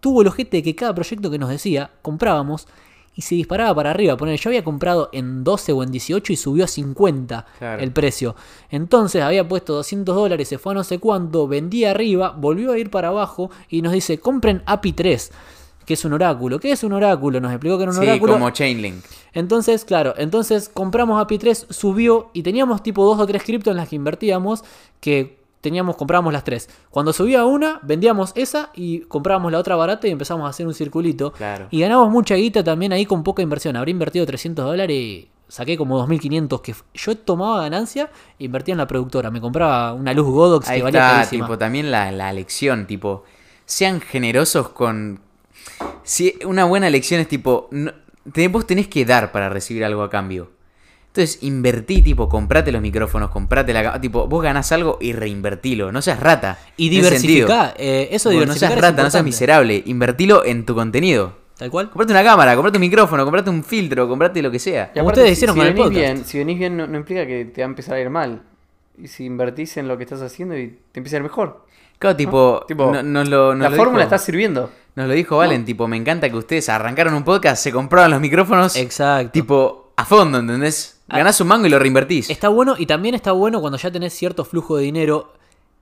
Tuvo 0.00 0.22
el 0.22 0.28
ojete 0.28 0.58
de 0.58 0.62
que 0.62 0.74
cada 0.74 0.94
proyecto 0.94 1.30
que 1.30 1.38
nos 1.38 1.48
decía, 1.50 1.90
comprábamos. 2.02 2.66
Y 3.14 3.22
se 3.22 3.34
disparaba 3.34 3.74
para 3.74 3.90
arriba. 3.90 4.16
Poner, 4.16 4.38
yo 4.38 4.48
había 4.50 4.64
comprado 4.64 5.10
en 5.12 5.42
12 5.44 5.72
o 5.72 5.82
en 5.82 5.90
18 5.90 6.32
y 6.32 6.36
subió 6.36 6.64
a 6.64 6.68
50 6.68 7.44
Claro. 7.58 7.82
el 7.82 7.92
precio. 7.92 8.36
Entonces 8.70 9.22
había 9.22 9.46
puesto 9.46 9.74
200 9.74 10.14
dólares, 10.14 10.48
se 10.48 10.58
fue 10.58 10.72
a 10.72 10.76
no 10.76 10.84
sé 10.84 10.98
cuánto, 10.98 11.46
vendía 11.48 11.90
arriba, 11.90 12.30
volvió 12.36 12.72
a 12.72 12.78
ir 12.78 12.88
para 12.90 13.08
abajo 13.08 13.50
y 13.68 13.82
nos 13.82 13.92
dice, 13.92 14.18
compren 14.20 14.62
API 14.64 14.92
3, 14.92 15.32
que 15.84 15.94
es 15.94 16.04
un 16.04 16.12
oráculo. 16.12 16.60
¿Qué 16.60 16.70
es 16.72 16.84
un 16.84 16.92
oráculo? 16.92 17.40
Nos 17.40 17.50
explicó 17.50 17.76
que 17.76 17.82
era 17.82 17.92
un 17.92 17.98
Sí, 17.98 18.04
oráculo. 18.04 18.32
como 18.34 18.50
Chainlink. 18.50 19.04
Entonces, 19.32 19.84
claro, 19.84 20.14
entonces 20.16 20.68
compramos 20.72 21.20
API 21.20 21.38
3, 21.38 21.66
subió 21.68 22.30
y 22.32 22.42
teníamos 22.44 22.82
tipo 22.82 23.04
dos 23.04 23.18
o 23.18 23.26
tres 23.26 23.42
criptos 23.42 23.72
en 23.72 23.76
las 23.78 23.88
que 23.88 23.96
invertíamos 23.96 24.62
que 25.00 25.39
teníamos, 25.60 25.96
comprábamos 25.96 26.32
las 26.32 26.44
tres. 26.44 26.68
Cuando 26.90 27.12
subía 27.12 27.44
una, 27.44 27.78
vendíamos 27.82 28.32
esa 28.34 28.70
y 28.74 29.00
comprábamos 29.00 29.52
la 29.52 29.58
otra 29.58 29.76
barata 29.76 30.08
y 30.08 30.10
empezamos 30.10 30.46
a 30.46 30.50
hacer 30.50 30.66
un 30.66 30.74
circulito. 30.74 31.32
Claro. 31.32 31.66
Y 31.70 31.80
ganamos 31.80 32.10
mucha 32.10 32.34
guita 32.34 32.64
también 32.64 32.92
ahí 32.92 33.06
con 33.06 33.22
poca 33.22 33.42
inversión. 33.42 33.76
Habría 33.76 33.92
invertido 33.92 34.24
300 34.26 34.64
dólares 34.64 34.96
y 34.96 35.28
saqué 35.48 35.76
como 35.76 36.04
2.500 36.06 36.60
que 36.62 36.74
yo 36.94 37.16
tomaba 37.18 37.62
ganancia 37.62 38.10
e 38.38 38.44
invertía 38.44 38.72
en 38.72 38.78
la 38.78 38.86
productora. 38.86 39.30
Me 39.30 39.40
compraba 39.40 39.92
una 39.94 40.12
luz 40.14 40.26
Godox 40.28 40.68
Ahí 40.68 40.78
que 40.78 40.82
valía 40.84 41.00
está, 41.00 41.14
carísima. 41.16 41.46
tipo, 41.46 41.58
también 41.58 41.90
la, 41.90 42.10
la 42.12 42.32
lección, 42.32 42.86
tipo, 42.86 43.24
sean 43.66 44.00
generosos 44.00 44.68
con... 44.70 45.20
Si 46.02 46.38
una 46.46 46.64
buena 46.64 46.88
lección 46.90 47.20
es 47.20 47.28
tipo, 47.28 47.68
no- 47.70 47.92
te- 48.32 48.48
vos 48.48 48.66
tenés 48.66 48.88
que 48.88 49.04
dar 49.04 49.32
para 49.32 49.48
recibir 49.48 49.84
algo 49.84 50.02
a 50.02 50.10
cambio. 50.10 50.50
Entonces, 51.12 51.38
invertí, 51.42 52.02
tipo, 52.02 52.28
comprate 52.28 52.70
los 52.70 52.80
micrófonos, 52.80 53.30
comprate 53.30 53.72
la... 53.72 53.82
ca- 53.82 54.00
Tipo, 54.00 54.28
vos 54.28 54.42
ganás 54.42 54.70
algo 54.70 54.96
y 55.00 55.12
reinvertilo, 55.12 55.90
no 55.90 56.00
seas 56.02 56.20
rata. 56.20 56.58
Y 56.76 56.88
diversificar, 56.88 57.74
eh, 57.78 58.08
eso 58.12 58.28
de 58.30 58.36
Tipo, 58.36 58.46
no 58.46 58.54
seas 58.54 58.78
rata, 58.80 59.02
no 59.02 59.10
seas 59.10 59.24
miserable, 59.24 59.82
invertilo 59.86 60.44
en 60.44 60.64
tu 60.64 60.74
contenido. 60.74 61.34
Tal 61.58 61.68
cual. 61.70 61.88
Comprate 61.90 62.12
una 62.12 62.22
cámara, 62.24 62.54
comprate 62.54 62.78
un 62.78 62.82
micrófono, 62.82 63.24
comprate 63.24 63.50
un 63.50 63.64
filtro, 63.64 64.08
comprate 64.08 64.40
lo 64.40 64.50
que 64.50 64.58
sea. 64.60 64.92
Y 64.94 64.98
Como 64.98 65.08
aparte, 65.10 65.20
ustedes 65.22 65.38
si- 65.38 65.44
hicieron 65.44 65.54
si 65.54 65.58
con 65.58 65.66
el 65.66 65.72
venís 65.74 65.86
podcast. 65.88 66.00
bien, 66.14 66.24
si 66.24 66.38
venís 66.38 66.58
bien 66.58 66.76
no, 66.76 66.86
no 66.86 66.96
implica 66.96 67.26
que 67.26 67.44
te 67.44 67.60
va 67.60 67.66
a 67.66 67.70
empezar 67.70 67.94
a 67.96 68.00
ir 68.00 68.08
mal. 68.08 68.42
Y 68.96 69.08
si 69.08 69.24
invertís 69.24 69.76
en 69.78 69.88
lo 69.88 69.96
que 69.98 70.04
estás 70.04 70.22
haciendo 70.22 70.56
y 70.56 70.78
te 70.92 71.00
empieza 71.00 71.16
a 71.16 71.18
ir 71.18 71.22
mejor. 71.24 71.66
Claro, 71.98 72.16
tipo, 72.16 72.64
Tipo, 72.68 72.92
no- 72.92 73.02
nos 73.02 73.28
lo, 73.28 73.54
nos 73.54 73.64
la 73.64 73.70
lo 73.70 73.76
fórmula 73.76 74.04
dijo- 74.04 74.14
está 74.14 74.18
sirviendo. 74.24 74.70
Nos 74.94 75.06
lo 75.08 75.12
dijo 75.14 75.36
Valen, 75.36 75.64
tipo, 75.64 75.86
me 75.88 75.96
encanta 75.96 76.30
que 76.30 76.36
ustedes 76.36 76.68
arrancaron 76.68 77.14
un 77.14 77.24
podcast, 77.24 77.62
se 77.62 77.72
compraron 77.72 78.10
los 78.12 78.20
micrófonos, 78.20 78.76
Exacto. 78.76 79.30
tipo, 79.32 79.92
a 79.96 80.04
fondo, 80.06 80.38
¿entendés? 80.38 80.99
Ah. 81.10 81.18
Ganás 81.18 81.40
un 81.40 81.48
mango 81.48 81.66
y 81.66 81.70
lo 81.70 81.78
reinvertís. 81.78 82.30
Está 82.30 82.48
bueno 82.48 82.76
y 82.78 82.86
también 82.86 83.14
está 83.14 83.32
bueno 83.32 83.60
cuando 83.60 83.78
ya 83.78 83.90
tenés 83.90 84.14
cierto 84.14 84.44
flujo 84.44 84.76
de 84.76 84.84
dinero 84.84 85.32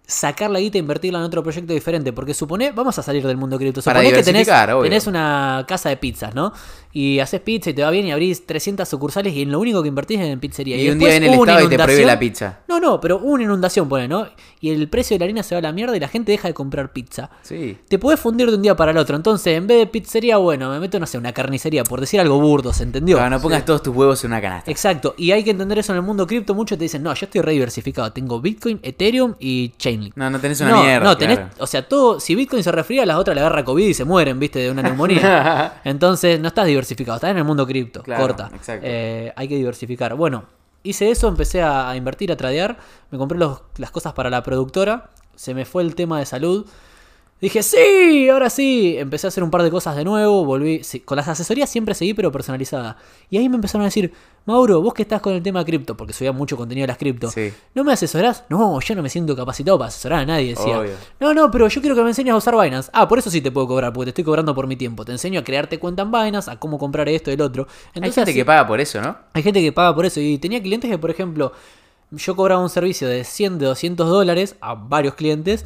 sacar 0.08 0.50
la 0.50 0.58
guita 0.58 0.78
e 0.78 0.80
invertirla 0.80 1.18
en 1.18 1.26
otro 1.26 1.42
proyecto 1.42 1.72
diferente. 1.72 2.12
Porque 2.12 2.34
supone, 2.34 2.72
vamos 2.72 2.98
a 2.98 3.02
salir 3.02 3.24
del 3.26 3.36
mundo 3.36 3.58
cripto. 3.58 3.82
Para 3.82 4.00
Supone 4.00 4.16
que 4.16 4.22
tenés, 4.24 5.06
una 5.06 5.64
casa 5.68 5.90
de 5.90 5.98
pizzas, 5.98 6.34
¿no? 6.34 6.52
Y 6.92 7.20
haces 7.20 7.40
pizza 7.42 7.70
y 7.70 7.74
te 7.74 7.82
va 7.82 7.90
bien 7.90 8.06
y 8.06 8.12
abrís 8.12 8.46
300 8.46 8.88
sucursales 8.88 9.34
y 9.34 9.42
en 9.42 9.52
lo 9.52 9.60
único 9.60 9.82
que 9.82 9.88
invertís 9.88 10.18
es 10.20 10.26
en 10.26 10.40
pizzería. 10.40 10.76
Y 10.76 10.88
un 10.88 10.98
día 10.98 11.10
viene 11.10 11.26
el 11.26 11.34
Estado 11.34 11.62
y 11.62 11.68
te 11.68 11.78
prohíbe 11.78 12.06
la 12.06 12.18
pizza. 12.18 12.60
No, 12.66 12.80
no, 12.80 12.98
pero 13.00 13.18
una 13.18 13.44
inundación, 13.44 13.88
pone, 13.88 14.08
¿no? 14.08 14.26
Y 14.60 14.70
el 14.70 14.88
precio 14.88 15.14
de 15.14 15.18
la 15.20 15.24
harina 15.26 15.42
se 15.42 15.54
va 15.54 15.58
a 15.58 15.62
la 15.62 15.72
mierda 15.72 15.96
y 15.96 16.00
la 16.00 16.08
gente 16.08 16.32
deja 16.32 16.48
de 16.48 16.54
comprar 16.54 16.92
pizza. 16.92 17.30
Sí. 17.42 17.76
Te 17.86 17.98
podés 17.98 18.18
fundir 18.18 18.48
de 18.48 18.56
un 18.56 18.62
día 18.62 18.74
para 18.74 18.92
el 18.92 18.96
otro. 18.96 19.14
Entonces, 19.14 19.56
en 19.56 19.66
vez 19.66 19.78
de 19.78 19.86
pizzería, 19.86 20.38
bueno, 20.38 20.70
me 20.70 20.80
meto, 20.80 20.98
no 20.98 21.06
sé, 21.06 21.18
una 21.18 21.32
carnicería, 21.32 21.84
por 21.84 22.00
decir 22.00 22.18
algo 22.18 22.40
burdo, 22.40 22.72
¿se 22.72 22.82
entendió? 22.82 23.18
Claro, 23.18 23.30
no 23.30 23.42
pongas 23.42 23.64
todos 23.66 23.82
tus 23.82 23.94
huevos 23.94 24.24
en 24.24 24.30
una 24.30 24.40
canasta. 24.40 24.70
Exacto, 24.70 25.14
y 25.18 25.32
hay 25.32 25.44
que 25.44 25.50
entender 25.50 25.78
eso 25.78 25.92
en 25.92 25.96
el 25.96 26.02
mundo 26.02 26.26
cripto. 26.26 26.54
Muchos 26.54 26.78
te 26.78 26.84
dicen, 26.84 27.02
no, 27.02 27.12
yo 27.12 27.26
estoy 27.26 27.42
re 27.42 27.52
diversificado. 27.52 28.10
Tengo 28.12 28.40
Bitcoin, 28.40 28.80
Ethereum 28.82 29.34
y 29.38 29.74
Chainlink. 29.98 30.16
No, 30.16 30.30
no 30.30 30.38
tenés 30.40 30.60
una 30.60 30.70
no, 30.70 30.82
mierda. 30.82 31.04
no, 31.04 31.16
tenés, 31.16 31.38
claro. 31.38 31.52
o 31.58 31.66
sea, 31.66 31.86
todo, 31.88 32.20
si 32.20 32.34
Bitcoin 32.34 32.62
se 32.62 32.72
resfría, 32.72 33.04
las 33.06 33.16
otras 33.16 33.34
le 33.34 33.40
agarra 33.40 33.64
COVID 33.64 33.86
y 33.86 33.94
se 33.94 34.04
mueren, 34.04 34.38
viste, 34.38 34.58
de 34.60 34.70
una 34.70 34.82
neumonía. 34.82 35.80
Entonces, 35.84 36.40
no 36.40 36.48
estás 36.48 36.66
diversificado, 36.66 37.16
estás 37.16 37.30
en 37.30 37.38
el 37.38 37.44
mundo 37.44 37.66
cripto, 37.66 38.02
Claro, 38.02 38.22
corta. 38.22 38.50
exacto. 38.54 38.86
Eh, 38.88 39.32
hay 39.36 39.48
que 39.48 39.56
diversificar. 39.56 40.14
Bueno, 40.14 40.44
hice 40.82 41.10
eso, 41.10 41.28
empecé 41.28 41.62
a, 41.62 41.90
a 41.90 41.96
invertir, 41.96 42.30
a 42.32 42.36
tradear, 42.36 42.78
me 43.10 43.18
compré 43.18 43.38
los- 43.38 43.60
las 43.76 43.90
cosas 43.90 44.12
para 44.12 44.30
la 44.30 44.42
productora, 44.42 45.10
se 45.34 45.54
me 45.54 45.64
fue 45.64 45.82
el 45.82 45.94
tema 45.94 46.18
de 46.18 46.26
salud. 46.26 46.66
Dije, 47.40 47.62
sí, 47.62 48.28
ahora 48.28 48.50
sí. 48.50 48.96
Empecé 48.98 49.26
a 49.26 49.28
hacer 49.28 49.44
un 49.44 49.50
par 49.50 49.62
de 49.62 49.70
cosas 49.70 49.94
de 49.94 50.04
nuevo, 50.04 50.44
volví. 50.44 50.82
sí, 50.82 51.00
con 51.00 51.16
las 51.16 51.28
asesorías 51.28 51.70
siempre 51.70 51.94
seguí, 51.94 52.12
pero 52.14 52.32
personalizada. 52.32 52.96
Y 53.30 53.38
ahí 53.38 53.48
me 53.48 53.54
empezaron 53.54 53.82
a 53.82 53.84
decir, 53.84 54.12
Mauro, 54.44 54.80
vos 54.82 54.92
que 54.92 55.02
estás 55.02 55.20
con 55.20 55.32
el 55.34 55.42
tema 55.42 55.64
cripto, 55.64 55.96
porque 55.96 56.12
subía 56.12 56.32
mucho 56.32 56.56
contenido 56.56 56.82
de 56.84 56.88
las 56.88 56.96
cripto, 56.98 57.30
Sí. 57.30 57.52
¿no 57.74 57.84
me 57.84 57.92
asesorás? 57.92 58.44
No, 58.48 58.80
yo 58.80 58.94
no 58.96 59.02
me 59.02 59.08
siento 59.08 59.36
capacitado 59.36 59.78
para 59.78 59.88
asesorar 59.88 60.20
a 60.20 60.26
nadie, 60.26 60.48
decía. 60.56 60.80
Obvio. 60.80 60.92
No, 61.20 61.32
no, 61.32 61.48
pero 61.50 61.68
yo 61.68 61.80
quiero 61.80 61.94
que 61.94 62.02
me 62.02 62.08
enseñes 62.08 62.32
a 62.32 62.36
usar 62.36 62.60
Binance. 62.60 62.90
Ah, 62.92 63.06
por 63.06 63.18
eso 63.20 63.30
sí 63.30 63.40
te 63.40 63.52
puedo 63.52 63.68
cobrar, 63.68 63.92
porque 63.92 64.06
te 64.06 64.10
estoy 64.10 64.24
cobrando 64.24 64.52
por 64.54 64.66
mi 64.66 64.74
tiempo. 64.74 65.04
Te 65.04 65.12
enseño 65.12 65.38
a 65.38 65.44
crearte 65.44 65.78
cuenta 65.78 66.02
en 66.02 66.10
Binance, 66.10 66.50
a 66.50 66.56
cómo 66.58 66.76
comprar 66.78 67.08
esto 67.08 67.30
y 67.30 67.34
el 67.34 67.40
otro. 67.42 67.68
Hay 68.00 68.10
gente 68.10 68.34
que 68.34 68.44
paga 68.44 68.66
por 68.66 68.80
eso, 68.80 69.00
¿no? 69.00 69.16
hay 69.32 69.42
gente 69.44 69.60
que 69.60 69.70
paga 69.70 69.94
por 69.94 70.06
eso. 70.06 70.18
Y 70.20 70.38
tenía 70.38 70.60
clientes 70.60 70.90
que, 70.90 70.98
por 70.98 71.10
ejemplo, 71.10 71.52
yo 72.10 72.34
cobraba 72.34 72.60
un 72.62 72.70
servicio 72.70 73.06
de 73.06 73.22
100, 73.22 73.58
de 73.58 73.66
200 73.66 74.08
dólares 74.08 74.56
a 74.60 74.74
varios 74.74 75.14
clientes. 75.14 75.64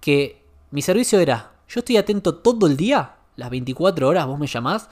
Que 0.00 0.41
mi 0.72 0.82
servicio 0.82 1.20
era: 1.20 1.52
yo 1.68 1.78
estoy 1.78 1.96
atento 1.96 2.34
todo 2.34 2.66
el 2.66 2.76
día, 2.76 3.12
las 3.36 3.50
24 3.50 4.08
horas, 4.08 4.26
vos 4.26 4.38
me 4.38 4.46
llamás. 4.46 4.88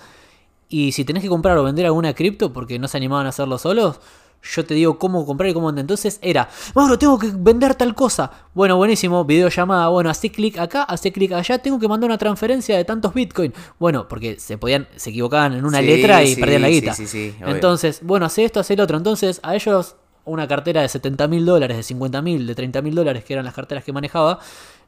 Y 0.68 0.92
si 0.92 1.04
tenés 1.04 1.22
que 1.22 1.28
comprar 1.28 1.58
o 1.58 1.64
vender 1.64 1.84
alguna 1.86 2.14
cripto 2.14 2.52
porque 2.52 2.78
no 2.78 2.86
se 2.86 2.96
animaban 2.96 3.26
a 3.26 3.30
hacerlo 3.30 3.58
solos, 3.58 3.98
yo 4.42 4.64
te 4.64 4.72
digo 4.74 4.98
cómo 4.98 5.26
comprar 5.26 5.50
y 5.50 5.52
cómo 5.52 5.66
vender. 5.66 5.82
Entonces 5.82 6.18
era, 6.22 6.48
Mauro, 6.74 6.96
tengo 6.96 7.18
que 7.18 7.30
vender 7.34 7.74
tal 7.74 7.94
cosa. 7.94 8.30
Bueno, 8.54 8.76
buenísimo, 8.76 9.24
videollamada. 9.24 9.88
Bueno, 9.88 10.10
hace 10.10 10.30
clic 10.30 10.58
acá, 10.58 10.84
hace 10.84 11.10
clic 11.12 11.32
allá. 11.32 11.58
Tengo 11.58 11.78
que 11.80 11.88
mandar 11.88 12.08
una 12.08 12.18
transferencia 12.18 12.76
de 12.76 12.84
tantos 12.84 13.12
bitcoin. 13.12 13.52
Bueno, 13.78 14.06
porque 14.08 14.38
se 14.38 14.56
podían, 14.58 14.86
se 14.96 15.10
equivocaban 15.10 15.54
en 15.54 15.64
una 15.64 15.80
Sí, 15.80 15.86
letra 15.86 16.22
y 16.22 16.34
sí, 16.34 16.40
perdían 16.40 16.62
la 16.62 16.68
guita. 16.68 16.94
sí. 16.94 17.34
Entonces, 17.40 18.00
bueno, 18.02 18.26
hace 18.26 18.44
esto, 18.44 18.60
hace 18.60 18.74
el 18.74 18.80
otro. 18.80 18.96
Entonces, 18.96 19.40
a 19.42 19.56
ellos, 19.56 19.96
una 20.24 20.46
cartera 20.46 20.82
de 20.82 20.88
70 20.88 21.26
mil 21.26 21.44
dólares, 21.44 21.76
de 21.76 21.82
50 21.82 22.22
mil, 22.22 22.46
de 22.46 22.54
30 22.54 22.80
mil 22.80 22.94
dólares, 22.94 23.24
que 23.24 23.32
eran 23.32 23.44
las 23.44 23.54
carteras 23.54 23.82
que 23.84 23.92
manejaba, 23.92 24.38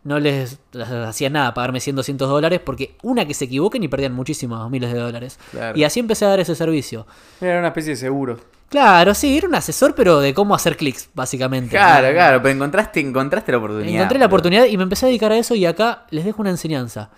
no 0.05 0.19
les 0.19 0.59
hacía 1.07 1.31
nada 1.31 1.55
pagarme 1.55 1.81
100, 1.81 1.97
200 1.97 2.29
dólares, 2.29 2.61
porque 2.65 2.97
una 3.03 3.27
que 3.27 3.35
se 3.35 3.45
equivoquen 3.45 3.83
y 3.83 3.89
perdían 3.89 4.13
muchísimos 4.13 4.69
miles 4.71 4.93
de 4.93 4.99
dólares. 4.99 5.39
Claro. 5.51 5.79
Y 5.79 5.85
así 5.85 6.01
empecé 6.01 6.25
a 6.25 6.29
dar 6.29 6.41
ese 6.41 6.55
servicio. 6.55 7.07
Era 7.41 7.59
una 7.59 7.69
especie 7.69 7.91
de 7.91 7.97
seguro. 7.97 8.39
Claro, 8.69 9.13
sí, 9.15 9.37
era 9.37 9.47
un 9.47 9.55
asesor, 9.55 9.95
pero 9.95 10.21
de 10.21 10.33
cómo 10.33 10.55
hacer 10.55 10.79
clics, 10.79 11.11
básicamente. 11.13 11.71
Claro, 11.71 12.09
¿no? 12.09 12.15
claro, 12.15 12.43
pero 12.43 12.55
encontraste, 12.55 13.01
encontraste 13.01 13.53
la 13.53 13.59
oportunidad. 13.59 13.95
Encontré 13.95 14.19
la 14.19 14.27
oportunidad 14.27 14.65
y 14.65 14.77
me 14.79 14.85
empecé 14.85 15.05
a 15.05 15.09
dedicar 15.09 15.31
a 15.31 15.37
eso 15.37 15.55
y 15.55 15.67
acá 15.67 16.07
les 16.11 16.25
dejo 16.25 16.41
una 16.41 16.51
enseñanza. 16.51 17.11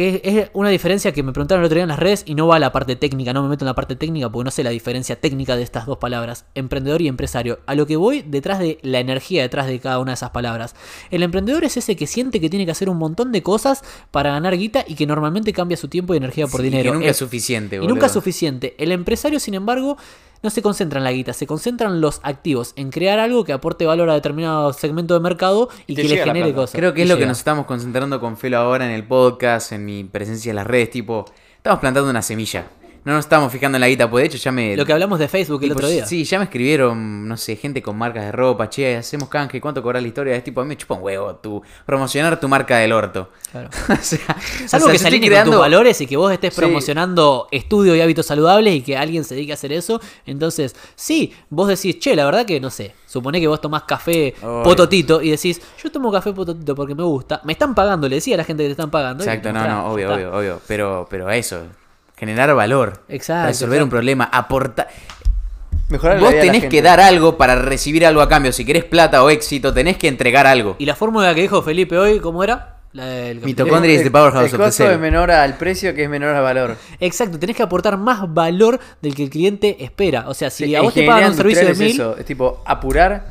Que 0.00 0.22
es 0.24 0.50
una 0.54 0.70
diferencia 0.70 1.12
que 1.12 1.22
me 1.22 1.32
preguntaron 1.32 1.60
el 1.62 1.66
otro 1.66 1.74
día 1.74 1.82
en 1.82 1.90
las 1.90 1.98
redes 1.98 2.22
y 2.24 2.34
no 2.34 2.46
va 2.46 2.56
a 2.56 2.58
la 2.58 2.72
parte 2.72 2.96
técnica, 2.96 3.34
no 3.34 3.42
me 3.42 3.50
meto 3.50 3.64
en 3.64 3.66
la 3.66 3.74
parte 3.74 3.96
técnica 3.96 4.30
porque 4.30 4.44
no 4.46 4.50
sé 4.50 4.64
la 4.64 4.70
diferencia 4.70 5.20
técnica 5.20 5.56
de 5.56 5.62
estas 5.62 5.84
dos 5.84 5.98
palabras, 5.98 6.46
emprendedor 6.54 7.02
y 7.02 7.08
empresario. 7.08 7.58
A 7.66 7.74
lo 7.74 7.86
que 7.86 7.96
voy 7.96 8.22
detrás 8.22 8.60
de 8.60 8.78
la 8.80 8.98
energía 8.98 9.42
detrás 9.42 9.66
de 9.66 9.78
cada 9.78 9.98
una 9.98 10.12
de 10.12 10.14
esas 10.14 10.30
palabras. 10.30 10.74
El 11.10 11.22
emprendedor 11.22 11.64
es 11.64 11.76
ese 11.76 11.96
que 11.96 12.06
siente 12.06 12.40
que 12.40 12.48
tiene 12.48 12.64
que 12.64 12.72
hacer 12.72 12.88
un 12.88 12.96
montón 12.96 13.30
de 13.30 13.42
cosas 13.42 13.84
para 14.10 14.30
ganar 14.30 14.56
guita 14.56 14.86
y 14.88 14.94
que 14.94 15.06
normalmente 15.06 15.52
cambia 15.52 15.76
su 15.76 15.88
tiempo 15.88 16.14
y 16.14 16.16
energía 16.16 16.46
por 16.46 16.62
Sí, 16.62 16.68
y 16.68 16.70
dinero. 16.70 16.92
que 16.92 16.96
nunca 16.96 17.10
es 17.10 17.16
suficiente, 17.18 17.76
y 17.76 17.78
boludo. 17.80 17.94
nunca 17.94 18.06
es 18.06 18.12
suficiente. 18.12 18.74
El 18.78 18.92
empresario, 18.92 19.38
sin 19.38 19.52
embargo, 19.52 19.98
no 20.42 20.48
se 20.48 20.62
concentra 20.62 20.98
en 20.98 21.04
la 21.04 21.12
guita, 21.12 21.34
se 21.34 21.46
concentran 21.46 22.00
los 22.00 22.20
activos, 22.22 22.72
en 22.76 22.90
crear 22.90 23.18
algo 23.18 23.44
que 23.44 23.52
aporte 23.52 23.84
valor 23.84 24.08
a 24.08 24.14
determinado 24.14 24.72
segmento 24.72 25.12
de 25.12 25.20
mercado 25.20 25.68
y, 25.86 25.92
Y 25.92 25.96
que 25.96 26.04
le 26.04 26.24
genere 26.24 26.54
cosas. 26.54 26.76
Creo 26.76 26.94
que 26.94 27.00
Y 27.00 27.02
es 27.02 27.08
lo 27.10 27.18
que 27.18 27.26
nos 27.26 27.36
estamos 27.36 27.66
concentrando 27.66 28.20
con 28.20 28.38
Felo 28.38 28.56
ahora 28.56 28.86
en 28.86 28.92
el 28.92 29.04
podcast, 29.06 29.72
en 29.72 29.84
mi 29.90 30.04
presencia 30.04 30.50
en 30.50 30.56
las 30.56 30.66
redes, 30.66 30.90
tipo, 30.90 31.24
estamos 31.56 31.80
plantando 31.80 32.08
una 32.10 32.22
semilla. 32.22 32.66
No 33.02 33.14
nos 33.14 33.24
estamos 33.24 33.50
fijando 33.50 33.76
en 33.76 33.80
la 33.80 33.88
guita, 33.88 34.10
pues 34.10 34.22
de 34.22 34.26
hecho 34.26 34.36
ya 34.38 34.52
me... 34.52 34.76
Lo 34.76 34.84
que 34.84 34.92
hablamos 34.92 35.18
de 35.18 35.26
Facebook 35.26 35.62
el 35.62 35.70
tipo, 35.70 35.78
otro 35.78 35.88
día. 35.88 36.04
Sí, 36.04 36.22
ya 36.24 36.38
me 36.38 36.44
escribieron, 36.44 37.26
no 37.26 37.36
sé, 37.38 37.56
gente 37.56 37.80
con 37.82 37.96
marcas 37.96 38.24
de 38.26 38.32
ropa, 38.32 38.68
che, 38.68 38.96
hacemos 38.96 39.30
canje, 39.30 39.58
¿cuánto 39.58 39.82
cobrar 39.82 40.02
la 40.02 40.08
historia? 40.08 40.36
Es 40.36 40.44
tipo, 40.44 40.60
a 40.60 40.64
mí 40.64 40.68
me 40.68 40.76
chupa 40.76 40.94
un 40.96 41.02
huevo 41.02 41.34
tu 41.36 41.62
promocionar 41.86 42.38
tu 42.38 42.46
marca 42.46 42.76
del 42.76 42.92
orto. 42.92 43.30
Claro. 43.50 43.70
o 43.88 43.96
sea, 44.02 44.18
Salvo 44.66 44.86
o 44.86 44.88
sea, 44.88 44.92
que 44.92 44.98
se 44.98 45.06
alinee 45.06 45.28
con 45.30 45.36
tus 45.36 45.42
creando- 45.44 45.58
valores 45.60 45.98
y 46.02 46.06
que 46.06 46.16
vos 46.18 46.30
estés 46.30 46.52
Sí. 46.52 46.60
promocionando 46.60 47.48
estudio 47.50 47.96
y 47.96 48.02
hábitos 48.02 48.26
saludables 48.26 48.74
y 48.74 48.82
que 48.82 48.98
alguien 48.98 49.24
se 49.24 49.34
dedique 49.34 49.52
a 49.52 49.54
hacer 49.54 49.72
eso. 49.72 49.98
Entonces, 50.26 50.76
sí, 50.94 51.32
vos 51.48 51.68
decís, 51.68 51.98
che, 52.00 52.14
la 52.14 52.26
verdad 52.26 52.44
que 52.44 52.60
no 52.60 52.68
sé. 52.68 52.92
Supone 53.06 53.40
que 53.40 53.48
vos 53.48 53.60
tomás 53.62 53.84
café 53.84 54.34
pototito 54.40 55.22
y 55.22 55.30
decís, 55.30 55.60
yo 55.82 55.90
tomo 55.90 56.12
café 56.12 56.32
pototito 56.32 56.74
porque 56.74 56.94
me 56.94 57.02
gusta. 57.02 57.40
Me 57.44 57.52
están 57.54 57.74
pagando, 57.74 58.08
le 58.08 58.16
decía 58.16 58.34
a 58.34 58.38
la 58.38 58.44
gente 58.44 58.62
que 58.62 58.68
te 58.68 58.72
están 58.72 58.90
pagando. 58.90 59.24
Exacto, 59.24 59.52
no, 59.52 59.66
no, 59.66 59.86
obvio, 59.92 60.12
obvio, 60.14 60.36
obvio. 60.36 60.60
Pero, 60.68 61.06
pero 61.10 61.30
eso, 61.30 61.62
generar 62.20 62.54
valor. 62.54 63.02
Exacto, 63.08 63.48
Resolver 63.48 63.76
exacto. 63.78 63.84
un 63.84 63.90
problema, 63.90 64.24
aportar. 64.32 64.86
Mejorar 65.88 66.16
la 66.18 66.22
Vos 66.22 66.32
de 66.34 66.40
tenés 66.40 66.60
gente. 66.62 66.68
que 66.68 66.82
dar 66.82 67.00
algo 67.00 67.36
para 67.36 67.56
recibir 67.56 68.06
algo 68.06 68.20
a 68.20 68.28
cambio. 68.28 68.52
Si 68.52 68.64
querés 68.64 68.84
plata 68.84 69.24
o 69.24 69.30
éxito, 69.30 69.74
tenés 69.74 69.96
que 69.96 70.06
entregar 70.06 70.46
algo. 70.46 70.76
Y 70.78 70.86
la 70.86 70.94
fórmula 70.94 71.34
que 71.34 71.40
dijo 71.42 71.62
Felipe 71.62 71.98
hoy, 71.98 72.20
¿cómo 72.20 72.44
era? 72.44 72.76
La 72.92 73.06
del 73.06 73.40
Mitocondria 73.40 73.96
the 73.98 74.02
El- 74.04 74.10
powerhouse 74.12 74.52
el 74.52 74.58
costo 74.58 74.90
es 74.90 74.98
menor 74.98 75.30
al 75.30 75.56
precio 75.56 75.94
que 75.94 76.04
es 76.04 76.10
menor 76.10 76.34
al 76.34 76.42
valor. 76.42 76.76
Exacto, 77.00 77.38
tenés 77.38 77.56
que 77.56 77.62
aportar 77.62 77.96
más 77.96 78.32
valor 78.32 78.78
del 79.00 79.14
que 79.14 79.22
el 79.24 79.30
cliente 79.30 79.82
espera. 79.82 80.28
O 80.28 80.34
sea, 80.34 80.50
si 80.50 80.64
Sí, 80.66 80.74
a 80.76 80.82
vos 80.82 80.92
te 80.94 81.04
pagan 81.06 81.30
un 81.30 81.36
servicio 81.36 81.66
de 81.66 81.74
mil, 81.74 81.88
es 81.88 81.94
eso, 81.94 82.16
es 82.16 82.24
tipo 82.24 82.62
apurar, 82.66 83.26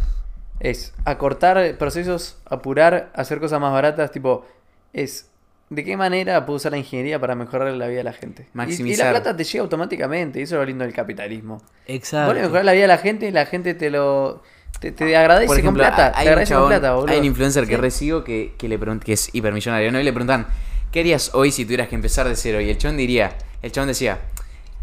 es 0.62 0.94
acortar 1.06 1.78
procesos, 1.78 2.38
apurar, 2.46 3.10
hacer 3.14 3.40
cosas 3.42 3.60
más 3.60 3.72
baratas, 3.74 4.12
tipo 4.12 4.46
es 4.94 5.30
de 5.70 5.84
qué 5.84 5.96
manera 5.98 6.46
puedo 6.46 6.58
usar 6.58 6.72
la 6.72 6.78
ingeniería 6.80 7.20
para 7.20 7.36
mejorar 7.36 7.72
la 7.74 7.88
vida 7.88 7.98
de 8.00 8.04
la 8.04 8.14
gente. 8.14 8.44
Y- 8.44 8.46
Y, 8.46 8.50
Maximizar. 8.54 9.06
la 9.08 9.12
plata 9.22 9.38
te 9.38 9.44
llega 9.44 9.62
automáticamente, 9.64 10.40
y 10.40 10.44
eso 10.44 10.56
es 10.56 10.60
lo 10.60 10.66
lindo 10.66 10.84
del 10.84 10.94
capitalismo. 10.94 11.62
exacto. 11.86 12.28
Vos 12.28 12.36
le 12.36 12.42
mejorás 12.42 12.66
la 12.66 12.72
vida 12.74 12.82
de 12.84 12.88
la 12.88 12.98
gente 12.98 13.28
y 13.28 13.32
la 13.32 13.46
gente 13.46 13.74
te 13.76 13.90
lo 13.90 14.42
te, 14.80 14.92
te 14.94 15.16
agradece 15.18 15.48
Por 15.48 15.60
ejemplo, 15.60 15.84
con 15.84 15.94
plata, 15.94 16.08
hay, 16.18 16.24
te 16.24 16.30
un 16.30 16.30
agradece 16.30 16.54
con 16.56 16.68
plata, 16.68 16.94
boludo. 16.94 17.12
hay 17.12 17.20
un 17.20 17.26
influencer 17.26 17.68
que 17.68 17.76
recibo 17.78 18.24
que, 18.24 18.54
que 18.58 18.70
le 18.70 18.80
que 19.04 19.14
es 19.14 19.30
hipermillonario, 19.34 19.92
¿no? 19.92 20.00
Y 20.00 20.04
le 20.04 20.14
preguntan, 20.14 20.48
¿qué 20.92 21.02
harías 21.02 21.32
hoy 21.36 21.52
si 21.52 21.66
tuvieras 21.66 21.90
que 21.90 21.96
empezar 21.96 22.28
de 22.30 22.36
cero? 22.36 22.62
Y 22.62 22.70
el 22.70 22.78
chabón 22.78 22.96
diría, 22.98 23.36
el 23.62 23.72
chabón 23.74 23.90
decía, 23.90 24.20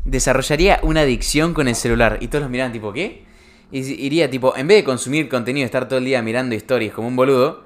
desarrollaría 0.05 0.81
una 0.83 1.01
adicción 1.03 1.55
con 1.55 1.67
el 1.69 1.75
celular. 1.75 2.19
Y 2.21 2.29
todos 2.29 2.43
los 2.43 2.51
miraban 2.51 2.73
tipo, 2.73 2.93
¿qué? 2.93 3.25
Y 3.73 3.79
iría 4.07 4.31
tipo, 4.31 4.57
en 4.57 4.69
vez 4.69 4.79
de 4.79 4.85
consumir 4.85 5.29
contenido 5.29 5.65
y 5.65 5.67
estar 5.67 5.89
todo 5.89 5.99
el 5.99 6.05
día 6.05 6.23
mirando 6.23 6.55
historias 6.55 6.93
como 6.95 7.09
un 7.09 7.17
boludo, 7.17 7.65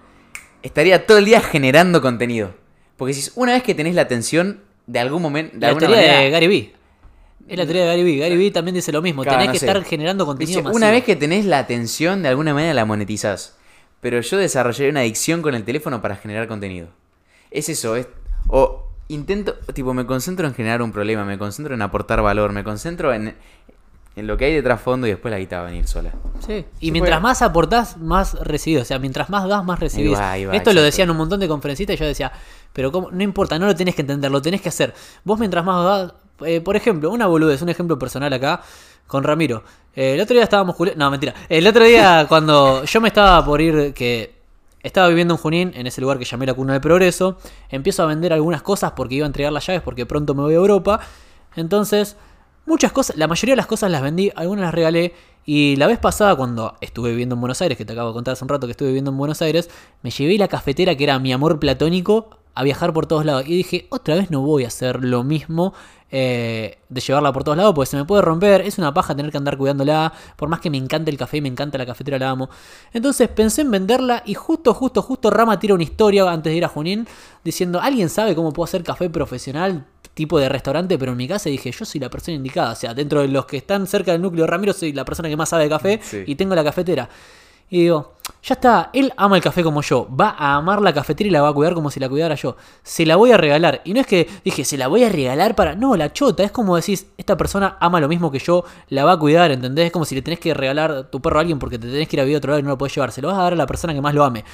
estaría 0.63 1.07
todo 1.07 1.19
el 1.19 1.25
día 1.25 1.41
generando 1.41 2.01
contenido. 2.01 2.55
Porque 3.01 3.15
si 3.15 3.31
una 3.35 3.55
vez 3.55 3.63
que 3.63 3.75
tenés 3.75 3.95
la 3.95 4.03
atención, 4.03 4.61
de 4.87 4.99
algún 4.99 5.23
momento, 5.23 5.55
de 5.55 5.61
La 5.61 5.69
alguna 5.69 5.87
teoría 5.87 6.03
manera, 6.07 6.21
de 6.21 6.31
Gary 6.31 6.47
Vee. 6.49 6.75
Es 7.49 7.57
la 7.59 7.65
teoría 7.65 7.83
de 7.83 7.89
Gary 7.89 8.05
Vee. 8.05 8.19
Gary 8.19 8.37
Vee 8.37 8.51
también 8.51 8.75
dice 8.75 8.93
lo 8.93 9.01
mismo. 9.01 9.23
Claro, 9.23 9.39
tenés 9.39 9.49
no 9.49 9.53
que 9.55 9.59
sé. 9.59 9.67
estar 9.67 9.83
generando 9.85 10.27
contenido 10.27 10.51
Dice, 10.59 10.63
masivo. 10.63 10.77
una 10.77 10.91
vez 10.91 11.03
que 11.05 11.17
tenés 11.17 11.47
la 11.47 11.59
atención, 11.61 12.23
de 12.23 12.29
alguna 12.29 12.53
manera 12.53 12.75
la 12.75 12.85
monetizás. 12.85 13.57
Pero 14.03 14.21
yo 14.21 14.37
desarrollé 14.37 14.91
una 14.91 15.01
adicción 15.01 15.41
con 15.41 15.55
el 15.55 15.65
teléfono 15.65 16.03
para 16.03 16.17
generar 16.17 16.47
contenido. 16.47 16.89
Es 17.51 17.71
eso, 17.71 17.97
es. 17.97 18.07
O 18.49 18.87
intento, 19.09 19.55
tipo, 19.73 19.95
me 19.95 20.05
concentro 20.05 20.47
en 20.47 20.53
generar 20.55 20.83
un 20.83 20.93
problema, 20.93 21.25
me 21.25 21.39
concentro 21.39 21.75
en 21.75 21.81
aportar 21.83 22.21
valor, 22.23 22.53
me 22.53 22.63
concentro 22.65 23.13
en, 23.15 23.35
en 24.17 24.27
lo 24.27 24.37
que 24.37 24.45
hay 24.47 24.55
de 24.55 24.63
trasfondo 24.63 25.07
y 25.07 25.11
después 25.11 25.33
la 25.33 25.39
guita 25.39 25.57
va 25.61 25.67
a 25.67 25.71
venir 25.71 25.87
sola. 25.89 26.13
Sí. 26.47 26.65
Y 26.81 26.87
Sí, 26.87 26.93
mientras 26.93 27.21
más 27.21 27.43
aportás, 27.43 27.97
más 27.97 28.35
recibís. 28.35 28.81
O 28.83 28.85
sea, 28.85 28.99
mientras 28.99 29.29
más 29.31 29.49
das, 29.49 29.65
más 29.65 29.81
recibís. 29.81 30.15
va, 30.15 30.33
ahí 30.33 30.45
va, 30.45 30.55
Esto 30.55 30.73
lo 30.73 30.83
decían 30.83 31.11
un 31.11 31.17
montón 31.17 31.41
de 31.41 31.49
conferencistas 31.49 31.95
y 31.97 31.99
yo 31.99 32.07
decía, 32.07 32.33
pero 32.73 32.93
no 33.13 33.23
importa, 33.23 33.59
no 33.59 33.67
lo 33.67 33.75
tenés 33.75 33.95
que 33.95 34.03
entender, 34.03 34.31
lo 34.31 34.43
tenés 34.43 34.61
que 34.61 34.69
hacer. 34.69 34.95
Vos 35.25 35.39
mientras 35.39 35.65
más 35.65 35.85
das, 35.85 36.15
eh, 36.47 36.61
por 36.61 36.77
ejemplo, 36.77 37.11
una 37.11 37.27
boludez, 37.27 37.63
un 37.63 37.69
ejemplo 37.69 37.99
personal 37.99 38.33
acá 38.33 38.63
con 39.07 39.25
Ramiro. 39.25 39.65
Eh, 39.95 40.15
el 40.15 40.21
otro 40.21 40.35
día 40.35 40.45
estábamos 40.45 40.77
No, 40.97 41.11
mentira. 41.11 41.35
El 41.49 41.67
otro 41.67 41.85
día 41.85 42.27
cuando 42.29 42.85
yo 42.85 43.01
me 43.01 43.09
estaba 43.09 43.45
por 43.45 43.61
ir, 43.61 43.93
que 43.93 44.41
estaba 44.83 45.09
viviendo 45.09 45.35
en 45.35 45.39
Junín, 45.39 45.73
en 45.75 45.87
ese 45.87 46.01
lugar 46.01 46.19
que 46.19 46.25
llamé 46.25 46.47
la 46.47 46.55
cuna 46.55 46.73
del 46.73 46.81
progreso, 46.81 47.39
empiezo 47.69 48.03
a 48.03 48.07
vender 48.07 48.33
algunas 48.33 48.63
cosas 48.63 48.93
porque 48.93 49.17
iba 49.17 49.27
a 49.27 49.29
entregar 49.29 49.53
las 49.53 49.67
llaves 49.67 49.83
porque 49.83 50.07
pronto 50.07 50.35
me 50.35 50.43
voy 50.43 50.55
a 50.55 50.57
Europa. 50.57 51.01
Entonces, 51.57 52.17
muchas 52.67 52.93
cosas, 52.93 53.17
la 53.17 53.27
mayoría 53.27 53.53
de 53.53 53.57
las 53.57 53.67
cosas 53.67 53.91
las 53.91 54.01
vendí, 54.01 54.31
algunas 54.35 54.67
las 54.67 54.75
regalé. 54.75 55.15
Y 55.45 55.77
la 55.77 55.87
vez 55.87 55.99
pasada, 55.99 56.37
cuando 56.37 56.77
estuve 56.81 57.11
viviendo 57.11 57.35
en 57.35 57.41
Buenos 57.41 57.61
Aires, 57.61 57.77
que 57.77 57.85
te 57.85 57.93
acabo 57.93 58.09
de 58.09 58.15
contar 58.15 58.33
hace 58.33 58.45
un 58.45 58.49
rato 58.49 58.67
que 58.67 58.73
estuve 58.73 58.89
viviendo 58.89 59.11
en 59.11 59.19
Buenos 59.19 59.43
Aires, 59.43 59.69
me 60.03 60.11
llevé 60.11 60.39
la 60.39 60.49
cafetera 60.49 60.95
que 60.95 61.05
era 61.05 61.19
mi 61.19 61.33
amor 61.33 61.59
platónico 61.59 62.40
a 62.61 62.65
viajar 62.65 62.93
por 62.93 63.07
todos 63.07 63.25
lados. 63.25 63.45
Y 63.47 63.57
dije, 63.57 63.87
otra 63.91 64.15
vez 64.15 64.31
no 64.31 64.41
voy 64.43 64.65
a 64.65 64.69
hacer 64.69 65.03
lo 65.05 65.25
mismo 65.25 65.73
eh, 66.13 66.79
de 66.89 67.01
llevarla 67.01 67.33
por 67.33 67.45
todos 67.45 67.57
lados, 67.57 67.73
porque 67.75 67.87
se 67.91 67.97
me 67.97 68.05
puede 68.05 68.23
romper. 68.23 68.61
Es 68.63 68.79
una 68.79 68.93
paja 68.93 69.15
tener 69.15 69.31
que 69.31 69.39
andar 69.39 69.57
cuidándola. 69.57 70.13
Por 70.37 70.49
más 70.49 70.61
que 70.61 70.69
me 70.71 70.77
encante 70.77 71.11
el 71.11 71.17
café 71.17 71.39
y 71.39 71.41
me 71.41 71.49
encanta 71.49 71.79
la 71.79 71.87
cafetera, 71.87 72.19
la 72.19 72.31
amo. 72.31 72.51
Entonces 72.93 73.29
pensé 73.29 73.63
en 73.63 73.71
venderla 73.71 74.23
y 74.27 74.35
justo, 74.35 74.75
justo, 74.75 75.03
justo 75.03 75.31
Rama 75.31 75.59
tira 75.59 75.75
una 75.75 75.83
historia 75.85 76.31
antes 76.31 76.51
de 76.53 76.57
ir 76.57 76.65
a 76.65 76.69
Junín 76.69 77.07
diciendo, 77.45 77.81
¿alguien 77.81 78.09
sabe 78.09 78.35
cómo 78.35 78.53
puedo 78.53 78.65
hacer 78.65 78.83
café 78.85 79.09
profesional? 79.11 79.87
tipo 80.13 80.39
de 80.41 80.49
restaurante, 80.51 80.99
pero 80.99 81.13
en 81.13 81.17
mi 81.17 81.27
casa 81.29 81.49
dije, 81.49 81.71
yo 81.71 81.85
soy 81.85 81.99
la 82.01 82.11
persona 82.11 82.35
indicada. 82.35 82.73
O 82.73 82.75
sea, 82.75 82.93
dentro 82.93 83.21
de 83.23 83.29
los 83.29 83.47
que 83.47 83.57
están 83.57 83.87
cerca 83.87 84.13
del 84.13 84.21
núcleo 84.21 84.47
Ramiro, 84.47 84.73
soy 84.75 84.93
la 84.93 85.05
persona 85.05 85.29
que 85.31 85.37
más 85.37 85.49
sabe 85.49 85.63
de 85.63 85.71
café 85.71 86.01
Sí. 86.03 86.25
y 86.27 86.35
tengo 86.35 86.55
la 86.55 86.65
cafetera. 86.65 87.09
Y 87.71 87.83
digo, 87.83 88.15
ya 88.43 88.55
está, 88.55 88.91
él 88.93 89.13
ama 89.17 89.37
el 89.37 89.43
café 89.43 89.63
como 89.63 89.83
yo, 89.83 90.09
va 90.15 90.31
a 90.31 90.57
amar 90.57 90.81
la 90.83 90.93
cafetera 90.93 91.29
y 91.29 91.31
la 91.31 91.43
va 91.43 91.49
a 91.51 91.53
cuidar 91.53 91.75
como 91.75 91.91
si 91.91 92.01
la 92.01 92.09
cuidara 92.09 92.35
yo. 92.35 92.57
Se 92.83 93.05
la 93.07 93.17
voy 93.17 93.33
a 93.33 93.37
regalar. 93.37 93.81
Y 93.85 93.95
no 93.95 94.01
es 94.01 94.07
que 94.07 94.29
dije, 94.45 94.65
se 94.65 94.77
la 94.77 94.89
voy 94.89 95.05
a 95.05 95.09
regalar 95.09 95.55
para... 95.55 95.75
No, 95.75 95.97
la 95.97 96.13
chota, 96.13 96.43
es 96.43 96.51
como 96.51 96.77
decís, 96.77 97.07
esta 97.17 97.37
persona 97.37 97.77
ama 97.81 98.01
lo 98.01 98.09
mismo 98.09 98.31
que 98.31 98.39
yo, 98.39 98.65
la 98.89 99.05
va 99.05 99.13
a 99.13 99.19
cuidar, 99.19 99.51
¿entendés? 99.51 99.87
Es 99.87 99.93
como 99.93 100.05
si 100.05 100.15
le 100.15 100.23
tenés 100.23 100.41
que 100.41 100.53
regalar 100.55 101.11
tu 101.11 101.21
perro 101.21 101.39
a 101.39 101.41
alguien 101.43 101.59
porque 101.59 101.79
te 101.79 101.87
tenés 101.87 102.09
que 102.09 102.17
ir 102.17 102.21
a 102.21 102.25
vivir 102.25 102.37
a 102.37 102.39
otro 102.39 102.51
lado 102.51 102.61
y 102.61 102.63
no 102.63 102.71
lo 102.71 102.79
puedes 102.79 102.95
llevar. 102.95 103.13
Se 103.13 103.23
lo 103.23 103.29
vas 103.29 103.39
a 103.39 103.43
dar 103.43 103.53
a 103.53 103.57
la 103.57 103.67
persona 103.67 103.95
que 103.95 104.01
más 104.01 104.15
lo 104.15 104.25
ame. 104.25 104.45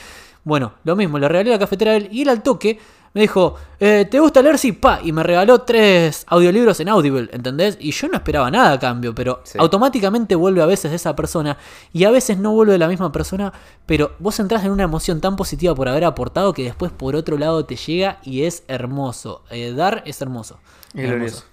Bueno, 0.45 0.75
lo 0.85 0.95
mismo, 0.95 1.19
le 1.19 1.27
regalé 1.29 1.51
la 1.51 1.59
cafetera 1.59 1.93
a 1.93 1.97
él 1.97 2.09
y 2.13 2.23
él 2.23 2.29
al 2.29 2.43
toque 2.43 2.79
me 3.17 3.23
dijo, 3.23 3.55
eh, 3.81 4.07
¿te 4.11 4.21
gusta 4.21 4.43
leer? 4.43 4.59
Sí, 4.59 4.73
pa. 4.73 5.01
Y 5.03 5.11
me 5.11 5.23
regaló 5.23 5.63
tres 5.63 6.25
audiolibros 6.29 6.79
en 6.81 6.91
Audible, 6.91 7.31
¿entendés? 7.33 7.79
Y 7.81 7.93
yo 7.93 8.09
no 8.09 8.17
esperaba 8.19 8.51
nada 8.51 8.73
a 8.73 8.79
cambio, 8.79 9.15
pero 9.15 9.41
Sí. 9.43 9.57
automáticamente 9.59 10.35
vuelve 10.35 10.61
a 10.61 10.67
veces 10.67 10.91
de 10.91 10.97
esa 10.97 11.17
persona 11.17 11.57
y 11.95 12.05
a 12.05 12.11
veces 12.11 12.37
no 12.37 12.53
vuelve 12.53 12.75
de 12.75 12.79
la 12.79 12.89
misma 12.89 13.11
persona, 13.13 13.55
pero 13.87 14.13
vos 14.19 14.39
entras 14.39 14.67
en 14.67 14.71
una 14.71 14.83
emoción 14.83 15.23
tan 15.23 15.35
positiva 15.35 15.75
por 15.75 15.89
haber 15.89 16.05
aportado 16.05 16.53
que 16.53 16.63
después 16.65 16.93
por 16.93 17.17
otro 17.17 17.39
lado 17.39 17.65
te 17.65 17.77
llega 17.77 18.19
y 18.23 18.43
es 18.43 18.65
hermoso. 18.69 19.45
Eh, 19.49 19.73
dar 19.73 20.03
es 20.05 20.21
hermoso. 20.21 20.59
Es 20.93 21.09
Hermoso. 21.11 21.45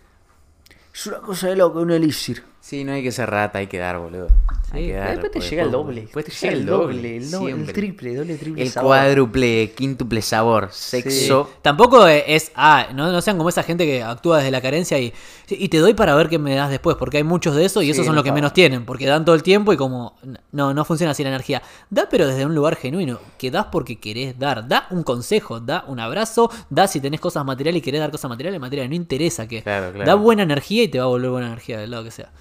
Es 0.93 1.07
una 1.07 1.19
cosa 1.19 1.47
de 1.47 1.55
loco, 1.55 1.79
un 1.79 1.91
elixir. 1.91 2.43
Sí, 2.59 2.83
no 2.83 2.91
hay 2.91 3.03
que 3.03 3.13
ser 3.13 3.29
rata, 3.29 3.59
hay 3.59 3.67
que 3.67 3.77
dar, 3.77 3.97
boludo. 3.99 4.27
Sí, 4.73 4.91
dar. 4.91 5.11
Después 5.11 5.31
te 5.31 5.39
llega 5.41 5.63
el 5.63 5.71
doble. 5.71 6.01
Después 6.01 6.25
te 6.25 6.31
llega 6.31 6.53
el 6.53 6.65
doble. 6.65 7.17
el, 7.17 7.29
doble, 7.31 7.51
el 7.51 7.73
triple, 7.73 8.15
doble, 8.15 8.35
triple. 8.37 8.63
El 8.63 8.69
sabor. 8.69 8.87
cuádruple, 8.89 9.71
quíntuple 9.75 10.21
sabor, 10.21 10.69
Sí. 10.71 11.01
sexo. 11.01 11.49
Tampoco 11.61 12.07
es, 12.07 12.51
ah, 12.55 12.87
no, 12.93 13.11
no 13.11 13.21
sean 13.21 13.37
como 13.37 13.49
esa 13.49 13.61
gente 13.63 13.85
que 13.85 14.01
actúa 14.01 14.37
desde 14.37 14.49
la 14.51 14.61
carencia 14.61 14.97
y, 14.99 15.13
y 15.49 15.69
te 15.69 15.77
doy 15.77 15.93
para 15.93 16.15
ver 16.15 16.27
qué 16.27 16.39
me 16.39 16.55
das 16.55 16.69
después, 16.71 16.97
porque 16.97 17.17
hay 17.17 17.23
muchos 17.23 17.55
de 17.55 17.65
eso 17.65 17.81
y 17.81 17.85
Sí, 17.85 17.91
esos 17.91 18.05
son 18.05 18.15
no 18.15 18.21
los 18.21 18.23
que 18.23 18.31
menos 18.31 18.53
tienen, 18.53 18.83
porque 18.85 19.05
dan 19.05 19.25
todo 19.25 19.35
el 19.35 19.43
tiempo 19.43 19.73
y 19.73 19.77
como 19.77 20.15
no, 20.51 20.73
no 20.73 20.85
funciona 20.85 21.11
así 21.11 21.21
la 21.23 21.29
energía. 21.29 21.61
Da 21.91 22.07
pero 22.09 22.25
desde 22.27 22.45
un 22.45 22.55
lugar 22.55 22.75
genuino, 22.75 23.19
que 23.37 23.51
das 23.51 23.67
porque 23.71 23.99
querés 23.99 24.39
dar, 24.39 24.67
da 24.67 24.87
un 24.89 25.03
consejo, 25.03 25.59
da 25.59 25.83
un 25.87 25.99
abrazo, 25.99 26.49
da 26.69 26.87
si 26.87 26.99
tenés 26.99 27.19
cosas 27.19 27.45
materiales 27.45 27.77
y 27.79 27.81
querés 27.83 28.01
dar 28.01 28.09
cosas 28.09 28.27
materiales, 28.29 28.59
materiales, 28.59 28.89
no 28.89 28.95
interesa 28.95 29.47
que 29.47 29.61
Claro, 29.61 29.91
claro. 29.91 30.05
da 30.07 30.15
buena 30.15 30.41
energía 30.43 30.81
y 30.83 30.87
te 30.87 30.97
va 30.97 31.03
a 31.05 31.07
volver 31.07 31.29
buena 31.29 31.47
energía 31.47 31.77
del 31.77 31.91
lado 31.91 32.03
que 32.03 32.11
sea. 32.11 32.31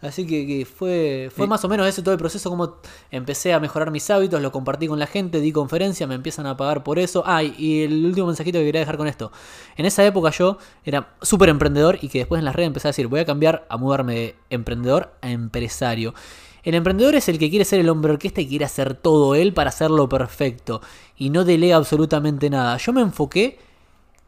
Así 0.00 0.26
que, 0.28 0.46
que 0.46 0.64
fue, 0.64 1.28
fue 1.34 1.48
más 1.48 1.64
o 1.64 1.68
menos 1.68 1.84
ese 1.88 2.02
todo 2.02 2.12
el 2.12 2.18
proceso, 2.20 2.48
como 2.50 2.76
empecé 3.10 3.52
a 3.52 3.58
mejorar 3.58 3.90
mis 3.90 4.08
hábitos, 4.10 4.40
lo 4.40 4.52
compartí 4.52 4.86
con 4.86 5.00
la 5.00 5.08
gente, 5.08 5.40
di 5.40 5.50
conferencia, 5.50 6.06
me 6.06 6.14
empiezan 6.14 6.46
a 6.46 6.56
pagar 6.56 6.84
por 6.84 7.00
eso. 7.00 7.24
Ah, 7.26 7.42
y- 7.42 7.54
y 7.58 7.82
el 7.82 8.06
último 8.06 8.28
mensajito 8.28 8.58
que 8.60 8.64
quería 8.64 8.80
dejar 8.80 8.96
con 8.96 9.08
esto. 9.08 9.32
En 9.76 9.86
esa 9.86 10.04
época 10.06 10.30
yo 10.30 10.58
era 10.84 11.14
súper 11.20 11.48
emprendedor 11.48 11.98
y 12.00 12.08
que 12.08 12.18
después 12.20 12.38
en 12.38 12.44
las 12.44 12.54
redes 12.54 12.68
empecé 12.68 12.86
a 12.86 12.90
decir, 12.90 13.08
voy 13.08 13.18
a 13.20 13.24
cambiar 13.24 13.66
a 13.68 13.76
mudarme 13.76 14.14
de 14.14 14.36
emprendedor 14.50 15.14
a 15.20 15.30
empresario. 15.30 16.14
El 16.62 16.74
emprendedor 16.76 17.16
es 17.16 17.28
el 17.28 17.38
que 17.40 17.50
quiere 17.50 17.64
ser 17.64 17.80
el 17.80 17.88
hombre 17.88 18.12
orquesta 18.12 18.40
y 18.40 18.46
quiere 18.46 18.66
hacer 18.66 18.94
todo 18.94 19.34
él 19.34 19.52
para 19.52 19.70
hacerlo 19.70 20.08
perfecto. 20.08 20.80
Y 21.16 21.30
no 21.30 21.44
delega 21.44 21.74
absolutamente 21.76 22.50
nada. 22.50 22.76
Yo 22.76 22.92
me 22.92 23.00
enfoqué 23.00 23.58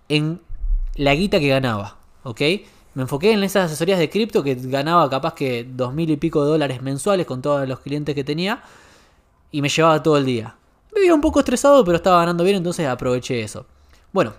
en 0.09 0.41
la 0.97 1.15
guita 1.15 1.39
que 1.39 1.49
ganaba, 1.49 1.99
¿ok? 2.25 2.41
Me 2.95 3.03
enfoqué 3.03 3.33
en 3.33 3.43
esas 3.45 3.67
asesorías 3.67 3.99
de 3.99 4.11
cripto 4.11 4.43
que 4.43 4.57
ganaba 4.57 5.09
capaz 5.09 5.35
que 5.35 5.65
dos 5.65 5.95
mil 5.95 6.11
y 6.11 6.17
pico 6.17 6.45
de 6.45 6.51
dólares 6.51 6.83
mensuales 6.83 7.25
con 7.25 7.41
todos 7.41 7.69
los 7.69 7.81
clientes 7.81 8.15
que 8.15 8.25
tenía 8.25 8.63
y 9.53 9.63
me 9.63 9.69
llevaba 9.69 10.03
todo 10.03 10.17
el 10.17 10.25
día. 10.25 10.57
Vivía 10.95 11.15
un 11.15 11.21
poco 11.21 11.39
estresado, 11.39 11.85
pero 11.85 11.97
estaba 11.97 12.19
ganando 12.19 12.43
bien, 12.43 12.57
entonces 12.57 12.89
aproveché 12.89 13.43
eso. 13.43 13.65
Bueno, 14.13 14.35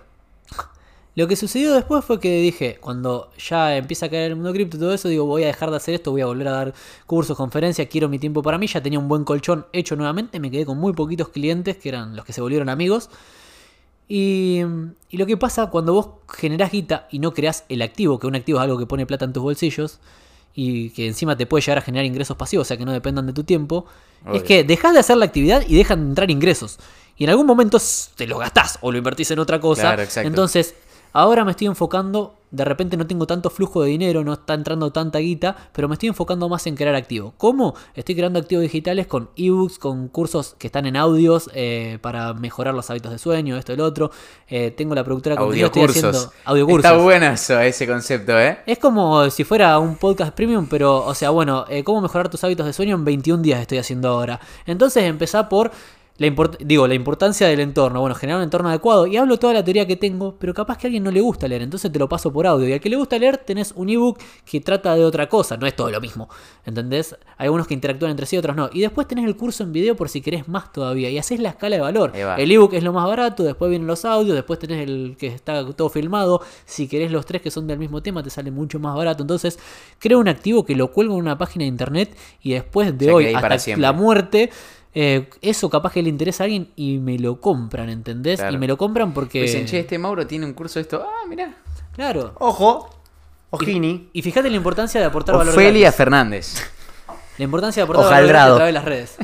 lo 1.14 1.26
que 1.26 1.36
sucedió 1.36 1.72
después 1.72 2.04
fue 2.04 2.20
que 2.20 2.42
dije, 2.42 2.76
cuando 2.78 3.30
ya 3.38 3.74
empieza 3.74 4.06
a 4.06 4.10
caer 4.10 4.32
el 4.32 4.36
mundo 4.36 4.52
cripto 4.52 4.76
y 4.76 4.80
todo 4.80 4.92
eso, 4.92 5.08
digo, 5.08 5.24
voy 5.24 5.44
a 5.44 5.46
dejar 5.46 5.70
de 5.70 5.76
hacer 5.76 5.94
esto, 5.94 6.10
voy 6.10 6.20
a 6.20 6.26
volver 6.26 6.48
a 6.48 6.52
dar 6.52 6.74
cursos, 7.06 7.38
conferencias, 7.38 7.88
quiero 7.90 8.10
mi 8.10 8.18
tiempo 8.18 8.42
para 8.42 8.58
mí. 8.58 8.66
Ya 8.66 8.82
tenía 8.82 8.98
un 8.98 9.08
buen 9.08 9.24
colchón 9.24 9.66
hecho 9.72 9.96
nuevamente, 9.96 10.40
me 10.40 10.50
quedé 10.50 10.66
con 10.66 10.76
muy 10.76 10.92
poquitos 10.92 11.30
clientes 11.30 11.78
que 11.78 11.88
eran 11.88 12.16
los 12.16 12.24
que 12.26 12.34
se 12.34 12.42
volvieron 12.42 12.68
amigos. 12.68 13.08
Y, 14.08 14.62
y 15.08 15.16
lo 15.16 15.26
que 15.26 15.36
pasa 15.36 15.66
cuando 15.68 15.94
vos 15.94 16.08
generás 16.28 16.72
guita 16.72 17.08
y 17.10 17.18
no 17.18 17.32
creás 17.32 17.64
el 17.68 17.82
activo, 17.82 18.18
que 18.18 18.26
un 18.26 18.34
activo 18.34 18.58
es 18.58 18.64
algo 18.64 18.78
que 18.78 18.86
pone 18.86 19.06
plata 19.06 19.24
en 19.24 19.32
tus 19.32 19.42
bolsillos 19.42 20.00
y 20.54 20.90
que 20.90 21.06
encima 21.06 21.36
te 21.36 21.46
puede 21.46 21.62
llegar 21.62 21.78
a 21.78 21.80
generar 21.80 22.04
ingresos 22.04 22.36
pasivos, 22.36 22.66
o 22.66 22.68
sea 22.68 22.76
que 22.76 22.84
no 22.84 22.92
dependan 22.92 23.26
de 23.26 23.32
tu 23.32 23.44
tiempo, 23.44 23.86
es 24.32 24.42
que 24.42 24.64
dejas 24.64 24.92
de 24.92 25.00
hacer 25.00 25.16
la 25.16 25.24
actividad 25.24 25.64
y 25.66 25.74
dejan 25.76 26.00
de 26.00 26.08
entrar 26.10 26.30
ingresos. 26.30 26.78
Y 27.16 27.24
en 27.24 27.30
algún 27.30 27.46
momento 27.46 27.78
te 28.16 28.26
los 28.26 28.38
gastás 28.38 28.78
o 28.80 28.90
lo 28.90 28.98
invertís 28.98 29.30
en 29.30 29.38
otra 29.38 29.60
cosa. 29.60 29.82
Claro, 29.82 30.02
exacto. 30.02 30.28
Entonces, 30.28 30.74
ahora 31.12 31.44
me 31.44 31.52
estoy 31.52 31.66
enfocando, 31.66 32.38
de 32.50 32.64
repente 32.64 32.96
no 32.96 33.06
tengo 33.06 33.26
tanto 33.26 33.50
flujo 33.50 33.82
de 33.82 33.90
dinero, 33.90 34.24
no 34.24 34.34
está 34.34 34.54
entrando 34.54 34.92
tanta 34.92 35.18
guita, 35.18 35.56
pero 35.72 35.88
me 35.88 35.94
estoy 35.94 36.10
enfocando 36.10 36.48
más 36.48 36.66
en 36.66 36.76
crear 36.76 36.94
activo. 36.94 37.34
¿Cómo? 37.38 37.74
Estoy 37.94 38.14
creando 38.14 38.38
activos 38.38 38.62
digitales 38.62 39.06
con 39.06 39.30
ebooks, 39.36 39.78
con 39.78 40.08
cursos 40.08 40.54
que 40.58 40.66
están 40.66 40.86
en 40.86 40.96
audios 40.96 41.50
eh, 41.54 41.98
para 42.02 42.34
mejorar 42.34 42.74
los 42.74 42.90
hábitos 42.90 43.12
de 43.12 43.18
sueño, 43.18 43.56
esto 43.56 43.72
y 43.72 43.76
lo 43.76 43.84
otro. 43.84 44.10
Eh, 44.48 44.70
tengo 44.70 44.94
la 44.94 45.04
productora 45.04 45.34
de 45.34 45.40
contenido, 45.40 45.66
estoy 45.66 45.84
haciendo 45.84 46.32
audiocursos. 46.44 46.84
Está 46.84 47.02
bueno 47.02 47.26
eso, 47.26 47.60
ese 47.60 47.86
concepto, 47.86 48.38
¿eh? 48.38 48.58
Es 48.66 48.78
como 48.78 49.30
si 49.30 49.44
fuera 49.44 49.78
un 49.78 49.96
podcast 49.96 50.34
premium, 50.34 50.66
pero, 50.68 51.04
o 51.04 51.14
sea, 51.14 51.30
bueno, 51.30 51.64
eh, 51.68 51.84
cómo 51.84 52.00
mejorar 52.00 52.28
tus 52.28 52.44
hábitos 52.44 52.66
de 52.66 52.72
sueño 52.72 52.96
en 52.96 53.04
21 53.04 53.42
días 53.42 53.60
estoy 53.60 53.78
haciendo 53.78 54.08
ahora. 54.08 54.40
Entonces 54.66 55.04
empezá 55.04 55.48
por 55.48 55.70
la 56.22 56.28
import- 56.28 56.56
digo, 56.58 56.86
la 56.88 56.94
importancia 56.94 57.46
del 57.46 57.60
entorno. 57.60 58.00
Bueno, 58.00 58.14
generar 58.14 58.38
un 58.38 58.44
entorno 58.44 58.68
adecuado. 58.68 59.06
Y 59.06 59.16
hablo 59.16 59.38
toda 59.38 59.52
la 59.52 59.62
teoría 59.64 59.86
que 59.86 59.96
tengo, 59.96 60.36
pero 60.38 60.54
capaz 60.54 60.78
que 60.78 60.86
a 60.86 60.88
alguien 60.88 61.02
no 61.04 61.10
le 61.10 61.20
gusta 61.20 61.46
leer, 61.48 61.62
entonces 61.62 61.92
te 61.92 61.98
lo 61.98 62.08
paso 62.08 62.32
por 62.32 62.46
audio. 62.46 62.68
Y 62.68 62.72
al 62.72 62.80
que 62.80 62.88
le 62.88 62.96
gusta 62.96 63.18
leer, 63.18 63.38
tenés 63.38 63.72
un 63.76 63.90
ebook 63.90 64.18
que 64.44 64.60
trata 64.60 64.94
de 64.94 65.04
otra 65.04 65.28
cosa, 65.28 65.56
no 65.56 65.66
es 65.66 65.76
todo 65.76 65.90
lo 65.90 66.00
mismo. 66.00 66.28
¿Entendés? 66.64 67.16
Hay 67.36 67.46
algunos 67.46 67.66
que 67.66 67.74
interactúan 67.74 68.12
entre 68.12 68.26
sí, 68.26 68.36
otros 68.36 68.56
no. 68.56 68.70
Y 68.72 68.80
después 68.80 69.06
tenés 69.06 69.24
el 69.26 69.36
curso 69.36 69.64
en 69.64 69.72
video 69.72 69.96
por 69.96 70.08
si 70.08 70.20
querés 70.20 70.48
más 70.48 70.72
todavía. 70.72 71.10
Y 71.10 71.18
haces 71.18 71.40
la 71.40 71.50
escala 71.50 71.76
de 71.76 71.82
valor. 71.82 72.12
El 72.38 72.50
ebook 72.50 72.72
es 72.74 72.82
lo 72.82 72.92
más 72.92 73.06
barato, 73.06 73.42
después 73.42 73.68
vienen 73.68 73.86
los 73.86 74.04
audios, 74.04 74.34
después 74.34 74.58
tenés 74.58 74.88
el 74.88 75.16
que 75.18 75.26
está 75.26 75.64
todo 75.72 75.88
filmado. 75.88 76.40
Si 76.64 76.86
querés 76.88 77.10
los 77.10 77.26
tres 77.26 77.42
que 77.42 77.50
son 77.50 77.66
del 77.66 77.78
mismo 77.78 78.02
tema, 78.02 78.22
te 78.22 78.30
sale 78.30 78.50
mucho 78.50 78.78
más 78.78 78.96
barato. 78.96 79.22
Entonces, 79.22 79.58
creo 79.98 80.18
un 80.20 80.28
activo 80.28 80.64
que 80.64 80.76
lo 80.76 80.92
cuelgo 80.92 81.14
en 81.14 81.20
una 81.20 81.36
página 81.36 81.64
de 81.64 81.68
internet 81.68 82.16
y 82.42 82.52
después 82.52 82.96
de 82.96 83.12
hoy 83.12 83.32
para 83.32 83.56
hasta 83.56 83.76
la 83.76 83.92
muerte. 83.92 84.50
Eh, 84.94 85.30
eso 85.40 85.70
capaz 85.70 85.92
que 85.92 86.02
le 86.02 86.08
interesa 86.08 86.42
a 86.42 86.46
alguien 86.46 86.70
y 86.76 86.98
me 86.98 87.18
lo 87.18 87.40
compran, 87.40 87.88
¿entendés? 87.88 88.40
Claro. 88.40 88.54
Y 88.54 88.58
me 88.58 88.66
lo 88.66 88.76
compran 88.76 89.12
porque. 89.14 89.42
Dicen, 89.42 89.66
che, 89.66 89.80
este 89.80 89.98
Mauro 89.98 90.26
tiene 90.26 90.44
un 90.44 90.52
curso 90.52 90.78
de 90.78 90.82
esto. 90.82 91.02
Ah, 91.06 91.26
mirá. 91.28 91.54
Claro. 91.94 92.34
Ojo, 92.38 92.90
ojini. 93.50 94.10
Y 94.12 94.22
fíjate 94.22 94.50
la 94.50 94.56
importancia 94.56 95.00
de 95.00 95.06
aportar 95.06 95.36
valor. 95.36 95.54
Ofelia. 95.54 95.92
Fernández. 95.92 96.56
La 97.38 97.44
importancia 97.44 97.80
de 97.80 97.84
aportar 97.84 98.10
valor 98.10 98.36
a 98.36 98.54
través 98.56 98.66
de 98.66 98.72
las 98.72 98.84
redes. 98.84 99.16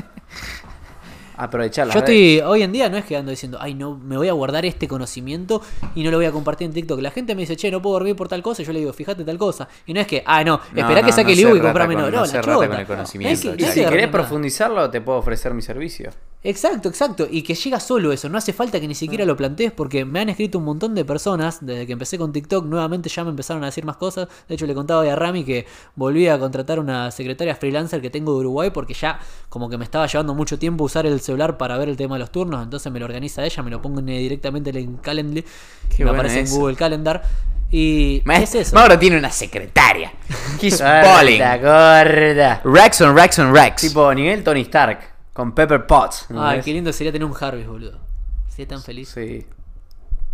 Aprovechar 1.39 1.87
las 1.87 1.93
Yo 1.95 1.99
estoy, 1.99 2.41
hoy 2.41 2.63
en 2.63 2.71
día 2.73 2.89
no 2.89 2.97
es 2.97 3.05
que 3.05 3.15
ando 3.15 3.31
diciendo, 3.31 3.57
ay, 3.61 3.73
no, 3.73 3.95
me 3.97 4.17
voy 4.17 4.27
a 4.27 4.33
guardar 4.33 4.65
este 4.65 4.89
conocimiento 4.89 5.61
y 5.95 6.03
no 6.03 6.11
lo 6.11 6.17
voy 6.17 6.25
a 6.25 6.31
compartir 6.33 6.65
en 6.67 6.73
TikTok. 6.73 6.99
La 6.99 7.11
gente 7.11 7.33
me 7.33 7.41
dice, 7.43 7.55
che, 7.55 7.71
no 7.71 7.81
puedo 7.81 7.93
dormir 7.93 8.15
por 8.15 8.27
tal 8.27 8.41
cosa. 8.41 8.61
Y 8.61 8.65
yo 8.65 8.73
le 8.73 8.79
digo, 8.79 8.91
fíjate 8.91 9.23
tal 9.23 9.37
cosa. 9.37 9.69
Y 9.85 9.93
no 9.93 10.01
es 10.01 10.07
que, 10.07 10.21
ah, 10.25 10.43
no, 10.43 10.57
No, 10.73 10.81
esperá 10.81 10.99
no, 11.01 11.07
que 11.07 11.13
saque 11.13 11.31
el 11.33 11.39
ebook 11.39 11.57
y 11.57 11.61
comprame 11.61 11.95
no. 11.95 12.11
no 12.11 12.17
No, 12.19 12.25
se 12.25 12.33
la 12.35 12.41
rata 12.41 12.67
con 12.67 12.79
el 12.79 12.85
conocimiento, 12.85 13.51
Es 13.51 13.57
que- 13.57 13.71
si 13.71 13.85
querés 13.85 14.09
profundizarlo, 14.09 14.89
te 14.89 14.99
puedo 14.99 15.17
ofrecer 15.19 15.53
mi 15.53 15.61
servicio. 15.61 16.09
Exacto, 16.41 16.87
exacto. 16.87 17.27
Y 17.29 17.41
que 17.41 17.53
llega 17.53 17.79
solo 17.81 18.13
eso. 18.13 18.29
No 18.29 18.37
hace 18.37 18.53
falta 18.53 18.79
que 18.79 18.87
ni 18.87 18.95
siquiera 18.95 19.25
lo 19.25 19.35
plantees 19.35 19.73
porque 19.73 20.05
me 20.05 20.21
han 20.21 20.29
escrito 20.29 20.57
un 20.57 20.63
montón 20.63 20.95
de 20.95 21.03
personas 21.03 21.57
desde 21.65 21.85
que 21.85 21.91
empecé 21.93 22.17
con 22.17 22.31
TikTok. 22.31 22.65
Nuevamente 22.65 23.09
ya 23.09 23.25
me 23.25 23.31
empezaron 23.31 23.61
a 23.63 23.65
decir 23.65 23.83
más 23.83 23.97
cosas. 23.97 24.29
De 24.47 24.55
hecho, 24.55 24.65
le 24.65 24.73
contaba 24.73 25.01
hoy 25.01 25.09
a 25.09 25.17
Rami 25.17 25.43
que 25.43 25.65
volví 25.95 26.27
a 26.29 26.39
contratar 26.39 26.79
una 26.79 27.11
secretaria 27.11 27.55
freelancer 27.55 28.01
que 28.01 28.09
tengo 28.09 28.31
de 28.33 28.39
Uruguay 28.39 28.69
porque 28.69 28.93
ya 28.93 29.19
como 29.49 29.69
que 29.69 29.77
me 29.77 29.83
estaba 29.83 30.07
llevando 30.07 30.33
mucho 30.33 30.57
tiempo 30.57 30.85
usar 30.85 31.05
el 31.05 31.19
celular 31.29 31.57
para 31.57 31.77
ver 31.77 31.89
el 31.89 31.97
tema 31.97 32.15
de 32.15 32.19
los 32.19 32.31
turnos. 32.31 32.63
Entonces 32.63 32.91
me 32.91 32.99
lo 32.99 33.05
organiza 33.05 33.43
ella, 33.45 33.63
me 33.63 33.71
lo 33.71 33.81
pongo 33.81 33.99
en- 33.99 34.05
directamente 34.07 34.69
en 34.77 34.97
Calendly. 34.97 35.41
Qué 35.41 36.03
me 36.03 36.05
bueno 36.05 36.11
aparece 36.21 36.41
eso. 36.41 36.53
en 36.55 36.59
Google 36.59 36.75
Calendar. 36.75 37.23
Y 37.71 38.21
Ma- 38.25 38.37
es 38.37 38.55
eso. 38.55 38.75
Mauro 38.75 38.97
tiene 38.97 39.17
una 39.17 39.29
secretaria. 39.31 40.11
He's 40.61 40.81
balling. 40.81 41.39
gorda. 41.61 42.61
Racks 42.63 43.01
on 43.01 43.15
racks 43.15 43.37
on 43.39 43.53
racks. 43.53 43.81
Tipo 43.83 44.13
nivel 44.13 44.43
Tony 44.43 44.61
Stark, 44.61 44.99
con 45.33 45.53
Pepper 45.53 45.85
Potts. 45.85 46.25
¿no 46.29 46.43
Ay, 46.43 46.57
ves? 46.57 46.65
qué 46.65 46.73
lindo 46.73 46.91
sería 46.91 47.11
tener 47.11 47.25
un 47.27 47.35
Harvey, 47.39 47.63
boludo. 47.65 47.99
Sería 48.47 48.67
tan 48.69 48.81
feliz. 48.81 49.09
Sí, 49.09 49.45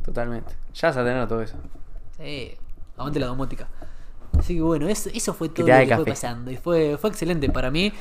totalmente. 0.04 0.54
Ya 0.74 0.88
vas 0.90 0.98
a 0.98 1.04
tener 1.04 1.28
todo 1.28 1.42
eso. 1.42 1.56
Sí, 2.18 2.52
aguante 2.98 3.20
la 3.20 3.28
domótica. 3.28 3.68
Así 4.40 4.56
que 4.56 4.62
bueno, 4.62 4.88
eso, 4.88 5.10
eso 5.14 5.34
fue 5.34 5.50
todo 5.50 5.68
lo 5.68 5.74
que 5.74 5.88
café. 5.88 5.96
fue 6.04 6.06
pasando. 6.12 6.52
Y 6.52 6.58
fue, 6.58 6.98
fue 6.98 7.10
excelente 7.10 7.50
para 7.50 7.70
mí. 7.72 7.92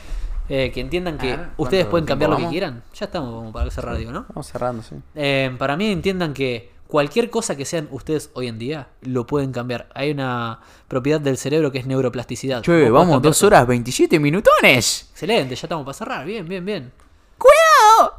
Eh, 0.49 0.71
que 0.73 0.81
entiendan 0.81 1.19
que 1.19 1.33
A 1.33 1.37
ver, 1.37 1.49
ustedes 1.57 1.85
¿cuánto 1.85 1.91
pueden 1.91 2.07
cambiar 2.07 2.31
lo 2.31 2.37
que 2.37 2.49
quieran. 2.49 2.83
Ya 2.95 3.07
estamos 3.07 3.35
como 3.35 3.53
para 3.53 3.71
cerrar, 3.71 3.97
digo, 3.97 4.13
¿no? 4.13 4.27
Vamos 4.29 4.47
cerrando, 4.47 4.83
sí. 4.83 4.97
Eh, 5.15 5.55
para 5.59 5.77
mí 5.77 5.91
entiendan 5.91 6.35
que 6.35 6.73
cualquier 6.87 7.31
cosa 7.31 7.57
que 7.57 7.65
sean 7.65 7.89
ustedes 7.91 8.31
hoy 8.35 8.49
en 8.49 8.59
día, 8.59 8.89
lo 9.03 9.27
pueden 9.27 9.53
cambiar. 9.53 9.89
Hay 9.95 10.11
una 10.11 10.61
propiedad 10.87 11.21
del 11.21 11.37
cerebro 11.39 11.73
que 11.73 11.79
es 11.79 11.87
neuroplasticidad. 11.87 12.63
Che, 12.63 12.91
vamos, 12.91 13.21
dos 13.23 13.39
todo. 13.39 13.49
horas 13.49 13.67
27 13.67 14.21
minutones. 14.21 15.09
Excelente, 15.11 15.55
ya 15.55 15.67
estamos 15.67 15.85
para 15.85 15.95
cerrar. 15.95 16.27
Bien, 16.27 16.47
bien, 16.47 16.65
bien. 16.65 16.93
¡Cuidado! 17.39 18.15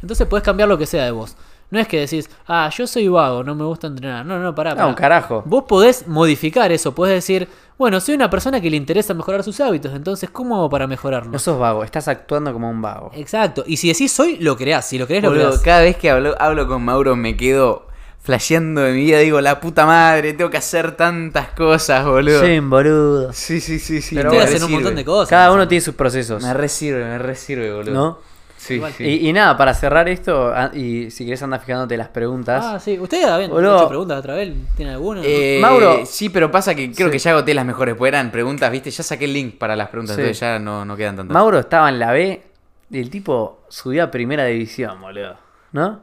Entonces 0.00 0.26
puedes 0.26 0.44
cambiar 0.44 0.68
lo 0.68 0.78
que 0.78 0.86
sea 0.86 1.04
de 1.04 1.10
vos. 1.10 1.36
No 1.70 1.80
es 1.80 1.88
que 1.88 1.98
decís, 2.00 2.30
ah, 2.46 2.70
yo 2.76 2.86
soy 2.86 3.08
vago, 3.08 3.42
no 3.42 3.54
me 3.54 3.64
gusta 3.64 3.88
entrenar. 3.88 4.24
No, 4.24 4.36
no, 4.38 4.44
no, 4.44 4.54
pará. 4.54 4.70
No, 4.70 4.76
pará. 4.76 4.86
un 4.88 4.94
carajo. 4.94 5.42
Vos 5.46 5.64
podés 5.66 6.06
modificar 6.06 6.70
eso, 6.70 6.94
podés 6.94 7.14
decir, 7.14 7.48
bueno, 7.76 8.00
soy 8.00 8.14
una 8.14 8.30
persona 8.30 8.60
que 8.60 8.70
le 8.70 8.76
interesa 8.76 9.14
mejorar 9.14 9.42
sus 9.42 9.60
hábitos, 9.60 9.92
entonces, 9.94 10.30
¿cómo 10.30 10.56
hago 10.56 10.70
para 10.70 10.86
mejorarlo? 10.86 11.32
No 11.32 11.38
sos 11.38 11.58
vago, 11.58 11.82
estás 11.82 12.06
actuando 12.06 12.52
como 12.52 12.70
un 12.70 12.80
vago. 12.80 13.10
Exacto, 13.14 13.64
y 13.66 13.76
si 13.78 13.88
decís 13.88 14.12
soy, 14.12 14.36
lo 14.36 14.56
creás, 14.56 14.86
si 14.88 14.98
lo 14.98 15.06
creés, 15.06 15.24
lo 15.24 15.30
Boludo, 15.30 15.48
creás. 15.48 15.62
cada 15.62 15.80
vez 15.80 15.96
que 15.96 16.10
hablo, 16.10 16.36
hablo 16.38 16.68
con 16.68 16.84
Mauro 16.84 17.16
me 17.16 17.36
quedo 17.36 17.88
flasheando 18.24 18.80
de 18.80 18.92
mi 18.92 19.00
vida. 19.04 19.18
Digo, 19.18 19.40
la 19.40 19.60
puta 19.60 19.84
madre, 19.84 20.32
tengo 20.32 20.50
que 20.50 20.56
hacer 20.56 20.92
tantas 20.96 21.48
cosas, 21.48 22.06
boludo. 22.06 22.42
Sí, 22.44 22.58
boludo. 22.60 23.32
sí, 23.32 23.60
sí, 23.60 23.78
sí. 23.78 24.00
sí, 24.00 24.14
Pero 24.14 24.30
me 24.30 24.40
hacen 24.40 24.62
un 24.64 24.72
montón 24.72 24.94
de 24.94 25.04
cosas. 25.04 25.28
Cada 25.28 25.52
uno 25.52 25.68
tiene 25.68 25.82
sus 25.82 25.94
procesos. 25.94 26.42
Me 26.42 26.54
resirve, 26.54 27.04
me 27.04 27.18
resirve, 27.18 27.72
boludo. 27.72 27.92
¿No? 27.94 28.33
Sí, 28.64 28.74
Igual. 28.74 28.92
sí. 28.94 29.04
Y, 29.04 29.28
y 29.28 29.32
nada, 29.34 29.56
para 29.58 29.74
cerrar 29.74 30.08
esto, 30.08 30.52
y 30.72 31.10
si 31.10 31.24
querés 31.26 31.42
andar 31.42 31.60
fijándote 31.60 31.96
las 31.98 32.08
preguntas. 32.08 32.64
Ah, 32.66 32.80
sí, 32.80 32.98
ustedes 32.98 33.26
habían 33.26 33.50
Boludo. 33.50 33.76
hecho 33.76 33.88
preguntas 33.88 34.18
otra 34.18 34.34
vez, 34.34 34.54
¿tienen 34.74 34.94
alguna? 34.94 35.20
Eh, 35.22 35.58
Mauro. 35.60 36.06
Sí, 36.06 36.30
pero 36.30 36.50
pasa 36.50 36.74
que 36.74 36.90
creo 36.92 37.08
Sí. 37.08 37.12
que 37.12 37.18
ya 37.18 37.32
agoté 37.32 37.52
las 37.52 37.66
mejores. 37.66 37.94
Pues 37.94 38.08
eran 38.08 38.30
preguntas, 38.30 38.70
¿viste? 38.72 38.90
Ya 38.90 39.02
saqué 39.02 39.26
el 39.26 39.34
link 39.34 39.58
para 39.58 39.76
las 39.76 39.88
preguntas, 39.90 40.16
Sí. 40.16 40.22
entonces 40.22 40.40
ya 40.40 40.58
no, 40.58 40.84
no 40.84 40.96
quedan 40.96 41.16
tantas. 41.16 41.34
Mauro 41.34 41.58
estaba 41.58 41.88
en 41.90 41.98
la 41.98 42.12
B 42.12 42.42
y 42.90 42.98
el 42.98 43.10
tipo 43.10 43.60
subió 43.68 44.04
a 44.04 44.10
primera 44.10 44.44
división, 44.46 44.98
boludo. 45.00 45.36
¿No? 45.72 46.00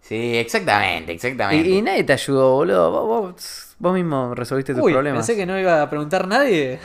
Sí, 0.00 0.36
exactamente, 0.36 1.12
exactamente. 1.12 1.68
Y, 1.68 1.78
y 1.78 1.82
nadie 1.82 2.02
te 2.04 2.12
ayudó, 2.14 2.54
boludo. 2.54 2.90
Vos, 2.90 3.06
vos- 3.34 3.76
vos 3.78 3.94
mismo 3.94 4.34
resolviste 4.34 4.74
tus 4.74 4.82
Uy, 4.82 4.92
problemas. 4.92 5.18
pensé 5.26 5.36
que 5.38 5.46
no 5.46 5.58
iba 5.58 5.80
a 5.82 5.88
preguntar 5.90 6.26
nadie. 6.26 6.80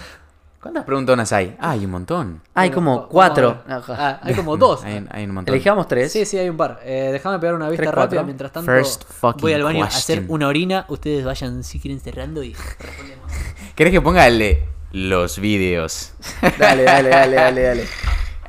¿Cuántas 0.61 0.85
preguntonas 0.85 1.31
hay? 1.33 1.55
Ah, 1.59 1.71
hay 1.71 1.85
un 1.85 1.91
montón. 1.91 2.41
Hay 2.55 2.71
como 2.71 3.07
cuatro. 3.07 3.61
Ah, 3.69 4.19
hay 4.23 4.33
como 4.33 4.57
dos. 4.57 4.83
Hay, 4.83 5.05
hay 5.11 5.25
un 5.25 5.31
montón. 5.35 5.53
Elegíamos 5.53 5.87
tres. 5.87 6.11
Sí, 6.11 6.25
sí, 6.25 6.37
hay 6.37 6.49
un 6.49 6.57
par. 6.57 6.79
Eh, 6.83 7.09
déjame 7.11 7.37
pegar 7.39 7.55
una 7.55 7.69
vista 7.69 7.83
Tres, 7.83 7.93
rápida 7.95 8.07
cuatro. 8.09 8.25
mientras 8.25 8.51
tanto. 8.51 8.71
First 8.71 9.03
fucking 9.05 9.41
voy 9.41 9.53
al 9.53 9.63
baño 9.63 9.83
a 9.83 9.87
hacer 9.87 10.25
una 10.27 10.47
orina. 10.47 10.85
Ustedes 10.89 11.23
vayan 11.23 11.63
si 11.63 11.79
quieren 11.79 11.99
cerrando 11.99 12.41
y 12.43 12.53
respondemos. 12.79 13.31
¿Querés 13.75 13.93
que 13.93 14.01
ponga 14.01 14.27
el 14.27 14.39
de 14.39 14.67
los 14.93 15.37
vídeos? 15.39 16.13
Dale, 16.57 16.83
dale, 16.83 17.09
dale, 17.09 17.35
dale, 17.35 17.61
dale. 17.61 17.85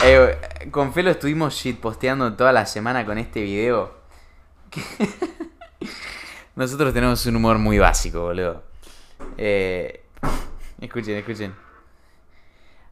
Eh, 0.02 0.38
con 0.70 0.92
Felo 0.94 1.10
estuvimos 1.10 1.54
shitposteando 1.54 2.32
toda 2.34 2.52
la 2.52 2.64
semana 2.64 3.04
con 3.04 3.18
este 3.18 3.42
video. 3.42 3.92
Nosotros 6.56 6.92
tenemos 6.94 7.24
un 7.26 7.36
humor 7.36 7.58
muy 7.58 7.78
básico, 7.78 8.22
boludo. 8.22 8.62
Eh, 9.36 10.04
escuchen, 10.80 11.16
escuchen. 11.16 11.67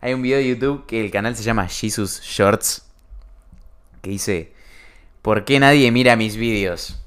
Hay 0.06 0.14
un 0.14 0.22
video 0.22 0.38
de 0.38 0.46
YouTube 0.46 0.86
que 0.86 1.04
el 1.04 1.10
canal 1.10 1.34
se 1.34 1.42
llama 1.42 1.66
Jesus 1.66 2.20
Shorts. 2.22 2.86
Que 4.02 4.10
dice: 4.10 4.52
¿Por 5.20 5.44
qué 5.44 5.58
nadie 5.58 5.90
mira 5.90 6.14
mis 6.14 6.36
vídeos? 6.36 7.02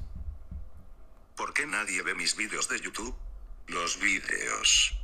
¿Por 1.34 1.54
qué 1.54 1.66
nadie 1.66 2.02
ve 2.02 2.14
mis 2.14 2.36
vídeos 2.36 2.68
de 2.68 2.78
YouTube? 2.78 3.14
Los 3.68 3.98
vídeos. 4.00 5.00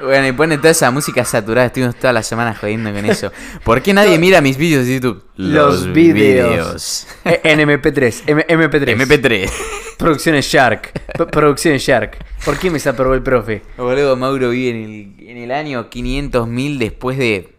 Bueno, 0.00 0.26
y 0.26 0.32
pone 0.32 0.56
toda 0.58 0.70
esa 0.70 0.90
música 0.90 1.24
saturada. 1.24 1.66
Estuvimos 1.66 1.94
toda 1.96 2.12
la 2.12 2.22
semana 2.22 2.54
jodiendo 2.54 2.92
con 2.92 3.04
eso. 3.04 3.30
¿Por 3.64 3.82
qué 3.82 3.92
nadie 3.92 4.18
mira 4.18 4.40
mis 4.40 4.56
vídeos 4.56 4.86
de 4.86 4.94
YouTube? 4.94 5.24
Los 5.36 5.92
videos. 5.92 7.06
Eh, 7.24 7.40
En 7.44 7.60
MP3. 7.60 8.22
M- 8.26 8.46
MP3. 8.48 8.96
MP3. 8.96 9.50
Producciones 9.98 10.46
Shark. 10.46 10.92
P- 11.16 11.26
Producciones 11.26 11.82
Shark. 11.82 12.18
¿Por 12.44 12.58
qué 12.58 12.68
me 12.68 12.74
desaprobó 12.74 13.14
el 13.14 13.22
profe? 13.22 13.62
Boludo, 13.76 14.16
Mauro 14.16 14.50
vive 14.50 14.70
en 14.70 14.84
el, 15.20 15.28
en 15.28 15.36
el 15.36 15.50
año 15.52 15.88
500.000 15.88 16.78
después 16.78 17.16
de 17.18 17.54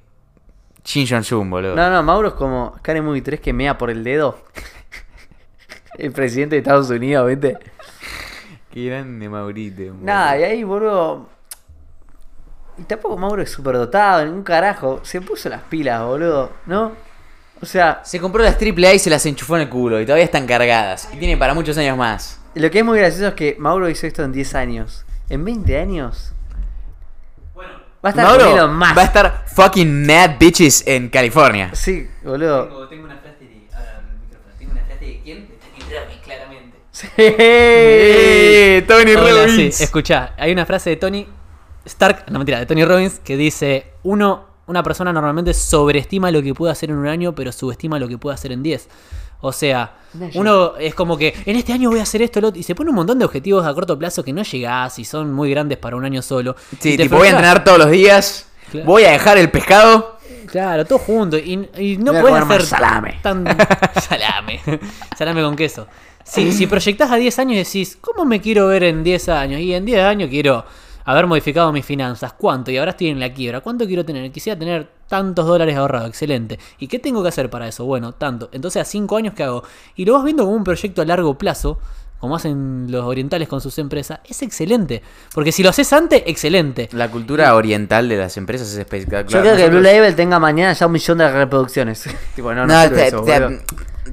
Shin 0.83 1.07
Jong-un, 1.07 1.49
boludo. 1.49 1.75
No, 1.75 1.89
no, 1.89 2.03
Mauro 2.03 2.29
es 2.29 2.33
como 2.33 2.75
Karen 2.81 3.05
Movie 3.05 3.21
3 3.21 3.39
que 3.39 3.53
mea 3.53 3.77
por 3.77 3.89
el 3.89 4.03
dedo. 4.03 4.43
El 5.97 6.11
presidente 6.11 6.55
de 6.55 6.59
Estados 6.59 6.89
Unidos, 6.89 7.27
¿viste? 7.29 7.57
Qué 8.73 8.85
grande 8.87 9.29
Maurito. 9.29 9.83
boludo. 9.83 9.97
Nada, 10.01 10.37
y 10.39 10.43
ahí, 10.43 10.63
boludo. 10.63 11.29
Y 12.77 12.83
tampoco 12.83 13.17
Mauro 13.17 13.41
es 13.41 13.51
súper 13.51 13.75
dotado, 13.75 14.25
ningún 14.25 14.43
carajo. 14.43 14.99
Se 15.03 15.21
puso 15.21 15.49
las 15.49 15.61
pilas, 15.63 16.03
boludo, 16.03 16.51
¿no? 16.65 16.93
O 17.61 17.65
sea, 17.65 18.01
Se 18.03 18.19
compró 18.19 18.43
las 18.43 18.57
AAA 18.61 18.95
y 18.95 18.99
se 18.99 19.09
las 19.09 19.25
enchufó 19.25 19.55
en 19.55 19.63
el 19.63 19.69
culo 19.69 20.01
y 20.01 20.05
todavía 20.05 20.25
están 20.25 20.45
cargadas. 20.45 21.07
Y 21.13 21.17
tiene 21.17 21.37
para 21.37 21.53
muchos 21.53 21.77
años 21.77 21.97
más. 21.97 22.39
lo 22.55 22.69
que 22.69 22.79
es 22.79 22.85
muy 22.85 22.99
gracioso 22.99 23.27
es 23.29 23.33
que 23.35 23.55
Mauro 23.57 23.89
hizo 23.89 24.05
esto 24.05 24.23
en 24.23 24.31
10 24.33 24.55
años. 24.55 25.05
En 25.29 25.45
20 25.45 25.77
años. 25.77 26.33
Va 28.05 28.09
a 28.09 28.11
estar 28.11 28.25
Mauro 28.25 28.79
va 28.79 29.01
a 29.01 29.05
estar 29.05 29.45
fucking 29.47 30.05
mad 30.05 30.31
bitches 30.37 30.85
en 30.85 31.07
California. 31.07 31.69
Sí, 31.73 32.09
boludo. 32.21 32.87
Tengo, 32.89 33.05
una 33.05 33.15
frase 33.15 33.45
de. 33.45 33.67
Ahora 33.73 34.01
el 34.01 34.19
micrófono. 34.19 34.55
Tengo 34.59 34.71
una 34.73 34.81
frase 34.81 35.05
de 35.05 35.21
quién? 35.23 35.47
De 35.47 35.53
Tony 35.55 35.95
Robbins, 35.95 36.21
claramente. 36.21 36.77
Sí. 36.91 37.07
¡Eh! 37.17 38.83
Tony 38.89 39.13
Hola, 39.13 39.47
sí, 39.47 39.55
Robbins. 39.55 39.79
escuchá, 39.79 40.33
hay 40.37 40.51
una 40.51 40.65
frase 40.65 40.89
de 40.89 40.95
Tony 40.97 41.27
Stark, 41.85 42.25
no 42.29 42.39
mentira, 42.39 42.59
de 42.59 42.65
Tony 42.65 42.85
Robbins 42.85 43.19
que 43.19 43.35
dice, 43.35 43.87
uno, 44.03 44.45
una 44.67 44.83
persona 44.83 45.11
normalmente 45.11 45.53
sobreestima 45.53 46.31
lo 46.31 46.41
que 46.41 46.53
puede 46.53 46.71
hacer 46.71 46.89
en 46.89 46.97
un 46.97 47.07
año, 47.07 47.35
pero 47.35 47.51
subestima 47.51 47.99
lo 47.99 48.07
que 48.07 48.17
puede 48.17 48.35
hacer 48.35 48.51
en 48.51 48.63
10. 48.63 48.87
O 49.45 49.51
sea, 49.51 49.97
uno 50.35 50.77
es 50.77 50.95
como 50.95 51.17
que 51.17 51.33
en 51.45 51.57
este 51.57 51.73
año 51.73 51.89
voy 51.89 51.99
a 51.99 52.03
hacer 52.03 52.21
esto, 52.21 52.39
lo 52.39 52.47
otro, 52.47 52.61
y 52.61 52.63
se 52.63 52.75
pone 52.75 52.91
un 52.91 52.95
montón 52.95 53.19
de 53.19 53.25
objetivos 53.25 53.65
a 53.65 53.73
corto 53.73 53.99
plazo 53.99 54.23
que 54.23 54.31
no 54.31 54.41
llegás 54.41 54.97
y 54.99 55.03
son 55.03 55.33
muy 55.33 55.49
grandes 55.49 55.77
para 55.77 55.97
un 55.97 56.05
año 56.05 56.21
solo. 56.21 56.55
Sí, 56.79 56.95
tipo, 56.95 57.17
voy 57.17 57.27
a 57.27 57.31
entrenar 57.31 57.61
todos 57.65 57.77
los 57.77 57.91
días. 57.91 58.47
Claro. 58.71 58.85
Voy 58.85 59.03
a 59.03 59.11
dejar 59.11 59.37
el 59.37 59.51
pescado. 59.51 60.17
Claro, 60.47 60.85
todo 60.85 60.99
junto. 60.99 61.37
Y, 61.37 61.69
y 61.77 61.97
no 61.97 62.13
puedes 62.13 62.41
hacer 62.41 62.63
salame. 62.63 63.19
tan. 63.21 63.43
salame. 64.07 64.61
salame 65.17 65.41
con 65.41 65.57
queso. 65.57 65.87
Si, 66.23 66.53
si 66.53 66.65
proyectás 66.67 67.11
a 67.11 67.17
10 67.17 67.39
años 67.39 67.53
y 67.53 67.57
decís, 67.57 67.97
¿cómo 67.99 68.23
me 68.23 68.39
quiero 68.39 68.67
ver 68.67 68.83
en 68.83 69.03
10 69.03 69.27
años? 69.27 69.59
Y 69.59 69.73
en 69.73 69.83
10 69.83 70.05
años 70.05 70.29
quiero 70.29 70.63
haber 71.05 71.27
modificado 71.27 71.71
mis 71.71 71.85
finanzas. 71.85 72.33
¿Cuánto? 72.33 72.71
Y 72.71 72.77
ahora 72.77 72.91
estoy 72.91 73.07
en 73.09 73.19
la 73.19 73.33
quiebra. 73.33 73.61
¿Cuánto 73.61 73.85
quiero 73.85 74.03
tener? 74.05 74.31
Quisiera 74.31 74.57
tener 74.57 74.87
tantos 75.07 75.45
dólares 75.45 75.75
ahorrados. 75.77 76.09
Excelente. 76.09 76.57
¿Y 76.79 76.87
qué 76.87 76.99
tengo 76.99 77.21
que 77.23 77.29
hacer 77.29 77.49
para 77.49 77.67
eso? 77.67 77.85
Bueno, 77.85 78.13
tanto. 78.13 78.49
Entonces, 78.51 78.81
a 78.81 78.85
5 78.85 79.17
años, 79.17 79.33
¿qué 79.35 79.43
hago? 79.43 79.63
Y 79.95 80.05
lo 80.05 80.13
vas 80.13 80.23
viendo 80.23 80.43
como 80.45 80.55
un 80.55 80.63
proyecto 80.63 81.01
a 81.01 81.05
largo 81.05 81.37
plazo. 81.37 81.79
Como 82.19 82.37
hacen 82.37 82.87
los 82.89 83.03
orientales 83.03 83.49
con 83.49 83.59
sus 83.59 83.77
empresas, 83.79 84.21
es 84.23 84.41
excelente. 84.43 85.01
Porque 85.33 85.51
si 85.51 85.61
lo 85.61 85.71
haces 85.71 85.91
antes, 85.91 86.23
excelente. 86.25 86.87
La 86.93 87.11
cultura 87.11 87.53
oriental 87.53 88.07
de 88.07 88.15
las 88.15 88.37
empresas 88.37 88.69
es 88.71 88.77
espectacular. 88.77 89.27
Yo 89.29 89.41
creo 89.41 89.57
que 89.57 89.69
Blue 89.69 89.81
Label 89.81 90.15
tenga 90.15 90.39
mañana 90.39 90.71
ya 90.71 90.85
un 90.85 90.93
millón 90.93 91.17
de 91.17 91.29
reproducciones. 91.29 92.05
tipo, 92.33 92.53
no, 92.53 92.65
no, 92.65 92.81
No, 92.81 92.89
te- 92.89 93.07
eso, 93.07 93.23
te- 93.23 93.39
boludo. 93.41 93.59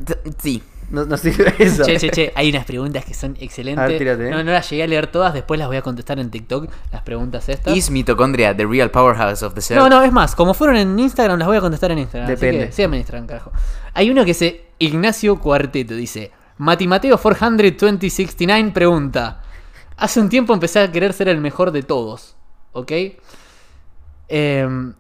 te- 0.05 0.19
sí. 0.43 0.61
No, 0.91 1.05
no 1.05 1.17
sirve 1.17 1.55
eso. 1.59 1.85
Che, 1.85 1.97
che, 1.97 2.11
che, 2.11 2.33
hay 2.35 2.51
unas 2.51 2.65
preguntas 2.65 3.05
que 3.05 3.15
son 3.15 3.37
excelentes. 3.41 3.83
A 3.83 3.89
ver, 3.89 3.99
tírate, 3.99 4.29
eh. 4.29 4.31
no, 4.31 4.43
no 4.43 4.53
las 4.53 4.69
llegué 4.69 4.83
a 4.83 4.87
leer 4.87 5.07
todas, 5.07 5.33
después 5.33 5.59
las 5.59 5.69
voy 5.69 5.77
a 5.77 5.83
contestar 5.83 6.19
en 6.19 6.31
TikTok, 6.31 6.71
las 6.93 7.03
preguntas 7.03 7.49
estas. 7.49 7.77
Is 7.77 7.91
mitocondria 7.91 8.57
the 8.57 8.67
real 8.67 8.91
powerhouse 8.91 9.43
of 9.43 9.55
the 9.55 9.61
cell? 9.61 9.79
No, 9.79 9.89
no, 9.89 10.03
es 10.03 10.13
más, 10.13 10.35
como 10.35 10.53
fueron 10.53 10.77
en 10.77 10.99
Instagram, 10.99 11.39
las 11.39 11.49
voy 11.49 11.57
a 11.57 11.61
contestar 11.61 11.93
en 11.93 11.99
Instagram. 11.99 12.29
Depende. 12.29 12.59
Así 12.59 12.67
que 12.67 12.73
síganme 12.73 12.97
en 12.97 13.01
Instagram, 13.01 13.27
carajo. 13.27 13.53
Hay 13.95 14.11
uno 14.11 14.23
que 14.23 14.29
dice 14.29 14.67
Ignacio 14.79 15.39
Cuarteto, 15.39 15.95
dice. 15.95 16.33
Matimateo 16.59 17.17
42069 17.17 18.73
pregunta. 18.73 19.43
Hace 19.97 20.21
un 20.21 20.29
tiempo 20.29 20.53
empecé 20.53 20.81
a 20.81 20.93
querer 20.93 21.13
ser 21.13 21.29
el 21.29 21.41
mejor 21.41 21.73
de 21.73 21.83
todos. 21.83 22.37
¿Ok? 22.73 22.93
Em, 24.29 24.95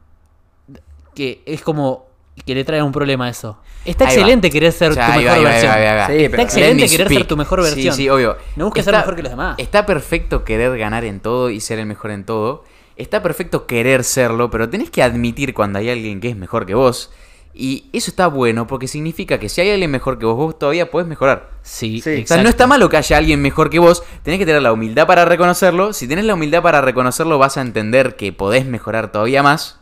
que 1.15 1.43
es 1.47 1.62
como 1.62 2.09
que 2.44 2.55
le 2.55 2.65
trae 2.65 2.83
un 2.83 2.92
problema 2.92 3.26
a 3.26 3.28
eso. 3.31 3.59
Está 3.84 4.05
Ahí 4.05 4.09
va. 4.09 4.20
excelente 4.20 4.50
querer 4.50 4.73
ser 4.73 4.94
Ya, 4.94 5.07
tu 5.07 5.20
mejor 5.20 5.39
va, 5.39 5.42
versión. 5.50 5.73
ahí 5.73 5.84
va, 5.84 5.91
ahí 5.91 5.97
va. 5.97 6.07
Sí, 6.07 6.12
Está 6.17 6.31
pero- 6.31 6.42
excelente 6.42 6.89
querer 6.89 7.09
ser 7.09 7.26
tu 7.26 7.36
mejor 7.36 7.62
versión. 7.62 7.94
Sí, 7.94 8.02
sí, 8.02 8.09
obvio. 8.09 8.36
No 8.57 8.65
busques 8.67 8.84
ser 8.84 8.94
mejor 8.94 9.17
que 9.17 9.23
los 9.23 9.31
demás. 9.31 9.55
Está 9.59 9.86
perfecto 9.86 10.44
querer 10.44 10.76
ganar 10.78 11.05
en 11.05 11.20
todo 11.20 11.50
y 11.50 11.60
ser 11.60 11.78
el 11.78 11.86
mejor 11.86 12.10
en 12.10 12.25
todo. 12.25 12.65
Está 12.97 13.23
perfecto 13.23 13.67
querer 13.67 14.05
serlo, 14.05 14.50
pero 14.50 14.68
tenés 14.68 14.91
que 14.91 15.02
admitir 15.02 15.55
cuando 15.55 15.78
hay 15.78 15.89
alguien 15.91 16.20
que 16.20 16.28
es 16.28 16.36
mejor 16.36 16.67
que 16.67 16.75
vos. 16.75 17.10
Y 17.52 17.86
eso 17.92 18.10
está 18.10 18.26
bueno 18.28 18.67
porque 18.68 18.86
significa 18.86 19.39
que 19.41 19.49
si 19.49 19.60
hay 19.60 19.70
alguien 19.70 19.91
mejor 19.91 20.18
que 20.18 20.25
vos, 20.26 20.36
vos 20.36 20.59
todavía 20.59 20.91
podés 20.91 21.09
mejorar. 21.09 21.50
Sí, 21.62 22.00
Sí. 22.00 22.23
O 22.23 22.26
sea, 22.26 22.42
no 22.42 22.49
está 22.49 22.67
malo 22.68 22.89
que 22.89 22.97
haya 22.97 23.17
alguien 23.17 23.42
mejor 23.42 23.70
que 23.70 23.78
vos, 23.81 24.05
tenés 24.23 24.39
que 24.39 24.47
tener 24.47 24.62
la 24.62 24.73
humildad 24.73 25.07
para 25.07 25.25
reconocerlo. 25.25 25.92
Si 25.92 26.07
tenés 26.07 26.26
la 26.26 26.34
humildad 26.34 26.62
para 26.62 26.81
reconocerlo, 26.81 27.39
vas 27.39 27.57
a 27.57 27.62
entender 27.62 28.15
que 28.17 28.33
podés 28.33 28.67
mejorar 28.67 29.10
todavía 29.10 29.42
más. 29.42 29.80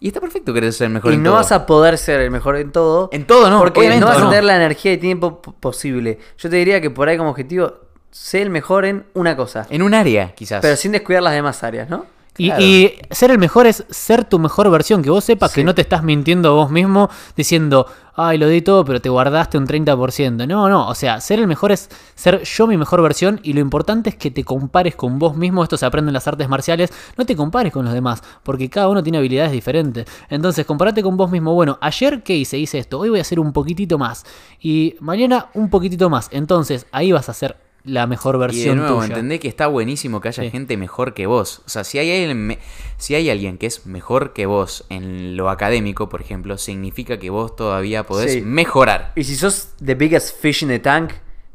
Y 0.00 0.08
está 0.08 0.20
perfecto 0.20 0.54
querer 0.54 0.72
ser 0.72 0.86
el 0.86 0.94
mejor 0.94 1.12
Y 1.12 1.16
en 1.16 1.22
no 1.22 1.30
todo. 1.30 1.36
vas 1.36 1.52
a 1.52 1.66
poder 1.66 1.98
ser 1.98 2.20
el 2.20 2.30
mejor 2.30 2.56
en 2.56 2.72
todo. 2.72 3.10
En 3.12 3.26
todo, 3.26 3.50
no. 3.50 3.58
porque 3.58 3.80
obviamente 3.80 4.00
no 4.00 4.10
vas 4.10 4.22
a 4.22 4.28
tener 4.30 4.44
la 4.44 4.56
energía 4.56 4.94
y 4.94 4.96
tiempo 4.96 5.42
posible. 5.42 6.18
Yo 6.38 6.48
te 6.48 6.56
diría 6.56 6.80
que 6.80 6.88
por 6.90 7.08
ahí 7.08 7.18
como 7.18 7.30
objetivo, 7.30 7.74
sé 8.10 8.40
el 8.40 8.48
mejor 8.48 8.86
en 8.86 9.04
una 9.12 9.36
cosa. 9.36 9.66
En 9.68 9.82
un 9.82 9.92
área, 9.92 10.34
quizás. 10.34 10.62
Pero 10.62 10.74
sin 10.76 10.92
descuidar 10.92 11.22
las 11.22 11.34
demás 11.34 11.62
áreas, 11.62 11.90
¿no? 11.90 12.06
Y, 12.40 12.46
Claro. 12.46 12.62
y 12.64 12.94
ser 13.10 13.30
el 13.32 13.38
mejor 13.38 13.66
es 13.66 13.84
ser 13.90 14.24
tu 14.24 14.38
mejor 14.38 14.70
versión, 14.70 15.02
que 15.02 15.10
vos 15.10 15.22
sepas 15.22 15.52
que 15.52 15.62
no 15.62 15.74
te 15.74 15.82
estás 15.82 16.02
mintiendo 16.02 16.54
vos 16.54 16.70
mismo 16.70 17.10
diciendo, 17.36 17.86
ay, 18.16 18.38
lo 18.38 18.48
di 18.48 18.62
todo, 18.62 18.82
pero 18.82 18.98
te 18.98 19.10
guardaste 19.10 19.58
un 19.58 19.66
30%. 19.66 20.46
No, 20.46 20.70
no, 20.70 20.88
o 20.88 20.94
sea, 20.94 21.20
ser 21.20 21.38
el 21.38 21.46
mejor 21.46 21.70
es 21.70 21.90
ser 22.14 22.42
yo 22.42 22.66
mi 22.66 22.78
mejor 22.78 23.02
versión 23.02 23.40
y 23.42 23.52
lo 23.52 23.60
importante 23.60 24.08
es 24.08 24.16
que 24.16 24.30
te 24.30 24.42
compares 24.42 24.96
con 24.96 25.18
vos 25.18 25.36
mismo, 25.36 25.62
esto 25.62 25.76
se 25.76 25.84
aprende 25.84 26.08
en 26.08 26.14
las 26.14 26.26
artes 26.28 26.48
marciales, 26.48 26.90
no 27.18 27.26
te 27.26 27.36
compares 27.36 27.74
con 27.74 27.84
los 27.84 27.92
demás, 27.92 28.22
porque 28.42 28.70
cada 28.70 28.88
uno 28.88 29.02
tiene 29.02 29.18
habilidades 29.18 29.52
diferentes. 29.52 30.06
Entonces, 30.30 30.64
comparate 30.64 31.02
con 31.02 31.18
vos 31.18 31.30
mismo, 31.30 31.52
bueno, 31.52 31.76
ayer 31.82 32.22
qué 32.22 32.34
hice, 32.36 32.56
hice 32.56 32.78
esto, 32.78 32.98
hoy 33.00 33.10
voy 33.10 33.18
a 33.18 33.22
hacer 33.22 33.38
un 33.38 33.52
poquitito 33.52 33.98
más 33.98 34.24
y 34.62 34.94
mañana 35.00 35.48
un 35.52 35.68
poquitito 35.68 36.08
más. 36.08 36.28
Entonces, 36.32 36.86
ahí 36.90 37.12
vas 37.12 37.28
a 37.28 37.34
ser 37.34 37.56
la 37.84 38.06
mejor 38.06 38.34
Y 38.34 38.38
de 38.38 38.46
versión 38.46 38.78
nuevo, 38.78 38.96
tuya. 38.96 39.06
entendés 39.08 39.40
que 39.40 39.48
está 39.48 39.66
buenísimo 39.66 40.20
que 40.20 40.28
haya 40.28 40.42
Sí. 40.42 40.50
gente 40.50 40.76
mejor 40.76 41.14
que 41.14 41.26
vos. 41.26 41.62
O 41.64 41.68
sea, 41.68 41.82
si 41.84 41.98
hay, 41.98 42.10
alguien, 42.24 42.58
si 42.98 43.14
hay 43.14 43.30
alguien 43.30 43.56
que 43.58 43.66
es 43.66 43.86
mejor 43.86 44.32
que 44.32 44.46
vos 44.46 44.84
en 44.90 45.36
lo 45.36 45.48
académico, 45.50 46.08
por 46.08 46.20
ejemplo, 46.20 46.58
significa 46.58 47.18
que 47.18 47.30
vos 47.30 47.56
todavía 47.56 48.04
podés 48.06 48.32
Sí. 48.32 48.40
mejorar. 48.42 49.12
Y 49.16 49.24
si 49.24 49.34
sos 49.36 49.70
the 49.84 49.94
biggest 49.94 50.40
fish 50.40 50.62
in 50.62 50.68
the 50.68 50.78
tank, 50.78 51.12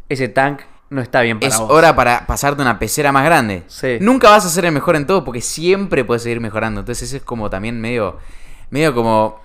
ese 0.09 0.27
tank 0.27 0.61
no 0.89 1.01
está 1.01 1.21
bien 1.21 1.39
para 1.39 1.53
Es 1.53 1.59
vos. 1.59 1.69
hora 1.71 1.95
para 1.95 2.25
pasarte 2.25 2.61
una 2.61 2.79
pecera 2.79 3.11
más 3.11 3.25
grande. 3.25 3.63
Sí. 3.67 3.97
Nunca 4.01 4.29
vas 4.29 4.45
a 4.45 4.49
ser 4.49 4.65
el 4.65 4.71
mejor 4.71 4.95
en 4.95 5.05
todo 5.05 5.23
porque 5.23 5.41
siempre 5.41 6.03
puedes 6.05 6.23
seguir 6.23 6.39
mejorando. 6.41 6.79
Entonces 6.81 7.07
eso 7.09 7.17
es 7.17 7.23
como 7.23 7.49
también 7.49 7.79
medio, 7.81 8.17
medio 8.69 8.93
como 8.95 9.39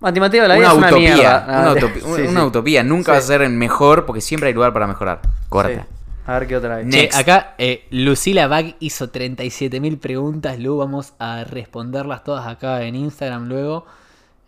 Matimateo, 0.00 0.46
la 0.48 0.54
una 0.56 0.58
vida 0.58 0.68
es 0.68 0.74
una 0.78 0.86
utopía. 0.88 1.14
mierda. 1.14 1.44
una, 1.48 1.70
Ah, 1.70 1.74
utopi- 1.74 2.00
sí, 2.16 2.22
una 2.28 2.40
sí. 2.40 2.46
utopía. 2.46 2.82
Nunca 2.82 3.12
Sí. 3.12 3.16
vas 3.16 3.24
a 3.24 3.26
ser 3.28 3.42
el 3.42 3.50
mejor 3.52 4.04
porque 4.04 4.20
siempre 4.20 4.48
hay 4.48 4.54
lugar 4.54 4.72
para 4.72 4.86
mejorar. 4.86 5.20
Corta. 5.48 5.86
A 6.26 6.38
ver 6.38 6.48
qué 6.48 6.56
otra 6.56 6.76
vez. 6.76 6.88
Che, 6.90 7.10
acá 7.12 7.54
eh, 7.58 7.86
Lucila 7.90 8.46
Bag 8.46 8.76
hizo 8.80 9.10
37.000 9.12 9.98
preguntas, 9.98 10.58
Lu, 10.58 10.76
vamos 10.78 11.12
a 11.18 11.44
responderlas 11.44 12.24
todas 12.24 12.46
acá 12.46 12.82
en 12.82 12.94
Instagram 12.94 13.46
luego. 13.48 13.84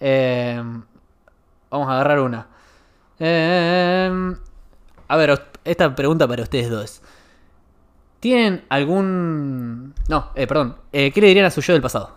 Eh, 0.00 0.62
vamos 1.70 1.88
a 1.88 1.92
agarrar 1.92 2.20
una. 2.20 2.46
Eh, 3.18 4.34
a 5.08 5.16
ver, 5.16 5.42
esta 5.64 5.94
pregunta 5.94 6.26
para 6.26 6.42
ustedes 6.42 6.70
dos. 6.70 7.02
¿Tienen 8.20 8.64
algún... 8.70 9.94
No, 10.08 10.30
eh, 10.34 10.46
perdón. 10.46 10.76
Eh, 10.92 11.12
¿Qué 11.12 11.20
le 11.20 11.26
dirían 11.28 11.46
a 11.46 11.50
su 11.50 11.60
yo 11.60 11.74
del 11.74 11.82
pasado? 11.82 12.16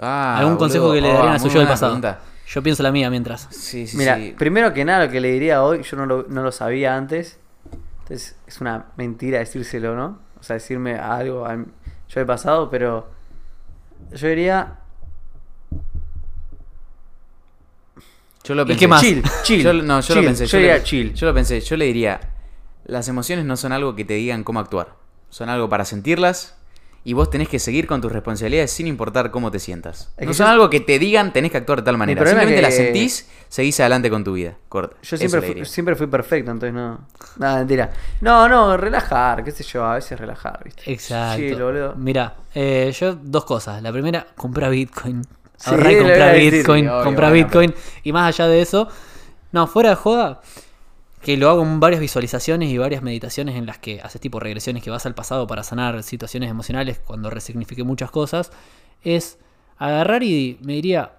Ah, 0.00 0.36
¿Algún 0.38 0.56
consejo 0.56 0.92
que 0.92 1.00
le 1.00 1.10
Oh, 1.10 1.14
darían 1.14 1.34
a 1.34 1.38
su 1.38 1.48
yo 1.48 1.58
del 1.58 1.68
pasado? 1.68 1.92
pregunta. 1.92 2.20
Yo 2.46 2.62
pienso 2.62 2.82
la 2.84 2.92
mía 2.92 3.10
mientras. 3.10 3.48
Sí, 3.50 3.86
sí, 3.88 3.96
Mira, 3.96 4.16
sí. 4.16 4.34
primero 4.38 4.72
que 4.72 4.84
nada, 4.84 5.06
lo 5.06 5.10
que 5.10 5.20
le 5.20 5.32
diría 5.32 5.64
hoy, 5.64 5.82
yo 5.82 5.96
no 5.96 6.06
lo, 6.06 6.26
no 6.28 6.42
lo 6.44 6.52
sabía 6.52 6.96
antes. 6.96 7.38
Entonces, 8.06 8.36
es 8.46 8.60
una 8.60 8.86
mentira 8.96 9.40
decírselo, 9.40 9.96
¿no? 9.96 10.20
O 10.38 10.42
sea, 10.44 10.54
decirme 10.54 10.94
algo 10.96 11.44
a 11.44 11.56
mí- 11.56 11.66
yo 12.08 12.20
he 12.20 12.24
pasado, 12.24 12.70
pero 12.70 13.08
yo 14.12 14.28
diría 14.28 14.78
Yo 18.44 18.54
lo 18.54 18.62
¿Y 18.62 18.66
pensé. 18.66 18.78
qué 18.78 18.88
más? 18.88 19.00
chill, 19.02 19.22
chill. 19.42 19.62
Yo, 19.62 19.72
no, 19.72 20.00
yo 20.00 20.06
chill. 20.06 20.16
lo 20.16 20.22
pensé. 20.22 20.46
Yo 20.46 20.58
diría 20.58 20.82
chill. 20.84 21.14
Yo 21.14 21.26
lo 21.26 21.34
pensé. 21.34 21.60
Yo 21.60 21.76
le 21.76 21.86
diría, 21.86 22.20
las 22.84 23.08
emociones 23.08 23.44
no 23.44 23.56
son 23.56 23.72
algo 23.72 23.96
que 23.96 24.04
te 24.04 24.14
digan 24.14 24.44
cómo 24.44 24.60
actuar. 24.60 24.94
Son 25.30 25.48
algo 25.48 25.68
para 25.68 25.84
sentirlas 25.84 26.56
y 27.08 27.12
vos 27.12 27.30
tenés 27.30 27.48
que 27.48 27.60
seguir 27.60 27.86
con 27.86 28.00
tus 28.00 28.10
responsabilidades 28.10 28.72
sin 28.72 28.88
importar 28.88 29.30
cómo 29.30 29.52
te 29.52 29.60
sientas. 29.60 30.12
Es 30.16 30.24
no 30.26 30.30
que 30.32 30.34
son 30.34 30.46
yo- 30.46 30.52
algo 30.52 30.68
que 30.70 30.80
te 30.80 30.98
digan 30.98 31.32
tenés 31.32 31.52
que 31.52 31.58
actuar 31.58 31.78
de 31.78 31.84
tal 31.84 31.96
manera. 31.96 32.20
Simplemente 32.26 32.56
que- 32.56 32.62
las 32.62 32.74
sentís, 32.74 33.28
seguís 33.48 33.78
adelante 33.78 34.10
con 34.10 34.24
tu 34.24 34.32
vida. 34.32 34.54
Corta. 34.68 34.96
Yo 35.02 35.16
siempre 35.16 35.40
fui, 35.40 35.64
siempre 35.64 35.94
fui 35.94 36.08
perfecto, 36.08 36.50
entonces 36.50 36.74
no. 36.74 37.06
Nada, 37.38 37.58
mentira. 37.58 37.92
No, 38.20 38.48
no, 38.48 38.76
relajar, 38.76 39.44
qué 39.44 39.52
sé 39.52 39.62
yo, 39.62 39.84
a 39.84 39.94
veces 39.94 40.18
relajar, 40.18 40.60
¿viste? 40.64 40.90
Exacto. 40.92 41.36
Chill, 41.38 41.62
boludo. 41.62 41.94
Mira, 41.96 42.34
eh, 42.54 42.92
yo 42.98 43.14
dos 43.14 43.44
cosas. 43.44 43.80
La 43.82 43.92
primera, 43.92 44.26
comprar 44.34 44.70
Bitcoin. 44.72 45.22
Sí, 45.56 45.70
Ahorrar 45.70 45.92
y 45.92 45.96
comprar. 45.98 46.36
Bitcoin. 46.36 46.84
Sí, 46.84 46.88
obvio, 46.90 47.04
comprar 47.04 47.30
bueno, 47.30 47.44
Bitcoin. 47.46 47.74
Y 48.02 48.12
más 48.12 48.28
allá 48.34 48.48
de 48.48 48.60
eso, 48.62 48.88
no, 49.52 49.66
fuera 49.68 49.90
de 49.90 49.94
joda, 49.96 50.40
que 51.26 51.36
lo 51.36 51.50
hago 51.50 51.60
en 51.64 51.80
varias 51.80 52.00
visualizaciones 52.00 52.70
y 52.70 52.78
varias 52.78 53.02
meditaciones 53.02 53.56
en 53.56 53.66
las 53.66 53.78
que 53.78 54.00
haces 54.00 54.20
tipo 54.20 54.38
regresiones 54.38 54.80
que 54.80 54.90
vas 54.90 55.06
al 55.06 55.16
pasado 55.16 55.48
para 55.48 55.64
sanar 55.64 56.04
situaciones 56.04 56.48
emocionales 56.48 57.00
cuando 57.04 57.30
resignifique 57.30 57.82
muchas 57.82 58.12
cosas, 58.12 58.52
es 59.02 59.36
agarrar 59.76 60.22
y 60.22 60.56
me 60.62 60.74
diría, 60.74 61.16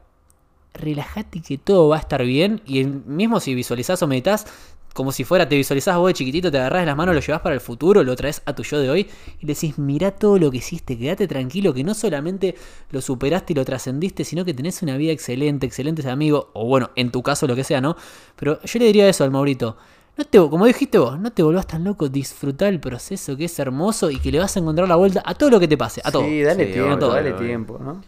relájate 0.74 1.42
que 1.42 1.58
todo 1.58 1.90
va 1.90 1.98
a 1.98 2.00
estar 2.00 2.24
bien 2.24 2.62
y 2.66 2.86
mismo 2.86 3.42
si 3.42 3.54
visualizás 3.54 4.02
o 4.02 4.08
meditas, 4.08 4.48
como 4.94 5.12
si 5.12 5.26
fuera, 5.26 5.50
te 5.50 5.58
visualizás 5.58 5.98
vos 5.98 6.08
de 6.08 6.14
chiquitito, 6.14 6.50
te 6.50 6.58
agarrás 6.58 6.86
las 6.86 6.96
manos, 6.96 7.14
lo 7.14 7.20
llevas 7.20 7.42
para 7.42 7.56
el 7.56 7.60
futuro, 7.60 8.02
lo 8.02 8.16
traes 8.16 8.42
a 8.46 8.56
tu 8.56 8.64
yo 8.64 8.80
de 8.80 8.90
hoy 8.90 9.10
y 9.42 9.46
le 9.46 9.56
decís, 9.56 9.78
mirá 9.78 10.12
todo 10.12 10.40
lo 10.40 10.50
que 10.50 10.60
hiciste, 10.60 10.98
quédate 10.98 11.28
tranquilo, 11.28 11.74
que 11.74 11.84
no 11.84 11.94
solamente 11.94 12.56
lo 12.92 13.02
superaste 13.02 13.52
y 13.52 13.58
lo 13.58 13.66
trascendiste, 13.66 14.24
sino 14.24 14.46
que 14.46 14.54
tenés 14.54 14.82
una 14.82 14.96
vida 14.96 15.12
excelente, 15.12 15.68
excelentes 15.68 16.06
amigos, 16.06 16.48
o 16.54 16.66
bueno, 16.66 16.92
en 16.96 17.12
tu 17.12 17.22
caso 17.22 17.46
lo 17.46 17.58
que 17.58 17.66
sea, 17.66 17.82
¿no? 17.82 17.98
Pero 18.38 18.62
yo 18.64 18.80
le 18.80 18.86
diría 18.86 19.10
eso 19.10 19.26
al 19.26 19.32
Maurito. 19.32 19.76
No 20.18 20.26
te, 20.26 20.38
como 20.40 20.66
dijiste 20.66 20.98
vos, 20.98 21.20
no 21.20 21.32
te 21.32 21.44
volvás 21.44 21.68
tan 21.68 21.84
loco, 21.84 22.10
disfrutá 22.10 22.68
el 22.68 22.80
proceso 22.80 23.38
que 23.38 23.46
es 23.46 23.60
hermoso 23.60 24.10
y 24.10 24.18
que 24.20 24.32
le 24.32 24.40
vas 24.40 24.56
a 24.56 24.60
encontrar 24.60 24.88
la 24.88 24.96
vuelta 24.96 25.22
a 25.24 25.36
todo 25.36 25.52
lo 25.52 25.60
que 25.60 25.68
te 25.68 25.78
pase, 25.78 26.02
a 26.04 26.12
todo. 26.12 26.24
Sí, 26.24 26.42
dale 26.42 26.66
Sí, 26.68 26.74
tiempo, 26.74 26.92
a 26.94 27.00
todo, 27.00 27.14
dale 27.14 27.34
tiempo, 27.34 27.80
¿no? 27.80 28.02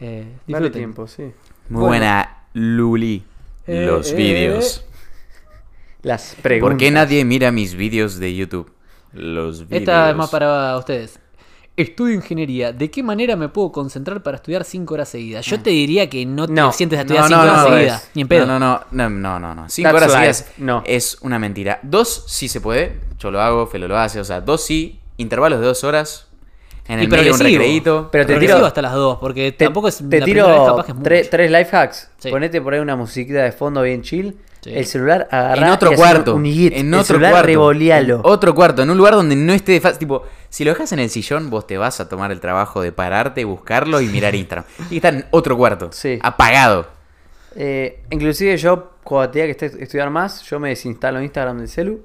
Eh, 0.00 0.26
Dale 0.48 0.70
tiempo, 0.70 1.06
sí. 1.06 1.22
Muy 1.22 1.32
Bueno. 1.68 1.86
buena, 1.86 2.44
Luli. 2.54 3.22
Eh, 3.66 3.86
Los 3.86 4.10
eh, 4.10 4.16
vídeos. 4.16 4.84
Las 6.02 6.34
preguntas. 6.42 6.72
¿Por 6.72 6.78
qué 6.78 6.90
nadie 6.90 7.24
mira 7.24 7.52
mis 7.52 7.74
vídeos 7.74 8.18
de 8.18 8.34
YouTube? 8.34 8.70
Los 9.12 9.60
vídeos. 9.68 9.80
Esta 9.82 10.10
es 10.10 10.16
más 10.16 10.28
para 10.30 10.76
ustedes. 10.76 11.20
Estudio 11.76 12.14
ingeniería. 12.14 12.72
¿De 12.72 12.88
qué 12.88 13.02
manera 13.02 13.34
me 13.34 13.48
puedo 13.48 13.72
concentrar 13.72 14.22
para 14.22 14.36
estudiar 14.36 14.62
5 14.62 14.94
horas 14.94 15.08
seguidas? 15.08 15.44
Yo 15.44 15.60
te 15.60 15.70
diría 15.70 16.08
que 16.08 16.24
no 16.24 16.46
te 16.46 16.52
No. 16.52 16.70
sientes 16.72 16.98
a 16.98 17.02
estudiar 17.02 17.22
No, 17.24 17.28
5 17.28 17.42
no, 17.42 17.50
horas 17.50 17.62
no, 17.70 17.76
seguidas. 17.76 18.10
Ni 18.14 18.22
en 18.22 18.28
pedo. 18.28 18.46
No, 18.46 18.58
no, 18.60 18.80
no, 18.92 19.10
no, 19.10 19.40
no, 19.40 19.54
no. 19.56 19.68
Cinco 19.68 19.90
That's 19.90 20.04
horas 20.04 20.20
life. 20.20 20.34
seguidas 20.34 20.58
No. 20.58 20.82
es 20.86 21.18
una 21.22 21.38
mentira. 21.40 21.80
Dos 21.82 22.24
sí 22.28 22.46
se 22.46 22.60
puede. 22.60 23.00
Yo 23.18 23.32
lo 23.32 23.40
hago, 23.40 23.66
Felo 23.66 23.88
lo 23.88 23.98
hace. 23.98 24.20
O 24.20 24.24
sea, 24.24 24.40
dos 24.40 24.64
sí. 24.64 25.00
Intervalos 25.16 25.58
de 25.60 25.66
dos 25.66 25.82
horas. 25.82 26.28
En 26.86 27.00
Y 27.00 27.04
el 27.04 27.08
medio 27.08 27.32
un 27.32 27.40
recreíto. 27.40 28.08
Pero 28.12 28.26
te 28.26 28.36
tiro- 28.38 28.64
hasta 28.64 28.82
las 28.82 28.92
2, 28.92 29.18
porque 29.18 29.50
Te, 29.52 29.64
tampoco 29.64 29.88
es 29.88 29.96
te 29.98 30.02
la 30.04 30.08
primera 30.26 30.46
vez 30.46 30.54
tiro 30.54 30.66
capaz 30.66 30.84
que 30.86 30.92
es 30.92 30.98
tre- 30.98 31.18
mucho. 31.18 31.30
tres 31.30 31.50
life 31.50 31.76
hacks. 31.76 32.10
Sí. 32.18 32.30
Ponete 32.30 32.60
por 32.60 32.74
ahí 32.74 32.80
una 32.80 32.94
musiquita 32.94 33.42
de 33.42 33.52
fondo 33.52 33.80
bien 33.82 34.02
chill. 34.02 34.36
Sí. 34.64 34.70
El 34.74 34.86
celular 34.86 35.28
agarrá 35.30 35.66
En 35.66 35.72
otro 35.72 35.92
y 35.92 35.96
cuarto. 35.96 36.34
Un 36.34 36.44
hit. 36.46 36.72
en 36.74 36.88
el 36.88 36.94
otro 36.94 37.04
celular 37.04 37.32
cuarto. 37.32 37.46
revolealo. 37.46 38.14
En 38.16 38.20
otro 38.24 38.54
cuarto. 38.54 38.82
En 38.82 38.90
un 38.90 38.96
lugar 38.96 39.14
donde 39.14 39.36
no 39.36 39.52
esté 39.52 39.72
de 39.72 39.80
fácil. 39.80 39.98
Tipo, 39.98 40.22
si 40.48 40.64
lo 40.64 40.70
dejas 40.70 40.90
en 40.92 41.00
el 41.00 41.10
sillón, 41.10 41.50
vos 41.50 41.66
te 41.66 41.76
vas 41.76 42.00
a 42.00 42.08
tomar 42.08 42.32
el 42.32 42.40
trabajo 42.40 42.80
de 42.80 42.90
pararte, 42.90 43.44
buscarlo 43.44 44.00
y 44.00 44.06
mirar 44.06 44.34
Instagram. 44.34 44.64
Tiene 44.76 44.88
que 44.88 44.96
estar 44.96 45.14
en 45.14 45.26
otro 45.30 45.56
cuarto. 45.56 45.90
Sí. 45.92 46.18
Apagado. 46.22 46.86
Eh, 47.56 48.02
inclusive 48.10 48.56
yo, 48.56 48.92
cuando 49.04 49.30
tenía 49.32 49.54
que 49.54 49.58
estu- 49.70 49.80
estudiar 49.80 50.10
más, 50.10 50.42
yo 50.44 50.58
me 50.58 50.70
desinstalo 50.70 51.20
Instagram 51.22 51.58
del 51.58 51.68
celu. 51.68 52.00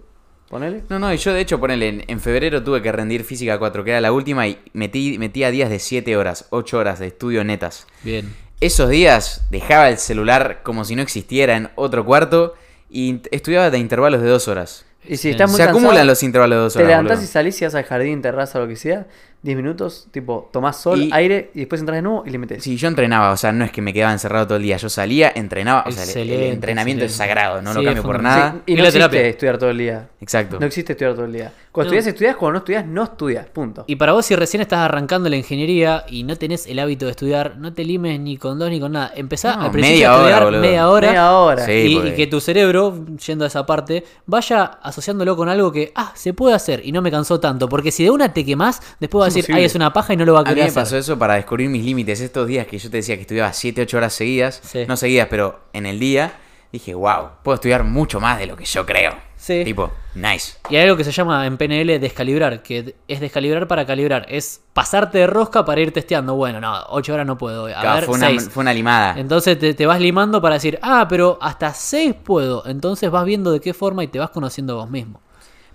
Ponele. 0.50 0.82
No, 0.90 0.98
no, 1.00 1.14
y 1.14 1.18
yo 1.18 1.32
de 1.32 1.42
hecho, 1.42 1.60
ponele, 1.60 1.88
en, 1.88 2.04
en 2.08 2.20
febrero 2.20 2.64
tuve 2.64 2.82
que 2.82 2.92
rendir 2.92 3.24
física 3.24 3.60
4, 3.60 3.84
que 3.84 3.92
era 3.92 4.02
la 4.02 4.12
última, 4.12 4.48
y 4.48 4.58
metí, 4.74 5.18
metía 5.20 5.52
días 5.52 5.70
de 5.70 5.78
7 5.78 6.18
horas, 6.18 6.48
8 6.50 6.78
horas 6.78 6.98
de 7.00 7.08
estudio 7.08 7.44
netas. 7.44 7.86
Bien. 8.04 8.34
Esos 8.62 8.90
días 8.90 9.42
dejaba 9.50 9.90
el 9.90 9.98
celular 9.98 10.60
como 10.64 10.84
si 10.84 10.96
no 10.96 11.02
existiera 11.02 11.56
en 11.56 11.70
otro 11.76 12.04
cuarto 12.06 12.56
y 12.90 13.22
estudiaba 13.32 13.70
de 13.70 13.78
intervalos 13.78 14.22
de 14.22 14.28
2 14.30 14.48
horas. 14.50 14.86
Y 15.08 15.16
si 15.16 15.30
Bien. 15.30 15.36
estás 15.38 15.50
muy 15.52 15.58
Se 15.58 15.64
acumulan 15.64 16.06
los 16.06 16.22
intervalos 16.24 16.58
de 16.58 16.62
2 16.64 16.74
Te 16.74 16.80
horas. 16.80 16.90
levantás 16.90 17.18
boludo. 17.20 17.30
y 17.30 17.32
salís 17.32 17.62
y 17.62 17.66
vas 17.66 17.76
al 17.76 17.84
jardín, 17.86 18.22
terraza, 18.22 18.60
lo 18.60 18.68
que 18.68 18.76
sea. 18.76 19.08
10 19.42 19.56
minutos, 19.56 20.08
tipo, 20.12 20.50
tomás 20.52 20.82
sol, 20.82 21.02
Y- 21.02 21.10
aire 21.14 21.52
y 21.54 21.60
después 21.60 21.80
entras 21.80 21.96
de 21.98 22.02
nuevo 22.02 22.24
y 22.26 22.30
le 22.30 22.38
metes. 22.38 22.62
Sí, 22.64 22.76
yo 22.76 22.88
entrenaba, 22.90 23.32
o 23.32 23.38
sea, 23.38 23.52
no 23.54 23.64
es 23.64 23.72
que 23.72 23.82
me 23.82 23.94
quedaba 23.94 24.12
encerrado 24.12 24.48
todo 24.48 24.58
el 24.58 24.64
día, 24.64 24.76
yo 24.78 24.90
salía, 24.90 25.32
entrenaba, 25.34 25.86
o 25.88 25.92
sea, 25.92 26.04
el- 26.04 26.10
el, 26.10 26.18
Excelente, 26.18 26.50
entrenamiento 26.52 27.06
es 27.06 27.14
sagrado, 27.14 27.62
no 27.62 27.72
Sí, 27.72 27.78
lo 27.80 27.84
cambio 27.86 28.04
por 28.04 28.22
nada. 28.22 28.52
Sí, 28.52 28.58
y 28.66 28.72
Y 28.74 28.76
no 28.76 28.82
la 28.84 28.88
existe 28.90 29.08
terapia. 29.10 29.30
estudiar 29.30 29.58
todo 29.58 29.70
el 29.70 29.78
día. 29.78 30.10
Exacto. 30.22 30.60
No 30.60 30.66
existe 30.66 30.92
estudiar 30.94 31.14
todo 31.16 31.26
el 31.26 31.32
día. 31.34 31.54
Cuando 31.72 31.94
No. 31.94 31.98
estudias, 32.00 32.14
estudias. 32.14 32.36
Cuando 32.36 32.54
no 32.54 32.58
estudias, 32.60 32.86
no 32.86 33.04
estudias. 33.04 33.46
Punto. 33.48 33.84
Y 33.88 33.96
para 33.96 34.12
vos, 34.12 34.26
si 34.26 34.36
recién 34.36 34.60
estás 34.60 34.80
arrancando 34.80 35.30
la 35.30 35.38
ingeniería 35.38 36.04
y 36.10 36.24
no 36.24 36.36
tenés 36.36 36.66
el 36.68 36.80
hábito 36.80 37.06
de 37.06 37.12
estudiar, 37.12 37.58
no 37.58 37.72
te 37.74 37.86
limes 37.86 38.20
ni 38.20 38.36
con 38.38 38.60
dos 38.60 38.70
ni 38.70 38.80
con 38.80 38.92
nada. 38.92 39.14
Empezá 39.16 39.56
No, 39.56 39.64
al 39.66 39.72
principio 39.72 39.96
media 39.96 40.12
a 40.12 40.16
estudiar 40.18 40.44
hora, 40.44 40.60
media 40.60 40.90
hora. 40.90 41.08
Media 41.08 41.32
hora. 41.32 41.66
Sí, 41.66 41.72
y, 41.72 41.96
porque- 41.96 42.10
y 42.10 42.16
que 42.16 42.28
tu 42.28 42.42
cerebro, 42.42 43.06
yendo 43.26 43.46
a 43.46 43.48
esa 43.48 43.66
parte, 43.66 44.04
vaya 44.26 44.64
asociándolo 44.82 45.38
con 45.38 45.48
algo 45.48 45.72
que, 45.72 45.92
ah, 45.96 46.12
se 46.16 46.34
puede 46.34 46.56
hacer 46.56 46.82
y 46.84 46.92
no 46.92 47.02
me 47.02 47.12
cansó 47.12 47.40
tanto. 47.40 47.70
Porque 47.70 47.92
si 47.92 48.04
de 48.04 48.10
una 48.10 48.34
te 48.34 48.44
quemás, 48.44 48.82
después 49.00 49.22
vas 49.22 49.29
decir, 49.34 49.56
ay, 49.56 49.64
es 49.66 49.76
una 49.76 49.92
paja 49.94 50.14
y 50.14 50.18
no 50.18 50.26
lo 50.26 50.34
va 50.34 50.40
a 50.40 50.42
A 50.42 50.46
mí 50.46 50.50
querer 50.50 50.64
me 50.66 50.70
hacer. 50.70 50.84
pasó 50.84 50.98
eso 50.98 51.18
para 51.20 51.36
descubrir 51.36 51.70
mis 51.70 51.84
límites. 51.84 52.22
Estos 52.22 52.48
días 52.48 52.68
que 52.68 52.78
yo 52.78 52.90
te 52.90 52.98
decía 52.98 53.16
que 53.16 53.22
estudiaba 53.22 53.54
7, 53.54 53.82
8 53.82 53.98
horas 53.98 54.14
seguidas, 54.14 54.62
Sí. 54.64 54.86
no 54.88 54.98
seguidas, 54.98 55.28
pero 55.30 55.60
en 55.74 55.86
el 55.86 56.00
día, 56.00 56.34
dije, 56.72 56.94
wow, 56.94 57.30
puedo 57.44 57.56
estudiar 57.56 57.84
mucho 57.84 58.20
más 58.20 58.38
de 58.40 58.46
lo 58.48 58.56
que 58.56 58.66
yo 58.66 58.86
creo. 58.86 59.14
Sí. 59.36 59.64
Tipo, 59.64 59.90
nice. 60.16 60.58
Y 60.70 60.76
hay 60.76 60.84
algo 60.84 60.98
que 60.98 61.06
se 61.06 61.14
llama 61.14 61.48
en 61.48 61.56
PNL 61.58 61.98
descalibrar, 61.98 62.62
que 62.62 62.94
es 63.08 63.20
descalibrar 63.22 63.68
para 63.70 63.86
calibrar. 63.86 64.26
Es 64.28 64.62
pasarte 64.74 65.18
de 65.20 65.28
rosca 65.28 65.64
para 65.64 65.80
ir 65.80 65.94
testeando. 65.94 66.36
Bueno, 66.36 66.60
no, 66.60 66.76
8 66.90 67.14
horas 67.14 67.26
no 67.26 67.38
puedo. 67.38 67.68
A 67.68 67.80
Claro, 67.80 67.96
ver, 67.96 68.04
fue, 68.06 68.16
una, 68.18 68.28
seis. 68.28 68.50
fue 68.52 68.62
una 68.62 68.74
limada. 68.74 69.16
Entonces 69.18 69.58
te, 69.58 69.74
te 69.74 69.86
vas 69.86 70.02
limando 70.02 70.42
para 70.42 70.56
decir, 70.56 70.78
ah, 70.82 71.06
pero 71.10 71.40
hasta 71.42 71.74
6 71.74 72.16
puedo. 72.22 72.66
Entonces 72.68 73.10
vas 73.10 73.24
viendo 73.24 73.52
de 73.54 73.62
qué 73.62 73.74
forma 73.74 74.04
y 74.04 74.10
te 74.10 74.20
vas 74.20 74.30
conociendo 74.30 74.76
vos 74.76 74.90
mismo. 74.90 75.22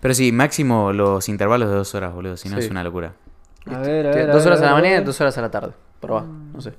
Pero 0.01 0.13
sí, 0.13 0.31
máximo 0.31 0.93
los 0.93 1.31
intervalos 1.31 1.71
de 1.71 1.77
dos 1.77 1.95
horas, 1.95 2.13
boludo, 2.13 2.37
si 2.37 2.51
no 2.51 2.59
Sí. 2.59 2.67
es 2.67 2.71
una 2.71 2.85
locura. 2.85 3.15
A 3.67 3.79
ver, 3.79 4.11
Te- 4.13 4.27
dos 4.27 4.45
horas 4.47 4.61
a 4.61 4.67
la 4.67 4.73
mañana 4.75 5.01
y 5.01 5.05
dos 5.05 5.21
horas 5.21 5.37
a 5.39 5.43
la 5.43 5.51
tarde. 5.51 5.73
Probá, 6.01 6.25
no 6.53 6.61
sé. 6.61 6.73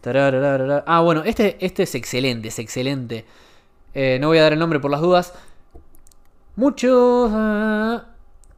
Tarararara. 0.00 0.84
Ah, 0.86 1.00
bueno, 1.00 1.22
este, 1.24 1.56
este 1.64 1.84
es 1.84 1.94
excelente, 1.94 2.48
es 2.48 2.58
excelente. 2.58 3.24
Eh, 3.94 4.18
no 4.20 4.28
voy 4.28 4.38
a 4.38 4.42
dar 4.42 4.52
el 4.52 4.58
nombre 4.58 4.80
por 4.80 4.90
las 4.90 5.00
dudas. 5.00 5.34
Muchos 6.56 7.30
ah, 7.32 8.04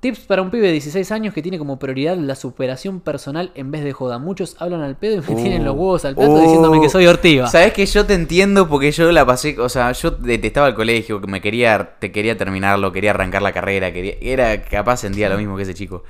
tips 0.00 0.20
para 0.20 0.42
un 0.42 0.50
pibe 0.50 0.66
de 0.66 0.72
16 0.72 1.12
años 1.12 1.34
que 1.34 1.42
tiene 1.42 1.58
como 1.58 1.78
prioridad 1.78 2.16
la 2.16 2.34
superación 2.34 3.00
personal 3.00 3.52
en 3.54 3.70
vez 3.70 3.84
de 3.84 3.92
joda. 3.92 4.18
Muchos 4.18 4.56
hablan 4.58 4.82
al 4.82 4.96
pedo 4.96 5.16
y 5.16 5.20
me 5.20 5.34
Uh. 5.34 5.36
tienen 5.42 5.64
los 5.64 5.74
huevos 5.74 6.04
al 6.04 6.14
plato 6.14 6.32
Uh. 6.32 6.40
diciéndome 6.40 6.80
que 6.80 6.88
soy 6.88 7.06
ortiva. 7.06 7.46
Sabes 7.46 7.72
que 7.72 7.84
yo 7.86 8.04
te 8.06 8.14
entiendo 8.14 8.68
porque 8.68 8.90
yo 8.90 9.10
la 9.12 9.24
pasé, 9.26 9.58
o 9.60 9.68
sea, 9.68 9.92
yo 9.92 10.10
detestaba 10.12 10.68
el 10.68 10.74
colegio, 10.74 11.20
que 11.20 11.26
me 11.26 11.40
quería, 11.40 11.96
te 11.98 12.10
quería 12.10 12.36
terminarlo, 12.36 12.90
quería 12.92 13.10
arrancar 13.10 13.42
la 13.42 13.52
carrera, 13.52 13.92
quería, 13.92 14.14
era 14.20 14.62
capaz 14.62 14.98
sentía 14.98 15.28
lo 15.28 15.36
mismo 15.36 15.56
que 15.56 15.62
ese 15.64 15.74
chico. 15.74 16.04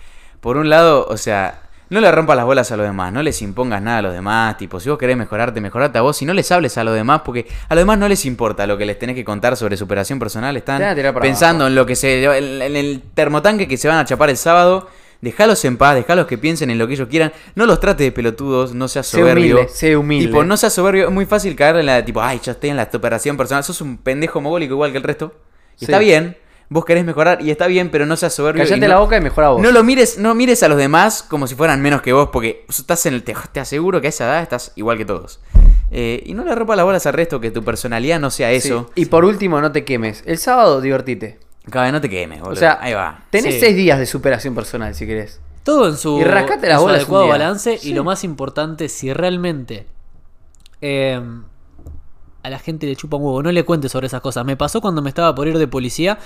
Por 0.45 0.59
un 0.59 0.69
lado, 0.69 1.07
o 1.09 1.17
sea, 1.17 1.63
no 1.89 2.01
le 2.01 2.13
rompas 2.13 2.37
las 2.37 2.45
bolas 2.45 2.71
a 2.71 2.77
los 2.77 2.85
demás, 2.87 3.13
no 3.13 3.23
les 3.23 3.41
impongas 3.41 3.81
nada 3.81 3.99
a 3.99 4.03
los 4.03 4.13
demás, 4.13 4.57
tipo, 4.59 4.79
si 4.79 4.91
vos 4.91 4.99
querés 4.99 5.17
mejorarte, 5.17 5.61
mejorate 5.61 5.97
a 5.99 6.03
vos, 6.03 6.17
si 6.19 6.27
no 6.27 6.35
les 6.35 6.53
hables 6.53 6.77
a 6.77 6.85
los 6.85 6.95
demás, 6.95 7.23
porque 7.25 7.47
a 7.69 7.75
los 7.75 7.81
demás 7.81 7.97
no 7.99 8.07
les 8.09 8.27
importa 8.27 8.67
lo 8.67 8.77
que 8.77 8.85
les 8.85 8.99
tenés 8.99 9.17
que 9.17 9.25
contar 9.25 9.57
sobre 9.57 9.77
superación 9.79 10.19
personal, 10.19 10.55
están 10.57 10.83
pensando 11.21 11.65
abajo. 11.65 11.69
en 11.69 11.75
lo 11.75 11.87
que 11.87 11.97
se, 11.97 12.23
en, 12.25 12.61
en 12.63 12.77
el 12.77 13.03
termotanque 13.15 13.67
que 13.67 13.77
se 13.79 13.89
van 13.89 13.97
a 13.99 14.05
chapar 14.05 14.29
el 14.31 14.37
sábado. 14.37 14.89
Dejalos 15.21 15.65
en 15.65 15.79
paz, 15.79 15.95
dejalos 15.95 16.27
que 16.27 16.37
piensen 16.37 16.69
en 16.69 16.77
lo 16.77 16.87
que 16.87 16.93
ellos 16.93 17.09
quieran. 17.09 17.33
No 17.55 17.65
los 17.65 17.81
trates 17.81 18.05
de 18.05 18.13
pelotudos, 18.13 18.75
no 18.75 18.89
seas 18.89 19.07
Sé 19.07 19.21
soberbio. 19.21 19.55
humilde, 19.57 19.73
sé 19.73 19.97
humilde. 19.97 20.27
Tipo, 20.27 20.45
no 20.45 20.55
seas 20.59 20.75
soberbio, 20.75 21.07
es 21.07 21.11
muy 21.15 21.25
fácil 21.25 21.57
caer 21.57 21.77
en 21.77 21.87
la 21.87 21.95
de 21.95 22.03
tipo, 22.03 22.21
ay, 22.21 22.43
yo 22.45 22.53
estoy 22.53 22.69
en 22.69 22.77
la 22.77 22.91
operación 22.93 23.39
personal, 23.39 23.65
sos 23.65 23.81
un 23.81 23.97
pendejo 23.97 24.43
mogólico 24.43 24.75
igual 24.75 24.93
que 24.93 24.99
el 24.99 25.03
resto. 25.05 25.33
Y 25.77 25.79
Sí. 25.79 25.85
está 25.87 25.99
bien, 25.99 26.37
vos 26.69 26.85
querés 26.85 27.05
mejorar 27.05 27.41
y 27.43 27.51
está 27.51 27.67
bien, 27.67 27.91
pero 27.91 28.07
no 28.07 28.17
seas 28.17 28.35
soberbio. 28.35 28.63
y 28.63 28.67
Callate 28.67 28.81
no- 28.89 28.95
la 28.95 29.01
boca 29.01 29.17
y 29.17 29.21
mejora 29.21 29.51
vos. 29.51 29.63
No 29.63 29.71
lo 29.71 29.83
mires, 29.85 30.19
no 30.19 30.35
mires 30.35 30.63
a 30.63 30.69
los 30.69 30.79
demás 30.79 31.23
como 31.23 31.47
si 31.47 31.55
fueran 31.55 31.81
menos 31.83 32.03
que 32.03 32.13
vos, 32.13 32.31
porque 32.33 32.65
estás 32.69 33.05
en 33.07 33.15
el, 33.15 33.23
te, 33.23 33.35
te 33.53 33.61
aseguro 33.61 34.01
que 34.01 34.09
a 34.09 34.11
esa 34.11 34.25
edad 34.25 34.43
estás 34.43 34.73
igual 34.77 34.99
que 34.99 35.05
todos. 35.05 35.41
Eh, 35.91 36.23
y 36.27 36.35
no 36.35 36.45
le 36.45 36.55
rompas 36.55 36.77
las 36.77 36.85
bolas 36.87 37.07
al 37.07 37.13
resto, 37.13 37.41
que 37.41 37.51
tu 37.51 37.63
personalidad 37.63 38.19
no 38.19 38.31
sea 38.31 38.49
Sí. 38.51 38.57
eso. 38.69 38.91
Y 38.95 39.07
por 39.07 39.25
último, 39.25 39.61
no 39.61 39.71
te 39.73 39.85
quemes. 39.85 40.23
El 40.27 40.39
sábado, 40.39 40.81
divertite. 40.81 41.39
Cada 41.71 41.85
vez 41.85 41.93
no 41.93 42.01
te 42.01 42.11
quemes, 42.11 42.41
boludo. 42.41 42.55
O 42.55 42.57
sea, 42.57 42.79
ahí 42.81 42.93
va. 42.95 43.25
tenés 43.31 43.55
Sí. 43.55 43.61
seis 43.61 43.77
días 43.77 43.99
de 43.99 44.07
superación 44.07 44.55
personal 44.55 44.95
si 44.95 45.07
querés. 45.07 45.41
Todo 45.63 45.89
en 45.89 45.97
su, 45.97 46.19
Y 46.21 46.25
rascate 46.25 46.67
en 46.67 46.73
las 46.73 46.79
su 46.79 46.83
bolas 46.85 46.97
un 46.97 47.01
adecuado 47.01 47.25
día. 47.25 47.33
balance. 47.33 47.79
Sí. 47.79 47.91
Y 47.91 47.95
lo 47.95 48.05
más 48.05 48.23
importante, 48.25 48.89
si 48.91 49.13
realmente 49.15 49.87
eh, 50.83 51.21
a 52.45 52.51
la 52.51 52.59
gente 52.59 52.87
le 52.87 52.95
chupa 52.95 53.17
huevo, 53.17 53.43
no 53.43 53.51
le 53.51 53.65
cuentes 53.65 53.91
sobre 53.91 54.07
esas 54.07 54.21
cosas. 54.21 54.45
Me 54.45 54.57
pasó 54.57 54.81
cuando 54.83 55.01
me 55.01 55.09
estaba 55.09 55.35
por 55.35 55.49
ir 55.49 55.57
de 55.57 55.67
policía, 55.67 56.19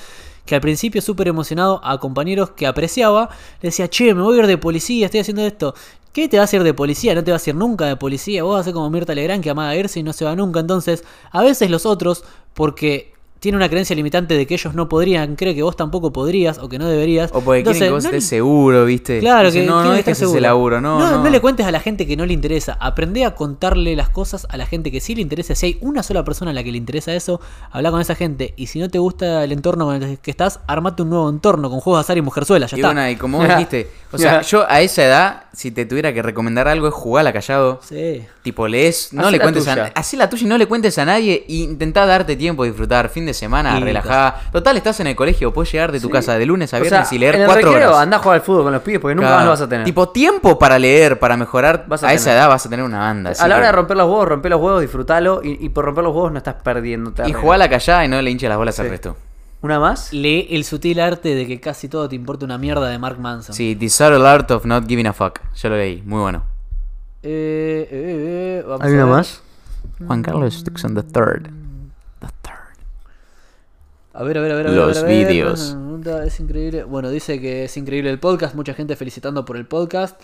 que 0.45 0.57
al 0.57 0.61
principio 0.61 1.01
súper 1.01 1.29
emocionado 1.29 1.81
a 1.85 1.99
compañeros 1.99 2.51
que 2.51 2.67
apreciaba, 2.67 3.31
le 3.63 3.69
decía, 3.69 3.89
che, 3.89 4.13
me 4.15 4.23
voy 4.23 4.37
a 4.37 4.41
ir 4.41 4.47
de 4.49 4.59
policía, 4.59 5.07
estoy 5.07 5.21
haciendo 5.21 5.43
esto. 5.47 5.75
¿Qué 6.13 6.29
te 6.29 6.37
vas 6.37 6.53
a 6.53 6.57
ir 6.57 6.65
de 6.65 6.75
policía? 6.75 7.15
No 7.15 7.23
te 7.23 7.31
vas 7.31 7.47
a 7.47 7.51
ir 7.51 7.57
nunca 7.57 7.87
de 7.87 7.95
policía. 7.95 8.43
Vos 8.43 8.55
vas 8.55 8.63
a 8.63 8.65
ser 8.65 8.75
como 8.75 8.91
Mirta 8.91 9.15
Legrand 9.15 9.45
que 9.45 9.51
amaga 9.51 9.77
irse 9.77 10.01
y 10.01 10.03
no 10.03 10.13
se 10.13 10.25
va 10.25 10.35
nunca. 10.35 10.59
Entonces, 10.59 11.05
a 11.31 11.43
veces 11.43 11.71
los 11.71 11.87
otros, 11.87 12.25
porque 12.53 13.13
tiene 13.41 13.57
una 13.57 13.69
creencia 13.69 13.95
limitante 13.95 14.35
de 14.35 14.47
que 14.47 14.55
ellos 14.55 14.75
no 14.75 14.89
podrían, 14.89 15.37
cree 15.37 15.55
que 15.55 15.63
vos 15.63 15.77
tampoco 15.77 16.13
podrías 16.13 16.59
o 16.59 16.69
que 16.69 16.79
no 16.79 16.87
deberías. 16.89 17.31
O 17.33 17.41
porque 17.41 17.63
quieren 17.63 17.81
que 17.83 17.91
vos 17.91 18.03
no 18.05 18.09
estés 18.11 18.25
le- 18.25 18.29
seguro, 18.29 18.85
¿viste? 18.85 19.21
Claro, 19.21 19.49
Dicen, 19.49 19.63
que 19.63 19.69
no, 19.69 19.77
no 19.77 19.83
tiene 19.91 20.03
que 20.03 20.11
ese 20.11 20.41
laburo, 20.41 20.81
no, 20.81 20.99
no. 20.99 21.23
no 21.23 21.31
le 21.31 21.41
cuentes 21.41 21.67
a 21.67 21.71
la 21.71 21.81
gente 21.81 22.07
que 22.07 22.17
no 22.17 22.27
le 22.27 22.33
interesa. 22.33 22.77
Aprende 22.81 23.25
a 23.25 23.35
contarle 23.35 23.95
las 23.97 24.09
cosas 24.09 24.47
a 24.51 24.57
la 24.57 24.67
gente 24.67 24.91
que 24.91 25.01
sí 25.01 25.15
le 25.15 25.23
interesa. 25.23 25.55
Si 25.55 25.67
hay 25.67 25.79
una 25.81 26.03
sola 26.03 26.25
persona 26.25 26.51
a 26.51 26.55
la 26.55 26.65
que 26.65 26.73
le 26.73 26.79
interesa 26.79 27.15
eso, 27.15 27.41
habla 27.71 27.91
con 27.91 28.01
esa 28.01 28.15
gente. 28.15 28.55
Y 28.57 28.67
si 28.67 28.81
no 28.81 28.89
te 28.89 28.99
gusta 28.99 29.45
el 29.45 29.53
entorno 29.53 29.87
con 29.87 30.03
el 30.03 30.19
que 30.19 30.31
estás, 30.31 30.61
armate 30.67 31.03
un 31.03 31.11
nuevo 31.11 31.29
entorno 31.31 31.71
con 31.71 31.81
juegos 31.81 32.01
de 32.01 32.07
azar 32.07 32.19
y 32.19 32.23
mujerzuela. 32.23 32.67
Ya 32.67 32.77
Y 32.77 32.81
está. 32.81 32.89
bueno, 32.93 33.09
y 33.11 33.17
como 33.17 33.39
vos 33.39 33.49
dijiste, 33.49 33.89
o 34.13 34.19
sea, 34.19 34.41
yo 34.43 34.65
a 34.69 34.81
esa 34.81 35.05
edad, 35.05 35.43
si 35.53 35.71
te 35.71 35.87
tuviera 35.87 36.13
que 36.13 36.23
recomendar 36.23 36.67
algo, 36.69 36.89
es 36.89 36.95
jugarla 36.95 37.33
callado. 37.33 37.81
Sí. 37.87 38.23
Tipo, 38.43 38.67
lees, 38.67 39.13
no 39.13 39.23
Hacé 39.23 39.31
le 39.33 39.41
cuentes 39.41 39.65
tuya. 39.65 39.93
a 39.95 40.01
Hacé 40.01 40.17
la 40.17 40.29
tuya 40.29 40.45
y 40.45 40.49
no 40.49 40.59
le 40.59 40.67
cuentes 40.67 40.99
a 40.99 41.05
nadie. 41.05 41.45
E 41.49 41.55
intentá 41.57 42.07
darte 42.07 42.35
tiempo 42.37 42.65
de 42.65 42.71
disfrutar. 42.71 43.09
Fin 43.11 43.27
de 43.29 43.35
semana, 43.35 43.79
relajá. 43.81 44.37
Total, 44.53 44.77
estás 44.77 44.99
en 45.01 45.07
el 45.09 45.17
colegio, 45.17 45.53
puedes 45.53 45.71
llegar 45.73 45.93
de 45.93 46.01
tu 46.01 46.09
Sí. 46.09 46.13
casa 46.13 46.37
de 46.39 46.45
lunes 46.47 46.73
a 46.75 46.79
O 46.79 46.81
viernes 46.81 47.09
sea, 47.09 47.17
y 47.17 47.19
leer 47.21 47.37
en 47.37 47.41
el 47.43 47.47
cuatro 47.47 47.71
recreo, 47.71 47.89
horas. 47.91 48.01
andá 48.03 48.17
a 48.17 48.21
jugar 48.21 48.35
al 48.37 48.43
fútbol 48.43 48.65
con 48.65 48.73
los 48.73 48.83
pibes 48.83 49.01
porque 49.01 49.15
nunca 49.15 49.29
Claro. 49.29 49.37
más 49.39 49.45
lo 49.47 49.51
vas 49.53 49.61
a 49.63 49.69
tener. 49.69 49.85
Tipo, 49.85 50.09
tiempo 50.09 50.59
para 50.59 50.79
leer, 50.79 51.19
para 51.19 51.37
mejorar. 51.37 51.85
Vas 51.89 52.03
a 52.05 52.09
a 52.09 52.13
esa 52.15 52.33
edad 52.35 52.49
vas 52.49 52.67
a 52.67 52.69
tener 52.69 52.85
una 52.85 52.99
banda. 52.99 53.31
a 53.39 53.49
la 53.49 53.55
hora 53.57 53.63
que- 53.65 53.67
de 53.67 53.73
romper 53.73 53.97
los 53.97 54.07
huevos, 54.07 54.29
romper 54.29 54.51
los 54.51 54.61
huevos, 54.61 54.81
disfrutalo. 54.81 55.41
Y, 55.45 55.65
y 55.65 55.69
por 55.69 55.85
romper 55.85 56.05
los 56.05 56.15
huevos 56.15 56.33
no 56.33 56.39
estás 56.39 56.55
perdiendo. 56.63 57.13
Y 57.27 57.33
jugala 57.33 57.69
callada 57.69 58.05
y 58.05 58.09
no 58.09 58.21
le 58.21 58.31
hinches 58.31 58.49
las 58.49 58.59
bolas 58.59 58.79
al 58.81 58.91
resto. 58.91 59.17
¿Una 59.61 59.81
más? 59.81 60.13
Lee 60.13 60.47
El 60.51 60.65
sutil 60.65 61.01
arte 61.01 61.35
de 61.35 61.45
que 61.47 61.59
casi 61.61 61.89
todo 61.89 62.09
te 62.09 62.15
importa 62.15 62.45
una 62.45 62.59
mierda 62.59 62.89
de 62.89 62.99
Mark 62.99 63.19
Manson. 63.19 63.55
Sí, 63.55 63.75
The 63.75 63.89
Subtle 63.89 64.27
Art 64.27 64.49
of 64.53 64.65
Not 64.65 64.87
Giving 64.87 65.09
a 65.09 65.13
Fuck. 65.13 65.41
Yo 65.57 65.69
lo 65.69 65.77
leí, 65.77 66.01
muy 66.07 66.21
bueno. 66.21 66.45
Eh, 67.25 67.89
eh, 67.91 68.61
eh, 68.61 68.65
vamos 68.65 68.83
¿Hay 68.87 68.93
a 68.93 68.95
una 68.95 69.05
ver. 69.07 69.13
más? 69.15 69.43
Juan 70.07 70.23
Carlos 70.23 70.63
Dixon 70.65 70.95
the 70.95 71.03
Third. 71.03 71.49
The 72.21 72.29
Third. 72.43 72.58
A 74.19 74.25
ver, 74.25 74.37
a 74.37 74.41
ver, 74.41 74.51
a 74.51 74.55
ver. 74.57 74.71
Los 74.71 75.05
vídeos. 75.05 75.77
Pregunta, 75.77 76.25
Es 76.25 76.41
increíble. 76.41 76.83
Bueno, 76.83 77.09
dice 77.09 77.41
que 77.41 77.67
es 77.67 77.77
increíble 77.77 78.11
el 78.11 78.19
podcast. 78.19 78.57
Mucha 78.57 78.75
gente 78.75 78.97
felicitando 78.97 79.45
por 79.45 79.57
el 79.57 79.65
podcast. 79.65 80.21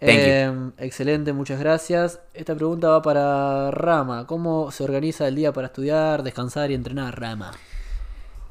Eh, 0.00 0.52
excelente, 0.76 1.32
muchas 1.32 1.60
gracias. 1.60 2.18
Esta 2.34 2.56
pregunta 2.56 2.88
va 2.88 3.00
para 3.00 3.70
Rama. 3.70 4.26
¿Cómo 4.26 4.72
se 4.72 4.82
organiza 4.82 5.28
el 5.28 5.36
día 5.36 5.52
para 5.52 5.68
estudiar, 5.68 6.24
descansar 6.24 6.72
y 6.72 6.74
entrenar, 6.74 7.20
Rama? 7.20 7.52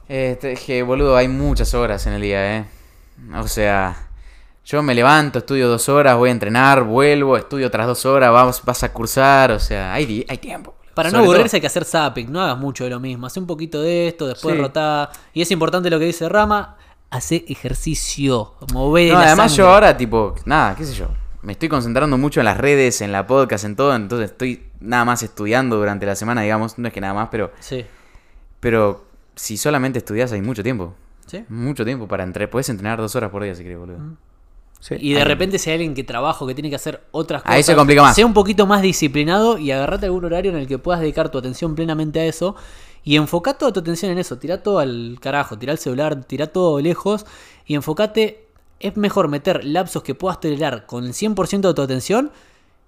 Este, 0.07 0.53
es 0.53 0.61
que, 0.61 0.83
boludo, 0.83 1.17
hay 1.17 1.27
muchas 1.27 1.74
horas 1.74 2.07
en 2.07 2.14
el 2.14 2.22
día, 2.22 2.57
¿eh? 2.57 2.66
O 3.35 3.48
sea, 3.49 4.07
yo 4.64 4.82
me 4.83 4.95
levanto, 4.95 5.40
estudio 5.40 5.67
dos 5.67 5.90
horas, 5.90 6.16
voy 6.16 6.30
a 6.30 6.32
entrenar, 6.32 6.85
vuelvo, 6.85 7.35
estudio 7.35 7.67
otras 7.67 7.88
dos 7.88 8.06
horas, 8.06 8.32
vas, 8.32 8.64
vas 8.64 8.83
a 8.83 8.93
cursar, 8.93 9.51
o 9.51 9.59
sea, 9.59 9.93
hay, 9.93 10.25
hay 10.30 10.38
tiempo. 10.38 10.76
Para 10.98 11.11
no 11.11 11.19
todo- 11.19 11.32
aburrirse 11.32 11.58
hay 11.58 11.61
que 11.61 11.67
hacer 11.67 11.85
zapping, 11.85 12.30
no 12.32 12.42
hagas 12.42 12.58
mucho 12.58 12.84
de 12.84 12.90
lo 12.90 13.00
mismo. 13.00 13.26
Hace 13.27 13.40
un 13.40 13.48
poquito 13.48 13.82
de 13.82 14.08
esto, 14.09 14.27
después 14.27 14.56
Sí. 14.56 14.61
rotá. 14.61 15.09
Y 15.34 15.42
es 15.42 15.51
importante 15.51 15.90
lo 15.90 16.00
que 16.00 16.06
dice 16.06 16.27
Rama, 16.27 16.76
hace 17.09 17.45
ejercicio, 17.48 18.56
mover 18.74 19.14
No, 19.14 19.19
la 19.19 19.27
además 19.27 19.51
sangre. 19.51 19.58
yo 19.58 19.69
ahora, 19.69 19.95
tipo, 19.95 20.35
nada, 20.45 20.76
qué 20.76 20.84
sé 20.84 20.93
yo. 20.93 21.08
Me 21.43 21.53
estoy 21.53 21.69
concentrando 21.69 22.17
mucho 22.17 22.42
en 22.42 22.45
las 22.45 22.58
redes, 22.58 23.00
en 23.01 23.11
la 23.14 23.26
podcast, 23.27 23.64
en 23.64 23.76
todo, 23.77 23.95
entonces 23.95 24.32
estoy 24.32 24.66
nada 24.82 25.06
más 25.06 25.24
estudiando 25.24 25.77
durante 25.77 26.06
la 26.06 26.16
semana, 26.16 26.42
digamos, 26.42 26.77
no 26.77 26.88
es 26.88 26.93
que 26.93 27.00
nada 27.00 27.14
más, 27.14 27.30
pero, 27.32 27.51
Sí, 27.59 27.85
pero 28.59 29.06
si 29.35 29.56
solamente 29.56 30.00
estudias 30.00 30.32
hay 30.32 30.42
mucho 30.42 30.64
tiempo. 30.64 30.95
sí. 31.27 31.45
Mucho 31.50 31.85
tiempo 31.85 32.08
para 32.08 32.24
entrenar. 32.24 32.50
Puedes 32.50 32.69
entrenar 32.69 32.98
dos 33.00 33.16
horas 33.16 33.30
por 33.30 33.43
día 33.43 33.53
si 33.56 33.64
querés, 33.64 33.77
boludo. 33.77 34.00
Sí. 34.80 34.95
Y 34.99 35.14
de 35.14 35.23
repente 35.25 35.57
si 35.57 35.69
hay 35.69 35.75
alguien 35.75 35.93
que 35.95 36.03
trabaja 36.03 36.45
que 36.45 36.53
tiene 36.53 36.69
que 36.69 36.75
hacer 36.75 37.01
otras 37.11 37.41
cosas, 37.41 37.56
Ahí 37.56 37.64
se 37.64 37.75
complica 37.75 38.01
más. 38.03 38.15
Sea 38.15 38.25
un 38.25 38.33
poquito 38.33 38.67
más 38.67 38.81
disciplinado 38.81 39.57
y 39.57 39.72
agarrate 39.72 40.06
algún 40.06 40.23
horario 40.25 40.51
en 40.51 40.57
el 40.57 40.67
que 40.67 40.77
puedas 40.77 41.01
dedicar 41.01 41.30
tu 41.30 41.38
atención 41.38 41.75
plenamente 41.75 42.19
a 42.19 42.25
eso 42.25 42.56
y 43.03 43.15
enfoca 43.15 43.56
toda 43.56 43.73
tu 43.73 43.80
atención 43.80 44.11
en 44.11 44.17
eso. 44.19 44.38
Tirá 44.38 44.61
todo 44.61 44.80
al 44.80 45.17
carajo, 45.19 45.57
tirá 45.57 45.72
el 45.72 45.77
celular, 45.80 46.23
tirá 46.25 46.47
todo 46.47 46.80
lejos 46.80 47.25
y 47.65 47.75
enfocate. 47.75 48.45
Es 48.80 48.95
mejor 48.97 49.27
meter 49.30 49.64
lapsos 49.65 50.03
que 50.03 50.14
puedas 50.14 50.39
tolerar 50.39 50.85
con 50.85 51.06
el 51.06 51.14
100% 51.14 51.67
de 51.69 51.73
tu 51.73 51.81
atención 51.81 52.31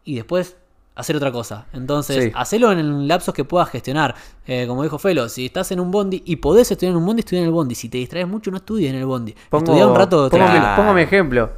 y 0.06 0.16
después 0.16 0.56
hacer 0.96 1.16
otra 1.16 1.32
cosa. 1.32 1.66
Entonces, 1.74 2.26
Sí. 2.26 2.32
hacelo 2.36 2.72
en 2.72 3.08
lapsos 3.08 3.34
que 3.34 3.46
puedas 3.46 3.70
gestionar. 3.70 4.14
Eh, 4.46 4.66
como 4.68 4.84
dijo 4.84 5.00
Felo, 5.00 5.28
si 5.30 5.46
estás 5.48 5.72
en 5.72 5.80
un 5.80 5.90
bondi 5.90 6.22
y 6.26 6.36
podés 6.36 6.70
estudiar 6.70 6.92
en 6.92 6.98
un 6.98 7.06
bondi, 7.06 7.22
estudia 7.22 7.40
en 7.40 7.46
el 7.48 7.52
bondi. 7.54 7.74
Si 7.74 7.90
te 7.90 7.98
distraes 7.98 8.28
mucho, 8.28 8.52
no 8.52 8.58
estudies 8.58 8.92
en 8.92 8.98
el 8.98 9.06
bondi. 9.06 9.34
Pongo, 9.50 9.64
Estudia 9.64 9.88
un 9.88 9.96
rato. 9.96 10.30
pongo 10.30 10.94
mi 10.94 11.02
ejemplo. 11.02 11.50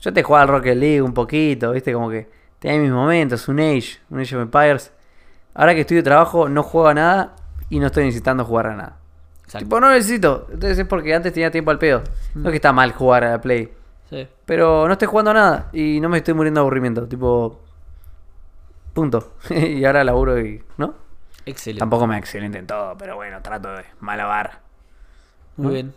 Yo 0.00 0.12
te 0.12 0.22
jugaba 0.22 0.42
al 0.42 0.48
Rocket 0.48 0.76
League 0.76 1.02
un 1.02 1.14
poquito, 1.14 1.72
viste, 1.72 1.92
como 1.92 2.10
que 2.10 2.28
tenía 2.58 2.80
mis 2.80 2.90
momentos, 2.90 3.48
un 3.48 3.60
Age, 3.60 3.98
un 4.10 4.20
Age 4.20 4.36
of 4.36 4.42
Empires. 4.42 4.92
Ahora 5.54 5.74
que 5.74 5.80
estudio 5.80 6.02
trabajo, 6.02 6.48
no 6.48 6.62
juego 6.62 6.88
a 6.88 6.94
nada 6.94 7.36
y 7.70 7.78
no 7.78 7.86
estoy 7.86 8.04
necesitando 8.04 8.44
jugar 8.44 8.66
a 8.66 8.76
nada. 8.76 8.96
Exacto. 9.44 9.64
Tipo, 9.64 9.80
no 9.80 9.90
necesito. 9.90 10.46
Entonces 10.52 10.78
es 10.78 10.86
porque 10.86 11.14
antes 11.14 11.32
tenía 11.32 11.50
tiempo 11.50 11.70
al 11.70 11.78
pedo. 11.78 12.02
No 12.34 12.48
es 12.48 12.50
que 12.50 12.56
está 12.56 12.72
mal 12.72 12.92
jugar 12.92 13.24
a 13.24 13.30
la 13.30 13.40
Play. 13.40 13.72
Sí. 14.10 14.28
Pero 14.44 14.86
no 14.86 14.92
estoy 14.92 15.08
jugando 15.08 15.30
a 15.30 15.34
nada 15.34 15.68
y 15.72 16.00
no 16.00 16.08
me 16.08 16.18
estoy 16.18 16.34
muriendo 16.34 16.60
de 16.60 16.62
aburrimiento. 16.62 17.06
Tipo, 17.06 17.60
punto. 18.92 19.34
y 19.50 19.84
ahora 19.84 20.04
laburo 20.04 20.40
y. 20.40 20.62
¿No? 20.76 20.94
Excelente. 21.44 21.78
Tampoco 21.78 22.06
me 22.06 22.18
excelente 22.18 22.58
en 22.58 22.66
todo, 22.66 22.96
pero 22.98 23.16
bueno, 23.16 23.40
trato 23.40 23.70
de 23.72 23.84
malabar. 24.00 24.60
Muy 25.56 25.74
bien. 25.74 25.94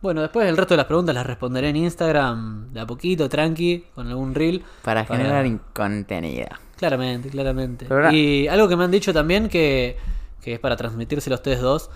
Bueno, 0.00 0.22
después 0.22 0.48
el 0.48 0.56
resto 0.56 0.74
de 0.74 0.78
las 0.78 0.86
preguntas 0.86 1.14
las 1.14 1.26
responderé 1.26 1.70
en 1.70 1.76
Instagram 1.76 2.72
de 2.72 2.80
a 2.80 2.86
poquito, 2.86 3.28
tranqui, 3.28 3.86
con 3.94 4.06
algún 4.06 4.34
reel. 4.34 4.62
Para 4.82 5.04
generar 5.04 5.46
contenido. 5.74 6.46
Claramente, 6.76 7.28
claramente. 7.30 7.86
Pero 7.88 8.12
Y 8.12 8.46
algo 8.46 8.68
que 8.68 8.76
me 8.76 8.84
han 8.84 8.92
dicho 8.92 9.12
también 9.12 9.48
que, 9.48 9.96
que 10.40 10.54
es 10.54 10.60
para 10.60 10.76
transmitírselo 10.76 11.34
a 11.34 11.38
ustedes 11.38 11.60
dos, 11.60 11.90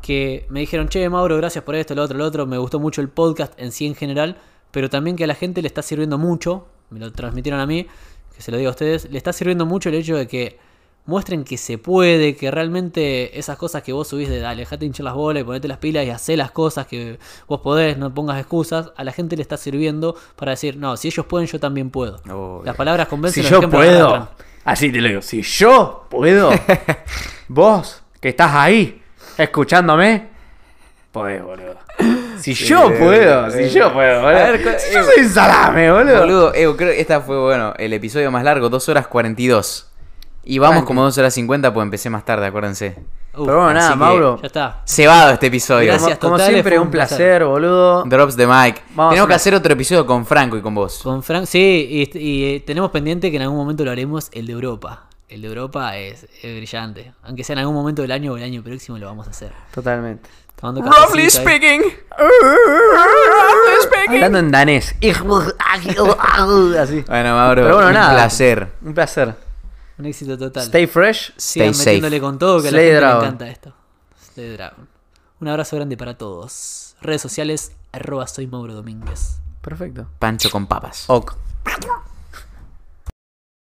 que 0.00 0.46
me 0.48 0.60
dijeron, 0.60 0.88
che, 0.88 1.08
Mauro, 1.08 1.36
gracias 1.36 1.64
por 1.64 1.74
esto, 1.74 1.94
lo 1.94 2.02
otro, 2.02 2.16
lo 2.16 2.24
otro, 2.24 2.46
me 2.46 2.58
gustó 2.58 2.78
mucho 2.78 3.00
el 3.00 3.08
podcast 3.08 3.52
en 3.58 3.72
sí 3.72 3.86
en 3.86 3.96
general, 3.96 4.36
pero 4.70 4.88
también 4.88 5.16
que 5.16 5.24
a 5.24 5.26
la 5.26 5.34
gente 5.34 5.60
le 5.60 5.66
está 5.66 5.82
sirviendo 5.82 6.18
mucho, 6.18 6.68
me 6.90 7.00
lo 7.00 7.10
transmitieron 7.10 7.60
a 7.60 7.66
mí, 7.66 7.86
que 8.36 8.42
se 8.42 8.52
lo 8.52 8.58
digo 8.58 8.68
a 8.68 8.72
ustedes, 8.72 9.10
le 9.10 9.18
está 9.18 9.32
sirviendo 9.32 9.66
mucho 9.66 9.88
el 9.88 9.96
hecho 9.96 10.16
de 10.16 10.28
que 10.28 10.58
muestren 11.06 11.44
que 11.44 11.58
se 11.58 11.76
puede, 11.78 12.34
que 12.36 12.50
realmente 12.50 13.38
esas 13.38 13.58
cosas 13.58 13.82
que 13.82 13.92
vos 13.92 14.08
subís 14.08 14.28
de 14.28 14.40
dale, 14.40 14.60
dejate 14.60 14.86
hinchar 14.86 15.04
las 15.04 15.14
bolas 15.14 15.42
y 15.42 15.44
ponete 15.44 15.68
las 15.68 15.78
pilas 15.78 16.06
y 16.06 16.10
hacé 16.10 16.36
las 16.36 16.50
cosas 16.50 16.86
que 16.86 17.18
vos 17.46 17.60
podés, 17.60 17.98
no 17.98 18.12
pongas 18.14 18.38
excusas, 18.38 18.90
a 18.96 19.04
la 19.04 19.12
gente 19.12 19.36
le 19.36 19.42
está 19.42 19.56
sirviendo 19.56 20.16
para 20.36 20.52
decir, 20.52 20.76
no, 20.76 20.96
si 20.96 21.08
ellos 21.08 21.26
pueden, 21.26 21.46
yo 21.46 21.60
también 21.60 21.90
puedo. 21.90 22.16
Obvio. 22.24 22.62
Las 22.64 22.76
palabras 22.76 23.08
convencen, 23.08 23.44
Si 23.44 23.50
yo 23.50 23.68
puedo, 23.68 24.28
así 24.64 24.90
te 24.90 25.00
lo 25.00 25.08
digo, 25.08 25.22
si 25.22 25.42
yo 25.42 26.06
puedo, 26.08 26.50
vos 27.48 28.02
que 28.20 28.30
estás 28.30 28.52
ahí 28.54 29.02
escuchándome, 29.36 30.28
podés, 31.12 31.42
boludo. 31.42 31.84
Si 32.38 32.54
yo 32.54 32.88
puedo, 32.98 33.50
si 33.50 33.68
yo 33.68 33.92
puedo, 33.92 34.22
boludo. 34.22 34.38
A 34.38 34.50
ver, 34.50 34.80
Si 34.80 34.94
yo 34.94 35.04
soy 35.04 35.24
salame, 35.24 35.92
boludo. 35.92 36.20
Boludo, 36.20 36.54
eh, 36.54 36.66
creo 36.76 36.92
que 36.92 37.00
esta 37.00 37.20
fue, 37.20 37.38
bueno, 37.38 37.74
el 37.76 37.92
episodio 37.92 38.30
más 38.30 38.42
largo, 38.42 38.68
2 38.68 38.88
horas 38.88 39.06
42. 39.06 39.90
Y 40.46 40.58
vamos 40.58 40.74
Tranqui. 40.76 40.86
como 40.86 41.02
2 41.04 41.18
horas 41.18 41.34
50, 41.34 41.72
pues 41.72 41.84
empecé 41.84 42.10
más 42.10 42.24
tarde, 42.24 42.46
acuérdense. 42.46 42.96
Uh, 43.36 43.46
Pero 43.46 43.58
bueno, 43.64 43.74
nada, 43.74 43.96
Mauro. 43.96 44.38
ya 44.40 44.46
está. 44.46 44.82
Cebado 44.86 45.32
este 45.32 45.48
episodio. 45.48 45.88
Gracias. 45.88 46.18
Como, 46.18 46.38
siempre, 46.38 46.78
un 46.78 46.90
placer. 46.90 47.16
placer, 47.18 47.44
boludo. 47.44 48.04
Drops 48.04 48.36
de 48.36 48.46
Mike. 48.46 48.82
Vamos 48.94 49.10
a 49.10 49.14
Tenemos 49.14 49.28
que 49.28 49.34
hacer- 49.34 49.54
otro 49.54 49.72
episodio 49.72 50.06
con 50.06 50.24
Franco 50.24 50.56
y 50.56 50.62
con 50.62 50.74
vos. 50.74 51.00
Con 51.02 51.22
Frank, 51.22 51.46
sí, 51.46 52.08
y, 52.14 52.18
y, 52.18 52.44
eh, 52.56 52.60
tenemos 52.64 52.90
pendiente 52.92 53.30
que 53.30 53.36
en 53.36 53.42
algún 53.42 53.56
momento 53.56 53.84
lo 53.84 53.90
haremos 53.90 54.28
el 54.32 54.46
de 54.46 54.52
Europa. 54.52 55.06
El 55.28 55.42
de 55.42 55.48
Europa 55.48 55.96
es, 55.96 56.24
es 56.42 56.56
brillante. 56.56 57.12
Aunque 57.24 57.42
sea 57.42 57.54
en 57.54 57.60
algún 57.60 57.74
momento 57.74 58.02
del 58.02 58.12
año 58.12 58.34
o 58.34 58.36
el 58.36 58.44
año 58.44 58.62
próximo 58.62 58.98
lo 58.98 59.06
vamos 59.06 59.26
a 59.26 59.30
hacer. 59.30 59.50
Totalmente. 59.74 60.28
Tomando 60.60 60.82
Roughly 60.82 61.24
cafecito 61.24 61.48
ahí. 61.48 61.58
speaking. 61.58 61.82
Hablando 64.08 64.38
en 64.38 64.50
danés. 64.52 64.94
Así. 65.00 65.10
Bueno, 67.08 67.34
Mauro, 67.34 67.62
Pero 67.62 67.74
bueno, 67.74 67.88
un 67.88 67.94
nada. 67.94 68.12
placer. 68.14 68.68
Un 68.82 68.94
placer. 68.94 69.34
Un 69.98 70.06
éxito 70.06 70.36
total. 70.36 70.64
Stay 70.64 70.86
fresh. 70.86 71.32
Sigan 71.36 71.68
Stay 71.70 71.74
safe. 71.74 71.86
metiéndole 71.90 72.20
con 72.20 72.38
todo 72.38 72.60
que 72.62 72.68
a 72.68 72.72
la 72.72 72.78
gente 72.78 72.94
Dragon. 72.96 73.20
le 73.20 73.26
encanta 73.26 73.48
esto. 73.48 73.74
Slay 74.34 74.50
Dragon. 74.52 74.88
Un 75.40 75.48
abrazo 75.48 75.76
grande 75.76 75.96
para 75.96 76.16
todos. 76.16 76.96
Redes 77.00 77.22
sociales, 77.22 77.72
arroba 77.92 78.26
soy 78.26 78.46
Mauro 78.46 78.74
Domínguez. 78.74 79.38
Perfecto. 79.60 80.08
Pancho 80.18 80.50
con 80.50 80.66
papas. 80.66 81.04
Ok. 81.08 81.34